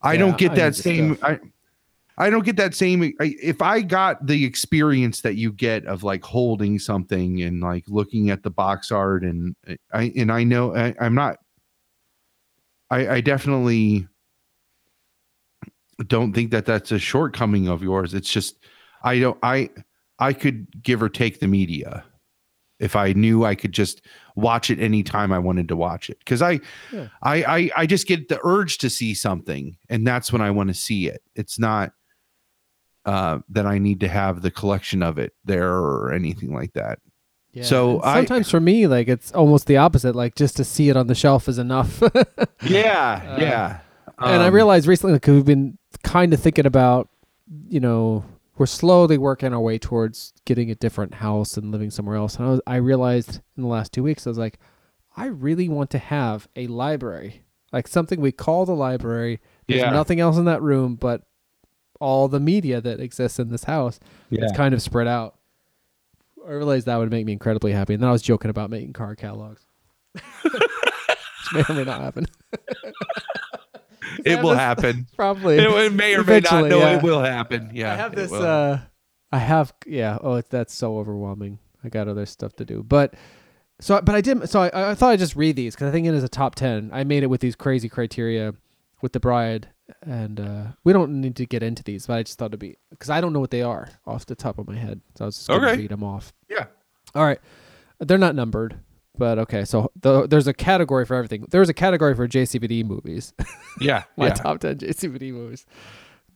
I 0.00 0.12
Yeah, 0.12 0.20
don't 0.20 0.38
get 0.38 0.54
that 0.54 0.76
the 0.76 0.82
same. 0.82 1.18
I 1.24 1.40
I 2.18 2.30
don't 2.30 2.44
get 2.44 2.54
that 2.54 2.72
same 2.72 3.02
I, 3.20 3.34
if 3.42 3.60
I 3.62 3.80
got 3.80 4.24
the 4.24 4.44
experience 4.44 5.22
that 5.22 5.34
you 5.34 5.50
get 5.50 5.86
of 5.86 6.04
like 6.04 6.22
holding 6.22 6.78
something 6.78 7.42
and 7.42 7.60
like 7.60 7.82
looking 7.88 8.30
at 8.30 8.44
the 8.44 8.50
box 8.50 8.92
art 8.92 9.24
and 9.24 9.56
uh, 9.68 9.74
I 9.92 10.12
and 10.16 10.30
I 10.30 10.44
know 10.44 10.72
I, 10.76 10.94
I'm 11.00 11.16
not 11.16 11.38
I 12.90 13.08
I 13.08 13.20
definitely 13.22 14.06
don't 16.06 16.32
think 16.32 16.52
that 16.52 16.64
that's 16.64 16.92
a 16.92 16.98
shortcoming 17.00 17.66
of 17.66 17.82
yours. 17.82 18.14
It's 18.14 18.30
just 18.30 18.58
I 19.02 19.18
don't 19.18 19.38
I 19.42 19.70
I 20.22 20.32
could 20.32 20.66
give 20.82 21.02
or 21.02 21.08
take 21.08 21.40
the 21.40 21.48
media 21.48 22.04
if 22.80 22.96
I 22.96 23.12
knew 23.12 23.44
I 23.44 23.54
could 23.54 23.72
just 23.72 24.02
watch 24.34 24.70
it 24.70 24.80
anytime 24.80 25.30
I 25.32 25.38
wanted 25.38 25.68
to 25.68 25.76
watch 25.76 26.10
it. 26.10 26.18
Because 26.18 26.42
I, 26.42 26.60
Yeah. 26.92 27.08
I 27.22 27.34
I 27.58 27.70
I 27.82 27.86
just 27.86 28.06
get 28.06 28.28
the 28.28 28.40
urge 28.42 28.78
to 28.78 28.88
see 28.90 29.14
something, 29.14 29.76
and 29.88 30.06
that's 30.06 30.32
when 30.32 30.42
I 30.42 30.50
want 30.50 30.68
to 30.68 30.74
see 30.74 31.08
it. 31.08 31.22
It's 31.34 31.58
not 31.58 31.92
uh 33.04 33.38
that 33.48 33.66
I 33.66 33.78
need 33.78 34.00
to 34.00 34.08
have 34.08 34.42
the 34.42 34.50
collection 34.50 35.02
of 35.02 35.18
it 35.18 35.32
there 35.44 35.72
or 35.74 36.12
anything 36.12 36.54
like 36.54 36.72
that. 36.74 36.98
so 37.62 38.00
And 38.00 38.04
I 38.04 38.14
sometimes 38.18 38.50
for 38.50 38.60
me, 38.60 38.86
like 38.86 39.08
it's 39.08 39.32
almost 39.32 39.66
the 39.66 39.76
opposite. 39.76 40.14
Like 40.14 40.34
just 40.36 40.56
to 40.56 40.64
see 40.64 40.88
it 40.88 40.96
on 40.96 41.06
the 41.08 41.14
shelf 41.14 41.48
is 41.48 41.58
enough. 41.58 42.00
yeah 42.62 43.22
Uh, 43.36 43.40
yeah. 43.40 43.78
and 44.18 44.42
I 44.42 44.48
Um, 44.48 44.54
realized 44.54 44.86
recently, 44.86 45.14
because 45.16 45.34
we've 45.34 45.44
been 45.44 45.78
kind 46.04 46.32
of 46.32 46.40
thinking 46.40 46.66
about, 46.66 47.08
you 47.68 47.80
know, 47.80 48.24
we're 48.62 48.66
slowly 48.66 49.18
working 49.18 49.52
our 49.52 49.58
way 49.58 49.76
towards 49.76 50.32
getting 50.44 50.70
a 50.70 50.74
different 50.76 51.14
house 51.14 51.56
and 51.56 51.72
living 51.72 51.90
somewhere 51.90 52.14
else. 52.14 52.36
And 52.36 52.46
I, 52.46 52.50
was, 52.52 52.60
I 52.64 52.76
realized 52.76 53.40
in 53.56 53.64
the 53.64 53.68
last 53.68 53.92
two 53.92 54.04
weeks, 54.04 54.24
I 54.24 54.30
was 54.30 54.38
like, 54.38 54.60
I 55.16 55.26
really 55.26 55.68
want 55.68 55.90
to 55.90 55.98
have 55.98 56.46
a 56.54 56.68
library, 56.68 57.42
like 57.72 57.88
something 57.88 58.20
we 58.20 58.30
call 58.30 58.64
the 58.64 58.76
library. 58.76 59.40
There's 59.66 59.80
Yeah. 59.80 59.90
nothing 59.90 60.20
else 60.20 60.36
in 60.36 60.44
that 60.44 60.62
room 60.62 60.94
but 60.94 61.22
all 61.98 62.28
the 62.28 62.38
media 62.38 62.80
that 62.80 63.00
exists 63.00 63.40
in 63.40 63.48
this 63.48 63.64
house. 63.64 63.98
It's 64.30 64.56
kind 64.56 64.74
of 64.74 64.80
spread 64.80 65.08
out. 65.08 65.34
I 66.46 66.52
realized 66.52 66.86
that 66.86 66.98
would 66.98 67.10
make 67.10 67.26
me 67.26 67.32
incredibly 67.32 67.72
happy. 67.72 67.94
And 67.94 68.02
then 68.04 68.10
I 68.10 68.12
was 68.12 68.22
joking 68.22 68.48
about 68.52 68.70
making 68.70 68.92
car 68.92 69.16
catalogs. 69.16 69.66
Which 70.42 70.52
may 71.52 71.64
or 71.68 71.74
may 71.74 71.82
not 71.84 72.00
happen. 72.00 72.26
it 74.24 74.42
will 74.42 74.54
happen. 74.54 75.06
Probably. 75.16 75.58
It, 75.58 75.70
it 75.70 75.92
may 75.92 76.14
or 76.14 76.24
may 76.24 76.40
not. 76.40 76.68
No, 76.68 76.78
yeah. 76.78 76.96
it 76.96 77.02
will 77.02 77.20
happen. 77.20 77.70
Yeah. 77.72 77.92
I 77.92 77.96
have 77.96 78.14
this. 78.14 78.32
Uh, 78.32 78.80
I 79.30 79.38
have. 79.38 79.72
Yeah. 79.86 80.18
Oh, 80.20 80.34
it, 80.34 80.50
that's 80.50 80.74
so 80.74 80.98
overwhelming. 80.98 81.58
I 81.84 81.88
got 81.88 82.08
other 82.08 82.26
stuff 82.26 82.54
to 82.56 82.64
do. 82.64 82.82
But 82.82 83.14
so, 83.80 84.00
but 84.00 84.14
I 84.14 84.20
did. 84.20 84.48
So 84.48 84.62
I, 84.62 84.90
I 84.90 84.94
thought 84.94 85.10
I'd 85.10 85.18
just 85.18 85.36
read 85.36 85.56
these 85.56 85.74
because 85.74 85.88
I 85.88 85.90
think 85.90 86.06
it 86.06 86.14
is 86.14 86.24
a 86.24 86.28
top 86.28 86.54
ten. 86.54 86.90
I 86.92 87.04
made 87.04 87.22
it 87.22 87.28
with 87.28 87.40
these 87.40 87.56
crazy 87.56 87.88
criteria 87.88 88.54
with 89.00 89.12
the 89.12 89.20
bride, 89.20 89.68
and 90.02 90.38
uh, 90.38 90.64
we 90.84 90.92
don't 90.92 91.20
need 91.20 91.36
to 91.36 91.46
get 91.46 91.62
into 91.62 91.82
these. 91.82 92.06
But 92.06 92.18
I 92.18 92.22
just 92.22 92.38
thought 92.38 92.46
it'd 92.50 92.60
be 92.60 92.76
because 92.90 93.10
I 93.10 93.20
don't 93.20 93.32
know 93.32 93.40
what 93.40 93.50
they 93.50 93.62
are 93.62 93.88
off 94.06 94.26
the 94.26 94.36
top 94.36 94.58
of 94.58 94.68
my 94.68 94.76
head. 94.76 95.00
So 95.16 95.24
I 95.24 95.26
was 95.26 95.36
just 95.36 95.48
gonna 95.48 95.66
Okay. 95.68 95.80
read 95.82 95.90
them 95.90 96.04
off. 96.04 96.32
Yeah. 96.48 96.66
All 97.14 97.24
right. 97.24 97.40
They're 97.98 98.18
not 98.18 98.34
numbered, 98.34 98.78
but 99.18 99.38
okay. 99.40 99.64
So 99.64 99.90
the, 100.00 100.26
there's 100.26 100.46
a 100.46 100.54
category 100.54 101.04
for 101.04 101.14
everything. 101.14 101.46
There's 101.50 101.68
a 101.68 101.74
category 101.74 102.14
for 102.14 102.26
JCVD 102.28 102.84
movies. 102.84 103.32
Yeah, 103.80 104.04
My 104.16 104.26
yeah. 104.28 104.34
top 104.34 104.60
10 104.60 104.78
JCVD 104.78 105.32
movies. 105.32 105.64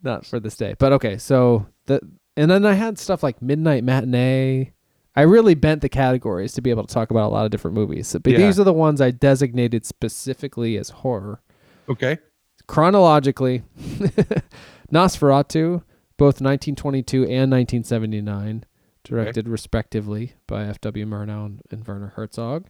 Not 0.03 0.25
for 0.25 0.41
this 0.41 0.57
day. 0.57 0.75
But 0.79 0.93
okay. 0.95 1.19
So 1.19 1.67
the, 1.87 2.01
and 2.37 2.51
then 2.51 2.65
I 2.65 2.73
had 2.75 2.99
stuff 2.99 3.23
like 3.23 3.41
Midnight 3.43 3.85
Matinee. 3.85 4.73
I 5.15 5.23
really 5.23 5.55
bent 5.55 5.81
the 5.83 5.89
categories 5.89 6.53
to 6.55 6.61
be 6.63 6.71
able 6.71 6.87
to 6.87 6.93
talk 6.95 7.11
about 7.11 7.29
a 7.29 7.33
lot 7.35 7.45
of 7.47 7.51
different 7.51 7.75
movies. 7.75 8.15
But 8.23 8.33
Yeah. 8.33 8.39
these 8.39 8.59
are 8.61 8.65
the 8.65 8.73
ones 8.73 9.01
I 9.01 9.11
designated 9.11 9.85
specifically 9.87 10.77
as 10.77 10.91
horror. 10.91 11.41
Okay. 11.89 12.19
Chronologically, 12.67 13.63
Nosferatu, 14.93 15.83
both 16.17 16.41
1922 16.41 17.23
and 17.25 17.51
1979, 17.51 18.65
directed 19.09 19.49
respectively 19.49 20.33
by 20.47 20.65
F.W. 20.65 21.07
Murnau 21.07 21.47
and, 21.47 21.63
and 21.71 21.87
Werner 21.87 22.13
Herzog. 22.17 22.67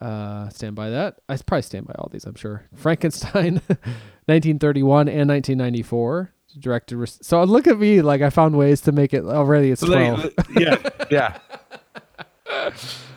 Uh, 0.00 0.48
stand 0.50 0.76
by 0.76 0.90
that. 0.90 1.18
I 1.28 1.36
probably 1.38 1.62
stand 1.62 1.86
by 1.86 1.94
all 1.98 2.08
these. 2.10 2.24
I'm 2.24 2.34
sure. 2.36 2.64
Frankenstein, 2.76 3.54
1931 4.26 5.08
and 5.08 5.28
1994, 5.28 6.32
directed. 6.60 6.96
Res- 6.98 7.18
so 7.22 7.42
look 7.44 7.66
at 7.66 7.78
me, 7.78 8.00
like 8.02 8.20
I 8.22 8.30
found 8.30 8.56
ways 8.56 8.80
to 8.82 8.92
make 8.92 9.12
it 9.12 9.24
already. 9.24 9.70
It's 9.70 9.82
12. 9.82 10.30
yeah, 10.56 10.76
yeah. 11.10 11.38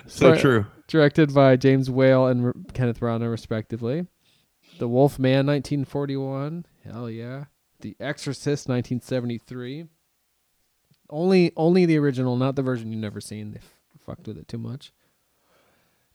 So 0.08 0.34
Dir- 0.34 0.40
true. 0.42 0.66
Directed 0.88 1.34
by 1.34 1.56
James 1.56 1.90
Whale 1.90 2.28
and 2.28 2.46
R- 2.46 2.54
Kenneth 2.74 3.00
Branagh, 3.00 3.30
respectively. 3.30 4.08
The 4.80 4.88
Wolf 4.88 5.20
Man, 5.20 5.46
1941. 5.46 6.66
Hell 6.84 7.10
yeah. 7.10 7.46
The 7.82 7.96
Exorcist, 8.00 8.68
1973. 8.68 9.86
Only, 11.12 11.52
only 11.58 11.86
the 11.86 11.98
original, 11.98 12.36
not 12.38 12.56
the 12.56 12.62
version 12.64 12.92
you've 12.92 13.02
never 13.02 13.20
seen. 13.22 13.52
They 13.52 13.58
f- 13.58 13.76
fucked 14.06 14.28
with 14.28 14.38
it 14.38 14.48
too 14.48 14.58
much. 14.58 14.94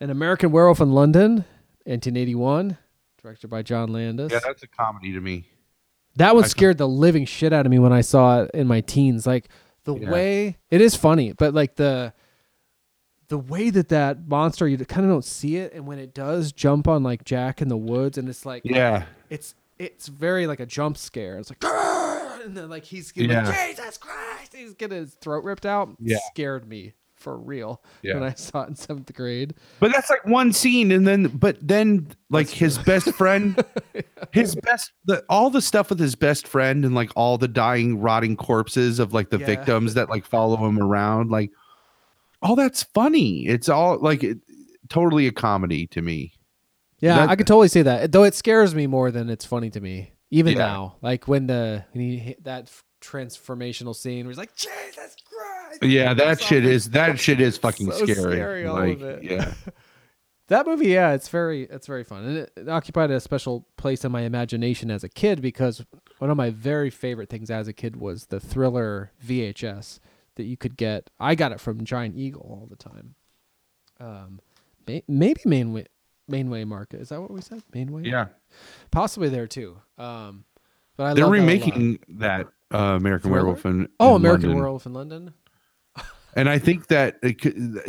An 0.01 0.11
American 0.11 0.51
Werewolf 0.53 0.81
in 0.81 0.93
London, 0.93 1.45
1981. 1.85 2.79
Directed 3.23 3.49
by 3.49 3.63
John 3.63 3.93
Landis. 3.93 4.33
Yeah, 4.33 4.41
that's 4.45 4.63
a 4.63 4.67
comedy 4.67 5.13
to 5.13 5.21
me. 5.21 5.49
That 6.17 6.35
one 6.35 6.45
I- 6.45 6.49
scared 6.49 6.79
the 6.79 6.89
living 6.89 7.27
shit 7.27 7.53
out 7.53 7.67
of 7.67 7.71
me 7.71 7.79
when 7.79 7.93
I 7.93 8.01
saw 8.01 8.43
it 8.43 8.51
in 8.55 8.67
my 8.67 8.81
teens. 8.81 9.27
Like 9.27 9.49
the 9.85 9.95
Yeah. 9.97 10.11
way 10.11 10.57
it 10.71 10.81
is 10.81 10.95
funny, 10.97 11.33
but 11.33 11.53
like 11.55 11.77
the 11.77 12.13
the 13.29 13.39
way 13.39 13.71
that 13.71 13.89
that 13.89 14.29
monster 14.29 14.69
you 14.69 14.79
kind 14.79 15.05
of 15.05 15.11
don't 15.11 15.25
see 15.25 15.57
it, 15.57 15.73
and 15.75 15.85
when 15.87 15.99
it 15.99 16.15
does 16.15 16.53
jump 16.53 16.87
on 16.87 17.03
like 17.03 17.25
Jack 17.25 17.61
in 17.61 17.69
the 17.69 17.77
woods, 17.77 18.17
and 18.19 18.29
it's 18.29 18.47
like 18.47 18.63
Yeah. 18.65 19.07
it's 19.31 19.55
it's 19.79 20.07
very 20.07 20.47
like 20.47 20.61
a 20.61 20.67
jump 20.67 20.97
scare. 20.97 21.39
It's 21.39 21.51
like 21.51 21.63
and 22.45 22.57
then 22.57 22.69
like 22.71 22.85
he's 22.85 23.13
Yeah. 23.17 23.47
like, 23.49 23.69
Jesus 23.71 23.99
Christ, 23.99 24.36
he's 24.57 24.75
getting 24.75 24.99
his 24.99 25.15
throat 25.15 25.45
ripped 25.45 25.67
out. 25.67 25.91
Yeah. 26.01 26.19
scared 26.33 26.69
me 26.69 26.95
for 27.15 27.39
real 27.39 27.83
Yeah. 28.03 28.15
when 28.15 28.23
I 28.25 28.35
saw 28.35 28.63
it 28.65 28.69
in 28.69 28.75
seventh 28.77 29.13
grade. 29.15 29.55
But 29.81 29.91
that's 29.93 30.11
like 30.11 30.25
one 30.27 30.53
scene, 30.53 30.93
and 30.93 31.07
then 31.07 31.29
but 31.29 31.57
then 31.67 32.09
like 32.31 32.49
his 32.49 32.77
best 32.79 33.11
friend, 33.15 33.63
his 34.33 34.55
best 34.57 34.93
the 35.07 35.25
all 35.31 35.49
the 35.51 35.63
stuff 35.63 35.89
with 35.91 35.99
his 35.99 36.15
best 36.15 36.47
friend 36.47 36.85
and 36.85 36.95
like 36.95 37.11
all 37.17 37.39
the 37.39 37.49
dying, 37.49 37.99
rotting 38.01 38.37
corpses 38.37 38.99
of 38.99 39.15
like 39.15 39.31
the 39.31 39.39
Yeah. 39.39 39.47
victims 39.47 39.95
that 39.95 40.11
like 40.11 40.27
follow 40.27 40.57
him 40.67 40.79
around, 40.79 41.31
like 41.31 41.51
all 42.43 42.55
that's 42.55 42.83
funny. 42.83 43.47
It's 43.47 43.69
all 43.69 43.99
like 43.99 44.23
it, 44.23 44.39
totally 44.91 45.27
a 45.27 45.33
comedy 45.33 45.87
to 45.89 46.03
me. 46.03 46.35
Yeah, 47.01 47.17
That- 47.17 47.31
I 47.31 47.37
could 47.37 47.47
totally 47.47 47.69
see 47.69 47.83
that. 47.83 48.13
Though 48.13 48.25
it 48.25 48.35
scares 48.35 48.75
me 48.75 48.87
more 48.87 49.11
than 49.11 49.31
it's 49.31 49.45
funny 49.47 49.71
to 49.71 49.81
me, 49.81 50.13
even 50.31 50.53
Yeah. 50.53 50.59
now. 50.67 50.97
Like 51.01 51.27
when 51.27 51.47
the 51.47 51.85
when 51.93 52.05
he 52.05 52.19
hit 52.19 52.45
that 52.45 52.71
transformational 53.07 53.95
scene 53.95 54.25
where 54.27 54.31
he's 54.33 54.39
like, 54.39 54.55
Jesus 54.57 55.17
Christ. 55.29 55.83
Yeah, 55.83 56.15
that 56.23 56.41
shit 56.41 56.65
is 56.65 56.91
that 56.91 57.19
shit 57.21 57.41
is 57.41 57.57
fucking 57.59 57.91
So 57.93 58.05
scary. 58.07 58.33
scary, 58.37 58.67
all 58.67 58.77
like, 58.77 58.97
of 58.97 59.03
it. 59.03 59.23
yeah. 59.25 59.53
That 60.49 60.65
movie, 60.65 60.87
yeah, 60.91 61.11
it's 61.13 61.29
very 61.29 61.63
it's 61.65 61.89
very 61.89 62.05
fun, 62.05 62.25
and 62.25 62.37
it, 62.39 62.53
it 62.57 62.69
occupied 62.69 63.11
a 63.11 63.19
special 63.19 63.67
place 63.77 64.05
in 64.05 64.13
my 64.13 64.21
imagination 64.21 64.93
as 64.93 65.03
a 65.03 65.09
kid 65.09 65.43
because 65.43 65.85
one 66.19 66.31
of 66.31 66.37
my 66.37 66.51
very 66.51 66.89
favorite 66.89 67.29
things 67.29 67.51
as 67.51 67.67
a 67.67 67.73
kid 67.73 67.97
was 67.97 68.27
the 68.27 68.39
Thriller 68.39 69.11
VHS 69.27 69.99
that 70.37 70.45
you 70.45 70.57
could 70.57 70.77
get. 70.77 71.11
I 71.19 71.35
got 71.35 71.51
it 71.51 71.59
from 71.61 71.83
Giant 71.85 72.15
Eagle 72.17 72.43
all 72.43 72.69
the 72.71 72.77
time. 72.77 73.17
Um, 73.99 74.39
may, 74.87 75.03
maybe 75.09 75.41
Mainway 75.47 75.87
Mainway 76.31 76.65
Market 76.65 77.01
is 77.01 77.09
that 77.09 77.21
what 77.21 77.33
we 77.33 77.41
said? 77.41 77.65
Mainway, 77.75 78.07
Yeah. 78.07 78.27
possibly 78.93 79.29
there 79.29 79.49
too. 79.49 79.79
Um, 79.99 80.45
but 80.97 81.07
I 81.07 81.15
They're 81.15 81.25
that 81.25 81.31
remaking 81.33 81.99
that 82.09 82.47
uh, 82.75 82.79
American 82.79 83.31
Thriller? 83.31 83.45
Werewolf 83.45 83.67
in 83.67 83.89
Oh, 84.01 84.17
in 84.17 84.23
American 84.23 84.49
London. 84.49 84.59
Werewolf 84.63 84.87
in 84.87 84.93
London. 84.95 85.33
And 86.39 86.51
I 86.51 86.59
think 86.59 86.89
that 86.89 87.17
it 87.23 87.41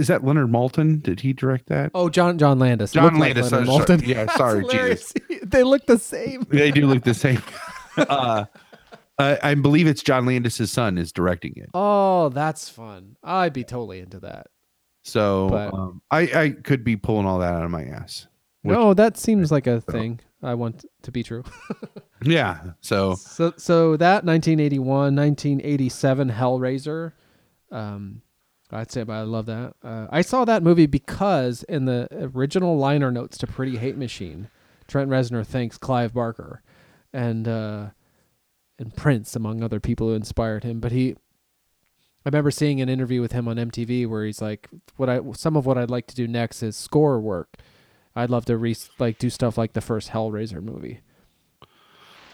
that 0.07 0.23
Leonard 0.23 0.47
Maltin. 0.47 1.03
Did 1.03 1.19
he 1.19 1.33
direct 1.33 1.67
that? 1.67 1.91
Oh, 1.93 2.07
John 2.07 2.37
John 2.37 2.59
Landis. 2.59 2.93
John 2.93 3.15
like 3.15 3.35
Landis, 3.35 3.51
Leonard 3.51 3.67
sorry. 3.67 3.79
Maltin. 3.99 4.07
Yeah, 4.07 4.25
sorry, 4.37 4.61
hilarious. 4.61 5.13
they 5.43 5.63
look 5.63 5.85
the 5.85 5.97
same. 5.97 6.45
They 6.49 6.71
do 6.71 6.87
look 6.87 7.03
the 7.03 7.13
same. 7.13 7.41
uh, 7.97 8.45
I, 9.19 9.37
I 9.43 9.53
believe 9.55 9.85
it's 9.85 10.01
John 10.01 10.25
Landis' 10.25 10.71
son 10.71 10.97
is 10.97 11.11
directing 11.11 11.55
it. 11.57 11.69
Oh, 11.73 12.29
that's 12.29 12.69
fun. 12.69 13.17
I'd 13.21 13.51
be 13.51 13.65
totally 13.65 13.99
into 13.99 14.21
that. 14.21 14.47
So 15.03 15.49
But- 15.49 15.73
um, 15.73 16.01
I, 16.09 16.21
I 16.21 16.49
could 16.51 16.85
be 16.85 16.95
pulling 16.95 17.25
all 17.25 17.39
that 17.39 17.51
out 17.53 17.65
of 17.65 17.71
my 17.71 17.83
ass. 17.83 18.27
Which- 18.61 18.75
no, 18.77 18.93
that 18.93 19.17
seems 19.17 19.51
like 19.51 19.67
a 19.67 19.81
thing 19.81 20.21
I 20.41 20.53
want 20.53 20.85
to 21.01 21.11
be 21.11 21.21
true. 21.21 21.43
Yeah. 22.23 22.71
So 22.81 23.15
so 23.15 23.53
so 23.57 23.97
that 23.97 24.23
1981, 24.25 25.15
1987 25.15 26.31
Hellraiser. 26.31 27.13
Um 27.71 28.21
I'd 28.71 28.91
say 28.91 29.03
but 29.03 29.13
I 29.13 29.21
love 29.21 29.45
that. 29.45 29.75
Uh, 29.83 30.07
I 30.09 30.21
saw 30.21 30.43
that 30.45 30.63
movie 30.63 30.87
because 30.87 31.63
in 31.63 31.85
the 31.85 32.07
original 32.35 32.77
liner 32.77 33.11
notes 33.11 33.37
to 33.39 33.47
Pretty 33.47 33.77
Hate 33.77 33.97
Machine, 33.97 34.49
Trent 34.87 35.09
Reznor 35.09 35.45
thanks 35.45 35.77
Clive 35.77 36.13
Barker 36.13 36.61
and 37.13 37.47
uh 37.47 37.87
and 38.79 38.95
Prince 38.95 39.35
among 39.35 39.63
other 39.63 39.79
people 39.79 40.09
who 40.09 40.13
inspired 40.13 40.63
him, 40.63 40.79
but 40.79 40.91
he 40.91 41.15
I 42.25 42.29
remember 42.29 42.51
seeing 42.51 42.81
an 42.81 42.89
interview 42.89 43.21
with 43.21 43.31
him 43.31 43.47
on 43.47 43.55
MTV 43.55 44.05
where 44.05 44.25
he's 44.25 44.41
like, 44.41 44.67
"What 44.97 45.09
I 45.09 45.21
some 45.31 45.55
of 45.55 45.65
what 45.65 45.77
I'd 45.77 45.89
like 45.89 46.07
to 46.07 46.15
do 46.15 46.27
next 46.27 46.61
is 46.61 46.75
score 46.75 47.21
work. 47.21 47.55
I'd 48.17 48.29
love 48.29 48.43
to 48.45 48.57
re- 48.57 48.75
like 48.99 49.17
do 49.17 49.29
stuff 49.29 49.57
like 49.57 49.71
the 49.71 49.79
first 49.81 50.09
Hellraiser 50.09 50.61
movie." 50.61 50.99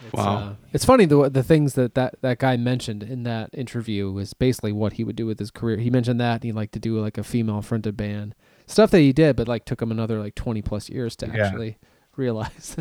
It's, 0.06 0.14
Wow. 0.14 0.38
uh, 0.38 0.54
it's 0.72 0.86
funny 0.86 1.06
the 1.06 1.30
the 1.30 1.44
things 1.44 1.74
that, 1.76 1.96
that 1.96 2.16
that 2.22 2.40
guy 2.40 2.58
mentioned 2.58 3.04
in 3.04 3.24
that 3.24 3.50
interview 3.54 4.12
was 4.12 4.34
basically 4.34 4.72
what 4.72 4.94
he 4.94 5.04
would 5.04 5.16
do 5.16 5.26
with 5.26 5.40
his 5.40 5.52
career. 5.52 5.78
He 5.78 5.90
mentioned 5.90 6.20
that 6.20 6.44
he 6.44 6.52
liked 6.52 6.74
to 6.74 6.80
do 6.80 7.00
like 7.00 7.18
a 7.18 7.24
female 7.24 7.62
fronted 7.62 7.96
band 7.98 8.36
stuff 8.68 8.92
that 8.92 9.00
he 9.00 9.14
did, 9.14 9.36
but 9.36 9.48
like 9.48 9.66
took 9.66 9.82
him 9.82 9.92
another 9.92 10.20
like 10.20 10.36
twenty 10.36 10.62
plus 10.62 10.90
years 10.90 11.16
to 11.18 11.28
Yeah. 11.28 11.46
actually 11.48 11.78
realize. 12.16 12.76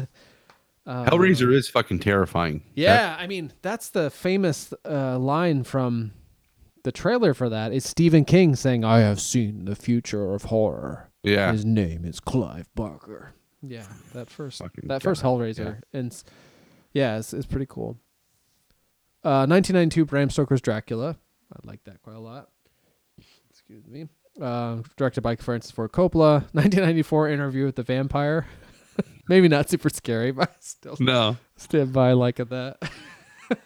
Uh, 0.86 1.04
Hellraiser 1.10 1.52
is 1.54 1.68
fucking 1.68 2.00
terrifying. 2.00 2.62
yeah, 2.74 3.16
I 3.18 3.26
mean 3.26 3.52
that's 3.62 3.90
the 3.90 4.10
famous 4.10 4.72
uh, 4.84 5.18
line 5.18 5.62
from 5.64 6.12
the 6.84 6.90
trailer 6.92 7.32
for 7.34 7.48
that 7.48 7.72
is 7.72 7.84
Stephen 7.88 8.24
King 8.24 8.56
saying, 8.56 8.84
"I 8.84 8.98
have 9.00 9.20
seen 9.20 9.64
the 9.66 9.76
future 9.76 10.32
of 10.34 10.44
horror." 10.44 11.08
Yeah. 11.22 11.52
his 11.52 11.64
name 11.64 12.04
is 12.04 12.18
Clive 12.18 12.68
Barker. 12.74 13.34
Yeah, 13.62 13.86
that 14.12 14.28
first 14.28 14.58
Fucking 14.58 14.88
that 14.88 15.04
first 15.04 15.22
Hellraiser, 15.22 15.82
and 15.92 16.10
s- 16.10 16.24
yeah, 16.92 17.18
it's, 17.18 17.32
it's 17.32 17.46
pretty 17.46 17.66
cool. 17.68 17.98
Uh, 19.24 19.46
1992 19.46 20.04
Bram 20.04 20.30
Stoker's 20.30 20.60
Dracula. 20.60 21.16
I 21.52 21.56
like 21.66 21.84
that 21.84 22.02
quite 22.02 22.16
a 22.16 22.20
lot. 22.20 22.48
Excuse 23.50 23.86
me. 23.86 24.08
Uh, 24.40 24.78
directed 24.96 25.20
by 25.20 25.36
Francis 25.36 25.70
Ford 25.70 25.92
Coppola. 25.92 26.42
1994 26.52 27.28
Interview 27.28 27.64
with 27.66 27.76
the 27.76 27.82
Vampire. 27.82 28.46
Maybe 29.28 29.46
not 29.48 29.68
super 29.70 29.88
scary, 29.90 30.32
but 30.32 30.50
I 30.50 30.54
still 30.60 30.96
No. 30.98 31.36
stand 31.56 31.92
by 31.92 32.12
like 32.12 32.36
that. 32.36 32.78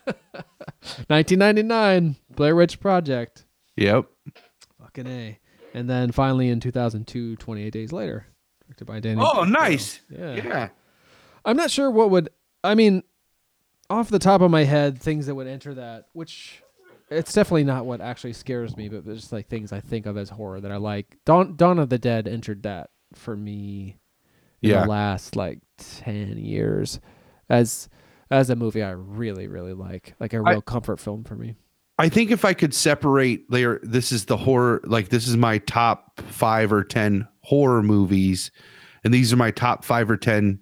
1999 1.08 2.16
Blair 2.30 2.56
Witch 2.56 2.80
Project. 2.80 3.44
Yep. 3.76 4.06
Fucking 4.80 5.06
A. 5.06 5.38
And 5.74 5.88
then 5.90 6.10
finally 6.12 6.48
in 6.48 6.60
2002, 6.60 7.36
28 7.36 7.70
Days 7.72 7.92
Later, 7.92 8.26
directed 8.66 8.84
by 8.86 9.00
Danny. 9.00 9.20
Oh, 9.22 9.34
Boyle. 9.36 9.46
nice. 9.46 10.00
Yeah. 10.10 10.34
Yeah. 10.34 10.68
I'm 11.44 11.56
not 11.56 11.70
sure 11.70 11.90
what 11.90 12.10
would. 12.10 12.30
I 12.64 12.74
mean, 12.74 13.02
off 13.90 14.08
the 14.08 14.18
top 14.18 14.40
of 14.40 14.50
my 14.50 14.65
head, 14.65 15.00
things 15.00 15.26
that 15.26 15.34
would 15.34 15.47
enter 15.47 15.74
that, 15.74 16.06
which 16.12 16.62
it's 17.10 17.32
definitely 17.32 17.65
not 17.65 17.86
what 17.86 18.00
actually 18.00 18.32
scares 18.32 18.76
me, 18.76 18.89
but 18.89 19.05
just 19.05 19.32
like 19.32 19.48
things 19.48 19.73
I 19.73 19.81
think 19.81 20.06
of 20.06 20.16
as 20.16 20.28
horror 20.28 20.60
that 20.60 20.73
I 20.73 20.76
like. 20.76 21.16
Dawn 21.24 21.56
Dawn 21.56 21.78
of 21.78 21.89
the 21.89 21.98
Dead 21.98 22.26
entered 22.26 22.62
that 22.65 22.90
for 23.15 23.36
me 23.36 23.97
in 24.62 24.70
Yeah. 24.70 24.82
the 24.82 24.89
last 24.89 25.36
like 25.36 25.60
ten 25.78 26.39
years 26.39 26.98
as 27.48 27.89
as 28.31 28.50
a 28.50 28.56
movie 28.56 28.82
I 28.82 28.90
really 28.90 29.47
really 29.47 29.73
like, 29.73 30.15
like 30.18 30.32
a 30.32 30.40
real 30.42 30.62
comfort 30.62 30.98
film 30.98 31.23
for 31.24 31.36
me. 31.36 31.55
I 31.98 32.08
think 32.10 32.31
if 32.31 32.44
I 32.44 32.52
could 32.52 32.74
separate 32.74 33.50
there, 33.50 33.81
this 33.82 34.12
is 34.12 34.26
the 34.26 34.36
horror, 34.36 34.82
like 34.84 35.08
this 35.08 35.26
is 35.28 35.36
my 35.36 35.58
top 35.58 36.20
five 36.20 36.70
or 36.70 36.84
10 36.84 37.26
horror 37.40 37.82
movies. 37.82 38.50
And 39.02 39.15
these 39.15 39.32
are 39.32 39.36
my 39.36 39.50
top 39.50 39.82
five 39.82 40.10
or 40.10 40.16
10 40.18 40.60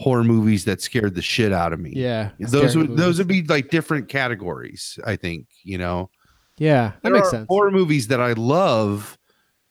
horror 0.00 0.24
movies 0.24 0.64
that 0.64 0.80
scared 0.80 1.14
the 1.14 1.20
shit 1.20 1.52
out 1.52 1.74
of 1.74 1.78
me. 1.78 1.92
Yeah, 1.94 2.30
Those 2.40 2.74
would, 2.74 2.96
those 2.96 3.18
would 3.18 3.28
be 3.28 3.42
like 3.42 3.68
different 3.68 4.08
categories, 4.08 4.98
I 5.04 5.16
think, 5.16 5.46
you 5.62 5.76
know, 5.76 6.08
Yeah, 6.56 6.92
that 6.92 7.02
There 7.02 7.12
makes 7.12 7.30
sense. 7.30 7.46
Horror 7.50 7.70
movies 7.70 8.08
that 8.08 8.18
I 8.20 8.32
love 8.32 9.18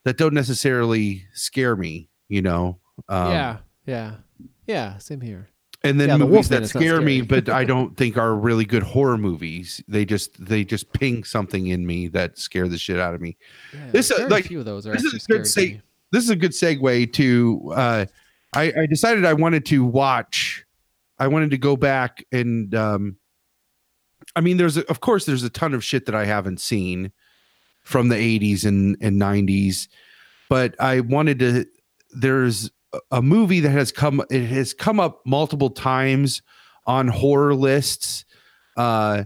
that 0.05 0.17
don't 0.17 0.35
necessarily 0.35 1.25
scare 1.33 1.75
me, 1.75 2.09
you 2.27 2.43
know? 2.43 2.79
Um, 3.07 3.31
yeah, 3.31 3.57
yeah, 3.87 4.11
yeah. 4.67 4.97
Same 4.99 5.19
here. 5.21 5.49
and 5.83 5.99
then 5.99 6.09
Yeah, 6.09 6.17
movies 6.17 6.31
Wolfman 6.33 6.59
that 6.59 6.63
is 6.65 6.69
scare 6.69 7.01
me, 7.01 7.21
but 7.21 7.49
I 7.49 7.63
don't 7.73 7.97
think 7.97 8.15
are 8.17 8.35
really 8.35 8.65
good 8.65 8.83
horror 8.83 9.17
movies. 9.17 9.81
They 9.87 10.05
just 10.05 10.45
they 10.45 10.63
just 10.63 10.93
ping 10.93 11.23
something 11.23 11.67
in 11.67 11.87
me 11.87 12.07
that 12.09 12.37
scare 12.37 12.67
the 12.67 12.77
shit 12.77 12.99
out 12.99 13.15
of 13.15 13.21
me. 13.21 13.35
Yeah, 13.73 13.91
this 13.91 14.11
uh, 14.11 14.17
very 14.17 14.29
like 14.29 14.45
few 14.45 14.59
of 14.59 14.65
those 14.65 14.85
are 14.85 14.93
this 14.93 15.05
is 15.05 15.13
a 15.25 15.31
good 15.31 15.47
scary 15.47 15.69
seg- 15.71 15.81
This 16.11 16.23
is 16.23 16.29
a 16.29 16.35
good 16.35 16.51
segue 16.51 17.13
to. 17.13 17.71
Uh, 17.75 18.05
I, 18.53 18.73
I 18.81 18.85
decided 18.87 19.25
I 19.25 19.33
wanted 19.33 19.65
to 19.67 19.83
watch. 19.83 20.65
I 21.17 21.27
wanted 21.27 21.51
to 21.51 21.57
go 21.57 21.75
back 21.75 22.25
and. 22.31 22.73
Um, 22.73 23.17
I 24.35 24.41
mean, 24.41 24.57
there's 24.57 24.77
of 24.77 24.99
course 24.99 25.25
there's 25.25 25.43
a 25.43 25.49
ton 25.49 25.73
of 25.73 25.83
shit 25.83 26.05
that 26.05 26.15
I 26.15 26.25
haven't 26.25 26.59
seen 26.59 27.11
from 27.83 28.09
the 28.09 28.15
80s 28.15 28.65
and 28.65 28.95
and 29.01 29.19
90s, 29.19 29.87
but 30.49 30.75
I 30.79 31.01
wanted 31.01 31.39
to. 31.39 31.65
There's 32.11 32.69
a 33.11 33.21
movie 33.21 33.59
that 33.61 33.71
has 33.71 33.91
come. 33.91 34.21
It 34.29 34.45
has 34.47 34.73
come 34.73 34.99
up 34.99 35.21
multiple 35.25 35.69
times 35.69 36.41
on 36.85 37.07
horror 37.07 37.55
lists. 37.55 38.25
Uh, 38.77 39.25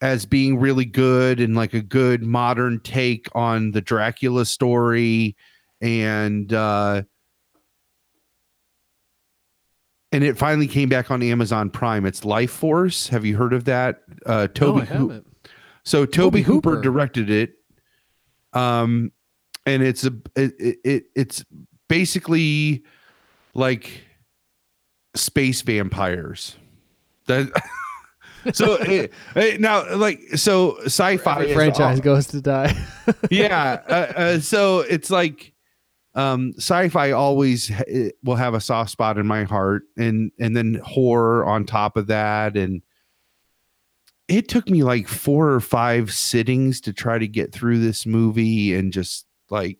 as 0.00 0.26
being 0.26 0.58
really 0.58 0.84
good 0.84 1.40
and 1.40 1.56
like 1.56 1.72
a 1.72 1.80
good 1.80 2.22
modern 2.22 2.80
take 2.80 3.28
on 3.34 3.70
the 3.72 3.80
Dracula 3.80 4.44
story 4.44 5.36
and 5.80 6.52
uh 6.52 7.02
and 10.16 10.24
it 10.24 10.38
finally 10.38 10.66
came 10.66 10.88
back 10.88 11.10
on 11.10 11.22
Amazon 11.22 11.68
Prime. 11.68 12.06
It's 12.06 12.22
Lifeforce. 12.22 13.08
Have 13.10 13.26
you 13.26 13.36
heard 13.36 13.52
of 13.52 13.64
that? 13.64 14.00
Uh 14.24 14.48
Tobe 14.48 14.80
I 14.80 14.84
haven't. 14.86 15.26
So 15.84 16.06
Tobe, 16.06 16.32
Tobe 16.32 16.44
Hooper, 16.44 16.70
Hooper. 16.70 16.82
directed 16.82 17.28
it. 17.28 17.52
Um 18.54 19.12
and 19.66 19.82
it's 19.82 20.04
a 20.04 20.12
it, 20.34 20.54
it, 20.58 20.78
it 20.84 21.04
it's 21.14 21.44
basically 21.88 22.82
like 23.52 24.04
space 25.14 25.60
vampires. 25.60 26.56
That 27.26 27.50
so 28.54 28.76
eh, 28.76 29.08
eh, 29.34 29.58
now 29.60 29.96
like 29.96 30.20
so 30.36 30.78
sci-fi 30.84 31.52
franchise 31.52 32.00
goes 32.00 32.28
to 32.28 32.40
die. 32.40 32.74
yeah 33.30 33.82
uh, 33.86 33.92
uh, 33.92 34.40
so 34.40 34.80
it's 34.80 35.10
like 35.10 35.52
um 36.16 36.52
sci-fi 36.56 37.12
always 37.12 37.68
ha- 37.68 38.10
will 38.24 38.36
have 38.36 38.54
a 38.54 38.60
soft 38.60 38.90
spot 38.90 39.18
in 39.18 39.26
my 39.26 39.44
heart 39.44 39.82
and 39.96 40.32
and 40.40 40.56
then 40.56 40.80
horror 40.84 41.44
on 41.44 41.64
top 41.64 41.96
of 41.96 42.08
that 42.08 42.56
and 42.56 42.82
it 44.26 44.48
took 44.48 44.68
me 44.68 44.82
like 44.82 45.06
four 45.06 45.52
or 45.52 45.60
five 45.60 46.12
sittings 46.12 46.80
to 46.80 46.92
try 46.92 47.16
to 47.16 47.28
get 47.28 47.52
through 47.52 47.78
this 47.78 48.04
movie 48.06 48.74
and 48.74 48.92
just 48.92 49.24
like 49.50 49.78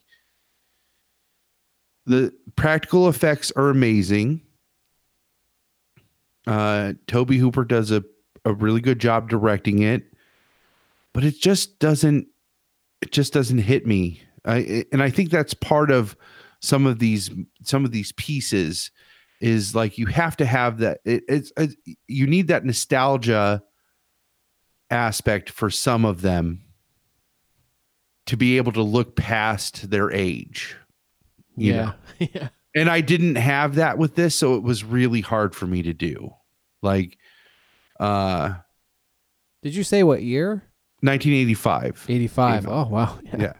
the 2.05 2.33
practical 2.55 3.09
effects 3.09 3.51
are 3.57 3.69
amazing. 3.69 4.39
Uh 6.45 6.93
tobe 7.07 7.33
hooper 7.33 7.65
does 7.65 7.91
a, 7.91 8.03
a 8.45 8.53
really 8.53 8.79
good 8.79 8.99
job 8.99 9.27
directing 9.27 9.81
it 9.81 10.03
but 11.11 11.25
it 11.25 11.41
just 11.41 11.79
doesn't 11.79 12.27
it 13.01 13.11
just 13.11 13.33
doesn't 13.33 13.57
hit 13.57 13.85
me 13.85 14.21
I, 14.45 14.85
and 14.91 15.01
I 15.01 15.09
think 15.09 15.29
that's 15.29 15.53
part 15.53 15.91
of 15.91 16.15
some 16.61 16.85
of 16.85 16.99
these 16.99 17.29
some 17.63 17.85
of 17.85 17.91
these 17.91 18.11
pieces 18.13 18.91
is 19.39 19.75
like 19.75 19.97
you 19.97 20.07
have 20.07 20.35
to 20.37 20.45
have 20.45 20.79
that 20.79 20.99
it, 21.05 21.23
it's, 21.27 21.51
it's 21.55 21.75
you 22.07 22.25
need 22.25 22.47
that 22.47 22.65
nostalgia 22.65 23.61
aspect 24.89 25.49
for 25.49 25.69
some 25.69 26.05
of 26.05 26.21
them 26.21 26.63
to 28.25 28.35
be 28.35 28.57
able 28.57 28.71
to 28.71 28.81
look 28.81 29.15
past 29.15 29.89
their 29.91 30.11
age 30.11 30.75
you 31.57 31.73
yeah. 31.73 31.81
know? 31.81 31.93
yeah. 32.33 32.49
and 32.75 32.89
I 32.89 33.01
didn't 33.01 33.35
have 33.35 33.75
that 33.75 33.97
with 33.97 34.15
this, 34.15 34.35
so 34.35 34.55
it 34.55 34.63
was 34.63 34.83
really 34.83 35.21
hard 35.21 35.53
for 35.53 35.65
me 35.65 35.81
to 35.81 35.93
do. 35.93 36.33
Like, 36.81 37.17
uh, 37.99 38.53
Did 39.63 39.75
you 39.75 39.83
say 39.83 40.03
what 40.03 40.21
year? 40.21 40.63
1985. 41.01 42.05
85. 42.07 42.67
Oh 42.67 42.87
wow. 42.87 43.19
Yeah. 43.37 43.53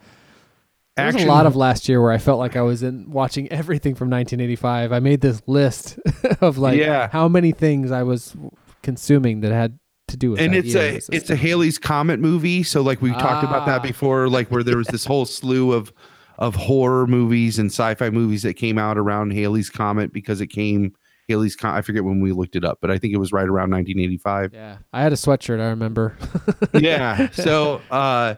There 0.97 1.13
was 1.13 1.23
a 1.23 1.27
lot 1.27 1.45
of 1.45 1.55
last 1.55 1.87
year 1.87 2.01
where 2.01 2.11
I 2.11 2.17
felt 2.17 2.39
like 2.39 2.55
I 2.55 2.61
was 2.61 2.83
in 2.83 3.09
watching 3.11 3.51
everything 3.51 3.95
from 3.95 4.09
1985. 4.09 4.91
I 4.91 4.99
made 4.99 5.21
this 5.21 5.41
list 5.47 5.97
of 6.41 6.57
like 6.57 6.77
Yeah. 6.79 7.09
how 7.11 7.27
many 7.27 7.51
things 7.51 7.91
I 7.91 8.03
was 8.03 8.35
consuming 8.83 9.41
that 9.41 9.51
had 9.51 9.79
to 10.09 10.17
do 10.17 10.31
with 10.31 10.39
and 10.39 10.55
it's 10.55 10.73
a 10.75 10.95
was 10.95 11.09
it's 11.11 11.29
a 11.29 11.35
Halley's 11.35 11.77
Comet 11.77 12.19
movie. 12.19 12.63
So 12.63 12.81
like 12.81 13.01
we 13.01 13.11
talked 13.11 13.43
about 13.43 13.63
Ah. 13.63 13.65
that 13.65 13.83
before, 13.83 14.29
like 14.29 14.49
where 14.49 14.63
there 14.63 14.77
was 14.77 14.87
this 14.87 15.05
whole 15.05 15.25
slew 15.25 15.73
of 15.73 15.91
of 16.37 16.55
horror 16.55 17.07
movies 17.07 17.57
and 17.59 17.69
sci-fi 17.71 18.09
movies 18.09 18.43
that 18.43 18.53
came 18.53 18.77
out 18.77 18.97
around 18.97 19.31
Halley's 19.33 19.69
Comet 19.69 20.13
because 20.13 20.39
it 20.39 20.47
came 20.47 20.93
Halley's. 21.27 21.57
I 21.61 21.81
forget 21.81 22.05
when 22.05 22.21
we 22.21 22.31
looked 22.31 22.55
it 22.55 22.63
up, 22.63 22.77
but 22.79 22.89
I 22.89 22.97
think 22.97 23.13
it 23.13 23.17
was 23.17 23.33
right 23.33 23.47
around 23.47 23.69
1985. 23.71 24.53
Yeah. 24.53 24.77
I 24.93 25.01
had 25.01 25.11
a 25.11 25.17
sweatshirt, 25.17 25.59
I 25.59 25.67
remember. 25.69 26.15
yeah. 26.73 27.29
So 27.31 27.81
uh 27.91 28.35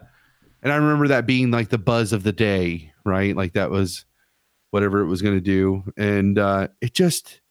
and 0.61 0.73
I 0.73 0.75
remember 0.75 1.07
that 1.07 1.25
being 1.25 1.51
like 1.51 1.69
the 1.69 1.77
buzz 1.77 2.13
of 2.13 2.23
the 2.23 2.31
day, 2.31 2.91
right? 3.05 3.35
Like 3.35 3.53
that 3.53 3.69
was 3.69 4.05
whatever 4.71 5.01
it 5.01 5.07
was 5.07 5.21
going 5.21 5.35
to 5.35 5.41
do 5.41 5.83
and 5.97 6.38
uh 6.38 6.67
it 6.79 6.93
just 6.93 7.41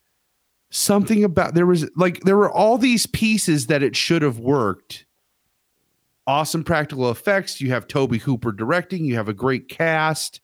something 0.71 1.25
about 1.25 1.55
there 1.55 1.67
was 1.67 1.89
like 1.97 2.21
there 2.21 2.37
were 2.37 2.51
all 2.51 2.79
these 2.79 3.07
pieces 3.07 3.67
that 3.67 3.83
it 3.83 3.97
should 3.97 4.23
have 4.23 4.39
worked. 4.39 5.07
Awesome 6.27 6.63
practical 6.63 7.11
effects, 7.11 7.61
you 7.61 7.71
have 7.71 7.89
Tobe 7.89 8.17
Hooper 8.17 8.53
directing, 8.53 9.05
you 9.05 9.17
have 9.17 9.29
a 9.29 9.35
great 9.35 9.69
cast. 9.69 10.41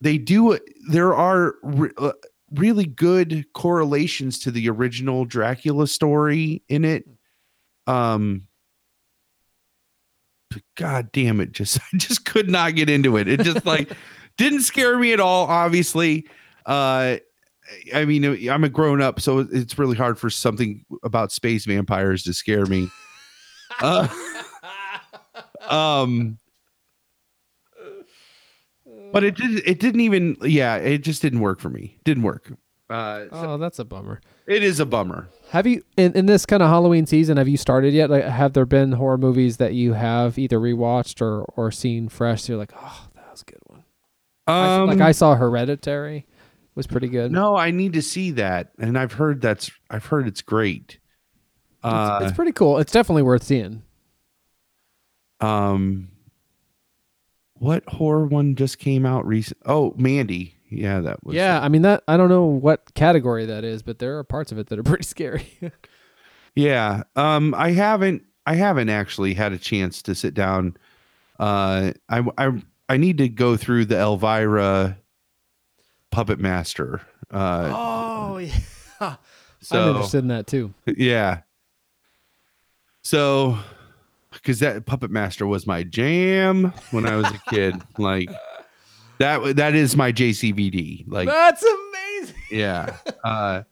They 0.00 0.18
do 0.18 0.58
there 0.88 1.14
are 1.14 1.54
re- 1.62 1.90
uh, 1.96 2.12
really 2.52 2.84
good 2.84 3.46
correlations 3.54 4.38
to 4.40 4.50
the 4.50 4.68
original 4.68 5.24
Dracula 5.24 5.86
story 5.86 6.62
in 6.68 6.84
it. 6.84 7.08
Um 7.86 8.46
god 10.76 11.10
damn 11.12 11.40
it 11.40 11.52
just 11.52 11.78
i 11.92 11.96
just 11.96 12.24
could 12.24 12.48
not 12.48 12.74
get 12.74 12.88
into 12.90 13.16
it. 13.16 13.28
It 13.28 13.40
just 13.42 13.64
like 13.66 13.92
didn't 14.36 14.62
scare 14.62 14.98
me 14.98 15.12
at 15.12 15.20
all 15.20 15.46
obviously. 15.46 16.26
Uh 16.66 17.16
i 17.94 18.04
mean 18.04 18.48
i'm 18.50 18.64
a 18.64 18.68
grown 18.68 19.00
up 19.00 19.20
so 19.20 19.38
it's 19.38 19.78
really 19.78 19.96
hard 19.96 20.18
for 20.18 20.28
something 20.28 20.84
about 21.04 21.32
space 21.32 21.64
vampires 21.64 22.22
to 22.24 22.32
scare 22.34 22.66
me. 22.66 22.88
Uh, 23.80 24.06
um 25.66 26.38
but 29.12 29.24
it 29.24 29.34
did 29.34 29.66
it 29.66 29.80
didn't 29.80 30.00
even 30.02 30.36
yeah 30.42 30.76
it 30.76 30.98
just 30.98 31.22
didn't 31.22 31.40
work 31.40 31.58
for 31.58 31.70
me. 31.70 31.98
Didn't 32.04 32.22
work. 32.22 32.52
Uh 32.90 33.24
oh, 33.32 33.56
that's 33.56 33.78
a 33.78 33.84
bummer. 33.84 34.20
it 34.46 34.62
is 34.62 34.78
a 34.78 34.86
bummer 34.86 35.28
Have 35.52 35.66
you 35.66 35.82
in, 35.98 36.14
in 36.14 36.24
this 36.24 36.46
kind 36.46 36.62
of 36.62 36.70
Halloween 36.70 37.04
season? 37.04 37.36
Have 37.36 37.46
you 37.46 37.58
started 37.58 37.92
yet? 37.92 38.08
Like, 38.08 38.24
have 38.24 38.54
there 38.54 38.64
been 38.64 38.92
horror 38.92 39.18
movies 39.18 39.58
that 39.58 39.74
you 39.74 39.92
have 39.92 40.38
either 40.38 40.58
rewatched 40.58 41.20
or 41.20 41.42
or 41.42 41.70
seen 41.70 42.08
fresh? 42.08 42.48
You're 42.48 42.56
like, 42.56 42.72
oh, 42.74 43.08
that 43.14 43.30
was 43.30 43.42
a 43.42 43.44
good 43.44 43.60
one. 43.66 43.84
I- 44.46 44.76
um 44.76 44.86
like 44.88 45.00
I 45.00 45.12
saw 45.12 45.34
Hereditary, 45.34 46.24
was 46.74 46.86
pretty 46.86 47.08
good. 47.08 47.30
no 47.32 47.54
i 47.54 47.70
need 47.70 47.92
to 47.92 48.00
see 48.02 48.30
that 48.30 48.72
and 48.78 48.98
i've 48.98 49.12
heard 49.12 49.42
that's 49.42 49.70
i've 49.90 50.06
heard 50.06 50.26
it's 50.26 50.40
great 50.40 50.98
uh 51.84 52.18
it's, 52.22 52.30
it's 52.30 52.36
pretty 52.36 52.52
cool. 52.52 52.78
It's 52.78 52.92
definitely 52.92 53.22
worth 53.24 53.42
seeing. 53.42 53.82
um 55.40 56.08
what 57.54 57.84
horror 57.88 58.24
one 58.26 58.56
just 58.56 58.78
came 58.78 59.04
out 59.04 59.26
recent 59.26 59.58
oh 59.66 59.92
mandy 59.98 60.56
yeah 60.72 61.00
that 61.00 61.24
was 61.24 61.36
yeah, 61.36 61.60
I 61.60 61.68
mean 61.68 61.82
that. 61.82 62.02
I 62.08 62.16
don't 62.16 62.28
know 62.28 62.44
what 62.46 62.94
category 62.94 63.46
that 63.46 63.64
is, 63.64 63.82
but 63.82 63.98
there 63.98 64.18
are 64.18 64.24
parts 64.24 64.52
of 64.52 64.58
it 64.58 64.68
that 64.68 64.78
are 64.78 64.82
pretty 64.92 65.04
scary. 65.04 65.46
yeah 66.54 67.04
um 67.16 67.54
i 67.56 67.70
haven't 67.70 68.22
i 68.44 68.54
haven't 68.54 68.90
actually 68.90 69.32
had 69.32 69.52
a 69.52 69.58
chance 69.58 70.02
to 70.02 70.14
sit 70.14 70.34
down 70.34 70.76
uh 71.40 71.90
i 72.10 72.22
i 72.36 72.50
i 72.90 72.96
need 72.98 73.16
to 73.16 73.26
go 73.28 73.56
through 73.56 73.86
the 73.86 73.98
elvira 73.98 74.98
puppet 76.10 76.38
master 76.38 77.00
uh 77.30 77.72
oh 77.74 78.36
yeah, 78.36 78.52
so 79.62 79.80
I'm 79.80 79.88
interested 79.88 80.18
in 80.18 80.28
that 80.28 80.46
too. 80.46 80.74
yeah 80.86 81.40
so 83.02 83.56
because 84.30 84.58
that 84.60 84.84
puppet 84.84 85.10
master 85.10 85.46
was 85.46 85.66
my 85.66 85.82
jam 85.84 86.72
when 86.90 87.06
i 87.06 87.16
was 87.16 87.28
a 87.30 87.40
kid 87.48 87.80
like 87.96 88.28
that 89.22 89.56
that 89.56 89.74
is 89.74 89.96
my 89.96 90.12
jcvd 90.12 91.04
like 91.08 91.28
That's 91.28 91.62
amazing. 91.62 92.36
yeah 92.50 92.96
uh 93.24 93.62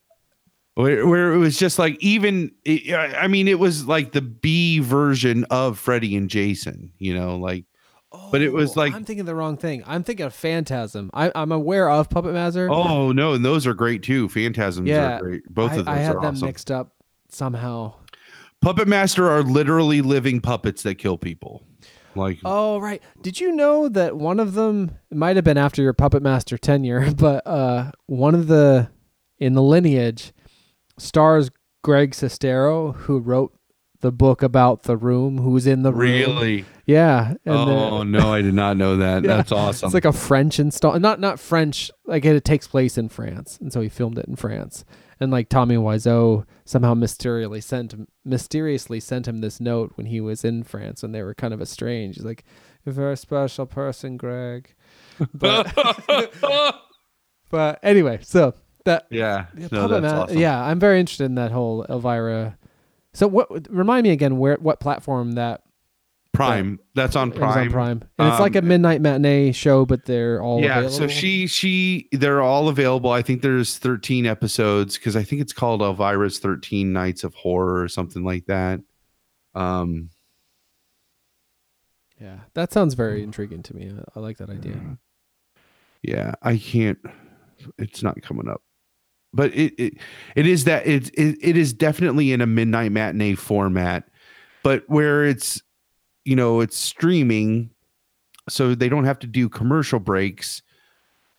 where, 0.74 1.06
where 1.06 1.32
it 1.34 1.38
was 1.38 1.58
just 1.58 1.78
like 1.78 1.96
even 2.02 2.52
it, 2.64 2.94
i 2.94 3.26
mean 3.26 3.48
it 3.48 3.58
was 3.58 3.86
like 3.86 4.12
the 4.12 4.22
b 4.22 4.78
version 4.78 5.44
of 5.50 5.78
freddy 5.78 6.16
and 6.16 6.30
jason 6.30 6.92
you 6.98 7.14
know 7.14 7.36
like 7.36 7.64
but 8.32 8.40
it 8.42 8.52
was 8.52 8.76
Oh, 8.76 8.80
like 8.80 8.92
I'm 8.94 9.04
thinking 9.04 9.24
the 9.24 9.36
wrong 9.36 9.56
thing. 9.56 9.84
I'm 9.86 10.02
thinking 10.02 10.26
of 10.26 10.34
Phantasm. 10.34 11.10
I, 11.14 11.30
I'm 11.32 11.52
aware 11.52 11.88
of 11.88 12.10
Puppet 12.10 12.32
Master. 12.32 12.68
oh 12.68 13.12
no 13.12 13.34
and 13.34 13.44
those 13.44 13.68
are 13.68 13.74
great 13.74 14.02
too 14.02 14.28
phantasms 14.28 14.88
yeah, 14.88 15.16
are 15.18 15.20
great 15.20 15.42
both 15.48 15.70
I, 15.72 15.76
of 15.76 15.84
those 15.84 15.94
I 15.94 15.98
had 15.98 16.16
are 16.16 16.22
them 16.22 16.34
awesome 16.34 16.46
mixed 16.46 16.70
up 16.72 16.92
somehow. 17.28 17.94
puppet 18.60 18.88
master 18.88 19.28
are 19.30 19.42
literally 19.44 20.00
living 20.02 20.40
puppets 20.40 20.82
that 20.82 20.96
kill 20.96 21.18
people 21.18 21.62
like 22.14 22.39
Oh 22.44 22.78
right. 22.78 23.02
Did 23.22 23.40
you 23.40 23.52
know 23.52 23.89
that 23.89 24.16
one 24.16 24.40
of 24.40 24.55
them 24.55 24.92
it 25.10 25.16
might 25.16 25.36
have 25.36 25.44
been 25.44 25.58
after 25.58 25.82
your 25.82 25.92
Puppet 25.92 26.22
Master 26.22 26.56
tenure, 26.58 27.10
but 27.16 27.47
uh, 27.47 27.92
one 28.06 28.34
of 28.34 28.47
the 28.47 28.90
in 29.39 29.55
the 29.55 29.62
lineage 29.62 30.32
stars 30.98 31.50
Greg 31.82 32.12
Sestero, 32.12 32.94
who 32.94 33.18
wrote 33.18 33.55
the 34.00 34.12
book 34.12 34.42
about 34.42 34.84
the 34.84 34.97
room, 34.97 35.39
who 35.39 35.50
was 35.50 35.66
in 35.66 35.82
the 35.82 35.92
room. 35.92 36.00
really 36.00 36.64
Yeah. 36.86 37.30
and 37.44 37.55
oh 37.55 37.98
the- 37.98 38.05
no 38.06 38.32
i 38.32 38.40
did 38.42 38.55
not 38.55 38.76
know 38.78 38.97
that 38.97 39.24
Yeah, 39.24 39.36
that's 39.36 39.52
awesome 39.52 39.86
It's 39.89 39.94
like 39.94 40.05
a 40.06 40.12
French 40.12 40.58
install, 40.58 40.98
not 40.98 41.20
not 41.20 41.39
French. 41.39 41.90
Like 42.06 42.24
it, 42.24 42.44
takes 42.44 42.66
place 42.66 42.97
in 42.98 43.08
France, 43.10 43.58
and 43.60 43.72
so 43.72 43.80
he 43.80 43.89
filmed 43.89 44.18
it 44.18 44.26
in 44.26 44.36
France. 44.36 44.84
And 45.20 45.31
like 45.31 45.50
Tommy 45.50 45.76
Wiseau 45.76 46.47
somehow 46.65 46.94
mysteriously 46.94 47.60
sent 47.60 47.92
him, 47.92 48.08
mysteriously 48.24 49.00
sent 49.00 49.28
him 49.28 49.40
this 49.40 49.60
note 49.60 49.92
when 49.97 50.07
he 50.07 50.20
was 50.20 50.44
in 50.44 50.62
France, 50.62 51.02
and 51.02 51.15
they 51.15 51.23
were 51.23 51.34
kind 51.34 51.52
of 51.52 51.60
estranged. 51.60 52.16
He's 52.18 52.24
like, 52.24 52.44
"You're 52.84 52.92
a 52.92 52.94
very 52.94 53.16
special 53.16 53.66
person, 53.66 54.16
Greg." 54.16 54.74
But 55.34 55.73
but 57.50 57.78
anyway, 57.82 58.20
so 58.23 58.55
that 58.84 59.07
yeah 59.10 59.47
yeah, 59.57 59.68
no, 59.70 59.89
that's 59.89 60.12
awesome. 60.12 60.39
yeah, 60.39 60.65
I'm 60.65 60.78
very 60.78 60.99
interested 60.99 61.24
in 61.24 61.34
that 61.34 61.52
whole 61.52 61.84
Elvira. 61.90 62.57
So 63.12 63.28
what? 63.28 63.70
Remind 63.70 64.05
me 64.05 64.10
again 64.10 64.39
where 64.39 64.57
what 64.57 64.81
platform 64.81 65.32
that 65.32 65.62
prime. 66.33 66.78
That's 66.94 67.17
on 67.17 67.33
prime 67.33 67.67
on 67.67 67.70
Prime, 67.70 68.02
and 68.18 68.28
it's 68.28 68.41
like 68.41 68.55
a 68.55 68.60
Um, 68.60 68.68
midnight 68.68 69.00
matinee 69.00 69.52
show, 69.52 69.84
but 69.84 70.05
they're 70.07 70.42
all 70.42 70.60
yeah 70.60 70.78
available. 70.78 70.97
so 70.97 71.07
she 71.09 71.47
she 71.47 72.09
they're 72.12 72.41
all 72.41 72.68
available. 72.68 73.10
I 73.10 73.23
think 73.23 73.42
there's 73.42 73.78
13 73.78 74.26
episodes 74.26 74.97
because 74.97 75.17
i 75.17 75.23
think 75.23 75.42
it's 75.42 75.52
called 75.52 75.81
elvira's 75.83 76.39
13 76.39 76.92
nights 76.92 77.25
of 77.25 77.34
horror 77.34 77.83
or 77.83 77.89
something 77.89 78.25
like 78.25 78.47
that. 78.47 78.81
Um 79.55 80.10
Yeah, 82.20 82.41
that 82.55 82.73
sounds 82.73 82.94
very 82.94 83.23
intriguing 83.23 83.62
to 83.65 83.75
me. 83.75 83.91
I, 83.91 84.18
I 84.18 84.23
like 84.23 84.39
that 84.39 84.50
idea. 84.50 84.99
yeah. 86.02 86.34
I 86.42 86.57
can't 86.57 86.99
it's 87.78 88.02
not 88.02 88.20
coming 88.23 88.49
up. 88.49 88.62
But 89.33 89.55
it 89.55 89.75
it, 89.78 89.94
it 90.36 90.47
is 90.47 90.65
that 90.65 90.86
it, 90.86 91.09
it 91.15 91.36
it 91.41 91.57
is 91.57 91.73
definitely 91.73 92.33
in 92.33 92.41
a 92.41 92.47
midnight 92.47 92.92
matinee 92.92 93.34
format 93.34 94.05
but 94.62 94.84
where 94.89 95.25
it's 95.25 95.62
you 96.24 96.36
know 96.36 96.60
it's 96.60 96.76
streaming 96.76 97.70
so 98.49 98.74
they 98.74 98.89
don't 98.89 99.05
have 99.05 99.18
to 99.20 99.26
do 99.26 99.49
commercial 99.49 99.99
breaks 100.00 100.62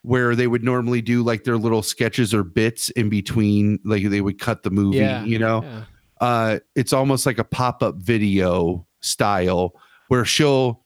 where 0.04 0.36
they 0.36 0.48
would 0.48 0.64
normally 0.64 1.02
do 1.02 1.22
like 1.24 1.44
their 1.44 1.58
little 1.58 1.84
sketches 1.84 2.34
or 2.34 2.44
bits 2.44 2.90
in 2.92 3.10
between 3.10 3.78
like 3.86 4.04
they 4.10 4.22
would 4.22 4.40
cut 4.40 4.64
the 4.64 4.72
movie 4.72 4.98
Yeah, 4.98 5.24
you 5.24 5.38
know 5.40 5.64
yeah. 5.64 5.84
uh 6.20 6.60
it's 6.76 6.94
almost 6.94 7.26
like 7.26 7.38
a 7.38 7.44
pop-up 7.44 7.96
video 7.98 8.86
style 9.02 9.74
where 10.08 10.26
she'll 10.26 10.84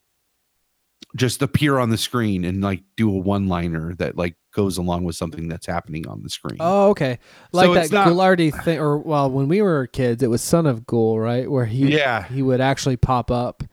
just 1.16 1.42
appear 1.42 1.78
on 1.80 1.90
the 1.92 1.98
screen 1.98 2.44
and 2.44 2.62
like 2.62 2.84
do 2.98 3.10
a 3.10 3.18
one 3.18 3.48
liner 3.48 3.94
that 3.96 4.18
like 4.18 4.36
goes 4.54 4.78
along 4.78 5.04
with 5.06 5.16
something 5.16 5.48
that's 5.48 5.66
happening 5.66 6.06
on 6.08 6.22
the 6.24 6.30
screen 6.30 6.58
Oh, 6.60 6.90
okay. 6.90 7.20
Like 7.54 7.68
So 7.68 7.74
that 7.74 7.92
not- 7.92 8.08
Ghoulardi 8.08 8.64
thing, 8.64 8.80
or 8.80 8.98
well, 8.98 9.30
when 9.30 9.48
we 9.50 9.62
were 9.62 9.88
kids, 9.88 10.24
it 10.24 10.30
was 10.30 10.42
Son 10.42 10.66
of 10.66 10.86
Ghoul, 10.86 11.20
right? 11.20 11.50
Where 11.50 11.66
he 11.66 11.94
Yeah. 11.98 12.24
he 12.28 12.42
would 12.42 12.60
actually 12.62 12.96
pop 12.98 13.32
up 13.32 13.64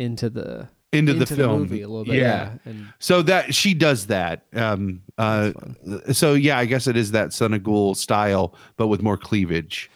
into 0.00 0.30
the 0.30 0.68
into, 0.92 1.12
the 1.12 1.20
Into 1.20 1.34
the 1.34 1.36
film 1.36 1.60
movie 1.60 1.82
a 1.82 1.88
little 1.88 2.04
bit, 2.04 2.16
yeah, 2.16 2.54
and- 2.64 2.92
so 2.98 3.22
that 3.22 3.54
she 3.54 3.74
does 3.74 4.06
that 4.08 4.46
um 4.54 5.02
uh 5.18 5.52
so 6.12 6.34
yeah 6.34 6.58
i 6.58 6.64
guess 6.64 6.86
it 6.88 6.96
is 6.96 7.12
that 7.12 7.32
son 7.32 7.54
of 7.54 7.62
ghoul 7.62 7.94
style 7.94 8.54
but 8.76 8.88
with 8.88 9.00
more 9.02 9.16
cleavage 9.16 9.88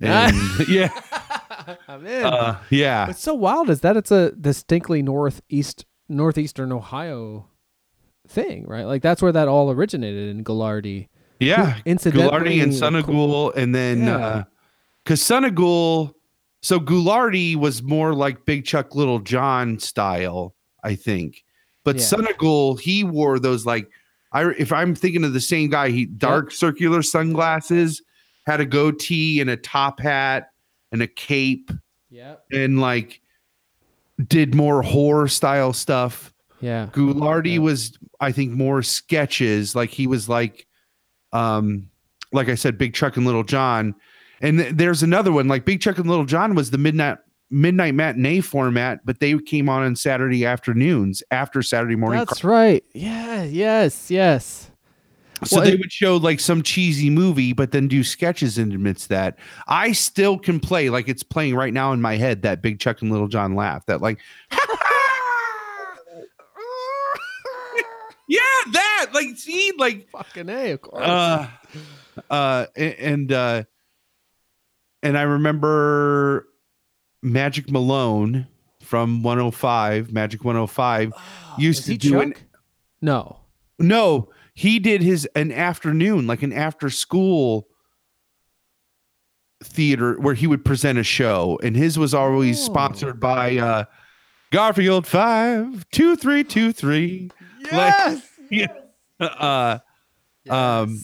and 0.00 0.36
yeah 0.68 0.90
I'm 1.88 2.06
in. 2.06 2.24
uh, 2.24 2.60
yeah 2.70 3.06
What's 3.08 3.22
so 3.22 3.34
wild 3.34 3.70
is 3.70 3.80
that 3.80 3.96
it's 3.96 4.10
a 4.12 4.30
distinctly 4.32 5.02
northeast 5.02 5.84
northeastern 6.08 6.70
Ohio 6.70 7.48
thing, 8.28 8.64
right? 8.66 8.84
Like 8.84 9.02
that's 9.02 9.20
where 9.22 9.32
that 9.32 9.48
all 9.48 9.70
originated 9.72 10.28
in 10.28 10.44
Ghoulardi. 10.44 11.08
Yeah, 11.40 11.70
Who, 11.72 11.82
incidentally, 11.86 12.28
Ghoulardi 12.30 12.62
and 12.62 12.74
Son 12.74 12.94
of 12.94 13.06
Ghoul, 13.06 13.52
and 13.52 13.74
then 13.74 14.02
Yeah. 14.04 14.44
because 15.02 15.20
Son 15.22 15.44
of 15.44 15.54
Ghoul, 15.54 16.14
so 16.66 16.80
Ghoulardi 16.80 17.54
was 17.54 17.80
more 17.80 18.12
like 18.12 18.44
Big 18.44 18.64
Chuck 18.64 18.96
Little 18.96 19.20
John 19.20 19.78
style, 19.78 20.52
I 20.82 20.96
think. 20.96 21.44
But 21.84 21.96
Yeah. 22.00 22.32
Ghoul, 22.38 22.74
he 22.74 23.04
wore 23.04 23.38
those 23.38 23.64
like 23.64 23.88
I 24.32 24.46
if 24.58 24.72
I'm 24.72 24.92
thinking 24.96 25.22
of 25.22 25.32
the 25.32 25.40
same 25.40 25.70
guy, 25.70 25.90
he 25.90 26.06
dark 26.06 26.50
circular 26.50 27.02
sunglasses, 27.02 28.02
had 28.46 28.60
a 28.60 28.66
goatee 28.66 29.40
and 29.40 29.48
a 29.48 29.56
top 29.56 30.00
hat 30.00 30.50
and 30.90 31.00
a 31.02 31.06
cape, 31.06 31.70
Yep. 32.10 32.44
and 32.52 32.80
like 32.80 33.20
did 34.26 34.52
more 34.56 34.82
horror 34.82 35.28
style 35.28 35.72
stuff. 35.72 36.32
Yeah. 36.60 36.88
Ghoulardi 36.92 37.58
was, 37.60 37.96
I 38.18 38.32
think, 38.32 38.50
more 38.52 38.82
sketches. 38.82 39.76
Like 39.76 39.90
he 39.90 40.08
was 40.08 40.28
like, 40.28 40.66
um, 41.32 41.88
like 42.32 42.48
I 42.48 42.56
said, 42.56 42.76
Big 42.78 42.92
Chuck 42.94 43.16
and 43.16 43.24
Little 43.26 43.44
John. 43.44 43.94
And 44.40 44.58
th- 44.58 44.74
there's 44.74 45.02
another 45.02 45.32
one, 45.32 45.48
like 45.48 45.64
Big 45.64 45.80
Chuck 45.80 45.98
and 45.98 46.08
Little 46.08 46.24
John 46.26 46.54
was 46.54 46.70
the 46.70 46.78
midnight 46.78 47.18
midnight 47.48 47.94
matinee 47.94 48.40
format, 48.40 49.06
but 49.06 49.20
they 49.20 49.38
came 49.38 49.68
on 49.68 49.82
on 49.84 49.94
Saturday 49.94 50.44
afternoons 50.44 51.22
after 51.30 51.62
Saturday 51.62 51.94
morning. 51.96 52.18
That's 52.18 52.42
right. 52.42 52.82
Yeah. 52.92 53.44
Yes. 53.44 54.10
Yes. 54.10 54.70
So 55.44 55.56
Well, 55.56 55.64
they 55.66 55.72
it- 55.74 55.78
would 55.80 55.92
show 55.92 56.16
like 56.16 56.40
some 56.40 56.62
cheesy 56.62 57.08
movie, 57.10 57.52
but 57.52 57.70
then 57.70 57.86
do 57.88 58.02
sketches 58.02 58.58
in 58.58 58.72
amidst 58.72 59.10
that. 59.10 59.38
I 59.68 59.92
still 59.92 60.38
can 60.38 60.58
play 60.60 60.90
like 60.90 61.08
it's 61.08 61.22
playing 61.22 61.54
right 61.54 61.72
now 61.72 61.92
in 61.92 62.00
my 62.00 62.16
head 62.16 62.42
that 62.42 62.62
Big 62.62 62.80
Chuck 62.80 63.00
and 63.02 63.10
Little 63.12 63.28
John 63.28 63.54
laugh. 63.54 63.86
That 63.86 64.00
like, 64.02 64.18
yeah, 68.28 68.40
that 68.72 69.06
like 69.14 69.36
see 69.36 69.72
like 69.78 70.08
fucking 70.10 70.48
a, 70.48 70.72
of 70.72 70.80
course. 70.80 71.02
uh, 71.04 71.46
uh, 72.30 72.66
and 72.76 73.30
uh, 73.30 73.62
and 75.02 75.16
I 75.16 75.22
remember 75.22 76.48
Magic 77.22 77.70
Malone 77.70 78.46
from 78.82 79.22
105, 79.22 80.12
Magic 80.12 80.44
105, 80.44 81.12
used 81.58 81.80
Is 81.80 81.86
to 81.86 81.96
do 81.96 82.10
Chuck? 82.10 82.42
No. 83.02 83.40
no, 83.78 84.30
he 84.54 84.78
did 84.78 85.02
his 85.02 85.28
an 85.34 85.52
afternoon, 85.52 86.26
like 86.26 86.42
an 86.42 86.52
after 86.52 86.88
school 86.88 87.68
theater 89.62 90.18
where 90.18 90.34
he 90.34 90.46
would 90.46 90.64
present 90.64 90.98
a 90.98 91.02
show, 91.04 91.58
and 91.62 91.76
his 91.76 91.98
was 91.98 92.14
always 92.14 92.62
sponsored 92.62 93.20
by 93.20 93.56
uh 93.56 93.84
Garfield 94.50 95.06
five 95.06 95.86
two 95.90 96.16
three 96.16 96.44
two 96.44 96.72
three. 96.72 97.30
Yes. 97.60 98.22
yeah. 98.50 98.68
Uh, 99.20 99.78
um. 100.48 101.00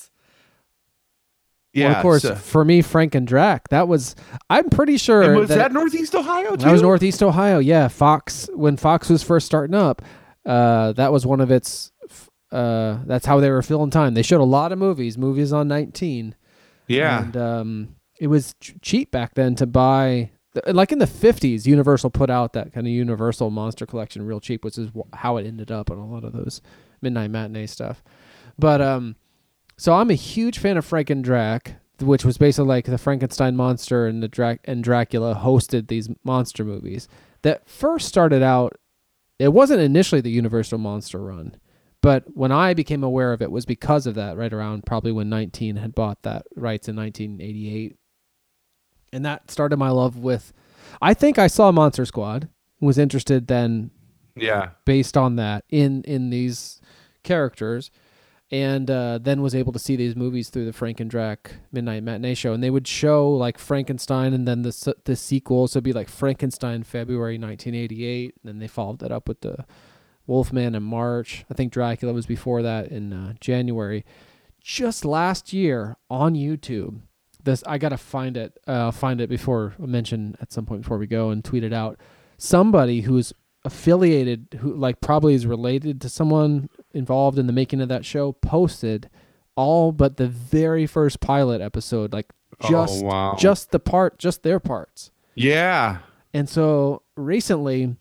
Yeah. 1.73 1.89
well, 1.89 1.97
of 1.97 2.02
course, 2.02 2.23
so- 2.23 2.34
for 2.34 2.65
me, 2.65 2.83
Frank 2.83 3.15
and 3.15 3.26
Drac. 3.26 3.68
That 3.68 3.89
was. 3.89 4.15
I'm 4.51 4.68
pretty 4.68 4.97
sure. 4.99 5.23
and 5.23 5.36
was 5.36 5.49
that, 5.49 5.57
that 5.59 5.73
Northeast 5.73 6.15
Ohio 6.15 6.51
too? 6.57 6.65
That 6.65 6.73
was 6.73 6.83
Northeast 6.83 7.23
Ohio. 7.23 7.59
Yeah, 7.59 7.89
Fox. 7.89 8.49
When 8.55 8.76
Fox 8.76 9.09
was 9.09 9.23
first 9.23 9.47
starting 9.47 9.75
up, 9.75 10.02
uh, 10.44 10.92
that 10.92 11.12
was 11.12 11.25
one 11.26 11.41
of 11.41 11.51
its. 11.51 11.91
Uh, 12.51 12.99
that's 13.07 13.25
how 13.25 13.41
they 13.41 13.51
were 13.51 13.62
filling 13.62 13.91
time. 13.91 14.12
They 14.15 14.23
showed 14.23 14.42
a 14.42 14.44
lot 14.44 14.73
of 14.73 14.78
movies. 14.78 15.17
Movies 15.17 15.52
on 15.55 15.68
19. 15.68 16.34
Yeah. 16.89 17.23
and 17.23 17.36
um, 17.36 17.97
it 18.20 18.26
was 18.26 18.55
ch- 18.60 18.75
cheap 18.83 19.10
back 19.10 19.34
then 19.34 19.55
to 19.55 19.67
buy. 19.67 20.33
Like 20.67 20.92
in 20.92 20.99
the 20.99 21.07
50s, 21.07 21.65
Universal 21.65 22.10
put 22.10 22.28
out 22.28 22.52
that 22.52 22.75
kind 22.75 22.86
of 22.86 22.92
Universal 22.92 23.49
Monster 23.51 23.86
Collection 23.86 24.26
real 24.26 24.39
cheap, 24.41 24.67
which 24.67 24.76
is 24.76 24.91
wh- 24.94 25.17
how 25.17 25.39
it 25.39 25.47
ended 25.47 25.70
up 25.70 25.91
on 25.91 25.97
a 25.97 26.05
lot 26.07 26.25
of 26.25 26.34
those 26.34 26.60
midnight 27.01 27.31
matinee 27.31 27.65
stuff. 27.67 28.02
But 28.59 28.83
um, 28.83 29.17
so 29.76 29.94
I'm 29.94 30.10
a 30.10 30.15
huge 30.15 30.59
fan 30.59 30.76
of 30.76 30.84
Frank 30.84 31.10
and 31.10 31.25
Drac, 31.25 31.76
which 32.01 32.25
was 32.25 32.39
basically 32.39 32.68
like 32.68 32.84
the 32.86 32.99
Frankenstein 32.99 33.57
monster 33.57 34.07
and 34.07 34.23
the 34.23 34.28
Drac 34.28 34.60
and 34.65 34.83
Dracula 34.84 35.34
hosted 35.34 35.89
these 35.89 36.09
monster 36.25 36.65
movies. 36.65 37.09
That 37.42 37.68
first 37.68 38.07
started 38.09 38.42
out, 38.42 38.76
it 39.39 39.52
wasn't 39.52 39.81
initially 39.81 40.20
the 40.20 40.31
Universal 40.31 40.78
Monster 40.78 41.18
Run, 41.20 41.57
but 42.01 42.25
when 42.34 42.52
I 42.52 42.75
became 42.75 43.02
aware 43.02 43.33
of 43.33 43.42
it 43.42 43.51
was 43.51 43.65
because 43.67 44.07
of 44.07 44.15
that. 44.15 44.36
Right 44.36 44.52
around 44.52 44.86
probably 44.86 45.10
when 45.12 45.28
19 45.28 45.76
had 45.76 45.94
bought 45.94 46.23
that 46.23 46.47
rights 46.55 46.89
in 46.89 46.97
1988, 46.97 47.97
and 49.12 49.25
that 49.25 49.51
started 49.51 49.76
my 49.78 49.91
love 49.91 50.17
with. 50.17 50.52
I 51.01 51.15
think 51.15 51.39
I 51.39 51.47
saw 51.47 51.70
Monster 51.73 52.05
Squad. 52.05 52.49
Was 52.81 52.99
interested 52.99 53.47
then 53.47 53.91
Yeah. 54.36 54.70
based 54.84 55.17
on 55.17 55.36
that 55.36 55.65
in 55.70 56.02
in 56.02 56.31
these 56.31 56.81
characters 57.23 57.91
and 58.52 58.90
uh, 58.90 59.18
then 59.18 59.40
was 59.40 59.55
able 59.55 59.72
to 59.72 59.78
see 59.78 59.97
these 59.97 60.14
movies 60.14 60.50
through 60.50 60.66
the 60.66 60.74
Frank 60.74 61.00
and 61.00 61.10
Drac 61.10 61.55
Midnight 61.72 62.02
Matinee 62.02 62.34
Show, 62.34 62.52
and 62.52 62.62
they 62.62 62.68
would 62.68 62.86
show 62.86 63.31
like 63.31 63.58
Frankenstein, 63.58 64.34
and 64.34 64.47
then 64.47 64.60
the 64.60 64.94
the 65.05 65.16
sequel, 65.16 65.66
so 65.66 65.78
it'd 65.78 65.84
be 65.84 65.94
like 65.94 66.10
Frankenstein 66.10 66.82
February 66.82 67.39
1988, 67.39 68.34
and 68.42 68.48
then 68.48 68.58
they 68.58 68.68
followed 68.68 68.98
that 68.98 69.10
up 69.10 69.26
with 69.26 69.40
the 69.40 69.64
Wolfman 70.26 70.74
in 70.74 70.82
March. 70.82 71.47
I 71.50 71.55
think 71.55 71.72
Dracula 71.72 72.12
was 72.12 72.26
before 72.26 72.60
that 72.62 72.89
in 72.89 73.12
uh, 73.14 73.32
January. 73.40 74.05
Just 74.60 75.05
last 75.06 75.55
year 75.55 75.97
on 76.10 76.34
YouTube, 76.34 77.00
this 77.42 77.64
I 77.66 77.78
gotta 77.78 77.97
find 77.97 78.36
it. 78.36 78.58
Uh, 78.66 78.90
find 78.90 79.22
it 79.22 79.31
before 79.31 79.74
I 79.82 79.86
mention 79.86 80.36
at 80.42 80.52
some 80.52 80.66
point 80.66 80.82
before 80.82 80.98
we 80.98 81.06
go 81.06 81.31
and 81.31 81.42
tweet 81.42 81.64
it 81.64 81.72
out. 81.72 81.98
Somebody 82.36 83.00
who's 83.00 83.32
affiliated, 83.64 84.58
who 84.60 84.74
like 84.74 85.00
probably 85.00 85.32
is 85.32 85.47
related 85.47 86.02
to 86.02 86.10
someone 86.10 86.68
involved 86.94 87.38
in 87.38 87.46
the 87.46 87.52
making 87.52 87.80
of 87.80 87.88
that 87.88 88.04
show, 88.04 88.32
posted 88.32 89.08
all 89.56 89.92
but 89.92 90.16
the 90.16 90.28
very 90.28 90.86
first 90.86 91.20
pilot 91.20 91.60
episode, 91.60 92.12
like 92.12 92.32
Oh, 92.60 92.68
just 92.70 93.04
wow. 93.04 93.34
just 93.38 93.70
the 93.70 93.80
part, 93.80 94.18
just 94.18 94.42
their 94.42 94.60
parts. 94.60 95.10
Yeah. 95.34 95.98
And 96.34 96.48
so 96.48 97.02
recently 97.16 97.96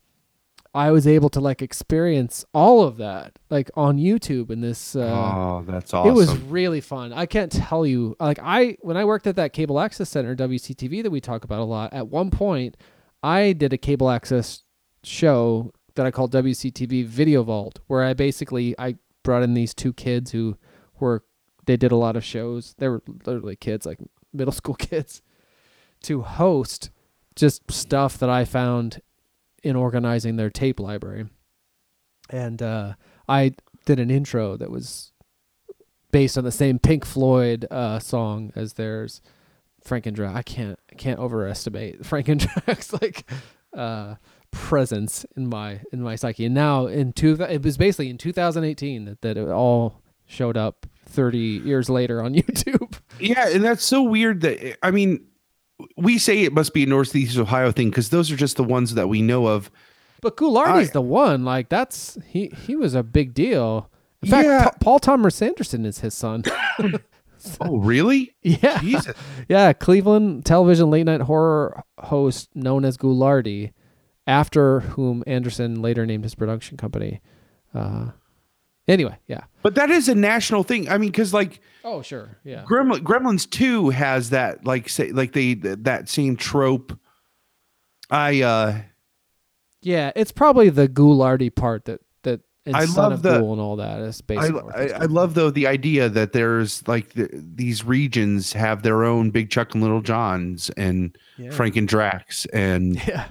I 0.73 0.91
was 0.91 1.07
able 1.07 1.29
to 1.29 1.39
like 1.39 1.61
experience 1.61 2.45
all 2.53 2.83
of 2.83 2.97
that 2.97 3.39
like 3.49 3.69
on 3.75 3.97
YouTube 3.97 4.51
in 4.51 4.61
this 4.61 4.95
uh 4.95 4.99
oh, 5.01 5.63
that's 5.67 5.93
awesome. 5.93 6.11
it 6.11 6.13
was 6.13 6.37
really 6.37 6.79
fun. 6.81 7.11
I 7.11 7.25
can't 7.25 7.51
tell 7.51 7.85
you 7.85 8.15
like 8.19 8.39
I 8.41 8.77
when 8.81 8.97
I 8.97 9.05
worked 9.05 9.25
at 9.27 9.35
that 9.37 9.51
cable 9.53 9.79
access 9.79 10.09
center 10.09 10.35
WCTV 10.35 11.03
that 11.03 11.11
we 11.11 11.19
talk 11.21 11.43
about 11.43 11.59
a 11.59 11.65
lot, 11.65 11.91
at 11.93 12.07
one 12.07 12.29
point 12.29 12.77
I 13.23 13.53
did 13.53 13.73
a 13.73 13.77
cable 13.77 14.09
access 14.09 14.63
show 15.03 15.73
that 15.95 16.05
I 16.05 16.11
call 16.11 16.27
WCTV 16.29 17.05
Video 17.05 17.43
Vault 17.43 17.79
where 17.87 18.03
I 18.03 18.13
basically 18.13 18.75
I 18.79 18.95
brought 19.23 19.43
in 19.43 19.53
these 19.53 19.73
two 19.73 19.93
kids 19.93 20.31
who 20.31 20.57
were 20.99 21.23
they 21.65 21.77
did 21.77 21.91
a 21.91 21.97
lot 21.97 22.15
of 22.15 22.23
shows. 22.23 22.75
They 22.77 22.87
were 22.87 23.03
literally 23.25 23.55
kids 23.55 23.85
like 23.85 23.99
middle 24.33 24.51
school 24.61 24.75
kids 24.75 25.21
to 26.03 26.21
host 26.21 26.89
just 27.35 27.71
stuff 27.71 28.17
that 28.17 28.29
I 28.29 28.45
found 28.45 29.01
in 29.63 29.75
organizing 29.75 30.35
their 30.35 30.49
tape 30.49 30.79
library. 30.79 31.27
And 32.29 32.61
uh, 32.61 32.93
I 33.27 33.53
did 33.85 33.99
an 33.99 34.09
intro 34.09 34.57
that 34.57 34.71
was 34.71 35.11
based 36.11 36.37
on 36.37 36.43
the 36.43 36.51
same 36.51 36.79
Pink 36.79 37.05
Floyd 37.05 37.65
uh, 37.71 37.99
song 37.99 38.51
as 38.55 38.73
theirs, 38.73 39.21
Frank 39.83 40.05
and 40.05 40.15
Drac. 40.15 40.35
I 40.35 40.41
can't 40.41 40.79
I 40.91 40.95
can't 40.95 41.19
overestimate 41.19 42.05
Frank 42.05 42.27
and 42.27 42.39
Drac's 42.39 42.93
like 42.93 43.29
uh, 43.75 44.15
presence 44.51 45.25
in 45.35 45.47
my 45.49 45.81
in 45.91 46.01
my 46.01 46.15
psyche. 46.15 46.45
And 46.45 46.55
now 46.55 46.88
in 46.88 47.13
two, 47.13 47.33
it 47.41 47.63
was 47.63 47.77
basically 47.77 48.09
in 48.09 48.17
2018 48.17 49.05
that, 49.05 49.21
that 49.21 49.38
it 49.38 49.47
all 49.49 50.01
showed 50.25 50.57
up 50.57 50.85
30 51.07 51.38
years 51.38 51.89
later 51.89 52.21
on 52.23 52.33
YouTube. 52.35 52.97
Yeah, 53.19 53.49
and 53.49 53.63
that's 53.63 53.83
so 53.83 54.03
weird 54.03 54.41
that 54.41 54.77
I 54.85 54.91
mean, 54.91 55.25
we 55.97 56.17
say 56.17 56.43
it 56.43 56.53
must 56.53 56.73
be 56.73 56.83
a 56.83 56.85
Northeast 56.88 57.38
Ohio 57.38 57.71
thing 57.71 57.89
because 57.89 58.09
those 58.09 58.31
are 58.31 58.35
just 58.38 58.57
the 58.57 58.63
ones 58.63 58.93
that 58.95 59.07
we 59.07 59.21
know 59.21 59.47
of. 59.47 59.71
But 60.21 60.38
Ghoulardi's 60.38 60.91
the 60.91 61.01
one. 61.01 61.43
Like 61.43 61.69
that's 61.69 62.17
he 62.27 62.47
he 62.65 62.75
was 62.75 62.93
a 62.93 63.03
big 63.03 63.33
deal. 63.33 63.89
In 64.21 64.30
fact, 64.30 64.45
Yeah. 64.45 64.63
Pa- 64.65 64.71
Paul 64.80 64.99
Thomas 64.99 65.41
Anderson 65.41 65.85
is 65.85 65.99
his 65.99 66.13
son. 66.13 66.43
Oh, 67.59 67.77
really? 67.77 68.35
Yeah. 68.43 68.80
Jesus. 68.81 69.15
Yeah, 69.49 69.73
Cleveland 69.73 70.45
television 70.45 70.91
late 70.91 71.05
night 71.05 71.21
horror 71.21 71.83
host 71.97 72.49
known 72.55 72.85
as 72.85 72.97
Ghoulardi, 72.97 73.71
after 74.27 74.82
whom 74.82 75.24
Anderson 75.27 75.82
later 75.82 76.06
named 76.06 76.24
his 76.24 76.35
production 76.35 76.77
company. 76.77 77.22
Uh, 77.74 78.11
anyway, 78.88 79.17
yeah. 79.27 79.41
But 79.64 79.75
that 79.75 79.90
is 79.90 80.08
a 80.09 80.16
national 80.16 80.64
thing. 80.64 80.90
I 80.90 80.98
mean, 80.98 81.09
because 81.11 81.33
like 81.33 81.61
Oh, 81.83 82.01
sure. 82.01 82.38
Yeah. 82.43 82.64
Gremlin, 82.66 83.00
Gremlins 83.00 83.50
Two 83.50 83.90
has 83.90 84.30
that 84.30 84.66
like 84.66 84.88
say 84.90 85.11
like 85.11 85.33
they 85.33 85.56
that 85.56 86.09
same 86.09 86.35
trope. 86.35 86.98
I 88.09 88.41
uh 88.41 88.82
Yeah, 89.82 90.11
it's 90.16 90.32
probably 90.32 90.69
the 90.69 90.88
Ghoulardi 90.88 91.53
part 91.56 91.85
that 91.85 92.01
that 92.24 92.41
I 92.72 92.85
Son 92.85 92.95
love 93.03 93.11
of 93.14 93.22
the- 93.24 93.40
Ghoul 93.40 93.53
and 93.53 93.61
all 93.61 93.77
that 93.77 94.00
is 94.01 94.22
based 94.22 94.41
I, 94.41 94.48
I, 94.48 94.83
I 94.90 95.06
love 95.06 95.33
though 95.33 95.50
the 95.50 95.66
idea 95.66 96.09
that 96.09 96.33
there's 96.33 96.88
like 96.88 97.14
the, 97.14 97.30
these 97.33 97.83
regions 97.83 98.53
have 98.53 98.83
their 98.83 99.03
own 99.03 99.32
Big 99.32 99.50
Chuck 99.50 99.74
and 99.74 99.82
Little 99.82 100.01
Johns 100.01 100.69
and 100.77 101.17
Yeah. 101.38 101.50
Frank 101.51 101.75
and 101.77 101.88
Drax 101.88 102.45
and 102.48 102.95
Yeah. 103.08 103.25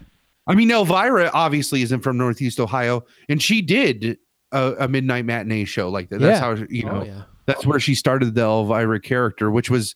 I 0.47 0.55
mean 0.55 0.70
Elvira 0.70 1.31
obviously 1.33 1.83
isn't 1.83 2.01
from 2.01 2.17
Northeast 2.17 2.59
Ohio 2.60 3.05
and 3.28 3.43
she 3.43 3.62
did 3.62 4.19
a, 4.52 4.75
a 4.81 4.89
midnight 4.89 5.25
matinee 5.25 5.65
show 5.65 5.89
like 5.89 6.09
that. 6.10 6.20
That's 6.20 6.41
Yeah. 6.41 6.57
how 6.57 6.67
you 6.69 6.89
Oh, 6.89 6.99
know 6.99 7.05
yeah. 7.05 7.23
that's 7.47 7.65
where 7.67 7.78
she 7.81 7.94
started 7.94 8.35
the 8.35 8.43
Elvira 8.43 9.01
character, 9.01 9.51
which 9.51 9.70
was 9.70 9.94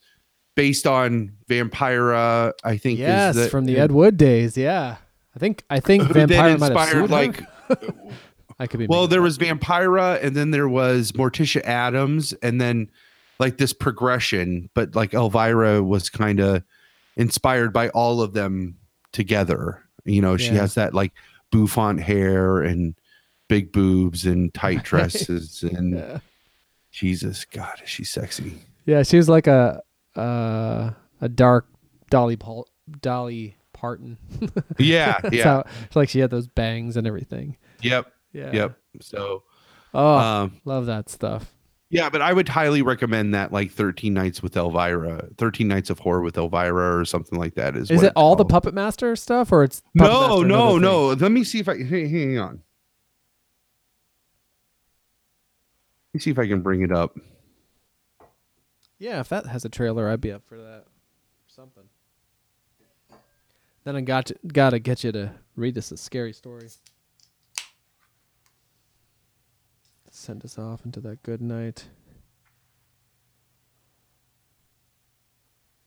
based 0.56 0.86
on 0.86 1.32
Vampira. 1.48 2.52
I 2.62 2.76
think 2.76 2.98
is 3.00 3.06
Yes, 3.06 3.34
the- 3.34 3.48
from 3.48 3.64
the 3.64 3.76
Ed 3.78 3.90
Wood 3.92 4.16
days. 4.16 4.56
Yeah, 4.56 4.96
I 5.34 5.38
think 5.38 5.64
I 5.70 5.80
think 5.80 6.04
Who 6.04 6.14
then 6.14 6.28
Vampire 6.28 6.58
might 6.58 6.72
have 6.72 7.02
inspired, 7.02 7.10
like- 7.10 7.42
I 8.60 8.68
could 8.68 8.78
be 8.78 8.86
Well, 8.86 9.08
there 9.08 9.18
that 9.18 9.22
was 9.24 9.36
Vampira, 9.38 10.22
and 10.22 10.36
then 10.36 10.52
there 10.52 10.68
was 10.68 11.10
Morticia 11.12 11.62
Addams, 11.64 12.32
and 12.34 12.60
then 12.60 12.88
like 13.40 13.56
this 13.58 13.72
progression. 13.72 14.70
But 14.74 14.94
like 14.94 15.12
Elvira 15.12 15.82
was 15.82 16.08
kind 16.08 16.38
of 16.38 16.62
inspired 17.16 17.72
by 17.72 17.88
all 17.88 18.20
of 18.22 18.32
them 18.34 18.76
together. 19.12 19.80
You 20.04 20.20
know, 20.22 20.36
she 20.36 20.52
Yeah. 20.52 20.60
has 20.62 20.74
that 20.74 20.94
like 20.94 21.12
bouffant 21.50 22.00
hair 22.00 22.60
and 22.62 22.94
big 23.48 23.72
boobs 23.72 24.26
and 24.26 24.52
tight 24.54 24.82
dresses, 24.84 25.62
and 25.62 25.94
Yeah. 25.96 26.18
Jesus, 26.90 27.44
God, 27.44 27.80
is 27.82 27.88
she 27.90 28.04
sexy? 28.04 28.58
Yeah, 28.86 29.02
she 29.02 29.16
was 29.16 29.28
like 29.28 29.46
a 29.46 29.82
uh, 30.16 30.90
a 31.20 31.28
dark 31.28 31.66
Dolly 32.10 32.36
Paul, 32.36 32.68
Dolly 33.00 33.56
Parton. 33.72 34.18
Yeah, 34.78 35.18
yeah. 35.32 35.44
how- 35.44 35.64
it's 35.86 35.96
like 35.96 36.08
she 36.08 36.20
had 36.20 36.30
those 36.30 36.46
bangs 36.46 36.96
and 36.96 37.06
everything. 37.06 37.56
Yep, 37.82 38.12
Yeah. 38.32 38.52
yep. 38.52 38.78
So, 39.00 39.42
Oh, 39.92 40.16
um, 40.18 40.60
love 40.64 40.86
that 40.86 41.08
stuff. 41.08 41.52
Yeah, 41.90 42.10
but 42.10 42.22
I 42.22 42.32
would 42.32 42.48
highly 42.48 42.82
recommend 42.82 43.34
that 43.34 43.52
like 43.52 43.70
13 43.70 44.12
Nights 44.12 44.42
with 44.42 44.56
Elvira, 44.56 45.28
13 45.38 45.68
Nights 45.68 45.90
of 45.90 46.00
Horror 46.00 46.22
with 46.22 46.36
Elvira 46.36 46.98
or 46.98 47.04
something 47.04 47.38
like 47.38 47.54
that 47.54 47.76
is 47.76 47.90
Is 47.90 48.02
it 48.02 48.12
all 48.16 48.34
the. 48.36 48.44
Puppet 48.44 48.74
Master 48.74 49.14
stuff, 49.16 49.52
or 49.52 49.64
it's 49.64 49.82
Puppet 49.96 50.12
No, 50.12 50.28
Master 50.28 50.46
no, 50.46 50.78
no. 50.78 51.08
Let 51.12 51.30
me 51.30 51.44
see 51.44 51.60
if 51.60 51.68
I 51.68 51.76
hey, 51.76 52.08
hang 52.08 52.38
on. 52.38 52.62
Let 56.08 56.14
me 56.14 56.20
see 56.20 56.30
if 56.30 56.38
I 56.38 56.46
can 56.46 56.62
bring 56.62 56.82
it 56.82 56.92
up. 56.92 57.16
Yeah, 58.98 59.20
if 59.20 59.28
that 59.28 59.46
has 59.46 59.64
a 59.64 59.68
trailer, 59.68 60.08
I'd 60.08 60.20
be 60.20 60.32
up 60.32 60.46
for 60.46 60.56
that. 60.56 60.84
Or 60.86 60.86
something. 61.48 61.84
Then 63.84 63.96
I 63.96 64.00
got 64.00 64.26
to, 64.26 64.36
gotta 64.46 64.78
get 64.78 65.04
you 65.04 65.12
to 65.12 65.32
read 65.56 65.76
us 65.76 65.92
a 65.92 65.96
scary 65.96 66.32
story. 66.32 66.68
Send 70.24 70.42
us 70.42 70.58
off 70.58 70.86
into 70.86 71.00
that 71.00 71.22
good 71.22 71.42
night. 71.42 71.84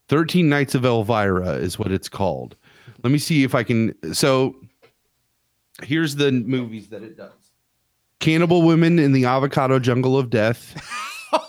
13 0.08 0.48
Nights 0.48 0.76
of 0.76 0.84
Elvira 0.84 1.54
is 1.54 1.76
what 1.76 1.90
it's 1.90 2.08
called. 2.08 2.54
Let 3.02 3.10
me 3.10 3.18
see 3.18 3.42
if 3.42 3.56
I 3.56 3.64
can 3.64 3.94
so 4.14 4.54
here's 5.82 6.14
the 6.14 6.30
movies 6.30 6.86
that 6.90 7.02
it 7.02 7.16
does. 7.16 7.32
Cannibal 8.20 8.62
Women 8.62 9.00
in 9.00 9.10
the 9.10 9.24
Avocado 9.24 9.80
Jungle 9.80 10.16
of 10.16 10.30
Death. 10.30 10.80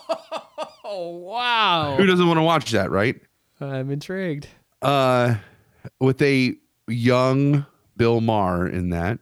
Oh 0.92 1.10
wow! 1.18 1.94
Who 1.96 2.04
doesn't 2.04 2.26
want 2.26 2.38
to 2.38 2.42
watch 2.42 2.72
that, 2.72 2.90
right? 2.90 3.14
I'm 3.60 3.92
intrigued. 3.92 4.48
Uh 4.82 5.36
with 6.00 6.20
a 6.20 6.56
young 6.88 7.64
Bill 7.96 8.20
Maher 8.20 8.66
in 8.66 8.90
that. 8.90 9.20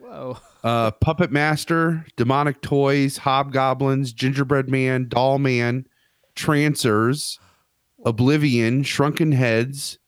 Whoa. 0.00 0.38
uh, 0.64 0.90
Puppet 0.90 1.30
Master, 1.30 2.04
Demonic 2.16 2.60
Toys, 2.62 3.18
Hobgoblins, 3.18 4.12
Gingerbread 4.12 4.68
Man, 4.68 5.06
Doll 5.08 5.38
Man, 5.38 5.84
Trancers, 6.34 7.38
Oblivion, 8.04 8.82
Shrunken 8.82 9.32
Heads, 9.32 9.98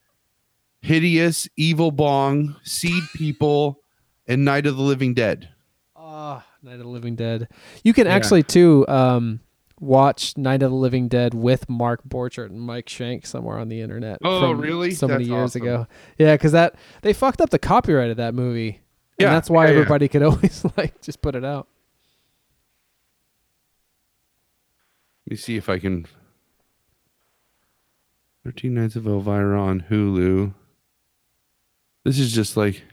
Hideous, 0.80 1.48
Evil 1.56 1.90
Bong, 1.90 2.56
Seed 2.64 3.02
People, 3.14 3.80
and 4.26 4.44
Night 4.44 4.66
of 4.66 4.76
the 4.76 4.82
Living 4.82 5.14
Dead. 5.14 5.48
Ah, 5.94 6.44
Night 6.62 6.74
of 6.74 6.80
the 6.80 6.88
Living 6.88 7.16
Dead. 7.16 7.48
You 7.84 7.92
can 7.92 8.06
Yeah. 8.06 8.14
actually 8.14 8.42
too 8.42 8.86
um, 8.88 9.40
watch 9.80 10.36
Night 10.36 10.62
of 10.62 10.70
the 10.70 10.76
Living 10.76 11.08
Dead 11.08 11.34
with 11.34 11.68
Mark 11.68 12.02
Borchardt 12.08 12.46
and 12.50 12.60
Mike 12.60 12.86
Schank 12.86 13.26
somewhere 13.26 13.58
on 13.58 13.68
the 13.68 13.80
internet. 13.80 14.18
Oh, 14.24 14.40
from 14.52 14.60
really? 14.60 14.92
So 14.92 15.06
many 15.08 15.24
years 15.24 15.50
awesome. 15.50 15.62
ago. 15.62 15.86
Yeah, 16.18 16.34
because 16.34 16.52
that 16.52 16.76
they 17.02 17.12
fucked 17.12 17.40
up 17.40 17.50
the 17.50 17.58
copyright 17.58 18.10
of 18.10 18.16
that 18.16 18.34
movie. 18.34 18.80
Yeah, 19.18 19.28
and 19.28 19.36
that's 19.36 19.48
why 19.50 19.64
yeah, 19.66 19.70
yeah. 19.72 19.76
everybody 19.78 20.08
could 20.08 20.22
always 20.24 20.64
like 20.76 21.00
just 21.00 21.22
put 21.22 21.34
it 21.34 21.44
out. 21.44 21.68
Let 25.26 25.32
me 25.32 25.36
see 25.36 25.56
if 25.56 25.68
I 25.68 25.78
can. 25.78 26.06
13 28.44 28.74
Nights 28.74 28.94
of 28.94 29.08
Elvira 29.08 29.60
on 29.60 29.84
Hulu. 29.90 30.54
This 32.04 32.20
is 32.20 32.32
just 32.32 32.56
like 32.56 32.84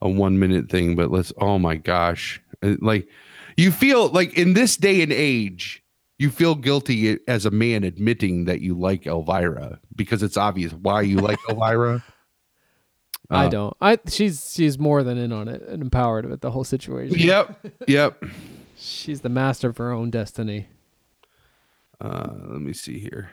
a 0.00 0.08
one 0.08 0.38
minute 0.38 0.70
thing, 0.70 0.94
but 0.94 1.10
let's, 1.10 1.32
oh 1.38 1.58
my 1.58 1.74
gosh. 1.74 2.40
Uh, 2.62 2.76
Like, 2.80 3.08
you 3.56 3.72
feel 3.72 4.10
like 4.10 4.38
in 4.38 4.54
this 4.54 4.76
day 4.76 5.02
and 5.02 5.12
age, 5.12 5.82
you 6.20 6.30
feel 6.30 6.54
guilty 6.54 7.18
as 7.26 7.44
a 7.46 7.50
man 7.50 7.82
admitting 7.82 8.44
that 8.44 8.60
you 8.60 8.78
like 8.78 9.06
Elvira 9.08 9.80
because 9.96 10.22
it's 10.22 10.36
obvious 10.36 10.72
why 10.72 11.02
you 11.02 11.16
like 11.16 11.38
Elvira. 11.48 12.04
I 13.30 13.46
Uh, 13.46 13.48
don't. 13.48 13.76
I 13.80 13.98
she's 14.08 14.52
she's 14.52 14.78
more 14.78 15.02
than 15.04 15.16
in 15.16 15.32
on 15.32 15.46
it 15.48 15.62
and 15.62 15.82
empowered 15.82 16.26
with 16.28 16.40
the 16.40 16.50
whole 16.50 16.64
situation. 16.64 17.16
Yep. 17.18 17.66
Yep. 17.86 18.24
She's 18.82 19.20
the 19.20 19.28
master 19.28 19.68
of 19.68 19.76
her 19.76 19.92
own 19.92 20.08
destiny. 20.10 20.68
Uh, 22.00 22.28
let 22.48 22.62
me 22.62 22.72
see 22.72 22.98
here. 22.98 23.30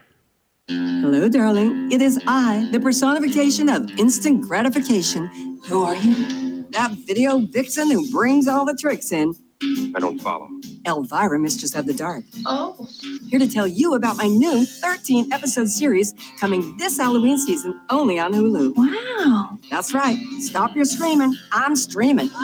Hello, 0.67 1.29
darling. 1.29 1.89
It 1.89 2.01
is 2.01 2.21
I, 2.27 2.67
the 2.73 2.81
personification 2.81 3.69
of 3.69 3.89
instant 3.97 4.41
gratification. 4.41 5.27
Who 5.67 5.83
are 5.83 5.95
you? 5.95 6.65
That 6.71 6.91
video 7.07 7.39
vixen 7.39 7.89
who 7.89 8.11
brings 8.11 8.49
all 8.49 8.65
the 8.65 8.75
tricks 8.75 9.13
in. 9.13 9.33
I 9.61 9.99
don't 9.99 10.19
follow. 10.19 10.49
Elvira, 10.85 11.39
Mistress 11.39 11.73
of 11.75 11.85
the 11.87 11.93
Dark. 11.93 12.23
Oh. 12.45 12.87
Here 13.29 13.39
to 13.39 13.47
tell 13.47 13.67
you 13.67 13.95
about 13.95 14.17
my 14.17 14.27
new 14.27 14.65
13 14.65 15.33
episode 15.33 15.69
series 15.69 16.13
coming 16.39 16.77
this 16.77 16.97
Halloween 16.97 17.37
season 17.39 17.79
only 17.89 18.19
on 18.19 18.33
Hulu. 18.33 18.73
Wow. 18.75 19.57
That's 19.71 19.93
right. 19.93 20.17
Stop 20.39 20.75
your 20.75 20.85
screaming. 20.85 21.35
I'm 21.51 21.75
streaming. 21.75 22.29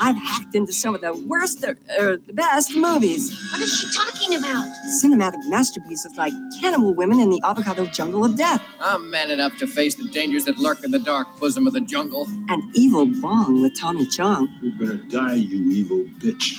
I've 0.00 0.16
hacked 0.16 0.54
into 0.54 0.72
some 0.72 0.94
of 0.94 1.00
the 1.00 1.14
worst, 1.26 1.64
or, 1.64 1.76
or 1.98 2.16
the 2.16 2.32
best 2.32 2.74
movies. 2.76 3.30
What 3.52 3.60
is 3.62 3.72
she 3.78 3.86
talking 3.96 4.36
about? 4.38 4.66
Cinematic 5.02 5.48
masterpieces 5.48 6.16
like 6.16 6.32
Cannibal 6.60 6.94
Women 6.94 7.20
in 7.20 7.30
the 7.30 7.40
Avocado 7.44 7.86
Jungle 7.86 8.24
of 8.24 8.36
Death 8.36 8.62
I'm 8.80 9.10
man 9.10 9.30
enough 9.30 9.56
to 9.58 9.66
face 9.66 9.94
the 9.94 10.08
dangers 10.08 10.44
that 10.46 10.58
lurk 10.58 10.84
in 10.84 10.90
the 10.90 10.98
dark 10.98 11.38
bosom 11.38 11.66
of 11.66 11.72
the 11.72 11.80
jungle. 11.80 12.26
and 12.48 12.62
Evil 12.76 13.06
Bong 13.06 13.62
with 13.62 13.78
Tommy 13.78 14.06
Chong. 14.06 14.48
You're 14.60 14.72
gonna 14.78 15.02
die, 15.08 15.34
you 15.34 15.70
evil 15.70 16.04
bitch. 16.18 16.58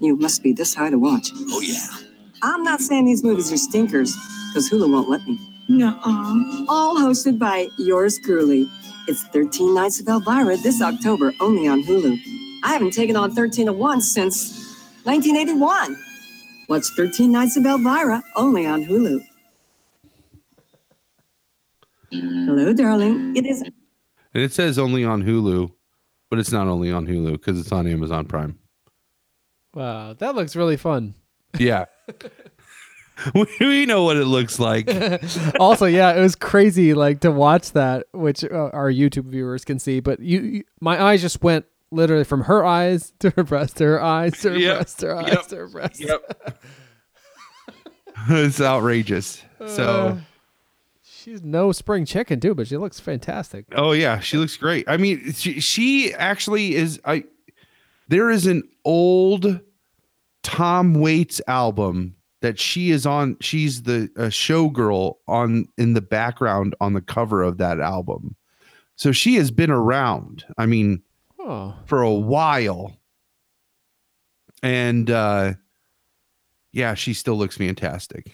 You 0.00 0.16
must 0.16 0.42
be 0.42 0.52
this 0.52 0.74
high 0.74 0.90
to 0.90 0.98
watch. 0.98 1.30
Oh, 1.50 1.60
yeah. 1.60 1.86
I'm 2.42 2.64
not 2.64 2.80
saying 2.80 3.04
these 3.04 3.22
movies 3.22 3.52
are 3.52 3.58
stinkers, 3.58 4.16
because 4.48 4.70
Hulu 4.70 4.90
won't 4.90 5.10
let 5.10 5.26
me. 5.26 5.38
No. 5.68 5.98
All 6.68 6.96
hosted 6.96 7.38
by 7.38 7.68
yours 7.78 8.18
truly. 8.24 8.68
It's 9.08 9.24
13 9.28 9.74
Nights 9.74 10.00
of 10.00 10.08
Elvira 10.08 10.56
this 10.58 10.80
October, 10.82 11.32
only 11.40 11.66
on 11.66 11.82
Hulu. 11.82 12.18
I 12.62 12.72
haven't 12.72 12.92
taken 12.92 13.16
on 13.16 13.34
13 13.34 13.68
at 13.68 13.74
once 13.74 14.12
since 14.12 14.76
1981. 15.04 15.96
Watch 16.68 16.84
13 16.96 17.32
Nights 17.32 17.56
of 17.56 17.64
Elvira, 17.64 18.22
only 18.36 18.66
on 18.66 18.84
Hulu. 18.84 19.24
Hello, 22.12 22.72
darling. 22.72 23.36
It 23.36 23.46
is 23.46 23.62
And 23.62 23.72
it 24.34 24.52
says 24.52 24.78
only 24.78 25.04
on 25.04 25.22
Hulu, 25.22 25.72
but 26.28 26.38
it's 26.38 26.52
not 26.52 26.66
only 26.66 26.90
on 26.92 27.06
Hulu 27.06 27.32
because 27.32 27.58
it's 27.58 27.72
on 27.72 27.86
Amazon 27.86 28.26
Prime. 28.26 28.58
Wow, 29.74 30.14
that 30.14 30.34
looks 30.34 30.56
really 30.56 30.76
fun. 30.76 31.14
Yeah. 31.58 31.86
we, 33.60 33.86
know 33.86 34.04
what 34.04 34.16
it 34.16 34.24
looks 34.26 34.58
like. 34.58 34.88
also, 35.60 35.86
yeah, 35.86 36.12
it 36.12 36.20
was 36.20 36.34
crazy 36.34 36.94
like 36.94 37.20
to 37.20 37.30
watch 37.30 37.72
that, 37.72 38.06
which 38.12 38.44
uh, 38.44 38.70
our 38.72 38.90
YouTube 38.90 39.26
viewers 39.26 39.64
can 39.64 39.78
see. 39.78 40.00
But 40.00 40.20
you, 40.20 40.40
you, 40.40 40.64
my 40.80 41.02
eyes 41.02 41.20
just 41.20 41.42
went 41.42 41.66
literally 41.90 42.24
from 42.24 42.42
her 42.42 42.64
eyes 42.64 43.12
to 43.18 43.30
her 43.30 43.42
breast 43.42 43.76
to 43.78 43.84
her 43.84 44.02
eyes 44.02 44.40
to 44.40 44.50
her 44.50 44.58
Yep, 44.58 44.76
breast 44.76 44.98
to 45.00 45.06
her 45.06 45.16
eyes 45.16 45.46
to 45.48 45.56
her 45.56 45.68
breast. 45.68 46.00
Yep. 46.00 46.62
it's 48.30 48.60
outrageous. 48.60 49.42
So, 49.66 49.84
Uh, 49.84 50.18
she's 51.02 51.42
no 51.42 51.72
spring 51.72 52.04
chicken 52.04 52.40
too, 52.40 52.54
but 52.54 52.66
she 52.68 52.76
looks 52.76 53.00
fantastic. 53.00 53.66
oh 53.74 53.92
yeah, 53.92 54.20
she 54.20 54.36
looks 54.36 54.56
great. 54.56 54.88
I 54.88 54.96
mean, 54.96 55.32
she, 55.32 55.60
she 55.60 56.14
actually 56.14 56.74
is. 56.74 57.00
I 57.04 57.24
there 58.08 58.30
is 58.30 58.46
an 58.46 58.62
old 58.84 59.60
Tom 60.42 60.94
Waits 60.94 61.40
album 61.46 62.16
that 62.42 62.58
she 62.58 62.90
is 62.90 63.04
on 63.06 63.36
she's 63.40 63.82
the 63.82 64.10
a 64.16 64.26
showgirl 64.28 65.14
on 65.28 65.66
in 65.76 65.92
the 65.94 66.00
background 66.00 66.74
on 66.80 66.92
the 66.94 67.00
cover 67.02 67.42
of 67.42 67.58
that 67.58 67.80
album. 67.80 68.34
So 68.96 69.12
she 69.12 69.36
has 69.36 69.50
been 69.50 69.70
around. 69.70 70.44
I 70.58 70.66
mean, 70.66 71.02
Oh, 71.38 71.74
for 71.86 72.02
a 72.02 72.12
while. 72.12 72.96
And 74.62 75.10
uh 75.10 75.54
yeah, 76.72 76.94
she 76.94 77.14
still 77.14 77.36
looks 77.36 77.56
fantastic. 77.56 78.32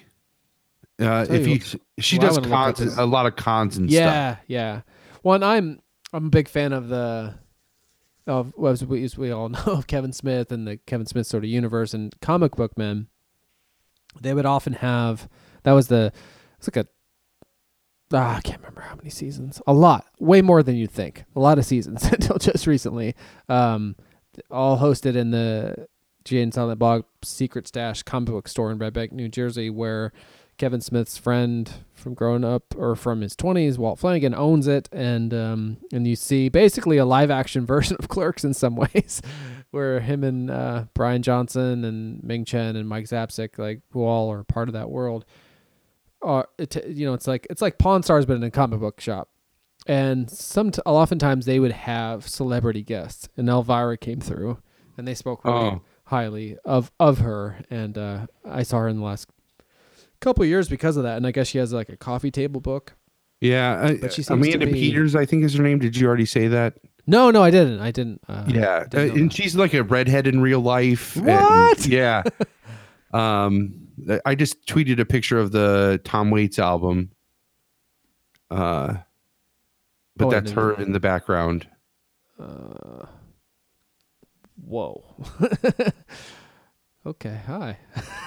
Uh 1.00 1.26
if 1.28 1.46
you 1.46 1.54
you 1.54 1.60
what- 1.60 2.04
she 2.04 2.18
well, 2.18 2.28
does 2.28 2.36
wanna 2.38 2.48
look 2.48 2.58
up 2.58 2.76
cons, 2.76 2.78
this- 2.90 2.98
a 2.98 3.04
lot 3.06 3.26
of 3.26 3.36
cons 3.36 3.76
and 3.76 3.90
stuff. 3.90 4.00
yeah, 4.00 4.36
yeah. 4.48 4.80
One, 5.22 5.42
I'm 5.42 5.80
I'm 6.12 6.26
a 6.26 6.30
big 6.30 6.48
fan 6.48 6.72
of 6.72 6.88
the 6.88 7.34
of 8.26 8.52
well, 8.56 8.72
as 8.72 8.84
we, 8.84 9.04
as 9.04 9.16
we 9.16 9.30
all 9.30 9.48
know 9.50 9.62
of 9.66 9.86
Kevin 9.86 10.12
Smith 10.12 10.50
and 10.52 10.66
the 10.66 10.76
Kevin 10.78 11.06
Smith 11.06 11.26
sort 11.26 11.44
of 11.44 11.50
universe 11.50 11.94
and 11.94 12.14
comic 12.20 12.56
book 12.56 12.76
men. 12.76 13.06
They 14.20 14.34
would 14.34 14.46
often 14.46 14.74
have 14.74 15.28
that 15.62 15.72
was 15.72 15.88
the 15.88 16.12
it's 16.58 16.68
like 16.68 16.84
a 16.84 16.88
ah, 18.12 18.36
I 18.36 18.40
can't 18.40 18.60
remember 18.60 18.82
how 18.82 18.96
many 18.96 19.10
seasons. 19.10 19.60
A 19.66 19.72
lot, 19.72 20.06
way 20.18 20.42
more 20.42 20.62
than 20.62 20.76
you'd 20.76 20.90
think. 20.90 21.24
A 21.34 21.40
lot 21.40 21.58
of 21.58 21.66
seasons 21.66 22.04
until 22.12 22.38
just 22.38 22.66
recently. 22.66 23.14
Um, 23.48 23.96
all 24.50 24.78
hosted 24.78 25.16
in 25.16 25.30
the 25.30 25.88
Jay 26.24 26.42
and 26.42 26.52
Silent 26.52 26.78
Bob 26.78 27.04
Secret 27.22 27.66
Stash 27.66 28.02
comic 28.02 28.30
book 28.30 28.48
store 28.48 28.70
in 28.70 28.78
Red 28.78 28.92
Bank, 28.92 29.12
New 29.12 29.28
Jersey, 29.28 29.70
where 29.70 30.12
Kevin 30.58 30.80
Smith's 30.80 31.18
friend 31.18 31.70
from 31.94 32.14
growing 32.14 32.44
up 32.44 32.74
or 32.76 32.96
from 32.96 33.20
his 33.20 33.34
20s, 33.36 33.78
Walt 33.78 33.98
Flanagan, 33.98 34.34
owns 34.34 34.66
it, 34.66 34.88
and 34.92 35.32
um, 35.34 35.76
and 35.92 36.06
you 36.06 36.16
see 36.16 36.48
basically 36.48 36.96
a 36.96 37.04
live 37.04 37.30
action 37.30 37.66
version 37.66 37.96
of 37.98 38.08
Clerks 38.08 38.44
in 38.44 38.54
some 38.54 38.76
ways, 38.76 39.20
where 39.76 40.00
him 40.00 40.24
and 40.24 40.50
uh, 40.50 40.84
Bryan 40.94 41.22
Johnson 41.22 41.84
and 41.84 42.22
Ming 42.24 42.44
Chen 42.46 42.74
and 42.76 42.88
Mike 42.88 43.04
Zapcic, 43.04 43.58
like 43.58 43.82
who 43.90 44.02
all 44.04 44.32
are 44.32 44.42
part 44.42 44.68
of 44.68 44.72
that 44.72 44.88
world, 44.90 45.24
are 46.22 46.48
it, 46.58 46.86
you 46.88 47.06
know 47.06 47.12
it's 47.14 47.26
like 47.26 47.46
it's 47.50 47.60
like 47.62 47.78
Pawn 47.78 48.02
Stars 48.02 48.24
but 48.26 48.34
in 48.36 48.42
a 48.42 48.50
comic 48.50 48.80
book 48.80 49.00
shop. 49.00 49.28
And 49.86 50.28
some 50.30 50.70
oftentimes 50.84 51.46
they 51.46 51.60
would 51.60 51.72
have 51.72 52.26
celebrity 52.26 52.82
guests, 52.82 53.28
and 53.36 53.48
Elvira 53.48 53.96
came 53.96 54.18
through, 54.20 54.58
and 54.96 55.06
they 55.06 55.14
spoke 55.14 55.44
really 55.44 55.56
Oh. 55.58 55.82
highly 56.04 56.56
of 56.64 56.90
of 56.98 57.18
her, 57.18 57.58
and 57.70 57.96
uh, 57.96 58.26
I 58.44 58.62
saw 58.64 58.78
her 58.80 58.88
in 58.88 58.96
the 58.98 59.04
last 59.04 59.28
couple 60.20 60.42
of 60.42 60.48
years 60.48 60.68
because 60.68 60.96
of 60.96 61.02
that. 61.04 61.18
And 61.18 61.26
I 61.26 61.30
guess 61.30 61.46
she 61.48 61.58
has 61.58 61.72
like 61.72 61.88
a 61.90 61.96
coffee 61.96 62.30
table 62.30 62.60
book. 62.60 62.94
Yeah, 63.40 63.74
uh, 63.80 63.94
But 64.00 64.12
she 64.14 64.24
Amanda 64.30 64.66
be- 64.66 64.72
Peters, 64.72 65.14
I 65.14 65.26
think 65.26 65.44
is 65.44 65.54
her 65.54 65.62
name. 65.62 65.78
Did 65.78 65.96
you 65.96 66.06
already 66.08 66.24
say 66.24 66.48
that? 66.48 66.78
No, 67.06 67.30
no, 67.30 67.42
I 67.42 67.50
didn't. 67.50 67.80
I 67.80 67.90
didn't. 67.92 68.20
Uh, 68.28 68.44
yeah, 68.48 68.66
uh, 68.68 68.84
didn't 68.84 69.08
know 69.08 69.14
and 69.22 69.32
she's 69.32 69.54
like 69.54 69.74
a 69.74 69.82
redhead 69.82 70.26
in 70.26 70.40
real 70.40 70.60
life. 70.60 71.14
and- 71.16 71.26
What? 71.26 71.86
yeah. 71.86 72.22
um, 73.12 73.88
I 74.24 74.34
just 74.34 74.66
tweeted 74.66 74.98
a 74.98 75.04
picture 75.04 75.38
of 75.38 75.52
the 75.52 76.00
Tom 76.04 76.30
Waits 76.30 76.58
album. 76.58 77.10
Uh, 78.50 78.94
but 80.16 80.26
Oh, 80.26 80.30
that's 80.30 80.50
her 80.52 80.72
in 80.80 80.92
the 80.92 81.00
background. 81.00 81.66
Uh, 82.40 83.06
whoa. 84.64 85.04
okay. 87.06 87.40
Hi. 87.46 87.78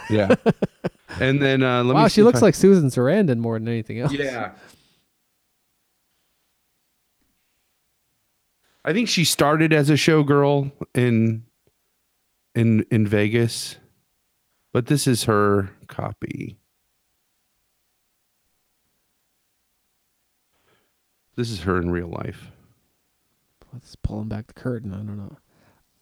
Yeah. 0.09 0.35
and 1.19 1.41
then 1.41 1.63
uh, 1.63 1.83
let 1.83 1.93
me. 1.95 2.01
wow, 2.01 2.07
she 2.07 2.23
looks 2.23 2.41
I- 2.41 2.45
like 2.47 2.55
Susan 2.55 2.89
Sarandon 2.89 3.37
more 3.39 3.59
than 3.59 3.67
anything 3.67 3.99
else. 3.99 4.11
Yeah. 4.13 4.51
I 8.85 8.93
think 8.93 9.09
she 9.09 9.25
started 9.25 9.73
as 9.73 9.89
a 9.89 9.93
showgirl 9.93 10.71
in 10.95 11.43
in 12.55 12.85
in 12.89 13.05
Vegas, 13.07 13.77
but 14.73 14.85
this 14.87 15.05
is 15.07 15.25
her 15.25 15.69
copy. 15.87 16.57
This 21.35 21.49
is 21.51 21.61
her 21.61 21.77
in 21.77 21.89
real 21.91 22.07
life. 22.09 22.51
Let's 23.71 23.95
pulling 23.95 24.27
back 24.29 24.47
the 24.47 24.53
curtain. 24.53 24.93
I 24.93 24.97
don't 24.97 25.17
know. 25.17 25.37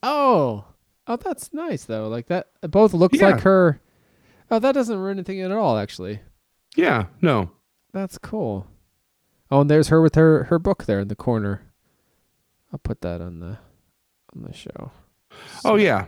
Oh, 0.02 0.66
oh, 1.08 1.16
that's 1.18 1.54
nice 1.54 1.84
though. 1.86 2.08
Like 2.08 2.28
that, 2.28 2.48
it 2.64 2.72
both 2.72 2.94
looks 2.94 3.20
Yeah. 3.20 3.32
like 3.32 3.42
her. 3.42 3.82
Oh, 4.50 4.60
that 4.60 4.72
doesn't 4.72 4.98
ruin 4.98 5.18
anything 5.18 5.42
at 5.42 5.52
all. 5.52 5.78
Actually, 5.78 6.22
Yeah, 6.76 7.08
no. 7.22 7.52
that's 7.92 8.18
cool. 8.18 8.68
Oh, 9.52 9.62
and 9.62 9.70
there's 9.70 9.90
her 9.90 10.02
with 10.02 10.16
her 10.16 10.46
her 10.46 10.60
book 10.60 10.86
there 10.86 11.00
in 11.02 11.08
the 11.10 11.16
corner. 11.16 11.67
I'll 12.72 12.80
put 12.80 13.02
that 13.02 13.22
on 13.22 13.40
the 13.40 13.58
on 14.36 14.44
the 14.44 14.54
show. 14.54 14.92
Oh 15.64 15.76
yeah. 15.76 16.06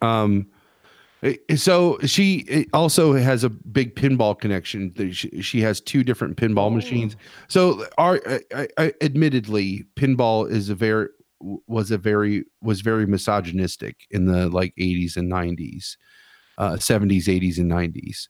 Um 0.00 0.48
eh, 1.22 1.36
so 1.56 1.98
she 2.04 2.44
eh, 2.48 2.64
also 2.72 3.12
has 3.14 3.44
a 3.44 3.50
big 3.50 3.94
pinball 3.94 4.38
connection. 4.38 4.92
She, 5.12 5.40
she 5.42 5.60
has 5.60 5.80
two 5.80 6.02
different 6.02 6.36
pinball 6.36 6.74
machines. 6.74 7.16
So 7.48 7.86
our 7.98 8.20
I, 8.26 8.40
I, 8.54 8.68
I- 8.78 8.94
admittedly 9.00 9.84
pinball 9.96 10.50
is 10.50 10.68
a 10.68 10.74
very 10.74 11.08
was 11.40 11.90
a 11.90 11.98
very 11.98 12.44
was 12.60 12.80
very 12.80 13.06
misogynistic 13.06 14.06
in 14.10 14.26
the 14.26 14.48
like 14.48 14.74
80s 14.76 15.16
and 15.16 15.30
90s. 15.30 15.96
Uh 16.58 16.72
70s, 16.72 17.24
80s 17.24 17.58
and 17.58 17.70
90s. 17.70 18.28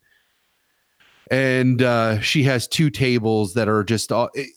And 1.30 1.82
uh 1.82 2.20
she 2.20 2.42
has 2.44 2.68
two 2.68 2.90
tables 2.90 3.54
that 3.54 3.68
are 3.68 3.82
just 3.84 4.12
all 4.12 4.28
it, 4.34 4.50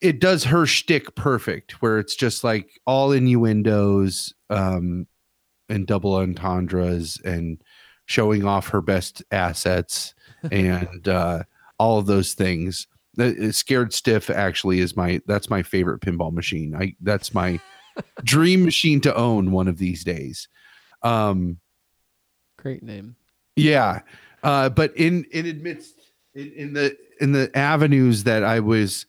it- 0.00 0.20
does 0.20 0.44
her 0.44 0.66
shtick 0.66 1.14
perfect, 1.14 1.80
where 1.82 1.98
it's 1.98 2.14
just 2.16 2.44
like 2.44 2.80
all 2.86 3.12
innuendos 3.12 4.32
um, 4.50 5.06
and 5.68 5.86
double 5.86 6.14
entendres 6.16 7.20
and 7.24 7.60
showing 8.06 8.44
off 8.44 8.68
her 8.68 8.80
best 8.80 9.22
assets 9.32 10.14
and 10.50 11.08
uh, 11.08 11.42
all 11.78 11.98
of 11.98 12.06
those 12.06 12.34
things. 12.34 12.86
The- 13.14 13.48
uh, 13.48 13.52
Scared 13.52 13.92
Stiff 13.92 14.28
actually 14.30 14.80
is 14.80 14.96
my 14.96 15.20
that's 15.26 15.48
my 15.50 15.62
favorite 15.62 16.00
pinball 16.02 16.32
machine. 16.32 16.74
I 16.74 16.94
that's 17.00 17.32
my 17.34 17.58
dream 18.24 18.64
machine 18.64 19.00
to 19.02 19.14
own 19.16 19.50
one 19.52 19.68
of 19.68 19.78
these 19.78 20.04
days. 20.04 20.48
Um, 21.02 21.58
Great 22.58 22.82
name. 22.82 23.16
yeah, 23.56 24.00
uh, 24.42 24.68
but 24.68 24.94
in 24.96 25.24
in 25.32 25.46
amidst 25.46 25.94
in, 26.34 26.52
in 26.52 26.72
the 26.74 26.96
in 27.20 27.32
the 27.32 27.50
avenues 27.56 28.24
that 28.24 28.44
I 28.44 28.60
was 28.60 29.06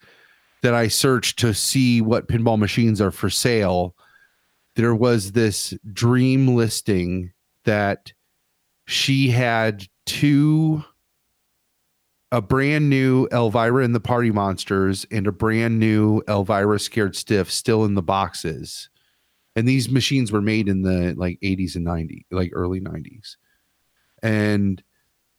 that 0.64 0.74
I 0.74 0.88
searched 0.88 1.40
to 1.40 1.54
see 1.54 2.02
what 2.02 2.28
pinball 2.28 2.58
machines 2.58 3.00
are 3.02 3.12
for 3.12 3.30
sale, 3.30 3.96
there 4.76 4.96
was 4.96 5.32
this 5.32 5.74
dream 5.94 6.56
listing 6.56 7.32
that 7.66 8.14
she 8.86 9.30
had 9.30 9.86
two 10.06 10.84
a 12.32 12.42
brand 12.42 12.90
new 12.90 13.28
Elvira 13.32 13.84
and 13.84 13.96
the 13.96 14.00
Party 14.00 14.32
Monsters 14.32 15.06
and 15.12 15.28
a 15.28 15.32
brand 15.32 15.80
new 15.80 16.22
Elvira 16.28 16.80
Scared 16.80 17.16
Stiff 17.16 17.50
still 17.50 17.86
in 17.86 17.94
the 17.94 18.02
boxes. 18.02 18.90
And 19.56 19.68
these 19.68 19.90
machines 19.90 20.32
were 20.32 20.42
made 20.42 20.68
in 20.68 20.82
the 20.82 21.16
like 21.18 21.40
80s 21.42 21.76
and 21.76 21.86
90s, 21.86 22.26
like 22.30 22.52
early 22.54 22.82
90s. 22.82 23.38
And 24.22 24.84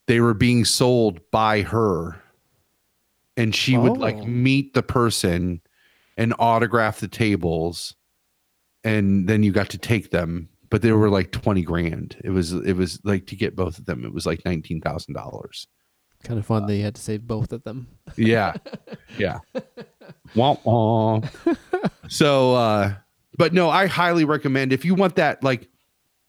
they 0.07 0.21
were 0.21 0.35
being 0.35 0.65
sold 0.65 1.21
by 1.31 1.63
her. 1.63 2.23
And 3.39 3.55
she 3.55 3.79
would 3.79 3.97
like 3.97 4.17
Oh. 4.17 4.27
meet 4.27 4.75
the 4.75 4.83
person 4.83 5.63
and 6.19 6.35
autograph 6.39 7.01
the 7.01 7.09
tables. 7.09 7.95
And 8.85 9.27
then 9.29 9.43
you 9.43 9.53
got 9.53 9.71
to 9.71 9.79
take 9.79 10.11
them. 10.11 10.49
But 10.71 10.83
they 10.83 10.93
were 10.93 11.09
like 11.09 11.33
20 11.33 11.63
grand. 11.63 12.21
It 12.23 12.31
was 12.31 12.53
it 12.53 12.75
was 12.75 13.01
like 13.05 13.27
to 13.29 13.37
get 13.37 13.57
both 13.57 13.79
of 13.79 13.87
them, 13.87 14.05
it 14.05 14.13
was 14.13 14.27
like 14.27 14.45
nineteen 14.45 14.83
thousand 14.83 15.15
dollars. 15.15 15.67
Kind 16.25 16.39
of 16.39 16.45
fun 16.45 16.67
that 16.67 16.77
you 16.77 16.83
had 16.83 16.97
to 16.97 17.01
save 17.01 17.27
both 17.27 17.53
of 17.53 17.63
them. 17.65 17.87
Yeah. 18.17 18.55
Yeah. 19.17 19.39
Wah, 20.35 20.57
wah. 20.65 21.21
so 22.09 22.55
uh 22.55 22.95
but 23.39 23.53
no, 23.55 23.71
I 23.71 23.87
highly 23.87 24.25
recommend 24.27 24.73
if 24.73 24.85
you 24.85 24.95
want 24.95 25.17
that 25.17 25.43
like 25.43 25.69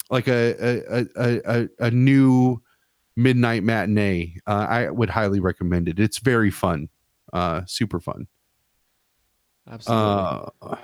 like 0.09 0.27
a 0.27 0.55
a 0.87 1.05
a, 1.17 1.41
a, 1.45 1.69
a 1.87 1.91
new 1.91 2.61
midnight 3.17 3.63
matinee, 3.63 4.35
uh, 4.47 4.65
I 4.69 4.89
would 4.89 5.09
highly 5.09 5.39
recommend 5.41 5.89
it. 5.89 5.99
It's 5.99 6.19
very 6.19 6.49
fun. 6.51 6.87
Uh 7.33 7.61
super 7.65 7.99
fun. 7.99 8.27
Absolutely. 9.69 10.03
Uh 10.61 10.75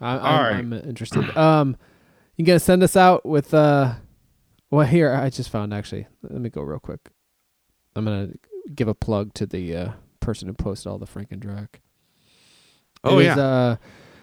I, 0.00 0.10
I'm, 0.18 0.18
right. 0.20 0.56
I'm 0.56 0.72
interested. 0.72 1.36
Um, 1.36 1.76
you 2.36 2.44
gonna 2.44 2.58
send 2.60 2.82
us 2.82 2.96
out 2.96 3.24
with 3.24 3.54
uh, 3.54 3.94
well 4.70 4.86
here 4.86 5.12
I 5.14 5.30
just 5.30 5.50
found 5.50 5.72
actually. 5.72 6.06
Let 6.22 6.40
me 6.40 6.50
go 6.50 6.62
real 6.62 6.78
quick. 6.78 7.00
I'm 7.94 8.04
gonna 8.04 8.32
give 8.74 8.88
a 8.88 8.94
plug 8.94 9.32
to 9.34 9.46
the 9.46 9.74
uh, 9.74 9.92
person 10.20 10.48
who 10.48 10.54
posted 10.54 10.90
all 10.90 10.98
the 10.98 11.06
Frankendrack. 11.06 11.68
Oh, 13.04 13.18
It 13.18 13.24
yeah. 13.24 13.32
is, 13.32 13.38
uh, 13.38 13.76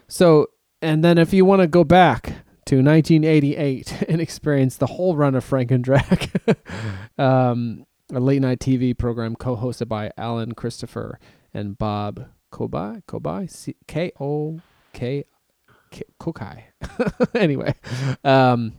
so 0.07 0.47
and 0.81 1.03
then 1.03 1.17
if 1.17 1.33
you 1.33 1.45
want 1.45 1.61
to 1.61 1.67
go 1.67 1.83
back 1.83 2.25
to 2.65 2.75
1988 2.83 4.03
and 4.09 4.21
experience 4.21 4.77
the 4.77 4.85
whole 4.87 5.15
run 5.15 5.33
of 5.33 5.43
Frank 5.43 5.69
Frankendrack, 5.71 6.57
um, 7.17 7.85
a 8.13 8.19
late 8.19 8.41
night 8.41 8.59
TV 8.59 8.95
program 8.95 9.35
co-hosted 9.35 9.87
by 9.87 10.11
Alan 10.17 10.51
Christopher 10.53 11.19
and 11.53 11.77
Bob 11.77 12.27
Kobai, 12.51 13.03
Kobai, 13.05 13.49
C- 13.49 13.75
K 13.87 14.11
O 14.19 14.59
K 14.93 15.25
K- 15.91 16.03
Kokai. 16.19 16.63
anyway, 17.35 17.73
um, 18.23 18.73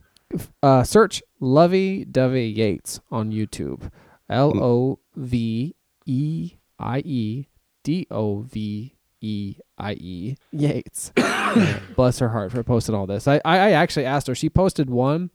uh, 0.62 0.82
search 0.82 1.22
Lovey 1.40 2.04
Dovey 2.04 2.46
Yates 2.48 3.00
on 3.10 3.30
YouTube. 3.32 3.90
L 4.30 4.58
O 4.62 4.98
V 5.16 5.74
E 6.06 6.52
I 6.78 6.98
E 7.00 7.46
D 7.82 8.06
O 8.10 8.40
V 8.40 8.96
E 9.20 9.56
I 9.78 9.92
E 9.92 10.36
Yates. 10.52 11.12
Bless 11.96 12.18
her 12.20 12.30
heart 12.30 12.52
for 12.52 12.62
posting 12.62 12.94
all 12.94 13.06
this. 13.06 13.28
I, 13.28 13.40
I 13.44 13.58
I 13.58 13.70
actually 13.72 14.06
asked 14.06 14.26
her. 14.28 14.34
She 14.34 14.48
posted 14.48 14.88
one, 14.88 15.30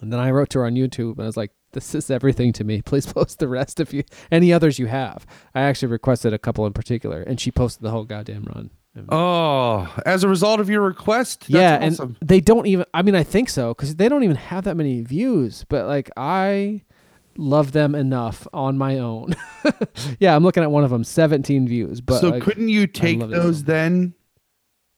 and 0.00 0.12
then 0.12 0.18
I 0.20 0.30
wrote 0.30 0.50
to 0.50 0.58
her 0.60 0.66
on 0.66 0.74
YouTube, 0.74 1.12
and 1.12 1.22
I 1.22 1.26
was 1.26 1.36
like, 1.36 1.52
"This 1.72 1.94
is 1.94 2.10
everything 2.10 2.52
to 2.54 2.64
me. 2.64 2.82
Please 2.84 3.06
post 3.06 3.38
the 3.38 3.48
rest 3.48 3.80
if 3.80 3.92
you 3.92 4.04
any 4.30 4.52
others 4.52 4.78
you 4.78 4.86
have." 4.86 5.26
I 5.54 5.62
actually 5.62 5.88
requested 5.88 6.32
a 6.32 6.38
couple 6.38 6.66
in 6.66 6.72
particular, 6.72 7.22
and 7.22 7.40
she 7.40 7.50
posted 7.50 7.82
the 7.82 7.90
whole 7.90 8.04
goddamn 8.04 8.44
run. 8.54 8.70
Oh, 9.08 9.94
as 10.04 10.22
a 10.22 10.28
result 10.28 10.60
of 10.60 10.68
your 10.68 10.82
request? 10.82 11.48
That's 11.48 11.50
yeah, 11.50 11.86
awesome. 11.86 12.16
and 12.20 12.28
they 12.28 12.40
don't 12.40 12.66
even. 12.66 12.84
I 12.92 13.02
mean, 13.02 13.14
I 13.14 13.22
think 13.22 13.48
so 13.48 13.72
because 13.72 13.96
they 13.96 14.08
don't 14.08 14.22
even 14.22 14.36
have 14.36 14.64
that 14.64 14.76
many 14.76 15.00
views. 15.00 15.64
But 15.68 15.86
like, 15.86 16.10
I 16.16 16.82
love 17.38 17.72
them 17.72 17.94
enough 17.94 18.46
on 18.52 18.76
my 18.76 18.98
own. 18.98 19.34
yeah, 20.18 20.36
I'm 20.36 20.42
looking 20.42 20.62
at 20.62 20.70
one 20.70 20.84
of 20.84 20.90
them, 20.90 21.04
17 21.04 21.66
views. 21.66 22.02
But 22.02 22.20
so 22.20 22.28
like, 22.30 22.42
couldn't 22.42 22.68
you 22.68 22.86
take 22.86 23.18
those 23.20 23.64
then, 23.64 24.14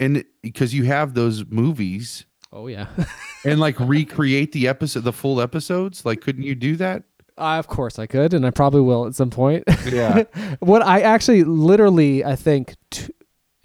and 0.01 0.25
because 0.43 0.75
you 0.75 0.85
have 0.85 1.15
those 1.15 1.45
movies, 1.47 2.27
Oh 2.55 2.69
yeah, 2.69 2.87
and 3.45 3.59
like 3.59 3.79
recreate 3.81 4.53
the 4.53 4.69
episode, 4.69 5.01
the 5.01 5.13
full 5.13 5.41
episodes? 5.41 6.07
Like, 6.07 6.21
couldn't 6.21 6.45
you 6.45 6.55
do 6.55 6.77
that? 6.77 7.03
I, 7.37 7.59
of 7.59 7.67
course 7.67 7.99
I 7.99 8.07
could, 8.07 8.33
and 8.33 8.47
I 8.47 8.51
probably 8.51 8.81
will 8.81 9.07
at 9.07 9.17
some 9.17 9.31
point. 9.31 9.65
Yeah. 9.85 10.23
what 10.61 10.83
I 10.83 11.01
actually, 11.01 11.43
literally, 11.43 12.25
I 12.25 12.37
think 12.37 12.77
t- 12.91 13.13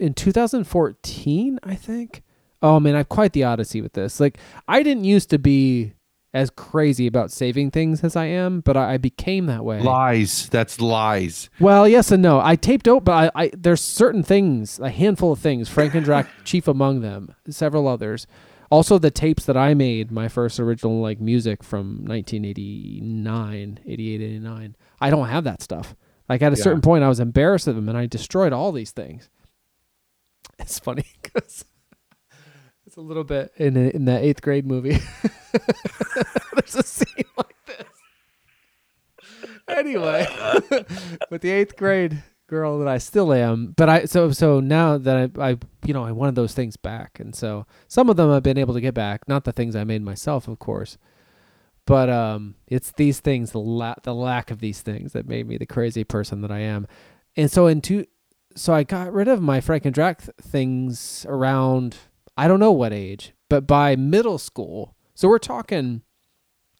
in 0.00 0.12
2014, 0.14 1.60
I 1.62 1.74
think. 1.76 2.24
Oh 2.62 2.80
man, 2.80 2.96
I've 2.96 3.08
quite 3.08 3.32
the 3.32 3.44
odyssey 3.44 3.80
with 3.80 3.92
this. 3.92 4.18
Like, 4.18 4.38
I 4.66 4.82
didn't 4.82 5.04
used 5.04 5.30
to 5.30 5.38
be 5.38 5.94
as 6.32 6.50
crazy 6.50 7.06
about 7.06 7.30
saving 7.30 7.70
things 7.70 8.04
as 8.04 8.16
I 8.16 8.26
am, 8.26 8.60
but 8.60 8.76
I, 8.76 8.94
I 8.94 8.98
became 8.98 9.46
that 9.46 9.64
way. 9.64 9.80
Lies. 9.80 10.48
That's 10.48 10.80
lies. 10.80 11.48
Well, 11.58 11.88
yes 11.88 12.10
and 12.10 12.22
no. 12.22 12.40
I 12.40 12.56
taped 12.56 12.86
out, 12.86 13.04
but 13.04 13.32
I, 13.34 13.44
I 13.44 13.50
there's 13.56 13.80
certain 13.80 14.22
things, 14.22 14.78
a 14.80 14.90
handful 14.90 15.32
of 15.32 15.38
things, 15.38 15.68
Frankendrack 15.68 16.28
chief 16.44 16.68
among 16.68 17.00
them, 17.00 17.34
several 17.48 17.86
others. 17.88 18.26
Also, 18.70 18.98
the 18.98 19.10
tapes 19.10 19.44
that 19.46 19.56
I 19.56 19.74
made, 19.74 20.12
my 20.12 20.28
first 20.28 20.60
original 20.60 21.00
like 21.00 21.20
music 21.20 21.62
from 21.64 22.04
1989, 22.06 23.80
88, 23.84 24.20
89. 24.20 24.76
I 25.00 25.10
don't 25.10 25.28
have 25.28 25.44
that 25.44 25.60
stuff. 25.60 25.96
Like 26.28 26.40
at 26.42 26.52
a 26.52 26.56
Yeah. 26.56 26.62
certain 26.62 26.80
point, 26.80 27.02
I 27.02 27.08
was 27.08 27.18
embarrassed 27.18 27.66
of 27.66 27.74
them, 27.74 27.88
and 27.88 27.98
I 27.98 28.06
destroyed 28.06 28.52
all 28.52 28.70
these 28.70 28.92
things. 28.92 29.28
It's 30.58 30.78
funny 30.78 31.06
because 31.20 31.64
it's 32.86 32.96
a 32.96 33.00
little 33.00 33.24
bit 33.24 33.50
in 33.56 33.76
a, 33.76 33.88
in 33.90 34.04
that 34.04 34.22
eighth 34.22 34.40
grade 34.42 34.66
movie. 34.66 34.98
There's 36.54 36.76
a 36.76 36.82
scene 36.84 37.24
like 37.36 37.56
this 37.66 37.86
anyway, 39.68 40.26
with 41.30 41.42
the 41.42 41.50
eighth 41.50 41.76
grade 41.76 42.22
girl 42.50 42.80
that 42.80 42.88
I 42.88 42.98
still 42.98 43.32
am, 43.32 43.72
but 43.76 43.88
I 43.88 44.04
so 44.06 44.32
so 44.32 44.58
now 44.58 44.98
that 44.98 45.38
I 45.38 45.50
I 45.50 45.56
you 45.86 45.94
know 45.94 46.04
I 46.04 46.10
wanted 46.10 46.34
those 46.34 46.52
things 46.52 46.76
back, 46.76 47.20
and 47.20 47.34
so 47.34 47.64
some 47.86 48.10
of 48.10 48.16
them 48.16 48.28
I've 48.28 48.42
been 48.42 48.58
able 48.58 48.74
to 48.74 48.80
get 48.80 48.92
back, 48.92 49.28
not 49.28 49.44
the 49.44 49.52
things 49.52 49.76
I 49.76 49.84
made 49.84 50.02
myself, 50.02 50.48
of 50.48 50.58
course, 50.58 50.98
but 51.86 52.10
um, 52.10 52.56
it's 52.66 52.90
these 52.90 53.20
things, 53.20 53.52
the 53.52 53.60
la- 53.60 53.94
the 54.02 54.14
lack 54.14 54.50
of 54.50 54.58
these 54.58 54.82
things 54.82 55.12
that 55.12 55.28
made 55.28 55.46
me 55.46 55.58
the 55.58 55.64
crazy 55.64 56.02
person 56.02 56.40
that 56.42 56.50
I 56.50 56.58
am, 56.58 56.88
and 57.36 57.50
so 57.50 57.68
in 57.68 57.80
two, 57.80 58.06
so 58.56 58.74
I 58.74 58.82
got 58.82 59.12
rid 59.12 59.28
of 59.28 59.40
my 59.40 59.60
Frank 59.60 59.84
and 59.84 59.94
Drac 59.94 60.22
th- 60.22 60.36
things 60.42 61.24
around 61.28 61.96
I 62.36 62.48
don't 62.48 62.60
know 62.60 62.72
what 62.72 62.92
age, 62.92 63.32
but 63.48 63.66
by 63.66 63.94
middle 63.94 64.38
school, 64.38 64.96
so 65.14 65.28
we're 65.28 65.38
talking 65.38 66.02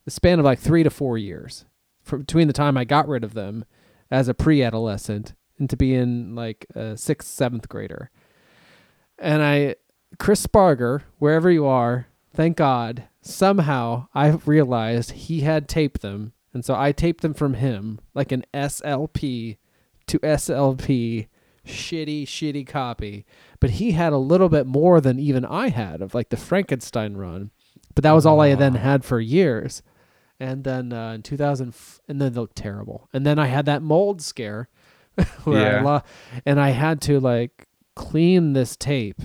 the 0.04 0.10
span 0.10 0.40
of 0.40 0.44
like 0.44 0.58
three 0.58 0.82
to 0.82 0.90
four 0.90 1.16
years 1.16 1.64
from 2.02 2.22
between 2.22 2.48
the 2.48 2.52
time 2.52 2.76
I 2.76 2.84
got 2.84 3.06
rid 3.06 3.22
of 3.22 3.34
them 3.34 3.64
as 4.10 4.26
a 4.26 4.34
pre-adolescent 4.34 5.34
and 5.60 5.70
to 5.70 5.76
being 5.76 6.34
like 6.34 6.66
a 6.74 6.96
sixth, 6.96 7.28
seventh 7.28 7.68
grader. 7.68 8.10
And 9.18 9.42
I, 9.42 9.76
Chris 10.18 10.44
Sparger, 10.44 11.02
wherever 11.18 11.50
you 11.50 11.66
are, 11.66 12.08
thank 12.34 12.56
God, 12.56 13.04
somehow 13.20 14.08
I 14.14 14.30
realized 14.46 15.12
he 15.12 15.42
had 15.42 15.68
taped 15.68 16.00
them. 16.00 16.32
And 16.52 16.64
so 16.64 16.74
I 16.74 16.90
taped 16.90 17.20
them 17.22 17.34
from 17.34 17.54
him 17.54 18.00
like 18.14 18.32
an 18.32 18.44
SLP 18.52 19.58
to 20.06 20.18
SLP 20.18 21.28
shitty, 21.64 22.24
shitty 22.24 22.66
copy. 22.66 23.24
But 23.60 23.70
he 23.70 23.92
had 23.92 24.12
a 24.12 24.18
little 24.18 24.48
bit 24.48 24.66
more 24.66 25.00
than 25.00 25.20
even 25.20 25.44
I 25.44 25.68
had 25.68 26.00
of 26.00 26.14
like 26.14 26.30
the 26.30 26.36
Frankenstein 26.36 27.16
run. 27.16 27.50
But 27.94 28.02
that 28.04 28.12
was 28.12 28.24
all 28.24 28.40
I 28.40 28.54
then 28.54 28.76
had 28.76 29.04
for 29.04 29.20
years. 29.20 29.82
And 30.40 30.64
then 30.64 30.92
uh, 30.92 31.12
in 31.12 31.22
2000, 31.22 31.68
f- 31.68 32.00
and 32.08 32.20
then 32.20 32.32
they 32.32 32.40
looked 32.40 32.56
terrible. 32.56 33.08
And 33.12 33.26
then 33.26 33.38
I 33.38 33.46
had 33.46 33.66
that 33.66 33.82
mold 33.82 34.22
scare 34.22 34.70
where 35.44 35.58
I 35.58 35.70
Yeah. 35.76 35.82
lo- 35.82 36.02
and 36.46 36.60
I 36.60 36.70
had 36.70 37.00
to 37.02 37.20
like 37.20 37.66
clean 37.96 38.52
this 38.52 38.76
tape 38.76 39.20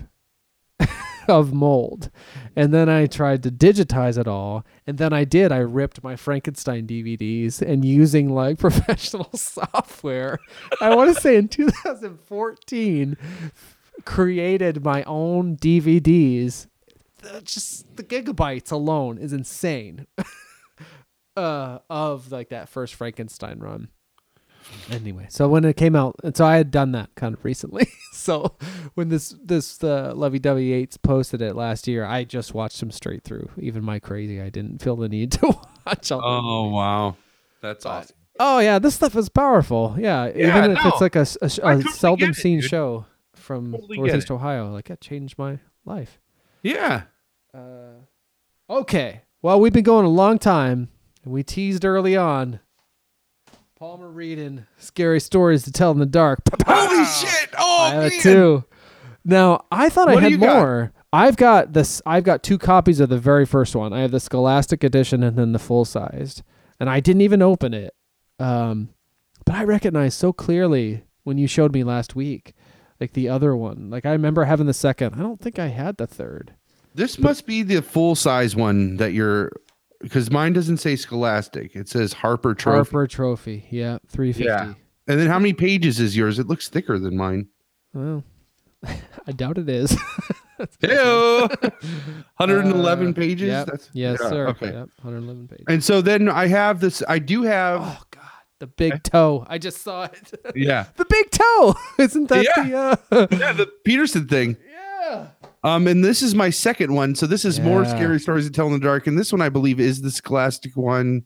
of 1.28 1.54
mold. 1.54 2.10
And 2.56 2.74
then 2.74 2.88
I 2.90 3.06
tried 3.06 3.44
to 3.44 3.52
digitize 3.52 4.18
it 4.18 4.28
all. 4.28 4.66
And 4.88 4.98
then 4.98 5.14
I 5.14 5.24
did. 5.24 5.52
I 5.52 5.58
ripped 5.58 6.04
my 6.04 6.16
Frankenstein 6.16 6.86
DVDs 6.88 7.62
and 7.62 7.84
using 7.86 8.30
like 8.34 8.58
professional 8.60 9.30
software. 9.34 10.40
I 10.82 10.96
want 10.96 11.14
to 11.16 11.22
say 11.22 11.36
in 11.38 11.48
2014 11.48 13.18
created 14.04 14.84
my 14.84 15.04
own 15.04 15.56
DVDs. 15.58 16.68
Just 17.44 17.96
the 17.96 18.04
gigabytes 18.04 18.72
alone 18.72 19.18
is 19.18 19.34
insane. 19.34 20.06
uh 21.38 21.80
of 21.90 22.32
like 22.32 22.50
that 22.50 22.70
first 22.70 22.94
Frankenstein 22.96 23.60
run. 23.60 23.90
Anyway, 24.92 25.26
so 25.30 25.48
when 25.50 25.66
it 25.66 25.76
came 25.78 25.96
out, 25.96 26.16
and 26.24 26.36
so 26.36 26.46
I 26.46 26.58
had 26.58 26.70
done 26.70 26.92
that 26.92 27.10
kind 27.16 27.34
of 27.34 27.44
recently. 27.44 27.88
so 28.12 28.56
when 28.94 29.10
this 29.10 29.36
this 29.44 29.84
uh, 29.84 30.14
Lovey 30.16 30.38
Dovey 30.40 30.66
Yates 30.66 30.98
posted 30.98 31.42
it 31.42 31.56
last 31.56 31.88
year, 31.88 32.06
I 32.06 32.24
just 32.24 32.54
watched 32.54 32.82
him 32.84 32.92
straight 32.92 33.24
through. 33.24 33.50
Even 33.58 33.84
my 33.84 34.00
crazy, 34.00 34.42
I 34.42 34.50
didn't 34.50 34.82
feel 34.84 34.96
the 34.96 35.10
need 35.10 35.32
to 35.42 35.56
watch 35.86 36.12
all. 36.12 36.22
Oh 36.24 36.70
wow, 36.70 37.16
that's 37.62 37.86
awesome. 37.86 38.16
Oh 38.40 38.60
yeah, 38.60 38.78
this 38.80 38.96
stuff 38.96 39.16
is 39.16 39.30
powerful. 39.30 39.96
Yeah, 39.98 40.26
Yeah, 40.36 40.58
even 40.58 40.72
if 40.72 40.84
no. 40.84 40.90
it's 40.90 41.02
like 41.02 41.16
a, 41.16 41.22
a 41.42 41.50
totally 41.50 41.84
seldom 41.94 42.30
it, 42.32 42.36
seen 42.36 42.60
dude. 42.60 42.70
show 42.70 43.06
from 43.34 43.72
Totally 43.72 43.98
Northeast. 43.98 44.30
Ohio, 44.30 44.72
like 44.72 44.88
that 44.90 45.00
changed 45.02 45.38
my 45.38 45.60
life. 45.86 46.20
Yeah. 46.62 47.04
Uh, 47.54 48.02
okay, 48.70 49.22
well 49.42 49.60
we've 49.60 49.74
been 49.74 49.84
going 49.84 50.06
a 50.06 50.10
long 50.10 50.38
time, 50.38 50.90
and 51.24 51.32
we 51.34 51.44
teased 51.44 51.86
early 51.86 52.16
on. 52.18 52.60
Palmer 53.86 54.10
reading 54.10 54.66
scary 54.80 55.20
stories 55.20 55.62
to 55.62 55.72
tell 55.72 55.92
in 55.92 56.00
the 56.00 56.08
dark. 56.08 56.40
Holy 56.66 57.06
shit! 57.06 57.50
Oh 57.56 57.82
I 57.84 57.90
have 57.94 58.12
man. 58.14 58.22
too. 58.24 58.64
Now 59.24 59.64
I 59.72 59.90
thought 59.90 60.08
What 60.08 60.18
I 60.18 60.22
had 60.22 60.32
you 60.32 60.40
got? 60.40 60.56
more. 60.58 60.92
I've 61.14 61.38
got 61.38 61.74
this. 61.74 62.02
I've 62.04 62.24
got 62.24 62.42
two 62.42 62.58
copies 62.58 63.00
of 63.00 63.10
the 63.10 63.20
very 63.20 63.46
first 63.46 63.76
one. 63.76 63.94
I 63.94 64.00
have 64.02 64.10
the 64.10 64.20
Scholastic 64.20 64.84
edition 64.84 65.22
and 65.22 65.38
then 65.38 65.52
the 65.52 65.60
full 65.60 65.86
sized, 65.86 66.42
and 66.80 66.90
I 66.90 67.00
didn't 67.00 67.22
even 67.22 67.44
open 67.44 67.76
it. 67.76 67.94
Um, 68.40 68.90
but 69.46 69.54
I 69.54 69.64
recognized 69.66 70.18
so 70.18 70.34
clearly 70.34 71.04
when 71.24 71.38
you 71.38 71.46
showed 71.46 71.72
me 71.72 71.84
last 71.84 72.16
week, 72.16 72.56
like 73.00 73.14
the 73.14 73.30
other 73.30 73.56
one. 73.56 73.92
Like 73.92 74.08
I 74.08 74.14
remember 74.14 74.46
having 74.46 74.66
the 74.66 74.74
second. 74.74 75.14
I 75.14 75.20
don't 75.20 75.40
think 75.40 75.60
I 75.60 75.68
had 75.68 75.98
the 75.98 76.08
third. 76.08 76.56
This 76.96 77.20
must 77.20 77.46
be 77.46 77.62
the 77.62 77.84
full 77.84 78.16
size 78.16 78.56
one 78.56 78.98
that 78.98 79.14
you're, 79.14 79.52
because 80.06 80.30
mine 80.30 80.54
doesn't 80.54 80.78
say 80.78 80.96
Scholastic. 80.96 81.76
It 81.76 81.90
says 81.90 82.14
Harper 82.14 82.54
Trophy. 82.54 82.76
Harper 82.92 83.08
Trophy. 83.08 83.66
Yeah, 83.72 83.98
three 84.08 84.32
fifty. 84.34 84.46
Yeah. 84.46 84.74
And 85.08 85.20
then 85.20 85.28
how 85.28 85.40
many 85.40 85.54
pages 85.54 86.00
is 86.00 86.16
yours? 86.16 86.38
It 86.40 86.48
looks 86.48 86.70
thicker 86.70 87.00
than 87.00 87.18
mine. 87.18 87.48
Well, 87.94 88.24
I 88.84 89.32
doubt 89.36 89.58
it 89.58 89.68
is. 89.70 89.98
Ew. 90.82 91.48
111 92.38 93.08
Uh, 93.10 93.14
pages. 93.14 93.48
yep. 93.48 93.68
That's 93.68 93.90
yes, 93.94 94.20
yeah, 94.22 94.30
sir. 94.30 94.48
Okay. 94.50 94.68
Yep, 94.68 94.90
111 95.02 95.48
pages. 95.48 95.66
And 95.68 95.84
so 95.84 96.02
then 96.02 96.30
I 96.30 96.48
have 96.48 96.80
this. 96.80 97.04
I 97.08 97.20
do 97.20 97.44
have. 97.44 97.82
Oh 97.82 98.02
God, 98.12 98.24
the 98.60 98.68
big 98.68 99.04
toe. 99.04 99.46
I 99.50 99.58
just 99.58 99.82
saw 99.82 100.04
it. 100.06 100.40
Yeah. 100.56 100.86
the 100.96 101.06
big 101.10 101.32
toe. 101.32 101.76
Isn't 102.00 102.30
that 102.30 102.46
Yeah. 102.46 102.96
the? 103.10 103.18
Uh... 103.24 103.28
yeah, 103.32 103.54
the 103.54 103.68
Peterson 103.84 104.28
thing. 104.28 104.58
Yeah. 104.72 105.28
Um, 105.66 105.88
and 105.88 106.04
this 106.06 106.22
is 106.22 106.36
my 106.36 106.52
second 106.52 106.94
one. 106.94 107.16
So 107.16 107.26
this 107.26 107.44
is 107.44 107.60
more 107.60 107.86
scary 107.86 108.20
stories 108.20 108.46
to 108.46 108.52
tell 108.52 108.68
in 108.68 108.74
the 108.74 108.80
dark. 108.80 109.08
And 109.08 109.18
this 109.18 109.32
one 109.32 109.42
I 109.42 109.50
believe 109.50 109.80
is 109.80 110.02
the 110.02 110.12
Scholastic 110.12 110.78
one. 110.78 111.24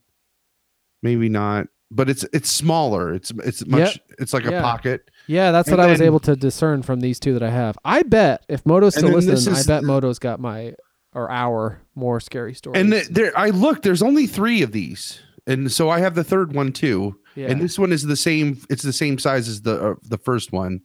Maybe 1.02 1.30
not, 1.30 1.68
but 1.92 2.10
it's 2.10 2.26
it's 2.34 2.50
smaller. 2.50 3.14
It's 3.14 3.32
it's 3.44 3.66
much. 3.66 3.80
Yep. 3.80 3.98
It's 4.20 4.34
like 4.34 4.44
Yeah. 4.44 4.60
a 4.60 4.62
pocket. 4.62 5.10
Yeah, 5.28 5.52
that's 5.52 5.68
And 5.70 5.78
what 5.78 5.86
I 5.86 5.92
was 5.92 6.02
able 6.02 6.20
to 6.22 6.36
discern 6.36 6.82
from 6.84 7.00
these 7.02 7.20
two 7.20 7.34
that 7.34 7.44
I 7.44 7.50
have. 7.50 7.78
I 7.86 8.04
bet 8.04 8.46
if 8.50 8.66
Moto's 8.66 8.96
still 8.96 9.10
then 9.12 9.26
listening, 9.28 9.56
I 9.56 9.64
bet 9.64 9.82
the- 9.82 9.88
Moto's 9.88 10.20
got 10.20 10.40
my 10.40 10.74
or 11.14 11.30
our 11.32 11.82
more 11.96 12.20
scary 12.20 12.54
stories. 12.54 12.80
And 12.80 12.94
the, 12.94 13.08
there, 13.10 13.38
I 13.38 13.50
look. 13.50 13.82
There's 13.82 14.02
only 14.02 14.28
three 14.28 14.62
of 14.62 14.72
these, 14.72 15.20
and 15.48 15.72
so 15.72 15.90
I 15.90 16.00
have 16.00 16.16
the 16.16 16.24
third 16.24 16.54
one 16.54 16.72
too. 16.72 17.18
Yeah. 17.36 17.48
And 17.52 17.62
this 17.62 17.80
one 17.80 17.92
is 17.94 18.04
the 18.04 18.18
same. 18.18 18.60
It's 18.70 18.84
the 18.84 18.94
same 18.94 19.18
size 19.18 19.48
as 19.48 19.62
the 19.62 19.92
uh, 19.92 19.96
the 20.04 20.18
first 20.18 20.52
one. 20.52 20.82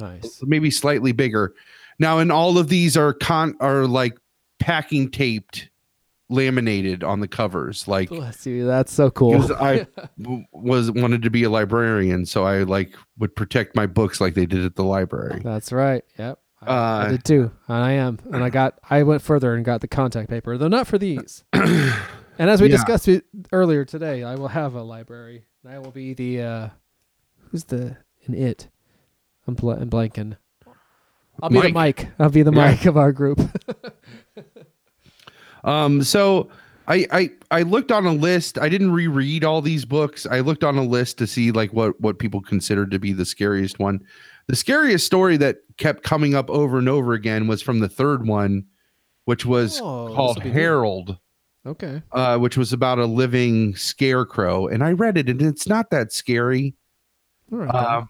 nice. 0.00 0.40
maybe 0.42 0.70
slightly 0.70 1.12
bigger. 1.12 1.54
Now, 1.98 2.18
and 2.18 2.30
all 2.32 2.58
of 2.58 2.68
these 2.68 2.96
are 2.96 3.12
con 3.12 3.54
are 3.60 3.86
like 3.86 4.18
packing 4.58 5.10
taped 5.10 5.70
laminated 6.28 7.04
on 7.04 7.20
the 7.20 7.28
covers. 7.28 7.86
Like 7.86 8.08
Bless 8.08 8.46
you. 8.46 8.66
That's 8.66 8.92
so 8.92 9.10
cool. 9.10 9.32
because 9.32 9.50
I 9.52 9.86
w- 10.20 10.44
was 10.52 10.90
wanted 10.90 11.22
to 11.22 11.30
be 11.30 11.44
a 11.44 11.50
librarian, 11.50 12.26
so 12.26 12.44
I 12.44 12.64
like 12.64 12.94
would 13.18 13.34
protect 13.36 13.76
my 13.76 13.86
books 13.86 14.20
like 14.20 14.34
they 14.34 14.46
did 14.46 14.64
at 14.64 14.74
the 14.76 14.84
library. 14.84 15.40
That's 15.44 15.72
right. 15.72 16.04
Yep. 16.18 16.38
I, 16.62 16.66
I 16.66 16.74
Uh, 17.04 17.08
did 17.10 17.24
too. 17.24 17.50
And 17.68 17.84
I 17.84 17.92
am. 17.92 18.18
And 18.32 18.42
I 18.42 18.50
got 18.50 18.78
I 18.88 19.02
went 19.04 19.22
further 19.22 19.54
and 19.54 19.64
got 19.64 19.80
the 19.82 19.88
contact 19.88 20.28
paper, 20.28 20.56
though 20.58 20.68
not 20.68 20.86
for 20.86 20.98
these. 20.98 21.44
and 21.52 22.50
as 22.50 22.60
we 22.60 22.68
Yeah. 22.68 22.76
discussed 22.76 23.08
it 23.08 23.24
earlier 23.52 23.84
today, 23.84 24.24
I 24.24 24.34
will 24.34 24.48
have 24.48 24.74
a 24.74 24.82
library. 24.82 25.44
And 25.64 25.72
I 25.72 25.78
will 25.78 25.92
be 25.92 26.12
the 26.14 26.42
uh 26.42 26.68
who's 27.50 27.64
the 27.64 27.98
in 28.24 28.34
it? 28.34 28.68
I'm, 29.46 29.54
bl- 29.54 29.70
I'm 29.72 29.88
blanking. 29.90 30.36
I'll 31.42 31.50
be 31.50 31.60
the 31.60 31.72
mic. 31.72 32.08
I'll 32.18 32.30
be 32.30 32.42
the 32.42 32.52
Yeah. 32.52 32.70
mic 32.70 32.84
of 32.86 32.96
our 32.96 33.12
group. 33.12 33.40
Um, 35.64 36.02
so 36.04 36.48
I, 36.86 37.06
I 37.10 37.30
I 37.50 37.62
looked 37.62 37.90
on 37.90 38.06
a 38.06 38.12
list. 38.12 38.56
I 38.58 38.68
didn't 38.68 38.92
reread 38.92 39.42
all 39.42 39.60
these 39.60 39.84
books. 39.84 40.26
I 40.26 40.40
looked 40.40 40.62
on 40.62 40.76
a 40.78 40.84
list 40.84 41.18
to 41.18 41.26
see 41.26 41.50
like 41.50 41.72
what 41.72 42.00
what 42.00 42.18
people 42.20 42.40
considered 42.40 42.90
to 42.92 42.98
be 43.00 43.12
the 43.12 43.24
scariest 43.24 43.78
one. 43.80 44.00
The 44.46 44.54
scariest 44.54 45.04
story 45.04 45.36
that 45.38 45.56
kept 45.76 46.04
coming 46.04 46.36
up 46.36 46.48
over 46.50 46.78
and 46.78 46.88
over 46.88 47.14
again 47.14 47.48
was 47.48 47.62
from 47.62 47.80
the 47.80 47.88
third 47.88 48.28
one, 48.28 48.64
which 49.24 49.44
was 49.44 49.80
Oh, 49.80 50.12
called 50.14 50.36
this'll 50.36 50.44
be 50.44 50.50
good. 50.50 50.60
Harold, 50.60 51.18
okay. 51.66 52.00
uh, 52.12 52.38
which 52.38 52.56
was 52.56 52.72
about 52.72 53.00
a 53.00 53.06
living 53.06 53.74
scarecrow. 53.74 54.68
And 54.68 54.84
I 54.84 54.92
read 54.92 55.18
it, 55.18 55.28
and 55.28 55.42
it's 55.42 55.66
not 55.66 55.90
that 55.90 56.12
scary. 56.12 56.76
All 57.50 57.58
right. 57.58 57.72
then. 57.72 58.08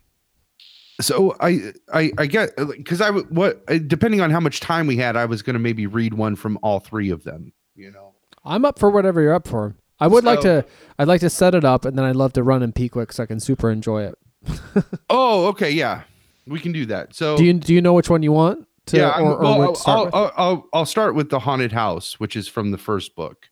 So 1.01 1.37
I 1.41 1.73
I 1.93 2.11
I 2.17 2.27
get 2.27 2.57
because 2.57 3.01
I 3.01 3.11
what 3.11 3.63
uh, 3.69 3.79
depending 3.87 4.21
on 4.21 4.31
how 4.31 4.41
much 4.41 4.61
time 4.61 4.87
we 4.87 4.97
had, 4.97 5.17
I 5.17 5.27
was 5.27 5.43
going 5.43 5.55
to 5.55 5.61
maybe 5.61 5.87
read 5.87 6.15
one 6.15 6.37
from 6.37 6.59
all 6.63 6.81
three 6.81 7.11
of 7.11 7.25
them. 7.25 7.53
You 7.75 7.91
know. 7.91 8.15
I'm 8.45 8.65
up 8.65 8.79
for 8.79 8.91
whatever 8.91 9.21
you're 9.21 9.35
up 9.35 9.47
for. 9.47 9.75
I 9.99 10.07
would 10.07 10.25
like 10.25 10.41
to 10.41 10.65
I'd 10.99 11.09
like 11.09 11.21
to 11.21 11.31
set 11.31 11.55
it 11.55 11.65
up 11.65 11.85
and 11.85 11.99
then 11.99 12.05
I'd 12.05 12.17
love 12.17 12.33
to 12.35 12.43
run 12.43 12.63
and 12.63 12.75
pee 12.75 12.89
quick 12.89 13.13
so 13.13 13.23
I 13.23 13.27
can 13.27 13.41
super 13.41 13.71
enjoy 13.71 14.05
it. 14.05 14.19
Oh, 15.11 15.47
okay, 15.47 15.71
yeah, 15.71 16.03
we 16.47 16.61
can 16.61 16.73
do 16.73 16.87
that. 16.87 17.15
So 17.15 17.37
do 17.37 17.45
you 17.45 17.55
do 17.55 17.75
you 17.75 17.81
know 17.81 17.93
which 17.95 18.11
one 18.11 18.23
you 18.23 18.33
want? 18.33 18.67
To, 18.87 18.97
yeah, 18.99 19.19
or, 19.19 19.35
or 19.37 19.59
well, 19.59 19.75
start 19.75 20.11
I'll. 20.13 20.25
I'll, 20.25 20.33
I'll 20.37 20.69
I'll 20.73 20.87
start 20.87 21.15
with 21.15 21.31
the 21.31 21.41
haunted 21.41 21.73
house, 21.73 22.21
which 22.21 22.37
is 22.37 22.47
from 22.47 22.71
the 22.71 22.79
first 22.79 23.17
book. 23.17 23.49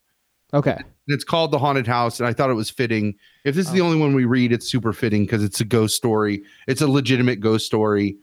okay. 0.53 0.79
It's 1.09 1.25
called 1.25 1.51
the 1.51 1.59
haunted 1.59 1.87
house, 1.87 2.21
and 2.21 2.27
I 2.27 2.33
thought 2.33 2.51
it 2.51 2.55
was 2.55 2.71
fitting. 2.71 3.17
If 3.45 3.55
this 3.55 3.67
is 3.67 3.73
the 3.73 3.81
Oh. 3.83 3.87
only 3.87 3.99
one 3.99 4.15
we 4.15 4.25
read, 4.25 4.53
it's 4.53 4.69
super 4.71 4.93
fitting 4.93 5.25
because 5.25 5.45
it's 5.45 5.61
a 5.61 5.65
ghost 5.65 5.97
story. 5.97 6.43
It's 6.67 6.81
a 6.81 6.89
legitimate 6.89 7.41
ghost 7.41 7.67
story. 7.67 8.17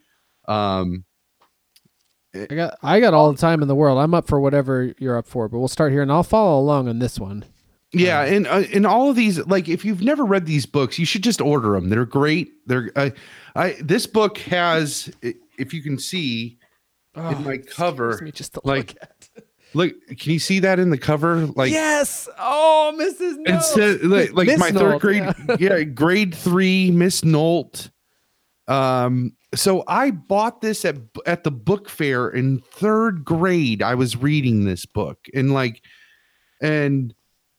Um, 0.48 1.06
I 2.34 2.46
got 2.56 2.78
I 2.82 3.00
got 3.00 3.14
all 3.14 3.32
the 3.32 3.38
time 3.38 3.62
in 3.62 3.68
the 3.68 3.76
world. 3.76 4.00
I'm 4.00 4.14
up 4.14 4.28
for 4.28 4.40
whatever 4.40 4.94
you're 4.98 5.18
up 5.18 5.28
for, 5.28 5.48
but 5.48 5.60
we'll 5.60 5.68
start 5.68 5.92
here 5.92 6.02
and 6.02 6.12
I'll 6.12 6.24
follow 6.24 6.60
along 6.60 6.88
on 6.88 7.00
this 7.00 7.20
one. 7.20 7.46
Yeah, 7.94 8.22
and 8.24 8.48
uh, 8.48 8.64
and 8.74 8.88
all 8.88 9.10
of 9.10 9.18
these, 9.18 9.38
like, 9.48 9.68
if 9.68 9.84
you've 9.84 10.02
never 10.02 10.24
read 10.24 10.46
these 10.46 10.66
books, 10.66 10.98
you 10.98 11.06
should 11.06 11.24
just 11.24 11.42
order 11.42 11.74
them. 11.74 11.90
They're 11.90 12.06
great. 12.06 12.54
They're, 12.66 12.90
I, 12.96 13.12
I, 13.54 13.76
this 13.82 14.08
book 14.08 14.38
has, 14.38 15.12
if 15.22 15.74
you 15.74 15.82
can 15.84 16.00
see 16.00 16.58
in 17.18 17.44
my 17.44 17.58
cover, 17.58 18.18
me 18.24 18.32
just 18.32 18.54
to 18.54 18.62
like, 18.64 18.96
look, 19.74 19.94
can 20.20 20.32
you 20.32 20.40
see 20.40 20.60
that 20.60 20.80
in 20.80 20.90
the 20.90 20.98
cover? 20.98 21.46
Like, 21.48 21.72
yes. 21.72 22.28
Oh, 22.38 22.94
Mrs. 23.00 23.38
it 23.46 24.04
Note. 24.04 24.34
like, 24.36 24.48
like 24.48 24.58
my 24.60 24.72
third 24.72 25.00
grade, 25.02 25.24
yeah. 25.24 25.56
yeah. 25.78 25.84
grade 25.84 26.34
three, 26.36 26.92
Miss 26.92 27.24
Nolt. 27.24 27.90
Um, 28.68 29.34
so 29.54 29.84
I 29.88 30.12
bought 30.12 30.62
this 30.62 30.86
at 30.86 30.96
at 31.26 31.44
the 31.44 31.52
book 31.52 31.90
fair 31.90 32.30
in 32.30 32.60
third 32.60 33.26
grade. 33.26 33.82
I 33.84 33.96
was 33.96 34.16
reading 34.16 34.64
this 34.66 34.86
book, 34.86 35.18
and 35.34 35.54
like, 35.54 35.82
and 36.62 37.14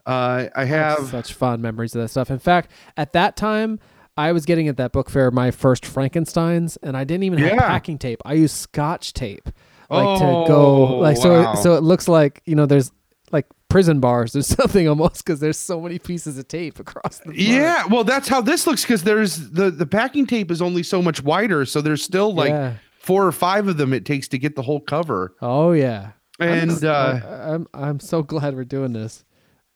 uh, 0.07 0.47
I 0.55 0.65
have 0.65 1.09
such 1.09 1.35
fond 1.35 1.61
memories 1.63 1.95
of 1.95 2.03
that 2.03 2.09
stuff. 2.09 2.31
In 2.31 2.39
fact, 2.39 2.71
at 2.97 3.13
that 3.13 3.37
time, 3.37 3.79
I 4.17 4.33
was 4.33 4.47
getting 4.47 4.69
at 4.69 4.77
that 4.79 4.93
book 4.93 5.11
fair 5.11 5.31
my 5.31 5.51
first 5.51 5.85
Frankenstein's, 5.85 6.77
and 6.79 6.97
I 6.97 7.05
didn't 7.05 7.25
even 7.25 7.39
have 7.41 7.53
Yeah. 7.55 7.69
packing 7.69 7.99
tape. 7.99 8.21
I 8.25 8.35
used 8.35 8.57
Scotch 8.57 9.13
tape, 9.13 9.49
like 9.93 10.23
Oh, 10.23 10.43
to 10.45 10.49
go 10.49 10.99
like 10.99 11.17
so. 11.17 11.43
wow. 11.43 11.55
So 11.55 11.75
it 11.77 11.83
looks 11.83 12.09
like 12.09 12.43
you 12.47 12.55
know 12.55 12.67
there's 12.67 12.91
like 13.31 13.47
prison 13.69 14.01
bars 14.01 14.37
or 14.37 14.43
something 14.59 14.87
almost 14.89 15.25
because 15.25 15.41
there's 15.41 15.59
so 15.59 15.81
many 15.81 15.99
pieces 15.99 16.37
of 16.39 16.47
tape 16.49 16.79
across 16.79 17.19
the. 17.19 17.25
front. 17.25 17.39
Yeah, 17.39 17.87
well, 17.87 18.05
that's 18.05 18.29
how 18.29 18.41
this 18.41 18.67
looks 18.67 18.83
because 18.83 19.03
there's 19.05 19.51
the 19.51 19.71
the 19.71 19.87
packing 19.87 20.27
tape 20.27 20.51
is 20.51 20.61
only 20.63 20.83
so 20.83 21.01
much 21.03 21.23
wider, 21.23 21.65
so 21.65 21.81
there's 21.81 22.03
still 22.03 22.35
like 22.35 22.51
Yeah. 22.51 22.75
four 22.99 23.27
or 23.27 23.33
five 23.33 23.69
of 23.69 23.77
them 23.77 23.93
it 23.93 24.05
takes 24.05 24.29
to 24.29 24.39
get 24.39 24.57
the 24.57 24.63
whole 24.63 24.81
cover. 24.81 25.35
Oh 25.41 25.73
yeah. 25.73 26.13
I'm 26.41 26.49
And 26.71 26.85
uh, 26.85 27.21
I- 27.25 27.55
I'm 27.55 27.67
I'm 27.75 28.01
so 28.01 28.23
glad 28.23 28.55
we're 28.57 28.65
doing 28.65 28.93
this. 28.93 29.25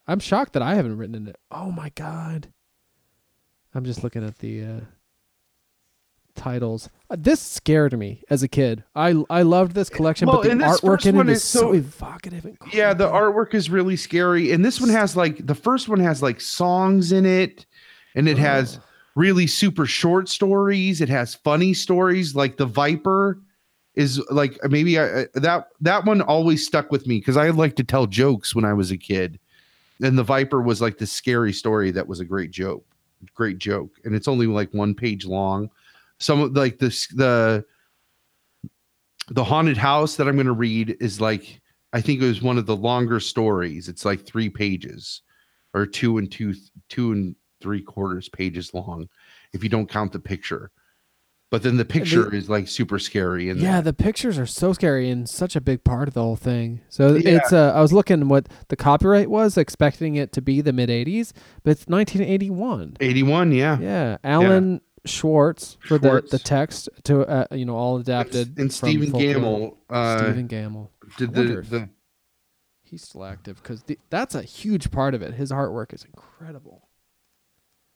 I'm 0.09 0.21
shocked 0.21 0.53
that 0.55 0.63
I 0.63 0.75
haven't 0.75 0.97
written 0.99 1.15
in 1.15 1.27
it. 1.29 1.37
Oh 1.51 1.71
my 1.71 1.91
god. 1.95 2.49
I'm 3.75 3.85
just 3.85 4.03
looking 4.05 4.25
at 4.25 4.39
the 4.39 4.65
uh, 4.65 4.81
titles. 6.35 6.89
This 7.11 7.41
scared 7.41 7.97
me 7.97 8.23
as 8.31 8.43
a 8.43 8.49
kid. 8.49 8.83
I 8.97 9.23
I 9.31 9.43
loved 9.43 9.73
this 9.73 9.89
collection, 9.89 10.27
Well, 10.27 10.43
but 10.43 10.49
the 10.49 10.55
artwork 10.57 11.07
in 11.07 11.17
it 11.17 11.29
is 11.29 11.39
is 11.39 11.45
so 11.45 11.61
so- 11.61 11.73
evocative 11.75 12.45
and 12.45 12.59
cool. 12.59 12.71
yeah, 12.73 12.93
the 12.95 13.07
artwork 13.09 13.55
is 13.55 13.71
really 13.71 13.97
scary, 13.97 14.51
and 14.53 14.65
this 14.65 14.81
one 14.81 14.91
has 14.91 15.17
like 15.17 15.47
the 15.47 15.55
first 15.55 15.89
one 15.89 16.01
has 16.01 16.21
like 16.23 16.41
songs 16.41 17.13
in 17.13 17.25
it, 17.25 17.65
and 18.17 18.29
it 18.29 18.39
has 18.39 18.81
really 19.15 19.47
super 19.47 19.87
short 19.87 20.29
stories. 20.29 21.01
It 21.01 21.09
has 21.09 21.35
funny 21.37 21.75
stories 21.75 22.35
like 22.35 22.57
the 22.57 22.67
Viper 22.67 23.39
is 23.95 24.21
like 24.31 24.59
maybe 24.69 24.99
I- 24.99 25.27
that 25.35 25.69
that 25.81 26.05
one 26.07 26.21
always 26.23 26.67
stuck 26.67 26.91
with 26.91 27.07
me 27.07 27.19
because 27.19 27.37
I 27.37 27.51
like 27.51 27.77
to 27.77 27.85
tell 27.85 28.07
jokes 28.07 28.53
when 28.55 28.65
I 28.65 28.73
was 28.73 28.91
a 28.91 28.99
kid, 28.99 29.39
and 30.03 30.19
the 30.19 30.25
Viper 30.25 30.61
was 30.61 30.81
like 30.81 30.99
the 30.99 31.07
scary 31.07 31.53
story 31.53 31.93
that 31.93 32.09
was 32.09 32.19
a 32.19 32.25
great 32.25 32.51
joke, 32.51 32.85
great 33.35 33.59
joke, 33.59 33.93
and 34.05 34.13
it's 34.15 34.27
only 34.27 34.49
like 34.49 34.75
one 34.75 34.93
page 34.93 35.25
long. 35.25 35.71
Some 36.19 36.41
of 36.41 36.57
like 36.57 36.79
this 36.79 37.07
the 37.09 37.65
the 39.29 39.45
haunted 39.45 39.77
house 39.77 40.17
that 40.17 40.29
I'm 40.29 40.37
going 40.37 40.47
to 40.47 40.53
read 40.53 40.97
is 41.01 41.21
like 41.21 41.61
I 41.93 42.01
think 42.01 42.21
it 42.21 42.27
was 42.27 42.43
one 42.43 42.59
of 42.59 42.67
the 42.67 42.77
longer 42.77 43.21
stories. 43.21 43.89
It's 43.89 44.05
like 44.05 44.27
three 44.27 44.49
pages, 44.51 45.23
or 45.75 45.87
two 45.87 46.19
and 46.19 46.31
two 46.31 46.55
two 46.89 47.13
and 47.13 47.35
three 47.61 47.83
quarters 47.83 48.29
pages 48.29 48.75
long, 48.75 49.09
if 49.53 49.63
you 49.63 49.69
don't 49.71 49.89
count 49.89 50.13
the 50.13 50.19
picture. 50.19 50.71
But 51.51 51.63
then 51.63 51.77
the 51.77 51.85
picture 51.85 52.35
is 52.35 52.51
like 52.51 52.67
super 52.67 52.99
scary 52.99 53.49
and 53.51 53.61
Yeah, 53.61 53.81
the 53.81 53.93
pictures 53.93 54.37
are 54.37 54.47
so 54.47 54.73
scary 54.73 55.09
and 55.09 55.29
such 55.29 55.55
a 55.55 55.61
big 55.61 55.85
part 55.85 56.09
of 56.09 56.15
the 56.15 56.21
whole 56.21 56.35
thing. 56.37 56.81
So 56.89 57.15
Yeah. 57.15 57.37
it's 57.37 57.53
uh, 57.53 57.73
I 57.75 57.81
was 57.81 57.93
looking 57.93 58.29
what 58.29 58.49
the 58.69 58.75
copyright 58.77 59.31
was, 59.31 59.57
expecting 59.57 60.17
it 60.17 60.33
to 60.33 60.43
be 60.43 60.61
the 60.61 60.73
mid 60.73 60.89
'80s, 60.89 61.33
but 61.63 61.71
it's 61.71 61.87
1981. 61.87 62.97
81, 63.01 63.53
yeah. 63.53 63.79
Yeah, 63.81 64.17
Alvin 64.25 64.81
Schwartz 65.07 65.77
for 65.81 65.99
Schwartz. 65.99 66.31
the 66.31 66.39
the 66.39 66.43
text 66.45 66.89
to 67.05 67.23
uh, 67.23 67.47
you 67.53 67.65
know 67.65 67.77
all 67.77 67.99
adapted. 67.99 68.59
and 68.59 68.73
from 68.75 68.89
Stephen. 68.91 69.13
Gammell, 69.13 69.77
uh, 69.91 70.19
Stephen 70.19 70.49
Gammell 70.49 70.89
did 71.17 71.33
the- 71.35 71.63
the- 71.63 71.89
he's 72.83 73.03
still 73.03 73.25
active 73.25 73.63
because 73.63 73.85
that's 74.11 74.35
a 74.35 74.43
huge 74.43 74.91
part 74.91 75.15
of 75.15 75.23
it. 75.23 75.35
His 75.35 75.51
artwork 75.51 75.93
is 75.95 76.05
incredible. 76.05 76.89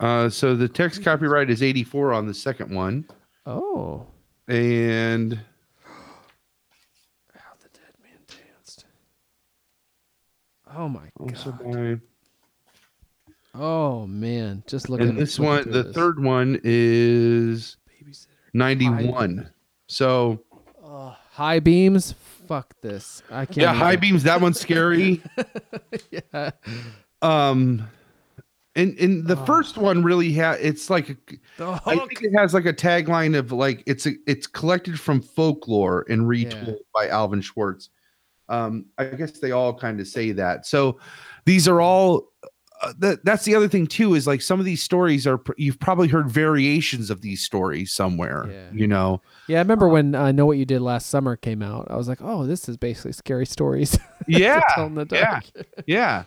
Uh, 0.01 0.29
so 0.31 0.57
the 0.57 0.69
text 0.69 1.03
copyright 1.05 1.51
is 1.51 1.63
84 1.63 2.13
on 2.15 2.27
the 2.27 2.33
second 2.35 2.75
one. 2.75 3.07
Oh, 3.47 4.07
and 4.49 5.35
how 7.35 7.53
the 7.63 7.69
dead 7.69 7.95
man 8.03 8.19
danced. 8.27 8.87
oh 10.75 10.89
my 10.89 11.11
also 11.19 11.51
god. 11.53 11.63
by 11.73 12.01
Oh 13.55 14.07
man, 14.07 14.63
just 14.67 14.89
look. 14.89 15.01
and 15.01 15.19
this 15.19 15.39
one, 15.39 15.71
the 15.71 15.83
this. 15.83 15.95
third 15.95 16.23
one 16.23 16.61
is 16.63 17.77
91. 18.55 19.51
So 19.89 20.41
high 21.33 21.61
beams. 21.61 22.15
Fuck 22.47 22.75
this. 22.81 23.23
I 23.31 23.47
can't. 23.47 23.57
yeah, 23.59 23.75
high 23.75 23.93
even- 23.93 24.01
beams. 24.01 24.23
That 24.25 24.41
one's 24.41 24.61
scary. 24.61 25.23
yeah. 26.11 26.51
Um, 27.23 27.89
and 28.77 28.99
and 28.99 29.27
the 29.27 29.37
first 29.37 29.77
one 29.77 30.03
really 30.03 30.33
had. 30.33 30.59
It's 30.61 30.91
like 30.91 31.11
a, 31.11 31.81
I 31.87 31.97
think 31.97 32.23
it 32.23 32.33
has 32.37 32.55
like 32.55 32.67
a 32.67 32.73
tagline 32.73 33.37
of 33.37 33.53
like 33.53 33.83
it's 33.87 34.07
a, 34.07 34.13
it's 34.27 34.47
collected 34.47 34.99
from 34.99 35.21
folklore 35.21 36.07
and 36.09 36.29
retold 36.29 36.79
by 36.95 37.09
Alvin 37.09 37.41
Schwartz. 37.41 37.91
Um, 38.49 38.87
I 38.99 39.05
guess 39.05 39.33
they 39.39 39.53
all 39.53 39.73
kind 39.73 40.01
of 40.01 40.09
say 40.09 40.33
that. 40.33 40.67
So 40.67 40.99
these 41.45 41.67
are 41.69 41.81
all. 41.81 42.29
Uh, 42.83 42.95
that 42.99 43.23
that's 43.27 43.45
the 43.45 43.55
other 43.55 43.69
thing 43.69 43.87
too 43.87 44.15
is 44.15 44.27
like 44.27 44.41
some 44.41 44.59
of 44.59 44.65
these 44.65 44.83
stories 44.83 45.27
are 45.27 45.39
you've 45.59 45.79
probably 45.79 46.09
heard 46.09 46.31
variations 46.31 47.11
of 47.11 47.21
these 47.21 47.43
stories 47.43 47.93
somewhere. 47.93 48.47
yeah. 48.51 48.71
You 48.73 48.87
know. 48.87 49.21
Yeah, 49.49 49.59
I 49.59 49.61
remember 49.61 49.87
um, 49.87 49.93
when 49.93 50.15
I 50.15 50.33
know 50.33 50.47
what 50.47 50.57
you 50.57 50.65
did 50.65 50.81
last 50.81 51.09
summer 51.11 51.37
came 51.37 51.63
out. 51.63 51.89
I 51.91 51.97
was 51.97 52.09
like, 52.09 52.21
oh, 52.23 52.47
this 52.47 52.69
is 52.71 52.77
basically 52.79 53.13
scary 53.13 53.47
stories. 53.47 53.99
Yeah. 54.27 54.61
tell 54.75 54.87
in 54.87 54.95
the 54.95 55.07
Yeah. 55.11 55.25
dark. 55.31 55.45
Yeah. 55.87 56.25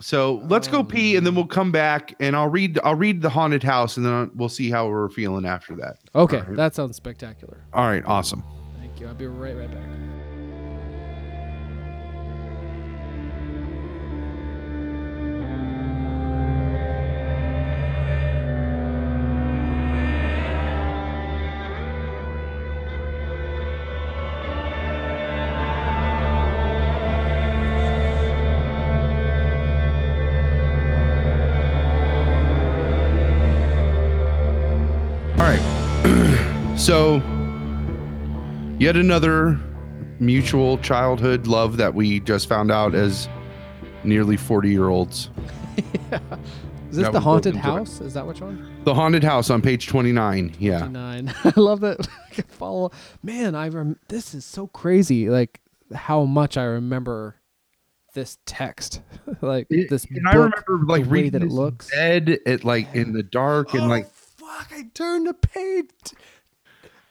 So 0.00 0.36
let's 0.48 0.66
go 0.68 0.82
pee 0.82 1.16
and 1.16 1.26
then 1.26 1.32
um. 1.32 1.36
we'll 1.36 1.46
come 1.46 1.72
back 1.72 2.14
and 2.20 2.34
I'll 2.34 2.48
read 2.48 2.78
I'll 2.84 2.94
read 2.94 3.20
the 3.20 3.28
haunted 3.30 3.62
house 3.62 3.96
and 3.98 4.06
then 4.06 4.30
we'll 4.34 4.48
see 4.48 4.70
how 4.70 4.88
we're 4.88 5.10
feeling 5.10 5.44
after 5.44 5.74
that. 5.76 5.98
Okay, 6.14 6.38
All 6.38 6.42
right. 6.44 6.56
that 6.56 6.74
sounds 6.74 6.96
spectacular. 6.96 7.58
All 7.74 7.86
right, 7.86 8.04
awesome. 8.06 8.42
Thank 8.78 8.98
you. 9.00 9.08
I'll 9.08 9.14
be 9.14 9.26
right 9.26 9.56
right 9.56 9.70
back. 9.70 10.19
Yet 38.80 38.96
another 38.96 39.58
mutual 40.18 40.78
childhood 40.78 41.46
love 41.46 41.76
that 41.76 41.94
we 41.94 42.20
just 42.20 42.48
found 42.48 42.70
out 42.70 42.94
as 42.94 43.28
nearly 44.04 44.36
40 44.36 44.68
year 44.70 44.88
olds. 44.88 45.30
yeah. 46.10 46.18
Is 46.90 46.96
this 46.96 47.04
That 47.04 47.12
the 47.12 47.20
haunted 47.20 47.52
broken 47.54 47.70
to 47.70 47.76
it. 47.76 47.78
house? 47.78 48.00
Is 48.00 48.14
that 48.14 48.26
which 48.26 48.40
one? 48.40 48.68
The 48.84 48.94
haunted 48.94 49.22
house 49.22 49.48
on 49.48 49.62
page 49.62 49.86
29. 49.86 50.56
Yeah. 50.58 50.88
Nine. 50.88 51.32
I 51.44 51.52
love 51.56 51.80
that. 51.80 52.08
I 52.30 52.34
can 52.34 52.44
follow. 52.44 52.90
Man, 53.22 53.54
I 53.54 53.68
rem- 53.68 53.98
this 54.08 54.34
is 54.34 54.44
so 54.44 54.66
crazy. 54.66 55.28
Like 55.30 55.60
how 55.94 56.24
much 56.24 56.56
I 56.56 56.64
remember 56.64 57.36
this 58.14 58.38
text. 58.44 59.02
like 59.40 59.68
this. 59.68 60.04
And 60.10 60.26
I 60.26 60.32
remember 60.34 60.80
like 60.84 61.04
the 61.04 61.10
reading 61.10 61.30
that 61.32 61.42
it 61.42 61.46
this 61.46 61.52
looks. 61.54 61.90
bed 61.90 62.40
at 62.44 62.64
like 62.64 62.92
in 62.94 63.12
the 63.12 63.22
dark 63.22 63.72
and 63.74 63.84
oh, 63.84 63.86
like 63.86 64.10
Fuck! 64.12 64.72
I 64.72 64.82
turned 64.94 65.28
the 65.28 65.34
page. 65.34 65.86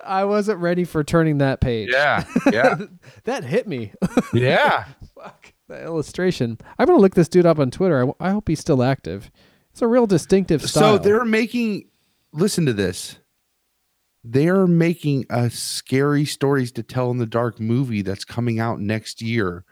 I 0.03 0.24
wasn't 0.26 0.60
ready 0.60 0.84
for 0.86 1.03
turning 1.03 1.40
that 1.40 1.61
page. 1.61 1.90
Yeah, 1.92 2.24
yeah. 2.52 2.76
that 3.26 3.44
hit 3.44 3.68
me. 3.68 3.94
Yeah. 4.34 4.86
Fuck 5.16 5.53
the 5.68 5.84
illustration. 5.84 6.58
I'm 6.78 6.86
gonna 6.88 7.00
look 7.00 7.16
this 7.16 7.28
dude 7.28 7.45
up 7.45 7.60
on 7.60 7.72
Twitter. 7.72 7.98
I, 7.98 8.02
w- 8.02 8.16
I 8.19 8.30
hope 8.32 8.48
he's 8.48 8.60
still 8.60 8.84
active. 8.84 9.32
It's 9.72 9.82
a 9.82 9.88
real 9.88 10.06
distinctive 10.08 10.61
style. 10.61 10.98
So 10.98 11.03
they're 11.03 11.26
making 11.26 11.90
listen 12.32 12.66
to 12.68 12.74
this. 12.74 13.18
They're 14.24 14.68
making 14.68 15.26
a 15.30 15.50
scary 15.50 16.26
stories 16.26 16.72
to 16.74 16.84
tell 16.84 17.10
in 17.11 17.18
the 17.18 17.26
dark 17.26 17.60
movie 17.60 18.02
that's 18.02 18.26
coming 18.26 18.60
out 18.60 18.80
next 18.80 19.22
year 19.22 19.64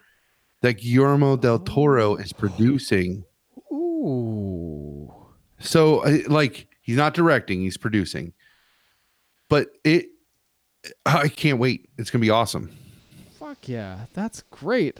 that 0.61 0.73
Guillermo 0.73 1.37
del 1.37 1.59
Toro 1.59 2.15
is 2.15 2.33
producing. 2.33 3.25
Ooh. 3.71 5.13
So 5.59 5.99
uh, 5.99 6.19
like 6.27 6.67
he's 6.81 6.97
not 6.97 7.13
directing, 7.13 7.61
he's 7.61 7.77
producing. 7.77 8.33
But 9.49 9.67
it 9.83 10.07
I 11.05 11.27
can't 11.27 11.59
wait. 11.59 11.89
It's 11.97 12.09
going 12.09 12.21
to 12.21 12.25
be 12.25 12.29
awesome. 12.29 12.75
Fuck 13.39 13.67
yeah, 13.67 14.05
that's 14.13 14.43
great. 14.51 14.99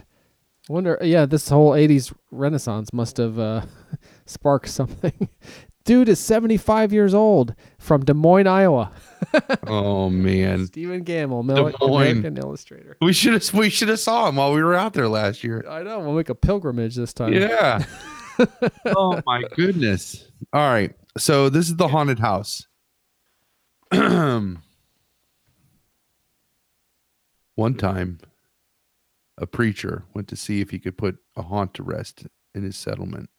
I 0.70 0.74
Wonder, 0.74 0.98
yeah, 1.02 1.26
this 1.26 1.50
whole 1.50 1.72
'80s 1.72 2.14
renaissance 2.32 2.92
must 2.94 3.18
have 3.18 3.40
uh, 3.40 3.62
sparked 4.26 4.70
something. 4.70 5.30
Dude 5.86 6.10
is 6.10 6.20
75 6.20 6.92
years 6.92 7.14
old 7.14 7.56
from 7.80 8.04
Des 8.04 8.14
Moines, 8.14 8.46
Iowa. 8.48 8.92
oh 9.68 10.10
man. 10.10 10.68
Stephen 10.68 11.06
Gammell, 11.06 11.46
Mil-. 11.46 11.74
American 11.82 12.38
illustrator. 12.38 12.98
We 13.02 13.14
should 13.14 13.32
have 13.34 13.54
we 13.54 13.70
should 13.70 13.88
have 13.88 14.00
saw 14.00 14.28
him 14.28 14.36
while 14.36 14.54
we 14.54 14.62
were 14.62 14.76
out 14.76 14.94
there 14.94 15.08
last 15.08 15.46
year. 15.46 15.66
I 15.70 15.84
know. 15.84 16.00
We'll 16.00 16.14
make 16.14 16.28
a 16.28 16.36
pilgrimage 16.36 16.96
this 16.96 17.14
time. 17.14 17.32
Yeah. 17.32 17.86
oh 18.88 19.22
my 19.26 19.44
goodness. 19.56 20.30
All 20.52 20.70
right. 20.70 20.94
So 21.18 21.50
this 21.50 21.70
is 21.70 21.78
the 21.78 21.88
haunted 21.88 22.20
house. 22.20 22.68
One 27.58 27.74
time, 27.74 28.20
a 29.36 29.48
preacher 29.48 30.04
went 30.14 30.28
to 30.28 30.36
see 30.36 30.62
if 30.62 30.70
he 30.70 30.78
could 30.78 30.96
put 30.96 31.18
a 31.36 31.42
haunt 31.42 31.74
to 31.74 31.84
rest 31.84 32.28
in 32.54 32.62
his 32.62 32.78
settlement. 32.78 33.32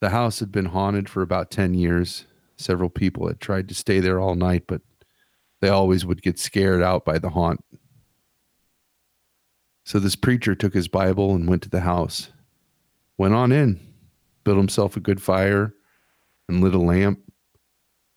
The 0.00 0.08
house 0.08 0.40
had 0.40 0.50
been 0.50 0.64
haunted 0.64 1.10
for 1.10 1.20
about 1.20 1.50
10 1.50 1.74
years. 1.74 2.24
Several 2.56 2.88
people 2.88 3.28
had 3.28 3.40
tried 3.40 3.68
to 3.68 3.74
stay 3.74 4.00
there 4.00 4.18
all 4.18 4.34
night, 4.34 4.64
but 4.66 4.80
they 5.60 5.68
always 5.68 6.06
would 6.06 6.22
get 6.22 6.38
scared 6.38 6.82
out 6.82 7.04
by 7.04 7.18
the 7.18 7.28
haunt. 7.28 7.62
So 9.84 9.98
this 9.98 10.16
preacher 10.16 10.54
took 10.54 10.72
his 10.72 10.88
Bible 10.88 11.34
and 11.34 11.46
went 11.46 11.60
to 11.64 11.68
the 11.68 11.80
house, 11.80 12.30
went 13.18 13.34
on 13.34 13.52
in, 13.52 13.78
built 14.44 14.56
himself 14.56 14.96
a 14.96 15.00
good 15.00 15.20
fire, 15.20 15.74
and 16.48 16.62
lit 16.62 16.74
a 16.74 16.78
lamp, 16.78 17.20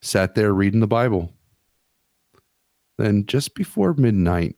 sat 0.02 0.34
there 0.34 0.54
reading 0.54 0.80
the 0.80 0.88
Bible. 0.88 1.35
Then, 2.98 3.26
just 3.26 3.56
before 3.56 3.94
midnight, 3.94 4.56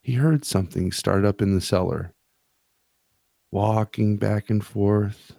he 0.00 0.14
heard 0.14 0.44
something 0.44 0.90
start 0.90 1.24
up 1.24 1.40
in 1.40 1.54
the 1.54 1.60
cellar, 1.60 2.12
walking 3.52 4.16
back 4.16 4.50
and 4.50 4.64
forth, 4.64 5.32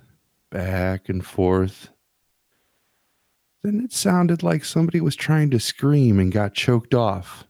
back 0.49 1.09
and 1.09 1.25
forth. 1.25 1.89
Then 3.61 3.81
it 3.81 3.91
sounded 3.91 4.43
like 4.43 4.63
somebody 4.63 5.01
was 5.01 5.15
trying 5.15 5.49
to 5.51 5.59
scream 5.59 6.19
and 6.19 6.31
got 6.31 6.53
choked 6.53 6.93
off. 6.93 7.45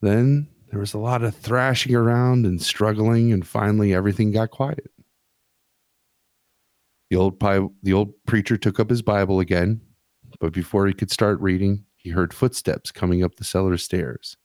Then 0.00 0.48
there 0.70 0.80
was 0.80 0.94
a 0.94 0.98
lot 0.98 1.22
of 1.22 1.34
thrashing 1.34 1.94
around 1.94 2.46
and 2.46 2.62
struggling, 2.62 3.32
and 3.32 3.46
finally 3.46 3.92
everything 3.92 4.30
got 4.30 4.50
quiet. 4.50 4.90
The 7.10 7.16
old 7.16 7.40
pi- 7.40 7.68
the 7.82 7.92
old 7.92 8.12
preacher 8.24 8.56
took 8.56 8.78
up 8.78 8.88
his 8.88 9.02
Bible 9.02 9.40
again, 9.40 9.80
but 10.38 10.52
before 10.52 10.86
he 10.86 10.94
could 10.94 11.10
start 11.10 11.40
reading, 11.40 11.84
he 12.00 12.10
heard 12.10 12.32
footsteps 12.32 12.90
coming 12.90 13.22
up 13.22 13.36
the 13.36 13.44
cellar 13.44 13.76
stairs. 13.76 14.38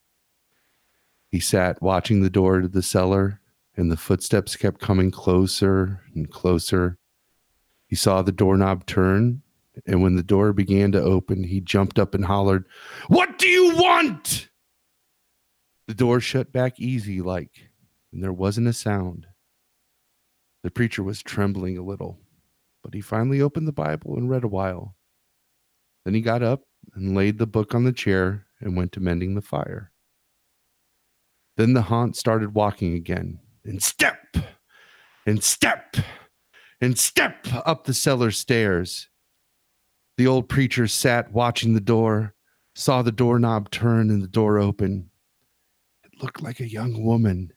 He 1.30 1.40
sat 1.40 1.82
watching 1.82 2.22
the 2.22 2.30
door 2.30 2.59
to 2.59 2.67
the 2.67 2.82
cellar, 2.82 3.40
and 3.77 3.90
the 3.90 3.95
footsteps 3.95 4.58
kept 4.58 4.82
coming 4.82 5.09
closer 5.09 6.01
and 6.14 6.30
closer. 6.30 6.98
He 7.88 7.95
saw 7.95 8.22
the 8.22 8.34
doorknob 8.34 8.85
turn, 8.85 9.42
and 9.85 10.01
when 10.01 10.16
the 10.16 10.24
door 10.24 10.51
began 10.51 10.92
to 10.92 11.01
open, 11.01 11.45
he 11.45 11.61
jumped 11.61 11.98
up 11.98 12.14
and 12.14 12.25
hollered, 12.25 12.66
What 13.08 13.38
do 13.38 13.48
you 13.48 13.74
want? 13.77 14.50
The 15.88 15.93
door 15.93 16.19
shut 16.19 16.51
back 16.51 16.77
easy 16.77 17.22
like, 17.22 17.69
and 18.11 18.22
there 18.22 18.34
wasn't 18.34 18.67
a 18.67 18.74
sound. 18.74 19.27
The 20.61 20.72
preacher 20.72 21.03
was 21.03 21.24
trembling 21.24 21.77
a 21.77 21.84
little, 21.84 22.19
but 22.84 22.93
he 22.93 23.00
finally 23.00 23.42
opened 23.42 23.67
the 23.67 23.72
Bible 23.72 24.17
and 24.17 24.30
read 24.30 24.43
a 24.43 24.50
while. 24.50 24.98
Then 26.03 26.16
he 26.16 26.22
got 26.22 26.43
up 26.43 26.64
and 26.95 27.15
laid 27.15 27.38
the 27.38 27.45
book 27.45 27.75
on 27.75 27.83
the 27.83 27.91
chair 27.91 28.45
and 28.59 28.75
went 28.75 28.91
to 28.93 28.99
mending 28.99 29.35
the 29.35 29.41
fire. 29.41 29.91
Then 31.57 31.74
the 31.74 31.83
haunt 31.83 32.15
started 32.15 32.53
walking 32.53 32.93
again, 32.93 33.40
and 33.64 33.82
step, 33.82 34.38
and 35.25 35.43
step, 35.43 35.95
and 36.82 36.98
step 36.98 37.48
up 37.65 37.85
the 37.85 37.93
cellar 37.93 38.32
stairs. 38.32 39.09
The 40.17 40.27
old 40.27 40.49
preacher 40.49 40.88
sat 40.88 41.32
watching 41.32 41.74
the 41.74 41.82
door, 41.82 42.33
saw 42.74 43.01
the 43.01 43.11
doorknob 43.11 43.69
turn 43.72 44.09
and 44.09 44.22
the 44.22 44.27
door 44.27 44.59
open. 44.59 45.09
It 46.03 46.22
looked 46.22 46.41
like 46.41 46.59
a 46.59 46.69
young 46.69 47.03
woman. 47.03 47.51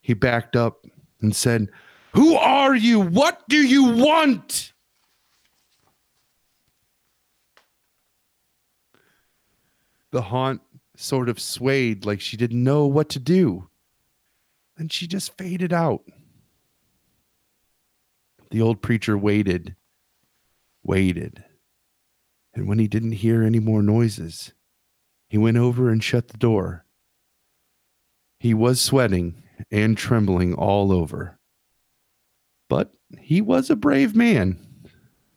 He 0.00 0.14
backed 0.14 0.56
up 0.56 0.84
and 1.20 1.34
said, 1.34 1.68
Who 2.12 2.34
are 2.34 2.74
you? 2.74 3.00
What 3.00 3.42
do 3.48 3.56
you 3.56 3.84
want? 3.84 4.73
The 10.14 10.22
haunt 10.22 10.60
sort 10.96 11.28
of 11.28 11.40
swayed 11.40 12.06
like 12.06 12.20
she 12.20 12.36
didn't 12.36 12.62
know 12.62 12.86
what 12.86 13.08
to 13.08 13.18
do. 13.18 13.68
And 14.78 14.92
she 14.92 15.08
just 15.08 15.36
faded 15.36 15.72
out. 15.72 16.04
The 18.52 18.60
old 18.60 18.80
preacher 18.80 19.18
waited, 19.18 19.74
waited. 20.84 21.42
And 22.54 22.68
when 22.68 22.78
he 22.78 22.86
didn't 22.86 23.24
hear 23.24 23.42
any 23.42 23.58
more 23.58 23.82
noises, 23.82 24.52
he 25.28 25.36
went 25.36 25.56
over 25.56 25.90
and 25.90 26.04
shut 26.04 26.28
the 26.28 26.38
door. 26.38 26.86
He 28.38 28.54
was 28.54 28.80
sweating 28.80 29.42
and 29.72 29.98
trembling 29.98 30.54
all 30.54 30.92
over. 30.92 31.40
But 32.68 32.92
he 33.18 33.40
was 33.40 33.68
a 33.68 33.74
brave 33.74 34.14
man, 34.14 34.64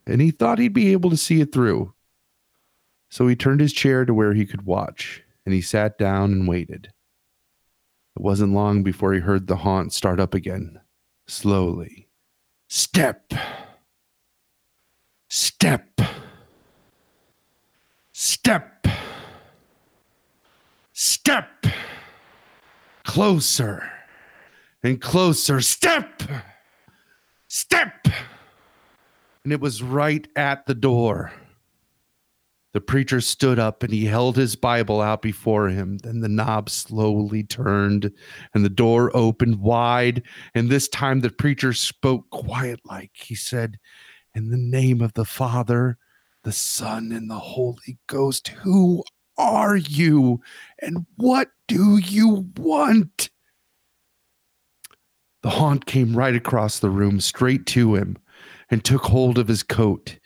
and 0.05 0.21
he 0.21 0.29
thought 0.29 0.59
he'd 0.59 0.71
be 0.71 0.91
able 0.91 1.09
to 1.09 1.17
see 1.17 1.41
it 1.41 1.51
through. 1.51 1.95
So 3.09 3.27
he 3.27 3.35
turned 3.35 3.61
his 3.61 3.73
chair 3.73 4.05
to 4.05 4.13
where 4.13 4.33
he 4.33 4.45
could 4.45 4.65
watch, 4.65 5.23
and 5.45 5.53
he 5.53 5.61
sat 5.61 5.97
down 5.97 6.31
and 6.31 6.47
waited. 6.47 6.91
It 8.15 8.21
wasn't 8.21 8.53
long 8.53 8.83
before 8.83 9.13
he 9.13 9.19
heard 9.19 9.47
the 9.47 9.57
haunt 9.57 9.93
start 9.93 10.19
up 10.19 10.33
again, 10.33 10.79
slowly. 11.27 12.09
Step. 12.67 13.31
Step. 15.29 16.01
Step. 18.13 18.87
Step. 20.93 21.65
Closer 23.03 23.89
and 24.83 24.99
closer. 24.99 25.61
Step. 25.61 26.23
Step. 27.47 28.07
And 29.43 29.53
it 29.53 29.61
was 29.61 29.81
right 29.81 30.27
at 30.35 30.65
the 30.65 30.75
door. 30.75 31.31
The 32.77 32.81
preacher 32.81 33.21
stood 33.21 33.57
up 33.57 33.81
and 33.81 33.91
he 33.91 34.05
held 34.05 34.35
his 34.35 34.55
Bible 34.55 35.01
out 35.01 35.23
before 35.23 35.67
him. 35.67 35.97
Then 35.97 36.19
the 36.19 36.29
knob 36.29 36.69
slowly 36.69 37.41
turned 37.41 38.11
and 38.53 38.63
the 38.63 38.69
door 38.69 39.09
opened 39.17 39.61
wide. 39.61 40.21
And 40.53 40.69
this 40.69 40.87
time 40.87 41.21
the 41.21 41.31
preacher 41.31 41.73
spoke 41.73 42.29
quiet 42.29 42.79
like 42.85 43.09
he 43.15 43.33
said, 43.33 43.79
In 44.35 44.51
the 44.51 44.57
name 44.57 45.01
of 45.01 45.13
the 45.13 45.25
Father, 45.25 45.97
the 46.43 46.51
Son, 46.51 47.11
and 47.11 47.31
the 47.31 47.39
Holy 47.39 47.97
Ghost, 48.05 48.49
who 48.49 49.03
are 49.39 49.77
you 49.77 50.39
and 50.79 51.07
what 51.15 51.47
do 51.67 51.97
you 51.97 52.47
want? 52.57 53.31
The 55.41 55.49
haunt 55.49 55.87
came 55.87 56.15
right 56.15 56.35
across 56.35 56.77
the 56.77 56.91
room, 56.91 57.21
straight 57.21 57.65
to 57.65 57.95
him, 57.95 58.17
and 58.69 58.85
took 58.85 59.05
hold 59.05 59.39
of 59.39 59.47
his 59.47 59.63
coat. 59.63 60.16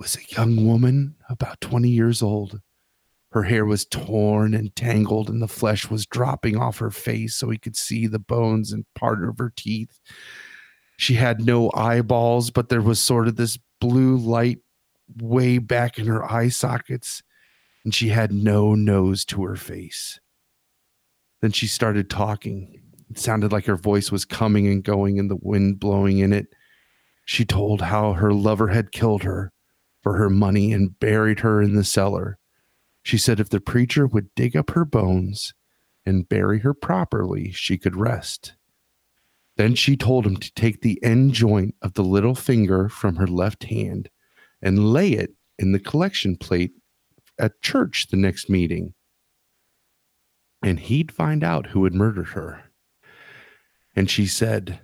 Was 0.00 0.16
a 0.16 0.34
young 0.34 0.64
woman 0.66 1.14
about 1.28 1.60
20 1.60 1.90
years 1.90 2.22
old. 2.22 2.62
Her 3.32 3.42
hair 3.42 3.66
was 3.66 3.84
torn 3.84 4.54
and 4.54 4.74
tangled, 4.74 5.28
and 5.28 5.42
the 5.42 5.46
flesh 5.46 5.90
was 5.90 6.06
dropping 6.06 6.56
off 6.56 6.78
her 6.78 6.90
face 6.90 7.34
so 7.34 7.50
he 7.50 7.58
could 7.58 7.76
see 7.76 8.06
the 8.06 8.18
bones 8.18 8.72
and 8.72 8.86
part 8.94 9.22
of 9.22 9.36
her 9.36 9.52
teeth. 9.54 10.00
She 10.96 11.14
had 11.14 11.44
no 11.44 11.70
eyeballs, 11.74 12.50
but 12.50 12.70
there 12.70 12.80
was 12.80 12.98
sort 12.98 13.28
of 13.28 13.36
this 13.36 13.58
blue 13.78 14.16
light 14.16 14.60
way 15.20 15.58
back 15.58 15.98
in 15.98 16.06
her 16.06 16.24
eye 16.24 16.48
sockets, 16.48 17.22
and 17.84 17.94
she 17.94 18.08
had 18.08 18.32
no 18.32 18.74
nose 18.74 19.26
to 19.26 19.44
her 19.44 19.56
face. 19.56 20.18
Then 21.42 21.52
she 21.52 21.66
started 21.66 22.08
talking. 22.08 22.80
It 23.10 23.18
sounded 23.18 23.52
like 23.52 23.66
her 23.66 23.76
voice 23.76 24.10
was 24.10 24.24
coming 24.24 24.66
and 24.66 24.82
going 24.82 25.18
and 25.18 25.30
the 25.30 25.36
wind 25.36 25.78
blowing 25.78 26.20
in 26.20 26.32
it. 26.32 26.46
She 27.26 27.44
told 27.44 27.82
how 27.82 28.14
her 28.14 28.32
lover 28.32 28.68
had 28.68 28.92
killed 28.92 29.24
her 29.24 29.52
for 30.02 30.16
her 30.16 30.30
money 30.30 30.72
and 30.72 30.98
buried 30.98 31.40
her 31.40 31.60
in 31.60 31.74
the 31.74 31.84
cellar. 31.84 32.38
She 33.02 33.18
said 33.18 33.40
if 33.40 33.50
the 33.50 33.60
preacher 33.60 34.06
would 34.06 34.34
dig 34.34 34.56
up 34.56 34.70
her 34.70 34.84
bones 34.84 35.54
and 36.06 36.28
bury 36.28 36.60
her 36.60 36.74
properly, 36.74 37.52
she 37.52 37.78
could 37.78 37.96
rest. 37.96 38.54
Then 39.56 39.74
she 39.74 39.96
told 39.96 40.26
him 40.26 40.36
to 40.36 40.52
take 40.54 40.80
the 40.80 41.02
end 41.02 41.34
joint 41.34 41.74
of 41.82 41.94
the 41.94 42.04
little 42.04 42.34
finger 42.34 42.88
from 42.88 43.16
her 43.16 43.26
left 43.26 43.64
hand 43.64 44.08
and 44.62 44.92
lay 44.92 45.10
it 45.10 45.34
in 45.58 45.72
the 45.72 45.78
collection 45.78 46.36
plate 46.36 46.72
at 47.38 47.60
church 47.60 48.08
the 48.08 48.16
next 48.16 48.48
meeting. 48.48 48.94
And 50.62 50.78
he'd 50.78 51.12
find 51.12 51.42
out 51.42 51.68
who 51.68 51.84
had 51.84 51.94
murdered 51.94 52.28
her. 52.28 52.64
And 53.96 54.10
she 54.10 54.26
said, 54.26 54.80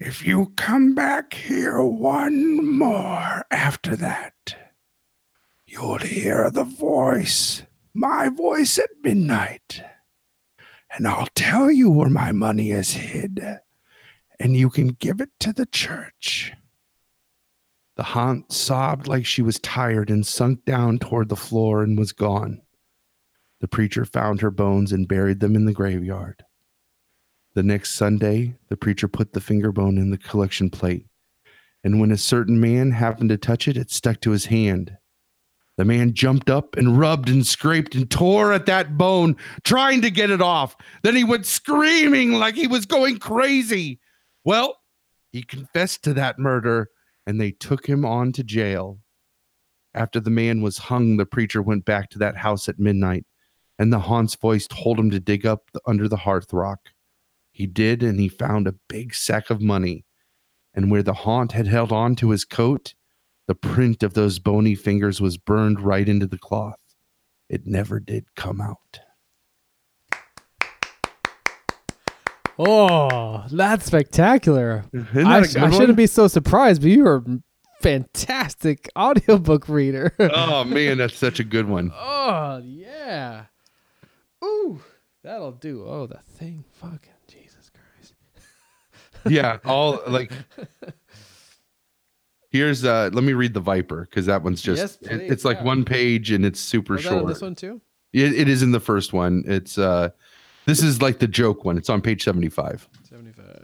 If 0.00 0.26
you 0.26 0.54
come 0.56 0.94
back 0.94 1.34
here 1.34 1.82
one 1.82 2.78
more 2.78 3.44
after 3.50 3.94
that, 3.96 4.56
you'll 5.66 5.98
hear 5.98 6.50
the 6.50 6.64
voice, 6.64 7.64
my 7.92 8.30
voice 8.30 8.78
at 8.78 8.88
midnight. 9.02 9.82
And 10.90 11.06
I'll 11.06 11.28
tell 11.34 11.70
you 11.70 11.90
where 11.90 12.08
my 12.08 12.32
money 12.32 12.70
is 12.70 12.92
hid, 12.92 13.44
and 14.38 14.56
you 14.56 14.70
can 14.70 14.88
give 14.88 15.20
it 15.20 15.30
to 15.40 15.52
the 15.52 15.66
church. 15.66 16.54
The 17.96 18.02
haunt 18.02 18.52
sobbed 18.52 19.06
like 19.06 19.26
she 19.26 19.42
was 19.42 19.58
tired 19.58 20.08
and 20.08 20.26
sunk 20.26 20.64
down 20.64 20.98
toward 20.98 21.28
the 21.28 21.36
floor 21.36 21.82
and 21.82 21.98
was 21.98 22.12
gone. 22.12 22.62
The 23.60 23.68
preacher 23.68 24.06
found 24.06 24.40
her 24.40 24.50
bones 24.50 24.92
and 24.92 25.06
buried 25.06 25.40
them 25.40 25.54
in 25.54 25.66
the 25.66 25.74
graveyard. 25.74 26.42
The 27.60 27.66
next 27.66 27.90
Sunday, 27.90 28.54
the 28.70 28.76
preacher 28.78 29.06
put 29.06 29.34
the 29.34 29.40
finger 29.42 29.70
bone 29.70 29.98
in 29.98 30.08
the 30.08 30.16
collection 30.16 30.70
plate, 30.70 31.04
and 31.84 32.00
when 32.00 32.10
a 32.10 32.16
certain 32.16 32.58
man 32.58 32.90
happened 32.90 33.28
to 33.28 33.36
touch 33.36 33.68
it, 33.68 33.76
it 33.76 33.90
stuck 33.90 34.22
to 34.22 34.30
his 34.30 34.46
hand. 34.46 34.96
The 35.76 35.84
man 35.84 36.14
jumped 36.14 36.48
up 36.48 36.74
and 36.78 36.98
rubbed 36.98 37.28
and 37.28 37.46
scraped 37.46 37.94
and 37.94 38.10
tore 38.10 38.54
at 38.54 38.64
that 38.64 38.96
bone, 38.96 39.36
trying 39.62 40.00
to 40.00 40.10
get 40.10 40.30
it 40.30 40.40
off. 40.40 40.74
Then 41.02 41.14
he 41.14 41.22
went 41.22 41.44
screaming 41.44 42.32
like 42.32 42.54
he 42.54 42.66
was 42.66 42.86
going 42.86 43.18
crazy. 43.18 44.00
Well, 44.42 44.78
he 45.30 45.42
confessed 45.42 46.02
to 46.04 46.14
that 46.14 46.38
murder, 46.38 46.88
and 47.26 47.38
they 47.38 47.50
took 47.50 47.86
him 47.86 48.06
on 48.06 48.32
to 48.32 48.42
jail. 48.42 49.00
After 49.92 50.18
the 50.18 50.30
man 50.30 50.62
was 50.62 50.78
hung, 50.78 51.18
the 51.18 51.26
preacher 51.26 51.60
went 51.60 51.84
back 51.84 52.08
to 52.08 52.18
that 52.20 52.38
house 52.38 52.70
at 52.70 52.78
midnight, 52.78 53.26
and 53.78 53.92
the 53.92 53.98
haunt's 53.98 54.34
voice 54.34 54.66
told 54.66 54.98
him 54.98 55.10
to 55.10 55.20
dig 55.20 55.44
up 55.44 55.68
under 55.84 56.08
the 56.08 56.16
hearth 56.16 56.54
rock. 56.54 56.88
He 57.60 57.66
did, 57.66 58.02
and 58.02 58.18
he 58.18 58.30
found 58.30 58.66
a 58.66 58.74
big 58.88 59.14
sack 59.14 59.50
of 59.50 59.60
money. 59.60 60.06
And 60.72 60.90
where 60.90 61.02
the 61.02 61.12
haunt 61.12 61.52
had 61.52 61.66
held 61.66 61.92
on 61.92 62.16
to 62.16 62.30
his 62.30 62.46
coat, 62.46 62.94
the 63.48 63.54
print 63.54 64.02
of 64.02 64.14
those 64.14 64.38
bony 64.38 64.74
fingers 64.74 65.20
was 65.20 65.36
burned 65.36 65.78
right 65.78 66.08
into 66.08 66.26
the 66.26 66.38
cloth. 66.38 66.80
It 67.50 67.66
never 67.66 68.00
did 68.00 68.34
come 68.34 68.62
out. 68.62 69.00
Oh, 72.58 73.44
that's 73.52 73.84
spectacular. 73.84 74.86
I, 74.94 75.40
that 75.40 75.50
sh- 75.50 75.52
good 75.52 75.62
I 75.62 75.70
shouldn't 75.70 75.98
be 75.98 76.06
so 76.06 76.28
surprised, 76.28 76.80
but 76.80 76.90
you 76.92 77.06
are 77.06 77.16
a 77.16 77.42
fantastic 77.82 78.88
audiobook 78.96 79.68
reader. 79.68 80.14
oh 80.18 80.64
man, 80.64 80.96
that's 80.96 81.18
such 81.18 81.40
a 81.40 81.44
good 81.44 81.68
one. 81.68 81.92
oh, 81.94 82.62
yeah. 82.64 83.44
Ooh, 84.42 84.80
that'll 85.22 85.52
do. 85.52 85.84
Oh, 85.86 86.06
the 86.06 86.20
thing. 86.38 86.64
Christ. 86.80 87.10
Yeah, 89.28 89.58
all 89.64 90.00
like 90.06 90.32
here's 92.50 92.84
uh 92.84 93.10
let 93.12 93.24
me 93.24 93.32
read 93.32 93.54
the 93.54 93.60
Viper 93.60 94.06
because 94.08 94.26
that 94.26 94.42
one's 94.42 94.62
just 94.62 94.80
Yes, 94.80 94.96
please, 94.96 95.30
it's 95.30 95.44
like 95.44 95.58
yeah. 95.58 95.64
one 95.64 95.84
page 95.84 96.30
and 96.30 96.44
it's 96.44 96.60
super 96.60 96.94
Was 96.94 97.02
short. 97.02 97.26
this 97.26 97.40
one 97.40 97.54
too? 97.54 97.80
It, 98.12 98.32
it 98.32 98.48
is 98.48 98.62
in 98.62 98.72
the 98.72 98.80
first 98.80 99.12
one. 99.12 99.44
It's 99.46 99.78
uh 99.78 100.10
this 100.66 100.82
is 100.82 101.00
like 101.02 101.18
the 101.18 101.28
joke 101.28 101.64
one. 101.64 101.76
It's 101.78 101.90
on 101.90 102.00
page 102.00 102.22
75. 102.22 102.88
75. 103.08 103.56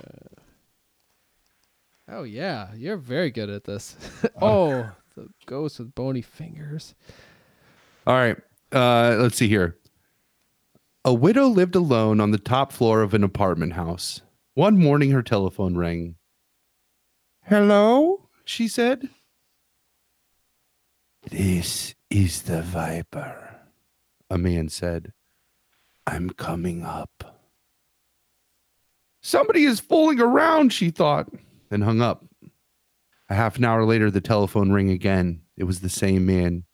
Oh, 2.09 2.23
yeah. 2.23 2.69
You're 2.75 2.97
very 2.97 3.31
good 3.31 3.51
at 3.51 3.65
this. 3.65 3.97
oh, 4.43 4.91
the 5.15 5.29
ghost 5.47 5.79
with 5.79 5.95
bony 5.95 6.23
fingers. 6.23 6.95
All 8.07 8.15
right. 8.15 8.37
Uh, 8.73 9.17
let's 9.19 9.37
see 9.37 9.49
here. 9.49 9.77
A 11.05 11.13
widow 11.13 11.47
lived 11.47 11.75
alone 11.75 12.21
on 12.21 12.31
the 12.31 12.39
top 12.39 12.73
floor 12.73 13.03
of 13.03 13.15
an 13.15 13.23
apartment 13.23 13.75
house. 13.75 14.23
One 14.57 14.79
morning, 14.79 15.11
her 15.11 15.23
telephone 15.23 15.77
rang. 15.77 16.15
Hello, 17.43 18.31
she 18.43 18.69
said. 18.69 19.11
This 21.31 21.95
is 22.09 22.41
the 22.41 22.63
Viper, 22.63 23.61
a 24.31 24.39
man 24.39 24.71
said. 24.71 25.13
I'm 26.07 26.31
coming 26.31 26.83
up. 26.83 27.43
Somebody 29.21 29.65
is 29.65 29.79
fooling 29.79 30.23
around, 30.23 30.73
she 30.73 30.89
thought, 30.89 31.29
and 31.71 31.85
hung 31.85 32.01
up. 32.01 32.25
A 33.29 33.35
half 33.35 33.59
an 33.59 33.65
hour 33.65 33.85
later, 33.85 34.11
the 34.11 34.23
telephone 34.23 34.73
rang 34.73 34.89
again. 34.89 35.43
It 35.59 35.65
was 35.65 35.81
the 35.81 35.91
same 35.91 36.25
man. 36.25 36.65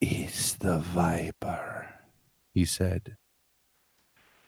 It's 0.00 0.54
the 0.54 0.78
Viper, 0.78 1.90
he 2.54 2.64
said. 2.64 3.18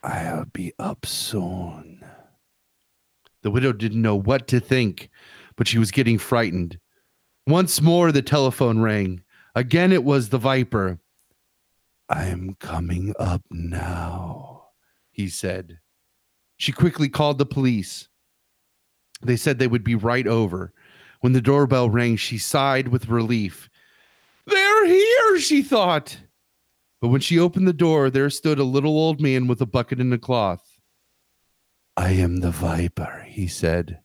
I'll 0.02 0.46
be 0.46 0.72
up 0.78 1.04
soon. 1.04 2.05
The 3.46 3.52
widow 3.52 3.72
didn't 3.72 4.02
know 4.02 4.16
what 4.16 4.48
to 4.48 4.58
think, 4.58 5.08
but 5.54 5.68
she 5.68 5.78
was 5.78 5.92
getting 5.92 6.18
frightened. 6.18 6.80
Once 7.46 7.80
more, 7.80 8.10
the 8.10 8.20
telephone 8.20 8.80
rang. 8.80 9.22
Again, 9.54 9.92
it 9.92 10.02
was 10.02 10.30
the 10.30 10.36
Viper. 10.36 10.98
I'm 12.08 12.56
coming 12.58 13.14
up 13.20 13.42
now, 13.48 14.64
he 15.12 15.28
said. 15.28 15.78
She 16.56 16.72
quickly 16.72 17.08
called 17.08 17.38
the 17.38 17.46
police. 17.46 18.08
They 19.22 19.36
said 19.36 19.60
they 19.60 19.68
would 19.68 19.84
be 19.84 19.94
right 19.94 20.26
over. 20.26 20.72
When 21.20 21.32
the 21.32 21.40
doorbell 21.40 21.88
rang, 21.88 22.16
she 22.16 22.38
sighed 22.38 22.88
with 22.88 23.08
relief. 23.08 23.70
They're 24.48 24.86
here, 24.86 25.38
she 25.38 25.62
thought. 25.62 26.18
But 27.00 27.10
when 27.10 27.20
she 27.20 27.38
opened 27.38 27.68
the 27.68 27.72
door, 27.72 28.10
there 28.10 28.28
stood 28.28 28.58
a 28.58 28.64
little 28.64 28.98
old 28.98 29.20
man 29.20 29.46
with 29.46 29.60
a 29.60 29.66
bucket 29.66 30.00
and 30.00 30.12
a 30.12 30.18
cloth. 30.18 30.65
I 31.96 32.10
am 32.12 32.40
the 32.40 32.50
Viper, 32.50 33.24
he 33.28 33.46
said. 33.48 34.00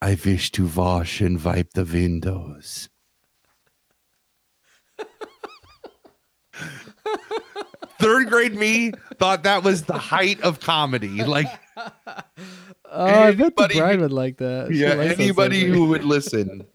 I 0.00 0.16
wish 0.24 0.50
to 0.52 0.66
wash 0.66 1.20
and 1.20 1.42
wipe 1.42 1.72
the 1.74 1.84
windows. 1.84 2.88
Third 8.00 8.28
grade 8.30 8.54
me 8.54 8.92
thought 9.18 9.42
that 9.42 9.62
was 9.62 9.82
the 9.82 9.98
height 9.98 10.40
of 10.40 10.60
comedy. 10.60 11.22
Like, 11.22 11.46
Oh, 12.92 13.04
I 13.04 13.32
bet 13.32 13.36
the 13.36 13.44
Anybody- 13.62 13.78
bride 13.78 14.00
would 14.00 14.12
like 14.12 14.38
that. 14.38 14.68
She 14.72 14.78
yeah, 14.78 14.94
likes 14.94 15.16
that 15.16 15.22
anybody 15.22 15.64
who 15.64 15.86
would 15.86 16.04
listen. 16.04 16.64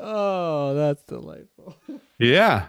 Oh, 0.00 0.74
that's 0.74 1.02
delightful. 1.02 1.76
Yeah. 2.20 2.66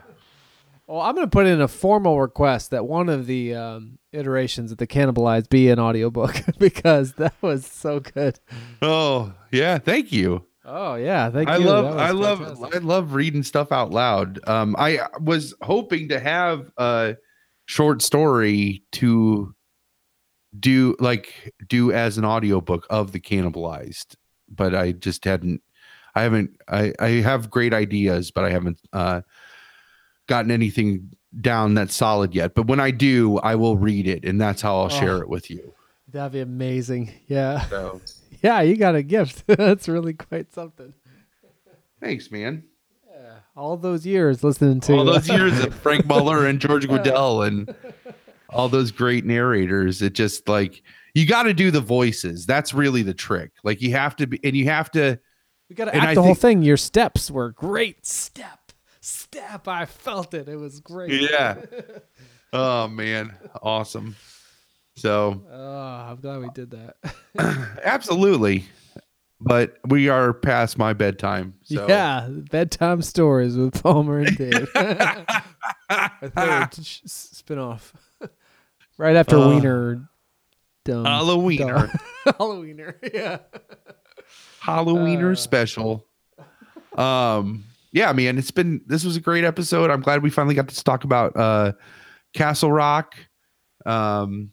Well, 0.88 1.00
I'm 1.02 1.14
going 1.14 1.28
to 1.28 1.30
put 1.32 1.46
in 1.46 1.62
a 1.62 1.68
formal 1.68 2.20
request 2.20 2.72
that 2.72 2.88
one 2.88 3.08
of 3.08 3.28
the 3.28 3.54
um, 3.54 3.99
iterations 4.12 4.72
of 4.72 4.78
the 4.78 4.88
Cannibalized 4.88 5.50
be 5.50 5.70
an 5.70 5.80
audiobook 5.80 6.42
because 6.60 7.14
that 7.14 7.34
was 7.42 7.66
so 7.66 8.00
good. 8.00 8.40
Oh, 8.82 9.34
yeah. 9.52 9.78
Thank 9.78 10.12
you. 10.12 10.46
Oh, 10.66 10.96
yeah. 10.96 11.30
Thank 11.30 11.48
you. 11.50 11.54
I 11.56 11.58
you. 11.58 11.66
love 11.66 11.98
I 11.98 12.12
love. 12.12 12.64
I 12.76 12.78
love 12.78 13.14
reading 13.14 13.44
stuff 13.44 13.72
out 13.72 13.92
loud. 13.92 14.40
Um 14.48 14.76
I 14.78 15.00
was 15.20 15.54
hoping 15.62 16.10
to 16.10 16.20
have 16.20 16.72
a 16.78 17.16
short 17.66 18.02
story 18.02 18.84
to 18.94 19.54
do 20.60 20.96
like 21.00 21.54
do 21.68 21.92
as 21.92 22.18
an 22.18 22.26
audiobook 22.26 22.86
of 22.90 23.12
the 23.12 23.20
cannibalized, 23.20 24.16
but 24.48 24.76
I 24.76 24.92
just 24.92 25.26
hadn't 25.26 25.62
I 26.16 26.24
haven't 26.24 26.52
I 26.68 26.94
I 27.00 27.10
have 27.22 27.50
great 27.50 27.74
ideas, 27.74 28.32
but 28.32 28.44
I 28.44 28.50
haven't 28.52 28.80
uh 28.94 29.22
gotten 30.28 30.52
anything 30.52 31.12
down 31.42 31.74
that's 31.76 31.96
solid 31.96 32.34
yet. 32.34 32.56
But 32.56 32.68
when 32.68 32.80
I 32.80 32.92
do, 32.92 33.38
I 33.40 33.56
will 33.56 33.78
read 33.78 34.08
it 34.08 34.26
and 34.26 34.40
that's 34.42 34.62
how 34.62 34.78
I'll 34.78 34.90
share 34.90 35.18
Oh. 35.18 35.22
it 35.22 35.30
with 35.30 35.50
you. 35.50 35.74
That'd 36.12 36.32
be 36.34 36.40
amazing. 36.40 37.12
Yeah. 37.28 37.62
So 37.68 38.02
Yeah, 38.42 38.62
you 38.62 38.78
got 38.78 38.96
a 38.96 39.04
gift. 39.04 39.44
That's 39.48 39.90
really 39.90 40.14
quite 40.14 40.54
something. 40.54 40.94
thanks, 42.00 42.32
man. 42.32 42.64
All 43.56 43.76
those 43.76 44.06
years 44.06 44.42
listening 44.44 44.80
to 44.82 44.94
all 44.94 45.04
those 45.04 45.28
years 45.30 45.60
of 45.62 45.76
Frank 45.76 46.06
Muller 46.06 46.46
and 46.46 46.62
George 46.62 46.88
Guidall 46.88 47.46
and 47.46 47.76
all 48.50 48.70
those 48.70 48.92
great 48.92 49.26
narrators. 49.26 50.02
It 50.02 50.14
just 50.14 50.48
like 50.48 50.82
you 51.14 51.26
got 51.26 51.44
to 51.44 51.54
do 51.54 51.70
the 51.70 51.82
voices. 51.82 52.46
That's 52.46 52.74
really 52.74 53.04
the 53.04 53.14
trick. 53.14 53.52
Like 53.66 53.82
you 53.82 53.92
have 53.92 54.16
to 54.18 54.28
be, 54.28 54.40
and 54.46 54.56
you 54.56 54.66
have 54.66 54.90
to. 54.92 55.20
We 55.68 55.76
got 55.76 55.86
to 55.86 55.96
act 55.96 56.06
I 56.08 56.14
the 56.16 56.22
whole 56.24 56.36
thing. 56.36 56.62
Your 56.64 56.78
steps 56.78 57.30
were 57.30 57.52
great. 57.52 58.06
Step, 58.06 58.59
step. 59.32 59.68
I 59.68 59.86
felt 59.86 60.34
it. 60.34 60.48
It 60.50 60.56
was 60.56 60.80
great. 60.80 61.12
Yeah. 61.30 61.58
Oh 62.52 62.88
man, 62.88 63.36
awesome. 63.62 64.16
So 64.96 65.44
Oh, 65.52 65.78
I'm 66.10 66.16
glad 66.20 66.40
we 66.42 66.50
did 66.56 66.72
that. 66.72 66.96
absolutely, 67.84 68.66
but 69.40 69.78
we 69.88 70.10
are 70.10 70.34
past 70.34 70.76
my 70.80 70.94
bedtime. 70.94 71.54
So 71.62 71.88
Yeah, 71.88 72.28
bedtime 72.28 73.04
stories 73.04 73.56
with 73.56 73.84
Palmer 73.84 74.22
and 74.22 74.36
Dave. 74.36 74.68
A 74.76 75.44
third 76.36 76.74
spin-off. 76.74 77.94
right 78.98 79.16
after 79.16 79.38
Uh, 79.38 79.50
Wiener. 79.50 80.10
Dumb. 80.86 81.06
Halloweener. 81.06 81.88
dumb- 81.92 82.00
Halloweener. 82.40 82.96
Yeah. 83.14 83.38
Halloweener 84.64 85.34
Uh. 85.34 85.36
special. 85.36 86.08
Um, 86.98 87.66
yeah, 87.92 88.12
man, 88.14 88.38
it's 88.38 88.52
been 88.52 88.82
this 88.86 89.04
was 89.04 89.16
a 89.16 89.22
great 89.22 89.44
episode. 89.44 89.90
I'm 89.90 90.02
glad 90.02 90.24
we 90.24 90.30
finally 90.30 90.56
got 90.56 90.68
to 90.70 90.84
talk 90.84 91.04
about 91.04 91.36
uh 91.36 91.74
Castle 92.34 92.72
Rock. 92.72 93.16
Um, 93.86 94.52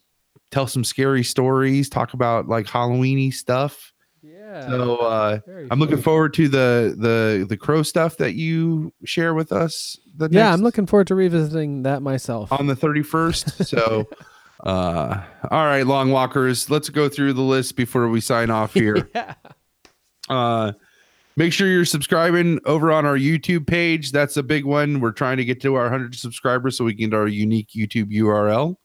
tell 0.51 0.67
some 0.67 0.83
scary 0.83 1.23
stories, 1.23 1.89
talk 1.89 2.13
about 2.13 2.47
like 2.47 2.65
Halloweeny 2.65 3.33
stuff. 3.33 3.91
Yeah. 4.23 4.67
So 4.69 4.97
uh 4.97 5.39
I'm 5.69 5.79
looking 5.79 6.01
forward 6.01 6.33
to 6.35 6.47
the 6.47 6.95
the 6.97 7.45
the 7.47 7.57
crow 7.57 7.83
stuff 7.83 8.17
that 8.17 8.33
you 8.35 8.93
share 9.05 9.33
with 9.33 9.51
us. 9.51 9.97
The 10.15 10.29
Yeah, 10.31 10.45
next- 10.49 10.53
I'm 10.57 10.61
looking 10.63 10.85
forward 10.87 11.07
to 11.07 11.15
revisiting 11.15 11.83
that 11.83 12.01
myself. 12.01 12.51
on 12.51 12.65
the 12.67 12.75
31st. 12.75 13.65
So, 13.67 14.05
uh, 14.65 15.21
all 15.51 15.65
right, 15.65 15.85
long 15.85 16.09
walkers, 16.11 16.69
let's 16.71 16.89
go 16.89 17.07
through 17.07 17.33
the 17.33 17.41
list 17.43 17.75
before 17.75 18.09
we 18.09 18.19
sign 18.19 18.49
off 18.49 18.73
here. 18.73 19.07
yeah. 19.13 19.35
Uh, 20.27 20.71
make 21.37 21.53
sure 21.53 21.67
you're 21.67 21.85
subscribing 21.85 22.59
over 22.65 22.91
on 22.91 23.05
our 23.05 23.17
YouTube 23.17 23.67
page. 23.67 24.11
That's 24.11 24.35
a 24.37 24.43
big 24.43 24.65
one. 24.65 24.99
We're 24.99 25.11
trying 25.11 25.37
to 25.37 25.45
get 25.45 25.61
to 25.61 25.75
our 25.75 25.83
100 25.83 26.15
subscribers 26.15 26.75
so 26.75 26.83
we 26.83 26.95
can 26.95 27.11
get 27.11 27.15
our 27.15 27.27
unique 27.27 27.69
YouTube 27.75 28.11
URL. 28.11 28.75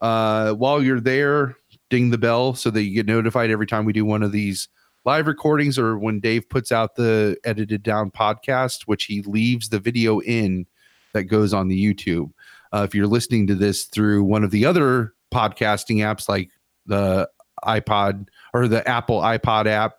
Uh, 0.00 0.52
while 0.54 0.82
you're 0.82 1.00
there, 1.00 1.56
ding 1.90 2.10
the 2.10 2.18
bell 2.18 2.54
so 2.54 2.70
that 2.70 2.84
you 2.84 2.94
get 2.94 3.06
notified 3.06 3.50
every 3.50 3.66
time 3.66 3.84
we 3.84 3.92
do 3.92 4.04
one 4.04 4.22
of 4.22 4.32
these 4.32 4.68
live 5.04 5.26
recordings 5.26 5.78
or 5.78 5.98
when 5.98 6.20
Dave 6.20 6.48
puts 6.48 6.70
out 6.70 6.94
the 6.94 7.36
edited 7.44 7.82
down 7.82 8.12
podcast, 8.12 8.82
which 8.82 9.04
he 9.04 9.22
leaves 9.22 9.68
the 9.68 9.80
video 9.80 10.20
in 10.20 10.66
that 11.14 11.24
goes 11.24 11.52
on 11.52 11.66
the 11.66 11.94
YouTube. 11.94 12.30
Uh, 12.72 12.86
if 12.88 12.94
you're 12.94 13.08
listening 13.08 13.46
to 13.48 13.56
this 13.56 13.84
through 13.84 14.22
one 14.22 14.44
of 14.44 14.52
the 14.52 14.64
other 14.64 15.14
podcasting 15.34 15.98
apps 15.98 16.28
like 16.28 16.50
the 16.86 17.28
iPod 17.64 18.28
or 18.54 18.68
the 18.68 18.86
Apple 18.88 19.20
iPod 19.20 19.66
app, 19.66 19.94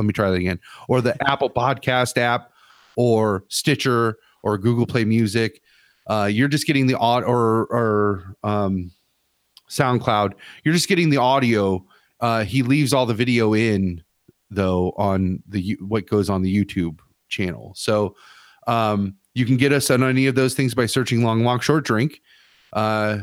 let 0.00 0.06
me 0.06 0.12
try 0.12 0.30
that 0.30 0.36
again, 0.36 0.58
or 0.88 1.00
the 1.00 1.16
Apple 1.28 1.50
Podcast 1.50 2.16
app, 2.16 2.52
or 2.96 3.44
Stitcher, 3.48 4.18
or 4.42 4.58
Google 4.58 4.86
Play 4.86 5.04
Music, 5.04 5.60
uh, 6.06 6.26
you're 6.26 6.48
just 6.48 6.66
getting 6.66 6.86
the 6.86 6.98
odd 6.98 7.24
or 7.24 7.66
or 7.66 8.36
um, 8.42 8.90
SoundCloud. 9.68 10.34
You're 10.64 10.74
just 10.74 10.88
getting 10.88 11.10
the 11.10 11.18
audio. 11.18 11.84
Uh, 12.20 12.44
he 12.44 12.62
leaves 12.62 12.92
all 12.92 13.06
the 13.06 13.14
video 13.14 13.54
in 13.54 14.02
though 14.50 14.92
on 14.96 15.42
the 15.46 15.78
what 15.80 16.08
goes 16.08 16.28
on 16.28 16.42
the 16.42 16.54
YouTube 16.54 16.98
channel. 17.28 17.72
So 17.76 18.16
um, 18.66 19.14
you 19.34 19.46
can 19.46 19.56
get 19.56 19.72
us 19.72 19.90
on 19.90 20.02
any 20.02 20.26
of 20.26 20.34
those 20.34 20.54
things 20.54 20.74
by 20.74 20.86
searching 20.86 21.22
Long 21.22 21.44
Walk 21.44 21.62
Short 21.62 21.84
Drink. 21.84 22.20
Uh, 22.72 23.18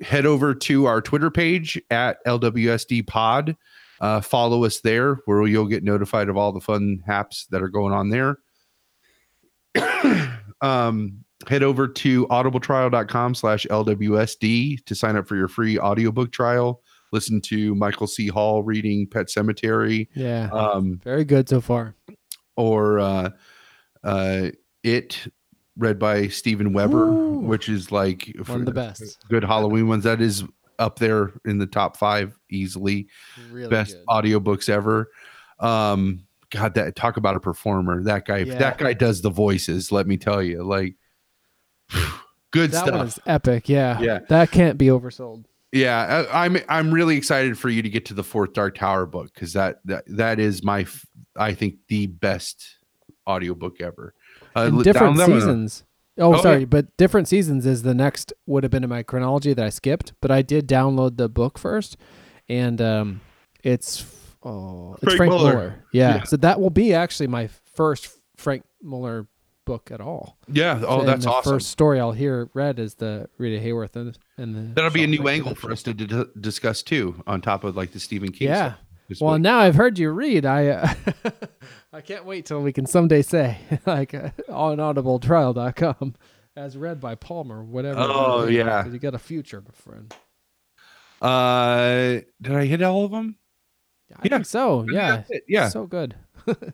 head 0.00 0.26
over 0.26 0.54
to 0.54 0.86
our 0.86 1.00
Twitter 1.00 1.30
page 1.30 1.80
at 1.90 2.24
LWSD 2.24 3.06
Pod. 3.06 3.56
Uh, 4.02 4.20
follow 4.20 4.64
us 4.64 4.80
there 4.80 5.14
where 5.26 5.46
you'll 5.46 5.66
get 5.66 5.84
notified 5.84 6.28
of 6.28 6.36
all 6.36 6.52
the 6.52 6.60
fun 6.60 7.00
haps 7.06 7.46
that 7.50 7.62
are 7.62 7.68
going 7.68 7.94
on 7.94 8.10
there. 8.10 8.36
um, 10.60 11.24
head 11.48 11.62
over 11.62 11.88
to 11.88 12.26
audibletrial.com 12.26 13.34
slash 13.34 13.66
LWSD 13.70 14.84
to 14.84 14.94
sign 14.94 15.16
up 15.16 15.26
for 15.26 15.36
your 15.36 15.48
free 15.48 15.78
audiobook 15.78 16.32
trial. 16.32 16.82
Listen 17.12 17.40
to 17.42 17.74
Michael 17.74 18.06
C. 18.06 18.28
Hall 18.28 18.62
reading 18.62 19.06
Pet 19.06 19.26
Sematary 19.26 20.08
Yeah. 20.14 20.48
um, 20.52 21.00
Very 21.04 21.24
good 21.24 21.48
so 21.48 21.60
far. 21.60 21.94
or 22.56 22.98
uh, 22.98 23.30
uh, 24.02 24.48
It 24.82 25.32
read 25.76 25.98
by 25.98 26.28
Steven 26.28 26.72
Weber, 26.72 27.08
Ooh. 27.08 27.38
which 27.38 27.68
is 27.68 27.92
like 27.92 28.34
One 28.46 28.60
of 28.60 28.66
the 28.66 28.72
best. 28.72 29.24
good 29.28 29.44
Halloween 29.44 29.88
ones. 29.88 30.04
That 30.04 30.20
is 30.20 30.44
up 30.82 30.98
there 30.98 31.32
in 31.44 31.58
the 31.58 31.66
top 31.66 31.96
five 31.96 32.38
easily. 32.50 33.06
Really 33.50 33.68
Best 33.70 33.94
good. 33.96 34.04
audiobooks 34.08 34.68
ever. 34.68 35.10
Um, 35.60 36.26
God, 36.50 36.74
that 36.74 36.96
talk 36.96 37.16
about 37.16 37.36
a 37.36 37.40
performer. 37.40 38.02
That 38.02 38.26
guy, 38.26 38.38
Yeah. 38.38 38.58
that 38.58 38.76
guy 38.78 38.92
does 38.92 39.22
the 39.22 39.30
voices. 39.30 39.90
Let 39.92 40.06
me 40.06 40.16
tell 40.18 40.42
you, 40.42 40.62
like, 40.64 40.96
good 42.50 42.70
That 42.72 42.86
stuff. 42.86 43.06
is 43.08 43.18
epic. 43.26 43.68
Yeah. 43.68 44.00
Yeah. 44.00 44.18
That 44.28 44.50
can't 44.50 44.76
be 44.78 44.86
oversold. 44.86 45.44
Yeah, 45.74 46.26
I, 46.30 46.44
I'm 46.44 46.58
I'm 46.68 46.92
really 46.92 47.16
excited 47.16 47.58
for 47.58 47.70
you 47.70 47.80
to 47.80 47.88
get 47.88 48.04
to 48.06 48.14
the 48.14 48.22
fourth 48.22 48.52
Dark 48.52 48.74
Tower 48.74 49.06
book 49.06 49.32
because 49.32 49.54
that 49.54 49.78
that 49.86 50.04
that 50.06 50.38
is 50.38 50.62
my 50.62 50.84
I 51.34 51.54
think 51.54 51.76
the 51.88 52.08
best 52.08 52.76
audiobook 53.26 53.80
ever. 53.80 54.12
Uh, 54.54 54.64
In 54.68 54.82
different 54.82 55.16
down 55.16 55.30
one. 55.30 55.40
seasons. 55.40 55.84
Oh, 56.18 56.34
Oh, 56.34 56.42
sorry, 56.42 56.60
yeah. 56.60 56.64
but 56.66 56.96
different 56.96 57.26
seasons 57.28 57.64
is 57.66 57.82
the 57.82 57.94
next 57.94 58.32
would 58.46 58.62
have 58.64 58.70
been 58.70 58.84
in 58.84 58.90
my 58.90 59.02
chronology 59.02 59.54
that 59.54 59.64
I 59.64 59.70
skipped, 59.70 60.12
but 60.20 60.30
I 60.30 60.42
did 60.42 60.68
download 60.68 61.16
the 61.16 61.28
book 61.28 61.58
first, 61.58 61.96
and 62.48 62.80
um, 62.82 63.20
it's 63.62 64.04
oh, 64.42 64.94
it's 64.94 65.02
Frank 65.04 65.16
Frank, 65.16 65.32
Muller. 65.32 65.52
Muller. 65.54 65.84
Yeah. 65.92 66.16
Yeah. 66.16 66.22
so 66.24 66.36
that 66.38 66.60
will 66.60 66.70
be 66.70 66.92
actually 66.92 67.28
my 67.28 67.48
first 67.74 68.08
Frank 68.36 68.64
Muller 68.82 69.26
book 69.64 69.90
at 69.92 70.00
all. 70.00 70.36
Yeah. 70.52 70.82
Oh, 70.86 71.00
And 71.00 71.08
that's 71.08 71.24
the 71.24 71.30
awesome. 71.30 71.52
First 71.54 71.70
story 71.70 72.00
I'll 72.00 72.10
hear 72.12 72.50
read 72.52 72.78
is 72.80 72.96
the 72.96 73.28
Rita 73.38 73.64
Hayworth 73.64 73.94
and, 73.94 74.18
and 74.36 74.54
the 74.54 74.74
That'll 74.74 74.90
be 74.90 75.04
a 75.04 75.06
new 75.06 75.28
angle 75.28 75.54
for 75.54 75.70
us 75.70 75.84
to 75.84 75.94
d- 75.94 76.24
discuss 76.40 76.82
too, 76.82 77.22
on 77.28 77.40
top 77.40 77.62
of 77.62 77.76
like 77.76 77.92
the 77.92 78.00
Stephen 78.00 78.32
King. 78.32 78.48
Yeah. 78.48 78.72
stuff 78.72 78.80
Well, 79.20 79.34
week. 79.34 79.42
now 79.42 79.58
I've 79.58 79.74
heard 79.74 79.98
you 79.98 80.10
read. 80.10 80.46
I 80.46 80.68
uh, 80.68 80.94
I 81.92 82.00
can't 82.00 82.24
wait 82.24 82.46
till 82.46 82.62
we 82.62 82.72
can 82.72 82.86
someday 82.86 83.22
say 83.22 83.58
like 83.86 84.14
uh, 84.14 84.30
on 84.48 84.78
audibletrial.com 84.78 86.14
as 86.56 86.76
read 86.76 87.00
by 87.00 87.14
Palmer, 87.14 87.62
whatever. 87.62 88.00
Oh, 88.00 88.46
yeah. 88.46 88.86
you 88.86 88.98
got 88.98 89.14
a 89.14 89.18
future, 89.18 89.60
my 89.62 89.70
friend. 89.72 90.14
Uh, 91.20 92.22
did 92.40 92.54
I 92.54 92.64
hit 92.66 92.82
all 92.82 93.04
of 93.04 93.10
them? 93.10 93.36
I 94.18 94.28
think 94.28 94.46
so. 94.46 94.86
Yeah. 94.92 95.22
Yeah. 95.48 95.68
So 95.68 95.86
good. 95.86 96.14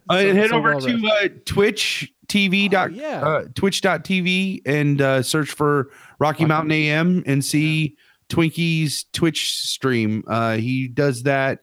Uh, 0.09 0.17
head 0.17 0.49
so 0.49 0.57
over 0.57 0.71
well 0.71 0.81
to 0.81 1.07
uh, 1.07 1.29
Twitch 1.45 2.11
TV 2.27 2.71
dot 2.71 2.89
Oh, 2.91 2.95
yeah. 2.95 3.21
uh, 3.21 3.45
Twitch.tv 3.55 4.63
and 4.65 5.03
uh, 5.03 5.23
search 5.23 5.51
for 5.51 5.91
Rocky 6.19 6.47
Mountain 6.47 6.73
AM 6.73 7.23
and 7.27 7.45
see 7.45 7.99
Twinkie's 8.31 9.05
Twitch 9.13 9.53
stream. 9.53 10.25
Uh, 10.27 10.57
he 10.57 10.89
does 10.89 11.25
that 11.25 11.59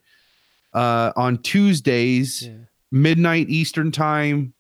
uh, 0.76 1.12
on 1.16 1.38
Tuesdays, 1.40 2.48
midnight 2.92 3.50
Eastern 3.50 3.92
time, 3.92 4.54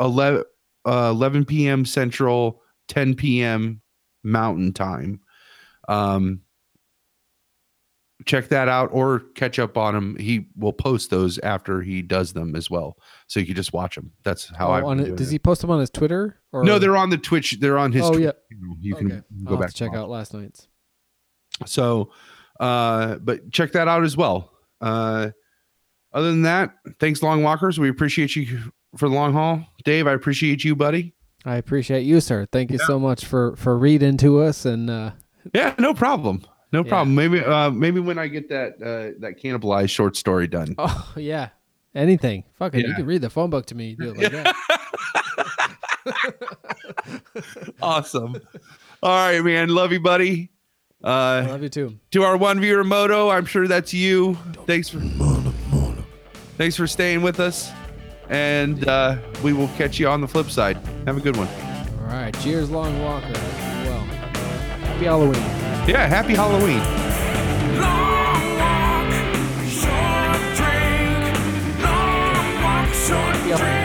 11, 0.00 0.44
uh, 0.86 1.08
11 1.10 1.44
p.m. 1.46 1.84
Central, 1.84 2.60
10 2.88 3.14
p.m. 3.16 3.80
Mountain 4.22 4.72
time. 4.72 5.20
Um, 5.88 6.42
check 8.24 8.48
that 8.48 8.68
out 8.68 8.90
or 8.92 9.20
catch 9.34 9.58
up 9.58 9.76
on 9.76 9.96
him. 9.96 10.16
He 10.16 10.46
will 10.56 10.72
post 10.72 11.10
those 11.10 11.38
after 11.40 11.82
he 11.82 12.02
does 12.02 12.32
them 12.32 12.54
as 12.54 12.70
well, 12.70 12.96
so 13.26 13.40
you 13.40 13.46
can 13.46 13.56
just 13.56 13.72
watch 13.72 13.96
them. 13.96 14.12
That's 14.22 14.48
how 14.56 14.68
Oh, 14.68 14.72
I. 14.72 14.82
on 14.82 15.00
it, 15.00 15.16
does 15.16 15.30
he 15.30 15.38
post 15.38 15.60
them 15.62 15.70
on 15.70 15.80
his 15.80 15.90
Twitter? 15.90 16.38
Or 16.52 16.62
No, 16.62 16.78
they're 16.78 16.96
on 16.96 17.10
the 17.10 17.18
Twitch. 17.18 17.58
They're 17.58 17.78
on 17.78 17.90
his. 17.90 18.02
Oh, 18.04 18.12
Twitch 18.12 18.22
yeah. 18.24 18.32
You 18.80 18.94
can 18.94 19.06
Okay. 19.12 19.22
go 19.44 19.54
I'll 19.54 19.60
back 19.60 19.74
check 19.74 19.94
out 19.94 20.08
last 20.08 20.34
night's. 20.34 20.68
So, 21.66 22.12
uh, 22.60 23.16
but 23.16 23.50
check 23.50 23.72
that 23.72 23.88
out 23.88 24.04
as 24.04 24.16
well. 24.16 24.51
Uh, 24.82 25.30
other 26.12 26.30
than 26.30 26.42
that, 26.42 26.74
thanks, 27.00 27.22
Long 27.22 27.42
Walkers. 27.42 27.78
We 27.78 27.88
appreciate 27.88 28.36
you 28.36 28.72
for 28.96 29.08
the 29.08 29.14
long 29.14 29.32
haul, 29.32 29.64
Dave. 29.84 30.06
I 30.06 30.12
appreciate 30.12 30.64
you, 30.64 30.76
buddy. 30.76 31.14
I 31.44 31.56
appreciate 31.56 32.02
you, 32.02 32.20
sir. 32.20 32.46
Thank 32.52 32.70
you 32.70 32.78
so 32.78 32.98
much 33.00 33.24
for 33.24 33.56
for 33.56 33.76
reading 33.78 34.16
to 34.18 34.40
us 34.42 34.64
and 34.66 34.90
uh 34.90 35.12
Yeah, 35.54 35.74
no 35.78 35.94
problem. 35.94 36.42
No 36.72 36.82
Yeah. 36.84 36.88
problem. 36.88 37.14
Maybe, 37.14 37.40
uh, 37.40 37.70
maybe 37.70 38.00
when 38.00 38.18
I 38.18 38.28
get 38.28 38.48
that 38.50 38.74
uh, 38.82 39.18
that 39.20 39.40
cannibalized 39.42 39.90
short 39.90 40.16
story 40.16 40.46
done. 40.46 40.74
oh 40.78 41.12
yeah. 41.16 41.48
Anything. 41.94 42.44
Fuck 42.58 42.74
it. 42.74 42.86
You 42.86 42.94
can 42.94 43.04
read 43.06 43.20
the 43.22 43.28
phone 43.30 43.50
book 43.50 43.66
to 43.66 43.74
me. 43.74 43.94
Do 43.98 44.10
it 44.12 44.16
like 44.16 44.32
that. 44.32 44.54
awesome. 47.82 48.36
All 49.02 49.10
right, 49.28 49.40
man. 49.42 49.68
Love 49.68 49.92
you, 49.92 50.00
buddy. 50.00 50.50
Uh, 51.04 51.46
love 51.48 51.62
you 51.62 51.68
too. 51.68 51.98
To 52.12 52.22
our 52.22 52.36
one 52.36 52.60
viewer 52.60 52.84
moto, 52.84 53.28
I'm 53.30 53.44
sure 53.46 53.66
that's 53.66 53.92
you. 53.92 54.34
Thanks 54.66 54.88
for 54.88 55.00
thanks 56.58 56.76
for 56.76 56.86
staying 56.86 57.22
with 57.22 57.40
us, 57.40 57.70
and 58.28 58.86
uh, 58.86 59.16
we 59.42 59.52
will 59.52 59.68
catch 59.76 59.98
you 59.98 60.08
on 60.08 60.20
the 60.20 60.28
flip 60.28 60.50
side. 60.50 60.76
Have 61.06 61.16
a 61.16 61.20
good 61.20 61.36
one. 61.36 61.48
All 62.00 62.06
right. 62.06 62.32
Cheers, 62.40 62.70
Long 62.70 63.00
Walker. 63.02 63.32
Well, 63.32 64.00
happy 64.00 65.04
Halloween. 65.04 65.34
Yeah, 65.88 66.06
happy 66.06 66.34
Halloween. 66.34 66.80
Happy 73.12 73.50
Halloween. 73.50 73.81